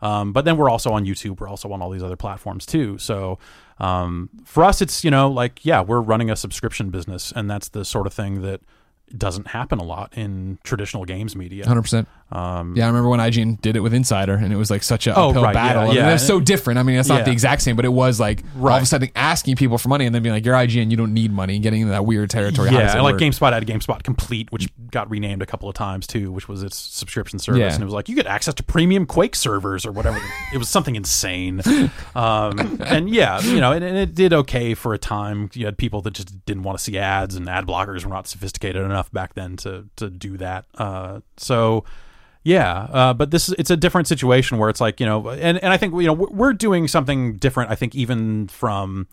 Um, 0.00 0.32
but 0.32 0.44
then 0.44 0.56
we're 0.56 0.68
also 0.70 0.90
on 0.92 1.04
YouTube. 1.04 1.38
We're 1.38 1.48
also 1.48 1.70
on 1.70 1.80
all 1.80 1.90
these 1.90 2.02
other 2.02 2.16
platforms 2.16 2.66
too. 2.66 2.98
So 2.98 3.38
um, 3.82 4.30
for 4.44 4.62
us, 4.62 4.80
it's 4.80 5.04
you 5.04 5.10
know 5.10 5.28
like 5.28 5.64
yeah, 5.64 5.82
we're 5.82 6.00
running 6.00 6.30
a 6.30 6.36
subscription 6.36 6.90
business, 6.90 7.32
and 7.34 7.50
that's 7.50 7.68
the 7.68 7.84
sort 7.84 8.06
of 8.06 8.14
thing 8.14 8.42
that 8.42 8.60
doesn't 9.16 9.48
happen 9.48 9.78
a 9.78 9.84
lot 9.84 10.12
in 10.16 10.58
traditional 10.62 11.04
games 11.04 11.36
media. 11.36 11.66
Hundred 11.66 11.82
percent. 11.82 12.08
Um, 12.34 12.74
Yeah, 12.76 12.84
I 12.84 12.86
remember 12.88 13.10
when 13.10 13.20
IGN 13.20 13.60
did 13.60 13.76
it 13.76 13.80
with 13.80 13.92
Insider, 13.92 14.34
and 14.34 14.52
it 14.52 14.56
was 14.56 14.70
like 14.70 14.82
such 14.82 15.06
a 15.06 15.14
Oh, 15.14 15.28
uphill 15.28 15.42
right, 15.42 15.52
battle. 15.54 15.82
yeah, 15.82 15.88
I 15.88 15.94
mean, 15.94 15.96
yeah. 15.96 16.14
it's 16.14 16.26
so 16.26 16.40
different. 16.40 16.78
I 16.78 16.82
mean, 16.82 16.96
it's 16.96 17.08
not 17.08 17.18
Yeah. 17.18 17.24
the 17.24 17.30
exact 17.32 17.60
same, 17.60 17.76
but 17.76 17.84
it 17.84 17.92
was 17.92 18.18
like 18.18 18.42
all 18.58 18.68
of 18.70 18.82
a 18.82 18.86
sudden 18.86 19.10
asking 19.14 19.56
people 19.56 19.76
for 19.76 19.88
money, 19.90 20.06
and 20.06 20.14
then 20.14 20.22
being 20.22 20.32
like, 20.34 20.44
"You're 20.46 20.54
IGN, 20.56 20.90
you 20.90 20.96
don't 20.96 21.12
need 21.12 21.30
money," 21.30 21.54
and 21.56 21.62
getting 21.62 21.82
into 21.82 21.92
that 21.92 22.06
weird 22.06 22.30
territory. 22.30 22.70
Yeah, 22.70 22.92
and 22.94 23.02
like 23.02 23.14
work? 23.14 23.20
GameSpot 23.22 23.52
had 23.52 23.66
GameSpot 23.66 24.02
Complete, 24.02 24.50
which 24.50 24.68
got 24.90 25.10
renamed 25.10 25.42
a 25.42 25.46
couple 25.46 25.68
of 25.68 25.74
times 25.74 26.06
too, 26.06 26.32
which 26.32 26.48
was 26.48 26.62
its 26.62 26.78
subscription 26.78 27.38
service, 27.38 27.60
Yeah. 27.60 27.74
and 27.74 27.82
it 27.82 27.84
was 27.84 27.92
like 27.94 28.08
you 28.08 28.14
get 28.14 28.26
access 28.26 28.54
to 28.54 28.62
premium 28.62 29.04
Quake 29.04 29.36
servers 29.36 29.84
or 29.84 29.92
whatever. 29.92 30.18
it 30.54 30.58
was 30.58 30.68
something 30.70 30.96
insane, 30.96 31.60
um, 32.14 32.78
and 32.86 33.10
yeah, 33.10 33.40
you 33.42 33.60
know, 33.60 33.72
and, 33.72 33.84
and 33.84 33.96
it 33.98 34.14
did 34.14 34.32
okay 34.32 34.72
for 34.74 34.94
a 34.94 34.98
time. 34.98 35.50
You 35.52 35.66
had 35.66 35.76
people 35.76 36.00
that 36.02 36.14
just 36.14 36.44
didn't 36.46 36.62
want 36.62 36.78
to 36.78 36.82
see 36.84 36.96
ads, 36.98 37.34
and 37.34 37.48
ad 37.48 37.66
blockers 37.66 38.04
were 38.04 38.10
not 38.10 38.26
sophisticated 38.26 38.82
enough 38.82 39.12
back 39.12 39.34
then 39.34 39.56
to 39.58 39.84
to 39.96 40.08
do 40.08 40.36
that. 40.38 40.64
Uh, 40.78 41.20
so. 41.36 41.84
Yeah, 42.44 42.88
uh, 42.90 43.14
but 43.14 43.30
this 43.30 43.48
is 43.48 43.54
it's 43.56 43.70
a 43.70 43.76
different 43.76 44.08
situation 44.08 44.58
where 44.58 44.68
it's 44.68 44.80
like 44.80 44.98
you 44.98 45.06
know, 45.06 45.28
and, 45.30 45.62
and 45.62 45.72
I 45.72 45.76
think 45.76 45.94
you 45.94 46.06
know 46.06 46.12
we're 46.12 46.52
doing 46.52 46.88
something 46.88 47.36
different. 47.36 47.70
I 47.70 47.76
think 47.76 47.94
even 47.94 48.48
from 48.48 49.06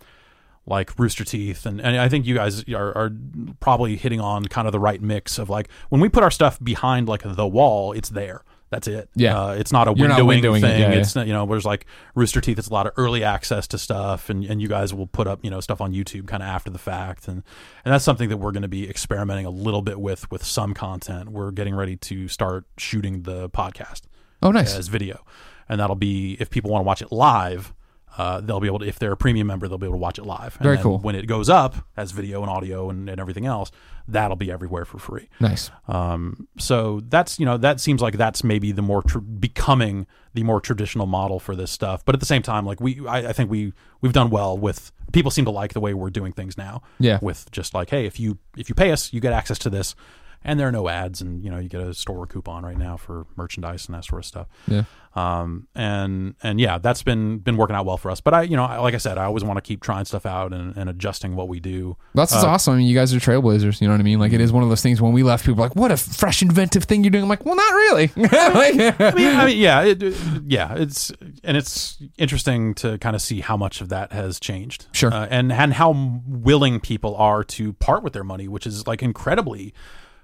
like 0.66 0.98
Rooster 0.98 1.24
Teeth, 1.24 1.66
and, 1.66 1.80
and 1.80 1.98
I 1.98 2.10
think 2.10 2.26
you 2.26 2.36
guys 2.36 2.64
are, 2.70 2.96
are 2.98 3.12
probably 3.60 3.98
hitting 3.98 4.20
on 4.20 4.46
kind 4.46 4.68
of 4.68 4.72
the 4.72 4.80
right 4.80 5.02
mix 5.02 5.38
of 5.38 5.50
like 5.50 5.70
when 5.90 6.02
we 6.02 6.10
put 6.10 6.24
our 6.24 6.32
stuff 6.32 6.60
behind 6.64 7.08
like 7.08 7.22
the 7.24 7.48
wall, 7.48 7.92
it's 7.92 8.10
there. 8.10 8.44
That's 8.70 8.88
it. 8.88 9.10
Yeah. 9.16 9.40
uh, 9.40 9.52
it's 9.54 9.72
not 9.72 9.88
a 9.88 9.94
You're 9.96 10.08
not 10.08 10.20
windowing, 10.20 10.42
windowing 10.42 10.58
it, 10.58 10.62
thing. 10.62 10.82
yeah, 10.82 10.92
it's 10.92 11.16
not, 11.16 11.26
you 11.26 11.34
know, 11.34 11.46
there's 11.46 11.66
like 11.66 11.88
Rooster 12.14 12.40
Teeth. 12.40 12.60
It's 12.60 12.68
a 12.68 12.74
lot 12.74 12.86
of 12.86 12.94
early 12.98 13.24
access 13.24 13.68
to 13.70 13.80
stuff, 13.80 14.30
and, 14.30 14.46
and 14.46 14.62
you 14.62 14.68
guys 14.68 14.94
will 14.94 15.08
put 15.08 15.28
up 15.28 15.40
you 15.44 15.50
know 15.50 15.60
stuff 15.60 15.82
on 15.82 15.94
YouTube 15.94 16.28
kind 16.28 16.44
of 16.44 16.50
after 16.50 16.70
the 16.70 16.78
fact, 16.78 17.28
and 17.28 17.44
and 17.84 17.94
that's 17.94 18.06
something 18.06 18.30
that 18.30 18.38
we're 18.38 18.52
going 18.52 18.62
to 18.62 18.68
be 18.68 18.88
experimenting 18.90 19.46
a 19.46 19.50
little 19.50 19.82
bit 19.82 20.00
with 20.00 20.30
with 20.32 20.44
some 20.44 20.74
content. 20.74 21.30
We're 21.30 21.52
getting 21.52 21.76
ready 21.76 21.96
to 21.96 22.28
start 22.28 22.66
shooting 22.78 23.24
the 23.24 23.50
podcast 23.50 24.02
oh, 24.44 24.52
nice. 24.52 24.76
as 24.76 24.88
video, 24.88 25.26
and 25.68 25.80
that'll 25.80 25.96
be 25.96 26.38
if 26.40 26.50
people 26.50 26.70
want 26.70 26.84
to 26.84 26.88
watch 26.88 27.02
it 27.02 27.12
live. 27.12 27.74
Uh, 28.20 28.42
they'll 28.42 28.60
be 28.60 28.68
able 28.68 28.80
to, 28.80 28.86
if 28.86 29.00
they're 29.00 29.14
a 29.14 29.18
premium 29.18 29.48
member, 29.48 29.66
they'll 29.70 29.78
be 29.78 29.88
able 29.88 29.96
to 29.96 30.02
watch 30.02 30.20
it 30.20 30.26
live. 30.26 30.58
And 30.58 30.64
Very 30.64 30.76
then 30.76 30.84
cool. 30.84 30.98
When 31.00 31.16
it 31.16 31.26
goes 31.26 31.48
up 31.48 31.76
as 31.96 32.12
video 32.12 32.42
and 32.42 32.52
audio 32.52 32.90
and, 32.90 33.10
and 33.10 33.18
everything 33.18 33.46
else, 33.46 33.72
that'll 34.10 34.36
be 34.36 34.52
everywhere 34.52 34.84
for 34.84 35.00
free. 35.00 35.30
Nice. 35.40 35.72
Um, 35.88 36.50
so 36.58 37.00
that's 37.08 37.40
you 37.40 37.46
know 37.46 37.56
that 37.56 37.80
seems 37.80 38.02
like 38.02 38.18
that's 38.18 38.44
maybe 38.44 38.74
the 38.74 38.82
more 38.82 39.04
tr- 39.04 39.20
becoming 39.20 40.06
the 40.34 40.44
more 40.44 40.60
traditional 40.60 41.06
model 41.06 41.40
for 41.40 41.56
this 41.56 41.72
stuff. 41.72 42.04
But 42.04 42.14
at 42.14 42.20
the 42.20 42.26
same 42.26 42.42
time, 42.42 42.66
like 42.66 42.82
we, 42.82 43.08
I, 43.08 43.30
I 43.30 43.34
think 43.34 43.50
we 43.50 43.72
we've 44.02 44.12
done 44.12 44.30
well 44.30 44.58
with 44.58 44.92
people 45.14 45.32
seem 45.32 45.46
to 45.46 45.52
like 45.52 45.72
the 45.72 45.80
way 45.80 45.94
we're 45.94 46.10
doing 46.10 46.34
things 46.34 46.58
now. 46.58 46.82
Yeah. 47.00 47.20
With 47.22 47.50
just 47.52 47.74
like, 47.74 47.90
hey, 47.90 48.06
if 48.06 48.20
you 48.20 48.38
if 48.58 48.68
you 48.68 48.76
pay 48.76 48.92
us, 48.92 49.14
you 49.14 49.22
get 49.22 49.32
access 49.32 49.60
to 49.60 49.70
this, 49.70 49.96
and 50.44 50.60
there 50.60 50.68
are 50.68 50.72
no 50.72 50.88
ads, 50.88 51.22
and 51.22 51.44
you 51.44 51.50
know 51.50 51.58
you 51.60 51.70
get 51.70 51.82
a 51.82 51.94
store 51.94 52.26
coupon 52.28 52.64
right 52.64 52.78
now 52.78 52.98
for 52.98 53.26
merchandise 53.36 53.86
and 53.88 53.96
that 53.96 54.06
sort 54.06 54.20
of 54.22 54.26
stuff. 54.26 54.48
Yeah. 54.68 54.84
Um, 55.16 55.68
and 55.74 56.36
and 56.44 56.60
yeah, 56.60 56.78
that's 56.78 57.02
been 57.02 57.40
been 57.40 57.58
working 57.58 57.76
out 57.76 57.86
well 57.86 57.98
for 57.98 58.12
us. 58.12 58.22
But 58.22 58.34
I, 58.36 58.42
you 58.44 58.56
know, 58.56 58.64
I- 58.64 58.78
like 58.78 58.94
I 58.94 58.98
said, 59.00 59.18
I 59.18 59.24
always 59.26 59.44
want 59.44 59.58
to 59.58 59.62
keep 59.62 59.82
trying 59.82 60.06
stuff 60.06 60.26
out 60.26 60.54
and, 60.54 60.78
and 60.78 60.88
adjusting 60.90 61.36
what 61.36 61.48
we 61.48 61.60
do. 61.60 61.98
That's 62.14 62.32
Uh, 62.34 62.46
awesome. 62.46 62.76
I 62.76 62.78
mean, 62.78 62.88
you 62.88 62.94
guys 62.96 63.12
are 63.14 63.20
trailblazers. 63.20 63.82
You 63.82 63.88
know 63.88 63.96
what 63.96 64.00
I 64.02 64.04
mean? 64.04 64.20
Like, 64.20 64.34
it 64.34 64.40
is 64.40 64.52
one 64.52 64.62
of 64.62 64.70
those 64.70 64.84
things 64.84 65.02
when 65.02 65.12
we 65.12 65.24
left, 65.24 65.46
people 65.46 65.58
were 65.58 65.68
like, 65.68 65.76
what 65.76 65.92
a 65.92 65.98
fresh, 65.98 66.44
inventive 66.44 66.84
thing 66.84 67.04
you're 67.04 67.10
doing. 67.12 67.24
I'm 67.24 67.30
like, 67.30 67.44
well, 67.44 67.56
not 67.56 67.74
really. 67.74 68.12
Like- 68.16 69.00
I 69.02 69.14
mean, 69.16 69.36
I 69.36 69.46
mean, 69.48 69.58
yeah, 69.60 69.82
it, 69.82 70.04
it- 70.04 70.16
yeah, 70.46 70.76
it's 70.76 71.12
and 71.44 71.58
it's 71.58 71.98
interesting 72.20 72.76
to 72.76 73.00
kind 73.00 73.16
of 73.16 73.22
see 73.24 73.42
how 73.42 73.58
much 73.58 73.82
of 73.82 73.90
that 73.90 74.12
has 74.14 74.40
changed, 74.40 74.86
Sure. 74.92 75.12
uh, 75.12 75.26
and 75.30 75.52
and 75.52 75.74
how 75.74 76.22
willing 76.28 76.80
people 76.80 77.16
are 77.16 77.44
to 77.46 77.74
part 77.74 78.04
with 78.04 78.14
their 78.14 78.24
money, 78.24 78.48
which 78.48 78.68
is 78.68 78.86
like 78.86 79.02
incredibly 79.02 79.74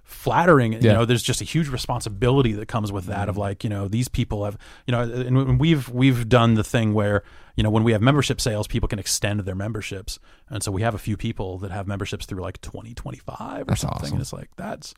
flattering. 0.06 0.74
You 0.74 0.80
know, 0.82 1.04
there's 1.04 1.24
just 1.24 1.42
a 1.42 1.44
huge 1.44 1.68
responsibility 1.68 2.54
that 2.54 2.68
comes 2.68 2.92
with 2.92 3.06
that 3.06 3.28
of 3.28 3.34
mm-hmm. 3.34 3.42
like, 3.42 3.64
you 3.64 3.70
know, 3.70 3.88
these 3.88 4.08
people 4.08 4.46
have, 4.46 4.58
you 4.86 4.92
know, 4.92 5.02
and 5.02 5.60
we've 5.60 5.90
we've 5.90 6.30
done 6.30 6.54
the 6.54 6.64
thing 6.64 6.94
where, 6.94 7.24
you 7.56 7.64
know, 7.64 7.72
when 7.72 7.84
we 7.84 7.92
have 7.92 8.02
membership 8.02 8.40
sales, 8.40 8.68
people 8.68 8.88
can 8.88 9.00
extend 9.00 9.42
their 9.42 9.56
memberships, 9.56 10.20
and 10.48 10.64
so 10.64 10.72
we 10.72 10.84
have 10.84 10.94
a 10.94 11.00
few 11.00 11.18
people 11.18 11.58
that 11.58 11.72
have 11.72 11.88
memberships 11.88 12.26
through 12.26 12.42
like 12.42 12.62
2025 12.62 13.62
or 13.62 13.66
That's 13.66 13.82
something, 13.82 13.98
awesome. 13.98 14.14
and 14.14 14.22
it's 14.22 14.32
like 14.32 14.50
that's 14.56 14.94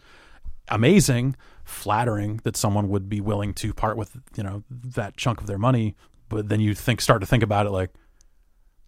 amazing, 0.69 1.35
flattering 1.63 2.41
that 2.43 2.57
someone 2.57 2.89
would 2.89 3.07
be 3.07 3.21
willing 3.21 3.53
to 3.55 3.73
part 3.73 3.95
with 3.95 4.17
you 4.35 4.43
know 4.43 4.63
that 4.69 5.15
chunk 5.17 5.39
of 5.39 5.47
their 5.47 5.57
money. 5.57 5.95
But 6.29 6.49
then 6.49 6.59
you 6.59 6.75
think 6.75 6.99
start 6.99 7.21
to 7.21 7.27
think 7.27 7.43
about 7.43 7.65
it 7.65 7.69
like 7.69 7.93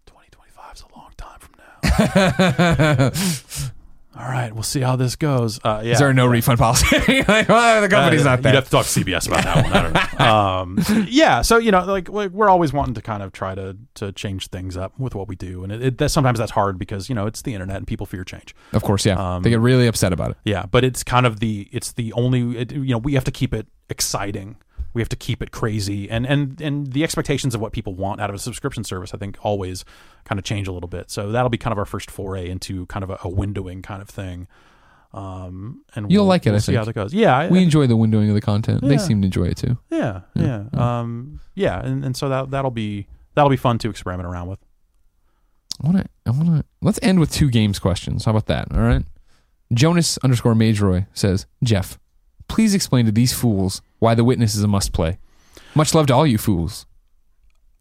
2025 0.04 0.74
is 0.74 0.82
a 0.82 0.98
long 0.98 1.12
time 1.16 1.38
from 1.40 1.54
now. 2.98 3.70
All 4.18 4.26
right, 4.26 4.52
we'll 4.52 4.64
see 4.64 4.80
how 4.80 4.96
this 4.96 5.14
goes. 5.14 5.60
Uh, 5.62 5.82
yeah. 5.84 5.92
Is 5.92 6.00
there 6.00 6.10
a 6.10 6.14
no 6.14 6.26
refund 6.26 6.58
policy? 6.58 6.96
like, 7.28 7.48
well, 7.48 7.80
the 7.80 7.88
company's 7.88 8.26
Uh, 8.26 8.36
not 8.36 8.44
You'd 8.44 8.54
have 8.56 8.64
to 8.64 8.70
talk 8.70 8.86
to 8.86 9.00
CBS 9.00 9.28
about 9.28 9.44
that 9.44 9.62
one. 9.64 9.72
I 9.72 9.82
don't 9.82 9.92
know. 9.92 10.00
Um, 10.20 10.78
yeah, 11.08 11.40
so 11.40 11.56
you 11.56 11.70
know, 11.70 11.82
like, 11.86 12.10
like 12.10 12.30
we're 12.30 12.50
always 12.50 12.74
wanting 12.74 12.92
to 12.94 13.00
kind 13.00 13.22
of 13.22 13.32
try 13.32 13.54
to 13.54 13.76
to 13.94 14.12
change 14.12 14.48
things 14.48 14.76
up 14.76 14.92
with 14.98 15.14
what 15.14 15.28
we 15.28 15.34
do, 15.34 15.62
and 15.64 15.72
it, 15.72 15.82
it 15.82 15.98
that, 15.98 16.10
sometimes 16.10 16.38
that's 16.38 16.50
hard 16.52 16.78
because 16.78 17.08
you 17.08 17.14
know 17.14 17.26
it's 17.26 17.40
the 17.40 17.54
internet 17.54 17.78
and 17.78 17.86
people 17.86 18.04
fear 18.04 18.22
change. 18.22 18.54
Of 18.74 18.82
course, 18.82 19.06
yeah. 19.06 19.14
Um, 19.36 19.42
they 19.42 19.48
get 19.50 19.60
really 19.60 19.86
upset 19.86 20.12
about 20.12 20.32
it. 20.32 20.36
Yeah, 20.44 20.66
but 20.66 20.84
it's 20.84 21.02
kind 21.02 21.24
of 21.24 21.40
the 21.40 21.68
it's 21.72 21.92
the 21.92 22.12
only 22.12 22.58
it, 22.58 22.72
you 22.72 22.90
know 22.90 22.98
we 22.98 23.14
have 23.14 23.24
to 23.24 23.30
keep 23.30 23.54
it 23.54 23.66
exciting. 23.88 24.56
We 24.92 25.00
have 25.02 25.08
to 25.10 25.16
keep 25.16 25.42
it 25.42 25.50
crazy, 25.52 26.10
and 26.10 26.26
and 26.26 26.60
and 26.60 26.92
the 26.92 27.04
expectations 27.04 27.54
of 27.54 27.60
what 27.60 27.72
people 27.72 27.94
want 27.94 28.20
out 28.20 28.28
of 28.30 28.34
a 28.36 28.38
subscription 28.38 28.82
service, 28.84 29.14
I 29.14 29.18
think, 29.18 29.36
always 29.42 29.84
kind 30.24 30.38
of 30.38 30.44
change 30.44 30.66
a 30.68 30.72
little 30.72 30.88
bit. 30.88 31.10
So 31.10 31.30
that'll 31.30 31.48
be 31.50 31.58
kind 31.58 31.72
of 31.72 31.78
our 31.78 31.84
first 31.84 32.10
foray 32.10 32.48
into 32.50 32.86
kind 32.86 33.02
of 33.04 33.10
a, 33.10 33.14
a 33.14 33.30
windowing 33.30 33.82
kind 33.82 34.02
of 34.02 34.08
thing. 34.08 34.48
Um, 35.12 35.82
and 35.94 36.10
You'll 36.10 36.22
we'll- 36.22 36.28
like 36.28 36.46
it, 36.46 36.50
We'll 36.50 36.56
I 36.56 36.58
see 36.60 36.66
think. 36.72 36.78
how 36.78 36.84
that 36.84 36.92
goes. 36.94 37.12
Yeah, 37.12 37.36
I, 37.36 37.48
We 37.48 37.62
enjoy 37.62 37.86
the 37.88 37.96
windowing 37.96 38.28
of 38.28 38.34
the 38.34 38.40
content. 38.40 38.80
They 38.82 38.96
seem 38.98 39.20
to 39.22 39.26
enjoy 39.26 39.46
it 39.46 39.56
too. 39.56 39.76
yeah, 39.90 40.20
yeah, 40.34 40.64
um, 40.74 41.40
yeah, 41.54 41.80
and, 41.84 42.04
and 42.04 42.16
so 42.16 42.28
that 42.28 42.50
that'll 42.50 42.70
be 42.70 43.06
that'll 43.34 43.50
be 43.50 43.56
fun 43.56 43.78
to 43.78 43.90
experiment 43.90 44.28
around 44.28 44.48
with. 44.48 44.60
I 45.82 45.86
want 45.86 45.98
to. 45.98 46.04
I 46.26 46.30
want 46.30 46.46
to. 46.60 46.64
Let's 46.82 46.98
end 47.02 47.18
with 47.20 47.32
two 47.32 47.48
games 47.50 47.78
questions. 47.78 48.24
How 48.24 48.30
about 48.32 48.46
that? 48.46 48.68
All 48.72 48.80
right. 48.82 49.04
Jonas 49.72 50.18
underscore 50.24 50.54
Majroy 50.54 51.06
says, 51.14 51.46
Jeff, 51.62 51.98
please 52.48 52.74
explain 52.74 53.06
to 53.06 53.12
these 53.12 53.32
fools 53.32 53.80
why 54.00 54.14
The 54.16 54.24
Witness 54.24 54.54
is 54.56 54.62
a 54.64 54.68
must 54.68 54.92
play. 54.92 55.18
Much 55.74 55.94
love 55.94 56.08
to 56.08 56.14
all 56.14 56.26
you 56.26 56.36
fools. 56.38 56.84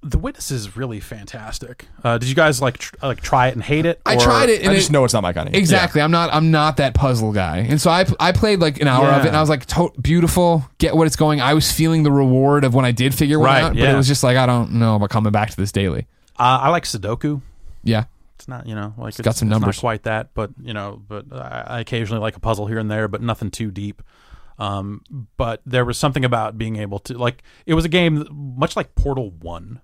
The 0.02 0.18
Witness 0.18 0.50
is 0.50 0.78
really 0.78 1.02
fantastic. 1.02 1.86
Uh, 2.06 2.18
did 2.18 2.30
you 2.30 2.36
guys 2.36 2.62
like 2.62 2.78
tr- 2.78 2.96
like 3.02 3.20
try 3.20 3.48
it 3.50 3.56
and 3.56 3.62
hate 3.64 3.86
it? 3.86 4.00
I 4.06 4.16
or- 4.16 4.20
tried 4.22 4.48
it, 4.50 4.62
and 4.62 4.70
I 4.70 4.74
it, 4.74 4.78
just 4.78 4.92
know 4.92 5.04
it's 5.04 5.14
not 5.14 5.24
my 5.24 5.34
kind 5.34 5.48
of 5.50 5.54
game. 5.54 5.60
Exactly. 5.60 6.02
I'm 6.02 6.12
not. 6.12 6.34
I'm 6.34 6.52
not 6.52 6.78
that 6.78 6.94
puzzle 6.94 7.34
guy. 7.34 7.58
And 7.68 7.82
so 7.82 7.90
I 7.90 8.06
I 8.18 8.32
played 8.32 8.60
like 8.62 8.80
an 8.80 8.88
hour 8.88 9.08
of 9.08 9.26
it, 9.26 9.28
and 9.28 9.36
I 9.36 9.42
was 9.42 9.50
like, 9.50 9.66
to- 9.66 9.92
beautiful. 10.02 10.64
Get 10.78 10.96
what 10.96 11.06
it's 11.08 11.18
going. 11.18 11.42
I 11.42 11.54
was 11.54 11.70
feeling 11.72 12.04
the 12.04 12.12
reward 12.14 12.64
of 12.64 12.74
when 12.74 12.86
I 12.86 12.92
did 12.92 13.14
figure 13.14 13.40
one 13.40 13.48
Right, 13.48 13.64
out, 13.64 13.70
but 13.74 13.80
yeah. 13.80 13.94
it 13.94 13.98
was 13.98 14.08
just 14.08 14.24
like 14.24 14.38
I 14.38 14.46
don't 14.46 14.74
know 14.74 14.96
about 14.96 15.10
coming 15.10 15.34
back 15.34 15.50
to 15.50 15.58
this 15.58 15.74
daily. 15.74 16.08
Uh, 16.38 16.60
I 16.62 16.70
like 16.70 16.84
Sudoku. 16.86 17.42
Yeah. 17.84 18.06
It's 18.36 18.48
not, 18.48 18.66
you 18.68 18.76
know, 18.76 18.94
like 18.98 19.10
it's, 19.10 19.20
got 19.22 19.36
some 19.36 19.50
it's 19.50 19.52
numbers. 19.52 19.76
not 19.78 19.82
quite 19.82 20.04
that, 20.04 20.30
but 20.34 20.52
you 20.62 20.74
know, 20.74 21.02
but 21.10 21.26
I, 21.34 21.64
I 21.68 21.80
occasionally 21.82 22.22
like 22.22 22.38
a 22.38 22.40
puzzle 22.40 22.68
here 22.68 22.80
and 22.80 22.90
there, 22.90 23.10
but 23.10 23.22
nothing 23.22 23.52
too 23.52 23.70
deep. 23.70 24.02
Um, 24.60 25.04
but 25.38 25.62
there 25.66 25.86
was 25.86 25.98
something 25.98 26.26
about 26.26 26.58
being 26.58 26.76
able 26.76 27.00
to 27.00 27.18
like 27.18 27.44
it 27.66 27.74
was 27.74 27.86
a 27.86 27.90
game 27.90 28.28
much 28.32 28.76
like 28.76 28.94
Portal 28.94 29.32
One, 29.32 29.82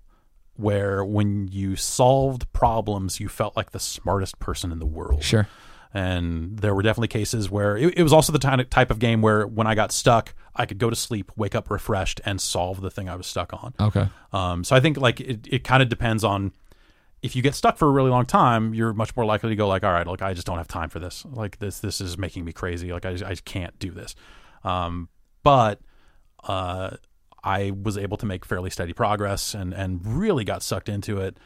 where 0.55 1.03
when 1.03 1.47
you 1.47 1.75
solved 1.75 2.51
problems, 2.53 3.19
you 3.19 3.29
felt 3.29 3.55
like 3.55 3.71
the 3.71 3.79
smartest 3.79 4.37
person 4.39 4.71
in 4.71 4.79
the 4.79 4.85
world. 4.85 5.23
Sure. 5.23 5.47
And 5.93 6.59
there 6.59 6.75
were 6.75 6.81
definitely 6.81 7.07
cases 7.07 7.49
where 7.49 7.77
it, 7.77 7.97
it 7.97 8.03
was 8.03 8.11
also 8.11 8.33
the 8.33 8.39
type 8.39 8.69
type 8.69 8.91
of 8.91 8.99
game 8.99 9.21
where 9.21 9.47
when 9.47 9.65
I 9.65 9.75
got 9.75 9.93
stuck, 9.93 10.33
I 10.53 10.65
could 10.65 10.77
go 10.77 10.89
to 10.89 10.95
sleep, 10.95 11.31
wake 11.37 11.55
up 11.55 11.71
refreshed, 11.71 12.19
and 12.25 12.41
solve 12.41 12.81
the 12.81 12.91
thing 12.91 13.07
I 13.07 13.15
was 13.15 13.27
stuck 13.27 13.53
on. 13.53 13.73
Okay. 13.79 14.09
Um, 14.33 14.65
so 14.65 14.75
I 14.75 14.81
think 14.81 14.97
like 14.97 15.21
it, 15.21 15.47
it 15.49 15.63
kind 15.63 15.81
of 15.81 15.87
depends 15.87 16.25
on 16.25 16.51
if 17.21 17.33
you 17.33 17.41
get 17.41 17.55
stuck 17.55 17.77
for 17.77 17.87
a 17.87 17.91
really 17.91 18.09
long 18.09 18.25
time, 18.25 18.73
you're 18.73 18.93
much 18.93 19.15
more 19.15 19.25
likely 19.25 19.49
to 19.49 19.55
go 19.55 19.69
like, 19.69 19.85
all 19.85 19.93
right, 19.93 20.05
like 20.05 20.21
I 20.21 20.33
just 20.33 20.45
don't 20.45 20.57
have 20.57 20.67
time 20.67 20.89
for 20.89 20.99
this. 20.99 21.25
Like 21.25 21.59
this, 21.59 21.79
this 21.79 22.01
is 22.01 22.17
making 22.17 22.43
me 22.43 22.51
crazy. 22.51 22.91
Like 22.91 23.05
I, 23.05 23.11
I 23.11 23.29
just 23.29 23.45
can't 23.45 23.77
do 23.79 23.91
this. 23.91 24.15
Um, 24.65 25.09
but 25.43 25.79
uh, 26.43 26.97
I 27.43 27.71
was 27.71 27.97
able 27.97 28.17
to 28.17 28.25
make 28.25 28.45
fairly 28.45 28.69
steady 28.69 28.93
progress 28.93 29.53
and 29.53 29.73
and 29.73 30.05
really 30.05 30.43
got 30.43 30.63
sucked 30.63 30.89
into 30.89 31.19
it. 31.19 31.37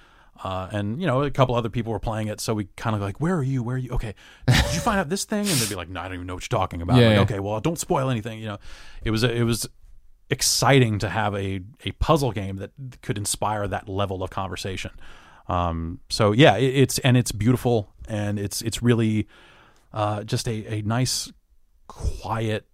Uh, 0.42 0.70
and 0.72 1.02
you 1.02 1.06
know, 1.06 1.22
a 1.24 1.32
couple 1.32 1.54
other 1.54 1.70
people 1.70 1.92
were 1.92 2.00
playing 2.00 2.30
it, 2.30 2.40
so 2.40 2.54
we 2.54 2.70
kind 2.78 2.96
of 2.96 3.02
like, 3.02 3.20
"Where 3.20 3.36
are 3.36 3.44
you? 3.44 3.62
Where 3.62 3.76
are 3.76 3.80
you? 3.80 3.92
Okay, 3.92 4.16
did 4.48 4.74
you 4.74 4.80
find 4.80 4.98
out 4.98 5.10
this 5.10 5.26
thing?" 5.26 5.46
And 5.46 5.50
they'd 5.50 5.68
be 5.68 5.76
like, 5.76 5.90
"No, 5.90 6.00
I 6.00 6.06
don't 6.06 6.14
even 6.14 6.28
know 6.28 6.36
what 6.36 6.50
you're 6.50 6.58
talking 6.58 6.82
about." 6.82 6.98
Yeah, 6.98 7.08
like, 7.08 7.16
yeah. 7.16 7.22
okay, 7.24 7.40
well, 7.42 7.60
don't 7.60 7.78
spoil 7.78 8.10
anything. 8.10 8.40
You 8.40 8.48
know, 8.48 8.58
it 9.04 9.12
was 9.12 9.24
it 9.24 9.44
was 9.44 9.68
exciting 10.30 11.00
to 11.00 11.10
have 11.10 11.36
a 11.36 11.60
a 11.84 11.92
puzzle 11.94 12.32
game 12.32 12.56
that 12.58 12.72
could 13.02 13.18
inspire 13.18 13.68
that 13.68 13.90
level 13.90 14.24
of 14.24 14.30
conversation. 14.30 14.92
Um, 15.50 16.00
so 16.10 16.32
yeah, 16.32 16.56
it, 16.56 16.74
it's 16.76 17.00
and 17.00 17.18
it's 17.18 17.34
beautiful 17.34 17.92
and 18.08 18.40
it's 18.40 18.62
it's 18.62 18.82
really 18.82 19.28
uh, 19.92 20.24
just 20.24 20.48
a 20.48 20.66
a 20.74 20.82
nice, 20.84 21.34
quiet, 21.88 22.66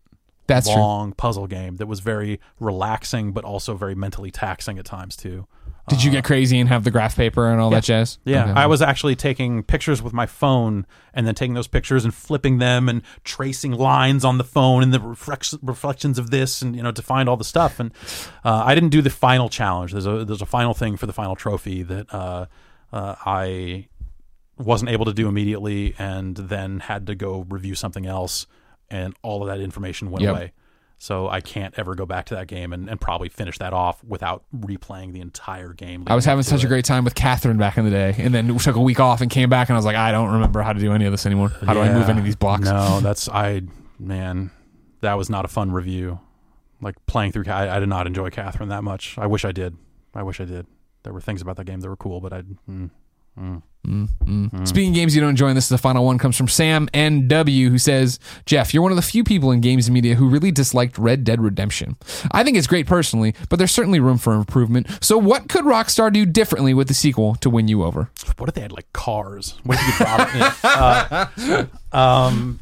That's 0.47 0.67
true. 0.67 0.79
long 0.79 1.13
puzzle 1.13 1.47
game 1.47 1.77
that 1.77 1.87
was 1.87 1.99
very 1.99 2.39
relaxing, 2.59 3.31
but 3.31 3.43
also 3.43 3.75
very 3.75 3.95
mentally 3.95 4.31
taxing 4.31 4.77
at 4.77 4.85
times 4.85 5.15
too. 5.15 5.47
Did 5.87 6.03
you 6.03 6.09
get 6.09 6.23
crazy 6.23 6.57
and 6.59 6.67
have 6.67 6.83
the 6.83 6.89
graph 6.89 7.15
paper 7.15 7.47
and 7.47 7.61
all 7.61 7.69
that 7.69 7.83
jazz? 7.83 8.17
Yeah, 8.25 8.45
Okay. 8.45 8.53
I 8.53 8.65
was 8.65 8.81
actually 8.81 9.15
taking 9.15 9.61
pictures 9.61 10.01
with 10.01 10.13
my 10.13 10.25
phone 10.25 10.87
and 11.13 11.27
then 11.27 11.35
taking 11.35 11.53
those 11.53 11.67
pictures 11.67 12.03
and 12.03 12.11
flipping 12.11 12.57
them 12.57 12.89
and 12.89 13.03
tracing 13.23 13.71
lines 13.71 14.25
on 14.25 14.39
the 14.39 14.43
phone 14.43 14.81
and 14.81 14.91
the 14.91 14.99
reflex- 14.99 15.53
reflections 15.61 16.17
of 16.17 16.31
this 16.31 16.63
and 16.63 16.75
you 16.75 16.81
know 16.81 16.91
to 16.91 17.03
find 17.03 17.29
all 17.29 17.37
the 17.37 17.43
stuff. 17.43 17.79
And 17.79 17.91
uh, 18.43 18.63
I 18.65 18.73
didn't 18.73 18.89
do 18.89 19.03
the 19.03 19.11
final 19.11 19.47
challenge. 19.47 19.91
There's 19.91 20.07
a 20.07 20.25
there's 20.25 20.41
a 20.41 20.47
final 20.47 20.73
thing 20.73 20.97
for 20.97 21.05
the 21.05 21.13
final 21.13 21.35
trophy 21.35 21.83
that 21.83 22.11
uh, 22.11 22.47
uh, 22.91 23.15
I 23.23 23.87
wasn't 24.57 24.89
able 24.89 25.05
to 25.05 25.13
do 25.13 25.27
immediately 25.27 25.93
and 25.99 26.35
then 26.35 26.79
had 26.79 27.05
to 27.07 27.15
go 27.15 27.45
review 27.47 27.75
something 27.75 28.07
else 28.07 28.47
and 28.89 29.15
all 29.21 29.41
of 29.41 29.47
that 29.47 29.59
information 29.63 30.11
went 30.11 30.23
Yep. 30.23 30.31
away. 30.35 30.51
So 30.97 31.27
I 31.27 31.41
can't 31.41 31.73
ever 31.77 31.93
go 31.93 32.05
back 32.05 32.25
to 32.27 32.35
that 32.35 32.47
game 32.47 32.71
and, 32.71 32.89
and 32.89 32.99
probably 33.01 33.27
finish 33.27 33.57
that 33.57 33.73
off 33.73 34.01
without 34.03 34.45
replaying 34.55 35.11
the 35.11 35.19
entire 35.19 35.73
game. 35.73 36.05
I 36.07 36.15
was 36.15 36.23
having 36.23 36.43
such 36.43 36.63
a 36.63 36.67
great 36.67 36.85
time 36.85 37.03
with 37.03 37.15
Catherine 37.15 37.57
back 37.57 37.77
in 37.77 37.83
the 37.83 37.91
day, 37.91 38.15
and 38.17 38.33
then 38.33 38.57
took 38.57 38.77
a 38.77 38.81
week 38.81 38.99
off 39.01 39.19
and 39.19 39.29
came 39.29 39.49
back, 39.49 39.67
and 39.67 39.75
I 39.75 39.77
was 39.77 39.85
like, 39.85 39.97
I 39.97 40.11
don't 40.13 40.31
remember 40.31 40.61
how 40.61 40.71
to 40.71 40.79
do 40.79 40.93
any 40.93 41.05
of 41.05 41.11
this 41.11 41.25
anymore. 41.25 41.49
How 41.49 41.73
do 41.73 41.81
I 41.81 41.91
move 41.93 42.07
any 42.09 42.19
of 42.19 42.25
these 42.25 42.37
blocks? 42.37 42.63
No, 42.63 42.99
that's 43.03 43.27
I 43.27 43.63
man, 43.99 44.51
that 45.01 45.15
was 45.15 45.29
not 45.29 45.43
a 45.43 45.49
fun 45.49 45.71
review. 45.71 46.19
Like 46.81 46.95
playing 47.07 47.33
through, 47.33 47.45
I, 47.47 47.75
I 47.75 47.79
did 47.79 47.89
not 47.89 48.07
enjoy 48.07 48.29
Catherine 48.29 48.69
that 48.69 48.83
much. 48.83 49.17
I 49.17 49.27
wish 49.27 49.43
I 49.43 49.51
did. 49.51 49.75
I 50.13 50.23
wish 50.23 50.39
I 50.39 50.45
did. 50.45 50.65
There 51.03 51.11
were 51.13 51.21
things 51.21 51.41
about 51.41 51.57
that 51.57 51.65
game 51.65 51.81
that 51.81 51.89
were 51.89 51.95
cool, 51.97 52.21
but 52.21 52.31
I. 52.33 52.43
Mm, 52.69 52.89
Speaking 54.65 54.89
of 54.89 54.95
games 54.95 55.15
you 55.15 55.21
don't 55.21 55.29
enjoy, 55.29 55.47
and 55.49 55.57
this 55.57 55.65
is 55.65 55.69
the 55.69 55.77
final 55.77 56.05
one, 56.05 56.17
comes 56.17 56.35
from 56.35 56.47
Sam 56.47 56.87
NW, 56.93 57.69
who 57.69 57.77
says, 57.77 58.19
Jeff, 58.45 58.73
you're 58.73 58.81
one 58.81 58.91
of 58.91 58.95
the 58.95 59.01
few 59.01 59.23
people 59.23 59.51
in 59.51 59.61
games 59.61 59.89
media 59.91 60.15
who 60.15 60.27
really 60.27 60.51
disliked 60.51 60.97
Red 60.97 61.23
Dead 61.23 61.39
Redemption. 61.39 61.95
I 62.31 62.43
think 62.43 62.57
it's 62.57 62.67
great 62.67 62.87
personally, 62.87 63.35
but 63.49 63.57
there's 63.57 63.71
certainly 63.71 63.99
room 63.99 64.17
for 64.17 64.33
improvement. 64.33 64.87
So, 65.01 65.17
what 65.17 65.49
could 65.49 65.65
Rockstar 65.65 66.11
do 66.11 66.25
differently 66.25 66.73
with 66.73 66.87
the 66.87 66.93
sequel 66.93 67.35
to 67.35 67.49
win 67.49 67.67
you 67.67 67.83
over? 67.83 68.09
what 68.37 68.49
if 68.49 68.55
they 68.55 68.61
had 68.61 68.71
like 68.71 68.91
cars? 68.93 69.59
What 69.63 69.77
if 69.79 69.87
you 69.87 69.93
could 69.93 70.07
rob 70.07 70.29
it? 70.33 71.69
Uh, 71.95 71.97
um, 71.97 72.59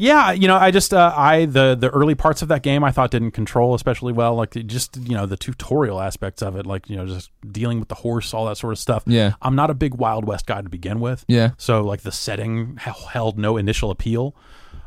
yeah, 0.00 0.32
you 0.32 0.48
know, 0.48 0.56
I 0.56 0.70
just 0.70 0.92
uh, 0.92 1.12
I 1.16 1.44
the 1.44 1.74
the 1.74 1.90
early 1.90 2.14
parts 2.14 2.42
of 2.42 2.48
that 2.48 2.62
game 2.62 2.82
I 2.82 2.90
thought 2.90 3.10
didn't 3.10 3.32
control 3.32 3.74
especially 3.74 4.12
well. 4.12 4.34
Like 4.34 4.52
just 4.66 4.96
you 4.96 5.14
know 5.14 5.26
the 5.26 5.36
tutorial 5.36 6.00
aspects 6.00 6.42
of 6.42 6.56
it, 6.56 6.66
like 6.66 6.88
you 6.88 6.96
know 6.96 7.06
just 7.06 7.30
dealing 7.50 7.78
with 7.78 7.88
the 7.88 7.94
horse, 7.94 8.32
all 8.34 8.46
that 8.46 8.56
sort 8.56 8.72
of 8.72 8.78
stuff. 8.78 9.02
Yeah. 9.06 9.34
I'm 9.42 9.54
not 9.54 9.70
a 9.70 9.74
big 9.74 9.94
Wild 9.94 10.24
West 10.24 10.46
guy 10.46 10.62
to 10.62 10.68
begin 10.68 11.00
with. 11.00 11.24
Yeah. 11.28 11.50
So 11.58 11.82
like 11.82 12.02
the 12.02 12.12
setting 12.12 12.76
held 12.76 13.38
no 13.38 13.56
initial 13.56 13.90
appeal. 13.90 14.34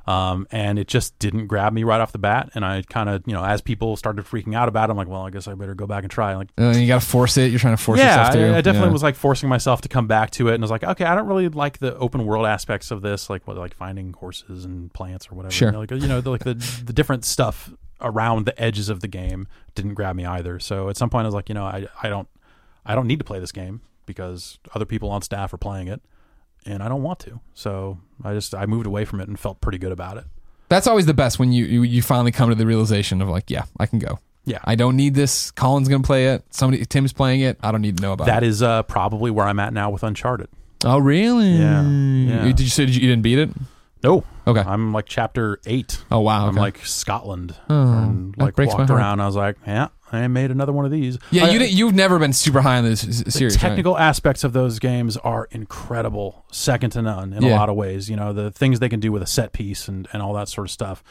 Um, 0.05 0.47
and 0.51 0.77
it 0.77 0.88
just 0.89 1.17
didn't 1.19 1.47
grab 1.47 1.71
me 1.71 1.85
right 1.85 2.01
off 2.01 2.11
the 2.11 2.17
bat. 2.17 2.49
And 2.55 2.65
I 2.65 2.81
kind 2.81 3.07
of, 3.07 3.23
you 3.25 3.31
know, 3.34 3.43
as 3.43 3.61
people 3.61 3.95
started 3.95 4.25
freaking 4.25 4.53
out 4.53 4.67
about 4.67 4.89
it, 4.89 4.91
I'm 4.91 4.97
like, 4.97 5.07
well, 5.07 5.21
I 5.25 5.30
guess 5.30 5.47
I 5.47 5.53
better 5.53 5.75
go 5.75 5.88
back 5.88 6.03
and 6.03 6.11
try. 6.11 6.35
Like, 6.35 6.49
Uh, 6.59 6.71
you 6.75 6.88
got 6.88 7.01
to 7.01 7.07
force 7.07 7.38
it. 7.38 7.51
You're 7.51 7.59
trying 7.59 7.77
to 7.77 7.81
force 7.81 7.99
yeah, 7.99 8.17
yourself 8.17 8.34
through. 8.34 8.53
I, 8.53 8.57
I 8.57 8.61
definitely 8.61 8.89
Yeah. 8.89 8.93
was 8.93 9.03
like 9.03 9.15
forcing 9.15 9.47
myself 9.47 9.80
to 9.81 9.88
come 9.89 10.07
back 10.07 10.31
to 10.31 10.49
it, 10.49 10.55
and 10.55 10.63
I 10.63 10.65
was 10.65 10.71
like, 10.71 10.84
okay, 10.84 11.05
I 11.05 11.15
don't 11.15 11.27
really 11.27 11.47
like 11.47 11.77
the 11.77 11.95
open 11.97 12.25
world 12.25 12.45
aspects 12.45 12.91
of 12.91 13.01
this, 13.01 13.30
like 13.30 13.47
what, 13.47 13.55
like 13.55 13.73
finding 13.75 14.11
horses 14.13 14.65
and 14.65 14.93
plants 14.93 15.30
or 15.31 15.35
whatever. 15.35 15.53
Sure. 15.53 15.69
You 15.69 15.71
know, 15.73 15.80
like 15.80 15.91
you 15.91 16.07
know, 16.07 16.19
the, 16.19 16.31
like 16.31 16.43
the 16.43 16.55
the 16.85 16.91
different 16.93 17.23
stuff 17.23 17.71
around 18.01 18.45
the 18.45 18.61
edges 18.61 18.89
of 18.89 18.99
the 18.99 19.07
game 19.07 19.47
didn't 19.75 19.93
grab 19.93 20.17
me 20.17 20.25
either. 20.25 20.59
So 20.59 20.89
at 20.89 20.97
some 20.97 21.09
point, 21.09 21.23
I 21.23 21.27
was 21.27 21.35
like, 21.35 21.47
you 21.47 21.55
know, 21.55 21.63
I 21.63 21.88
I 22.01 22.09
don't 22.09 22.27
I 22.85 22.93
don't 22.95 23.07
need 23.07 23.19
to 23.19 23.25
play 23.25 23.39
this 23.39 23.53
game 23.53 23.80
because 24.05 24.59
other 24.75 24.85
people 24.85 25.09
on 25.09 25.21
staff 25.21 25.53
are 25.53 25.57
playing 25.57 25.88
it, 25.88 26.01
and 26.65 26.81
I 26.84 26.90
don't 26.90 27.03
want 27.03 27.19
to. 27.22 27.40
So 27.53 27.99
I 28.23 28.34
just 28.34 28.53
I 28.56 28.65
moved 28.65 28.85
away 28.88 29.06
from 29.06 29.19
it 29.22 29.27
and 29.27 29.40
felt 29.40 29.61
pretty 29.61 29.77
good 29.77 29.91
about 29.91 30.18
it. 30.18 30.26
That's 30.69 30.88
always 30.88 31.06
the 31.06 31.14
best 31.14 31.38
when 31.40 31.52
you, 31.52 31.65
you 31.65 31.84
you 31.84 32.02
finally 32.02 32.31
come 32.31 32.49
to 32.49 32.56
the 32.56 32.65
realization 32.65 33.22
of 33.22 33.30
like, 33.30 33.49
yeah, 33.49 33.65
I 33.80 33.85
can 33.85 33.99
go. 33.99 34.19
Yeah. 34.45 34.60
I 34.64 34.76
don't 34.76 34.95
need 34.98 35.14
this. 35.15 35.52
Colin's 35.52 35.88
gonna 35.88 36.03
play 36.03 36.27
it. 36.27 36.44
Somebody 36.49 36.84
Tim's 36.85 37.14
playing 37.14 37.41
it. 37.41 37.57
I 37.61 37.72
don't 37.72 37.81
need 37.81 37.98
to 37.98 38.02
know 38.03 38.14
about 38.14 38.27
That 38.27 38.44
it. 38.44 38.48
is 38.48 38.61
uh, 38.64 38.84
probably 38.84 39.31
where 39.31 39.45
I'm 39.45 39.60
at 39.60 39.72
now 39.73 39.90
with 39.90 40.03
Uncharted. 40.03 40.49
oh, 40.84 40.98
really? 40.99 41.49
Yeah, 41.52 41.81
yeah. 41.90 42.44
Did 42.45 42.60
you 42.60 42.68
say 42.69 42.85
did 42.85 42.95
you, 42.95 43.02
you 43.03 43.07
didn't 43.10 43.23
beat 43.23 43.40
it? 43.40 43.52
No, 44.03 44.26
Okay. 44.45 44.60
I'm 44.60 44.91
like 44.91 45.06
chapter 45.06 45.60
eight. 45.65 46.03
oh 46.11 46.19
wow. 46.19 46.45
I'm 46.48 46.56
like 46.56 46.85
Scotland, 46.85 47.56
Oh, 47.69 47.94
and 47.99 48.38
like 48.38 48.57
walked 48.57 48.90
around. 48.90 49.22
I 49.22 49.26
was 49.27 49.35
like, 49.38 49.56
yeah, 49.65 49.88
I 50.15 50.27
made 50.27 50.52
another 50.52 50.72
one 50.73 50.85
of 50.85 50.91
these. 50.91 51.18
yeah, 51.31 51.45
I- 51.45 51.49
you 51.49 51.60
didn't, 51.60 51.73
you've 51.73 51.94
never 51.95 52.19
been 52.19 52.34
super 52.34 52.61
high 52.61 52.77
on 52.77 52.84
this 52.84 53.03
s- 53.07 53.22
The 53.23 53.31
series. 53.31 53.56
right? 53.56 53.61
technical 53.61 53.98
aspects 53.98 54.44
of 54.44 54.53
those 54.53 54.80
games 54.80 55.18
are 55.18 55.48
incredible, 55.52 56.45
second 56.52 56.91
to 56.91 57.02
none 57.02 57.34
in 57.34 57.44
a 57.44 57.48
lot 57.56 57.69
of 57.69 57.76
ways. 57.76 58.10
You 58.10 58.15
know, 58.15 58.34
the 58.34 58.52
things 58.52 58.80
they 58.80 58.90
can 58.90 58.99
do 58.99 59.11
with 59.11 59.22
a 59.22 59.27
set 59.27 59.53
piece 59.53 59.88
and, 59.88 60.07
and 60.14 60.22
all 60.22 60.34
that 60.34 60.48
sort 60.49 60.68
of 60.68 60.72
stuff 60.72 61.03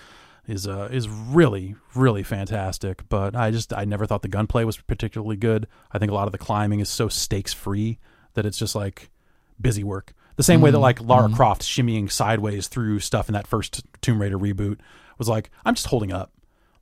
is 0.48 0.66
uh, 0.66 0.88
is 0.90 1.08
really 1.08 1.76
really 1.94 2.22
fantastic. 2.24 3.02
But 3.08 3.36
I 3.36 3.50
just 3.50 3.72
I 3.72 3.84
never 3.84 4.06
thought 4.06 4.22
the 4.22 4.28
gunplay 4.28 4.64
was 4.64 4.76
particularly 4.76 5.36
good. 5.36 5.68
I 5.92 5.98
think 5.98 6.10
a 6.10 6.14
lot 6.14 6.26
of 6.26 6.32
the 6.32 6.38
climbing 6.38 6.80
is 6.80 6.88
so 6.88 7.08
stakes 7.08 7.52
free 7.52 7.98
that 8.34 8.44
it's 8.46 8.58
just 8.58 8.74
like 8.74 9.10
busy 9.60 9.84
work. 9.84 10.14
The 10.36 10.42
same 10.42 10.60
way 10.60 10.70
that 10.72 10.78
like 10.78 11.00
Lara 11.00 11.28
Croft 11.28 11.62
shimmying 11.62 12.10
sideways 12.10 12.66
through 12.66 12.98
stuff 13.00 13.28
in 13.28 13.34
that 13.34 13.46
first 13.46 13.84
Tomb 14.00 14.20
Raider 14.20 14.38
reboot 14.38 14.78
was 15.18 15.28
like 15.28 15.50
I'm 15.64 15.74
just 15.74 15.86
holding 15.86 16.12
up. 16.12 16.31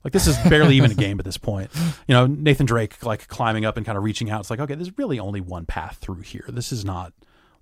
Like 0.03 0.13
this 0.13 0.27
is 0.27 0.37
barely 0.49 0.75
even 0.77 0.91
a 0.91 0.95
game 0.95 1.19
at 1.19 1.25
this 1.25 1.37
point. 1.37 1.69
You 2.07 2.13
know, 2.15 2.27
Nathan 2.27 2.65
Drake 2.65 3.03
like 3.05 3.27
climbing 3.27 3.65
up 3.65 3.77
and 3.77 3.85
kind 3.85 3.97
of 3.97 4.03
reaching 4.03 4.29
out. 4.29 4.41
It's 4.41 4.49
like, 4.49 4.59
okay, 4.59 4.75
there's 4.75 4.97
really 4.97 5.19
only 5.19 5.41
one 5.41 5.65
path 5.65 5.97
through 6.01 6.21
here. 6.21 6.45
This 6.47 6.71
is 6.71 6.83
not 6.83 7.13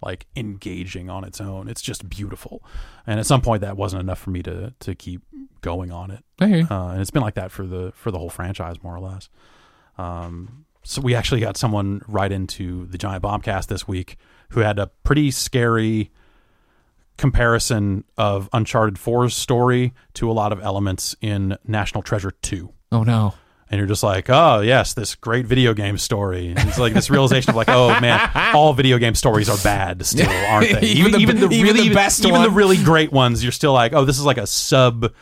like 0.01 0.27
engaging 0.35 1.09
on 1.09 1.23
its 1.23 1.41
own. 1.41 1.67
It's 1.67 1.81
just 1.81 2.07
beautiful. 2.09 2.63
And 3.05 3.19
at 3.19 3.25
some 3.25 3.41
point 3.41 3.61
that 3.61 3.75
wasn't 3.75 4.01
enough 4.01 4.19
for 4.19 4.29
me 4.29 4.41
to 4.43 4.73
to 4.79 4.95
keep 4.95 5.21
going 5.61 5.91
on 5.91 6.11
it. 6.11 6.23
Uh, 6.69 6.89
and 6.89 7.01
it's 7.01 7.11
been 7.11 7.21
like 7.21 7.35
that 7.35 7.51
for 7.51 7.65
the 7.65 7.91
for 7.95 8.11
the 8.11 8.17
whole 8.17 8.29
franchise 8.29 8.81
more 8.81 8.95
or 8.95 8.99
less. 9.01 9.29
Um, 9.97 10.65
so 10.83 11.01
we 11.01 11.13
actually 11.13 11.41
got 11.41 11.57
someone 11.57 12.01
right 12.07 12.31
into 12.31 12.85
the 12.87 12.97
Giant 12.97 13.23
Bombcast 13.23 13.67
this 13.67 13.87
week 13.87 14.17
who 14.51 14.61
had 14.61 14.79
a 14.79 14.87
pretty 15.03 15.29
scary 15.31 16.11
comparison 17.19 18.03
of 18.17 18.49
Uncharted 18.53 18.95
4's 18.95 19.35
story 19.35 19.93
to 20.15 20.31
a 20.31 20.33
lot 20.33 20.51
of 20.51 20.61
elements 20.63 21.15
in 21.21 21.57
National 21.67 22.01
Treasure 22.01 22.31
2. 22.31 22.73
Oh 22.91 23.03
no. 23.03 23.35
And 23.71 23.77
you're 23.77 23.87
just 23.87 24.01
like, 24.01 24.31
oh 24.31 24.61
yes, 24.61 24.95
this 24.95 25.13
great 25.13 25.45
video 25.45 25.75
game 25.75 25.99
story. 25.99 26.47
And 26.57 26.67
it's 26.67 26.79
like 26.79 26.93
this 26.93 27.11
realization 27.11 27.51
of 27.51 27.55
like, 27.55 27.69
oh 27.69 27.99
man, 27.99 28.31
all 28.55 28.73
video 28.73 28.97
game 28.97 29.13
stories 29.13 29.47
are 29.47 29.57
bad 29.63 30.03
still, 30.05 30.27
aren't 30.47 30.71
they? 30.81 30.87
Even 30.87 31.11
the- 31.11 31.19
even 31.19 31.37
the 31.39 31.47
really 31.61 31.93
best 31.93 32.25
even 32.25 32.41
the 32.41 32.49
really 32.49 32.77
great 32.83 33.11
ones, 33.11 33.43
you're 33.43 33.51
still 33.51 33.73
like, 33.73 33.93
oh, 33.93 34.05
this 34.05 34.17
is 34.17 34.25
like 34.25 34.37
a 34.39 34.47
sub, 34.47 35.13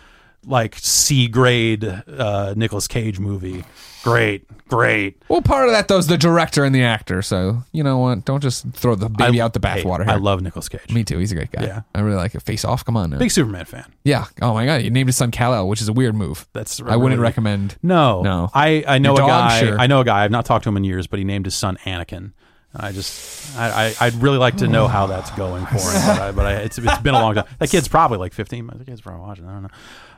like 0.47 0.75
C 0.77 1.27
grade 1.27 1.83
uh, 1.85 2.53
Nicolas 2.55 2.87
Cage 2.87 3.19
movie. 3.19 3.63
Great, 4.03 4.47
great. 4.69 5.21
Well, 5.27 5.41
part 5.41 5.65
of 5.67 5.73
that 5.73 5.89
though 5.89 5.97
is 5.97 6.07
the 6.07 6.17
director 6.17 6.63
and 6.63 6.73
the 6.73 6.83
actor. 6.83 7.21
So 7.21 7.63
you 7.73 7.83
know 7.83 7.97
what? 7.97 8.23
Don't 8.23 8.41
just 8.41 8.69
throw 8.71 8.95
the 8.95 9.09
baby 9.09 9.41
I- 9.41 9.43
out 9.43 9.53
the 9.53 9.67
hey, 9.67 9.83
bathwater. 9.83 10.07
I 10.07 10.15
love 10.15 10.41
Nicolas 10.41 10.69
Cage. 10.69 10.93
Me 10.93 11.03
too. 11.03 11.17
He's 11.17 11.31
a 11.31 11.35
great 11.35 11.51
guy. 11.51 11.63
Yeah. 11.63 11.81
I 11.93 11.99
really 11.99 12.15
like 12.15 12.33
it. 12.33 12.41
Face 12.43 12.63
off. 12.63 12.85
Come 12.85 12.95
on 12.95 13.09
now. 13.09 13.17
Big 13.17 13.31
Superman 13.31 13.65
fan. 13.65 13.91
yeah. 14.05 14.25
Oh 14.41 14.53
my 14.53 14.65
god. 14.65 14.81
He 14.81 14.89
named 14.89 15.09
his 15.09 15.17
son 15.17 15.31
Kal 15.31 15.53
El, 15.53 15.67
which 15.67 15.81
is 15.81 15.89
a 15.89 15.93
weird 15.93 16.15
move. 16.15 16.47
That's 16.53 16.79
I 16.79 16.95
wouldn't 16.95 17.03
really- 17.03 17.17
recommend. 17.17 17.75
No, 17.83 18.21
No. 18.21 18.49
I, 18.53 18.83
I 18.87 18.97
know 18.99 19.15
Your 19.17 19.25
a 19.25 19.27
dog, 19.27 19.49
guy. 19.49 19.59
sure. 19.59 19.79
I 19.79 19.87
know 19.87 19.99
a 20.01 20.05
guy. 20.05 20.23
I've 20.23 20.31
not 20.31 20.45
talked 20.45 20.63
to 20.63 20.69
him 20.69 20.77
in 20.77 20.83
years, 20.85 21.07
but 21.07 21.19
he 21.19 21.25
named 21.25 21.45
his 21.45 21.55
son 21.55 21.77
Anakin. 21.83 22.31
I 22.79 22.91
just, 22.91 23.57
I, 23.57 23.87
I, 23.87 23.95
I'd 24.01 24.13
really 24.15 24.37
like 24.37 24.57
to 24.57 24.67
know 24.67 24.87
how 24.87 25.07
that's 25.07 25.31
going 25.31 25.65
for 25.65 25.73
him. 25.79 25.81
But, 26.05 26.21
I, 26.21 26.31
but 26.31 26.45
I, 26.45 26.53
it's, 26.57 26.77
it's 26.77 26.99
been 26.99 27.15
a 27.15 27.19
long 27.19 27.33
time. 27.33 27.45
That 27.57 27.69
kid's 27.69 27.87
probably 27.87 28.19
like 28.19 28.33
15. 28.33 28.69
The 28.75 28.85
kid's 28.85 29.01
probably 29.01 29.21
watching. 29.21 29.47
I 29.47 29.53
don't 29.53 29.63
know. 29.63 29.69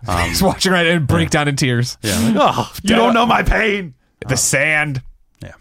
Um, 0.08 0.28
He's 0.30 0.44
watching 0.44 0.72
right 0.74 0.86
and 0.88 1.08
break 1.08 1.30
down 1.30 1.48
in 1.48 1.56
tears. 1.56 1.98
yeah. 2.02 2.20
Like, 2.20 2.36
oh, 2.38 2.72
you 2.84 2.96
don't 2.96 3.14
know 3.14 3.26
my 3.26 3.44
pain. 3.44 3.94
The 4.28 4.36
sand. 4.36 5.02
Yeah. 5.42 5.54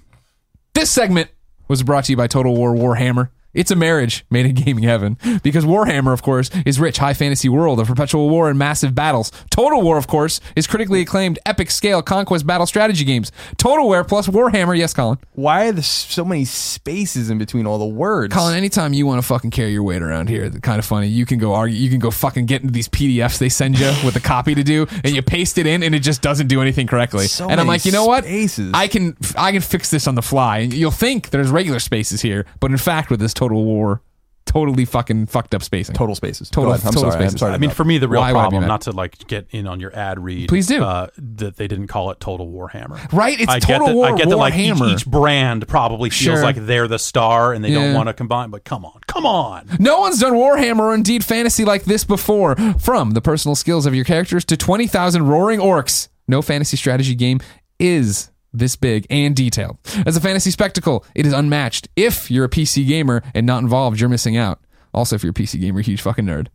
This 0.75 0.91
segment 0.91 1.31
was 1.69 1.83
brought 1.85 2.05
to 2.05 2.13
you 2.13 2.17
by 2.17 2.27
Total 2.27 2.55
War 2.55 2.75
Warhammer. 2.75 3.31
It's 3.55 3.71
a 3.71 3.77
marriage 3.77 4.25
made 4.31 4.47
in 4.47 4.55
gaming 4.55 4.85
heaven 4.85 5.17
because 5.43 5.65
Warhammer, 5.65 6.13
of 6.13 6.23
course, 6.23 6.51
is 6.67 6.79
rich 6.79 6.99
high 6.99 7.15
fantasy 7.15 7.49
world 7.49 7.81
of 7.81 7.87
perpetual 7.87 8.29
war 8.29 8.51
and 8.51 8.59
massive 8.59 8.95
battles. 8.95 9.33
Total 9.51 9.81
War, 9.81 9.97
of 9.97 10.07
course, 10.07 10.41
is 10.57 10.67
critically 10.67 11.01
acclaimed 11.01 11.39
epic 11.47 11.71
scale 11.71 12.03
conquest 12.03 12.47
battle 12.47 12.67
strategy 12.67 13.05
games. 13.05 13.33
Total 13.57 13.85
War 13.85 14.05
plus 14.05 14.29
Warhammer, 14.29 14.77
yes, 14.77 14.93
Colin. 14.93 15.19
Why 15.33 15.69
are 15.69 15.73
there 15.73 15.83
so 15.83 16.25
many 16.25 16.45
spaces 16.45 17.31
in 17.31 17.39
between 17.39 17.67
all 17.67 17.79
the 17.79 17.87
words? 17.87 18.35
Colin, 18.35 18.57
anytime 18.57 18.93
you 18.93 19.07
want 19.07 19.21
to 19.21 19.27
fucking 19.27 19.51
carry 19.51 19.73
your 19.73 19.83
weight 19.83 20.03
around 20.03 20.29
here, 20.29 20.51
kind 20.51 20.79
of 20.79 20.85
funny. 20.85 21.09
You 21.09 21.27
can 21.27 21.39
go 21.39 21.55
argue. 21.55 21.77
You 21.77 21.91
can 21.91 22.01
go 22.01 22.11
fucking 22.11 22.47
get 22.47 22.63
into 22.63 22.73
these 22.73 22.89
PDFs 22.89 23.39
they 23.39 23.49
send 23.49 23.79
you 23.79 23.93
with 24.05 24.17
a 24.17 24.21
copy 24.21 24.55
to 24.55 24.63
do, 24.63 24.87
and 25.05 25.15
you 25.15 25.23
paste 25.23 25.59
it 25.59 25.67
in, 25.67 25.83
and 25.83 25.95
it 25.95 26.01
just 26.01 26.23
doesn't 26.23 26.49
do 26.49 26.61
anything 26.61 26.87
correctly. 26.87 27.27
So 27.27 27.49
and 27.49 27.61
I'm 27.61 27.67
like, 27.67 27.85
you 27.85 27.93
know 27.93 28.05
what? 28.05 28.25
spaces. 28.25 28.73
I 28.75 28.89
can 28.89 29.17
I 29.37 29.53
can 29.53 29.61
fix 29.61 29.91
this 29.91 30.07
on 30.07 30.15
the 30.15 30.23
fly. 30.23 30.59
And 30.59 30.75
you'll 30.75 30.91
think 30.91 31.31
there's 31.31 31.51
regular 31.51 31.79
spaces 31.79 32.21
here, 32.21 32.47
but 32.61 32.71
in 32.71 32.77
fact, 32.77 33.11
with 33.11 33.21
this 33.21 33.35
Total 33.39 33.65
War 33.65 34.03
totally 34.47 34.87
fucking 34.87 35.27
fucked 35.27 35.55
up 35.55 35.63
spacing. 35.63 35.95
Total 35.95 36.15
spaces. 36.15 36.49
Total- 36.49 36.73
I'm 36.73 36.81
total 36.81 37.11
sorry. 37.11 37.23
I'm 37.27 37.37
sorry. 37.37 37.53
I 37.53 37.59
mean, 37.59 37.69
for 37.69 37.85
me, 37.85 37.99
the 37.99 38.09
real 38.09 38.23
Why 38.23 38.33
would 38.33 38.39
I 38.39 38.43
be 38.45 38.45
problem, 38.45 38.63
mad? 38.63 38.67
not 38.69 38.81
to 38.83 38.93
like 38.93 39.27
get 39.29 39.47
in 39.51 39.67
on 39.67 39.79
your 39.79 39.95
ad 39.95 40.19
read. 40.19 40.49
Please 40.49 40.67
do. 40.67 40.83
Uh, 40.83 41.09
that 41.19 41.57
they 41.57 41.69
didn't 41.69 41.89
call 41.89 42.11
it 42.13 42.19
Total 42.19 42.47
Warhammer. 42.51 43.13
Right? 43.13 43.39
It's 43.39 43.53
I 43.53 43.59
Total 43.59 43.81
get 43.81 43.87
that, 43.89 43.95
War 43.95 44.07
I 44.07 44.17
get 44.17 44.29
that 44.31 44.37
like 44.39 44.55
each, 44.55 44.73
Warhammer. 44.73 44.93
each 44.95 45.07
brand 45.07 45.69
probably 45.69 46.09
feels 46.09 46.39
Sure. 46.39 46.43
like 46.43 46.57
they're 46.57 46.89
the 46.89 46.99
star 46.99 47.53
and 47.53 47.63
they 47.63 47.69
Yeah. 47.69 47.81
don't 47.85 47.95
want 47.95 48.07
to 48.09 48.15
combine. 48.15 48.49
But 48.49 48.65
come 48.65 48.87
on, 48.87 48.99
come 49.07 49.27
on. 49.27 49.69
No 49.79 50.01
one's 50.01 50.19
done 50.21 50.33
Warhammer 50.33 50.81
or 50.81 50.95
indeed 50.95 51.25
fantasy 51.27 51.67
like 51.67 51.85
this 51.85 52.05
before. 52.05 52.57
From 52.79 53.11
the 53.11 53.21
personal 53.21 53.55
skills 53.55 53.85
of 53.85 53.95
your 53.95 54.07
characters 54.07 54.47
to 54.47 54.57
20,000 54.57 55.27
roaring 55.29 55.61
orcs, 55.61 56.09
no 56.27 56.41
fantasy 56.41 56.79
strategy 56.79 57.15
game 57.15 57.41
is 57.79 58.31
this 58.53 58.77
big 58.77 59.07
and 59.11 59.35
detailed. 59.37 59.79
As 60.07 60.17
a 60.17 60.21
fantasy 60.21 60.51
spectacle, 60.51 61.05
it 61.15 61.27
is 61.27 61.33
unmatched. 61.33 61.89
If 61.97 62.31
you're 62.31 62.45
a 62.47 62.49
PC 62.49 62.87
gamer 62.87 63.23
and 63.35 63.47
not 63.47 63.63
involved, 63.63 64.01
you're 64.01 64.09
missing 64.09 64.37
out. 64.37 64.61
Also, 64.95 65.17
if 65.17 65.23
you're 65.23 65.31
a 65.31 65.35
PC 65.35 65.61
gamer, 65.61 65.81
huge 65.81 66.01
fucking 66.01 66.25
nerd. 66.25 66.49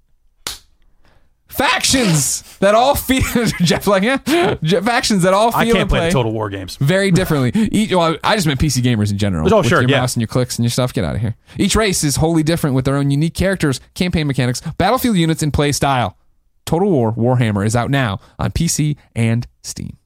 Factions 1.47 2.57
that 2.57 2.73
all 2.73 2.95
feel 2.95 3.21
Jeff 3.59 3.85
like 3.85 4.01
yeah, 4.01 4.55
Je- 4.63 4.81
factions 4.81 5.21
that 5.21 5.35
all 5.35 5.51
feel 5.51 5.59
I 5.59 5.65
can't 5.65 5.77
and 5.81 5.89
play 5.89 5.99
play 5.99 6.07
the 6.07 6.13
Total 6.13 6.31
War 6.31 6.49
games. 6.49 6.77
very 6.77 7.11
differently. 7.11 7.51
Each, 7.71 7.93
well, 7.93 8.17
I 8.23 8.35
just 8.35 8.47
meant 8.47 8.59
PC 8.59 8.81
gamers 8.81 9.11
in 9.11 9.19
general. 9.19 9.53
Oh, 9.53 9.57
with 9.57 9.67
sure, 9.67 9.81
your 9.81 9.89
yeah. 9.89 9.99
mouse 9.99 10.15
and 10.15 10.21
your 10.21 10.27
clicks 10.27 10.57
and 10.57 10.63
your 10.63 10.71
stuff. 10.71 10.93
Get 10.93 11.03
out 11.05 11.13
of 11.13 11.21
here. 11.21 11.35
Each 11.59 11.75
race 11.75 12.03
is 12.03 12.15
wholly 12.15 12.41
different 12.41 12.75
with 12.75 12.85
their 12.85 12.95
own 12.95 13.11
unique 13.11 13.35
characters, 13.35 13.79
campaign 13.93 14.25
mechanics, 14.25 14.61
battlefield 14.79 15.15
units, 15.15 15.43
and 15.43 15.53
play 15.53 15.71
style. 15.71 16.17
Total 16.65 16.89
War 16.89 17.13
Warhammer 17.13 17.63
is 17.63 17.75
out 17.75 17.91
now 17.91 18.19
on 18.39 18.49
PC 18.49 18.97
and 19.15 19.45
Steam. 19.61 19.97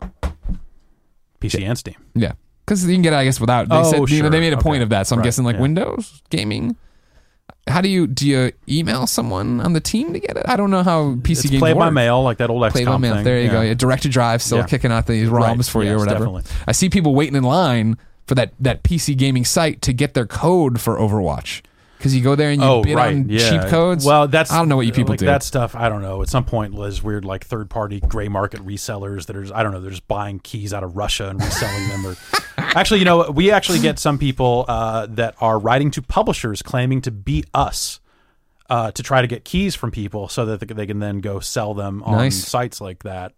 PC 1.47 1.63
and 1.67 1.77
Steam. 1.77 1.95
Yeah, 2.15 2.33
because 2.65 2.85
you 2.85 2.93
can 2.95 3.01
get 3.01 3.13
it, 3.13 3.17
I 3.17 3.23
guess, 3.23 3.39
without. 3.39 3.69
They 3.69 3.75
Oh, 3.75 3.83
said 3.91 4.09
sure. 4.09 4.29
they 4.29 4.39
made 4.39 4.53
a 4.53 4.57
point 4.57 4.77
Okay. 4.77 4.83
of 4.83 4.89
that, 4.89 5.07
so 5.07 5.15
I'm 5.15 5.19
Right, 5.19 5.25
guessing 5.25 5.45
like 5.45 5.55
yeah. 5.55 5.61
Windows 5.61 6.21
gaming. 6.29 6.75
How 7.67 7.81
do 7.81 7.89
you 7.89 8.07
do 8.07 8.25
you 8.25 8.51
email 8.69 9.07
someone 9.07 9.59
on 9.59 9.73
the 9.73 9.81
team 9.81 10.13
to 10.13 10.19
get 10.19 10.37
it? 10.37 10.45
I 10.47 10.55
don't 10.55 10.71
know 10.71 10.83
how 10.83 11.15
PC 11.21 11.31
It's 11.31 11.49
games 11.49 11.59
play 11.59 11.73
by 11.73 11.89
mail, 11.89 12.23
like 12.23 12.37
that 12.37 12.49
old 12.49 12.63
XCOM 12.63 12.71
Play 12.71 12.85
by 12.85 12.97
mail. 12.97 13.15
thing. 13.15 13.23
There 13.25 13.37
you 13.39 13.45
Yeah. 13.47 13.51
go. 13.51 13.61
Yeah, 13.61 13.73
Direct2Drive, 13.73 14.41
still 14.41 14.63
kicking 14.63 14.91
out 14.91 15.05
these 15.05 15.27
ROMs 15.27 15.57
Right. 15.57 15.65
for 15.65 15.83
you 15.83 15.93
or 15.93 15.97
whatever. 15.97 16.19
definitely. 16.25 16.43
I 16.65 16.71
see 16.71 16.89
people 16.89 17.13
waiting 17.13 17.35
in 17.35 17.43
line 17.43 17.97
for 18.25 18.35
that 18.35 18.53
that 18.59 18.83
PC 18.83 19.15
gaming 19.15 19.43
site 19.43 19.81
to 19.81 19.91
get 19.93 20.13
their 20.13 20.25
code 20.25 20.79
for 20.79 20.97
Overwatch 20.97 21.61
because 21.97 22.15
you 22.15 22.21
go 22.23 22.35
there 22.35 22.49
and 22.51 22.61
you 22.61 22.67
Oh, 22.67 22.83
bid 22.83 22.95
right. 22.95 23.15
on 23.15 23.27
yeah. 23.29 23.49
cheap 23.49 23.69
codes. 23.69 24.05
Well, 24.05 24.27
that's 24.27 24.51
I 24.51 24.57
don't 24.59 24.69
know 24.69 24.75
what 24.77 24.85
you 24.85 24.91
people 24.93 25.13
like 25.13 25.19
do. 25.19 25.25
That 25.25 25.43
stuff, 25.43 25.75
I 25.75 25.89
don't 25.89 26.01
know. 26.01 26.21
At 26.21 26.29
some 26.29 26.45
point, 26.45 26.75
there's 26.75 27.01
weird 27.03 27.25
like 27.25 27.43
third 27.45 27.69
party 27.69 27.99
gray 27.99 28.27
market 28.27 28.59
resellers 28.65 29.25
that 29.25 29.35
are, 29.35 29.45
I 29.55 29.63
don't 29.63 29.71
know, 29.71 29.81
they're 29.81 29.89
just 29.91 30.07
buying 30.07 30.39
keys 30.39 30.73
out 30.73 30.83
of 30.83 30.95
Russia 30.95 31.29
and 31.29 31.41
reselling 31.41 31.87
them. 31.89 32.05
Or 32.05 32.15
actually, 32.57 32.99
you 32.99 33.05
know, 33.05 33.29
we 33.31 33.51
actually 33.51 33.79
get 33.79 33.99
some 33.99 34.17
people 34.17 34.65
uh, 34.67 35.07
that 35.11 35.35
are 35.41 35.57
writing 35.59 35.91
to 35.91 36.01
publishers 36.01 36.61
claiming 36.61 37.01
to 37.01 37.11
be 37.11 37.43
us. 37.53 37.99
Uh, 38.69 38.91
to 38.91 39.01
try 39.01 39.21
to 39.21 39.27
get 39.27 39.45
keys 39.45 39.75
from 39.75 39.91
people 39.91 40.27
so 40.27 40.45
that 40.45 40.59
they 40.59 40.85
can 40.85 40.99
then 40.99 41.19
go 41.19 41.39
sell 41.39 41.73
them 41.73 42.03
on 42.03 42.17
Nice. 42.17 42.45
sites 42.45 42.81
like 42.81 43.03
that. 43.03 43.31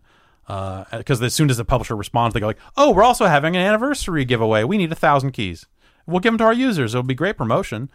Because 0.91 1.21
as 1.21 1.35
soon 1.35 1.51
as 1.51 1.57
the 1.57 1.65
publisher 1.65 1.95
responds, 1.95 2.33
they 2.33 2.39
go 2.39 2.47
like, 2.47 2.57
"Oh, 2.75 2.89
we're 2.91 3.03
also 3.03 3.27
having 3.27 3.55
an 3.55 3.61
anniversary 3.61 4.25
giveaway. 4.25 4.63
We 4.63 4.77
need 4.77 4.91
a 4.91 4.95
thousand 4.95 5.33
keys. 5.33 5.67
We'll 6.07 6.19
give 6.19 6.31
them 6.33 6.39
to 6.39 6.45
our 6.45 6.53
users. 6.53 6.95
It'll 6.95 7.03
be 7.03 7.13
great 7.13 7.37
promotion." 7.37 7.91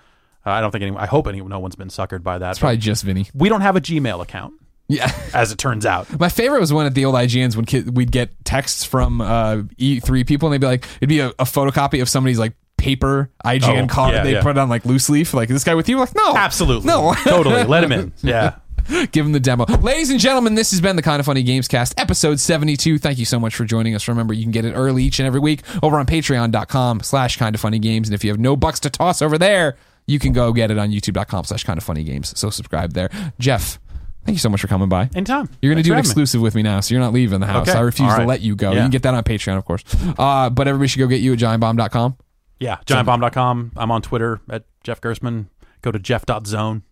Uh, 0.46 0.50
I 0.50 0.60
don't 0.60 0.70
think 0.70 0.82
anyone. 0.82 1.00
I 1.02 1.06
hope 1.06 1.26
anyone, 1.26 1.50
no 1.50 1.58
one's 1.58 1.76
been 1.76 1.88
suckered 1.88 2.22
by 2.22 2.38
that. 2.38 2.50
it's 2.50 2.58
probably 2.58 2.76
just 2.78 3.02
Vinny. 3.04 3.26
we 3.34 3.48
don't 3.48 3.60
have 3.62 3.76
a 3.76 3.80
Gmail 3.80 4.22
account, 4.22 4.54
Yeah. 4.88 5.10
as 5.34 5.52
it 5.52 5.58
turns 5.58 5.86
out. 5.86 6.18
My 6.20 6.28
favorite 6.28 6.60
was 6.60 6.72
when 6.72 6.86
at 6.86 6.94
the 6.94 7.04
old 7.04 7.14
IGNs 7.14 7.56
when 7.56 7.64
kid, 7.64 7.96
we'd 7.96 8.12
get 8.12 8.44
texts 8.44 8.84
from 8.84 9.20
uh, 9.20 9.62
E3 9.78 10.26
people 10.26 10.48
and 10.48 10.52
they'd 10.54 10.60
be 10.60 10.66
like, 10.66 10.86
it'd 11.00 11.08
be 11.08 11.20
a, 11.20 11.28
a 11.30 11.44
photocopy 11.44 12.02
of 12.02 12.08
somebody's 12.08 12.38
like 12.38 12.52
paper 12.76 13.30
IGN 13.44 13.84
Oh, 13.84 13.86
card. 13.86 14.12
yeah, 14.14 14.22
they 14.24 14.32
yeah. 14.32 14.42
put 14.42 14.50
it 14.50 14.58
on 14.58 14.68
like 14.68 14.84
loose 14.84 15.08
leaf. 15.08 15.32
Like, 15.32 15.48
this 15.48 15.64
guy 15.64 15.74
with 15.74 15.88
you? 15.88 15.98
Like, 15.98 16.14
no. 16.14 16.36
Absolutely, 16.36 16.86
No. 16.86 17.14
totally. 17.24 17.64
Let 17.64 17.82
him 17.84 17.92
in. 17.92 18.12
Yeah. 18.22 18.56
Give 19.12 19.24
him 19.24 19.32
the 19.32 19.40
demo. 19.40 19.64
Ladies 19.64 20.10
and 20.10 20.20
gentlemen, 20.20 20.56
this 20.56 20.70
has 20.72 20.82
been 20.82 20.94
the 20.94 21.00
Kinda 21.00 21.22
Funny 21.22 21.42
Gamescast, 21.42 21.94
episode 21.96 22.38
72. 22.38 22.98
Thank 22.98 23.18
you 23.18 23.24
so 23.24 23.40
much 23.40 23.54
for 23.54 23.64
joining 23.64 23.94
us. 23.94 24.06
Remember, 24.08 24.34
you 24.34 24.42
can 24.42 24.52
get 24.52 24.66
it 24.66 24.72
early 24.74 25.04
each 25.04 25.18
and 25.20 25.26
every 25.26 25.40
week 25.40 25.62
over 25.82 25.98
on 25.98 26.04
patreon.com 26.04 27.00
slash 27.00 27.38
kind 27.38 27.54
of 27.54 27.62
funny 27.62 27.78
games. 27.78 28.08
And 28.08 28.14
if 28.14 28.22
you 28.24 28.30
have 28.30 28.38
no 28.38 28.56
bucks 28.56 28.80
to 28.80 28.90
toss 28.90 29.22
over 29.22 29.38
there, 29.38 29.76
you 30.06 30.18
can 30.18 30.32
go 30.32 30.52
get 30.52 30.70
it 30.70 30.78
on 30.78 30.90
youtube.com 30.90 31.44
slash 31.44 31.64
kind 31.64 31.78
of 31.78 31.84
funny 31.84 32.04
games. 32.04 32.38
So 32.38 32.50
subscribe 32.50 32.92
there. 32.92 33.10
Jeff, 33.38 33.78
thank 34.24 34.36
you 34.36 34.40
so 34.40 34.48
much 34.48 34.60
for 34.60 34.68
coming 34.68 34.88
by. 34.88 35.10
And 35.14 35.26
Tom, 35.26 35.48
You're 35.62 35.72
going 35.72 35.82
to 35.82 35.88
do 35.88 35.92
an 35.92 35.98
exclusive 35.98 36.40
with 36.40 36.54
me 36.54 36.62
now, 36.62 36.80
so 36.80 36.94
you're 36.94 37.02
not 37.02 37.12
leaving 37.12 37.40
the 37.40 37.46
house. 37.46 37.68
Okay. 37.68 37.78
I 37.78 37.82
refuse 37.82 38.12
All 38.12 38.18
to 38.18 38.24
let 38.24 38.40
you 38.40 38.56
go. 38.56 38.72
You 38.72 38.78
can 38.78 38.90
get 38.90 39.02
that 39.02 39.14
on 39.14 39.22
Patreon, 39.24 39.56
of 39.56 39.64
course. 39.64 39.84
Uh, 40.18 40.50
but 40.50 40.68
everybody 40.68 40.88
should 40.88 40.98
go 41.00 41.06
get 41.06 41.20
you 41.20 41.32
at 41.32 41.38
giantbomb.com. 41.38 42.16
Yeah. 42.60 42.78
Giantbomb.com. 42.86 43.72
I'm 43.76 43.90
on 43.90 44.02
Twitter 44.02 44.40
at 44.48 44.64
Jeff 44.82 45.00
Gerstmann. 45.00 45.46
Go 45.82 45.90
to 45.92 45.98
jeff.zone. 45.98 46.82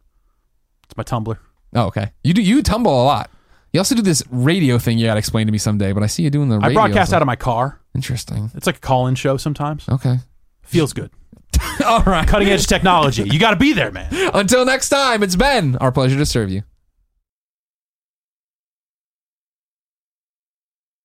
It's 0.84 0.96
my 0.96 1.02
Tumblr. 1.04 1.38
Oh, 1.74 1.86
okay. 1.86 2.12
You 2.22 2.34
do 2.34 2.42
you 2.42 2.62
tumble 2.62 3.02
a 3.02 3.04
lot. 3.04 3.30
You 3.72 3.80
also 3.80 3.94
do 3.94 4.02
this 4.02 4.22
radio 4.30 4.78
thing 4.78 4.98
you 4.98 5.06
got 5.06 5.14
to 5.14 5.18
explain 5.18 5.46
to 5.46 5.52
me 5.52 5.56
someday, 5.56 5.92
but 5.92 6.02
I 6.02 6.06
see 6.06 6.22
you 6.22 6.28
doing 6.30 6.50
the 6.50 6.58
radio. 6.58 6.70
I 6.70 6.74
broadcast 6.74 7.08
stuff. 7.08 7.16
out 7.16 7.22
of 7.22 7.26
my 7.26 7.36
car. 7.36 7.80
Interesting. 7.94 8.50
It's 8.54 8.66
like 8.66 8.76
a 8.76 8.80
call-in 8.80 9.14
show 9.14 9.38
sometimes. 9.38 9.88
Okay. 9.88 10.18
Feels 10.62 10.92
good. 10.92 11.10
All 11.84 12.02
right. 12.02 12.26
Cutting 12.26 12.48
edge 12.48 12.66
technology. 12.66 13.24
You 13.24 13.38
got 13.38 13.50
to 13.50 13.56
be 13.56 13.72
there, 13.72 13.90
man. 13.90 14.08
Until 14.34 14.64
next 14.64 14.88
time, 14.88 15.22
it's 15.22 15.36
been 15.36 15.76
our 15.76 15.92
pleasure 15.92 16.16
to 16.16 16.26
serve 16.26 16.50
you. 16.50 16.62